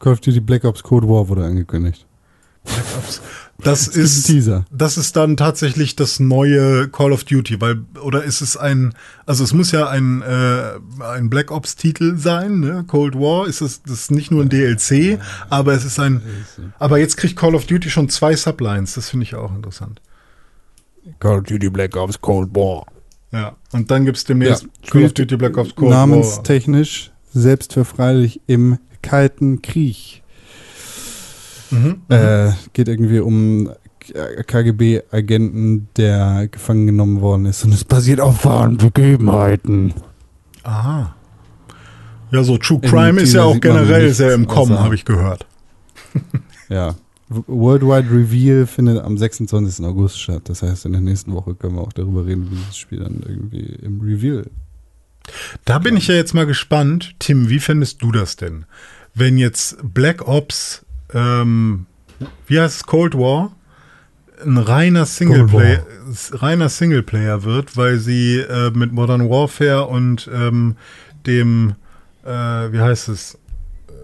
Call 0.00 0.12
of 0.14 0.20
Duty 0.20 0.40
Black 0.40 0.64
Ops 0.64 0.82
Cold 0.82 1.04
War 1.04 1.28
wurde 1.28 1.44
angekündigt. 1.44 2.06
Das 2.64 2.74
Es 3.08 3.22
gibt 3.56 3.96
einen 3.96 4.04
ist 4.04 4.26
Teaser. 4.26 4.64
das 4.70 4.96
ist 4.96 5.16
dann 5.16 5.36
tatsächlich 5.36 5.96
das 5.96 6.20
neue 6.20 6.88
Call 6.88 7.12
of 7.12 7.24
Duty, 7.24 7.60
weil 7.60 7.84
oder 8.02 8.24
ist 8.24 8.40
es 8.40 8.56
ein 8.56 8.94
also 9.24 9.44
es 9.44 9.52
muss 9.52 9.72
ja 9.72 9.88
ein 9.88 10.22
äh, 10.22 10.78
ein 11.02 11.30
Black 11.30 11.50
Ops 11.50 11.76
Titel 11.76 12.16
sein, 12.18 12.60
ne? 12.60 12.84
Cold 12.86 13.14
War 13.14 13.46
ist 13.46 13.60
es 13.60 13.82
das 13.82 13.92
ist 14.00 14.10
nicht 14.10 14.30
nur 14.30 14.42
ein 14.42 14.48
DLC, 14.48 15.18
aber 15.48 15.72
es 15.72 15.84
ist 15.84 15.98
ein 15.98 16.22
aber 16.78 16.98
jetzt 16.98 17.16
kriegt 17.16 17.36
Call 17.36 17.54
of 17.54 17.66
Duty 17.66 17.90
schon 17.90 18.08
zwei 18.08 18.36
Sublines, 18.36 18.94
das 18.94 19.10
finde 19.10 19.24
ich 19.24 19.34
auch 19.34 19.54
interessant. 19.54 20.00
Call 21.20 21.38
of 21.38 21.44
Duty 21.44 21.70
Black 21.70 21.96
Ops 21.96 22.20
Cold 22.20 22.54
War. 22.54 22.86
Ja, 23.32 23.56
und 23.72 23.90
dann 23.90 24.04
gibt's 24.04 24.24
demnächst 24.24 24.62
Ja, 24.62 24.90
Call 24.90 25.04
of 25.04 25.12
Duty 25.12 25.36
Black 25.36 25.56
Ops 25.56 25.74
Cold 25.74 25.90
War. 25.90 26.06
Namenstechnisch 26.06 27.12
selbstverfreilich 27.32 28.40
im 28.46 28.78
Kalten 29.02 29.62
Krieg. 29.62 30.22
Mhm. 31.70 32.02
Äh, 32.08 32.50
geht 32.72 32.88
irgendwie 32.88 33.20
um 33.20 33.70
KGB-Agenten, 34.46 35.88
der 35.96 36.48
gefangen 36.48 36.86
genommen 36.86 37.20
worden 37.20 37.46
ist. 37.46 37.64
Und 37.64 37.72
es 37.72 37.84
basiert 37.84 38.20
auf 38.20 38.44
wahren 38.44 38.76
Begebenheiten. 38.76 39.94
Aha. 40.62 41.14
Ja, 42.30 42.42
so 42.42 42.58
True 42.58 42.80
Im 42.82 42.90
Crime 42.90 43.20
ist 43.20 43.34
ja 43.34 43.44
auch 43.44 43.60
generell 43.60 44.12
sehr 44.12 44.34
im 44.34 44.46
Kommen, 44.46 44.78
habe 44.78 44.94
ich 44.94 45.04
gehört. 45.04 45.46
Ja. 46.68 46.96
Worldwide 47.28 48.10
Reveal 48.10 48.66
findet 48.66 48.98
am 48.98 49.16
26. 49.16 49.84
August 49.84 50.20
statt. 50.20 50.42
Das 50.46 50.62
heißt, 50.62 50.84
in 50.86 50.92
der 50.92 51.00
nächsten 51.00 51.32
Woche 51.32 51.54
können 51.54 51.76
wir 51.76 51.82
auch 51.82 51.92
darüber 51.92 52.26
reden, 52.26 52.50
wie 52.50 52.56
dieses 52.56 52.76
Spiel 52.76 52.98
dann 52.98 53.22
irgendwie 53.24 53.66
im 53.82 54.00
Reveal. 54.00 54.50
Da 55.64 55.78
bin 55.78 55.96
ich 55.96 56.08
ja 56.08 56.16
jetzt 56.16 56.34
mal 56.34 56.46
gespannt. 56.46 57.14
Tim, 57.20 57.48
wie 57.48 57.60
fändest 57.60 58.02
du 58.02 58.10
das 58.10 58.34
denn? 58.34 58.64
Wenn 59.14 59.38
jetzt 59.38 59.76
Black 59.82 60.26
Ops, 60.26 60.85
ähm, 61.12 61.86
wie 62.46 62.60
heißt 62.60 62.76
es, 62.76 62.84
Cold 62.84 63.14
War, 63.14 63.52
ein 64.44 64.58
reiner 64.58 65.06
Singleplayer, 65.06 65.86
reiner 66.32 66.68
Singleplayer 66.68 67.42
wird, 67.44 67.76
weil 67.76 67.98
sie 67.98 68.38
äh, 68.38 68.70
mit 68.70 68.92
Modern 68.92 69.28
Warfare 69.30 69.86
und 69.86 70.28
ähm, 70.32 70.76
dem, 71.26 71.74
äh, 72.24 72.28
wie 72.28 72.80
heißt 72.80 73.08
es, 73.08 73.38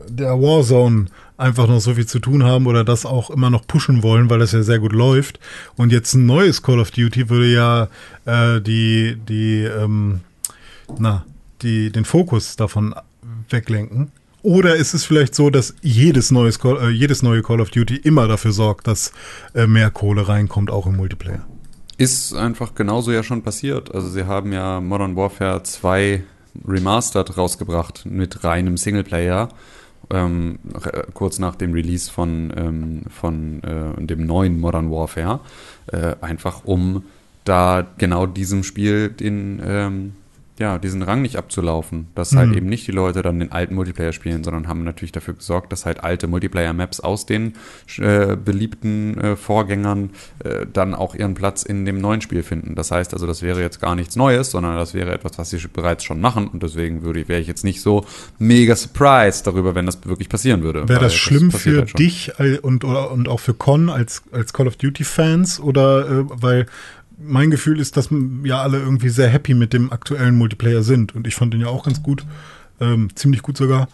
der 0.08 0.40
Warzone 0.40 1.06
einfach 1.36 1.66
noch 1.66 1.80
so 1.80 1.94
viel 1.94 2.06
zu 2.06 2.18
tun 2.18 2.44
haben 2.44 2.66
oder 2.66 2.84
das 2.84 3.04
auch 3.04 3.30
immer 3.30 3.50
noch 3.50 3.66
pushen 3.66 4.02
wollen, 4.02 4.30
weil 4.30 4.38
das 4.38 4.52
ja 4.52 4.62
sehr 4.62 4.78
gut 4.78 4.92
läuft. 4.92 5.40
Und 5.76 5.92
jetzt 5.92 6.14
ein 6.14 6.26
neues 6.26 6.62
Call 6.62 6.80
of 6.80 6.90
Duty 6.90 7.28
würde 7.28 7.52
ja 7.52 7.88
äh, 8.24 8.60
die, 8.60 9.16
die, 9.28 9.64
ähm, 9.64 10.20
na, 10.98 11.24
die, 11.62 11.90
den 11.90 12.04
Fokus 12.04 12.56
davon 12.56 12.94
weglenken. 13.50 14.12
Oder 14.42 14.76
ist 14.76 14.92
es 14.92 15.04
vielleicht 15.04 15.34
so, 15.34 15.50
dass 15.50 15.74
jedes, 15.82 16.30
neues 16.30 16.58
Call, 16.58 16.78
äh, 16.78 16.90
jedes 16.90 17.22
neue 17.22 17.42
Call 17.42 17.60
of 17.60 17.70
Duty 17.70 17.96
immer 17.96 18.26
dafür 18.26 18.52
sorgt, 18.52 18.86
dass 18.86 19.12
äh, 19.54 19.66
mehr 19.66 19.90
Kohle 19.90 20.28
reinkommt, 20.28 20.70
auch 20.70 20.86
im 20.86 20.96
Multiplayer? 20.96 21.46
Ist 21.96 22.34
einfach 22.34 22.74
genauso 22.74 23.12
ja 23.12 23.22
schon 23.22 23.42
passiert. 23.42 23.94
Also 23.94 24.08
sie 24.08 24.26
haben 24.26 24.52
ja 24.52 24.80
Modern 24.80 25.14
Warfare 25.14 25.62
2 25.62 26.24
Remastered 26.66 27.36
rausgebracht 27.36 28.04
mit 28.04 28.42
reinem 28.42 28.76
Singleplayer. 28.76 29.48
Ähm, 30.10 30.58
kurz 31.14 31.38
nach 31.38 31.54
dem 31.54 31.72
Release 31.72 32.10
von, 32.10 32.52
ähm, 32.56 33.02
von 33.08 33.62
äh, 33.62 34.04
dem 34.04 34.26
neuen 34.26 34.60
Modern 34.60 34.90
Warfare. 34.90 35.40
Äh, 35.86 36.16
einfach 36.20 36.64
um 36.64 37.04
da 37.44 37.86
genau 37.98 38.26
diesem 38.26 38.64
Spiel 38.64 39.08
den, 39.08 39.62
ähm, 39.64 40.12
ja, 40.58 40.78
diesen 40.78 41.02
Rang 41.02 41.22
nicht 41.22 41.36
abzulaufen, 41.36 42.08
dass 42.14 42.36
halt 42.36 42.50
Mhm. 42.50 42.56
eben 42.56 42.66
nicht 42.66 42.86
die 42.86 42.92
Leute 42.92 43.22
dann 43.22 43.40
den 43.40 43.52
alten 43.52 43.74
Multiplayer 43.74 44.12
spielen, 44.12 44.44
sondern 44.44 44.68
haben 44.68 44.84
natürlich 44.84 45.10
dafür 45.12 45.34
gesorgt, 45.34 45.72
dass 45.72 45.86
halt 45.86 46.04
alte 46.04 46.26
Multiplayer-Maps 46.26 47.00
aus 47.00 47.24
den 47.26 47.54
äh, 47.98 48.36
beliebten 48.36 49.18
äh, 49.18 49.36
Vorgängern 49.36 50.10
äh, 50.44 50.66
dann 50.70 50.94
auch 50.94 51.14
ihren 51.14 51.34
Platz 51.34 51.62
in 51.62 51.86
dem 51.86 52.00
neuen 52.00 52.20
Spiel 52.20 52.42
finden. 52.42 52.74
Das 52.74 52.90
heißt 52.90 53.14
also, 53.14 53.26
das 53.26 53.42
wäre 53.42 53.60
jetzt 53.62 53.80
gar 53.80 53.94
nichts 53.94 54.14
Neues, 54.14 54.50
sondern 54.50 54.76
das 54.76 54.92
wäre 54.94 55.12
etwas, 55.12 55.38
was 55.38 55.50
sie 55.50 55.58
bereits 55.72 56.04
schon 56.04 56.20
machen 56.20 56.48
und 56.48 56.62
deswegen 56.62 57.02
würde 57.02 57.26
wäre 57.28 57.40
ich 57.40 57.46
jetzt 57.46 57.64
nicht 57.64 57.80
so 57.80 58.04
mega 58.38 58.76
surprised 58.76 59.46
darüber, 59.46 59.74
wenn 59.74 59.86
das 59.86 60.04
wirklich 60.06 60.28
passieren 60.28 60.62
würde. 60.62 60.88
Wäre 60.88 61.00
das 61.00 61.14
schlimm 61.14 61.50
passiert 61.50 61.74
für 61.74 61.80
halt 61.80 61.98
dich 61.98 62.32
all- 62.38 62.58
und, 62.58 62.84
oder, 62.84 63.10
und 63.10 63.26
auch 63.28 63.40
für 63.40 63.54
Con 63.54 63.88
als, 63.88 64.22
als 64.32 64.52
Call 64.52 64.66
of 64.68 64.76
Duty-Fans? 64.76 65.60
Oder 65.60 66.08
äh, 66.08 66.24
weil 66.28 66.66
mein 67.24 67.50
Gefühl 67.50 67.80
ist, 67.80 67.96
dass 67.96 68.08
ja 68.44 68.62
alle 68.62 68.78
irgendwie 68.78 69.08
sehr 69.08 69.28
happy 69.28 69.54
mit 69.54 69.72
dem 69.72 69.92
aktuellen 69.92 70.36
Multiplayer 70.36 70.82
sind. 70.82 71.14
Und 71.14 71.26
ich 71.26 71.34
fand 71.34 71.54
den 71.54 71.60
ja 71.60 71.68
auch 71.68 71.84
ganz 71.84 72.02
gut. 72.02 72.24
Ähm, 72.80 73.08
ziemlich 73.14 73.42
gut 73.42 73.56
sogar. 73.56 73.88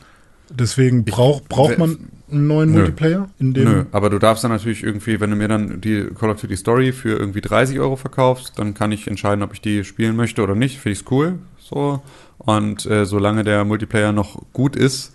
Deswegen 0.51 1.05
brauch, 1.05 1.43
braucht 1.43 1.79
man 1.79 2.11
einen 2.31 2.47
neuen 2.47 2.71
Nö. 2.73 2.79
Multiplayer? 2.79 3.29
In 3.39 3.53
dem 3.53 3.65
Nö, 3.65 3.85
aber 3.93 4.09
du 4.11 4.19
darfst 4.19 4.45
dann 4.45 4.51
natürlich 4.51 4.83
irgendwie, 4.83 5.21
wenn 5.21 5.31
du 5.31 5.37
mir 5.37 5.49
dann 5.49 5.81
die 5.81 6.07
Call 6.19 6.31
of 6.31 6.41
Duty 6.41 6.57
Story 6.57 6.93
für 6.93 7.19
irgendwie 7.19 7.41
30 7.41 7.79
Euro 7.81 7.97
verkaufst, 7.97 8.59
dann 8.59 8.75
kann 8.75 8.93
ich 8.93 9.07
entscheiden, 9.07 9.43
ob 9.43 9.53
ich 9.53 9.61
die 9.61 9.85
spielen 9.85 10.17
möchte 10.17 10.43
oder 10.43 10.55
nicht. 10.55 10.79
Finde 10.79 10.99
ich's 10.99 11.11
cool. 11.11 11.39
So. 11.59 12.03
Und 12.39 12.87
äh, 12.87 13.05
solange 13.05 13.45
der 13.45 13.65
Multiplayer 13.65 14.13
noch 14.13 14.43
gut 14.53 14.75
ist, 14.75 15.13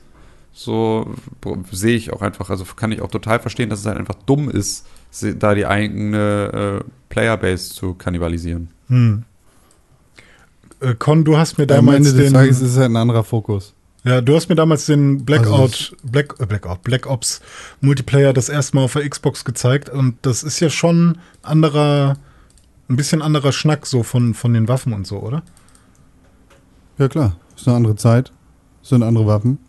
so 0.51 1.15
sehe 1.71 1.95
ich 1.95 2.13
auch 2.13 2.21
einfach, 2.21 2.51
also 2.51 2.63
kann 2.75 2.91
ich 2.91 3.01
auch 3.01 3.09
total 3.09 3.39
verstehen, 3.39 3.69
dass 3.69 3.79
es 3.79 3.85
halt 3.87 3.97
einfach 3.97 4.21
dumm 4.25 4.49
ist, 4.49 4.85
da 5.21 5.53
die 5.53 5.65
eigene 5.65 6.81
äh, 6.81 6.89
Playerbase 7.09 7.73
zu 7.73 7.93
kannibalisieren. 7.93 8.69
Hm. 8.87 9.23
Äh, 10.79 10.95
Con, 10.95 11.23
du 11.23 11.37
hast 11.37 11.57
mir 11.57 11.63
Am 11.63 11.67
damals 11.67 11.97
Ende 11.97 12.13
des 12.13 12.25
den, 12.25 12.33
Tages 12.33 12.61
ist 12.61 12.77
halt 12.77 12.89
ein 12.89 12.95
anderer 12.95 13.23
Fokus. 13.23 13.73
ja, 14.03 14.21
du 14.21 14.35
hast 14.35 14.49
mir 14.49 14.55
damals 14.55 14.85
den 14.85 15.23
Blackout, 15.23 15.93
Also 15.93 15.95
Black, 16.03 16.35
äh, 16.39 16.45
Blackout, 16.45 16.83
Black 16.83 17.05
Ops 17.07 17.41
Multiplayer 17.81 18.33
das 18.33 18.49
erste 18.49 18.75
Mal 18.75 18.83
auf 18.83 18.93
der 18.93 19.07
Xbox 19.07 19.45
gezeigt 19.45 19.89
und 19.89 20.17
das 20.23 20.43
ist 20.43 20.59
ja 20.59 20.69
schon 20.69 21.17
anderer, 21.41 22.17
ein 22.89 22.95
bisschen 22.95 23.21
anderer 23.21 23.51
Schnack 23.51 23.85
so 23.85 24.03
von, 24.03 24.33
von 24.33 24.53
den 24.53 24.67
Waffen 24.67 24.93
und 24.93 25.07
so, 25.07 25.19
oder? 25.19 25.43
Ja 26.97 27.07
klar, 27.07 27.37
ist 27.55 27.67
eine 27.67 27.77
andere 27.77 27.95
Zeit, 27.95 28.31
sind 28.81 29.03
andere 29.03 29.25
Waffen. 29.27 29.59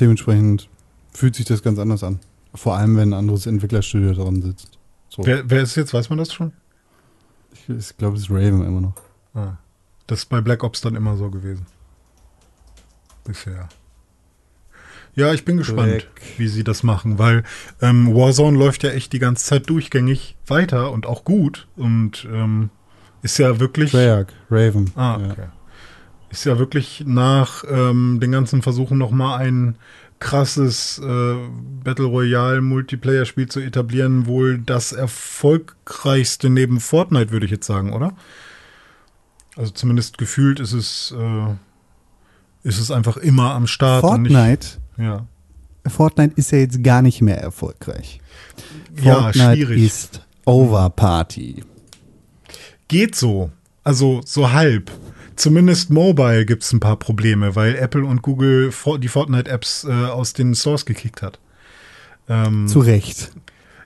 Dementsprechend 0.00 0.68
fühlt 1.12 1.34
sich 1.34 1.46
das 1.46 1.62
ganz 1.62 1.78
anders 1.78 2.04
an. 2.04 2.20
Vor 2.54 2.76
allem, 2.76 2.96
wenn 2.96 3.10
ein 3.10 3.18
anderes 3.18 3.46
Entwicklerstudio 3.46 4.12
dran 4.12 4.42
sitzt. 4.42 4.77
So. 5.18 5.26
Wer, 5.26 5.50
wer 5.50 5.62
ist 5.62 5.74
jetzt, 5.74 5.92
weiß 5.92 6.10
man 6.10 6.18
das 6.18 6.32
schon? 6.32 6.52
Ich, 7.52 7.68
ich 7.68 7.96
glaube, 7.96 8.16
es 8.16 8.22
ist 8.22 8.30
Raven 8.30 8.64
immer 8.64 8.80
noch. 8.80 8.94
Ah, 9.34 9.56
das 10.06 10.20
ist 10.20 10.26
bei 10.26 10.40
Black 10.40 10.62
Ops 10.62 10.80
dann 10.80 10.94
immer 10.94 11.16
so 11.16 11.28
gewesen. 11.28 11.66
Bisher. 13.24 13.68
Ja, 15.16 15.34
ich 15.34 15.44
bin 15.44 15.56
gespannt, 15.56 15.90
Black. 16.14 16.22
wie 16.36 16.46
sie 16.46 16.62
das 16.62 16.84
machen, 16.84 17.18
weil 17.18 17.42
ähm, 17.82 18.14
Warzone 18.14 18.56
läuft 18.56 18.84
ja 18.84 18.90
echt 18.90 19.12
die 19.12 19.18
ganze 19.18 19.44
Zeit 19.44 19.68
durchgängig 19.68 20.36
weiter 20.46 20.92
und 20.92 21.04
auch 21.04 21.24
gut 21.24 21.66
und 21.74 22.28
ähm, 22.32 22.70
ist 23.22 23.38
ja 23.38 23.58
wirklich. 23.58 23.90
Treyarch, 23.90 24.28
Raven. 24.48 24.92
Ah, 24.94 25.18
ja. 25.20 25.30
okay. 25.32 25.46
Ist 26.30 26.44
ja 26.44 26.60
wirklich 26.60 27.02
nach 27.04 27.64
ähm, 27.68 28.20
den 28.20 28.30
ganzen 28.30 28.62
Versuchen 28.62 28.98
nochmal 28.98 29.40
ein 29.40 29.74
krasses 30.20 30.98
äh, 30.98 31.34
Battle 31.84 32.06
Royale 32.06 32.60
Multiplayer-Spiel 32.60 33.48
zu 33.48 33.60
etablieren, 33.60 34.26
wohl 34.26 34.58
das 34.58 34.92
erfolgreichste 34.92 36.50
neben 36.50 36.80
Fortnite, 36.80 37.30
würde 37.30 37.46
ich 37.46 37.52
jetzt 37.52 37.66
sagen, 37.66 37.92
oder? 37.92 38.12
Also 39.56 39.72
zumindest 39.72 40.18
gefühlt 40.18 40.60
ist 40.60 40.72
es, 40.72 41.14
äh, 41.16 41.54
ist 42.62 42.78
es 42.78 42.90
einfach 42.90 43.16
immer 43.16 43.54
am 43.54 43.66
Start. 43.66 44.02
Fortnite, 44.02 44.32
Nicht, 44.36 44.80
ja. 44.98 45.26
Fortnite 45.86 46.34
ist 46.36 46.52
ja 46.52 46.58
jetzt 46.58 46.82
gar 46.82 47.02
nicht 47.02 47.22
mehr 47.22 47.40
erfolgreich. 47.40 48.20
ja, 49.02 49.22
Fortnite 49.22 49.56
schwierig. 49.56 49.82
ist 49.84 50.26
Over 50.44 50.90
Party. 50.90 51.62
Geht 52.88 53.14
so. 53.14 53.50
Also 53.84 54.20
so 54.24 54.50
halb. 54.52 54.90
Zumindest 55.38 55.90
mobile 55.90 56.44
gibt 56.44 56.64
es 56.64 56.72
ein 56.72 56.80
paar 56.80 56.96
Probleme, 56.98 57.54
weil 57.56 57.76
Apple 57.76 58.04
und 58.04 58.22
Google 58.22 58.72
die 59.00 59.08
Fortnite-Apps 59.08 59.84
äh, 59.84 59.92
aus 59.92 60.32
den 60.32 60.54
Stores 60.54 60.84
gekickt 60.84 61.22
hat. 61.22 61.38
Ähm, 62.28 62.66
Zu 62.68 62.80
Recht. 62.80 63.30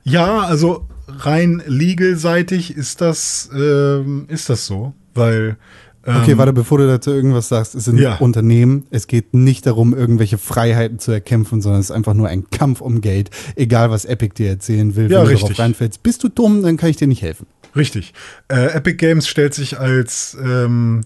ja, 0.02 0.40
also 0.40 0.88
rein 1.06 1.62
legal-seitig 1.66 2.74
ist 2.76 3.00
das, 3.00 3.50
ähm, 3.54 4.24
ist 4.28 4.48
das 4.48 4.66
so, 4.66 4.94
weil. 5.14 5.56
Ähm, 6.04 6.16
Okay, 6.22 6.36
warte, 6.36 6.52
bevor 6.52 6.78
du 6.78 6.86
dazu 6.88 7.10
irgendwas 7.12 7.48
sagst, 7.48 7.74
es 7.76 7.84
sind 7.84 7.98
Ja. 7.98 8.16
Unternehmen. 8.16 8.86
Es 8.90 9.06
geht 9.06 9.34
nicht 9.34 9.66
darum, 9.66 9.94
irgendwelche 9.94 10.36
Freiheiten 10.38 10.98
zu 10.98 11.12
erkämpfen, 11.12 11.60
sondern 11.60 11.80
es 11.80 11.90
ist 11.90 11.94
einfach 11.96 12.14
nur 12.14 12.26
ein 12.28 12.50
Kampf 12.50 12.80
um 12.80 13.00
Geld. 13.02 13.30
Egal, 13.54 13.90
was 13.90 14.04
Epic 14.04 14.34
dir 14.34 14.48
erzählen 14.48 14.96
will, 14.96 15.04
Ja, 15.12 15.18
wenn 15.18 15.24
du 15.26 15.30
richtig. 15.32 15.42
darauf 15.50 15.58
reinfällst. 15.60 16.02
Bist 16.02 16.24
du 16.24 16.28
dumm, 16.28 16.62
dann 16.62 16.76
kann 16.76 16.88
ich 16.90 16.96
dir 16.96 17.06
nicht 17.06 17.22
helfen. 17.22 17.46
Richtig. 17.76 18.14
Äh, 18.48 18.72
Epic 18.74 18.96
Games 18.96 19.28
stellt 19.28 19.54
sich 19.54 19.78
als, 19.78 20.36
ähm, 20.44 21.02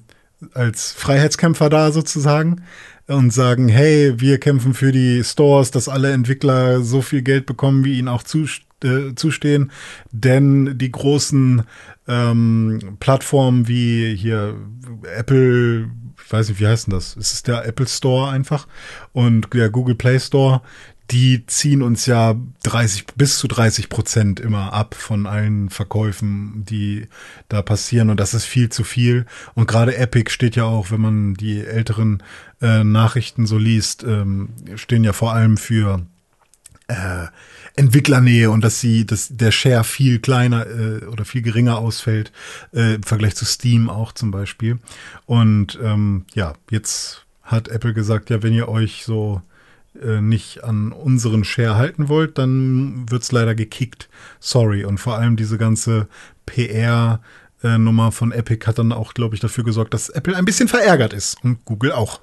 als 0.52 0.92
Freiheitskämpfer 0.92 1.70
dar 1.70 1.92
sozusagen 1.92 2.62
und 3.06 3.32
sagen, 3.32 3.68
hey, 3.68 4.14
wir 4.20 4.38
kämpfen 4.38 4.74
für 4.74 4.92
die 4.92 5.22
Stores, 5.24 5.70
dass 5.70 5.88
alle 5.88 6.12
Entwickler 6.12 6.82
so 6.82 7.02
viel 7.02 7.22
Geld 7.22 7.46
bekommen, 7.46 7.84
wie 7.84 7.98
ihnen 7.98 8.08
auch 8.08 8.22
äh, 8.84 9.14
zustehen. 9.14 9.70
Denn 10.10 10.76
die 10.76 10.90
großen 10.90 11.62
ähm, 12.08 12.96
Plattformen 13.00 13.68
wie 13.68 14.14
hier 14.16 14.56
Apple, 15.16 15.90
ich 16.24 16.32
weiß 16.32 16.48
nicht, 16.48 16.60
wie 16.60 16.66
heißt 16.66 16.88
denn 16.88 16.94
das? 16.94 17.16
Es 17.16 17.32
ist 17.32 17.48
der 17.48 17.64
Apple 17.64 17.86
Store 17.86 18.30
einfach 18.30 18.66
und 19.12 19.52
der 19.54 19.70
Google 19.70 19.94
Play 19.94 20.18
Store, 20.18 20.62
die 21.10 21.46
ziehen 21.46 21.82
uns 21.82 22.06
ja 22.06 22.34
30 22.64 23.06
bis 23.16 23.38
zu 23.38 23.46
30 23.46 23.88
Prozent 23.88 24.40
immer 24.40 24.72
ab 24.72 24.94
von 24.94 25.26
allen 25.26 25.70
Verkäufen, 25.70 26.64
die 26.68 27.06
da 27.48 27.62
passieren 27.62 28.10
und 28.10 28.18
das 28.18 28.34
ist 28.34 28.44
viel 28.44 28.70
zu 28.70 28.82
viel. 28.82 29.26
Und 29.54 29.68
gerade 29.68 29.96
Epic 29.96 30.30
steht 30.30 30.56
ja 30.56 30.64
auch, 30.64 30.90
wenn 30.90 31.00
man 31.00 31.34
die 31.34 31.64
älteren 31.64 32.22
äh, 32.60 32.82
Nachrichten 32.82 33.46
so 33.46 33.58
liest, 33.58 34.02
ähm, 34.02 34.48
stehen 34.74 35.04
ja 35.04 35.12
vor 35.12 35.32
allem 35.32 35.56
für 35.56 36.06
äh, 36.88 37.26
Entwicklernähe 37.76 38.50
und 38.50 38.62
dass 38.62 38.80
sie, 38.80 39.06
dass 39.06 39.28
der 39.30 39.52
Share 39.52 39.84
viel 39.84 40.18
kleiner 40.18 40.66
äh, 40.66 41.04
oder 41.06 41.24
viel 41.24 41.42
geringer 41.42 41.78
ausfällt 41.78 42.32
äh, 42.72 42.94
im 42.94 43.02
Vergleich 43.02 43.36
zu 43.36 43.44
Steam 43.44 43.90
auch 43.90 44.12
zum 44.12 44.30
Beispiel. 44.30 44.78
Und 45.26 45.78
ähm, 45.82 46.24
ja, 46.34 46.54
jetzt 46.70 47.26
hat 47.42 47.68
Apple 47.68 47.92
gesagt, 47.92 48.30
ja, 48.30 48.42
wenn 48.42 48.54
ihr 48.54 48.68
euch 48.68 49.04
so 49.04 49.42
nicht 50.20 50.64
an 50.64 50.92
unseren 50.92 51.44
Share 51.44 51.76
halten 51.76 52.08
wollt, 52.08 52.38
dann 52.38 53.06
wird's 53.10 53.32
leider 53.32 53.54
gekickt. 53.54 54.08
Sorry. 54.40 54.84
Und 54.84 54.98
vor 54.98 55.16
allem 55.16 55.36
diese 55.36 55.58
ganze 55.58 56.08
PR 56.46 57.20
äh, 57.62 58.10
von 58.10 58.32
Epic 58.32 58.66
hat 58.66 58.78
dann 58.78 58.92
auch, 58.92 59.14
glaube 59.14 59.34
ich, 59.34 59.40
dafür 59.40 59.64
gesorgt, 59.64 59.94
dass 59.94 60.08
Apple 60.08 60.36
ein 60.36 60.44
bisschen 60.44 60.68
verärgert 60.68 61.12
ist 61.12 61.42
und 61.42 61.64
Google 61.64 61.92
auch. 61.92 62.20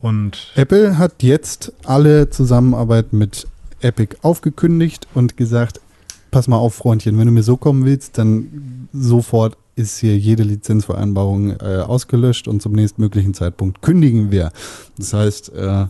Und 0.00 0.52
Apple 0.54 0.98
hat 0.98 1.22
jetzt 1.22 1.72
alle 1.84 2.30
Zusammenarbeit 2.30 3.12
mit 3.12 3.46
Epic 3.80 4.16
aufgekündigt 4.22 5.08
und 5.14 5.36
gesagt, 5.36 5.80
pass 6.30 6.48
mal 6.48 6.56
auf, 6.56 6.74
Freundchen, 6.74 7.18
wenn 7.18 7.26
du 7.26 7.32
mir 7.32 7.42
so 7.42 7.56
kommen 7.56 7.84
willst, 7.84 8.18
dann 8.18 8.88
sofort 8.92 9.56
ist 9.74 9.98
hier 9.98 10.18
jede 10.18 10.42
Lizenzvereinbarung 10.42 11.52
äh, 11.60 11.78
ausgelöscht 11.78 12.48
und 12.48 12.60
zum 12.60 12.72
nächstmöglichen 12.72 13.34
Zeitpunkt 13.34 13.80
kündigen 13.80 14.30
wir. 14.30 14.52
Das 14.98 15.12
heißt, 15.12 15.54
äh, 15.54 15.86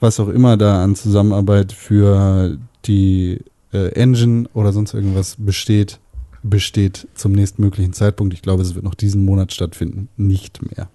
was 0.00 0.20
auch 0.20 0.28
immer 0.28 0.56
da 0.56 0.82
an 0.82 0.94
Zusammenarbeit 0.94 1.72
für 1.72 2.58
die 2.84 3.40
äh, 3.72 3.92
Engine 3.92 4.48
oder 4.54 4.72
sonst 4.72 4.94
irgendwas 4.94 5.36
besteht, 5.38 5.98
besteht 6.42 7.08
zum 7.14 7.32
nächstmöglichen 7.32 7.92
Zeitpunkt. 7.92 8.34
Ich 8.34 8.42
glaube, 8.42 8.62
es 8.62 8.74
wird 8.74 8.84
noch 8.84 8.94
diesen 8.94 9.24
Monat 9.24 9.52
stattfinden, 9.52 10.08
nicht 10.16 10.60
mehr. 10.74 10.88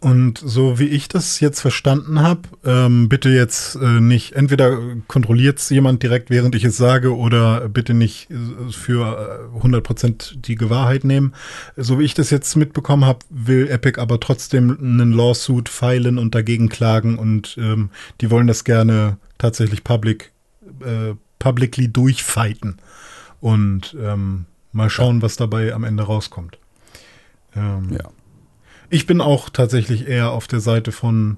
Und 0.00 0.38
so 0.38 0.78
wie 0.78 0.86
ich 0.86 1.08
das 1.08 1.40
jetzt 1.40 1.60
verstanden 1.60 2.20
habe, 2.20 2.42
ähm, 2.64 3.08
bitte 3.08 3.30
jetzt 3.30 3.74
äh, 3.74 4.00
nicht, 4.00 4.32
entweder 4.34 4.78
kontrolliert 5.08 5.58
es 5.58 5.70
jemand 5.70 6.04
direkt, 6.04 6.30
während 6.30 6.54
ich 6.54 6.62
es 6.62 6.76
sage, 6.76 7.16
oder 7.16 7.68
bitte 7.68 7.94
nicht 7.94 8.30
äh, 8.30 8.70
für 8.70 9.50
äh, 9.52 9.58
100% 9.58 10.40
die 10.40 10.70
Wahrheit 10.70 11.02
nehmen. 11.02 11.34
So 11.76 11.98
wie 11.98 12.04
ich 12.04 12.14
das 12.14 12.30
jetzt 12.30 12.54
mitbekommen 12.54 13.04
habe, 13.04 13.20
will 13.28 13.66
Epic 13.68 14.00
aber 14.00 14.20
trotzdem 14.20 14.78
einen 14.80 15.12
Lawsuit 15.12 15.68
filen 15.68 16.18
und 16.18 16.32
dagegen 16.32 16.68
klagen 16.68 17.18
und 17.18 17.56
ähm, 17.58 17.90
die 18.20 18.30
wollen 18.30 18.46
das 18.46 18.62
gerne 18.62 19.16
tatsächlich 19.36 19.82
public, 19.82 20.30
äh, 20.80 21.14
publicly 21.40 21.88
durchfighten. 21.88 22.78
Und 23.40 23.96
ähm, 24.00 24.46
mal 24.70 24.90
schauen, 24.90 25.22
was 25.22 25.36
dabei 25.36 25.74
am 25.74 25.82
Ende 25.82 26.04
rauskommt. 26.04 26.58
Ähm, 27.56 27.88
Ja. 27.90 28.10
Ich 28.90 29.06
bin 29.06 29.20
auch 29.20 29.50
tatsächlich 29.50 30.08
eher 30.08 30.30
auf 30.30 30.46
der 30.46 30.60
Seite 30.60 30.92
von, 30.92 31.36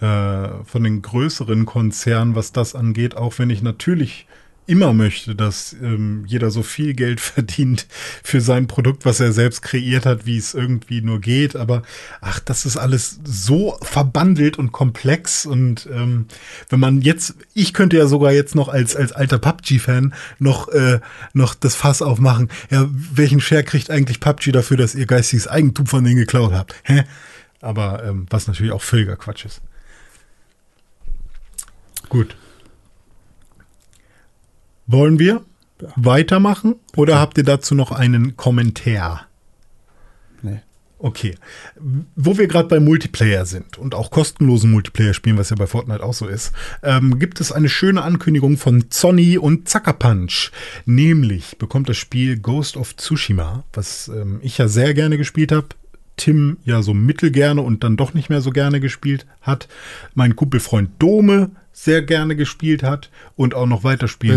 äh, 0.00 0.48
von 0.64 0.84
den 0.84 1.02
größeren 1.02 1.66
Konzernen, 1.66 2.34
was 2.34 2.52
das 2.52 2.74
angeht, 2.74 3.16
auch 3.16 3.38
wenn 3.38 3.50
ich 3.50 3.62
natürlich 3.62 4.26
immer 4.70 4.92
möchte, 4.92 5.34
dass 5.34 5.74
ähm, 5.82 6.24
jeder 6.26 6.50
so 6.52 6.62
viel 6.62 6.94
Geld 6.94 7.20
verdient 7.20 7.86
für 8.22 8.40
sein 8.40 8.68
Produkt, 8.68 9.04
was 9.04 9.18
er 9.18 9.32
selbst 9.32 9.62
kreiert 9.62 10.06
hat, 10.06 10.26
wie 10.26 10.36
es 10.36 10.54
irgendwie 10.54 11.02
nur 11.02 11.20
geht. 11.20 11.56
Aber 11.56 11.82
ach, 12.20 12.38
das 12.38 12.64
ist 12.64 12.76
alles 12.76 13.18
so 13.24 13.76
verbandelt 13.82 14.58
und 14.58 14.70
komplex. 14.70 15.44
Und 15.44 15.88
ähm, 15.92 16.26
wenn 16.68 16.78
man 16.78 17.02
jetzt, 17.02 17.34
ich 17.52 17.74
könnte 17.74 17.96
ja 17.96 18.06
sogar 18.06 18.32
jetzt 18.32 18.54
noch 18.54 18.68
als, 18.68 18.94
als 18.94 19.12
alter 19.12 19.38
PUBG-Fan 19.38 20.14
noch, 20.38 20.68
äh, 20.68 21.00
noch 21.32 21.54
das 21.54 21.74
Fass 21.74 22.00
aufmachen. 22.00 22.48
Ja, 22.70 22.88
welchen 22.90 23.40
Share 23.40 23.64
kriegt 23.64 23.90
eigentlich 23.90 24.20
PUBG 24.20 24.52
dafür, 24.52 24.76
dass 24.76 24.94
ihr 24.94 25.06
geistiges 25.06 25.48
Eigentum 25.48 25.86
von 25.86 26.04
denen 26.04 26.16
geklaut 26.16 26.52
habt? 26.52 26.76
Hä? 26.84 27.04
Aber 27.60 28.04
ähm, 28.04 28.26
was 28.30 28.46
natürlich 28.46 28.72
auch 28.72 28.82
völliger 28.82 29.16
Quatsch 29.16 29.44
ist. 29.44 29.60
Gut. 32.08 32.36
Wollen 34.92 35.20
wir 35.20 35.42
weitermachen 35.94 36.74
oder 36.96 37.20
habt 37.20 37.38
ihr 37.38 37.44
dazu 37.44 37.76
noch 37.76 37.92
einen 37.92 38.36
Kommentar? 38.36 39.28
Nee. 40.42 40.62
Okay. 40.98 41.36
Wo 42.16 42.38
wir 42.38 42.48
gerade 42.48 42.68
bei 42.68 42.80
Multiplayer 42.80 43.46
sind 43.46 43.78
und 43.78 43.94
auch 43.94 44.10
kostenlosen 44.10 44.68
Multiplayer 44.72 45.14
spielen, 45.14 45.38
was 45.38 45.50
ja 45.50 45.56
bei 45.56 45.68
Fortnite 45.68 46.02
auch 46.02 46.12
so 46.12 46.26
ist, 46.26 46.50
ähm, 46.82 47.20
gibt 47.20 47.40
es 47.40 47.52
eine 47.52 47.68
schöne 47.68 48.02
Ankündigung 48.02 48.56
von 48.56 48.86
Sonny 48.90 49.38
und 49.38 49.68
Zucker 49.68 49.92
Punch. 49.92 50.50
Nämlich 50.86 51.56
bekommt 51.56 51.88
das 51.88 51.96
Spiel 51.96 52.40
Ghost 52.40 52.76
of 52.76 52.96
Tsushima, 52.96 53.62
was 53.72 54.08
ähm, 54.08 54.40
ich 54.42 54.58
ja 54.58 54.66
sehr 54.66 54.92
gerne 54.92 55.18
gespielt 55.18 55.52
habe. 55.52 55.68
Tim 56.16 56.56
ja 56.64 56.82
so 56.82 56.94
mittelgerne 56.94 57.62
und 57.62 57.84
dann 57.84 57.96
doch 57.96 58.12
nicht 58.12 58.28
mehr 58.28 58.40
so 58.40 58.50
gerne 58.50 58.80
gespielt 58.80 59.24
hat. 59.40 59.68
Mein 60.14 60.34
Kumpelfreund 60.34 60.90
Dome 60.98 61.52
sehr 61.72 62.02
gerne 62.02 62.36
gespielt 62.36 62.82
hat 62.82 63.10
und 63.36 63.54
auch 63.54 63.66
noch 63.66 63.84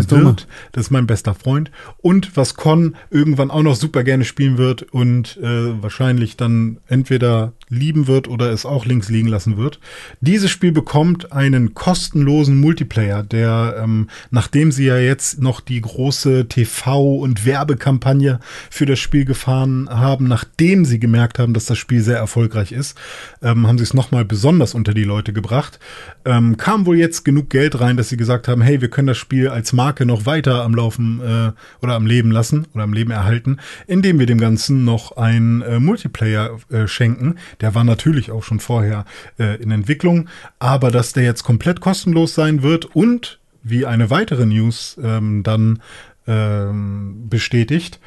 ist 0.00 0.12
Dome? 0.12 0.24
wird. 0.24 0.46
Das 0.72 0.86
ist 0.86 0.90
mein 0.90 1.06
bester 1.06 1.34
Freund. 1.34 1.70
Und 1.98 2.36
was 2.36 2.54
Con 2.54 2.96
irgendwann 3.10 3.50
auch 3.50 3.62
noch 3.62 3.76
super 3.76 4.04
gerne 4.04 4.24
spielen 4.24 4.58
wird 4.58 4.82
und 4.82 5.36
äh, 5.38 5.82
wahrscheinlich 5.82 6.36
dann 6.36 6.78
entweder 6.88 7.52
lieben 7.68 8.06
wird 8.06 8.28
oder 8.28 8.50
es 8.50 8.66
auch 8.66 8.86
links 8.86 9.08
liegen 9.08 9.28
lassen 9.28 9.56
wird. 9.56 9.80
Dieses 10.20 10.50
Spiel 10.50 10.72
bekommt 10.72 11.32
einen 11.32 11.74
kostenlosen 11.74 12.60
Multiplayer, 12.60 13.22
der, 13.22 13.76
ähm, 13.82 14.08
nachdem 14.30 14.72
sie 14.72 14.86
ja 14.86 14.98
jetzt 14.98 15.40
noch 15.40 15.60
die 15.60 15.80
große 15.80 16.46
TV- 16.48 17.20
und 17.20 17.46
Werbekampagne 17.46 18.40
für 18.70 18.86
das 18.86 18.98
Spiel 18.98 19.24
gefahren 19.24 19.88
haben, 19.90 20.28
nachdem 20.28 20.84
sie 20.84 20.98
gemerkt 20.98 21.38
haben, 21.38 21.54
dass 21.54 21.66
das 21.66 21.78
Spiel 21.78 22.00
sehr 22.02 22.18
erfolgreich 22.18 22.72
ist, 22.72 22.98
ähm, 23.42 23.66
haben 23.66 23.78
sie 23.78 23.84
es 23.84 23.94
nochmal 23.94 24.24
besonders 24.24 24.74
unter 24.74 24.94
die 24.94 25.04
Leute 25.04 25.32
gebracht. 25.32 25.78
Ähm, 26.24 26.56
kam 26.56 26.86
wohl 26.86 26.96
jetzt 26.96 27.24
genug 27.24 27.50
Geld 27.50 27.80
rein, 27.80 27.96
dass 27.96 28.08
sie 28.08 28.16
gesagt 28.16 28.48
haben, 28.48 28.62
hey, 28.62 28.80
wir 28.80 28.88
können 28.88 29.08
das 29.08 29.18
Spiel 29.18 29.48
als 29.48 29.72
Marke 29.72 30.06
noch 30.06 30.26
weiter 30.26 30.64
am 30.64 30.74
Laufen 30.74 31.20
äh, 31.20 31.52
oder 31.82 31.94
am 31.94 32.06
Leben 32.06 32.30
lassen 32.30 32.66
oder 32.74 32.84
am 32.84 32.92
Leben 32.92 33.10
erhalten, 33.10 33.58
indem 33.86 34.18
wir 34.18 34.26
dem 34.26 34.38
Ganzen 34.38 34.84
noch 34.84 35.16
einen 35.16 35.62
äh, 35.62 35.78
Multiplayer 35.78 36.58
äh, 36.70 36.86
schenken. 36.86 37.36
Der 37.60 37.74
war 37.74 37.84
natürlich 37.84 38.30
auch 38.30 38.42
schon 38.42 38.60
vorher 38.60 39.04
äh, 39.38 39.60
in 39.62 39.70
Entwicklung, 39.70 40.28
aber 40.58 40.90
dass 40.90 41.12
der 41.12 41.24
jetzt 41.24 41.44
komplett 41.44 41.80
kostenlos 41.80 42.34
sein 42.34 42.62
wird 42.62 42.84
und 42.96 43.38
wie 43.62 43.86
eine 43.86 44.10
weitere 44.10 44.46
News 44.46 44.98
ähm, 45.02 45.42
dann 45.42 45.80
ähm, 46.26 47.28
bestätigt, 47.28 47.98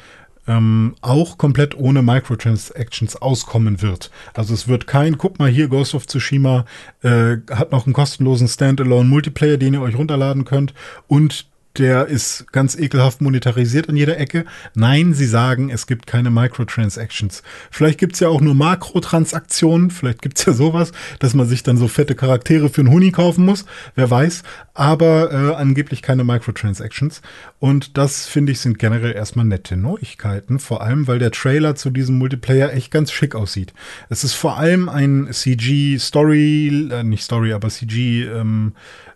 ähm, 0.46 0.94
auch 1.02 1.36
komplett 1.36 1.76
ohne 1.76 2.02
Microtransactions 2.02 3.16
auskommen 3.16 3.82
wird. 3.82 4.10
Also 4.34 4.54
es 4.54 4.66
wird 4.66 4.86
kein, 4.86 5.18
guck 5.18 5.38
mal 5.38 5.50
hier, 5.50 5.68
Ghost 5.68 5.94
of 5.94 6.06
Tsushima 6.06 6.64
äh, 7.02 7.36
hat 7.50 7.70
noch 7.70 7.86
einen 7.86 7.92
kostenlosen 7.92 8.48
Standalone 8.48 9.08
Multiplayer, 9.08 9.58
den 9.58 9.74
ihr 9.74 9.82
euch 9.82 9.96
runterladen 9.96 10.44
könnt 10.44 10.72
und 11.06 11.46
der 11.76 12.06
ist 12.06 12.50
ganz 12.52 12.76
ekelhaft 12.76 13.20
monetarisiert 13.20 13.88
an 13.88 13.96
jeder 13.96 14.18
Ecke. 14.18 14.44
Nein, 14.74 15.14
sie 15.14 15.26
sagen, 15.26 15.70
es 15.70 15.86
gibt 15.86 16.06
keine 16.06 16.30
Microtransactions. 16.30 17.42
Vielleicht 17.70 17.98
gibt's 17.98 18.20
ja 18.20 18.28
auch 18.28 18.40
nur 18.40 18.54
Makrotransaktionen, 18.54 19.90
vielleicht 19.90 20.22
gibt's 20.22 20.44
ja 20.44 20.52
sowas, 20.52 20.92
dass 21.18 21.34
man 21.34 21.46
sich 21.46 21.62
dann 21.62 21.76
so 21.76 21.86
fette 21.86 22.14
Charaktere 22.14 22.68
für 22.68 22.80
einen 22.80 22.90
Huni 22.90 23.12
kaufen 23.12 23.44
muss, 23.44 23.64
wer 23.94 24.10
weiß. 24.10 24.42
Aber 24.74 25.32
äh, 25.32 25.54
angeblich 25.54 26.02
keine 26.02 26.24
Microtransactions. 26.24 27.22
Und 27.58 27.96
das, 27.96 28.26
finde 28.26 28.52
ich, 28.52 28.60
sind 28.60 28.78
generell 28.78 29.12
erstmal 29.12 29.44
nette 29.44 29.76
Neuigkeiten. 29.76 30.58
Vor 30.58 30.82
allem, 30.82 31.06
weil 31.06 31.18
der 31.18 31.32
Trailer 31.32 31.74
zu 31.74 31.90
diesem 31.90 32.18
Multiplayer 32.18 32.72
echt 32.72 32.90
ganz 32.90 33.12
schick 33.12 33.34
aussieht. 33.34 33.72
Es 34.08 34.24
ist 34.24 34.34
vor 34.34 34.56
allem 34.58 34.88
ein 34.88 35.28
CG-Story, 35.30 36.88
äh, 36.90 37.02
nicht 37.02 37.24
Story, 37.24 37.52
aber 37.52 37.68
CG, 37.68 38.24
ähm, 38.24 38.74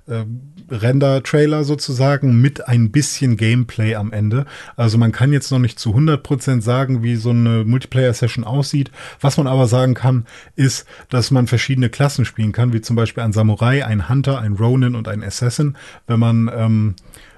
äh, 0.09 0.25
Render-Trailer 0.73 1.65
sozusagen 1.65 2.41
mit 2.41 2.67
ein 2.67 2.91
bisschen 2.91 3.37
Gameplay 3.37 3.95
am 3.95 4.13
Ende. 4.13 4.47
Also 4.77 4.99
man 4.99 5.13
kann 5.13 5.33
jetzt 5.33 5.51
noch 5.51 5.59
nicht 5.59 5.79
zu 5.79 5.95
100% 5.95 6.63
sagen, 6.63 7.03
wie 7.03 7.17
so 7.17 7.31
eine 7.31 7.65
Multiplayer-Session 7.65 8.45
aussieht. 8.45 8.91
Was 9.21 9.37
man 9.37 9.47
aber 9.47 9.67
sagen 9.67 9.95
kann, 9.95 10.27
ist, 10.57 10.87
dass 11.11 11.31
man 11.31 11.47
verschiedene 11.47 11.91
Klassen 11.91 12.25
spielen 12.25 12.53
kann, 12.53 12.73
wie 12.73 12.81
zum 12.81 12.97
Beispiel 12.97 13.23
ein 13.23 13.33
Samurai, 13.33 13.85
ein 13.85 14.09
Hunter, 14.09 14.41
ein 14.41 14.55
Ronin 14.55 14.95
und 14.95 15.09
ein 15.09 15.23
Assassin. 15.23 15.77
Wenn 16.07 16.19
man 16.19 16.51
ähm, 16.55 16.95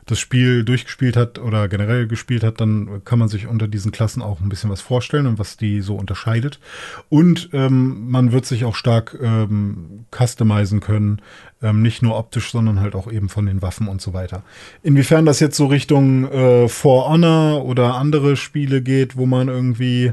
das 0.06 0.18
Spiel 0.18 0.64
durchgespielt 0.64 1.16
hat 1.16 1.38
oder 1.38 1.68
generell 1.68 2.06
gespielt 2.06 2.42
hat, 2.42 2.60
dann 2.60 3.02
kann 3.04 3.18
man 3.18 3.28
sich 3.28 3.46
unter 3.46 3.68
diesen 3.68 3.92
Klassen 3.92 4.22
auch 4.22 4.40
ein 4.40 4.48
bisschen 4.48 4.70
was 4.70 4.80
vorstellen 4.80 5.26
und 5.26 5.38
was 5.38 5.56
die 5.56 5.80
so 5.80 5.94
unterscheidet. 5.96 6.60
Und 7.08 7.50
ähm, 7.52 8.10
man 8.10 8.32
wird 8.32 8.44
sich 8.44 8.64
auch 8.64 8.74
stark 8.74 9.16
ähm, 9.22 10.04
customizen 10.10 10.80
können, 10.80 11.22
ähm, 11.62 11.82
nicht 11.82 12.02
nur 12.02 12.16
optisch, 12.18 12.52
sondern 12.52 12.80
halt 12.80 12.94
auch 12.94 13.10
eben 13.10 13.28
von 13.28 13.46
den 13.46 13.62
Waffen 13.62 13.88
und 13.88 14.02
so 14.02 14.12
weiter. 14.12 14.42
Inwiefern 14.82 15.24
das 15.24 15.40
jetzt 15.40 15.56
so 15.56 15.66
Richtung 15.66 16.30
äh, 16.30 16.68
For 16.68 17.08
Honor 17.08 17.64
oder 17.64 17.94
andere 17.94 18.36
Spiele 18.36 18.82
geht, 18.82 19.16
wo 19.16 19.26
man 19.26 19.48
irgendwie 19.48 20.12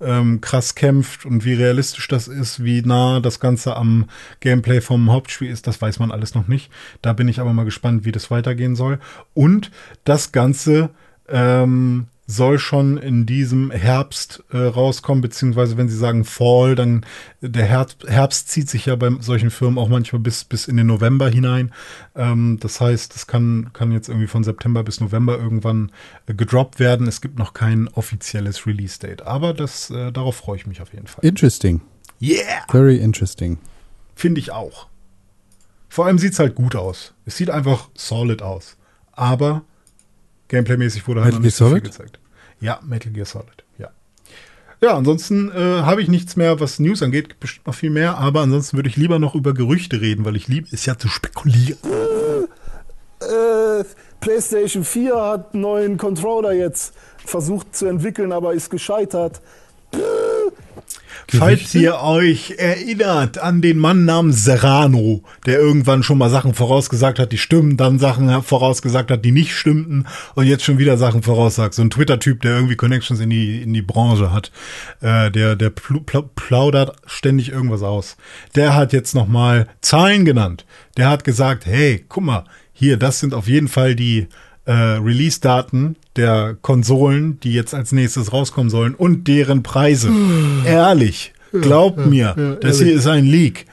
ähm, 0.00 0.40
krass 0.40 0.74
kämpft 0.74 1.24
und 1.24 1.44
wie 1.44 1.54
realistisch 1.54 2.08
das 2.08 2.28
ist, 2.28 2.62
wie 2.62 2.82
nah 2.82 3.20
das 3.20 3.40
Ganze 3.40 3.76
am 3.76 4.06
Gameplay 4.40 4.80
vom 4.80 5.10
Hauptspiel 5.10 5.50
ist, 5.50 5.66
das 5.66 5.80
weiß 5.80 5.98
man 5.98 6.10
alles 6.10 6.34
noch 6.34 6.48
nicht. 6.48 6.70
Da 7.02 7.12
bin 7.12 7.28
ich 7.28 7.40
aber 7.40 7.52
mal 7.52 7.64
gespannt, 7.64 8.04
wie 8.04 8.12
das 8.12 8.30
weitergehen 8.30 8.76
soll. 8.76 8.98
Und 9.34 9.70
das 10.04 10.32
Ganze 10.32 10.90
ähm, 11.28 12.08
soll 12.26 12.58
schon 12.58 12.98
in 12.98 13.24
diesem 13.24 13.70
Herbst 13.70 14.42
äh, 14.50 14.58
rauskommen, 14.58 15.22
beziehungsweise 15.22 15.76
wenn 15.76 15.88
Sie 15.88 15.96
sagen 15.96 16.24
Fall, 16.24 16.74
dann 16.74 17.06
der 17.40 17.64
Herbst, 17.64 18.04
Herbst 18.08 18.48
zieht 18.48 18.68
sich 18.68 18.86
ja 18.86 18.96
bei 18.96 19.10
solchen 19.20 19.50
Firmen 19.50 19.78
auch 19.78 19.88
manchmal 19.88 20.20
bis, 20.20 20.44
bis 20.44 20.66
in 20.66 20.76
den 20.76 20.88
November 20.88 21.28
hinein. 21.28 21.72
Ähm, 22.16 22.58
das 22.60 22.80
heißt, 22.80 23.14
es 23.14 23.28
kann, 23.28 23.70
kann 23.72 23.92
jetzt 23.92 24.08
irgendwie 24.08 24.26
von 24.26 24.42
September 24.42 24.82
bis 24.82 25.00
November 25.00 25.38
irgendwann 25.38 25.92
äh, 26.26 26.34
gedroppt 26.34 26.80
werden. 26.80 27.06
Es 27.06 27.20
gibt 27.20 27.38
noch 27.38 27.54
kein 27.54 27.86
offizielles 27.88 28.66
Release-Date, 28.66 29.22
aber 29.22 29.54
das, 29.54 29.90
äh, 29.90 30.10
darauf 30.10 30.36
freue 30.36 30.56
ich 30.56 30.66
mich 30.66 30.82
auf 30.82 30.92
jeden 30.92 31.06
Fall. 31.06 31.24
Interesting. 31.24 31.80
Yeah! 32.20 32.64
Very 32.68 32.96
interesting. 32.96 33.58
Finde 34.16 34.40
ich 34.40 34.50
auch. 34.50 34.88
Vor 35.88 36.06
allem 36.06 36.18
sieht 36.18 36.32
es 36.32 36.38
halt 36.40 36.56
gut 36.56 36.74
aus. 36.74 37.14
Es 37.24 37.36
sieht 37.36 37.50
einfach 37.50 37.88
solid 37.94 38.42
aus. 38.42 38.76
Aber 39.12 39.62
Gameplay-mäßig 40.48 41.06
wurde 41.08 41.22
halt 41.22 41.34
Metal 41.34 41.40
noch 41.40 41.44
nicht 41.44 41.58
Gear 41.58 41.68
so 41.68 41.74
viel 41.74 41.82
Solid? 41.82 41.84
gezeigt. 41.84 42.20
Ja, 42.60 42.80
Metal 42.82 43.12
Gear 43.12 43.26
Solid, 43.26 43.64
ja. 43.78 43.90
Ja, 44.80 44.96
ansonsten 44.96 45.50
äh, 45.50 45.54
habe 45.54 46.02
ich 46.02 46.08
nichts 46.08 46.36
mehr, 46.36 46.60
was 46.60 46.78
News 46.78 47.02
angeht, 47.02 47.40
bestimmt 47.40 47.66
noch 47.66 47.74
viel 47.74 47.90
mehr, 47.90 48.18
aber 48.18 48.42
ansonsten 48.42 48.76
würde 48.76 48.88
ich 48.88 48.96
lieber 48.96 49.18
noch 49.18 49.34
über 49.34 49.54
Gerüchte 49.54 50.00
reden, 50.00 50.24
weil 50.24 50.36
ich 50.36 50.48
liebe 50.48 50.68
es 50.70 50.84
ja 50.86 50.98
zu 50.98 51.08
spekulieren. 51.08 51.78
äh, 53.20 53.84
PlayStation 54.20 54.84
4 54.84 55.16
hat 55.16 55.52
einen 55.54 55.62
neuen 55.62 55.96
Controller 55.96 56.52
jetzt 56.52 56.94
versucht 57.24 57.74
zu 57.74 57.86
entwickeln, 57.86 58.32
aber 58.32 58.54
ist 58.54 58.70
gescheitert. 58.70 59.40
Falls 61.28 61.74
ihr 61.74 62.00
euch 62.00 62.54
erinnert 62.56 63.38
an 63.38 63.60
den 63.60 63.78
Mann 63.78 64.04
namens 64.04 64.44
Serrano, 64.44 65.22
der 65.44 65.58
irgendwann 65.58 66.02
schon 66.02 66.18
mal 66.18 66.30
Sachen 66.30 66.54
vorausgesagt 66.54 67.18
hat, 67.18 67.32
die 67.32 67.38
stimmen, 67.38 67.76
dann 67.76 67.98
Sachen 67.98 68.42
vorausgesagt 68.42 69.10
hat, 69.10 69.24
die 69.24 69.32
nicht 69.32 69.52
stimmten 69.52 70.06
und 70.34 70.46
jetzt 70.46 70.64
schon 70.64 70.78
wieder 70.78 70.96
Sachen 70.96 71.22
voraussagt. 71.22 71.74
So 71.74 71.82
ein 71.82 71.90
Twitter-Typ, 71.90 72.42
der 72.42 72.52
irgendwie 72.52 72.76
Connections 72.76 73.20
in 73.20 73.30
die, 73.30 73.60
in 73.62 73.74
die 73.74 73.82
Branche 73.82 74.32
hat, 74.32 74.52
äh, 75.00 75.30
der, 75.30 75.56
der 75.56 75.70
pl 75.70 76.00
pl 76.00 76.24
plaudert 76.34 76.96
ständig 77.06 77.50
irgendwas 77.50 77.82
aus. 77.82 78.16
Der 78.54 78.74
hat 78.74 78.92
jetzt 78.92 79.14
nochmal 79.14 79.66
Zahlen 79.80 80.24
genannt. 80.24 80.64
Der 80.96 81.08
hat 81.08 81.24
gesagt, 81.24 81.66
hey, 81.66 82.04
guck 82.08 82.24
mal, 82.24 82.44
hier, 82.72 82.98
das 82.98 83.18
sind 83.18 83.34
auf 83.34 83.48
jeden 83.48 83.68
Fall 83.68 83.96
die 83.96 84.28
äh, 84.66 84.72
Release-Daten 84.72 85.96
der 86.16 86.56
Konsolen, 86.60 87.40
die 87.40 87.52
jetzt 87.52 87.74
als 87.74 87.92
nächstes 87.92 88.32
rauskommen 88.32 88.70
sollen 88.70 88.94
und 88.94 89.28
deren 89.28 89.62
Preise. 89.62 90.10
Ehrlich, 90.64 91.32
glaubt 91.52 92.06
mir, 92.06 92.58
das 92.60 92.80
hier 92.80 92.94
ist 92.94 93.06
ein 93.06 93.24
Leak. 93.24 93.66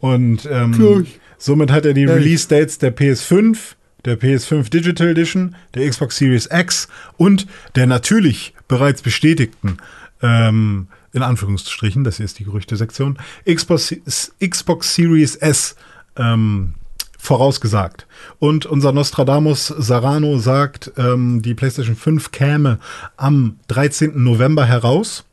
Und 0.00 0.48
ähm, 0.50 1.06
somit 1.38 1.70
hat 1.70 1.86
er 1.86 1.94
die 1.94 2.04
Release-Dates 2.04 2.78
der 2.78 2.94
PS5, 2.94 3.56
der 4.04 4.20
PS5 4.20 4.68
Digital 4.68 5.08
Edition, 5.08 5.54
der 5.74 5.88
Xbox 5.88 6.16
Series 6.16 6.48
X 6.52 6.88
und 7.16 7.46
der 7.76 7.86
natürlich 7.86 8.52
bereits 8.66 9.00
bestätigten 9.00 9.78
ähm, 10.22 10.88
in 11.12 11.22
Anführungsstrichen, 11.22 12.04
das 12.04 12.16
hier 12.16 12.24
ist 12.24 12.38
die 12.38 12.44
Gerüchte-Sektion, 12.44 13.18
Xbox, 13.44 13.94
Xbox 14.40 14.94
Series 14.94 15.36
S 15.36 15.76
ähm, 16.16 16.74
vorausgesagt. 17.22 18.08
Und 18.40 18.66
unser 18.66 18.90
Nostradamus 18.90 19.68
Sarano 19.68 20.38
sagt, 20.38 20.90
ähm, 20.96 21.40
die 21.40 21.54
PlayStation 21.54 21.94
5 21.94 22.32
käme 22.32 22.80
am 23.16 23.58
13. 23.68 24.20
November 24.24 24.64
heraus 24.64 25.24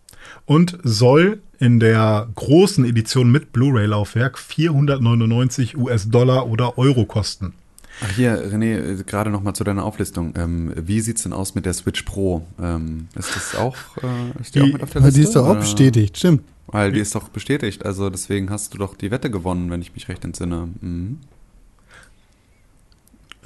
und 0.45 0.77
soll 0.83 1.39
in 1.57 1.79
der 1.79 2.27
großen 2.35 2.85
Edition 2.85 3.31
mit 3.31 3.51
Blu-ray-Laufwerk 3.53 4.37
499 4.37 5.77
US-Dollar 5.77 6.45
oder 6.47 6.77
Euro 6.77 7.05
kosten. 7.05 7.53
Ach 8.01 8.15
hier, 8.15 8.37
René, 8.37 8.99
äh, 8.99 9.03
gerade 9.03 9.31
noch 9.31 9.41
mal 9.41 9.55
zu 9.55 9.63
deiner 9.63 9.83
Auflistung. 9.83 10.33
Ähm, 10.37 10.71
wie 10.75 11.01
sieht's 11.01 11.23
denn 11.23 11.33
aus 11.33 11.55
mit 11.55 11.65
der 11.65 11.73
Switch 11.73 12.03
Pro? 12.03 12.45
Ähm, 12.61 13.07
ist 13.15 13.35
das 13.35 13.55
auch, 13.55 13.75
äh, 13.97 14.39
ist 14.39 14.53
die, 14.53 14.59
Die, 14.59 14.65
auch 14.69 14.73
mit 14.73 14.83
auf 14.83 14.91
der 14.91 15.01
Liste? 15.01 15.19
die 15.19 15.23
ist 15.25 15.35
doch 15.35 15.47
auch 15.47 15.57
bestätigt, 15.57 16.17
stimmt. 16.17 16.43
Weil 16.67 16.91
die 16.91 16.99
ist 16.99 17.15
doch 17.15 17.29
bestätigt, 17.29 17.83
also 17.83 18.11
deswegen 18.11 18.51
hast 18.51 18.75
du 18.75 18.77
doch 18.77 18.95
die 18.95 19.09
Wette 19.09 19.31
gewonnen, 19.31 19.71
wenn 19.71 19.81
ich 19.81 19.95
mich 19.95 20.07
recht 20.07 20.23
entsinne. 20.23 20.69
Mhm. 20.81 21.17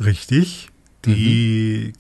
Richtig. 0.05 0.69
Die 1.05 1.93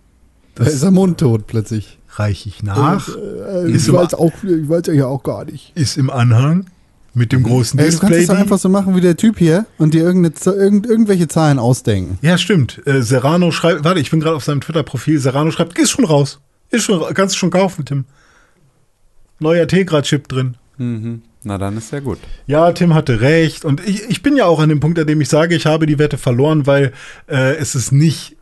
Da 0.55 0.63
ist 0.65 0.83
er 0.83 0.91
mundtot 0.91 1.47
plötzlich. 1.47 1.99
reiche 2.09 2.49
ich 2.49 2.63
nach. 2.63 3.07
Äh, 3.07 3.71
Ist 3.71 3.87
ich, 3.87 3.93
weiß 3.93 4.13
auch, 4.13 4.31
ich 4.43 4.69
weiß 4.69 4.83
ja 4.93 5.07
auch 5.07 5.23
gar 5.23 5.45
nicht. 5.45 5.71
Ist 5.75 5.97
im 5.97 6.09
Anhang 6.09 6.67
mit 7.13 7.31
dem 7.31 7.43
großen 7.43 7.79
Ey, 7.79 7.91
du 7.91 7.99
kannst 7.99 8.17
es 8.19 8.29
einfach 8.29 8.57
so 8.57 8.69
machen 8.69 8.95
wie 8.95 9.01
der 9.01 9.17
Typ 9.17 9.37
hier 9.37 9.65
und 9.77 9.93
dir 9.93 10.03
irgend, 10.03 10.45
irgendwelche 10.45 11.27
Zahlen 11.27 11.59
ausdenken. 11.59 12.17
Ja, 12.21 12.37
stimmt. 12.37 12.81
Äh, 12.87 13.01
Serrano 13.03 13.51
schreibt, 13.51 13.83
warte, 13.83 13.99
ich 13.99 14.09
bin 14.09 14.19
gerade 14.19 14.35
auf 14.35 14.43
seinem 14.43 14.61
Twitter-Profil. 14.61 15.19
Serrano 15.19 15.51
schreibt, 15.51 15.77
ist 15.77 15.91
schon 15.91 16.05
raus. 16.05 16.39
Ist 16.69 16.85
schon, 16.85 17.01
kannst 17.13 17.35
du 17.35 17.39
schon 17.39 17.51
kaufen, 17.51 17.85
Tim. 17.85 18.05
Neuer 19.39 19.67
Tegra-Chip 19.67 20.27
drin. 20.27 20.55
Mhm. 20.77 21.21
Na 21.43 21.57
dann 21.57 21.77
ist 21.77 21.91
ja 21.91 21.99
gut. 21.99 22.19
Ja, 22.47 22.71
Tim 22.71 22.93
hatte 22.93 23.19
recht. 23.21 23.65
Und 23.65 23.85
ich, 23.85 24.09
ich 24.09 24.23
bin 24.23 24.37
ja 24.37 24.45
auch 24.45 24.59
an 24.59 24.69
dem 24.69 24.79
Punkt, 24.79 24.97
an 24.97 25.07
dem 25.07 25.19
ich 25.19 25.29
sage, 25.29 25.55
ich 25.55 25.65
habe 25.65 25.85
die 25.85 25.99
Wette 25.99 26.17
verloren, 26.17 26.65
weil 26.65 26.93
äh, 27.27 27.55
es 27.55 27.75
ist 27.75 27.91
nicht 27.91 28.32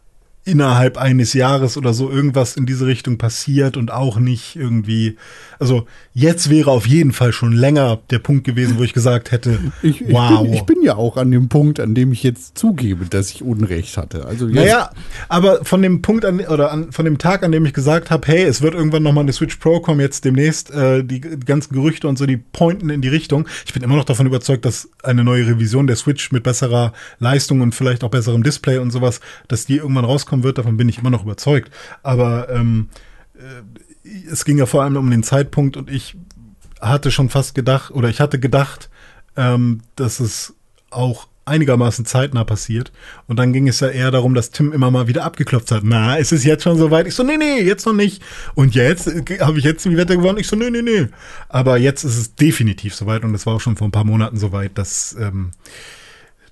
innerhalb 0.43 0.97
eines 0.97 1.33
Jahres 1.33 1.77
oder 1.77 1.93
so 1.93 2.09
irgendwas 2.09 2.57
in 2.57 2.65
diese 2.65 2.87
Richtung 2.87 3.19
passiert 3.19 3.77
und 3.77 3.91
auch 3.91 4.17
nicht 4.17 4.55
irgendwie. 4.55 5.17
Also 5.59 5.85
jetzt 6.13 6.49
wäre 6.49 6.71
auf 6.71 6.87
jeden 6.87 7.11
Fall 7.11 7.31
schon 7.31 7.51
länger 7.51 7.99
der 8.09 8.17
Punkt 8.17 8.43
gewesen, 8.43 8.79
wo 8.79 8.83
ich 8.83 8.93
gesagt 8.93 9.31
hätte, 9.31 9.59
Ich, 9.83 10.01
ich, 10.01 10.11
wow. 10.11 10.41
bin, 10.41 10.53
ich 10.53 10.63
bin 10.63 10.81
ja 10.83 10.95
auch 10.95 11.17
an 11.17 11.29
dem 11.29 11.47
Punkt, 11.47 11.79
an 11.79 11.93
dem 11.93 12.11
ich 12.11 12.23
jetzt 12.23 12.57
zugebe, 12.57 13.05
dass 13.05 13.29
ich 13.29 13.43
Unrecht 13.43 13.97
hatte. 13.97 14.25
Also 14.25 14.47
Naja, 14.47 14.91
aber 15.29 15.63
von 15.63 15.81
dem 15.81 16.01
Punkt 16.01 16.25
an 16.25 16.39
oder 16.39 16.71
an, 16.71 16.91
von 16.91 17.05
dem 17.05 17.17
Tag, 17.17 17.43
an 17.43 17.51
dem 17.51 17.65
ich 17.65 17.73
gesagt 17.73 18.09
habe, 18.09 18.27
hey, 18.27 18.43
es 18.43 18.61
wird 18.61 18.73
irgendwann 18.73 19.03
nochmal 19.03 19.23
eine 19.23 19.33
Switch 19.33 19.57
Pro 19.57 19.79
kommen, 19.79 19.99
jetzt 19.99 20.25
demnächst, 20.25 20.71
äh, 20.71 21.03
die, 21.03 21.21
ganzen 21.21 21.73
Gerüchte 21.73 22.07
und 22.07 22.17
so, 22.17 22.25
die 22.25 22.37
pointen 22.37 22.89
in 22.89 23.01
die 23.01 23.09
Richtung. 23.09 23.47
Ich 23.65 23.73
bin 23.73 23.83
immer 23.83 23.95
noch 23.95 24.05
davon 24.05 24.25
überzeugt, 24.25 24.65
dass 24.65 24.89
eine 25.03 25.23
neue 25.23 25.45
Revision 25.45 25.85
der 25.85 25.95
Switch 25.95 26.31
mit 26.31 26.43
besserer 26.43 26.93
Leistung 27.19 27.61
und 27.61 27.75
vielleicht 27.75 28.03
auch 28.03 28.09
besserem 28.09 28.43
Display 28.43 28.79
und 28.79 28.91
sowas, 28.91 29.21
dass 29.47 29.65
die 29.65 29.77
irgendwann 29.77 30.05
rauskommen 30.31 30.43
wird. 30.43 30.57
Davon 30.57 30.77
bin 30.77 30.89
ich 30.89 30.99
immer 30.99 31.09
noch 31.09 31.23
überzeugt. 31.23 31.71
Aber 32.03 32.49
ähm, 32.49 32.89
äh, 33.35 34.09
es 34.31 34.45
ging 34.45 34.57
ja 34.57 34.65
vor 34.65 34.83
allem 34.83 34.95
um 34.95 35.11
den 35.11 35.23
Zeitpunkt 35.23 35.77
und 35.77 35.89
ich 35.89 36.15
hatte 36.79 37.11
schon 37.11 37.29
fast 37.29 37.53
gedacht, 37.53 37.91
oder 37.91 38.09
ich 38.09 38.19
hatte 38.19 38.39
gedacht, 38.39 38.89
ähm, 39.37 39.81
dass 39.95 40.19
es 40.19 40.55
auch 40.89 41.27
einigermaßen 41.45 42.05
zeitnah 42.05 42.43
passiert. 42.43 42.91
Und 43.27 43.37
dann 43.37 43.51
ging 43.51 43.67
es 43.67 43.79
ja 43.79 43.89
eher 43.89 44.11
darum, 44.11 44.33
dass 44.33 44.51
Tim 44.51 44.71
immer 44.71 44.89
mal 44.91 45.07
wieder 45.07 45.23
abgeklopft 45.23 45.71
hat. 45.71 45.83
Na, 45.83 46.15
ist 46.15 46.31
es 46.31 46.43
jetzt 46.43 46.63
schon 46.63 46.77
soweit? 46.77 47.07
Ich 47.07 47.15
so, 47.15 47.23
nee, 47.23 47.37
nee, 47.37 47.61
jetzt 47.61 47.85
noch 47.85 47.93
nicht. 47.93 48.21
Und 48.55 48.73
jetzt 48.75 49.07
äh, 49.07 49.39
habe 49.39 49.59
ich 49.59 49.65
jetzt 49.65 49.85
die 49.85 49.97
Wette 49.97 50.17
gewonnen. 50.17 50.37
Ich 50.37 50.47
so, 50.47 50.55
nee, 50.55 50.69
nee, 50.69 50.81
nee. 50.81 51.07
Aber 51.49 51.77
jetzt 51.77 52.03
ist 52.03 52.17
es 52.17 52.35
definitiv 52.35 52.95
soweit 52.95 53.23
und 53.23 53.35
es 53.35 53.45
war 53.45 53.55
auch 53.55 53.61
schon 53.61 53.75
vor 53.75 53.87
ein 53.87 53.91
paar 53.91 54.05
Monaten 54.05 54.37
soweit, 54.37 54.77
dass, 54.77 55.15
ähm, 55.19 55.51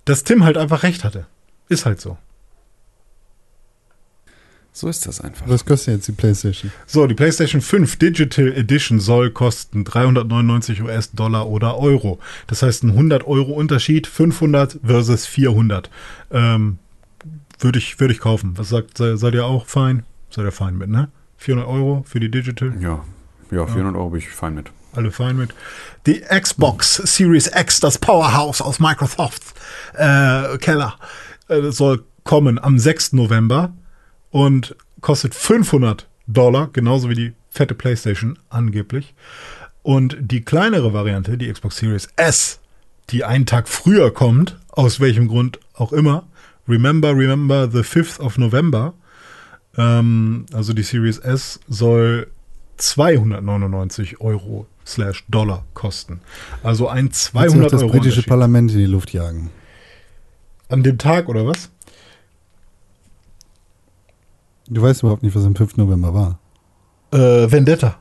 dass 0.06 0.24
Tim 0.24 0.44
halt 0.44 0.58
einfach 0.58 0.84
recht 0.84 1.04
hatte. 1.04 1.26
Ist 1.70 1.86
halt 1.86 2.02
so. 2.02 2.18
So 4.80 4.88
ist 4.88 5.06
das 5.06 5.20
einfach. 5.20 5.46
Was 5.50 5.66
kostet 5.66 5.96
jetzt 5.96 6.08
die 6.08 6.14
Playstation? 6.14 6.72
So, 6.86 7.06
die 7.06 7.14
PlayStation 7.14 7.60
5 7.60 7.98
Digital 7.98 8.48
Edition 8.54 9.02
soll 9.02 9.30
kosten 9.32 9.84
399 9.84 10.82
US-Dollar 10.84 11.48
oder 11.50 11.78
Euro. 11.78 12.20
Das 12.48 12.62
heißt, 12.64 12.84
ein 12.84 12.92
100 12.92 13.28
Euro 13.28 13.52
Unterschied, 13.52 14.08
500 14.08 14.80
versus 14.82 15.26
400. 15.26 15.90
Ähm, 16.32 16.78
würde 17.60 17.78
ich, 17.78 18.00
würde 18.00 18.14
ich 18.14 18.22
kaufen. 18.22 18.54
Was 18.56 18.70
sagt, 18.70 18.98
se- 18.98 19.18
seid 19.18 19.34
ihr 19.34 19.46
auch 19.46 19.66
fein? 19.66 20.04
Seid 20.30 20.46
ihr 20.46 20.52
fein 20.54 20.78
mit, 20.78 20.90
ne? 20.90 21.10
400 21.38 21.68
Euro 21.70 22.06
für 22.08 22.22
die 22.22 22.32
Digital? 22.32 22.74
Ja, 22.82 23.04
ja 23.52 23.66
400 23.66 23.96
Euro 23.98 24.12
bin 24.12 24.20
ich 24.20 24.30
fein 24.30 24.56
mit. 24.56 24.72
Alle 24.94 25.12
fein 25.12 25.36
mit. 25.36 25.50
Die 26.06 26.22
Xbox 26.22 26.96
Series 26.96 27.48
X, 27.54 27.82
das 27.82 27.98
Powerhouse 27.98 28.62
aus 28.62 28.80
Microsofts 28.80 29.54
äh, 29.96 30.58
Keller, 30.60 30.96
äh, 31.50 31.70
soll 31.72 32.06
kommen 32.24 32.58
am 32.58 32.80
6. 32.80 33.12
November 33.14 33.74
und 34.32 34.76
kostet 35.02 35.36
500 35.36 36.08
Dollar, 36.28 36.70
genauso 36.72 37.10
wie 37.10 37.16
die 37.16 37.34
fette 37.50 37.74
PlayStation 37.74 38.38
angeblich. 38.50 39.14
Und 39.82 40.18
die 40.20 40.42
kleinere 40.42 40.94
Variante, 40.94 41.38
die 41.38 41.52
Xbox 41.52 41.78
Series 41.78 42.10
S, 42.16 42.60
die 43.10 43.24
einen 43.24 43.46
Tag 43.46 43.68
früher 43.68 44.14
kommt, 44.14 44.58
aus 44.70 45.00
welchem 45.00 45.28
Grund 45.28 45.60
auch 45.74 45.94
immer, 45.94 46.28
remember, 46.68 47.16
remember 47.16 47.70
the 47.72 47.80
5th 47.80 48.20
of 48.20 48.38
November, 48.38 48.94
ähm, 49.78 50.46
also 50.54 50.74
die 50.74 50.84
Series 50.84 51.18
S 51.18 51.60
soll 51.68 52.28
299 52.78 54.22
Euro 54.22 54.68
slash 54.86 55.24
Dollar 55.28 55.66
kosten. 55.74 56.22
Also 56.64 56.88
ein 56.88 57.06
Willst 57.06 57.28
du 57.28 57.40
200 57.40 57.74
das 57.74 57.82
Euro 57.82 57.92
britische 57.92 58.10
Unterschied. 58.10 58.28
Parlament 58.28 58.72
in 58.72 58.78
die 58.78 58.86
Luft 58.86 59.14
jagen? 59.14 59.50
An 60.70 60.84
dem 60.84 60.98
Tag 60.98 61.30
oder 61.30 61.46
was? 61.46 61.72
Du 64.70 64.82
weißt 64.82 65.02
überhaupt 65.02 65.24
nicht, 65.24 65.36
was 65.36 65.46
am 65.46 65.56
5. 65.56 65.78
November 65.78 66.14
war. 66.14 66.40
Äh, 67.12 67.52
Vendetta. 67.52 67.98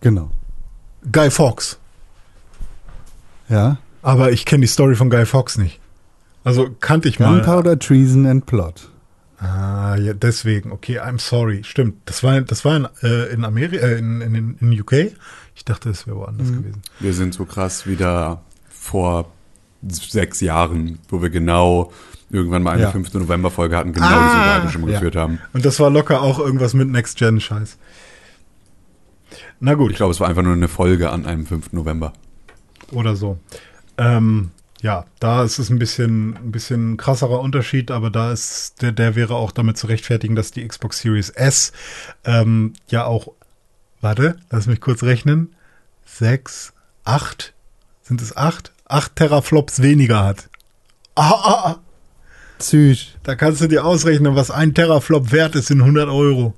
Genau. 0.00 0.30
Guy 1.12 1.30
Fawkes. 1.30 1.78
Ja. 3.48 3.78
Aber 4.02 4.32
ich 4.32 4.44
kenne 4.44 4.62
die 4.62 4.68
Story 4.68 4.94
von 4.94 5.10
Guy 5.10 5.26
Fawkes 5.26 5.58
nicht. 5.58 5.80
Also 6.44 6.68
kannte 6.80 7.08
ich 7.08 7.20
mal. 7.20 7.34
Gunpowder, 7.34 7.78
Treason 7.78 8.26
and 8.26 8.46
Plot. 8.46 8.90
Ah, 9.38 9.96
ja, 9.96 10.14
deswegen. 10.14 10.72
Okay, 10.72 10.98
I'm 10.98 11.18
sorry. 11.20 11.62
Stimmt. 11.62 11.96
Das 12.06 12.22
war, 12.22 12.40
das 12.40 12.64
war 12.64 12.76
in, 12.76 12.88
äh, 13.02 13.26
in 13.32 13.44
Amerika, 13.44 13.86
äh, 13.86 13.98
in, 13.98 14.20
in, 14.20 14.56
in 14.60 14.80
UK. 14.80 15.12
Ich 15.54 15.64
dachte, 15.64 15.90
es 15.90 16.06
wäre 16.06 16.16
woanders 16.16 16.48
gewesen. 16.48 16.82
Wir 17.00 17.12
sind 17.12 17.34
so 17.34 17.44
krass 17.44 17.86
wieder 17.86 18.42
vor 18.68 19.30
sechs 19.86 20.40
Jahren, 20.40 20.98
wo 21.08 21.22
wir 21.22 21.30
genau 21.30 21.92
irgendwann 22.30 22.62
mal 22.62 22.72
eine 22.72 22.82
Ja. 22.82 22.90
5. 22.90 23.14
November-Folge 23.14 23.76
hatten, 23.76 23.92
genau 23.92 24.06
Ah, 24.06 24.10
diese 24.24 24.36
Unterhaltung 24.36 24.70
schon 24.70 24.80
mal 24.82 24.90
ja. 24.90 24.98
geführt 24.98 25.16
haben. 25.16 25.38
Und 25.52 25.64
das 25.64 25.78
war 25.80 25.90
locker 25.90 26.22
auch 26.22 26.38
irgendwas 26.38 26.74
mit 26.74 26.88
Next 26.88 27.16
Gen 27.18 27.40
Scheiß. 27.40 27.76
Na 29.60 29.74
gut. 29.74 29.90
Ich 29.90 29.96
glaube, 29.96 30.12
es 30.12 30.20
war 30.20 30.28
einfach 30.28 30.42
nur 30.42 30.52
eine 30.52 30.68
Folge 30.68 31.10
an 31.10 31.26
einem 31.26 31.46
5. 31.46 31.72
November. 31.72 32.12
oder 32.92 33.16
so. 33.16 33.38
Ähm, 33.98 34.50
ja, 34.80 35.04
da 35.20 35.42
ist 35.42 35.58
es 35.58 35.70
ein 35.70 35.78
bisschen, 35.78 36.36
ein 36.36 36.52
bisschen 36.52 36.96
krasserer 36.96 37.40
Unterschied, 37.40 37.90
aber 37.90 38.10
da 38.10 38.32
ist, 38.32 38.80
der, 38.80 38.92
der 38.92 39.16
wäre 39.16 39.34
auch 39.34 39.50
damit 39.52 39.76
zu 39.76 39.88
rechtfertigen, 39.88 40.36
dass 40.36 40.52
die 40.52 40.66
Xbox 40.66 41.00
Series 41.00 41.30
S 41.30 41.72
ähm, 42.24 42.74
ja 42.88 43.04
auch, 43.04 43.28
warte, 44.00 44.36
lass 44.50 44.68
mich 44.68 44.80
kurz 44.80 45.02
rechnen, 45.02 45.54
sechs, 46.06 46.72
acht, 47.04 47.52
sind 48.02 48.22
es 48.22 48.36
acht? 48.36 48.72
Acht 48.86 49.16
Teraflops 49.16 49.82
weniger 49.82 50.24
hat. 50.24 50.48
Ah, 51.14 51.30
ah, 51.32 51.62
ah. 51.72 51.76
Psych. 52.58 53.16
Da 53.22 53.34
kannst 53.34 53.60
du 53.60 53.66
dir 53.66 53.84
ausrechnen, 53.84 54.36
was 54.36 54.50
ein 54.50 54.74
Teraflop 54.74 55.32
wert 55.32 55.54
ist 55.54 55.70
in 55.70 55.80
100 55.80 56.08
Euro. 56.08 56.54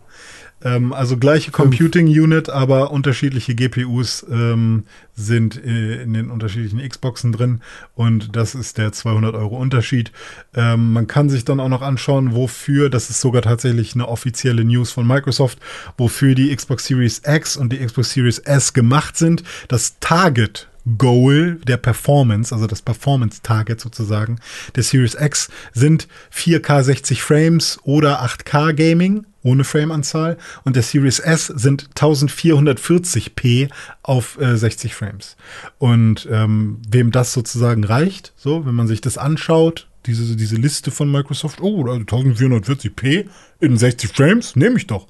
Ähm, 0.62 0.92
also 0.92 1.16
gleiche 1.16 1.50
Computing 1.50 2.06
Unit, 2.06 2.50
aber 2.50 2.90
unterschiedliche 2.90 3.54
GPUs 3.54 4.26
ähm, 4.30 4.84
sind 5.14 5.62
äh, 5.64 6.02
in 6.02 6.12
den 6.12 6.30
unterschiedlichen 6.30 6.86
Xboxen 6.86 7.32
drin 7.32 7.60
und 7.94 8.36
das 8.36 8.54
ist 8.54 8.78
der 8.78 8.92
200 8.92 9.34
Euro 9.34 9.56
Unterschied. 9.56 10.12
Ähm, 10.54 10.92
man 10.92 11.06
kann 11.06 11.30
sich 11.30 11.44
dann 11.44 11.60
auch 11.60 11.68
noch 11.68 11.82
anschauen, 11.82 12.34
wofür, 12.34 12.90
das 12.90 13.08
ist 13.10 13.20
sogar 13.20 13.42
tatsächlich 13.42 13.94
eine 13.94 14.08
offizielle 14.08 14.64
News 14.64 14.92
von 14.92 15.06
Microsoft, 15.06 15.58
wofür 15.96 16.34
die 16.34 16.54
Xbox 16.54 16.86
Series 16.86 17.22
X 17.24 17.56
und 17.56 17.72
die 17.72 17.78
Xbox 17.78 18.12
Series 18.12 18.38
S 18.38 18.72
gemacht 18.74 19.16
sind. 19.16 19.42
Das 19.68 19.98
Target 20.00 20.69
Goal 20.98 21.60
der 21.66 21.76
Performance, 21.76 22.54
also 22.54 22.66
das 22.66 22.82
Performance 22.82 23.40
Target 23.42 23.80
sozusagen, 23.80 24.38
der 24.74 24.82
Series 24.82 25.14
X 25.14 25.48
sind 25.72 26.08
4K 26.34 26.82
60 26.82 27.22
Frames 27.22 27.78
oder 27.84 28.22
8K 28.22 28.72
Gaming 28.72 29.26
ohne 29.42 29.64
Frameanzahl 29.64 30.36
und 30.64 30.76
der 30.76 30.82
Series 30.82 31.18
S 31.18 31.46
sind 31.46 31.90
1440p 31.96 33.70
auf 34.02 34.38
äh, 34.40 34.56
60 34.56 34.94
Frames. 34.94 35.36
Und 35.78 36.28
ähm, 36.30 36.80
wem 36.88 37.10
das 37.10 37.32
sozusagen 37.32 37.84
reicht, 37.84 38.32
so, 38.36 38.66
wenn 38.66 38.74
man 38.74 38.86
sich 38.86 39.00
das 39.00 39.16
anschaut, 39.16 39.88
diese, 40.06 40.36
diese 40.36 40.56
Liste 40.56 40.90
von 40.90 41.10
Microsoft, 41.10 41.60
oh, 41.60 41.86
also 41.86 42.00
1440p 42.00 43.26
in 43.60 43.76
60 43.76 44.10
Frames, 44.10 44.56
nehme 44.56 44.76
ich 44.76 44.86
doch. 44.86 45.06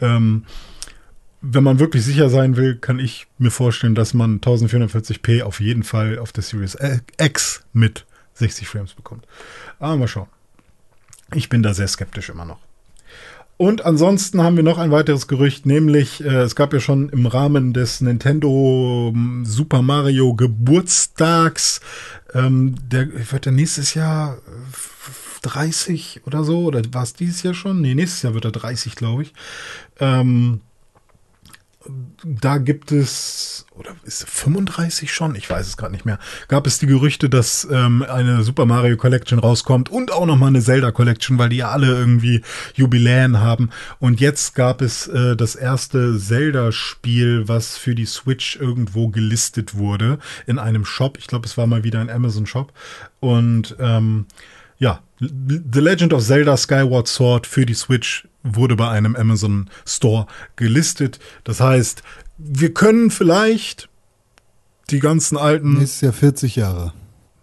Ähm, 0.00 0.44
wenn 1.42 1.64
man 1.64 1.80
wirklich 1.80 2.04
sicher 2.04 2.30
sein 2.30 2.56
will, 2.56 2.76
kann 2.76 3.00
ich 3.00 3.26
mir 3.36 3.50
vorstellen, 3.50 3.96
dass 3.96 4.14
man 4.14 4.40
1440p 4.40 5.42
auf 5.42 5.60
jeden 5.60 5.82
Fall 5.82 6.18
auf 6.18 6.32
der 6.32 6.44
Series 6.44 6.78
X 7.20 7.64
mit 7.72 8.06
60 8.34 8.68
Frames 8.68 8.94
bekommt. 8.94 9.26
Aber 9.78 9.96
mal 9.96 10.08
schauen. 10.08 10.28
Ich 11.34 11.48
bin 11.48 11.62
da 11.62 11.74
sehr 11.74 11.88
skeptisch 11.88 12.28
immer 12.28 12.44
noch. 12.44 12.60
Und 13.56 13.84
ansonsten 13.84 14.42
haben 14.42 14.56
wir 14.56 14.62
noch 14.62 14.78
ein 14.78 14.90
weiteres 14.90 15.28
Gerücht, 15.28 15.66
nämlich 15.66 16.24
äh, 16.24 16.42
es 16.42 16.56
gab 16.56 16.72
ja 16.72 16.80
schon 16.80 17.10
im 17.10 17.26
Rahmen 17.26 17.72
des 17.72 18.00
Nintendo 18.00 19.12
ähm, 19.14 19.44
Super 19.44 19.82
Mario 19.82 20.34
Geburtstags, 20.34 21.80
ähm, 22.34 22.74
der 22.88 23.08
wird 23.30 23.46
ja 23.46 23.52
nächstes 23.52 23.94
Jahr 23.94 24.38
äh, 24.38 25.48
30 25.48 26.22
oder 26.24 26.44
so, 26.44 26.64
oder 26.64 26.82
war 26.92 27.02
es 27.02 27.14
dieses 27.14 27.42
Jahr 27.42 27.54
schon? 27.54 27.80
Nee, 27.80 27.94
nächstes 27.94 28.22
Jahr 28.22 28.34
wird 28.34 28.46
er 28.46 28.52
30, 28.52 28.96
glaube 28.96 29.22
ich. 29.22 29.32
Ähm, 30.00 30.60
da 32.24 32.58
gibt 32.58 32.92
es, 32.92 33.66
oder 33.72 33.90
ist 34.04 34.22
es 34.22 34.30
35 34.30 35.12
schon? 35.12 35.34
Ich 35.34 35.48
weiß 35.48 35.66
es 35.66 35.76
gerade 35.76 35.92
nicht 35.92 36.04
mehr. 36.04 36.18
Gab 36.48 36.66
es 36.66 36.78
die 36.78 36.86
Gerüchte, 36.86 37.28
dass 37.28 37.66
ähm, 37.70 38.02
eine 38.02 38.42
Super 38.42 38.66
Mario 38.66 38.96
Collection 38.96 39.38
rauskommt 39.38 39.88
und 39.90 40.12
auch 40.12 40.26
nochmal 40.26 40.48
eine 40.48 40.60
Zelda 40.60 40.92
Collection, 40.92 41.38
weil 41.38 41.48
die 41.48 41.56
ja 41.56 41.70
alle 41.70 41.88
irgendwie 41.88 42.42
Jubiläen 42.74 43.40
haben. 43.40 43.70
Und 43.98 44.20
jetzt 44.20 44.54
gab 44.54 44.82
es 44.82 45.08
äh, 45.08 45.36
das 45.36 45.54
erste 45.54 46.18
Zelda-Spiel, 46.18 47.48
was 47.48 47.76
für 47.76 47.94
die 47.94 48.06
Switch 48.06 48.56
irgendwo 48.56 49.08
gelistet 49.08 49.76
wurde 49.76 50.18
in 50.46 50.58
einem 50.58 50.84
Shop. 50.84 51.18
Ich 51.18 51.26
glaube, 51.26 51.46
es 51.46 51.56
war 51.56 51.66
mal 51.66 51.84
wieder 51.84 52.00
ein 52.00 52.10
Amazon-Shop. 52.10 52.72
Und 53.20 53.76
ähm, 53.78 54.26
ja, 54.78 55.00
The 55.20 55.80
Legend 55.80 56.12
of 56.12 56.24
Zelda 56.24 56.56
Skyward 56.56 57.06
Sword 57.06 57.46
für 57.46 57.66
die 57.66 57.74
Switch 57.74 58.26
wurde 58.42 58.76
bei 58.76 58.88
einem 58.88 59.16
Amazon 59.16 59.70
Store 59.86 60.26
gelistet. 60.56 61.18
Das 61.44 61.60
heißt, 61.60 62.02
wir 62.38 62.74
können 62.74 63.10
vielleicht 63.10 63.88
die 64.90 65.00
ganzen 65.00 65.36
alten. 65.36 65.80
Ist 65.80 66.02
ja 66.02 66.12
40 66.12 66.56
Jahre. 66.56 66.92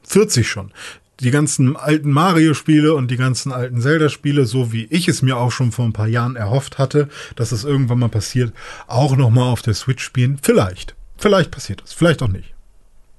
40 0.03 0.47
schon. 0.47 0.71
Die 1.19 1.31
ganzen 1.31 1.75
alten 1.75 2.11
Mario-Spiele 2.11 2.93
und 2.93 3.11
die 3.11 3.17
ganzen 3.17 3.51
alten 3.51 3.81
Zelda-Spiele, 3.81 4.45
so 4.45 4.71
wie 4.71 4.85
ich 4.85 5.07
es 5.09 5.21
mir 5.21 5.37
auch 5.37 5.51
schon 5.51 5.71
vor 5.73 5.85
ein 5.85 5.93
paar 5.93 6.07
Jahren 6.07 6.37
erhofft 6.37 6.77
hatte, 6.77 7.09
dass 7.35 7.51
es 7.51 7.65
irgendwann 7.65 7.99
mal 7.99 8.09
passiert, 8.09 8.53
auch 8.87 9.17
nochmal 9.17 9.49
auf 9.49 9.61
der 9.61 9.73
Switch 9.73 10.03
spielen. 10.03 10.39
Vielleicht. 10.41 10.95
Vielleicht 11.17 11.51
passiert 11.51 11.81
das. 11.81 11.91
Vielleicht 11.91 12.23
auch 12.23 12.29
nicht. 12.29 12.53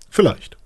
Vielleicht. 0.09 0.57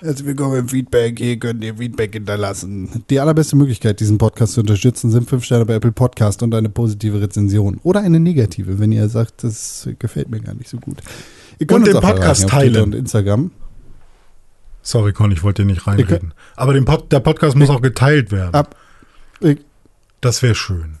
Herzlich 0.00 0.28
willkommen 0.28 0.60
im 0.60 0.68
Feedback. 0.68 1.18
Hier 1.18 1.36
könnt 1.40 1.64
ihr 1.64 1.74
Feedback 1.74 2.12
hinterlassen. 2.12 3.02
Die 3.10 3.18
allerbeste 3.18 3.56
Möglichkeit, 3.56 3.98
diesen 3.98 4.16
Podcast 4.16 4.52
zu 4.52 4.60
unterstützen, 4.60 5.10
sind 5.10 5.28
5 5.28 5.44
Sterne 5.44 5.66
bei 5.66 5.74
Apple 5.74 5.90
Podcast 5.90 6.40
und 6.44 6.54
eine 6.54 6.68
positive 6.68 7.20
Rezension. 7.20 7.80
Oder 7.82 8.02
eine 8.02 8.20
negative, 8.20 8.78
wenn 8.78 8.92
ihr 8.92 9.08
sagt, 9.08 9.42
das 9.42 9.88
gefällt 9.98 10.30
mir 10.30 10.38
gar 10.38 10.54
nicht 10.54 10.68
so 10.68 10.76
gut. 10.76 10.98
Ihr 11.58 11.68
Und 11.72 11.84
den 11.84 11.98
Podcast 11.98 12.48
teilen. 12.48 12.80
Und 12.80 12.94
Instagram. 12.94 13.50
Sorry, 14.82 15.12
Con, 15.12 15.32
ich 15.32 15.42
wollte 15.42 15.62
dir 15.62 15.66
nicht 15.66 15.84
reinreden. 15.88 16.32
Aber 16.54 16.74
den 16.74 16.84
Pod 16.84 17.10
der 17.10 17.18
Podcast 17.18 17.56
muss 17.56 17.68
auch 17.68 17.82
geteilt 17.82 18.30
werden. 18.30 18.54
Ab. 18.54 18.76
Das 20.20 20.42
wäre 20.44 20.54
schön. 20.54 20.98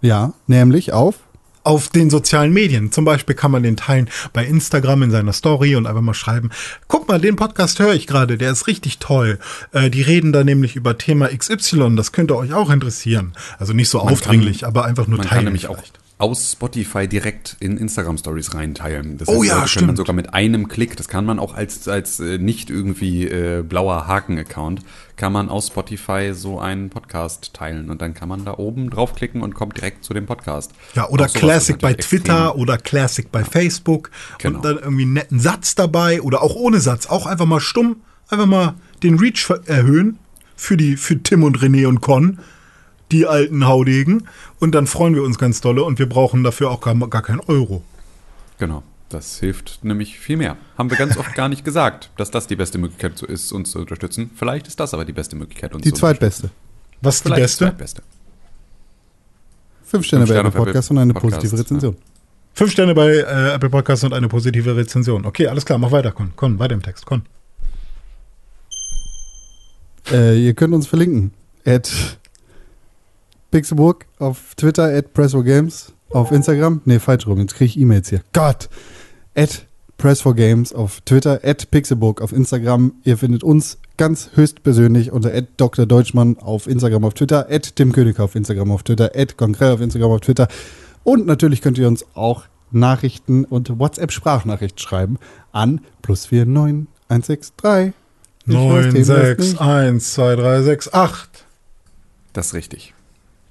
Ja, 0.00 0.32
nämlich 0.46 0.94
auf. 0.94 1.27
Auf 1.68 1.88
den 1.88 2.08
sozialen 2.08 2.52
Medien. 2.52 2.90
Zum 2.92 3.04
Beispiel 3.04 3.34
kann 3.34 3.50
man 3.50 3.62
den 3.62 3.76
teilen 3.76 4.08
bei 4.32 4.44
Instagram 4.44 5.02
in 5.04 5.10
seiner 5.10 5.32
Story 5.34 5.76
und 5.76 5.86
einfach 5.86 6.00
mal 6.00 6.14
schreiben, 6.14 6.50
guck 6.88 7.06
mal, 7.08 7.20
den 7.20 7.36
Podcast 7.36 7.78
höre 7.78 7.94
ich 7.94 8.06
gerade, 8.06 8.38
der 8.38 8.50
ist 8.52 8.66
richtig 8.66 8.98
toll. 8.98 9.38
Äh, 9.72 9.90
die 9.90 10.02
reden 10.02 10.32
da 10.32 10.44
nämlich 10.44 10.76
über 10.76 10.96
Thema 10.96 11.28
XY, 11.28 11.94
das 11.96 12.12
könnte 12.12 12.36
euch 12.36 12.54
auch 12.54 12.70
interessieren. 12.70 13.34
Also 13.58 13.74
nicht 13.74 13.90
so 13.90 13.98
Man 13.98 14.12
aufdringlich, 14.14 14.60
kann- 14.60 14.68
aber 14.70 14.84
einfach 14.86 15.06
nur 15.06 15.18
Man 15.18 15.26
teilen. 15.26 15.38
kann 15.40 15.44
nämlich 15.44 15.68
auch. 15.68 15.78
Aus 16.18 16.52
Spotify 16.52 17.06
direkt 17.06 17.56
in 17.60 17.76
Instagram 17.76 18.18
Stories 18.18 18.52
reinteilen. 18.54 19.18
Das 19.18 19.28
Oh 19.28 19.42
ja, 19.44 19.54
Leute 19.54 19.54
können 19.54 19.68
stimmt. 19.68 19.88
dann 19.90 19.96
sogar 19.96 20.14
mit 20.16 20.34
einem 20.34 20.66
Klick, 20.68 20.96
das 20.96 21.06
kann 21.08 21.24
man 21.24 21.38
auch 21.38 21.54
als, 21.54 21.86
als 21.86 22.18
äh, 22.18 22.38
nicht 22.38 22.70
irgendwie 22.70 23.26
äh, 23.28 23.62
blauer 23.62 24.08
Haken-Account, 24.08 24.80
kann 25.16 25.32
man 25.32 25.48
aus 25.48 25.68
Spotify 25.68 26.32
so 26.34 26.58
einen 26.58 26.90
Podcast 26.90 27.54
teilen 27.54 27.88
und 27.88 28.02
dann 28.02 28.14
kann 28.14 28.28
man 28.28 28.44
da 28.44 28.54
oben 28.58 28.90
draufklicken 28.90 29.42
und 29.42 29.54
kommt 29.54 29.76
direkt 29.76 30.04
zu 30.04 30.12
dem 30.12 30.26
Podcast. 30.26 30.72
Ja, 30.94 31.08
oder 31.08 31.26
Classic 31.28 31.78
bei 31.78 31.94
Twitter 31.94 32.46
extrem- 32.48 32.60
oder 32.60 32.78
Classic 32.78 33.30
bei 33.30 33.44
Facebook 33.44 34.10
Genau. 34.38 34.56
und 34.58 34.64
dann 34.64 34.78
irgendwie 34.78 35.02
einen 35.02 35.12
netten 35.12 35.38
Satz 35.40 35.76
dabei 35.76 36.20
oder 36.22 36.42
auch 36.42 36.56
ohne 36.56 36.80
Satz, 36.80 37.06
auch 37.06 37.26
einfach 37.26 37.46
mal 37.46 37.60
stumm, 37.60 37.96
einfach 38.28 38.46
mal 38.46 38.74
den 39.04 39.18
Reach 39.18 39.48
erhöhen 39.66 40.18
für 40.56 40.76
die 40.76 40.96
für 40.96 41.22
Tim 41.22 41.44
und 41.44 41.58
René 41.58 41.86
und 41.86 42.00
Con, 42.00 42.40
die 43.12 43.26
alten 43.26 43.66
Haudegen 43.66 44.28
und 44.60 44.74
dann 44.74 44.86
freuen 44.86 45.14
wir 45.14 45.22
uns 45.22 45.38
ganz 45.38 45.60
dolle 45.60 45.82
und 45.84 45.98
wir 45.98 46.08
brauchen 46.08 46.44
dafür 46.44 46.70
auch 46.70 46.80
gar, 46.80 46.94
gar 47.08 47.22
keinen 47.22 47.40
Euro. 47.40 47.82
Genau. 48.58 48.82
Das 49.08 49.38
hilft 49.38 49.84
nämlich 49.84 50.18
viel 50.18 50.36
mehr. 50.36 50.58
Haben 50.76 50.90
wir 50.90 50.98
ganz 50.98 51.16
oft 51.16 51.34
gar 51.34 51.48
nicht 51.48 51.64
gesagt, 51.64 52.10
dass 52.18 52.30
das 52.30 52.46
die 52.46 52.56
beste 52.56 52.76
Möglichkeit 52.76 53.16
so 53.16 53.24
ist, 53.24 53.52
uns 53.52 53.70
zu 53.70 53.78
unterstützen. 53.78 54.30
Vielleicht 54.36 54.66
ist 54.68 54.78
das 54.80 54.92
aber 54.92 55.06
die 55.06 55.14
beste 55.14 55.34
Möglichkeit, 55.34 55.74
uns 55.74 55.82
Die 55.82 55.94
zu 55.94 56.04
unterstützen. 56.04 56.50
zweitbeste. 56.50 56.50
Was 57.00 57.16
ist 57.16 57.24
die 57.24 57.30
beste? 57.30 57.64
die 57.64 57.70
zweitbeste. 57.70 58.02
Fünf 59.86 60.04
Sterne 60.04 60.26
Fünf 60.26 60.36
bei 60.36 60.40
Apple 60.40 60.48
auf 60.60 60.66
Podcast 60.66 60.90
Apple 60.90 60.96
und 60.96 61.02
eine 61.02 61.14
Podcast, 61.14 61.40
positive 61.40 61.58
Rezension. 61.60 61.96
Fünf 62.52 62.72
Sterne 62.72 62.94
bei 62.94 63.08
äh, 63.08 63.54
Apple 63.54 63.70
Podcasts 63.70 64.04
und 64.04 64.12
eine 64.12 64.28
positive 64.28 64.76
Rezension. 64.76 65.24
Okay, 65.24 65.46
alles 65.46 65.64
klar, 65.64 65.78
mach 65.78 65.90
weiter, 65.90 66.12
Con. 66.12 66.32
Con, 66.36 66.58
weiter 66.58 66.74
im 66.74 66.82
Text, 66.82 67.06
Con. 67.06 67.22
Äh, 70.10 70.38
ihr 70.44 70.52
könnt 70.52 70.74
uns 70.74 70.86
verlinken. 70.86 71.32
At 71.64 72.18
Pixelburg 73.50 74.06
auf 74.18 74.54
Twitter, 74.56 74.84
at 74.84 75.14
Press4Games 75.14 75.92
auf 76.10 76.32
Instagram. 76.32 76.82
Nee, 76.84 76.98
falsch 76.98 77.26
rum, 77.26 77.38
jetzt 77.40 77.54
kriege 77.54 77.66
ich 77.66 77.78
E-Mails 77.78 78.08
hier. 78.08 78.22
Gott! 78.32 78.68
At 79.34 79.66
Press4Games 79.98 80.74
auf 80.74 81.00
Twitter, 81.02 81.40
at 81.42 81.70
Pixelburg 81.70 82.20
auf 82.22 82.32
Instagram. 82.32 82.92
Ihr 83.04 83.18
findet 83.18 83.42
uns 83.42 83.78
ganz 83.96 84.30
höchstpersönlich 84.34 85.12
unter 85.12 85.34
at 85.34 85.46
Dr. 85.56 85.86
Deutschmann 85.86 86.38
auf 86.38 86.66
Instagram, 86.66 87.04
auf 87.04 87.14
Twitter, 87.14 87.48
at 87.50 87.74
Tim 87.76 87.92
König 87.92 88.20
auf 88.20 88.34
Instagram, 88.34 88.70
auf 88.70 88.84
Twitter, 88.84 89.10
at 89.14 89.36
Konkrell 89.36 89.72
auf 89.72 89.80
Instagram, 89.80 90.12
auf 90.12 90.20
Twitter. 90.20 90.48
Und 91.02 91.26
natürlich 91.26 91.62
könnt 91.62 91.78
ihr 91.78 91.88
uns 91.88 92.04
auch 92.14 92.44
Nachrichten 92.70 93.44
und 93.44 93.78
WhatsApp-Sprachnachrichten 93.78 94.78
schreiben 94.78 95.18
an 95.52 95.80
plus 96.02 96.30
49 96.30 96.86
163 97.08 97.94
Ich 98.46 98.54
weiß 98.54 98.92
den 98.92 98.92
9, 98.92 98.94
Rest 98.94 99.06
6, 99.06 99.38
nicht. 99.38 99.60
1, 99.60 100.14
2, 100.14 100.36
3, 100.36 100.62
6, 100.62 100.94
8. 100.94 101.44
Das 102.32 102.46
ist 102.48 102.54
richtig. 102.54 102.94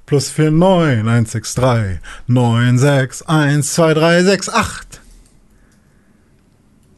Plus 0.07 0.29
4, 0.29 0.51
9, 0.51 1.05
1, 1.07 1.31
6, 1.33 1.53
3, 1.55 1.99
9, 2.27 2.77
6, 2.79 3.21
1, 3.23 3.73
2, 3.73 3.93
3, 3.93 4.23
6, 4.23 4.49
8. 4.49 5.01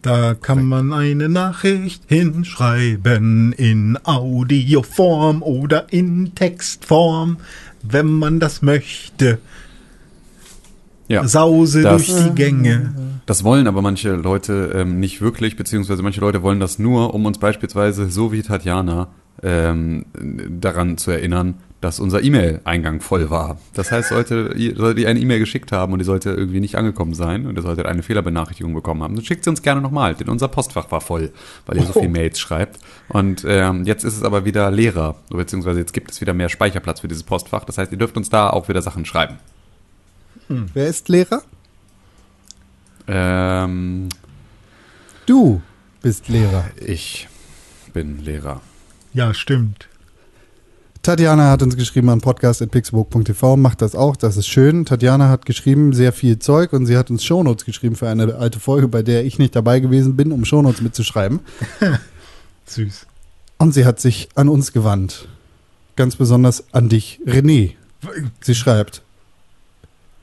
Da 0.03 0.35
kann 0.35 0.63
man 0.63 0.93
eine 0.93 1.27
Nachricht 1.27 2.03
hinschreiben 2.07 3.51
in 3.53 3.97
Audioform 4.03 5.41
oder 5.41 5.91
in 5.91 6.33
Textform, 6.35 7.37
wenn 7.81 8.05
man 8.07 8.39
das 8.39 8.61
möchte. 8.61 9.39
Ja. 11.07 11.27
Sause 11.27 11.81
Das- 11.81 12.05
durch 12.05 12.23
die 12.23 12.35
Gänge. 12.35 12.93
Das 13.25 13.43
wollen 13.43 13.65
aber 13.67 13.81
manche 13.81 14.11
Leute 14.15 14.71
ähm, 14.75 14.99
nicht 14.99 15.19
wirklich, 15.19 15.55
beziehungsweise 15.55 16.03
manche 16.03 16.21
Leute 16.21 16.43
wollen 16.43 16.59
das 16.59 16.77
nur, 16.77 17.13
um 17.15 17.25
uns 17.25 17.39
beispielsweise, 17.39 18.09
so 18.11 18.31
wie 18.31 18.43
Tatjana, 18.43 19.07
ähm, 19.41 20.05
daran 20.61 20.97
zu 20.97 21.09
erinnern, 21.11 21.55
dass 21.81 21.99
unser 22.01 22.21
E-Mail-Eingang 22.21 22.99
voll 22.99 23.29
war. 23.29 23.57
Das 23.73 23.91
heißt, 23.91 24.09
sollte, 24.09 24.53
ihr- 24.57 24.75
solltet 24.75 24.99
ihr 24.99 25.07
eine 25.09 25.19
E-Mail 25.19 25.39
geschickt 25.39 25.71
haben 25.71 25.93
und 25.93 25.99
die 25.99 26.05
sollte 26.05 26.29
irgendwie 26.31 26.59
nicht 26.59 26.75
angekommen 26.75 27.13
sein 27.13 27.45
und 27.45 27.55
ihr 27.55 27.61
solltet 27.61 27.85
eine 27.85 28.03
Fehlerbenachrichtigung 28.03 28.73
bekommen 28.73 29.01
haben, 29.01 29.15
dann 29.15 29.23
schickt 29.23 29.43
sie 29.45 29.49
uns 29.49 29.61
gerne 29.61 29.79
nochmal, 29.79 30.13
denn 30.15 30.27
unser 30.29 30.49
Postfach 30.49 30.91
war 30.91 30.99
voll, 31.01 31.31
weil 31.65 31.77
ihr 31.77 31.83
so 31.83 31.91
Oh. 31.95 31.99
viele 32.01 32.09
Mails 32.11 32.39
schreibt. 32.39 32.79
Und 33.07 33.45
ähm, 33.47 33.85
jetzt 33.85 34.03
ist 34.03 34.17
es 34.17 34.23
aber 34.23 34.43
wieder 34.45 34.69
leerer, 34.71 35.15
beziehungsweise 35.29 35.79
jetzt 35.79 35.93
gibt 35.93 36.11
es 36.11 36.19
wieder 36.21 36.33
mehr 36.33 36.49
Speicherplatz 36.49 36.99
für 36.99 37.07
dieses 37.07 37.23
Postfach. 37.23 37.63
Das 37.65 37.77
heißt, 37.77 37.91
ihr 37.91 37.97
dürft 37.97 38.17
uns 38.17 38.29
da 38.29 38.49
auch 38.49 38.67
wieder 38.69 38.81
Sachen 38.81 39.05
schreiben. 39.05 39.37
Wer 40.47 40.87
ist 40.87 41.09
Lehrer? 41.09 41.43
Ähm, 43.07 44.09
Du 45.25 45.61
bist 46.01 46.27
Lehrer. 46.27 46.65
ich 46.85 47.27
bin 47.93 48.19
Lehrer. 48.23 48.61
Ja, 49.13 49.33
stimmt. 49.33 49.88
Tatjana 51.01 51.49
hat 51.49 51.63
uns 51.63 51.77
geschrieben 51.77 52.09
an 52.09 52.19
podcast.pixelburg.tv, 52.19 53.55
macht 53.55 53.81
das 53.81 53.95
auch, 53.95 54.17
das 54.17 54.35
ist 54.35 54.47
schön. 54.47 54.85
Tatjana 54.85 55.29
hat 55.29 55.45
geschrieben, 55.45 55.93
sehr 55.93 56.11
viel 56.11 56.39
Zeug 56.39 56.73
und 56.73 56.85
sie 56.85 56.97
hat 56.97 57.09
uns 57.09 57.23
Shownotes 57.23 57.63
geschrieben 57.63 57.95
für 57.95 58.09
eine 58.09 58.35
alte 58.35 58.59
Folge, 58.59 58.89
bei 58.89 59.01
der 59.01 59.23
ich 59.23 59.39
nicht 59.39 59.55
dabei 59.55 59.79
gewesen 59.79 60.17
bin, 60.17 60.33
um 60.33 60.43
Shownotes 60.43 60.81
mitzuschreiben. 60.81 61.39
Süß. 62.65 63.07
Und 63.59 63.73
sie 63.73 63.85
hat 63.85 64.01
sich 64.01 64.27
an 64.35 64.49
uns 64.49 64.73
gewandt. 64.73 65.29
Ganz 65.95 66.17
besonders 66.17 66.65
an 66.73 66.89
dich, 66.89 67.21
René. 67.25 67.75
Sie 68.41 68.55
schreibt, 68.55 69.01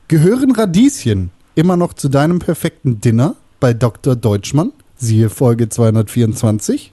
gehören 0.08 0.52
Radieschen 0.52 1.30
immer 1.55 1.76
noch 1.76 1.94
zu 1.94 2.08
deinem 2.08 2.38
perfekten 2.38 3.00
Dinner 3.00 3.34
bei 3.60 3.72
Dr. 3.72 4.14
Deutschmann? 4.14 4.72
Siehe 4.98 5.30
Folge 5.30 5.68
224. 5.68 6.92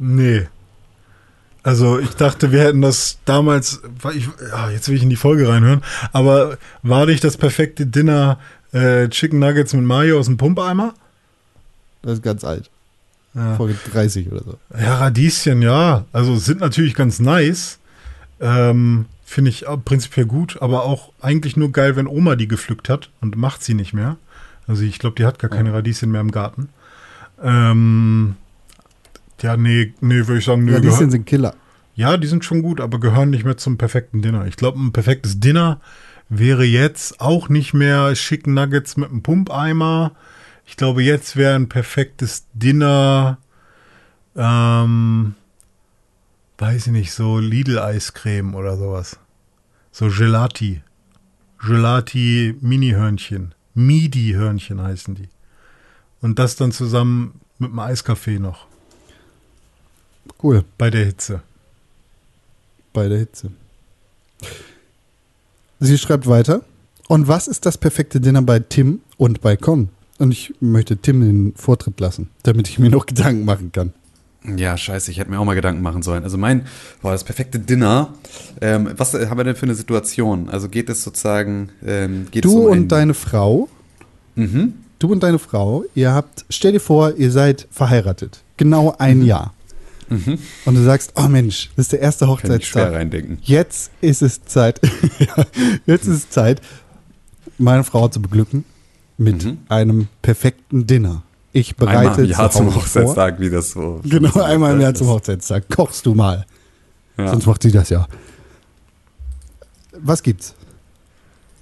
Nee. 0.00 0.46
Also 1.68 1.98
ich 1.98 2.16
dachte, 2.16 2.50
wir 2.50 2.62
hätten 2.62 2.80
das 2.80 3.18
damals, 3.26 3.82
ich, 4.14 4.26
ja, 4.50 4.70
jetzt 4.70 4.88
will 4.88 4.96
ich 4.96 5.02
in 5.02 5.10
die 5.10 5.16
Folge 5.16 5.50
reinhören, 5.50 5.82
aber 6.14 6.56
war 6.82 7.04
nicht 7.04 7.22
das 7.22 7.36
perfekte 7.36 7.84
Dinner 7.84 8.38
äh, 8.72 9.06
Chicken 9.10 9.38
Nuggets 9.38 9.74
mit 9.74 9.84
Mayo 9.84 10.18
aus 10.18 10.24
dem 10.24 10.38
Pumpeimer? 10.38 10.94
Das 12.00 12.14
ist 12.14 12.22
ganz 12.22 12.42
alt. 12.42 12.70
Ja. 13.34 13.56
Folge 13.56 13.76
30 13.92 14.32
oder 14.32 14.44
so. 14.44 14.58
Ja, 14.80 14.96
Radieschen, 14.96 15.60
ja. 15.60 16.06
Also 16.10 16.36
sind 16.36 16.60
natürlich 16.60 16.94
ganz 16.94 17.20
nice. 17.20 17.78
Ähm, 18.40 19.04
Finde 19.26 19.50
ich 19.50 19.66
prinzipiell 19.84 20.24
gut, 20.24 20.62
aber 20.62 20.84
auch 20.84 21.12
eigentlich 21.20 21.58
nur 21.58 21.70
geil, 21.70 21.96
wenn 21.96 22.06
Oma 22.06 22.36
die 22.36 22.48
gepflückt 22.48 22.88
hat 22.88 23.10
und 23.20 23.36
macht 23.36 23.62
sie 23.62 23.74
nicht 23.74 23.92
mehr. 23.92 24.16
Also 24.66 24.84
ich 24.84 24.98
glaube, 24.98 25.16
die 25.16 25.26
hat 25.26 25.38
gar 25.38 25.50
keine 25.50 25.74
Radieschen 25.74 26.10
mehr 26.10 26.22
im 26.22 26.30
Garten. 26.30 26.70
Ähm, 27.42 28.36
ja, 29.42 29.56
nee, 29.56 29.94
nee, 30.00 30.26
würde 30.26 30.38
ich 30.38 30.44
sagen, 30.44 30.64
nö. 30.64 30.72
Ja, 30.72 30.80
die 30.80 30.90
sind 30.90 31.26
Killer. 31.26 31.54
ja, 31.94 32.16
die 32.16 32.26
sind 32.26 32.44
schon 32.44 32.62
gut, 32.62 32.80
aber 32.80 33.00
gehören 33.00 33.30
nicht 33.30 33.44
mehr 33.44 33.56
zum 33.56 33.78
perfekten 33.78 34.22
Dinner. 34.22 34.46
Ich 34.46 34.56
glaube, 34.56 34.78
ein 34.78 34.92
perfektes 34.92 35.40
Dinner 35.40 35.80
wäre 36.28 36.64
jetzt 36.64 37.20
auch 37.20 37.48
nicht 37.48 37.72
mehr 37.74 38.12
Chicken 38.14 38.54
Nuggets 38.54 38.96
mit 38.96 39.10
einem 39.10 39.22
Pumpeimer. 39.22 40.12
Ich 40.66 40.76
glaube, 40.76 41.02
jetzt 41.02 41.36
wäre 41.36 41.54
ein 41.54 41.68
perfektes 41.68 42.46
Dinner, 42.52 43.38
ähm, 44.36 45.34
weiß 46.58 46.88
ich 46.88 46.92
nicht, 46.92 47.12
so 47.12 47.38
Lidl-Eiscreme 47.38 48.54
oder 48.54 48.76
sowas. 48.76 49.18
So 49.90 50.08
Gelati. 50.08 50.82
Gelati 51.58 52.54
Mini-Hörnchen. 52.60 53.54
Midi-Hörnchen 53.74 54.82
heißen 54.82 55.14
die. 55.14 55.28
Und 56.20 56.38
das 56.38 56.56
dann 56.56 56.72
zusammen 56.72 57.40
mit 57.58 57.70
einem 57.70 57.78
Eiskaffee 57.78 58.38
noch. 58.38 58.66
Cool. 60.42 60.64
Bei 60.76 60.90
der 60.90 61.04
Hitze. 61.04 61.42
Bei 62.92 63.08
der 63.08 63.18
Hitze. 63.18 63.50
Sie 65.80 65.98
schreibt 65.98 66.26
weiter. 66.26 66.62
Und 67.08 67.28
was 67.28 67.48
ist 67.48 67.64
das 67.66 67.78
perfekte 67.78 68.20
Dinner 68.20 68.42
bei 68.42 68.58
Tim 68.58 69.00
und 69.16 69.40
bei 69.40 69.56
Con? 69.56 69.88
Und 70.18 70.32
ich 70.32 70.52
möchte 70.60 70.96
Tim 70.96 71.20
den 71.20 71.54
Vortritt 71.54 72.00
lassen, 72.00 72.28
damit 72.42 72.68
ich 72.68 72.78
mir 72.78 72.90
noch 72.90 73.06
Gedanken 73.06 73.44
machen 73.44 73.72
kann. 73.72 73.92
Ja, 74.56 74.76
scheiße, 74.76 75.10
ich 75.10 75.18
hätte 75.18 75.30
mir 75.30 75.38
auch 75.40 75.44
mal 75.44 75.54
Gedanken 75.54 75.82
machen 75.82 76.02
sollen. 76.02 76.22
Also 76.24 76.38
mein, 76.38 76.66
boah, 77.02 77.12
das 77.12 77.24
perfekte 77.24 77.58
Dinner. 77.58 78.14
Ähm, 78.60 78.90
was 78.96 79.14
haben 79.14 79.36
wir 79.36 79.44
denn 79.44 79.56
für 79.56 79.66
eine 79.66 79.74
Situation? 79.74 80.48
Also 80.48 80.68
geht 80.68 80.88
es 80.90 81.02
sozusagen, 81.02 81.70
ähm, 81.84 82.26
geht 82.30 82.44
es 82.44 82.50
Du 82.50 82.64
um 82.66 82.72
und 82.72 82.78
ein- 82.78 82.88
deine 82.88 83.14
Frau, 83.14 83.68
Mhm. 84.36 84.74
du 84.98 85.12
und 85.12 85.22
deine 85.22 85.38
Frau, 85.38 85.84
ihr 85.94 86.12
habt, 86.12 86.44
stell 86.50 86.72
dir 86.72 86.80
vor, 86.80 87.14
ihr 87.16 87.30
seid 87.30 87.66
verheiratet. 87.70 88.42
Genau 88.56 88.94
ein 88.98 89.24
Jahr. 89.24 89.54
Mhm. 90.10 90.38
Und 90.64 90.74
du 90.74 90.82
sagst, 90.84 91.12
oh 91.16 91.28
Mensch, 91.28 91.70
das 91.76 91.86
ist 91.86 91.92
der 91.92 92.00
erste 92.00 92.24
Kann 92.26 92.34
ich 92.36 92.42
Hochzeitstag. 92.44 92.92
reindenken. 92.92 93.38
Jetzt 93.42 93.90
ist 94.00 94.22
es 94.22 94.42
Zeit, 94.44 94.80
jetzt 95.86 96.06
ist 96.06 96.14
es 96.16 96.30
Zeit, 96.30 96.60
meine 97.58 97.84
Frau 97.84 98.08
zu 98.08 98.20
beglücken 98.22 98.64
mit 99.16 99.44
Mhm. 99.44 99.58
einem 99.68 100.08
perfekten 100.22 100.86
Dinner. 100.86 101.22
Ich 101.52 101.76
bereite 101.76 101.98
Einmal 101.98 102.18
im 102.20 102.30
Jahr 102.30 102.50
zu 102.50 102.58
zum 102.58 102.66
Hause 102.66 102.74
vor. 102.74 102.82
Hochzeitstag, 103.02 103.40
wie 103.40 103.50
das 103.50 103.70
so. 103.72 104.00
Genau, 104.04 104.30
so 104.30 104.42
einmal 104.42 104.74
im 104.74 104.80
Jahr 104.80 104.94
zum 104.94 105.06
ist. 105.08 105.12
Hochzeitstag. 105.14 105.68
Kochst 105.68 106.06
du 106.06 106.14
mal. 106.14 106.46
Ja. 107.16 107.28
Sonst 107.28 107.46
macht 107.46 107.62
sie 107.62 107.72
das 107.72 107.88
ja. 107.90 108.06
Was 110.00 110.22
gibt's? 110.22 110.54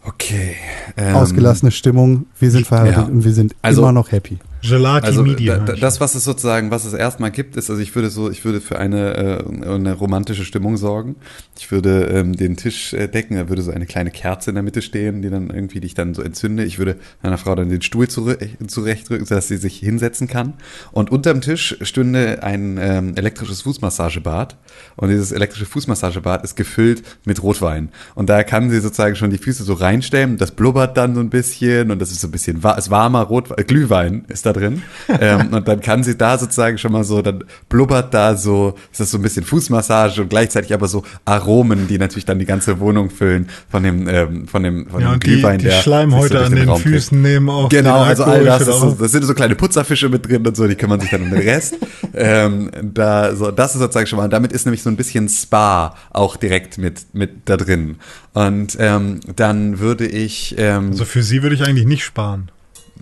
Okay. 0.04 0.56
ähm, 0.96 1.16
Ausgelassene 1.16 1.70
Stimmung, 1.72 2.26
wir 2.38 2.50
sind 2.50 2.66
verheiratet 2.66 3.08
ja. 3.08 3.12
und 3.12 3.24
wir 3.24 3.32
sind 3.32 3.54
Also- 3.62 3.82
immer 3.82 3.92
noch 3.92 4.12
happy. 4.12 4.38
Gelati 4.68 5.06
Also 5.06 5.22
Midi. 5.22 5.46
da, 5.46 5.58
da, 5.58 5.74
das, 5.74 6.00
was 6.00 6.14
es 6.14 6.24
sozusagen, 6.24 6.70
was 6.70 6.84
es 6.84 6.92
erstmal 6.92 7.30
gibt, 7.30 7.56
ist, 7.56 7.70
also 7.70 7.80
ich 7.80 7.94
würde 7.94 8.10
so, 8.10 8.30
ich 8.30 8.44
würde 8.44 8.60
für 8.60 8.78
eine, 8.78 9.16
äh, 9.16 9.68
eine 9.68 9.94
romantische 9.94 10.44
Stimmung 10.44 10.76
sorgen. 10.76 11.16
Ich 11.58 11.70
würde 11.70 12.04
ähm, 12.06 12.36
den 12.36 12.56
Tisch 12.56 12.92
äh, 12.92 13.08
decken, 13.08 13.36
da 13.36 13.48
würde 13.48 13.62
so 13.62 13.70
eine 13.70 13.86
kleine 13.86 14.10
Kerze 14.10 14.50
in 14.50 14.54
der 14.54 14.62
Mitte 14.62 14.82
stehen, 14.82 15.22
die 15.22 15.30
dann 15.30 15.50
irgendwie, 15.50 15.80
die 15.80 15.86
ich 15.86 15.94
dann 15.94 16.14
so 16.14 16.22
entzünde. 16.22 16.64
Ich 16.64 16.78
würde 16.78 16.96
meiner 17.22 17.38
Frau 17.38 17.54
dann 17.54 17.68
den 17.68 17.82
Stuhl 17.82 18.08
zure 18.08 18.38
zurechtrücken, 18.66 19.26
sodass 19.26 19.48
sie 19.48 19.56
sich 19.56 19.78
hinsetzen 19.78 20.28
kann. 20.28 20.54
Und 20.92 21.10
unterm 21.10 21.40
Tisch 21.40 21.76
stünde 21.82 22.42
ein 22.42 22.78
ähm, 22.80 23.12
elektrisches 23.16 23.62
Fußmassagebad. 23.62 24.56
Und 24.96 25.08
dieses 25.08 25.32
elektrische 25.32 25.66
Fußmassagebad 25.66 26.44
ist 26.44 26.56
gefüllt 26.56 27.02
mit 27.24 27.42
Rotwein. 27.42 27.90
Und 28.14 28.28
da 28.28 28.42
kann 28.42 28.70
sie 28.70 28.80
sozusagen 28.80 29.16
schon 29.16 29.30
die 29.30 29.38
Füße 29.38 29.64
so 29.64 29.74
reinstellen. 29.74 30.36
Das 30.36 30.50
blubbert 30.50 30.96
dann 30.96 31.14
so 31.14 31.20
ein 31.20 31.30
bisschen 31.30 31.90
und 31.90 32.00
das 32.00 32.10
ist 32.10 32.20
so 32.20 32.28
ein 32.28 32.30
bisschen 32.30 32.62
wa 32.62 32.72
ist 32.72 32.90
warmer 32.90 33.22
Rotwein, 33.22 33.66
Glühwein 33.66 34.24
ist 34.28 34.46
da 34.46 34.52
drin. 34.56 34.82
ähm, 35.20 35.52
und 35.52 35.68
dann 35.68 35.80
kann 35.80 36.02
sie 36.02 36.16
da 36.16 36.38
sozusagen 36.38 36.78
schon 36.78 36.92
mal 36.92 37.04
so, 37.04 37.22
dann 37.22 37.44
blubbert 37.68 38.12
da 38.14 38.36
so, 38.36 38.74
ist 38.90 39.00
das 39.00 39.10
so 39.10 39.18
ein 39.18 39.22
bisschen 39.22 39.44
Fußmassage 39.44 40.22
und 40.22 40.28
gleichzeitig 40.28 40.72
aber 40.72 40.88
so 40.88 41.02
Aromen, 41.24 41.88
die 41.88 41.98
natürlich 41.98 42.24
dann 42.24 42.38
die 42.38 42.46
ganze 42.46 42.80
Wohnung 42.80 43.10
füllen 43.10 43.48
von 43.68 43.82
dem, 43.82 44.08
ähm, 44.08 44.48
von 44.48 44.62
dem, 44.62 44.86
von 44.88 45.00
ja, 45.00 45.08
dem 45.08 45.14
und 45.14 45.24
die, 45.24 45.28
Glühwein, 45.28 45.58
die 45.58 45.66
der 45.66 45.76
so 45.76 45.82
Schleimhäute 45.82 46.34
durch 46.34 46.46
an 46.46 46.54
den 46.54 46.66
trägt. 46.66 46.80
Füßen 46.80 47.22
nehmen 47.22 47.48
auch. 47.48 47.68
Genau, 47.68 48.00
den 48.00 48.08
also 48.08 48.24
all 48.24 48.44
das, 48.44 48.62
ist 48.62 48.80
so, 48.80 48.90
das 48.92 49.12
sind 49.12 49.24
so 49.24 49.34
kleine 49.34 49.54
Putzerfische 49.54 50.08
mit 50.08 50.28
drin 50.28 50.46
und 50.46 50.56
so, 50.56 50.66
die 50.66 50.74
kümmern 50.74 51.00
sich 51.00 51.10
dann 51.10 51.22
um 51.22 51.30
den 51.30 51.40
Rest. 51.40 51.76
ähm, 52.14 52.70
da, 52.82 53.34
so, 53.34 53.50
das 53.50 53.74
ist 53.74 53.80
sozusagen 53.80 54.06
schon 54.06 54.18
mal, 54.18 54.28
damit 54.28 54.52
ist 54.52 54.66
nämlich 54.66 54.82
so 54.82 54.90
ein 54.90 54.96
bisschen 54.96 55.28
Spa 55.28 55.94
auch 56.10 56.36
direkt 56.36 56.78
mit, 56.78 57.14
mit 57.14 57.30
da 57.46 57.56
drin. 57.56 57.96
Und 58.34 58.76
ähm, 58.78 59.20
dann 59.34 59.78
würde 59.78 60.06
ich, 60.06 60.54
ähm, 60.58 60.90
Also 60.90 61.04
für 61.04 61.22
sie 61.22 61.42
würde 61.42 61.54
ich 61.54 61.62
eigentlich 61.62 61.86
nicht 61.86 62.04
sparen. 62.04 62.50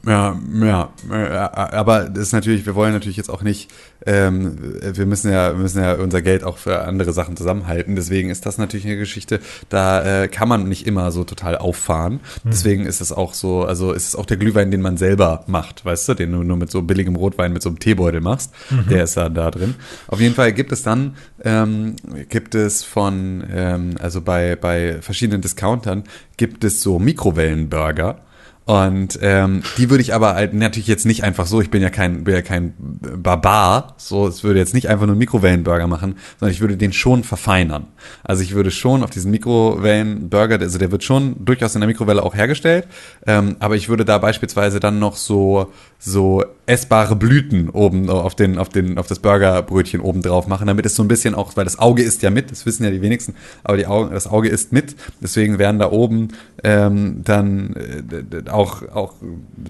Ja, 0.07 0.39
ja, 0.61 0.93
äh, 1.11 1.37
aber 1.37 2.05
das 2.11 2.25
ist 2.25 2.33
natürlich, 2.33 2.67
wir 2.67 2.75
wollen 2.75 2.93
natürlich 2.93 3.17
jetzt 3.17 3.31
auch 3.31 3.43
nicht, 3.43 3.71
ähm, 4.07 4.59
wir 4.83 5.07
müssen 5.07 5.33
ja, 5.33 5.53
wir 5.53 5.59
müssen 5.59 5.83
ja 5.83 5.95
unser 5.95 6.21
Geld 6.21 6.45
auch 6.45 6.59
für 6.59 6.83
andere 6.83 7.13
Sachen 7.13 7.37
zusammenhalten. 7.37 7.97
Deswegen 7.97 8.29
ist 8.29 8.45
das 8.45 8.59
natürlich 8.59 8.87
eine 8.87 8.97
Geschichte, 8.97 9.41
da 9.71 10.25
äh, 10.25 10.29
kann 10.29 10.49
man 10.49 10.69
nicht 10.69 10.87
immer 10.87 11.11
so 11.11 11.25
total 11.25 11.57
auffahren. 11.57 12.21
Deswegen 12.45 12.85
ist 12.85 13.01
es 13.01 13.13
auch 13.13 13.33
so, 13.33 13.65
also 13.65 13.93
ist 13.93 14.09
es 14.09 14.17
auch 14.17 14.27
der 14.27 14.37
Glühwein, 14.37 14.71
den 14.71 14.83
man 14.83 14.97
selber 14.97 15.45
macht, 15.47 15.85
weißt 15.85 16.09
du, 16.11 16.15
den 16.15 16.33
du 16.33 16.43
nur 16.43 16.57
mit 16.57 16.71
so 16.71 16.83
billigem 16.83 17.17
Rotwein 17.17 17.53
mit 17.53 17.63
so 17.63 17.71
einem 17.71 17.79
Teebeutel 17.79 18.21
machst, 18.21 18.53
der 18.91 19.05
ist 19.05 19.17
dann 19.17 19.35
da 19.35 19.51
drin. 19.51 19.75
Auf 20.09 20.21
jeden 20.21 20.35
Fall 20.35 20.53
gibt 20.53 20.73
es 20.73 20.83
dann, 20.83 21.17
ähm, 21.43 21.97
gibt 22.29 22.55
es 22.55 22.85
von, 22.85 23.45
ähm, 23.51 23.95
also 24.01 24.21
bei, 24.21 24.57
bei 24.57 25.01
verschiedenen 25.01 25.41
Discountern 25.41 26.05
gibt 26.37 26.65
es 26.65 26.81
so 26.81 26.99
Mikrowellenburger. 26.99 28.19
Und 28.67 29.19
ähm, 29.21 29.63
die 29.77 29.91
würde 29.91 30.01
ich 30.01 30.15
aber 30.15 30.35
halt 30.35 30.55
natürlich 30.55 30.87
jetzt 30.87 31.05
nicht 31.05 31.23
einfach 31.23 31.47
so, 31.47 31.61
ich 31.61 31.71
bin 31.71 31.83
ja 31.83 31.91
kein, 31.91 32.25
bin 32.25 32.35
ja 32.35 32.41
kein 32.41 32.73
Barbar, 32.79 33.95
so, 33.99 34.27
es 34.27 34.43
würde 34.43 34.59
jetzt 34.59 34.73
nicht 34.73 34.89
einfach 34.89 35.05
nur 35.05 35.13
einen 35.13 35.19
Mikrowellenburger 35.19 35.87
machen, 35.87 36.17
sondern 36.41 36.55
ich 36.55 36.63
würde 36.63 36.79
den 36.79 36.95
schon 36.95 37.25
verfeinern. 37.25 37.89
Also 38.23 38.43
ich 38.43 38.55
würde 38.55 38.71
schon 38.71 39.03
auf 39.03 39.11
diesen 39.11 39.31
Mikrowellenburger, 39.31 40.61
also 40.61 40.79
der 40.79 40.91
wird 40.91 41.05
schon 41.05 41.45
durchaus 41.45 41.75
in 41.75 41.83
der 41.83 41.89
Mikrowelle 41.89 42.23
auch 42.23 42.35
hergestellt, 42.35 42.89
ähm, 43.27 43.57
aber 43.59 43.77
ich 43.77 43.91
würde 43.91 44.07
da 44.07 44.17
beispielsweise 44.17 44.81
dann 44.81 44.99
noch 44.99 45.17
so, 45.17 45.71
so 45.99 46.43
essbare 46.67 47.15
Blüten 47.17 47.69
oben 47.69 48.09
auf 48.09 48.35
den, 48.35 48.59
auf 48.59 48.69
den, 48.69 48.99
auf 48.99 49.07
das 49.07 49.19
Burgerbrötchen 49.19 50.01
oben 50.01 50.23
drauf 50.23 50.47
machen, 50.47 50.67
damit 50.67 50.87
es 50.87 50.95
so 50.95 51.03
ein 51.03 51.09
bisschen 51.09 51.35
auch, 51.35 51.57
weil 51.57 51.65
das 51.65 51.79
Auge 51.79 52.03
isst 52.03 52.23
ja 52.23 52.31
mit, 52.31 52.51
das 52.51 52.65
wissen 52.65 52.85
ja 52.85 52.91
die 52.91 53.03
wenigsten, 53.03 53.35
aber 53.63 53.77
die 53.77 53.87
Augen, 53.87 54.13
das 54.13 54.27
Auge 54.27 54.49
isst 54.49 54.73
mit, 54.73 54.97
deswegen 55.21 55.59
werden 55.59 55.79
da 55.79 55.91
oben 55.91 56.29
ähm, 56.63 57.21
dann 57.23 57.75
äh, 57.77 58.51
auch, 58.51 58.83
auch 58.89 59.15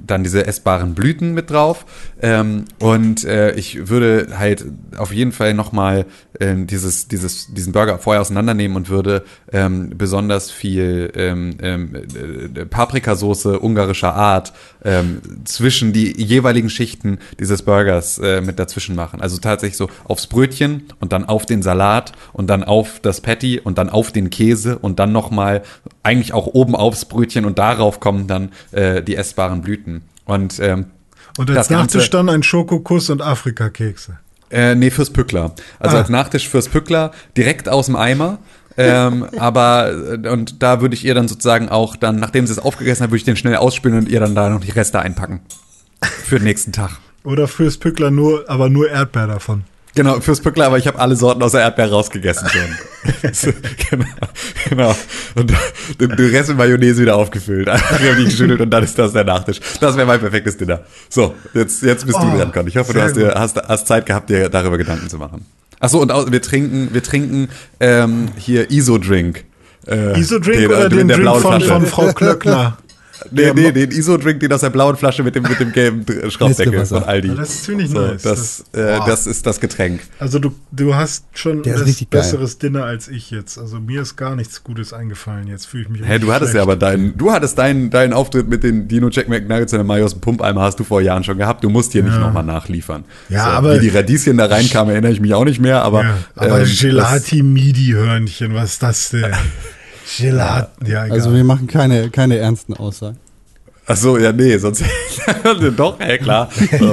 dann 0.07 0.23
diese 0.23 0.47
essbaren 0.47 0.95
Blüten 0.95 1.35
mit 1.35 1.51
drauf. 1.51 1.85
Ähm, 2.23 2.67
und 2.79 3.25
äh, 3.25 3.53
ich 3.55 3.89
würde 3.89 4.39
halt 4.39 4.65
auf 4.97 5.13
jeden 5.13 5.33
Fall 5.33 5.55
nochmal 5.55 6.07
ähm, 6.41 6.67
dieses, 6.67 7.09
dieses, 7.09 7.53
diesen 7.53 7.73
Burger 7.73 7.99
vorher 7.99 8.21
auseinandernehmen 8.21 8.77
und 8.77 8.89
würde 8.89 9.25
ähm, 9.53 9.91
besonders 9.97 10.51
viel 10.51 11.13
ähm, 11.17 11.57
ähm, 11.61 11.95
äh, 11.95 12.65
Paprikasoße 12.67 13.59
ungarischer 13.59 14.15
Art 14.15 14.53
ähm, 14.85 15.21
zwischen 15.45 15.93
die 15.93 16.13
jeweiligen 16.23 16.69
Schichten 16.71 17.19
dieses 17.41 17.63
Burgers 17.63 18.19
äh, 18.19 18.41
mit 18.41 18.59
dazwischen 18.59 18.95
machen. 18.95 19.21
Also 19.21 19.39
tatsächlich 19.39 19.77
so 19.77 19.89
aufs 20.05 20.27
Brötchen 20.27 20.85
und 21.01 21.13
dann 21.13 21.25
auf 21.25 21.47
den 21.47 21.63
Salat 21.63 22.13
und 22.33 22.49
dann 22.49 22.63
auf 22.65 23.01
das 23.01 23.21
Patty 23.21 23.59
und 23.61 23.79
dann 23.79 23.89
auf 23.91 24.13
den 24.13 24.31
Käse 24.31 24.79
und 24.79 24.99
dann 24.99 25.13
nochmal 25.13 25.63
eigentlich 26.03 26.33
auch 26.35 26.47
oben 26.47 26.77
aufs 26.77 27.05
Brötchen 27.07 27.45
und 27.47 27.59
darauf 27.59 27.99
kommen 28.01 28.27
dann 28.27 28.53
äh, 28.73 29.03
die 29.03 29.17
essbaren 29.17 29.63
Blüten. 29.63 30.03
Und 30.27 30.59
ähm, 30.61 30.87
Und 31.39 31.51
als 31.51 31.71
Nachtisch 31.71 32.11
dann 32.11 32.29
ein 32.29 32.43
Schokokuss 32.43 33.11
und 33.11 33.23
Afrikakekse. 33.23 34.19
äh, 34.51 34.75
nee, 34.75 34.91
fürs 34.91 35.11
Pückler. 35.11 35.55
Also 35.79 35.97
Ah. 35.97 36.01
als 36.01 36.09
Nachtisch 36.11 36.49
fürs 36.49 36.69
Pückler, 36.69 37.11
direkt 37.37 37.69
aus 37.69 37.87
dem 37.87 37.97
Eimer. 37.97 38.39
Ähm, 38.77 39.27
aber 39.39 39.93
äh, 39.93 40.29
und 40.29 40.63
da 40.63 40.81
würde 40.81 40.95
ich 40.95 41.05
ihr 41.05 41.15
dann 41.15 41.29
sozusagen 41.29 41.69
auch 41.69 41.97
dann, 41.97 42.17
nachdem 42.17 42.47
sie 42.47 42.53
es 42.53 42.59
aufgegessen 42.59 43.05
hat, 43.05 43.11
würde 43.11 43.19
ich 43.19 43.25
den 43.25 43.37
schnell 43.37 43.57
ausspülen 43.57 43.99
und 43.99 44.09
ihr 44.09 44.21
dann 44.21 44.35
da 44.35 44.49
noch 44.49 44.61
die 44.61 44.71
Reste 44.71 45.01
einpacken. 45.01 45.41
Für 46.03 46.39
den 46.39 46.45
nächsten 46.45 46.73
Tag. 46.73 46.99
Oder 47.25 47.49
fürs 47.49 47.79
Pückler 47.79 48.11
nur, 48.11 48.45
aber 48.49 48.69
nur 48.69 48.91
Erdbeer 48.91 49.27
davon. 49.27 49.65
Genau, 49.97 50.21
fürs 50.21 50.41
Pückler, 50.41 50.67
aber 50.67 50.79
ich 50.79 50.89
habe 50.89 50.99
alle 50.99 51.15
Sorten 51.15 51.41
außer 51.43 51.61
Erdbeer 51.61 51.89
rausgegessen 51.89 52.49
schon. 52.49 53.23
genau, 53.91 54.05
genau. 54.69 54.97
Und 55.37 55.53
den, 56.01 56.17
den 56.17 56.31
Rest 56.31 56.49
mit 56.49 56.59
Mayonnaise 56.59 57.01
wieder 57.01 57.15
aufgefüllt. 57.15 57.69
Einfach 57.71 58.17
die 58.19 58.25
geschüttelt 58.25 58.61
und 58.61 58.71
dann 58.71 58.83
ist 58.83 58.99
das 58.99 59.13
der 59.13 59.23
Nachtisch. 59.23 59.61
Das 59.81 59.97
wäre 59.97 60.07
mein 60.07 60.19
perfektes 60.19 60.57
Dinner. 60.57 60.81
So, 61.09 61.35
jetzt, 61.55 61.83
jetzt 61.85 62.07
bist 62.07 62.19
Oh, 62.21 62.25
du 62.25 62.37
dran, 62.37 62.51
Con. 62.51 62.67
Ich 62.67 62.77
hoffe, 62.77 62.93
du 62.93 63.01
hast, 63.01 63.15
dir, 63.17 63.35
hast, 63.37 63.57
hast 63.57 63.87
Zeit 63.87 64.07
gehabt, 64.07 64.31
dir 64.31 64.49
darüber 64.49 64.79
Gedanken 64.79 65.09
zu 65.09 65.17
machen. 65.17 65.47
Ach 65.85 65.91
so, 65.91 66.01
und 66.01 66.33
wir 66.33 66.41
trinken, 66.41 66.89
wir 66.93 67.03
trinken 67.03 67.49
ähm, 67.79 68.29
hier 68.39 68.71
ISO-Drink. 68.71 69.45
Äh, 69.87 70.19
Isodrink 70.19 70.61
den, 70.61 70.67
oder 70.69 70.87
äh, 70.87 70.89
den 70.89 71.09
der 71.09 71.19
Drink 71.19 71.37
von, 71.37 71.61
von 71.61 71.85
Frau 71.85 72.11
Klöckner? 72.15 72.79
Nee, 73.31 73.53
nee, 73.55 73.73
den 73.73 73.91
ISO-Drink, 73.91 74.41
den 74.41 74.53
aus 74.53 74.61
der 74.61 74.71
blauen 74.71 74.97
Flasche 74.97 75.23
mit 75.23 75.35
dem, 75.35 75.43
mit 75.45 75.59
dem 75.61 75.73
gelben 75.73 76.05
Schraubdeckel 76.31 76.85
von 76.87 77.03
Aldi. 77.05 77.29
Ja, 77.29 77.35
das 77.35 77.51
ist 77.51 77.65
ziemlich 77.65 77.91
so, 77.91 77.99
nice. 78.01 78.23
Das, 78.23 78.65
Das- 78.73 78.81
äh, 78.81 78.99
das 79.07 79.27
ist 79.27 79.47
das 79.47 79.61
Getränk. 79.61 80.01
Also 80.19 80.39
du, 80.39 80.55
du 80.73 80.95
hast 80.95 81.25
schon 81.35 81.63
geil. 82.11 82.21
besseres 82.21 82.59
Dinner 82.59 82.85
als 82.85 83.09
ich 83.09 83.31
jetzt. 83.31 83.59
Also 83.59 83.81
mir 83.81 84.03
ist 84.03 84.17
gar 84.17 84.37
nichts 84.37 84.63
Gutes 84.65 84.93
eingefallen. 84.93 85.47
Jetzt 85.49 85.67
fühle 85.67 85.85
ich 85.85 85.89
mich 85.89 86.01
Hä, 86.03 86.05
richtig 86.13 86.27
du 86.29 86.33
hattest 86.33 86.51
schlecht. 86.53 86.57
ja 86.57 86.63
aber 86.63 86.77
deinen, 86.77 87.17
du 87.17 87.33
hattest 87.33 87.59
deinen, 87.59 87.91
deinen 87.91 88.13
Auftritt 88.13 88.49
mit 88.49 88.63
den 88.63 88.89
Dino 88.89 89.09
Jack 89.11 89.29
McNuggets 89.29 89.73
und 89.73 89.79
der 89.79 89.85
dem 90.13 90.21
Pumpeimer 90.21 90.61
hast 90.63 90.79
du 90.81 90.85
vor 90.85 91.01
Jahren 91.01 91.25
schon 91.25 91.39
gehabt. 91.39 91.65
Du 91.65 91.71
musst 91.71 91.93
hier 91.93 92.03
nicht 92.03 92.15
Ja. 92.15 92.21
nochmal 92.21 92.45
nachliefern. 92.45 93.05
Ja, 93.29 93.47
aber- 93.47 93.77
Wie 93.77 93.81
die 93.81 93.89
Radieschen 93.97 94.37
da 94.37 94.47
reinkamen, 94.47 94.91
erinnere 94.93 95.13
ich 95.13 95.21
mich 95.21 95.35
auch 95.35 95.45
nicht 95.45 95.61
mehr, 95.61 95.83
aber. 95.83 96.03
Ja, 96.05 96.15
aber 96.37 96.61
ähm, 96.61 96.69
Gelati-Midi-Hörnchen, 96.79 98.55
was 98.55 98.73
ist 98.75 98.83
das 98.83 99.11
denn? 99.11 99.25
Gelat, 100.19 100.73
ja, 100.87 101.05
egal. 101.07 101.13
Also 101.19 101.33
wir 101.35 101.45
machen 101.45 101.67
keine, 101.67 102.11
keine 102.11 102.37
ernsten 102.39 102.75
Aussagen. 102.75 103.19
Ach 103.87 103.97
so, 103.97 104.17
ja, 104.17 104.33
nee, 104.33 104.57
sonst. 104.57 104.83
Doch, 105.77 106.01
ja, 106.01 106.17
klar. 106.17 106.49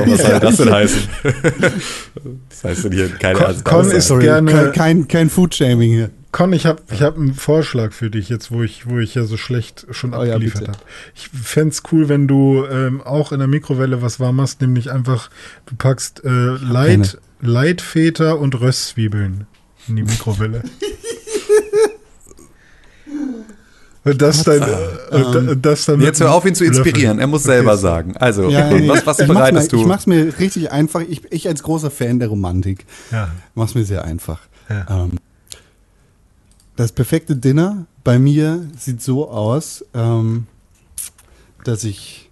Was 0.05 0.21
soll 0.21 0.39
das 0.41 0.57
denn 0.57 0.71
heißen? 0.71 0.99
das 2.49 2.63
heißt 2.63 2.83
denn 2.85 2.91
hier 2.91 3.09
keine 3.09 3.35
Con- 3.35 3.45
ernsten 3.45 3.63
Con 3.63 3.79
Aussagen. 3.79 3.97
ist- 3.97 4.07
Sorry, 4.07 4.23
gerne- 4.23 4.51
kein, 4.51 4.71
kein, 4.73 5.07
kein 5.07 5.29
Food-Shaming 5.29 5.91
hier. 5.93 6.09
Con, 6.33 6.53
ich 6.53 6.65
habe 6.65 6.81
ich 6.91 7.01
hab 7.01 7.17
einen 7.17 7.33
Vorschlag 7.33 7.91
für 7.93 8.09
dich 8.09 8.29
jetzt, 8.29 8.51
wo 8.51 8.61
ich, 8.63 8.87
wo 8.89 8.99
ich 8.99 9.15
ja 9.15 9.23
so 9.25 9.35
schlecht 9.37 9.85
schon 9.91 10.13
Oh 10.13 10.23
ja, 10.23 10.33
abgeliefert 10.33 10.61
bitte. 10.61 10.71
habe. 10.73 10.83
Ich 11.15 11.29
fänd's 11.29 11.83
cool, 11.91 12.07
wenn 12.09 12.27
du 12.27 12.65
ähm, 12.65 13.01
auch 13.01 13.31
in 13.33 13.39
der 13.39 13.47
Mikrowelle 13.49 14.01
was 14.01 14.19
warm 14.19 14.37
machst, 14.37 14.61
nämlich 14.61 14.91
einfach, 14.91 15.29
du 15.65 15.75
packst 15.75 16.23
äh, 16.23 16.29
Leit, 16.29 17.17
Leitfeta 17.41 18.33
und 18.33 18.59
Röstzwiebeln 18.59 19.45
in 19.87 19.95
die 19.97 20.03
Mikrowelle. 20.03 20.63
und 24.03 24.21
das 24.21 24.43
dann, 24.43 24.61
äh, 24.61 25.15
und 25.23 25.47
da- 25.47 25.55
das 25.55 25.85
dann 25.85 26.01
Jetzt 26.01 26.19
hör 26.21 26.33
auf, 26.33 26.45
ihn 26.45 26.55
zu 26.55 26.65
inspirieren. 26.65 27.19
Er 27.19 27.27
muss 27.27 27.43
selber 27.43 27.77
sagen. 27.77 28.17
Also, 28.17 28.45
okay, 28.45 28.87
was, 28.87 29.05
was 29.05 29.19
ich 29.19 29.27
mach's 29.27 29.37
bereitest 29.37 29.71
mir, 29.71 29.77
Ich 29.77 29.83
du? 29.83 29.87
mach's 29.87 30.07
mir 30.07 30.39
richtig 30.39 30.71
einfach. 30.71 31.01
Ich, 31.01 31.21
ich 31.31 31.47
als 31.47 31.61
großer 31.63 31.91
Fan 31.91 32.19
der 32.19 32.29
Romantik 32.29 32.85
Ja. 33.11 33.29
mach's 33.53 33.75
mir 33.75 33.85
sehr 33.85 34.03
einfach. 34.03 34.39
Ja. 34.69 35.03
Ähm, 35.05 35.11
das 36.75 36.91
perfekte 36.93 37.35
Dinner 37.35 37.85
bei 38.03 38.17
mir 38.17 38.65
sieht 38.77 39.01
so 39.03 39.29
aus, 39.29 39.85
ähm, 39.93 40.47
dass 41.63 41.83
ich, 41.83 42.29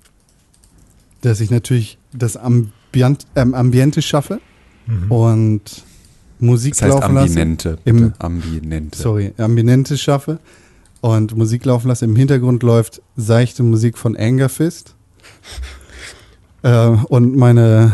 dass 1.22 1.40
ich 1.42 1.52
natürlich 1.52 2.00
das 2.14 2.36
Ambient, 2.38 3.28
ähm, 3.36 3.54
Ambiente 3.54 4.02
schaffe 4.02 4.40
und 5.10 5.62
Musik 6.40 6.74
Das 6.74 6.82
heißt 6.84 6.94
laufen 7.00 7.14
lasse. 7.14 7.28
Ambiente. 7.28 7.78
Im-. 7.86 8.14
Ambiente. 8.18 8.98
sorry, 8.98 9.34
Ambiente 9.38 9.98
schaffe 10.00 10.40
und 11.02 11.36
Musik 11.36 11.66
laufen 11.66 11.88
lasse. 11.88 12.06
Im 12.06 12.16
Hintergrund 12.16 12.64
läuft 12.64 13.02
seichte 13.16 13.64
Musik 13.64 13.98
von 13.98 14.16
Anger 14.18 14.50
Fist. 14.50 14.96
äh, 16.64 16.88
und 16.88 17.36
meine, 17.36 17.94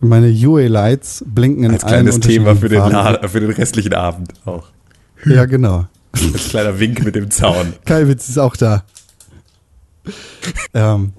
meine 0.00 0.28
UE-Lights 0.28 1.24
blinken 1.26 1.64
in 1.64 1.72
Als 1.72 1.84
allen 1.84 2.06
kleines 2.06 2.20
Thema 2.20 2.56
für 2.56 2.68
den, 2.68 2.82
für 3.28 3.40
den 3.40 3.50
restlichen 3.50 3.94
Abend 3.94 4.32
auch. 4.44 4.68
Ja, 5.26 5.44
genau. 5.44 5.86
Als 6.12 6.48
kleiner 6.48 6.78
Wink 6.78 7.04
mit 7.04 7.14
dem 7.14 7.30
Zaun. 7.30 7.74
Kalwitz 7.84 8.28
ist 8.28 8.38
auch 8.38 8.56
da. 8.56 8.84
ähm, 10.74 11.12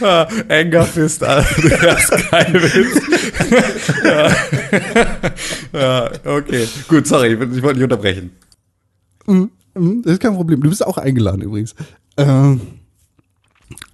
Ah, 0.00 0.26
Anger 0.48 0.84
Fist, 0.84 1.22
Andreas 1.22 2.10
Kalwitz. 2.10 3.00
ja. 4.04 4.30
ja, 5.72 6.10
okay. 6.24 6.68
Gut, 6.88 7.06
sorry, 7.06 7.32
ich 7.32 7.62
wollte 7.62 7.78
nicht 7.78 7.84
unterbrechen. 7.84 8.32
Mm, 9.26 9.44
Das 9.76 10.14
ist 10.14 10.20
kein 10.20 10.34
Problem. 10.34 10.62
Du 10.62 10.70
bist 10.70 10.86
auch 10.86 10.98
eingeladen 10.98 11.42
übrigens. 11.42 11.74
Ähm, 12.16 12.60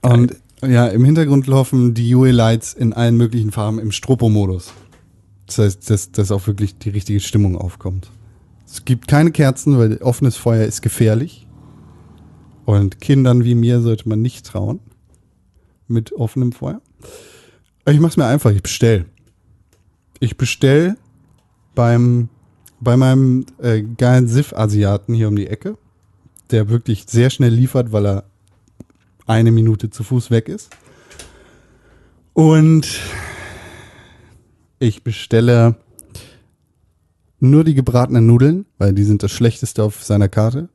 und 0.01 0.37
ja, 0.63 0.87
im 0.87 1.05
Hintergrund 1.05 1.47
laufen 1.47 1.93
die 1.95 2.15
UE-Lights 2.15 2.75
in 2.75 2.93
allen 2.93 3.17
möglichen 3.17 3.51
Farben 3.51 3.81
im 3.81 3.91
Stropo-Modus. 3.91 4.73
Das 5.47 5.59
heißt, 5.59 5.91
dass, 5.91 6.13
dass 6.13 6.31
auch 6.31 6.47
wirklich 6.47 6.79
die 6.79 6.91
richtige 6.91 7.21
Stimmung 7.21 7.57
aufkommt. 7.57 8.11
Es 8.67 8.85
gibt 8.85 9.09
keine 9.09 9.33
Kerzen, 9.33 9.77
weil 9.77 9.99
offenes 9.99 10.37
Feuer 10.37 10.65
ist 10.65 10.83
gefährlich. 10.83 11.47
Und 12.65 13.01
Kindern 13.01 13.45
wie 13.45 13.57
mir 13.57 13.81
sollte 13.81 14.09
man 14.09 14.23
nicht 14.23 14.47
trauen. 14.47 14.79
Mit 15.89 16.13
offenem 16.13 16.53
Feuer. 16.53 16.81
Ich 17.87 17.99
mach's 17.99 18.17
mir 18.17 18.27
einfach, 18.27 18.53
ich 18.53 18.63
bestell. 18.63 19.07
Ich 20.21 20.37
bestell 20.37 20.97
beim 21.75 22.29
bei 22.83 22.97
meinem 22.97 23.47
äh, 23.59 23.81
geilen 23.83 24.27
Siff-Asiaten 24.27 25.15
hier 25.15 25.29
um 25.29 25.37
die 25.37 25.47
Ecke, 25.47 25.79
der 26.51 26.69
wirklich 26.69 27.05
sehr 27.09 27.31
schnell 27.31 27.55
liefert, 27.55 27.93
weil 27.93 28.07
er 28.07 28.25
eine 29.25 29.53
Minute 29.53 29.89
zu 29.91 30.03
Fuß 30.03 30.33
weg 30.33 30.49
ist. 30.49 30.71
Und 32.33 33.01
ich 34.81 35.05
bestelle 35.05 35.77
nur 37.39 37.63
die 37.63 37.75
gebratenen 37.75 38.27
Nudeln, 38.27 38.67
weil 38.79 38.93
die 38.93 39.05
sind 39.05 39.23
das 39.23 39.31
Schlechteste 39.31 39.85
auf 39.85 40.03
seiner 40.03 40.29
Karte. 40.29 40.69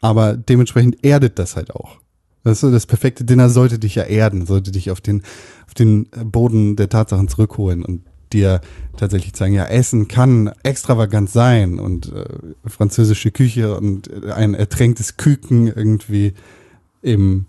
Aber 0.00 0.36
dementsprechend 0.36 1.04
erdet 1.04 1.40
das 1.40 1.56
halt 1.56 1.74
auch. 1.74 1.98
Das, 2.44 2.60
so, 2.60 2.70
das 2.70 2.86
perfekte 2.86 3.24
Dinner 3.24 3.48
sollte 3.48 3.80
dich 3.80 3.96
ja 3.96 4.04
erden, 4.04 4.46
sollte 4.46 4.70
dich 4.70 4.92
auf 4.92 5.00
den, 5.00 5.22
auf 5.66 5.74
den 5.74 6.08
Boden 6.26 6.76
der 6.76 6.88
Tatsachen 6.88 7.26
zurückholen 7.26 7.84
und 7.84 8.02
dir 8.32 8.60
tatsächlich 8.96 9.34
zeigen, 9.34 9.54
ja, 9.54 9.66
Essen 9.66 10.08
kann 10.08 10.50
extravagant 10.62 11.30
sein 11.30 11.78
und 11.78 12.12
äh, 12.12 12.24
französische 12.66 13.30
Küche 13.30 13.76
und 13.76 14.10
äh, 14.10 14.32
ein 14.32 14.54
ertränktes 14.54 15.16
Küken 15.16 15.66
irgendwie 15.68 16.34
im, 17.02 17.46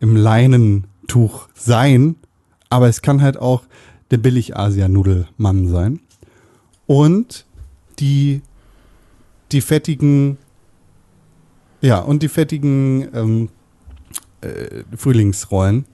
im 0.00 0.16
Leinentuch 0.16 1.48
sein, 1.54 2.16
aber 2.68 2.88
es 2.88 3.02
kann 3.02 3.22
halt 3.22 3.36
auch 3.38 3.62
der 4.10 4.18
Billig-Asia-Nudelmann 4.18 5.68
sein. 5.68 6.00
Und 6.86 7.46
die, 7.98 8.42
die 9.52 9.60
fettigen, 9.60 10.38
ja, 11.80 11.98
und 11.98 12.22
die 12.22 12.28
fettigen 12.28 13.08
ähm, 13.14 13.48
äh, 14.40 14.84
Frühlingsrollen 14.96 15.84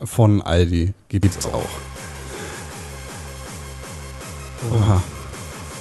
von 0.00 0.42
Aldi 0.42 0.94
gibt's 1.08 1.46
auch. 1.46 1.87
Oha. 4.72 5.02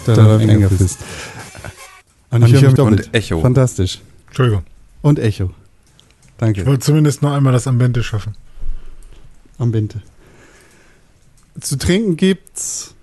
Da, 0.06 0.14
Da 0.14 0.22
läuft 0.23 0.45
läuft 0.45 0.53
enger 0.56 0.69
Fist. 0.69 0.81
Fist. 0.81 0.99
Und 2.30 2.45
ich 2.45 2.53
höre 2.53 2.61
mich 2.64 2.73
doppelt. 2.73 3.06
Und 3.07 3.14
Echo. 3.14 3.41
Fantastisch. 3.41 4.01
Entschuldigung. 4.27 4.64
Und 5.01 5.19
Echo. 5.19 5.51
Danke. 6.38 6.61
Ich 6.61 6.67
wollte 6.67 6.85
zumindest 6.85 7.22
noch 7.22 7.31
einmal 7.31 7.53
das 7.53 7.67
Ambiente 7.67 8.03
schaffen. 8.03 8.35
Am 9.57 9.72
Binte. 9.72 10.01
Zu 11.59 11.77
trinken 11.77 12.15
gibt's 12.17 12.93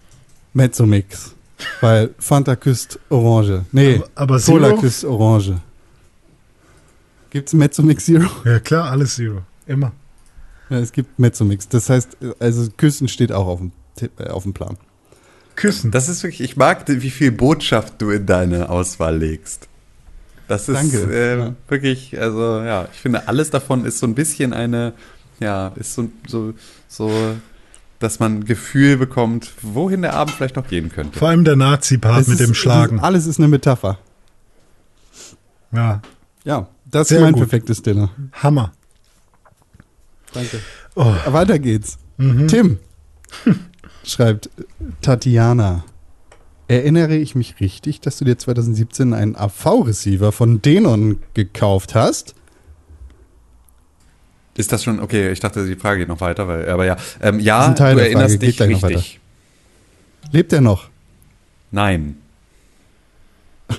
Mezzomix. 0.52 1.34
Weil 1.80 2.14
Fanta 2.18 2.56
küsst 2.56 2.98
Orange. 3.10 3.64
Nee, 3.72 3.96
Aber- 3.96 4.08
aber 4.14 4.40
Cola 4.40 4.68
Zero? 4.68 4.80
küsst 4.80 5.04
Orange. 5.04 5.60
Gibt's 7.30 7.52
Mezzomix 7.52 8.04
Zero? 8.04 8.28
Ja 8.44 8.60
klar, 8.60 8.90
alles 8.90 9.16
Zero. 9.16 9.42
Immer. 9.66 9.92
Ja, 10.70 10.78
es 10.78 10.92
gibt 10.92 11.18
Mezzomix. 11.18 11.68
Das 11.68 11.90
heißt, 11.90 12.16
also 12.38 12.70
Küssen 12.76 13.08
steht 13.08 13.32
auch 13.32 13.46
auf 13.46 13.58
dem, 13.58 13.72
äh, 14.18 14.28
auf 14.28 14.44
dem 14.44 14.52
Plan. 14.54 14.76
Küssen. 15.57 15.91
Das 15.91 16.08
ist 16.08 16.23
wirklich, 16.23 16.41
ich 16.42 16.57
mag, 16.57 16.84
wie 16.86 17.10
viel 17.10 17.33
Botschaft 17.33 17.94
du 17.99 18.10
in 18.10 18.26
deine 18.26 18.68
Auswahl 18.70 19.16
legst. 19.16 19.68
Das 20.49 20.68
ist 20.68 20.74
Danke. 20.76 20.99
äh, 21.12 21.39
Ja. 21.39 21.55
wirklich, 21.68 22.20
also 22.20 22.60
ja, 22.60 22.89
ich 22.92 22.99
finde, 23.00 23.28
alles 23.28 23.50
davon 23.50 23.84
ist 23.86 23.99
so 23.99 24.07
ein 24.07 24.15
bisschen 24.15 24.52
eine, 24.52 24.92
ja, 25.41 25.68
ist 25.76 25.94
so, 25.94 26.10
so, 26.26 26.52
so, 26.89 27.10
dass 27.99 28.18
man 28.20 28.41
ein 28.41 28.44
Gefühl 28.44 28.97
bekommt, 28.99 29.52
wohin 29.62 30.02
der 30.02 30.12
Abend 30.15 30.34
vielleicht 30.34 30.57
noch 30.57 30.66
gehen 30.68 30.91
könnte. 30.91 31.18
Vor 31.18 31.28
allem 31.28 31.44
der 31.44 31.57
Nazi-Part 31.57 32.28
mit 32.28 32.39
ist- 32.41 32.47
dem 32.47 32.55
Schlagen. 32.55 33.00
Alles 33.00 33.26
ist 33.26 33.39
eine 33.39 33.49
Metapher. 33.49 33.99
Ja, 35.73 36.02
Ja, 36.44 36.68
das 36.91 37.08
Sehr 37.08 37.18
ist 37.18 37.24
mein 37.24 37.33
gut. 37.33 37.42
perfektes 37.42 37.81
Dinner. 37.83 38.10
Hammer. 38.34 38.73
Danke. 40.34 40.60
Oh. 40.94 41.15
Weiter 41.26 41.58
geht's. 41.58 41.97
Mhm. 42.18 42.49
Tim 42.49 42.78
schreibt 44.08 44.50
Tatjana. 45.02 45.84
Erinnere 46.66 47.16
ich 47.16 47.34
mich 47.34 47.60
richtig, 47.60 48.00
dass 48.00 48.18
du 48.18 48.24
dir 48.24 48.39
2017 48.39 49.12
einen 49.12 49.36
AV-Receiver 49.36 50.33
von 50.33 50.62
Denon 50.62 51.18
gekauft 51.34 51.94
hast? 51.94 52.34
Ist 54.57 54.73
das 54.73 54.84
schon, 54.84 55.00
okay, 55.00 55.31
ich 55.31 55.41
dachte, 55.41 55.66
die 55.66 55.74
Frage 55.74 56.00
geht 56.00 56.08
noch 56.08 56.20
weiter, 56.20 56.49
weil, 56.49 56.68
aber 56.68 56.86
ja, 56.86 56.97
ähm, 57.20 57.41
ja, 57.41 57.62
ist 57.62 57.68
ein 57.70 57.76
Teil 57.76 57.94
du 57.97 58.02
erinnerst 58.02 58.41
dich 58.41 58.60
richtig. 58.60 59.20
Lebt 60.31 60.52
er 60.52 60.60
noch? 60.60 60.89
Nein. 61.70 62.16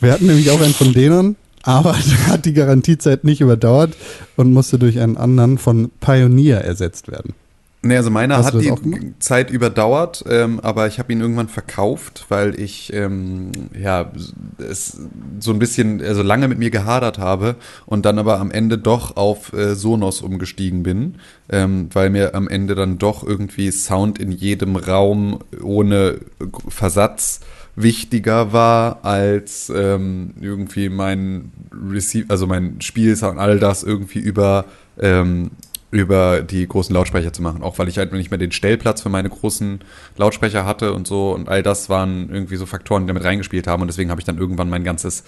Wir 0.00 0.12
hatten 0.12 0.26
nämlich 0.26 0.50
auch 0.50 0.60
einen 0.60 0.74
von 0.74 0.92
denen, 0.94 1.36
aber 1.62 1.94
hat 2.28 2.44
die 2.44 2.54
Garantiezeit 2.54 3.24
nicht 3.24 3.40
überdauert 3.40 3.94
und 4.36 4.52
musste 4.52 4.78
durch 4.78 4.98
einen 4.98 5.16
anderen 5.16 5.58
von 5.58 5.90
Pioneer 6.00 6.62
ersetzt 6.64 7.08
werden. 7.08 7.34
Nee, 7.82 7.96
also 7.96 8.10
meiner 8.10 8.36
Hast 8.36 8.52
hat 8.52 8.60
die? 8.60 9.14
Zeit 9.20 9.50
überdauert, 9.50 10.22
ähm, 10.28 10.60
aber 10.60 10.86
ich 10.86 10.98
habe 10.98 11.12
ihn 11.14 11.20
irgendwann 11.22 11.48
verkauft, 11.48 12.26
weil 12.28 12.60
ich 12.60 12.92
ähm, 12.92 13.52
ja 13.78 14.12
es 14.58 15.00
so 15.38 15.50
ein 15.52 15.58
bisschen, 15.58 16.02
also 16.02 16.22
lange 16.22 16.48
mit 16.48 16.58
mir 16.58 16.70
gehadert 16.70 17.18
habe 17.18 17.56
und 17.86 18.04
dann 18.04 18.18
aber 18.18 18.38
am 18.38 18.50
Ende 18.50 18.76
doch 18.76 19.16
auf 19.16 19.54
äh, 19.54 19.74
Sonos 19.74 20.20
umgestiegen 20.20 20.82
bin, 20.82 21.16
ähm, 21.48 21.88
weil 21.94 22.10
mir 22.10 22.34
am 22.34 22.48
Ende 22.48 22.74
dann 22.74 22.98
doch 22.98 23.26
irgendwie 23.26 23.70
Sound 23.70 24.18
in 24.18 24.30
jedem 24.30 24.76
Raum 24.76 25.38
ohne 25.62 26.20
Versatz 26.68 27.40
wichtiger 27.76 28.52
war 28.52 29.06
als 29.06 29.72
ähm, 29.74 30.34
irgendwie 30.38 30.90
mein 30.90 31.50
Receive, 31.72 32.26
also 32.28 32.46
mein 32.46 32.82
Spielsound, 32.82 33.38
all 33.38 33.58
das 33.58 33.82
irgendwie 33.82 34.18
über 34.18 34.66
ähm, 34.98 35.52
über 35.90 36.42
die 36.42 36.66
großen 36.66 36.94
Lautsprecher 36.94 37.32
zu 37.32 37.42
machen. 37.42 37.62
Auch 37.62 37.78
weil 37.78 37.88
ich 37.88 37.98
halt 37.98 38.12
nicht 38.12 38.30
mehr 38.30 38.38
den 38.38 38.52
Stellplatz 38.52 39.02
für 39.02 39.08
meine 39.08 39.28
großen 39.28 39.80
Lautsprecher 40.16 40.64
hatte 40.64 40.92
und 40.92 41.06
so. 41.06 41.32
Und 41.32 41.48
all 41.48 41.62
das 41.62 41.88
waren 41.88 42.30
irgendwie 42.30 42.56
so 42.56 42.66
Faktoren, 42.66 43.02
die 43.02 43.08
damit 43.08 43.24
reingespielt 43.24 43.66
haben. 43.66 43.82
Und 43.82 43.88
deswegen 43.88 44.10
habe 44.10 44.20
ich 44.20 44.24
dann 44.24 44.38
irgendwann 44.38 44.70
mein 44.70 44.84
ganzes, 44.84 45.24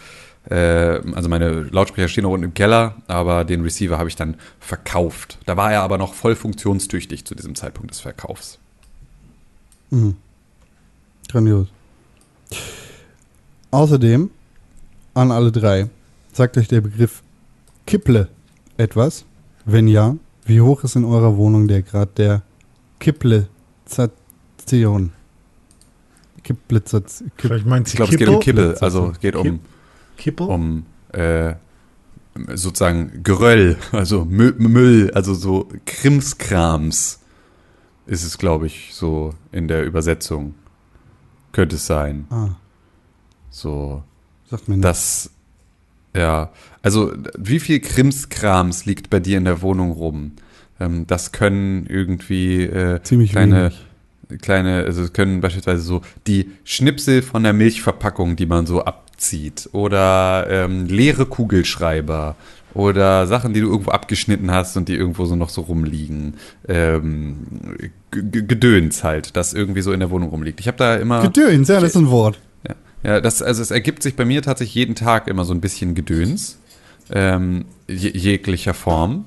äh, 0.49 0.55
also 1.15 1.29
meine 1.29 1.63
Lautsprecher 1.63 2.09
stehen 2.09 2.23
noch 2.23 2.31
unten 2.31 2.45
im 2.45 2.55
Keller, 2.55 2.97
aber 3.09 3.45
den 3.45 3.63
Receiver 3.63 3.99
habe 3.99 4.09
ich 4.09 4.17
dann 4.17 4.37
verkauft. 4.61 5.39
Da 5.47 5.57
war 5.57 5.73
er 5.73 5.83
aber 5.83 5.99
noch 5.99 6.15
voll 6.15 6.37
funktionstüchtig 6.37 7.25
zu 7.25 7.35
diesem 7.35 7.57
Zeitpunkt 7.57 7.91
des 7.91 8.01
Verkaufs. 8.01 8.59
Mhm. 9.91 10.17
Grandios. 11.29 11.69
Außerdem, 13.73 14.31
an 15.15 15.33
alle 15.33 15.51
drei, 15.51 15.89
sagt 16.33 16.57
euch 16.57 16.69
der 16.69 16.83
Begriff 16.83 17.23
Kipple 17.87 18.29
etwas? 18.77 19.25
Wenn 19.65 19.89
ja, 19.89 20.17
wie 20.45 20.61
hoch 20.61 20.85
ist 20.85 20.97
in 20.97 21.05
eurer 21.05 21.37
Wohnung 21.37 21.69
der 21.69 21.83
Grad 21.83 22.19
der 22.19 22.43
Kipplezation? 22.99 25.13
Kipplezation. 26.43 27.31
Kipp 27.37 27.49
Vielleicht 27.49 27.67
meint 27.67 27.87
Ich 27.87 27.93
sie 27.93 27.97
glaube, 27.97 28.13
es 28.13 28.19
geht 28.19 28.29
um 28.29 28.41
Kippel? 28.41 28.73
Kippel. 28.73 28.85
Also 28.85 29.11
es 29.11 29.21
geht 29.21 29.37
um, 29.37 29.43
Kipp- 29.45 29.61
Kippel? 30.17 30.47
um 30.49 30.87
äh, 31.13 31.55
sozusagen 32.55 33.23
Geröll, 33.23 33.77
also 33.93 34.25
Müll, 34.25 34.55
Müll, 34.59 35.11
also 35.15 35.35
so 35.35 35.69
Krimskrams 35.87 37.21
ist 38.07 38.25
es, 38.25 38.39
glaube 38.39 38.67
ich, 38.67 38.91
so 38.95 39.35
in 39.53 39.69
der 39.69 39.85
Übersetzung. 39.85 40.55
Könnte 41.53 41.77
es 41.77 41.87
sein. 41.87 42.27
Ah, 42.31 42.49
So, 43.51 44.03
sagt 44.49 44.69
mir 44.69 44.77
nicht. 44.77 44.85
das, 44.85 45.31
ja, 46.15 46.51
also 46.83 47.13
wie 47.39 47.61
viel 47.61 47.81
Krimskrams 47.81 48.85
liegt 48.87 49.11
bei 49.11 49.21
dir 49.21 49.39
in 49.39 49.45
der 49.45 49.63
Wohnung 49.63 49.93
rum? 49.93 50.33
Ähm, 50.81 51.07
das 51.07 51.33
können 51.33 51.87
irgendwie 51.89 52.63
äh, 52.65 53.03
Ziemlich 53.03 53.31
kleine, 53.33 53.73
wenig. 54.29 54.43
kleine, 54.43 54.85
also 54.85 55.09
können 55.09 55.41
beispielsweise 55.41 55.83
so 55.83 56.03
die 56.27 56.51
Schnipsel 56.65 57.23
von 57.23 57.43
der 57.43 57.53
Milchverpackung, 57.53 58.37
die 58.37 58.47
man 58.47 58.67
so 58.67 58.85
abzieht, 58.85 59.69
oder 59.73 60.47
ähm, 60.51 60.87
leere 60.87 61.27
Kugelschreiber 61.27 62.37
oder 62.75 63.27
Sachen, 63.27 63.53
die 63.53 63.61
du 63.61 63.69
irgendwo 63.69 63.91
abgeschnitten 63.91 64.51
hast 64.51 64.77
und 64.77 64.89
die 64.89 64.97
irgendwo 64.97 65.27
so 65.27 65.37
noch 65.37 65.51
so 65.51 65.61
rumliegen. 65.63 66.35
Ähm, 66.67 67.39
Gedöns 68.11 69.05
halt, 69.05 69.37
das 69.37 69.53
irgendwie 69.55 69.83
so 69.83 69.93
in 69.93 70.01
der 70.01 70.11
Wohnung 70.11 70.31
rumliegt. 70.31 70.61
Ich 70.61 70.69
habe 70.69 70.79
da 70.79 70.97
immer 70.97 71.23
Gedöns, 71.23 71.69
ja, 71.69 71.81
das 71.81 71.91
ist 71.91 71.97
ein 71.97 72.11
Wort. 72.11 72.39
Ja, 73.03 73.21
das, 73.21 73.43
also 73.43 73.63
es 73.63 73.71
ergibt 73.71 74.03
sich 74.03 74.17
bei 74.17 74.25
mir 74.25 74.43
tatsächlich 74.43 74.75
jeden 74.75 74.95
Tag 74.95 75.29
immer 75.29 75.45
so 75.45 75.55
ein 75.55 75.61
bisschen 75.61 75.95
Gedöns, 75.95 76.59
ähm, 77.13 77.65
je, 77.89 78.11
jeglicher 78.11 78.75
Form. 78.75 79.27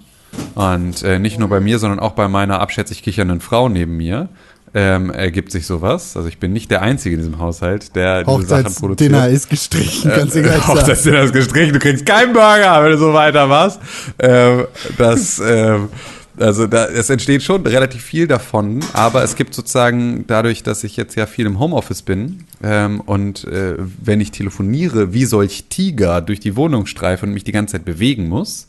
Und 0.56 1.02
äh, 1.04 1.18
nicht 1.18 1.40
nur 1.40 1.48
bei 1.48 1.62
mir, 1.62 1.80
sondern 1.80 2.00
auch 2.00 2.12
bei 2.12 2.28
meiner 2.28 2.60
abschätzig 2.60 3.04
kichernden 3.04 3.40
Frau 3.40 3.70
neben 3.70 3.96
mir 3.96 4.30
ähm, 4.76 5.10
ergibt 5.10 5.52
sich 5.54 5.66
sowas. 5.66 6.18
Also 6.18 6.28
ich 6.28 6.38
bin 6.38 6.52
nicht 6.52 6.70
der 6.70 6.82
Einzige 6.82 7.16
in 7.16 7.22
diesem 7.22 7.40
Haushalt, 7.40 7.96
der 7.96 8.26
diese 8.26 8.42
Sachen 8.42 8.76
produziert. 8.76 9.14
Hochzeitsdinner 9.14 9.30
ist 9.30 9.50
gestrichen, 9.50 10.12
du 10.12 10.28
gleich 10.28 10.44
sagen. 10.44 10.68
Hochzeitsdinner 10.68 11.22
ist 11.22 11.34
gestrichen, 11.34 11.74
du 11.74 11.80
kriegst 11.80 12.06
keinen 12.06 12.34
Burger, 12.34 12.84
wenn 12.84 12.92
du 12.92 12.98
so 12.98 13.14
weitermachst. 13.14 13.80
Ähm, 14.20 14.66
das, 14.98 15.40
ähm, 15.40 15.88
also 16.38 16.68
da, 16.68 16.86
es 16.86 17.10
entsteht 17.10 17.44
schon 17.44 17.66
relativ 17.66 18.04
viel 18.04 18.28
davon, 18.28 18.80
aber 18.94 19.24
es 19.24 19.36
gibt 19.36 19.54
sozusagen 19.54 20.26
dadurch, 20.28 20.64
dass 20.64 20.84
ich 20.84 20.98
jetzt 20.98 21.16
ja 21.16 21.26
viel 21.26 21.46
im 21.46 21.60
Homeoffice 21.60 22.02
bin 22.02 22.46
ähm, 22.64 23.02
und 23.02 23.46
äh, 23.46 23.76
wenn 23.78 24.22
ich 24.22 24.32
telefoniere, 24.32 25.14
wie 25.14 25.26
solch 25.26 25.66
Tiger 25.70 26.22
durch 26.22 26.40
die 26.40 26.56
Wohnung 26.56 26.86
streife 26.86 27.26
und 27.26 27.34
mich 27.34 27.44
die 27.44 27.52
ganze 27.52 27.74
Zeit 27.74 27.86
bewegen 27.86 28.28
muss, 28.28 28.68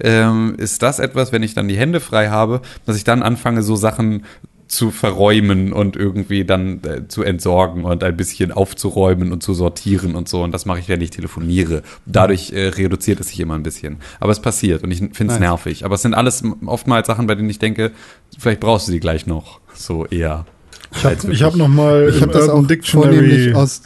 ähm, 0.00 0.54
ist 0.58 0.82
das 0.82 0.98
etwas, 0.98 1.32
wenn 1.32 1.42
ich 1.42 1.54
dann 1.54 1.68
die 1.68 1.76
Hände 1.76 2.00
frei 2.00 2.28
habe, 2.28 2.62
dass 2.86 2.96
ich 2.96 3.04
dann 3.04 3.22
anfange, 3.22 3.62
so 3.62 3.76
Sachen 3.76 4.24
zu 4.68 4.90
verräumen 4.90 5.72
und 5.72 5.96
irgendwie 5.96 6.44
dann 6.44 6.82
äh, 6.84 7.08
zu 7.08 7.22
entsorgen 7.22 7.84
und 7.84 8.04
ein 8.04 8.16
bisschen 8.16 8.52
aufzuräumen 8.52 9.32
und 9.32 9.42
zu 9.42 9.54
sortieren 9.54 10.14
und 10.14 10.28
so. 10.28 10.42
Und 10.42 10.52
das 10.52 10.66
mache 10.66 10.78
ich, 10.78 10.88
wenn 10.88 11.00
ich 11.00 11.10
telefoniere. 11.10 11.82
Dadurch 12.04 12.52
äh, 12.52 12.68
reduziert 12.68 13.18
es 13.20 13.28
sich 13.28 13.40
immer 13.40 13.54
ein 13.54 13.62
bisschen. 13.62 13.96
Aber 14.20 14.30
es 14.30 14.40
passiert 14.40 14.84
und 14.84 14.90
ich 14.90 14.98
finde 14.98 15.32
es 15.34 15.40
nervig. 15.40 15.84
Aber 15.86 15.94
es 15.94 16.02
sind 16.02 16.12
alles 16.14 16.42
oftmals 16.66 17.06
Sachen, 17.06 17.26
bei 17.26 17.34
denen 17.34 17.48
ich 17.48 17.58
denke, 17.58 17.92
vielleicht 18.38 18.60
brauchst 18.60 18.88
du 18.88 18.92
die 18.92 19.00
gleich 19.00 19.26
noch. 19.26 19.60
So 19.74 20.04
eher. 20.06 20.44
Ich 20.92 21.04
habe 21.04 21.16
hab 21.16 21.22
wirklich- 21.24 21.56
noch 21.56 21.68
mal 21.68 22.12
Ich 22.14 22.20
habe 22.20 22.32
das 22.32 22.48
auch 22.48 22.64
vornehmlich 22.84 23.54
aus 23.54 23.82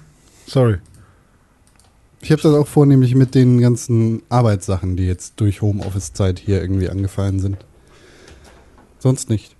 Sorry. 0.47 0.77
Ich 2.21 2.31
habe 2.31 2.43
das 2.43 2.55
auch 2.55 2.67
vornehmlich 2.67 3.15
mit 3.15 3.35
den 3.35 3.61
ganzen 3.61 4.23
Arbeitssachen, 4.29 4.97
die 4.97 5.07
jetzt 5.07 5.41
durch 5.41 5.63
Homeoffice-Zeit 5.63 6.39
hier 6.39 6.61
irgendwie 6.61 6.89
angefallen 6.89 7.41
sind. 7.41 7.57
Sonst 8.99 9.31
nicht. 9.31 9.57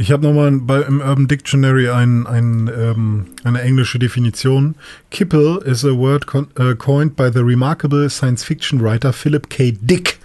Ich 0.00 0.12
habe 0.12 0.22
nochmal 0.22 0.82
im 0.86 1.00
Urban 1.00 1.26
Dictionary 1.26 1.90
ein, 1.90 2.24
ein, 2.28 2.70
ähm, 2.72 3.26
eine 3.42 3.60
englische 3.62 3.98
Definition. 3.98 4.76
Kipple 5.10 5.60
is 5.64 5.84
a 5.84 5.92
word 5.92 6.24
uh, 6.32 6.74
coined 6.76 7.16
by 7.16 7.28
the 7.32 7.40
remarkable 7.40 8.08
science 8.08 8.44
fiction 8.44 8.80
writer 8.80 9.12
Philip 9.12 9.48
K. 9.48 9.72
Dick. 9.72 10.20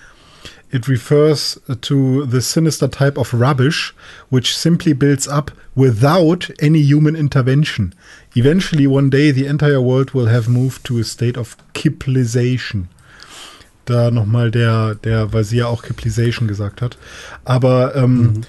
It 0.71 0.87
refers 0.87 1.59
to 1.81 2.25
the 2.27 2.39
sinister 2.41 2.87
type 2.87 3.17
of 3.17 3.33
rubbish 3.33 3.95
which 4.29 4.55
simply 4.55 4.93
builds 4.93 5.27
up 5.27 5.51
without 5.75 6.51
any 6.59 6.79
human 6.79 7.15
intervention. 7.15 7.95
Eventually, 8.35 8.85
one 8.85 9.09
day, 9.09 9.31
the 9.31 9.47
entire 9.47 9.81
world 9.81 10.11
will 10.11 10.27
have 10.27 10.47
moved 10.47 10.83
to 10.85 10.99
a 10.99 11.03
state 11.03 11.37
of 11.37 11.57
Kiplization. 11.73 12.89
Da 13.85 14.11
nochmal 14.11 14.51
der, 14.51 14.95
der, 14.95 15.33
weil 15.33 15.43
sie 15.43 15.57
ja 15.57 15.65
auch 15.65 15.81
Kiplization 15.81 16.47
gesagt 16.47 16.81
hat. 16.81 16.97
Aber 17.43 17.95
ähm, 17.95 18.43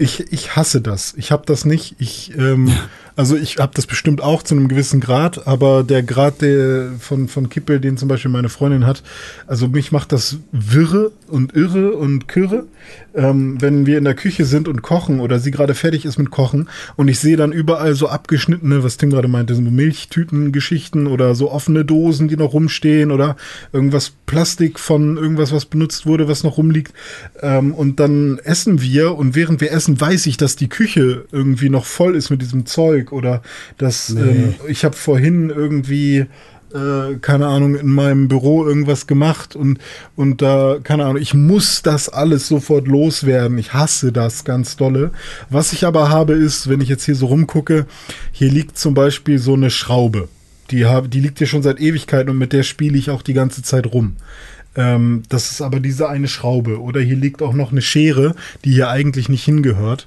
ich, 0.00 0.32
ich 0.32 0.56
hasse 0.56 0.80
das. 0.80 1.14
Ich 1.16 1.30
habe 1.30 1.44
das 1.46 1.64
nicht. 1.64 1.96
Ich, 1.98 2.36
ähm, 2.36 2.72
also 3.16 3.36
ich 3.36 3.58
habe 3.58 3.72
das 3.74 3.86
bestimmt 3.86 4.22
auch 4.22 4.42
zu 4.42 4.54
einem 4.54 4.68
gewissen 4.68 5.00
Grad, 5.00 5.46
aber 5.46 5.82
der 5.82 6.02
Grad 6.02 6.42
der 6.42 6.92
von, 6.98 7.28
von 7.28 7.48
Kippel, 7.48 7.80
den 7.80 7.96
zum 7.96 8.08
Beispiel 8.08 8.30
meine 8.30 8.48
Freundin 8.48 8.86
hat, 8.86 9.02
also 9.46 9.68
mich 9.68 9.92
macht 9.92 10.12
das 10.12 10.38
wirre 10.52 11.12
und 11.28 11.54
irre 11.54 11.92
und 11.92 12.28
kürre, 12.28 12.64
ähm, 13.14 13.60
wenn 13.60 13.86
wir 13.86 13.98
in 13.98 14.04
der 14.04 14.14
Küche 14.14 14.44
sind 14.44 14.68
und 14.68 14.82
kochen 14.82 15.20
oder 15.20 15.38
sie 15.38 15.50
gerade 15.50 15.74
fertig 15.74 16.04
ist 16.04 16.18
mit 16.18 16.30
Kochen 16.30 16.68
und 16.96 17.08
ich 17.08 17.18
sehe 17.18 17.36
dann 17.36 17.52
überall 17.52 17.94
so 17.94 18.08
abgeschnittene, 18.08 18.82
was 18.82 18.96
Tim 18.96 19.10
gerade 19.10 19.28
meinte, 19.28 19.54
so 19.54 19.60
Milchtütengeschichten 19.60 21.06
oder 21.06 21.34
so 21.34 21.50
offene 21.50 21.84
Dosen, 21.84 22.28
die 22.28 22.36
noch 22.36 22.52
rumstehen 22.52 23.10
oder 23.10 23.36
irgendwas 23.72 24.12
Plastik 24.26 24.78
von 24.78 25.16
irgendwas, 25.16 25.52
was 25.52 25.64
benutzt 25.64 26.06
wurde, 26.06 26.28
was 26.28 26.44
noch 26.44 26.56
rumliegt. 26.56 26.92
Ähm, 27.40 27.74
und 27.74 27.98
dann 28.00 28.38
essen 28.44 28.80
wir 28.80 29.16
und 29.16 29.34
während 29.34 29.60
wir 29.60 29.72
essen, 29.72 30.00
weiß 30.00 30.26
ich, 30.26 30.36
dass 30.36 30.56
die 30.56 30.68
Küche 30.68 31.24
irgendwie 31.32 31.68
noch 31.68 31.84
voll 31.84 32.14
ist 32.14 32.30
mit 32.30 32.40
diesem 32.40 32.66
Zeug 32.66 32.99
oder 33.12 33.42
dass 33.78 34.10
ähm, 34.10 34.54
ich 34.68 34.84
habe 34.84 34.96
vorhin 34.96 35.50
irgendwie 35.50 36.26
äh, 36.72 37.16
keine 37.20 37.46
Ahnung, 37.48 37.74
in 37.74 37.88
meinem 37.88 38.28
Büro 38.28 38.64
irgendwas 38.64 39.06
gemacht 39.06 39.56
und, 39.56 39.78
und 40.16 40.40
da, 40.42 40.78
keine 40.82 41.04
Ahnung, 41.04 41.20
ich 41.20 41.34
muss 41.34 41.82
das 41.82 42.08
alles 42.08 42.46
sofort 42.46 42.86
loswerden. 42.86 43.58
Ich 43.58 43.72
hasse 43.72 44.12
das 44.12 44.44
ganz 44.44 44.76
dolle. 44.76 45.10
Was 45.48 45.72
ich 45.72 45.84
aber 45.84 46.10
habe, 46.10 46.34
ist, 46.34 46.68
wenn 46.68 46.80
ich 46.80 46.88
jetzt 46.88 47.04
hier 47.04 47.16
so 47.16 47.26
rumgucke, 47.26 47.86
hier 48.32 48.50
liegt 48.50 48.78
zum 48.78 48.94
Beispiel 48.94 49.38
so 49.38 49.54
eine 49.54 49.70
Schraube. 49.70 50.28
Die, 50.70 50.86
hab, 50.86 51.10
die 51.10 51.20
liegt 51.20 51.38
hier 51.38 51.48
schon 51.48 51.64
seit 51.64 51.80
Ewigkeiten 51.80 52.30
und 52.30 52.38
mit 52.38 52.52
der 52.52 52.62
spiele 52.62 52.96
ich 52.96 53.10
auch 53.10 53.22
die 53.22 53.34
ganze 53.34 53.62
Zeit 53.62 53.86
rum. 53.92 54.16
Ähm, 54.76 55.24
das 55.28 55.50
ist 55.50 55.62
aber 55.62 55.80
diese 55.80 56.08
eine 56.08 56.28
Schraube. 56.28 56.80
Oder 56.80 57.00
hier 57.00 57.16
liegt 57.16 57.42
auch 57.42 57.54
noch 57.54 57.72
eine 57.72 57.82
Schere, 57.82 58.36
die 58.64 58.72
hier 58.72 58.88
eigentlich 58.88 59.28
nicht 59.28 59.44
hingehört. 59.44 60.06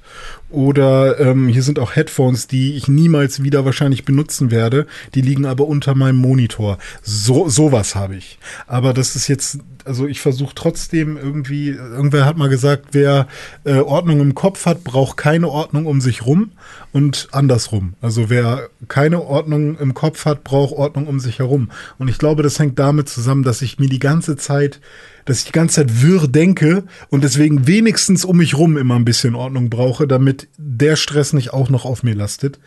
Oder 0.53 1.19
ähm, 1.19 1.47
hier 1.47 1.63
sind 1.63 1.79
auch 1.79 1.95
Headphones, 1.95 2.45
die 2.45 2.75
ich 2.75 2.87
niemals 2.87 3.41
wieder 3.41 3.65
wahrscheinlich 3.65 4.05
benutzen 4.05 4.51
werde. 4.51 4.85
Die 5.15 5.21
liegen 5.21 5.47
aber 5.47 5.65
unter 5.65 5.95
meinem 5.95 6.17
Monitor. 6.17 6.77
So 7.01 7.49
sowas 7.49 7.95
habe 7.95 8.15
ich. 8.17 8.37
Aber 8.67 8.93
das 8.93 9.15
ist 9.15 9.27
jetzt, 9.27 9.57
also 9.83 10.05
ich 10.05 10.21
versuche 10.21 10.53
trotzdem 10.53 11.17
irgendwie. 11.17 11.69
Irgendwer 11.69 12.25
hat 12.25 12.37
mal 12.37 12.49
gesagt, 12.49 12.89
wer 12.91 13.27
äh, 13.63 13.79
Ordnung 13.79 14.19
im 14.21 14.35
Kopf 14.35 14.67
hat, 14.67 14.83
braucht 14.83 15.17
keine 15.17 15.49
Ordnung 15.49 15.87
um 15.87 16.01
sich 16.01 16.23
rum 16.23 16.51
und 16.91 17.29
andersrum. 17.31 17.95
Also 17.99 18.29
wer 18.29 18.69
keine 18.87 19.23
Ordnung 19.23 19.75
im 19.79 19.95
Kopf 19.95 20.25
hat, 20.25 20.43
braucht 20.43 20.75
Ordnung 20.75 21.07
um 21.07 21.19
sich 21.19 21.39
herum. 21.39 21.71
Und 21.97 22.09
ich 22.09 22.19
glaube, 22.19 22.43
das 22.43 22.59
hängt 22.59 22.77
damit 22.77 23.09
zusammen, 23.09 23.41
dass 23.41 23.63
ich 23.63 23.79
mir 23.79 23.89
die 23.89 23.97
ganze 23.97 24.35
Zeit 24.37 24.81
dass 25.25 25.39
ich 25.39 25.45
die 25.45 25.51
ganze 25.51 25.75
Zeit 25.75 26.01
wirr 26.01 26.27
denke 26.27 26.83
und 27.09 27.23
deswegen 27.23 27.67
wenigstens 27.67 28.25
um 28.25 28.37
mich 28.37 28.57
rum 28.57 28.77
immer 28.77 28.95
ein 28.95 29.05
bisschen 29.05 29.35
Ordnung 29.35 29.69
brauche, 29.69 30.07
damit 30.07 30.47
der 30.57 30.95
Stress 30.95 31.33
nicht 31.33 31.53
auch 31.53 31.69
noch 31.69 31.85
auf 31.85 32.03
mir 32.03 32.15
lastet. 32.15 32.59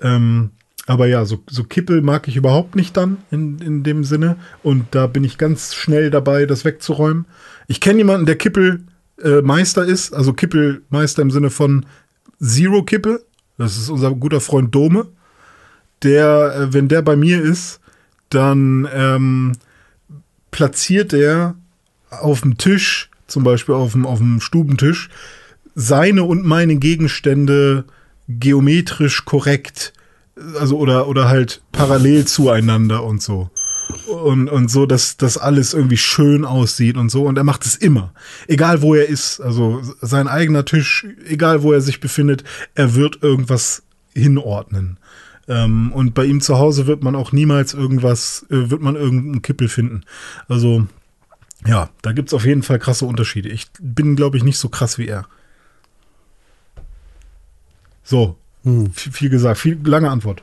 Ähm, 0.00 0.50
aber 0.86 1.06
ja, 1.06 1.24
so, 1.24 1.42
so 1.48 1.64
Kippel 1.64 2.02
mag 2.02 2.26
ich 2.26 2.36
überhaupt 2.36 2.74
nicht 2.74 2.96
dann 2.96 3.18
in, 3.30 3.58
in 3.58 3.82
dem 3.84 4.02
Sinne. 4.04 4.36
Und 4.62 4.86
da 4.90 5.06
bin 5.06 5.22
ich 5.22 5.38
ganz 5.38 5.74
schnell 5.74 6.10
dabei, 6.10 6.44
das 6.46 6.64
wegzuräumen. 6.64 7.26
Ich 7.68 7.80
kenne 7.80 7.98
jemanden, 7.98 8.26
der 8.26 8.36
Kippelmeister 8.36 9.86
äh, 9.86 9.90
ist, 9.90 10.12
also 10.12 10.32
Kippelmeister 10.32 11.22
im 11.22 11.30
Sinne 11.30 11.50
von 11.50 11.86
Zero 12.40 12.82
Kippel. 12.82 13.24
Das 13.58 13.78
ist 13.78 13.90
unser 13.90 14.10
guter 14.12 14.40
Freund 14.40 14.74
Dome. 14.74 15.06
Der, 16.02 16.54
äh, 16.56 16.72
wenn 16.72 16.88
der 16.88 17.02
bei 17.02 17.14
mir 17.14 17.40
ist, 17.40 17.78
dann 18.28 18.88
ähm, 18.92 19.52
platziert 20.50 21.12
er 21.12 21.54
auf 22.20 22.42
dem 22.42 22.58
Tisch, 22.58 23.10
zum 23.26 23.44
Beispiel 23.44 23.74
auf 23.74 23.92
dem, 23.92 24.06
auf 24.06 24.18
dem 24.18 24.40
Stubentisch, 24.40 25.08
seine 25.74 26.24
und 26.24 26.44
meine 26.44 26.76
Gegenstände 26.76 27.84
geometrisch 28.28 29.24
korrekt, 29.24 29.92
also 30.58 30.78
oder, 30.78 31.08
oder 31.08 31.28
halt 31.28 31.62
parallel 31.72 32.26
zueinander 32.26 33.04
und 33.04 33.22
so. 33.22 33.50
Und, 34.06 34.48
und 34.48 34.70
so, 34.70 34.86
dass 34.86 35.16
das 35.18 35.36
alles 35.36 35.74
irgendwie 35.74 35.98
schön 35.98 36.44
aussieht 36.44 36.96
und 36.96 37.10
so. 37.10 37.24
Und 37.24 37.36
er 37.36 37.44
macht 37.44 37.66
es 37.66 37.76
immer. 37.76 38.14
Egal 38.46 38.80
wo 38.80 38.94
er 38.94 39.08
ist. 39.08 39.40
Also 39.40 39.82
sein 40.00 40.28
eigener 40.28 40.64
Tisch, 40.64 41.06
egal 41.28 41.62
wo 41.62 41.72
er 41.72 41.82
sich 41.82 42.00
befindet, 42.00 42.42
er 42.74 42.94
wird 42.94 43.22
irgendwas 43.22 43.82
hinordnen. 44.14 44.98
Ähm, 45.48 45.92
und 45.92 46.14
bei 46.14 46.24
ihm 46.24 46.40
zu 46.40 46.58
Hause 46.58 46.86
wird 46.86 47.02
man 47.02 47.14
auch 47.14 47.32
niemals 47.32 47.74
irgendwas, 47.74 48.46
äh, 48.48 48.70
wird 48.70 48.80
man 48.80 48.96
irgendeinen 48.96 49.42
Kippel 49.42 49.68
finden. 49.68 50.04
Also 50.48 50.86
ja, 51.66 51.90
da 52.02 52.12
gibt 52.12 52.28
es 52.28 52.34
auf 52.34 52.44
jeden 52.44 52.62
Fall 52.62 52.78
krasse 52.78 53.04
Unterschiede. 53.04 53.48
Ich 53.48 53.68
bin, 53.80 54.16
glaube 54.16 54.36
ich, 54.36 54.44
nicht 54.44 54.58
so 54.58 54.68
krass 54.68 54.98
wie 54.98 55.06
er. 55.06 55.26
So, 58.04 58.36
hm. 58.64 58.92
viel, 58.92 59.30
gesagt, 59.30 59.58
viel 59.58 59.78
lange 59.84 60.10
Antwort. 60.10 60.42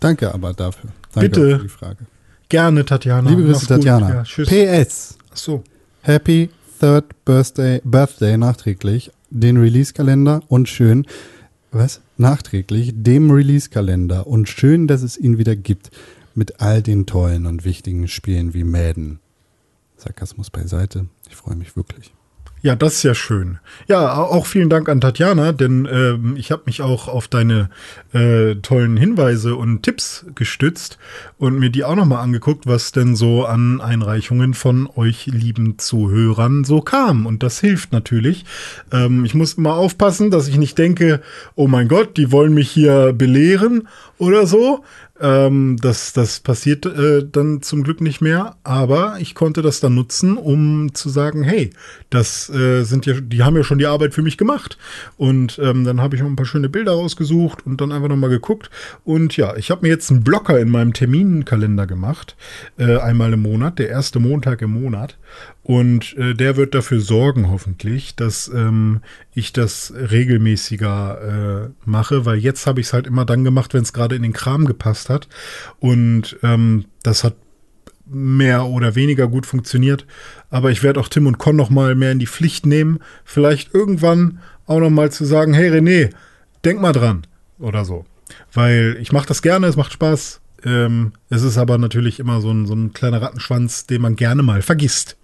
Danke 0.00 0.34
aber 0.34 0.52
dafür. 0.52 0.90
Danke 1.12 1.28
Bitte. 1.28 1.56
Für 1.56 1.62
die 1.62 1.68
Frage. 1.68 2.06
Gerne, 2.50 2.84
Tatjana. 2.84 3.30
Liebe 3.30 3.44
Grüße, 3.44 3.66
Tatjana. 3.66 4.24
Ja, 4.36 4.82
PS. 4.84 5.16
Ach 5.32 5.36
so. 5.36 5.64
Happy 6.02 6.50
Third 6.78 7.24
Birthday, 7.24 7.80
Birthday 7.84 8.36
nachträglich. 8.36 9.10
Den 9.30 9.56
Release-Kalender 9.56 10.42
und 10.48 10.68
schön, 10.68 11.06
was? 11.72 12.02
Nachträglich 12.18 12.92
dem 12.94 13.30
Release-Kalender 13.30 14.26
und 14.26 14.48
schön, 14.48 14.86
dass 14.86 15.02
es 15.02 15.16
ihn 15.18 15.38
wieder 15.38 15.56
gibt 15.56 15.90
mit 16.34 16.60
all 16.60 16.82
den 16.82 17.06
tollen 17.06 17.46
und 17.46 17.64
wichtigen 17.64 18.08
Spielen 18.08 18.54
wie 18.54 18.64
Madden. 18.64 19.20
Sarkasmus 19.96 20.50
beiseite. 20.50 21.06
Ich 21.28 21.36
freue 21.36 21.56
mich 21.56 21.76
wirklich. 21.76 22.12
Ja, 22.64 22.74
das 22.74 22.94
ist 22.94 23.02
ja 23.02 23.14
schön. 23.14 23.58
Ja, 23.88 24.14
auch 24.14 24.46
vielen 24.46 24.70
Dank 24.70 24.88
an 24.88 25.02
Tatjana, 25.02 25.52
denn 25.52 25.84
äh, 25.84 26.16
ich 26.38 26.50
habe 26.50 26.62
mich 26.64 26.80
auch 26.80 27.08
auf 27.08 27.28
deine 27.28 27.68
äh, 28.14 28.54
tollen 28.54 28.96
Hinweise 28.96 29.54
und 29.54 29.82
Tipps 29.82 30.24
gestützt 30.34 30.96
und 31.36 31.58
mir 31.58 31.68
die 31.68 31.84
auch 31.84 31.94
nochmal 31.94 32.22
angeguckt, 32.22 32.66
was 32.66 32.90
denn 32.90 33.16
so 33.16 33.44
an 33.44 33.82
Einreichungen 33.82 34.54
von 34.54 34.88
euch 34.96 35.26
lieben 35.26 35.78
Zuhörern 35.78 36.64
so 36.64 36.80
kam. 36.80 37.26
Und 37.26 37.42
das 37.42 37.60
hilft 37.60 37.92
natürlich. 37.92 38.46
Ähm, 38.90 39.26
ich 39.26 39.34
muss 39.34 39.52
immer 39.52 39.74
aufpassen, 39.74 40.30
dass 40.30 40.48
ich 40.48 40.56
nicht 40.56 40.78
denke, 40.78 41.20
oh 41.56 41.68
mein 41.68 41.86
Gott, 41.86 42.16
die 42.16 42.32
wollen 42.32 42.54
mich 42.54 42.70
hier 42.70 43.12
belehren 43.12 43.88
oder 44.18 44.46
so, 44.46 44.84
ähm, 45.20 45.76
das, 45.80 46.12
das 46.12 46.40
passiert 46.40 46.86
äh, 46.86 47.24
dann 47.30 47.62
zum 47.62 47.84
Glück 47.84 48.00
nicht 48.00 48.20
mehr, 48.20 48.56
aber 48.64 49.16
ich 49.20 49.34
konnte 49.34 49.62
das 49.62 49.78
dann 49.78 49.94
nutzen, 49.94 50.36
um 50.36 50.92
zu 50.92 51.08
sagen, 51.08 51.44
hey, 51.44 51.70
das 52.10 52.50
äh, 52.50 52.82
sind 52.82 53.06
ja, 53.06 53.20
die 53.20 53.42
haben 53.42 53.56
ja 53.56 53.62
schon 53.62 53.78
die 53.78 53.86
Arbeit 53.86 54.12
für 54.12 54.22
mich 54.22 54.36
gemacht. 54.36 54.76
Und 55.16 55.58
ähm, 55.62 55.84
dann 55.84 56.00
habe 56.00 56.16
ich 56.16 56.22
noch 56.22 56.28
ein 56.28 56.36
paar 56.36 56.46
schöne 56.46 56.68
Bilder 56.68 56.92
rausgesucht 56.92 57.64
und 57.64 57.80
dann 57.80 57.92
einfach 57.92 58.08
nochmal 58.08 58.30
geguckt. 58.30 58.70
Und 59.04 59.36
ja, 59.36 59.56
ich 59.56 59.70
habe 59.70 59.82
mir 59.82 59.88
jetzt 59.88 60.10
einen 60.10 60.24
Blocker 60.24 60.58
in 60.58 60.70
meinem 60.70 60.92
Terminkalender 60.92 61.86
gemacht, 61.86 62.36
äh, 62.76 62.96
einmal 62.96 63.32
im 63.32 63.42
Monat, 63.42 63.78
der 63.78 63.88
erste 63.88 64.18
Montag 64.18 64.62
im 64.62 64.82
Monat. 64.82 65.16
Und 65.64 66.14
äh, 66.18 66.34
der 66.34 66.56
wird 66.56 66.74
dafür 66.74 67.00
sorgen, 67.00 67.50
hoffentlich, 67.50 68.14
dass 68.14 68.48
ähm, 68.48 69.00
ich 69.32 69.54
das 69.54 69.94
regelmäßiger 69.96 71.64
äh, 71.64 71.70
mache, 71.86 72.26
weil 72.26 72.36
jetzt 72.36 72.66
habe 72.66 72.80
ich 72.80 72.88
es 72.88 72.92
halt 72.92 73.06
immer 73.06 73.24
dann 73.24 73.44
gemacht, 73.44 73.72
wenn 73.72 73.82
es 73.82 73.94
gerade 73.94 74.14
in 74.14 74.22
den 74.22 74.34
Kram 74.34 74.66
gepasst 74.66 75.08
hat. 75.08 75.26
Und 75.80 76.36
ähm, 76.42 76.84
das 77.02 77.24
hat 77.24 77.34
mehr 78.04 78.66
oder 78.66 78.94
weniger 78.94 79.26
gut 79.26 79.46
funktioniert. 79.46 80.06
Aber 80.50 80.70
ich 80.70 80.82
werde 80.82 81.00
auch 81.00 81.08
Tim 81.08 81.26
und 81.26 81.38
Con 81.38 81.56
noch 81.56 81.70
mal 81.70 81.94
mehr 81.94 82.12
in 82.12 82.18
die 82.18 82.26
Pflicht 82.26 82.66
nehmen. 82.66 83.00
Vielleicht 83.24 83.72
irgendwann 83.72 84.40
auch 84.66 84.80
noch 84.80 84.90
mal 84.90 85.10
zu 85.10 85.24
sagen, 85.24 85.54
hey 85.54 85.70
René, 85.70 86.10
denk 86.62 86.78
mal 86.78 86.92
dran 86.92 87.26
oder 87.58 87.86
so. 87.86 88.04
Weil 88.52 88.98
ich 89.00 89.12
mache 89.12 89.28
das 89.28 89.40
gerne, 89.40 89.66
es 89.66 89.76
macht 89.76 89.94
Spaß. 89.94 90.42
Ähm, 90.62 91.12
es 91.30 91.42
ist 91.42 91.56
aber 91.56 91.78
natürlich 91.78 92.20
immer 92.20 92.42
so 92.42 92.50
ein, 92.50 92.66
so 92.66 92.74
ein 92.74 92.92
kleiner 92.92 93.22
Rattenschwanz, 93.22 93.86
den 93.86 94.02
man 94.02 94.16
gerne 94.16 94.42
mal 94.42 94.60
vergisst. 94.60 95.16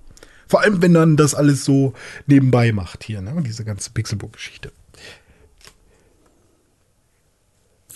Vor 0.51 0.63
allem, 0.63 0.83
wenn 0.83 0.95
dann 0.95 1.17
das 1.17 1.37
alles 1.37 1.65
so 1.65 1.95
nebenbei 2.27 2.73
macht 2.73 3.05
hier, 3.05 3.21
ne? 3.23 3.41
diese 3.47 3.65
ganze 3.65 3.93
Pixelbook-Geschichte. 3.93 4.73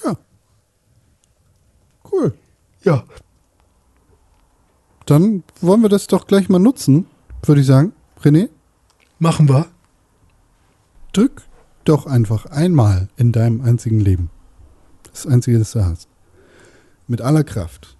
Ja. 0.04 0.16
Cool. 2.12 2.32
Ja. 2.84 3.02
Dann 5.04 5.42
wollen 5.60 5.82
wir 5.82 5.88
das 5.88 6.06
doch 6.06 6.28
gleich 6.28 6.48
mal 6.48 6.60
nutzen, 6.60 7.06
würde 7.42 7.60
ich 7.60 7.66
sagen. 7.66 7.92
René? 8.22 8.48
Machen 9.18 9.48
wir. 9.48 9.66
Drück 11.12 11.42
doch 11.82 12.06
einfach 12.06 12.46
einmal 12.46 13.08
in 13.16 13.32
deinem 13.32 13.62
einzigen 13.62 13.98
Leben. 13.98 14.30
Das 15.10 15.26
Einzige, 15.26 15.58
das 15.58 15.72
du 15.72 15.84
hast. 15.84 16.08
Mit 17.08 17.20
aller 17.20 17.42
Kraft. 17.42 17.96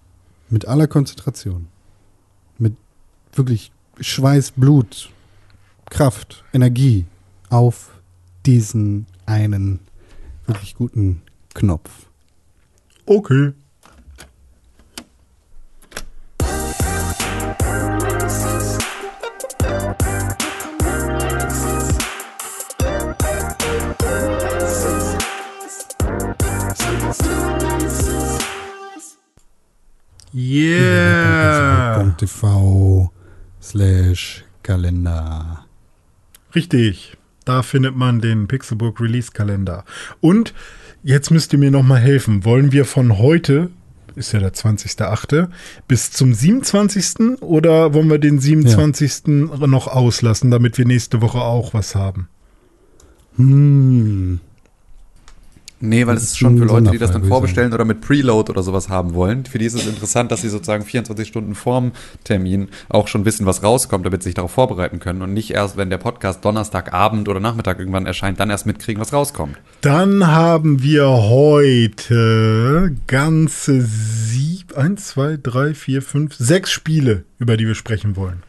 Mit 0.49 0.69
aller 0.69 0.87
Konzentration. 0.87 1.67
Mit 2.57 2.77
wirklich 3.33 3.73
Schweiß, 4.01 4.53
Blut, 4.53 5.11
Kraft, 5.91 6.45
Energie 6.53 7.05
auf 7.51 7.91
diesen 8.47 9.07
einen 9.27 9.81
wirklich 10.47 10.75
guten 10.75 11.23
Knopf. 11.55 12.07
Okay. 13.07 13.53
Yeah. 30.37 30.95
TV 32.17 33.11
slash 33.65 34.45
Kalender. 34.63 35.65
Richtig. 36.55 37.17
Da 37.45 37.63
findet 37.63 37.97
man 37.97 38.21
den 38.21 38.47
Pixelbook 38.47 39.01
Release 39.01 39.33
Kalender. 39.33 39.85
Und 40.21 40.55
jetzt 41.03 41.31
müsst 41.31 41.53
ihr 41.53 41.59
mir 41.59 41.71
noch 41.71 41.83
mal 41.83 41.99
helfen. 41.99 42.45
Wollen 42.45 42.73
wir 42.73 42.85
von 42.85 43.19
heute, 43.19 43.71
ist 44.15 44.33
ja 44.33 44.41
der 44.41 44.55
20.8., 44.55 45.49
bis 45.89 46.11
zum 46.11 46.33
27. 46.33 47.43
oder 47.43 47.93
wollen 47.93 48.09
wir 48.09 48.19
den 48.19 48.39
27. 48.39 49.23
Ja. 49.27 49.67
noch 49.67 49.89
auslassen, 49.89 50.51
damit 50.51 50.79
wir 50.79 50.87
nächste 50.87 51.21
Woche 51.21 51.41
auch 51.41 51.75
was 51.75 51.95
haben? 51.95 52.29
Hm. 53.37 54.41
Nee, 55.81 56.07
weil 56.07 56.17
es 56.17 56.23
ist 56.23 56.39
schon 56.39 56.57
für 56.57 56.65
Leute, 56.65 56.91
die 56.93 56.99
das 56.99 57.11
dann 57.11 57.25
vorbestellen 57.25 57.73
oder 57.75 57.85
mit 57.85 58.01
Preload 58.01 58.51
oder 58.51 58.63
sowas 58.63 58.89
haben 58.89 59.15
wollen. 59.15 59.45
Für 59.45 59.59
die 59.59 59.67
ist 59.67 59.75
es 59.75 59.87
interessant, 59.87 60.31
dass 60.33 60.41
sie 60.41 60.49
sozusagen 60.49 60.85
24 60.85 61.29
Stunden 61.29 61.55
vorm 61.55 61.93
Termin 62.23 62.69
auch 62.89 63.09
schon 63.09 63.25
wissen, 63.25 63.45
was 63.45 63.63
rauskommt, 63.63 64.07
damit 64.07 64.23
sie 64.23 64.29
sich 64.29 64.35
darauf 64.35 64.53
vorbereiten 64.53 64.99
können 65.01 65.21
und 65.21 65.35
nicht 65.35 65.51
erst, 65.51 65.77
wenn 65.77 65.91
der 65.91 65.99
Podcast 65.99 66.45
Donnerstagabend 66.45 67.29
oder 67.29 67.41
Nachmittag 67.41 67.79
irgendwann 67.79 68.07
erscheint, 68.07 68.41
dann 68.41 68.51
erst 68.51 68.67
mitkriegen, 68.67 69.01
was 69.01 69.13
rauskommt. 69.13 69.57
Dann 69.81 70.27
haben 70.27 70.83
wir 70.83 71.07
heute 71.07 72.95
ganze 73.07 73.83
sieb, 73.83 74.77
eins, 74.77 75.09
zwei, 75.09 75.39
drei, 75.43 75.75
vier, 75.75 76.03
fünf, 76.03 76.35
sechs 76.35 76.71
Spiele, 76.71 77.25
über 77.39 77.57
die 77.57 77.67
wir 77.67 77.75
sprechen 77.75 78.17
wollen. 78.17 78.43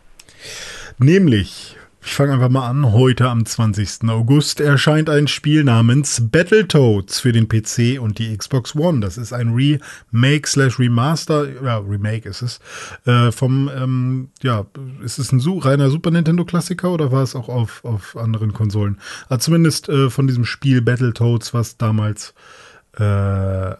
Nämlich 0.99 1.75
Ich 2.05 2.13
fange 2.13 2.33
einfach 2.33 2.49
mal 2.49 2.69
an. 2.69 2.91
Heute 2.91 3.27
am 3.29 3.47
20. 3.47 4.07
August 4.09 4.59
erscheint 4.59 5.09
ein 5.09 5.27
Spiel 5.27 5.63
namens 5.63 6.21
Battletoads 6.29 7.19
für 7.19 7.31
den 7.31 7.47
PC 7.49 7.99
und 7.99 8.19
die 8.19 8.37
Xbox 8.37 8.75
One. 8.75 8.99
Das 8.99 9.17
ist 9.17 9.33
ein 9.33 9.53
Remake 9.53 10.47
slash 10.47 10.77
Remaster, 10.77 11.63
ja, 11.63 11.79
Remake 11.79 12.29
ist 12.29 12.43
es, 12.43 12.59
äh, 13.05 13.31
vom, 13.31 13.71
ähm, 13.75 14.29
ja, 14.43 14.67
ist 15.03 15.17
es 15.17 15.31
ein 15.31 15.41
reiner 15.59 15.89
Super 15.89 16.11
Nintendo 16.11 16.45
Klassiker 16.45 16.91
oder 16.91 17.11
war 17.11 17.23
es 17.23 17.35
auch 17.35 17.49
auf, 17.49 17.83
auf 17.83 18.15
anderen 18.15 18.53
Konsolen? 18.53 18.99
Aber 19.27 19.39
zumindest 19.39 19.89
äh, 19.89 20.11
von 20.11 20.27
diesem 20.27 20.45
Spiel 20.45 20.83
Battletoads, 20.83 21.55
was 21.55 21.77
damals, 21.77 22.35
äh, 22.97 23.73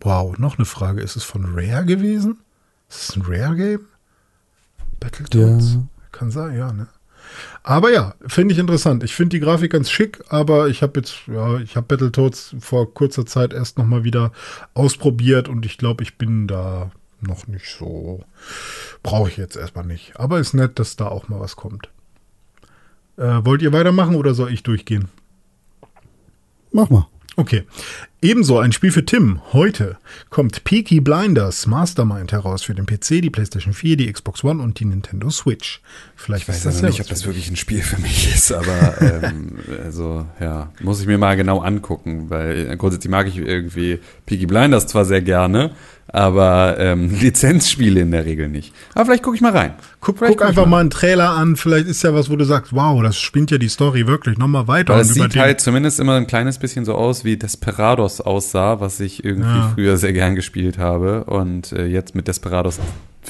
wow, 0.00 0.38
noch 0.38 0.58
eine 0.58 0.64
Frage, 0.64 1.02
ist 1.02 1.16
es 1.16 1.24
von 1.24 1.44
Rare 1.44 1.84
gewesen? 1.84 2.38
Ist 2.88 3.10
es 3.10 3.16
ein 3.16 3.22
Rare-Game? 3.22 3.80
Battletoads? 5.00 5.74
Ja. 5.74 5.82
Kann 6.12 6.30
sein, 6.30 6.56
ja, 6.56 6.72
ne? 6.72 6.86
Aber 7.68 7.92
ja, 7.92 8.14
finde 8.26 8.54
ich 8.54 8.58
interessant. 8.58 9.04
Ich 9.04 9.14
finde 9.14 9.36
die 9.36 9.44
Grafik 9.44 9.72
ganz 9.72 9.90
schick, 9.90 10.24
aber 10.30 10.68
ich 10.68 10.80
habe 10.80 11.00
jetzt, 11.00 11.26
ja, 11.26 11.58
ich 11.58 11.76
habe 11.76 11.86
Battletoads 11.86 12.56
vor 12.60 12.94
kurzer 12.94 13.26
Zeit 13.26 13.52
erst 13.52 13.76
nochmal 13.76 14.04
wieder 14.04 14.32
ausprobiert 14.72 15.50
und 15.50 15.66
ich 15.66 15.76
glaube, 15.76 16.02
ich 16.02 16.16
bin 16.16 16.48
da 16.48 16.90
noch 17.20 17.46
nicht 17.46 17.66
so. 17.78 18.24
Brauche 19.02 19.28
ich 19.28 19.36
jetzt 19.36 19.54
erstmal 19.54 19.84
nicht. 19.84 20.18
Aber 20.18 20.38
ist 20.38 20.54
nett, 20.54 20.78
dass 20.78 20.96
da 20.96 21.08
auch 21.08 21.28
mal 21.28 21.40
was 21.40 21.56
kommt. 21.56 21.90
Äh, 23.18 23.44
wollt 23.44 23.60
ihr 23.60 23.74
weitermachen 23.74 24.14
oder 24.14 24.32
soll 24.32 24.50
ich 24.50 24.62
durchgehen? 24.62 25.10
Mach 26.72 26.88
mal. 26.88 27.06
Okay. 27.38 27.62
Ebenso 28.20 28.58
ein 28.58 28.72
Spiel 28.72 28.90
für 28.90 29.04
Tim. 29.04 29.40
Heute 29.52 29.96
kommt 30.28 30.64
Peaky 30.64 30.98
Blinders 30.98 31.68
Mastermind 31.68 32.32
heraus 32.32 32.64
für 32.64 32.74
den 32.74 32.84
PC, 32.84 33.22
die 33.22 33.30
PlayStation 33.30 33.72
4, 33.72 33.96
die 33.96 34.12
Xbox 34.12 34.42
One 34.42 34.60
und 34.60 34.80
die 34.80 34.86
Nintendo 34.86 35.30
Switch. 35.30 35.80
Vielleicht 36.16 36.42
Ich 36.42 36.48
weiß 36.48 36.56
ist 36.56 36.66
also 36.66 36.80
ja 36.80 36.88
nicht, 36.88 37.00
ob 37.00 37.06
das 37.06 37.24
wirklich 37.26 37.48
ein 37.48 37.54
Spiel 37.54 37.80
für 37.80 38.00
mich 38.00 38.34
ist, 38.34 38.50
aber 38.50 39.00
ähm, 39.22 39.58
also 39.84 40.26
ja, 40.40 40.72
muss 40.80 41.00
ich 41.00 41.06
mir 41.06 41.16
mal 41.16 41.36
genau 41.36 41.60
angucken, 41.60 42.28
weil 42.28 42.76
grundsätzlich 42.76 43.08
mag 43.08 43.28
ich 43.28 43.36
irgendwie 43.36 44.00
Peaky 44.26 44.46
Blinders 44.46 44.88
zwar 44.88 45.04
sehr 45.04 45.22
gerne, 45.22 45.70
aber 46.12 46.76
ähm, 46.78 47.10
Lizenzspiele 47.20 48.00
in 48.00 48.10
der 48.10 48.24
Regel 48.24 48.48
nicht. 48.48 48.72
Aber 48.94 49.06
vielleicht 49.06 49.22
gucke 49.22 49.36
ich 49.36 49.42
mal 49.42 49.52
rein. 49.52 49.74
Guck, 50.00 50.18
guck 50.18 50.42
einfach 50.44 50.66
mal 50.66 50.80
einen 50.80 50.90
Trailer 50.90 51.30
an, 51.30 51.56
vielleicht 51.56 51.86
ist 51.86 52.02
ja 52.02 52.14
was, 52.14 52.30
wo 52.30 52.36
du 52.36 52.44
sagst, 52.44 52.72
wow, 52.72 53.02
das 53.02 53.18
spinnt 53.18 53.50
ja 53.50 53.58
die 53.58 53.68
Story 53.68 54.06
wirklich 54.06 54.38
nochmal 54.38 54.68
weiter. 54.68 54.94
Weil 54.94 55.04
über 55.04 55.12
sieht 55.12 55.36
halt 55.36 55.60
zumindest 55.60 56.00
immer 56.00 56.16
ein 56.16 56.26
kleines 56.26 56.58
bisschen 56.58 56.84
so 56.84 56.94
aus, 56.94 57.24
wie 57.24 57.36
Desperados 57.36 58.20
aussah, 58.20 58.80
was 58.80 59.00
ich 59.00 59.24
irgendwie 59.24 59.48
Ja. 59.58 59.72
früher 59.74 59.96
sehr 59.96 60.12
gern 60.12 60.34
gespielt 60.34 60.78
habe 60.78 61.24
und 61.24 61.72
äh, 61.72 61.86
jetzt 61.86 62.14
mit 62.14 62.28
Desperados 62.28 62.78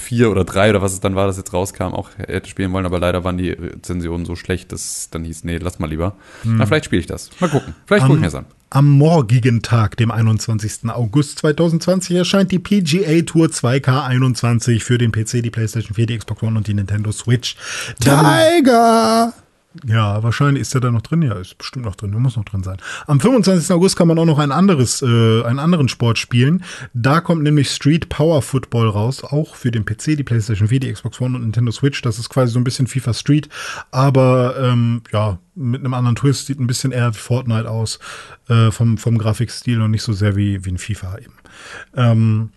4 0.00 0.30
oder 0.30 0.44
3 0.44 0.70
oder 0.70 0.82
was 0.82 0.92
es 0.92 1.00
dann 1.00 1.14
war, 1.14 1.26
das 1.26 1.36
jetzt 1.36 1.52
rauskam, 1.52 1.94
auch 1.94 2.10
hätte 2.16 2.48
spielen 2.48 2.72
wollen, 2.72 2.86
aber 2.86 2.98
leider 2.98 3.24
waren 3.24 3.38
die 3.38 3.50
Rezensionen 3.50 4.26
so 4.26 4.36
schlecht, 4.36 4.72
dass 4.72 5.10
dann 5.10 5.24
hieß, 5.24 5.44
nee, 5.44 5.58
lass 5.58 5.78
mal 5.78 5.88
lieber. 5.88 6.16
Na, 6.44 6.66
vielleicht 6.66 6.86
spiele 6.86 7.00
ich 7.00 7.06
das. 7.06 7.30
Mal 7.40 7.50
gucken. 7.50 7.74
Vielleicht 7.86 8.04
gucke 8.06 8.16
ich 8.16 8.20
mir 8.20 8.26
das 8.26 8.34
an. 8.34 8.46
Am 8.70 8.88
morgigen 8.88 9.62
Tag, 9.62 9.96
dem 9.96 10.10
21. 10.10 10.90
August 10.90 11.38
2020, 11.38 12.16
erscheint 12.16 12.52
die 12.52 12.58
PGA 12.58 13.22
Tour 13.22 13.46
2K21 13.46 14.80
für 14.82 14.98
den 14.98 15.10
PC, 15.10 15.42
die 15.42 15.50
PlayStation 15.50 15.94
4, 15.94 16.06
die 16.06 16.18
Xbox 16.18 16.42
One 16.42 16.58
und 16.58 16.66
die 16.66 16.74
Nintendo 16.74 17.10
Switch. 17.10 17.56
Tiger! 17.98 19.32
Ja, 19.86 20.22
wahrscheinlich 20.22 20.62
ist 20.62 20.74
der 20.74 20.80
da 20.80 20.90
noch 20.90 21.02
drin. 21.02 21.22
Ja, 21.22 21.34
ist 21.34 21.58
bestimmt 21.58 21.84
noch 21.84 21.96
drin. 21.96 22.10
Der 22.10 22.20
muss 22.20 22.36
noch 22.36 22.44
drin 22.44 22.62
sein. 22.62 22.78
Am 23.06 23.20
25. 23.20 23.70
August 23.72 23.96
kann 23.96 24.08
man 24.08 24.18
auch 24.18 24.24
noch 24.24 24.38
ein 24.38 24.52
anderes, 24.52 25.02
äh, 25.02 25.42
einen 25.44 25.58
anderen 25.58 25.88
Sport 25.88 26.18
spielen. 26.18 26.64
Da 26.94 27.20
kommt 27.20 27.42
nämlich 27.42 27.70
Street 27.70 28.08
Power 28.08 28.42
Football 28.42 28.88
raus, 28.88 29.24
auch 29.24 29.54
für 29.54 29.70
den 29.70 29.84
PC, 29.84 30.16
die 30.16 30.24
PlayStation 30.24 30.68
4, 30.68 30.80
die 30.80 30.92
Xbox 30.92 31.20
One 31.20 31.36
und 31.36 31.42
Nintendo 31.42 31.72
Switch. 31.72 32.02
Das 32.02 32.18
ist 32.18 32.28
quasi 32.28 32.52
so 32.52 32.60
ein 32.60 32.64
bisschen 32.64 32.86
FIFA 32.86 33.14
Street, 33.14 33.48
aber 33.90 34.56
ähm, 34.58 35.02
ja, 35.12 35.38
mit 35.54 35.80
einem 35.80 35.94
anderen 35.94 36.16
Twist, 36.16 36.46
sieht 36.46 36.60
ein 36.60 36.66
bisschen 36.66 36.92
eher 36.92 37.12
wie 37.14 37.18
Fortnite 37.18 37.68
aus, 37.68 37.98
äh, 38.48 38.70
vom, 38.70 38.98
vom 38.98 39.18
Grafikstil 39.18 39.80
und 39.82 39.90
nicht 39.90 40.02
so 40.02 40.12
sehr 40.12 40.36
wie, 40.36 40.64
wie 40.64 40.70
ein 40.70 40.78
FIFA 40.78 41.18
eben. 41.18 41.34
Ähm, 41.96 42.50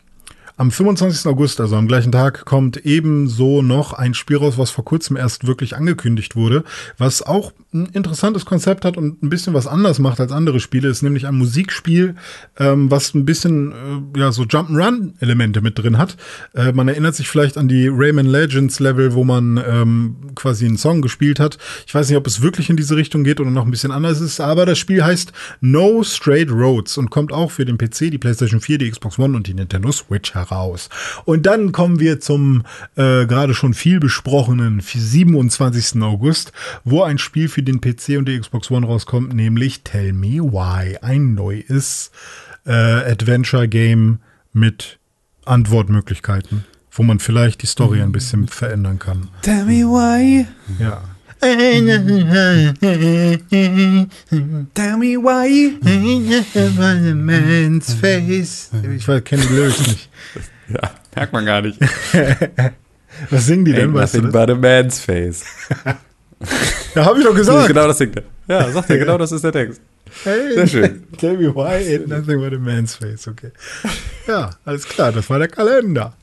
am 0.57 0.71
25. 0.71 1.25
August, 1.27 1.59
also 1.61 1.75
am 1.75 1.87
gleichen 1.87 2.11
Tag, 2.11 2.45
kommt 2.45 2.85
ebenso 2.85 3.61
noch 3.61 3.93
ein 3.93 4.13
Spiel 4.13 4.37
raus, 4.37 4.57
was 4.57 4.71
vor 4.71 4.85
kurzem 4.85 5.17
erst 5.17 5.47
wirklich 5.47 5.75
angekündigt 5.75 6.35
wurde, 6.35 6.63
was 6.97 7.21
auch 7.21 7.51
ein 7.73 7.85
interessantes 7.87 8.45
Konzept 8.45 8.83
hat 8.83 8.97
und 8.97 9.23
ein 9.23 9.29
bisschen 9.29 9.53
was 9.53 9.65
anders 9.65 9.99
macht 9.99 10.19
als 10.19 10.31
andere 10.31 10.59
Spiele, 10.59 10.89
ist 10.89 11.03
nämlich 11.03 11.25
ein 11.25 11.35
Musikspiel, 11.35 12.15
ähm, 12.59 12.91
was 12.91 13.13
ein 13.13 13.25
bisschen 13.25 13.71
äh, 14.15 14.19
ja 14.19 14.31
so 14.31 14.43
Jump'n'Run-Elemente 14.43 15.61
mit 15.61 15.79
drin 15.79 15.97
hat. 15.97 16.17
Äh, 16.53 16.73
man 16.73 16.87
erinnert 16.87 17.15
sich 17.15 17.29
vielleicht 17.29 17.57
an 17.57 17.67
die 17.67 17.87
Rayman 17.87 18.25
Legends 18.25 18.79
Level, 18.79 19.13
wo 19.13 19.23
man 19.23 19.61
ähm, 19.65 20.15
quasi 20.35 20.65
einen 20.65 20.77
Song 20.77 21.01
gespielt 21.01 21.39
hat. 21.39 21.57
Ich 21.87 21.95
weiß 21.95 22.09
nicht, 22.09 22.17
ob 22.17 22.27
es 22.27 22.41
wirklich 22.41 22.69
in 22.69 22.75
diese 22.75 22.95
Richtung 22.95 23.23
geht 23.23 23.39
oder 23.39 23.51
noch 23.51 23.65
ein 23.65 23.71
bisschen 23.71 23.91
anders 23.91 24.19
ist, 24.19 24.41
aber 24.41 24.65
das 24.65 24.77
Spiel 24.77 25.03
heißt 25.03 25.31
No 25.61 26.03
Straight 26.03 26.51
Roads 26.51 26.97
und 26.97 27.09
kommt 27.09 27.31
auch 27.31 27.51
für 27.51 27.65
den 27.65 27.77
PC, 27.77 28.11
die 28.11 28.17
PlayStation 28.17 28.59
4, 28.59 28.79
die 28.79 28.91
Xbox 28.91 29.17
One 29.17 29.37
und 29.37 29.47
die 29.47 29.53
Nintendo 29.53 29.91
Switch 29.91 30.35
heraus. 30.49 30.89
Und 31.25 31.45
dann 31.45 31.71
kommen 31.71 31.99
wir 31.99 32.19
zum 32.19 32.63
äh, 32.95 33.25
gerade 33.25 33.53
schon 33.53 33.73
viel 33.73 33.99
besprochenen 33.99 34.79
27. 34.81 36.01
August, 36.01 36.51
wo 36.83 37.03
ein 37.03 37.17
Spiel 37.17 37.47
für 37.47 37.63
den 37.63 37.81
PC 37.81 38.17
und 38.17 38.27
die 38.27 38.39
Xbox 38.39 38.71
One 38.71 38.85
rauskommt, 38.85 39.33
nämlich 39.33 39.83
Tell 39.83 40.13
Me 40.13 40.41
Why, 40.41 40.97
ein 41.01 41.33
neues 41.35 42.11
äh, 42.65 42.71
Adventure 42.71 43.67
Game 43.67 44.19
mit 44.53 44.97
Antwortmöglichkeiten, 45.45 46.65
wo 46.91 47.03
man 47.03 47.19
vielleicht 47.19 47.61
die 47.61 47.67
Story 47.67 48.01
ein 48.01 48.11
bisschen 48.11 48.47
verändern 48.47 48.99
kann. 48.99 49.29
Tell 49.41 49.65
me 49.65 49.83
why, 49.85 50.45
Ja. 50.79 51.03
Tell 54.73 54.97
me 54.97 55.17
why. 55.17 55.77
Man's 57.13 57.93
face. 57.95 58.69
Ich 58.95 59.05
kenne 59.25 59.43
die 59.47 59.53
Lyrics 59.53 59.87
nicht. 59.87 60.09
Ja, 60.69 60.91
merkt 61.15 61.33
man 61.33 61.45
gar 61.45 61.61
nicht. 61.61 61.79
Was 63.29 63.45
singen 63.45 63.65
die 63.65 63.73
denn, 63.73 63.93
weißt 63.93 64.15
du 64.15 64.21
nothing 64.21 64.31
das? 64.31 64.45
but 64.45 64.49
a 64.49 64.55
man's 64.55 64.99
face. 64.99 65.43
Ja, 66.95 67.05
habe 67.05 67.19
ich 67.19 67.25
doch 67.25 67.35
gesagt. 67.35 67.67
genau 67.67 67.87
das 67.87 67.99
Ding. 67.99 68.11
Ja, 68.47 68.69
sagt 68.71 68.89
er, 68.89 68.97
genau 68.97 69.17
das 69.17 69.31
ist 69.31 69.43
der 69.43 69.51
Text. 69.51 69.79
Hey, 70.23 70.55
Sehr 70.55 70.67
schön. 70.67 71.03
Tell 71.17 71.37
me 71.37 71.53
why 71.53 71.75
ain't 71.75 72.07
nothing 72.07 72.39
but 72.39 72.51
a 72.51 72.57
man's 72.57 72.95
face. 72.95 73.27
Okay. 73.27 73.51
Ja, 74.27 74.49
alles 74.65 74.85
klar, 74.87 75.11
das 75.11 75.29
war 75.29 75.37
der 75.37 75.47
Kalender. 75.47 76.13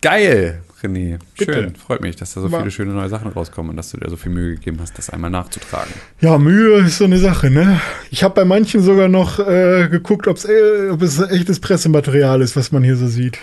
Geil, 0.00 0.62
René. 0.82 1.18
Bitte. 1.36 1.52
Schön. 1.52 1.74
Freut 1.76 2.00
mich, 2.02 2.14
dass 2.16 2.34
da 2.34 2.40
so 2.40 2.52
War- 2.52 2.60
viele 2.60 2.70
schöne 2.70 2.92
neue 2.92 3.08
Sachen 3.08 3.32
rauskommen 3.32 3.70
und 3.70 3.76
dass 3.76 3.90
du 3.90 3.96
dir 3.98 4.08
so 4.08 4.16
viel 4.16 4.30
Mühe 4.30 4.54
gegeben 4.54 4.78
hast, 4.80 4.96
das 4.96 5.10
einmal 5.10 5.30
nachzutragen. 5.30 5.92
Ja, 6.20 6.38
Mühe 6.38 6.78
ist 6.84 6.98
so 6.98 7.04
eine 7.04 7.18
Sache, 7.18 7.50
ne? 7.50 7.80
Ich 8.10 8.22
habe 8.22 8.34
bei 8.34 8.44
manchen 8.44 8.80
sogar 8.82 9.08
noch 9.08 9.40
äh, 9.40 9.88
geguckt, 9.90 10.28
ob's, 10.28 10.44
äh, 10.44 10.90
ob 10.90 11.02
es 11.02 11.18
echtes 11.18 11.58
Pressematerial 11.60 12.40
ist, 12.42 12.54
was 12.56 12.70
man 12.70 12.84
hier 12.84 12.96
so 12.96 13.08
sieht. 13.08 13.38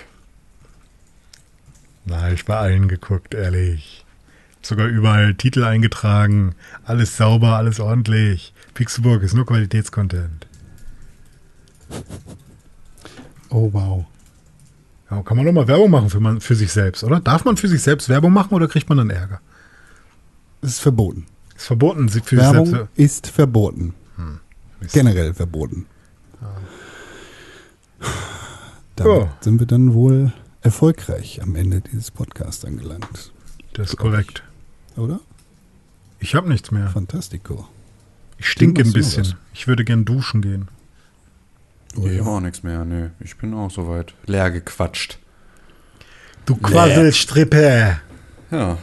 Na, 2.05 2.31
ich 2.31 2.45
bei 2.45 2.55
allen 2.55 2.87
geguckt, 2.87 3.33
ehrlich. 3.33 4.05
Sogar 4.61 4.87
überall 4.87 5.33
Titel 5.35 5.63
eingetragen. 5.63 6.55
Alles 6.85 7.17
sauber, 7.17 7.57
alles 7.57 7.79
ordentlich. 7.79 8.53
Pixelburg 8.73 9.21
ist 9.23 9.33
nur 9.33 9.45
Qualitätscontent. 9.45 10.47
Oh, 13.49 13.69
wow. 13.73 14.05
Ja, 15.11 15.21
kann 15.21 15.37
man 15.37 15.45
doch 15.45 15.53
mal 15.53 15.67
Werbung 15.67 15.91
machen 15.91 16.09
für, 16.09 16.19
man, 16.19 16.41
für 16.41 16.55
sich 16.55 16.71
selbst, 16.71 17.03
oder? 17.03 17.19
Darf 17.19 17.45
man 17.45 17.57
für 17.57 17.67
sich 17.67 17.81
selbst 17.81 18.09
Werbung 18.09 18.33
machen 18.33 18.53
oder 18.53 18.67
kriegt 18.67 18.89
man 18.89 18.97
dann 18.97 19.09
Ärger? 19.11 19.39
Es 20.61 20.69
ist 20.71 20.79
verboten. 20.79 21.25
Ist 21.55 21.67
verboten, 21.67 22.07
sich 22.09 22.23
für 22.23 22.37
Werbung 22.37 22.65
sich 22.65 22.75
selbst. 22.75 22.91
ist 22.97 23.27
verboten. 23.27 23.93
Mist. 24.81 24.93
Generell 24.93 25.33
verboten. 25.33 25.85
Damit 28.95 29.23
Ja. 29.23 29.37
sind 29.41 29.59
wir 29.59 29.67
dann 29.67 29.93
wohl 29.93 30.33
erfolgreich 30.61 31.41
am 31.41 31.55
Ende 31.55 31.81
dieses 31.81 32.11
Podcasts 32.11 32.65
angelangt. 32.65 33.31
Das 33.73 33.89
ist 33.91 33.97
korrekt. 33.97 34.43
Oder? 34.95 35.19
Ich 36.19 36.33
habe 36.35 36.49
nichts 36.49 36.71
mehr. 36.71 36.87
Fantastico. 36.89 37.67
Ich 38.37 38.47
stinke 38.49 38.81
ein 38.81 38.93
bisschen. 38.93 39.35
Ich 39.53 39.67
würde 39.67 39.85
gern 39.85 40.05
duschen 40.05 40.41
gehen. 40.41 40.67
Oh, 41.97 42.07
ich 42.07 42.17
ja. 42.17 42.23
auch 42.23 42.39
nichts 42.39 42.63
mehr, 42.63 42.83
nö. 42.85 43.09
Ich 43.19 43.37
bin 43.37 43.53
auch 43.53 43.71
soweit 43.71 44.13
leer 44.25 44.51
gequatscht. 44.51 45.19
Du 46.45 46.55
Quasselstrippe. 46.55 47.99
Ja, 48.51 48.77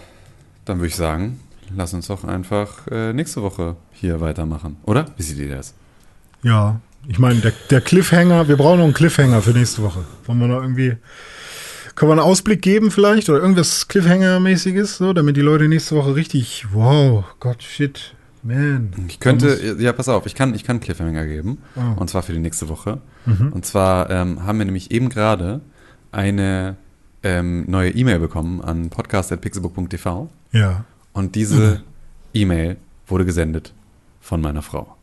dann 0.65 0.79
würde 0.79 0.89
ich 0.89 0.97
sagen, 0.97 1.41
lass 1.77 1.95
uns 1.95 2.09
doch 2.09 2.25
einfach 2.25 2.87
äh, 2.91 3.13
nächste 3.13 3.43
Woche 3.43 3.77
hier 3.93 4.21
weitermachen, 4.21 4.77
oder? 4.85 5.07
Wie 5.17 5.23
seht 5.23 5.39
ihr 5.39 5.55
das? 5.55 5.75
Ja, 6.43 6.81
ich 7.09 7.19
meine, 7.19 7.41
der, 7.41 7.53
der 7.71 7.81
Cliffhanger, 7.81 8.49
wir 8.49 8.57
brauchen 8.57 8.79
noch 8.79 8.85
einen 8.85 8.95
Cliffhanger 8.95 9.43
für 9.43 9.51
nächste 9.51 9.83
Woche. 9.83 10.05
Wollen 10.25 10.41
wir 10.41 10.49
noch 10.49 10.63
irgendwie, 10.63 10.97
können 11.95 12.11
wir 12.11 12.15
einen 12.15 12.21
Ausblick 12.21 12.63
geben 12.63 12.91
vielleicht 12.91 13.29
oder 13.29 13.41
irgendwas 13.41 13.89
Cliffhanger-mäßiges, 13.89 14.99
so, 14.99 15.13
damit 15.13 15.37
die 15.37 15.41
Leute 15.41 15.69
nächste 15.69 15.97
Woche 15.97 16.15
richtig, 16.15 16.67
wow, 16.73 17.25
Gott, 17.41 17.63
shit, 17.63 18.15
man. 18.43 18.93
Ich 19.09 19.21
könnte, 19.21 19.77
ja, 19.79 19.93
pass 19.93 20.09
auf, 20.09 20.27
ich 20.27 20.35
kann, 20.35 20.55
ich 20.55 20.65
kann 20.65 20.81
Cliffhanger 20.81 21.27
geben. 21.27 21.59
Oh. 21.77 22.01
Und 22.01 22.09
zwar 22.11 22.23
für 22.23 22.33
die 22.33 22.39
nächste 22.39 22.69
Woche. 22.69 23.01
Mhm. 23.27 23.53
Und 23.53 23.67
zwar 23.67 24.11
ähm, 24.11 24.45
haben 24.45 24.59
wir 24.59 24.65
nämlich 24.65 24.91
eben 24.91 25.09
gerade 25.09 25.61
eine 26.11 26.77
ähm, 27.23 27.65
neue 27.69 27.91
E-Mail 27.91 28.19
bekommen 28.19 28.61
an 28.61 28.91
podcast.pixelbook.tv. 28.91 30.29
Ja, 30.53 30.85
Und 31.13 31.35
diese 31.35 31.83
E-Mail 32.35 32.77
wurde 33.07 33.25
gesendet 33.25 33.73
von 34.21 34.41
meiner 34.41 34.63
Frau. 34.63 34.97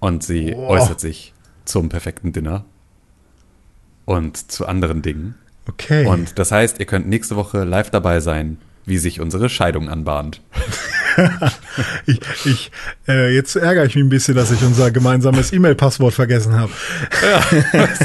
Und 0.00 0.22
sie 0.22 0.54
äußert 0.54 1.00
sich 1.00 1.34
zum 1.64 1.88
perfekten 1.88 2.32
Dinner 2.32 2.64
und 4.04 4.50
zu 4.50 4.66
anderen 4.66 5.02
Dingen. 5.02 5.34
Okay. 5.68 6.06
Und 6.06 6.38
das 6.38 6.50
heißt, 6.50 6.80
ihr 6.80 6.86
könnt 6.86 7.08
nächste 7.08 7.36
Woche 7.36 7.64
live 7.64 7.90
dabei 7.90 8.20
sein, 8.20 8.58
wie 8.86 8.98
sich 8.98 9.20
unsere 9.20 9.48
Scheidung 9.48 9.88
anbahnt. 9.88 10.40
ich, 12.06 12.20
ich, 12.44 12.70
äh, 13.06 13.34
jetzt 13.34 13.54
ärgere 13.56 13.86
ich 13.86 13.94
mich 13.94 14.04
ein 14.04 14.08
bisschen, 14.08 14.34
dass 14.34 14.50
ich 14.50 14.62
unser 14.62 14.90
gemeinsames 14.90 15.52
E-Mail-Passwort 15.52 16.14
vergessen 16.14 16.58
habe. 16.58 16.72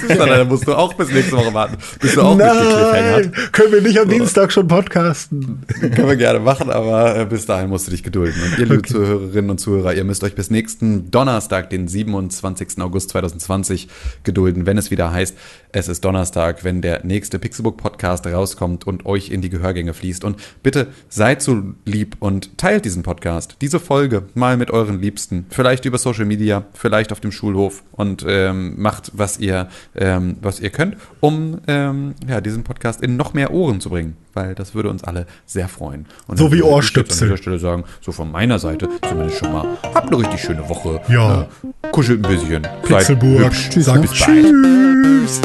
Ja, 0.10 0.26
dann 0.26 0.48
musst 0.48 0.68
du 0.68 0.76
auch 0.76 0.94
bis 0.94 1.12
nächste 1.12 1.36
Woche 1.36 1.54
warten, 1.54 1.78
bis 2.00 2.14
du 2.14 2.22
auch 2.22 2.40
hast. 2.40 3.52
können 3.52 3.72
wir 3.72 3.82
nicht 3.82 4.00
am 4.00 4.08
Dienstag 4.08 4.52
schon 4.52 4.68
podcasten? 4.68 5.64
Können 5.80 6.08
wir 6.08 6.16
gerne 6.16 6.40
machen, 6.40 6.70
aber 6.70 7.18
äh, 7.18 7.26
bis 7.26 7.46
dahin 7.46 7.70
musst 7.70 7.88
du 7.88 7.92
dich 7.92 8.04
gedulden. 8.04 8.42
Und 8.44 8.60
ihr, 8.60 8.66
liebe 8.66 8.84
Okay. 8.84 8.94
Zuhörerinnen 8.94 9.50
und 9.50 9.60
Zuhörer, 9.60 9.94
ihr 9.94 10.04
müsst 10.04 10.24
euch 10.26 10.36
bis 10.36 10.50
nächsten 10.50 11.10
Donnerstag, 11.10 11.70
den 11.70 11.88
27. 11.88 12.82
August 12.82 13.12
2020, 13.12 13.88
gedulden, 14.24 14.66
wenn 14.66 14.78
es 14.78 14.92
wieder 14.92 15.12
heißt, 15.12 15.38
es 15.72 15.88
ist 15.88 16.04
Donnerstag, 16.04 16.64
wenn 16.66 16.82
der 16.82 17.06
nächste 17.06 17.40
Pixelbook 17.40 17.78
Podcast 17.78 18.28
rauskommt 18.28 18.86
und 18.86 19.06
euch 19.06 19.30
in 19.30 19.42
die 19.42 19.50
Gehörgänge 19.50 19.94
fließt. 19.94 20.26
Und 20.26 20.38
bitte 20.64 20.88
seid 21.08 21.42
so 21.42 21.64
lieb 21.86 22.18
und 22.20 22.58
teilt 22.58 22.84
diesen 22.84 23.03
Podcast, 23.04 23.58
diese 23.62 23.80
Folge 23.80 24.24
mal 24.34 24.58
mit 24.58 24.72
euren 24.72 25.00
Liebsten, 25.00 25.46
vielleicht 25.50 25.86
über 25.86 25.98
Social 25.98 26.26
Media, 26.26 26.64
vielleicht 26.74 27.12
auf 27.12 27.20
dem 27.20 27.32
Schulhof 27.32 27.84
und 27.92 28.26
ähm, 28.28 28.82
macht, 28.82 29.12
was 29.14 29.40
ihr, 29.40 29.68
ähm, 29.96 30.38
was 30.42 30.60
ihr 30.60 30.72
könnt, 30.72 30.98
um 31.20 31.60
ähm, 31.68 32.16
ja, 32.28 32.42
diesen 32.42 32.64
Podcast 32.64 33.02
in 33.02 33.16
noch 33.16 33.34
mehr 33.34 33.54
Ohren 33.54 33.80
zu 33.80 33.90
bringen, 33.90 34.18
weil 34.34 34.56
das 34.56 34.74
würde 34.74 34.90
uns 34.90 35.04
alle 35.04 35.28
sehr 35.46 35.68
freuen. 35.68 36.08
Und 36.28 36.38
So 36.38 36.52
wie 36.52 36.64
Ohrstöpsel. 36.64 37.28
An 37.28 37.30
dieser 37.34 37.42
Stelle 37.42 37.60
sagen, 37.60 37.84
so 38.02 38.12
von 38.12 38.32
meiner 38.32 38.58
Seite 38.58 38.90
zumindest 39.08 39.38
schon 39.38 39.52
mal, 39.52 39.68
habt 39.94 40.08
eine 40.08 40.18
richtig 40.18 40.42
schöne 40.42 40.68
Woche. 40.68 41.02
Ja. 41.10 41.44
Äh, 41.44 41.46
kuschelt 41.92 42.26
ein 42.26 42.32
bisschen. 42.32 42.64
Seid 42.64 42.98
Pixelburg 42.98 43.46
hübsch. 43.46 43.70
sagt 43.76 44.02
Bis 44.02 44.20
bald. 44.20 44.44
Tschüss. 44.44 45.42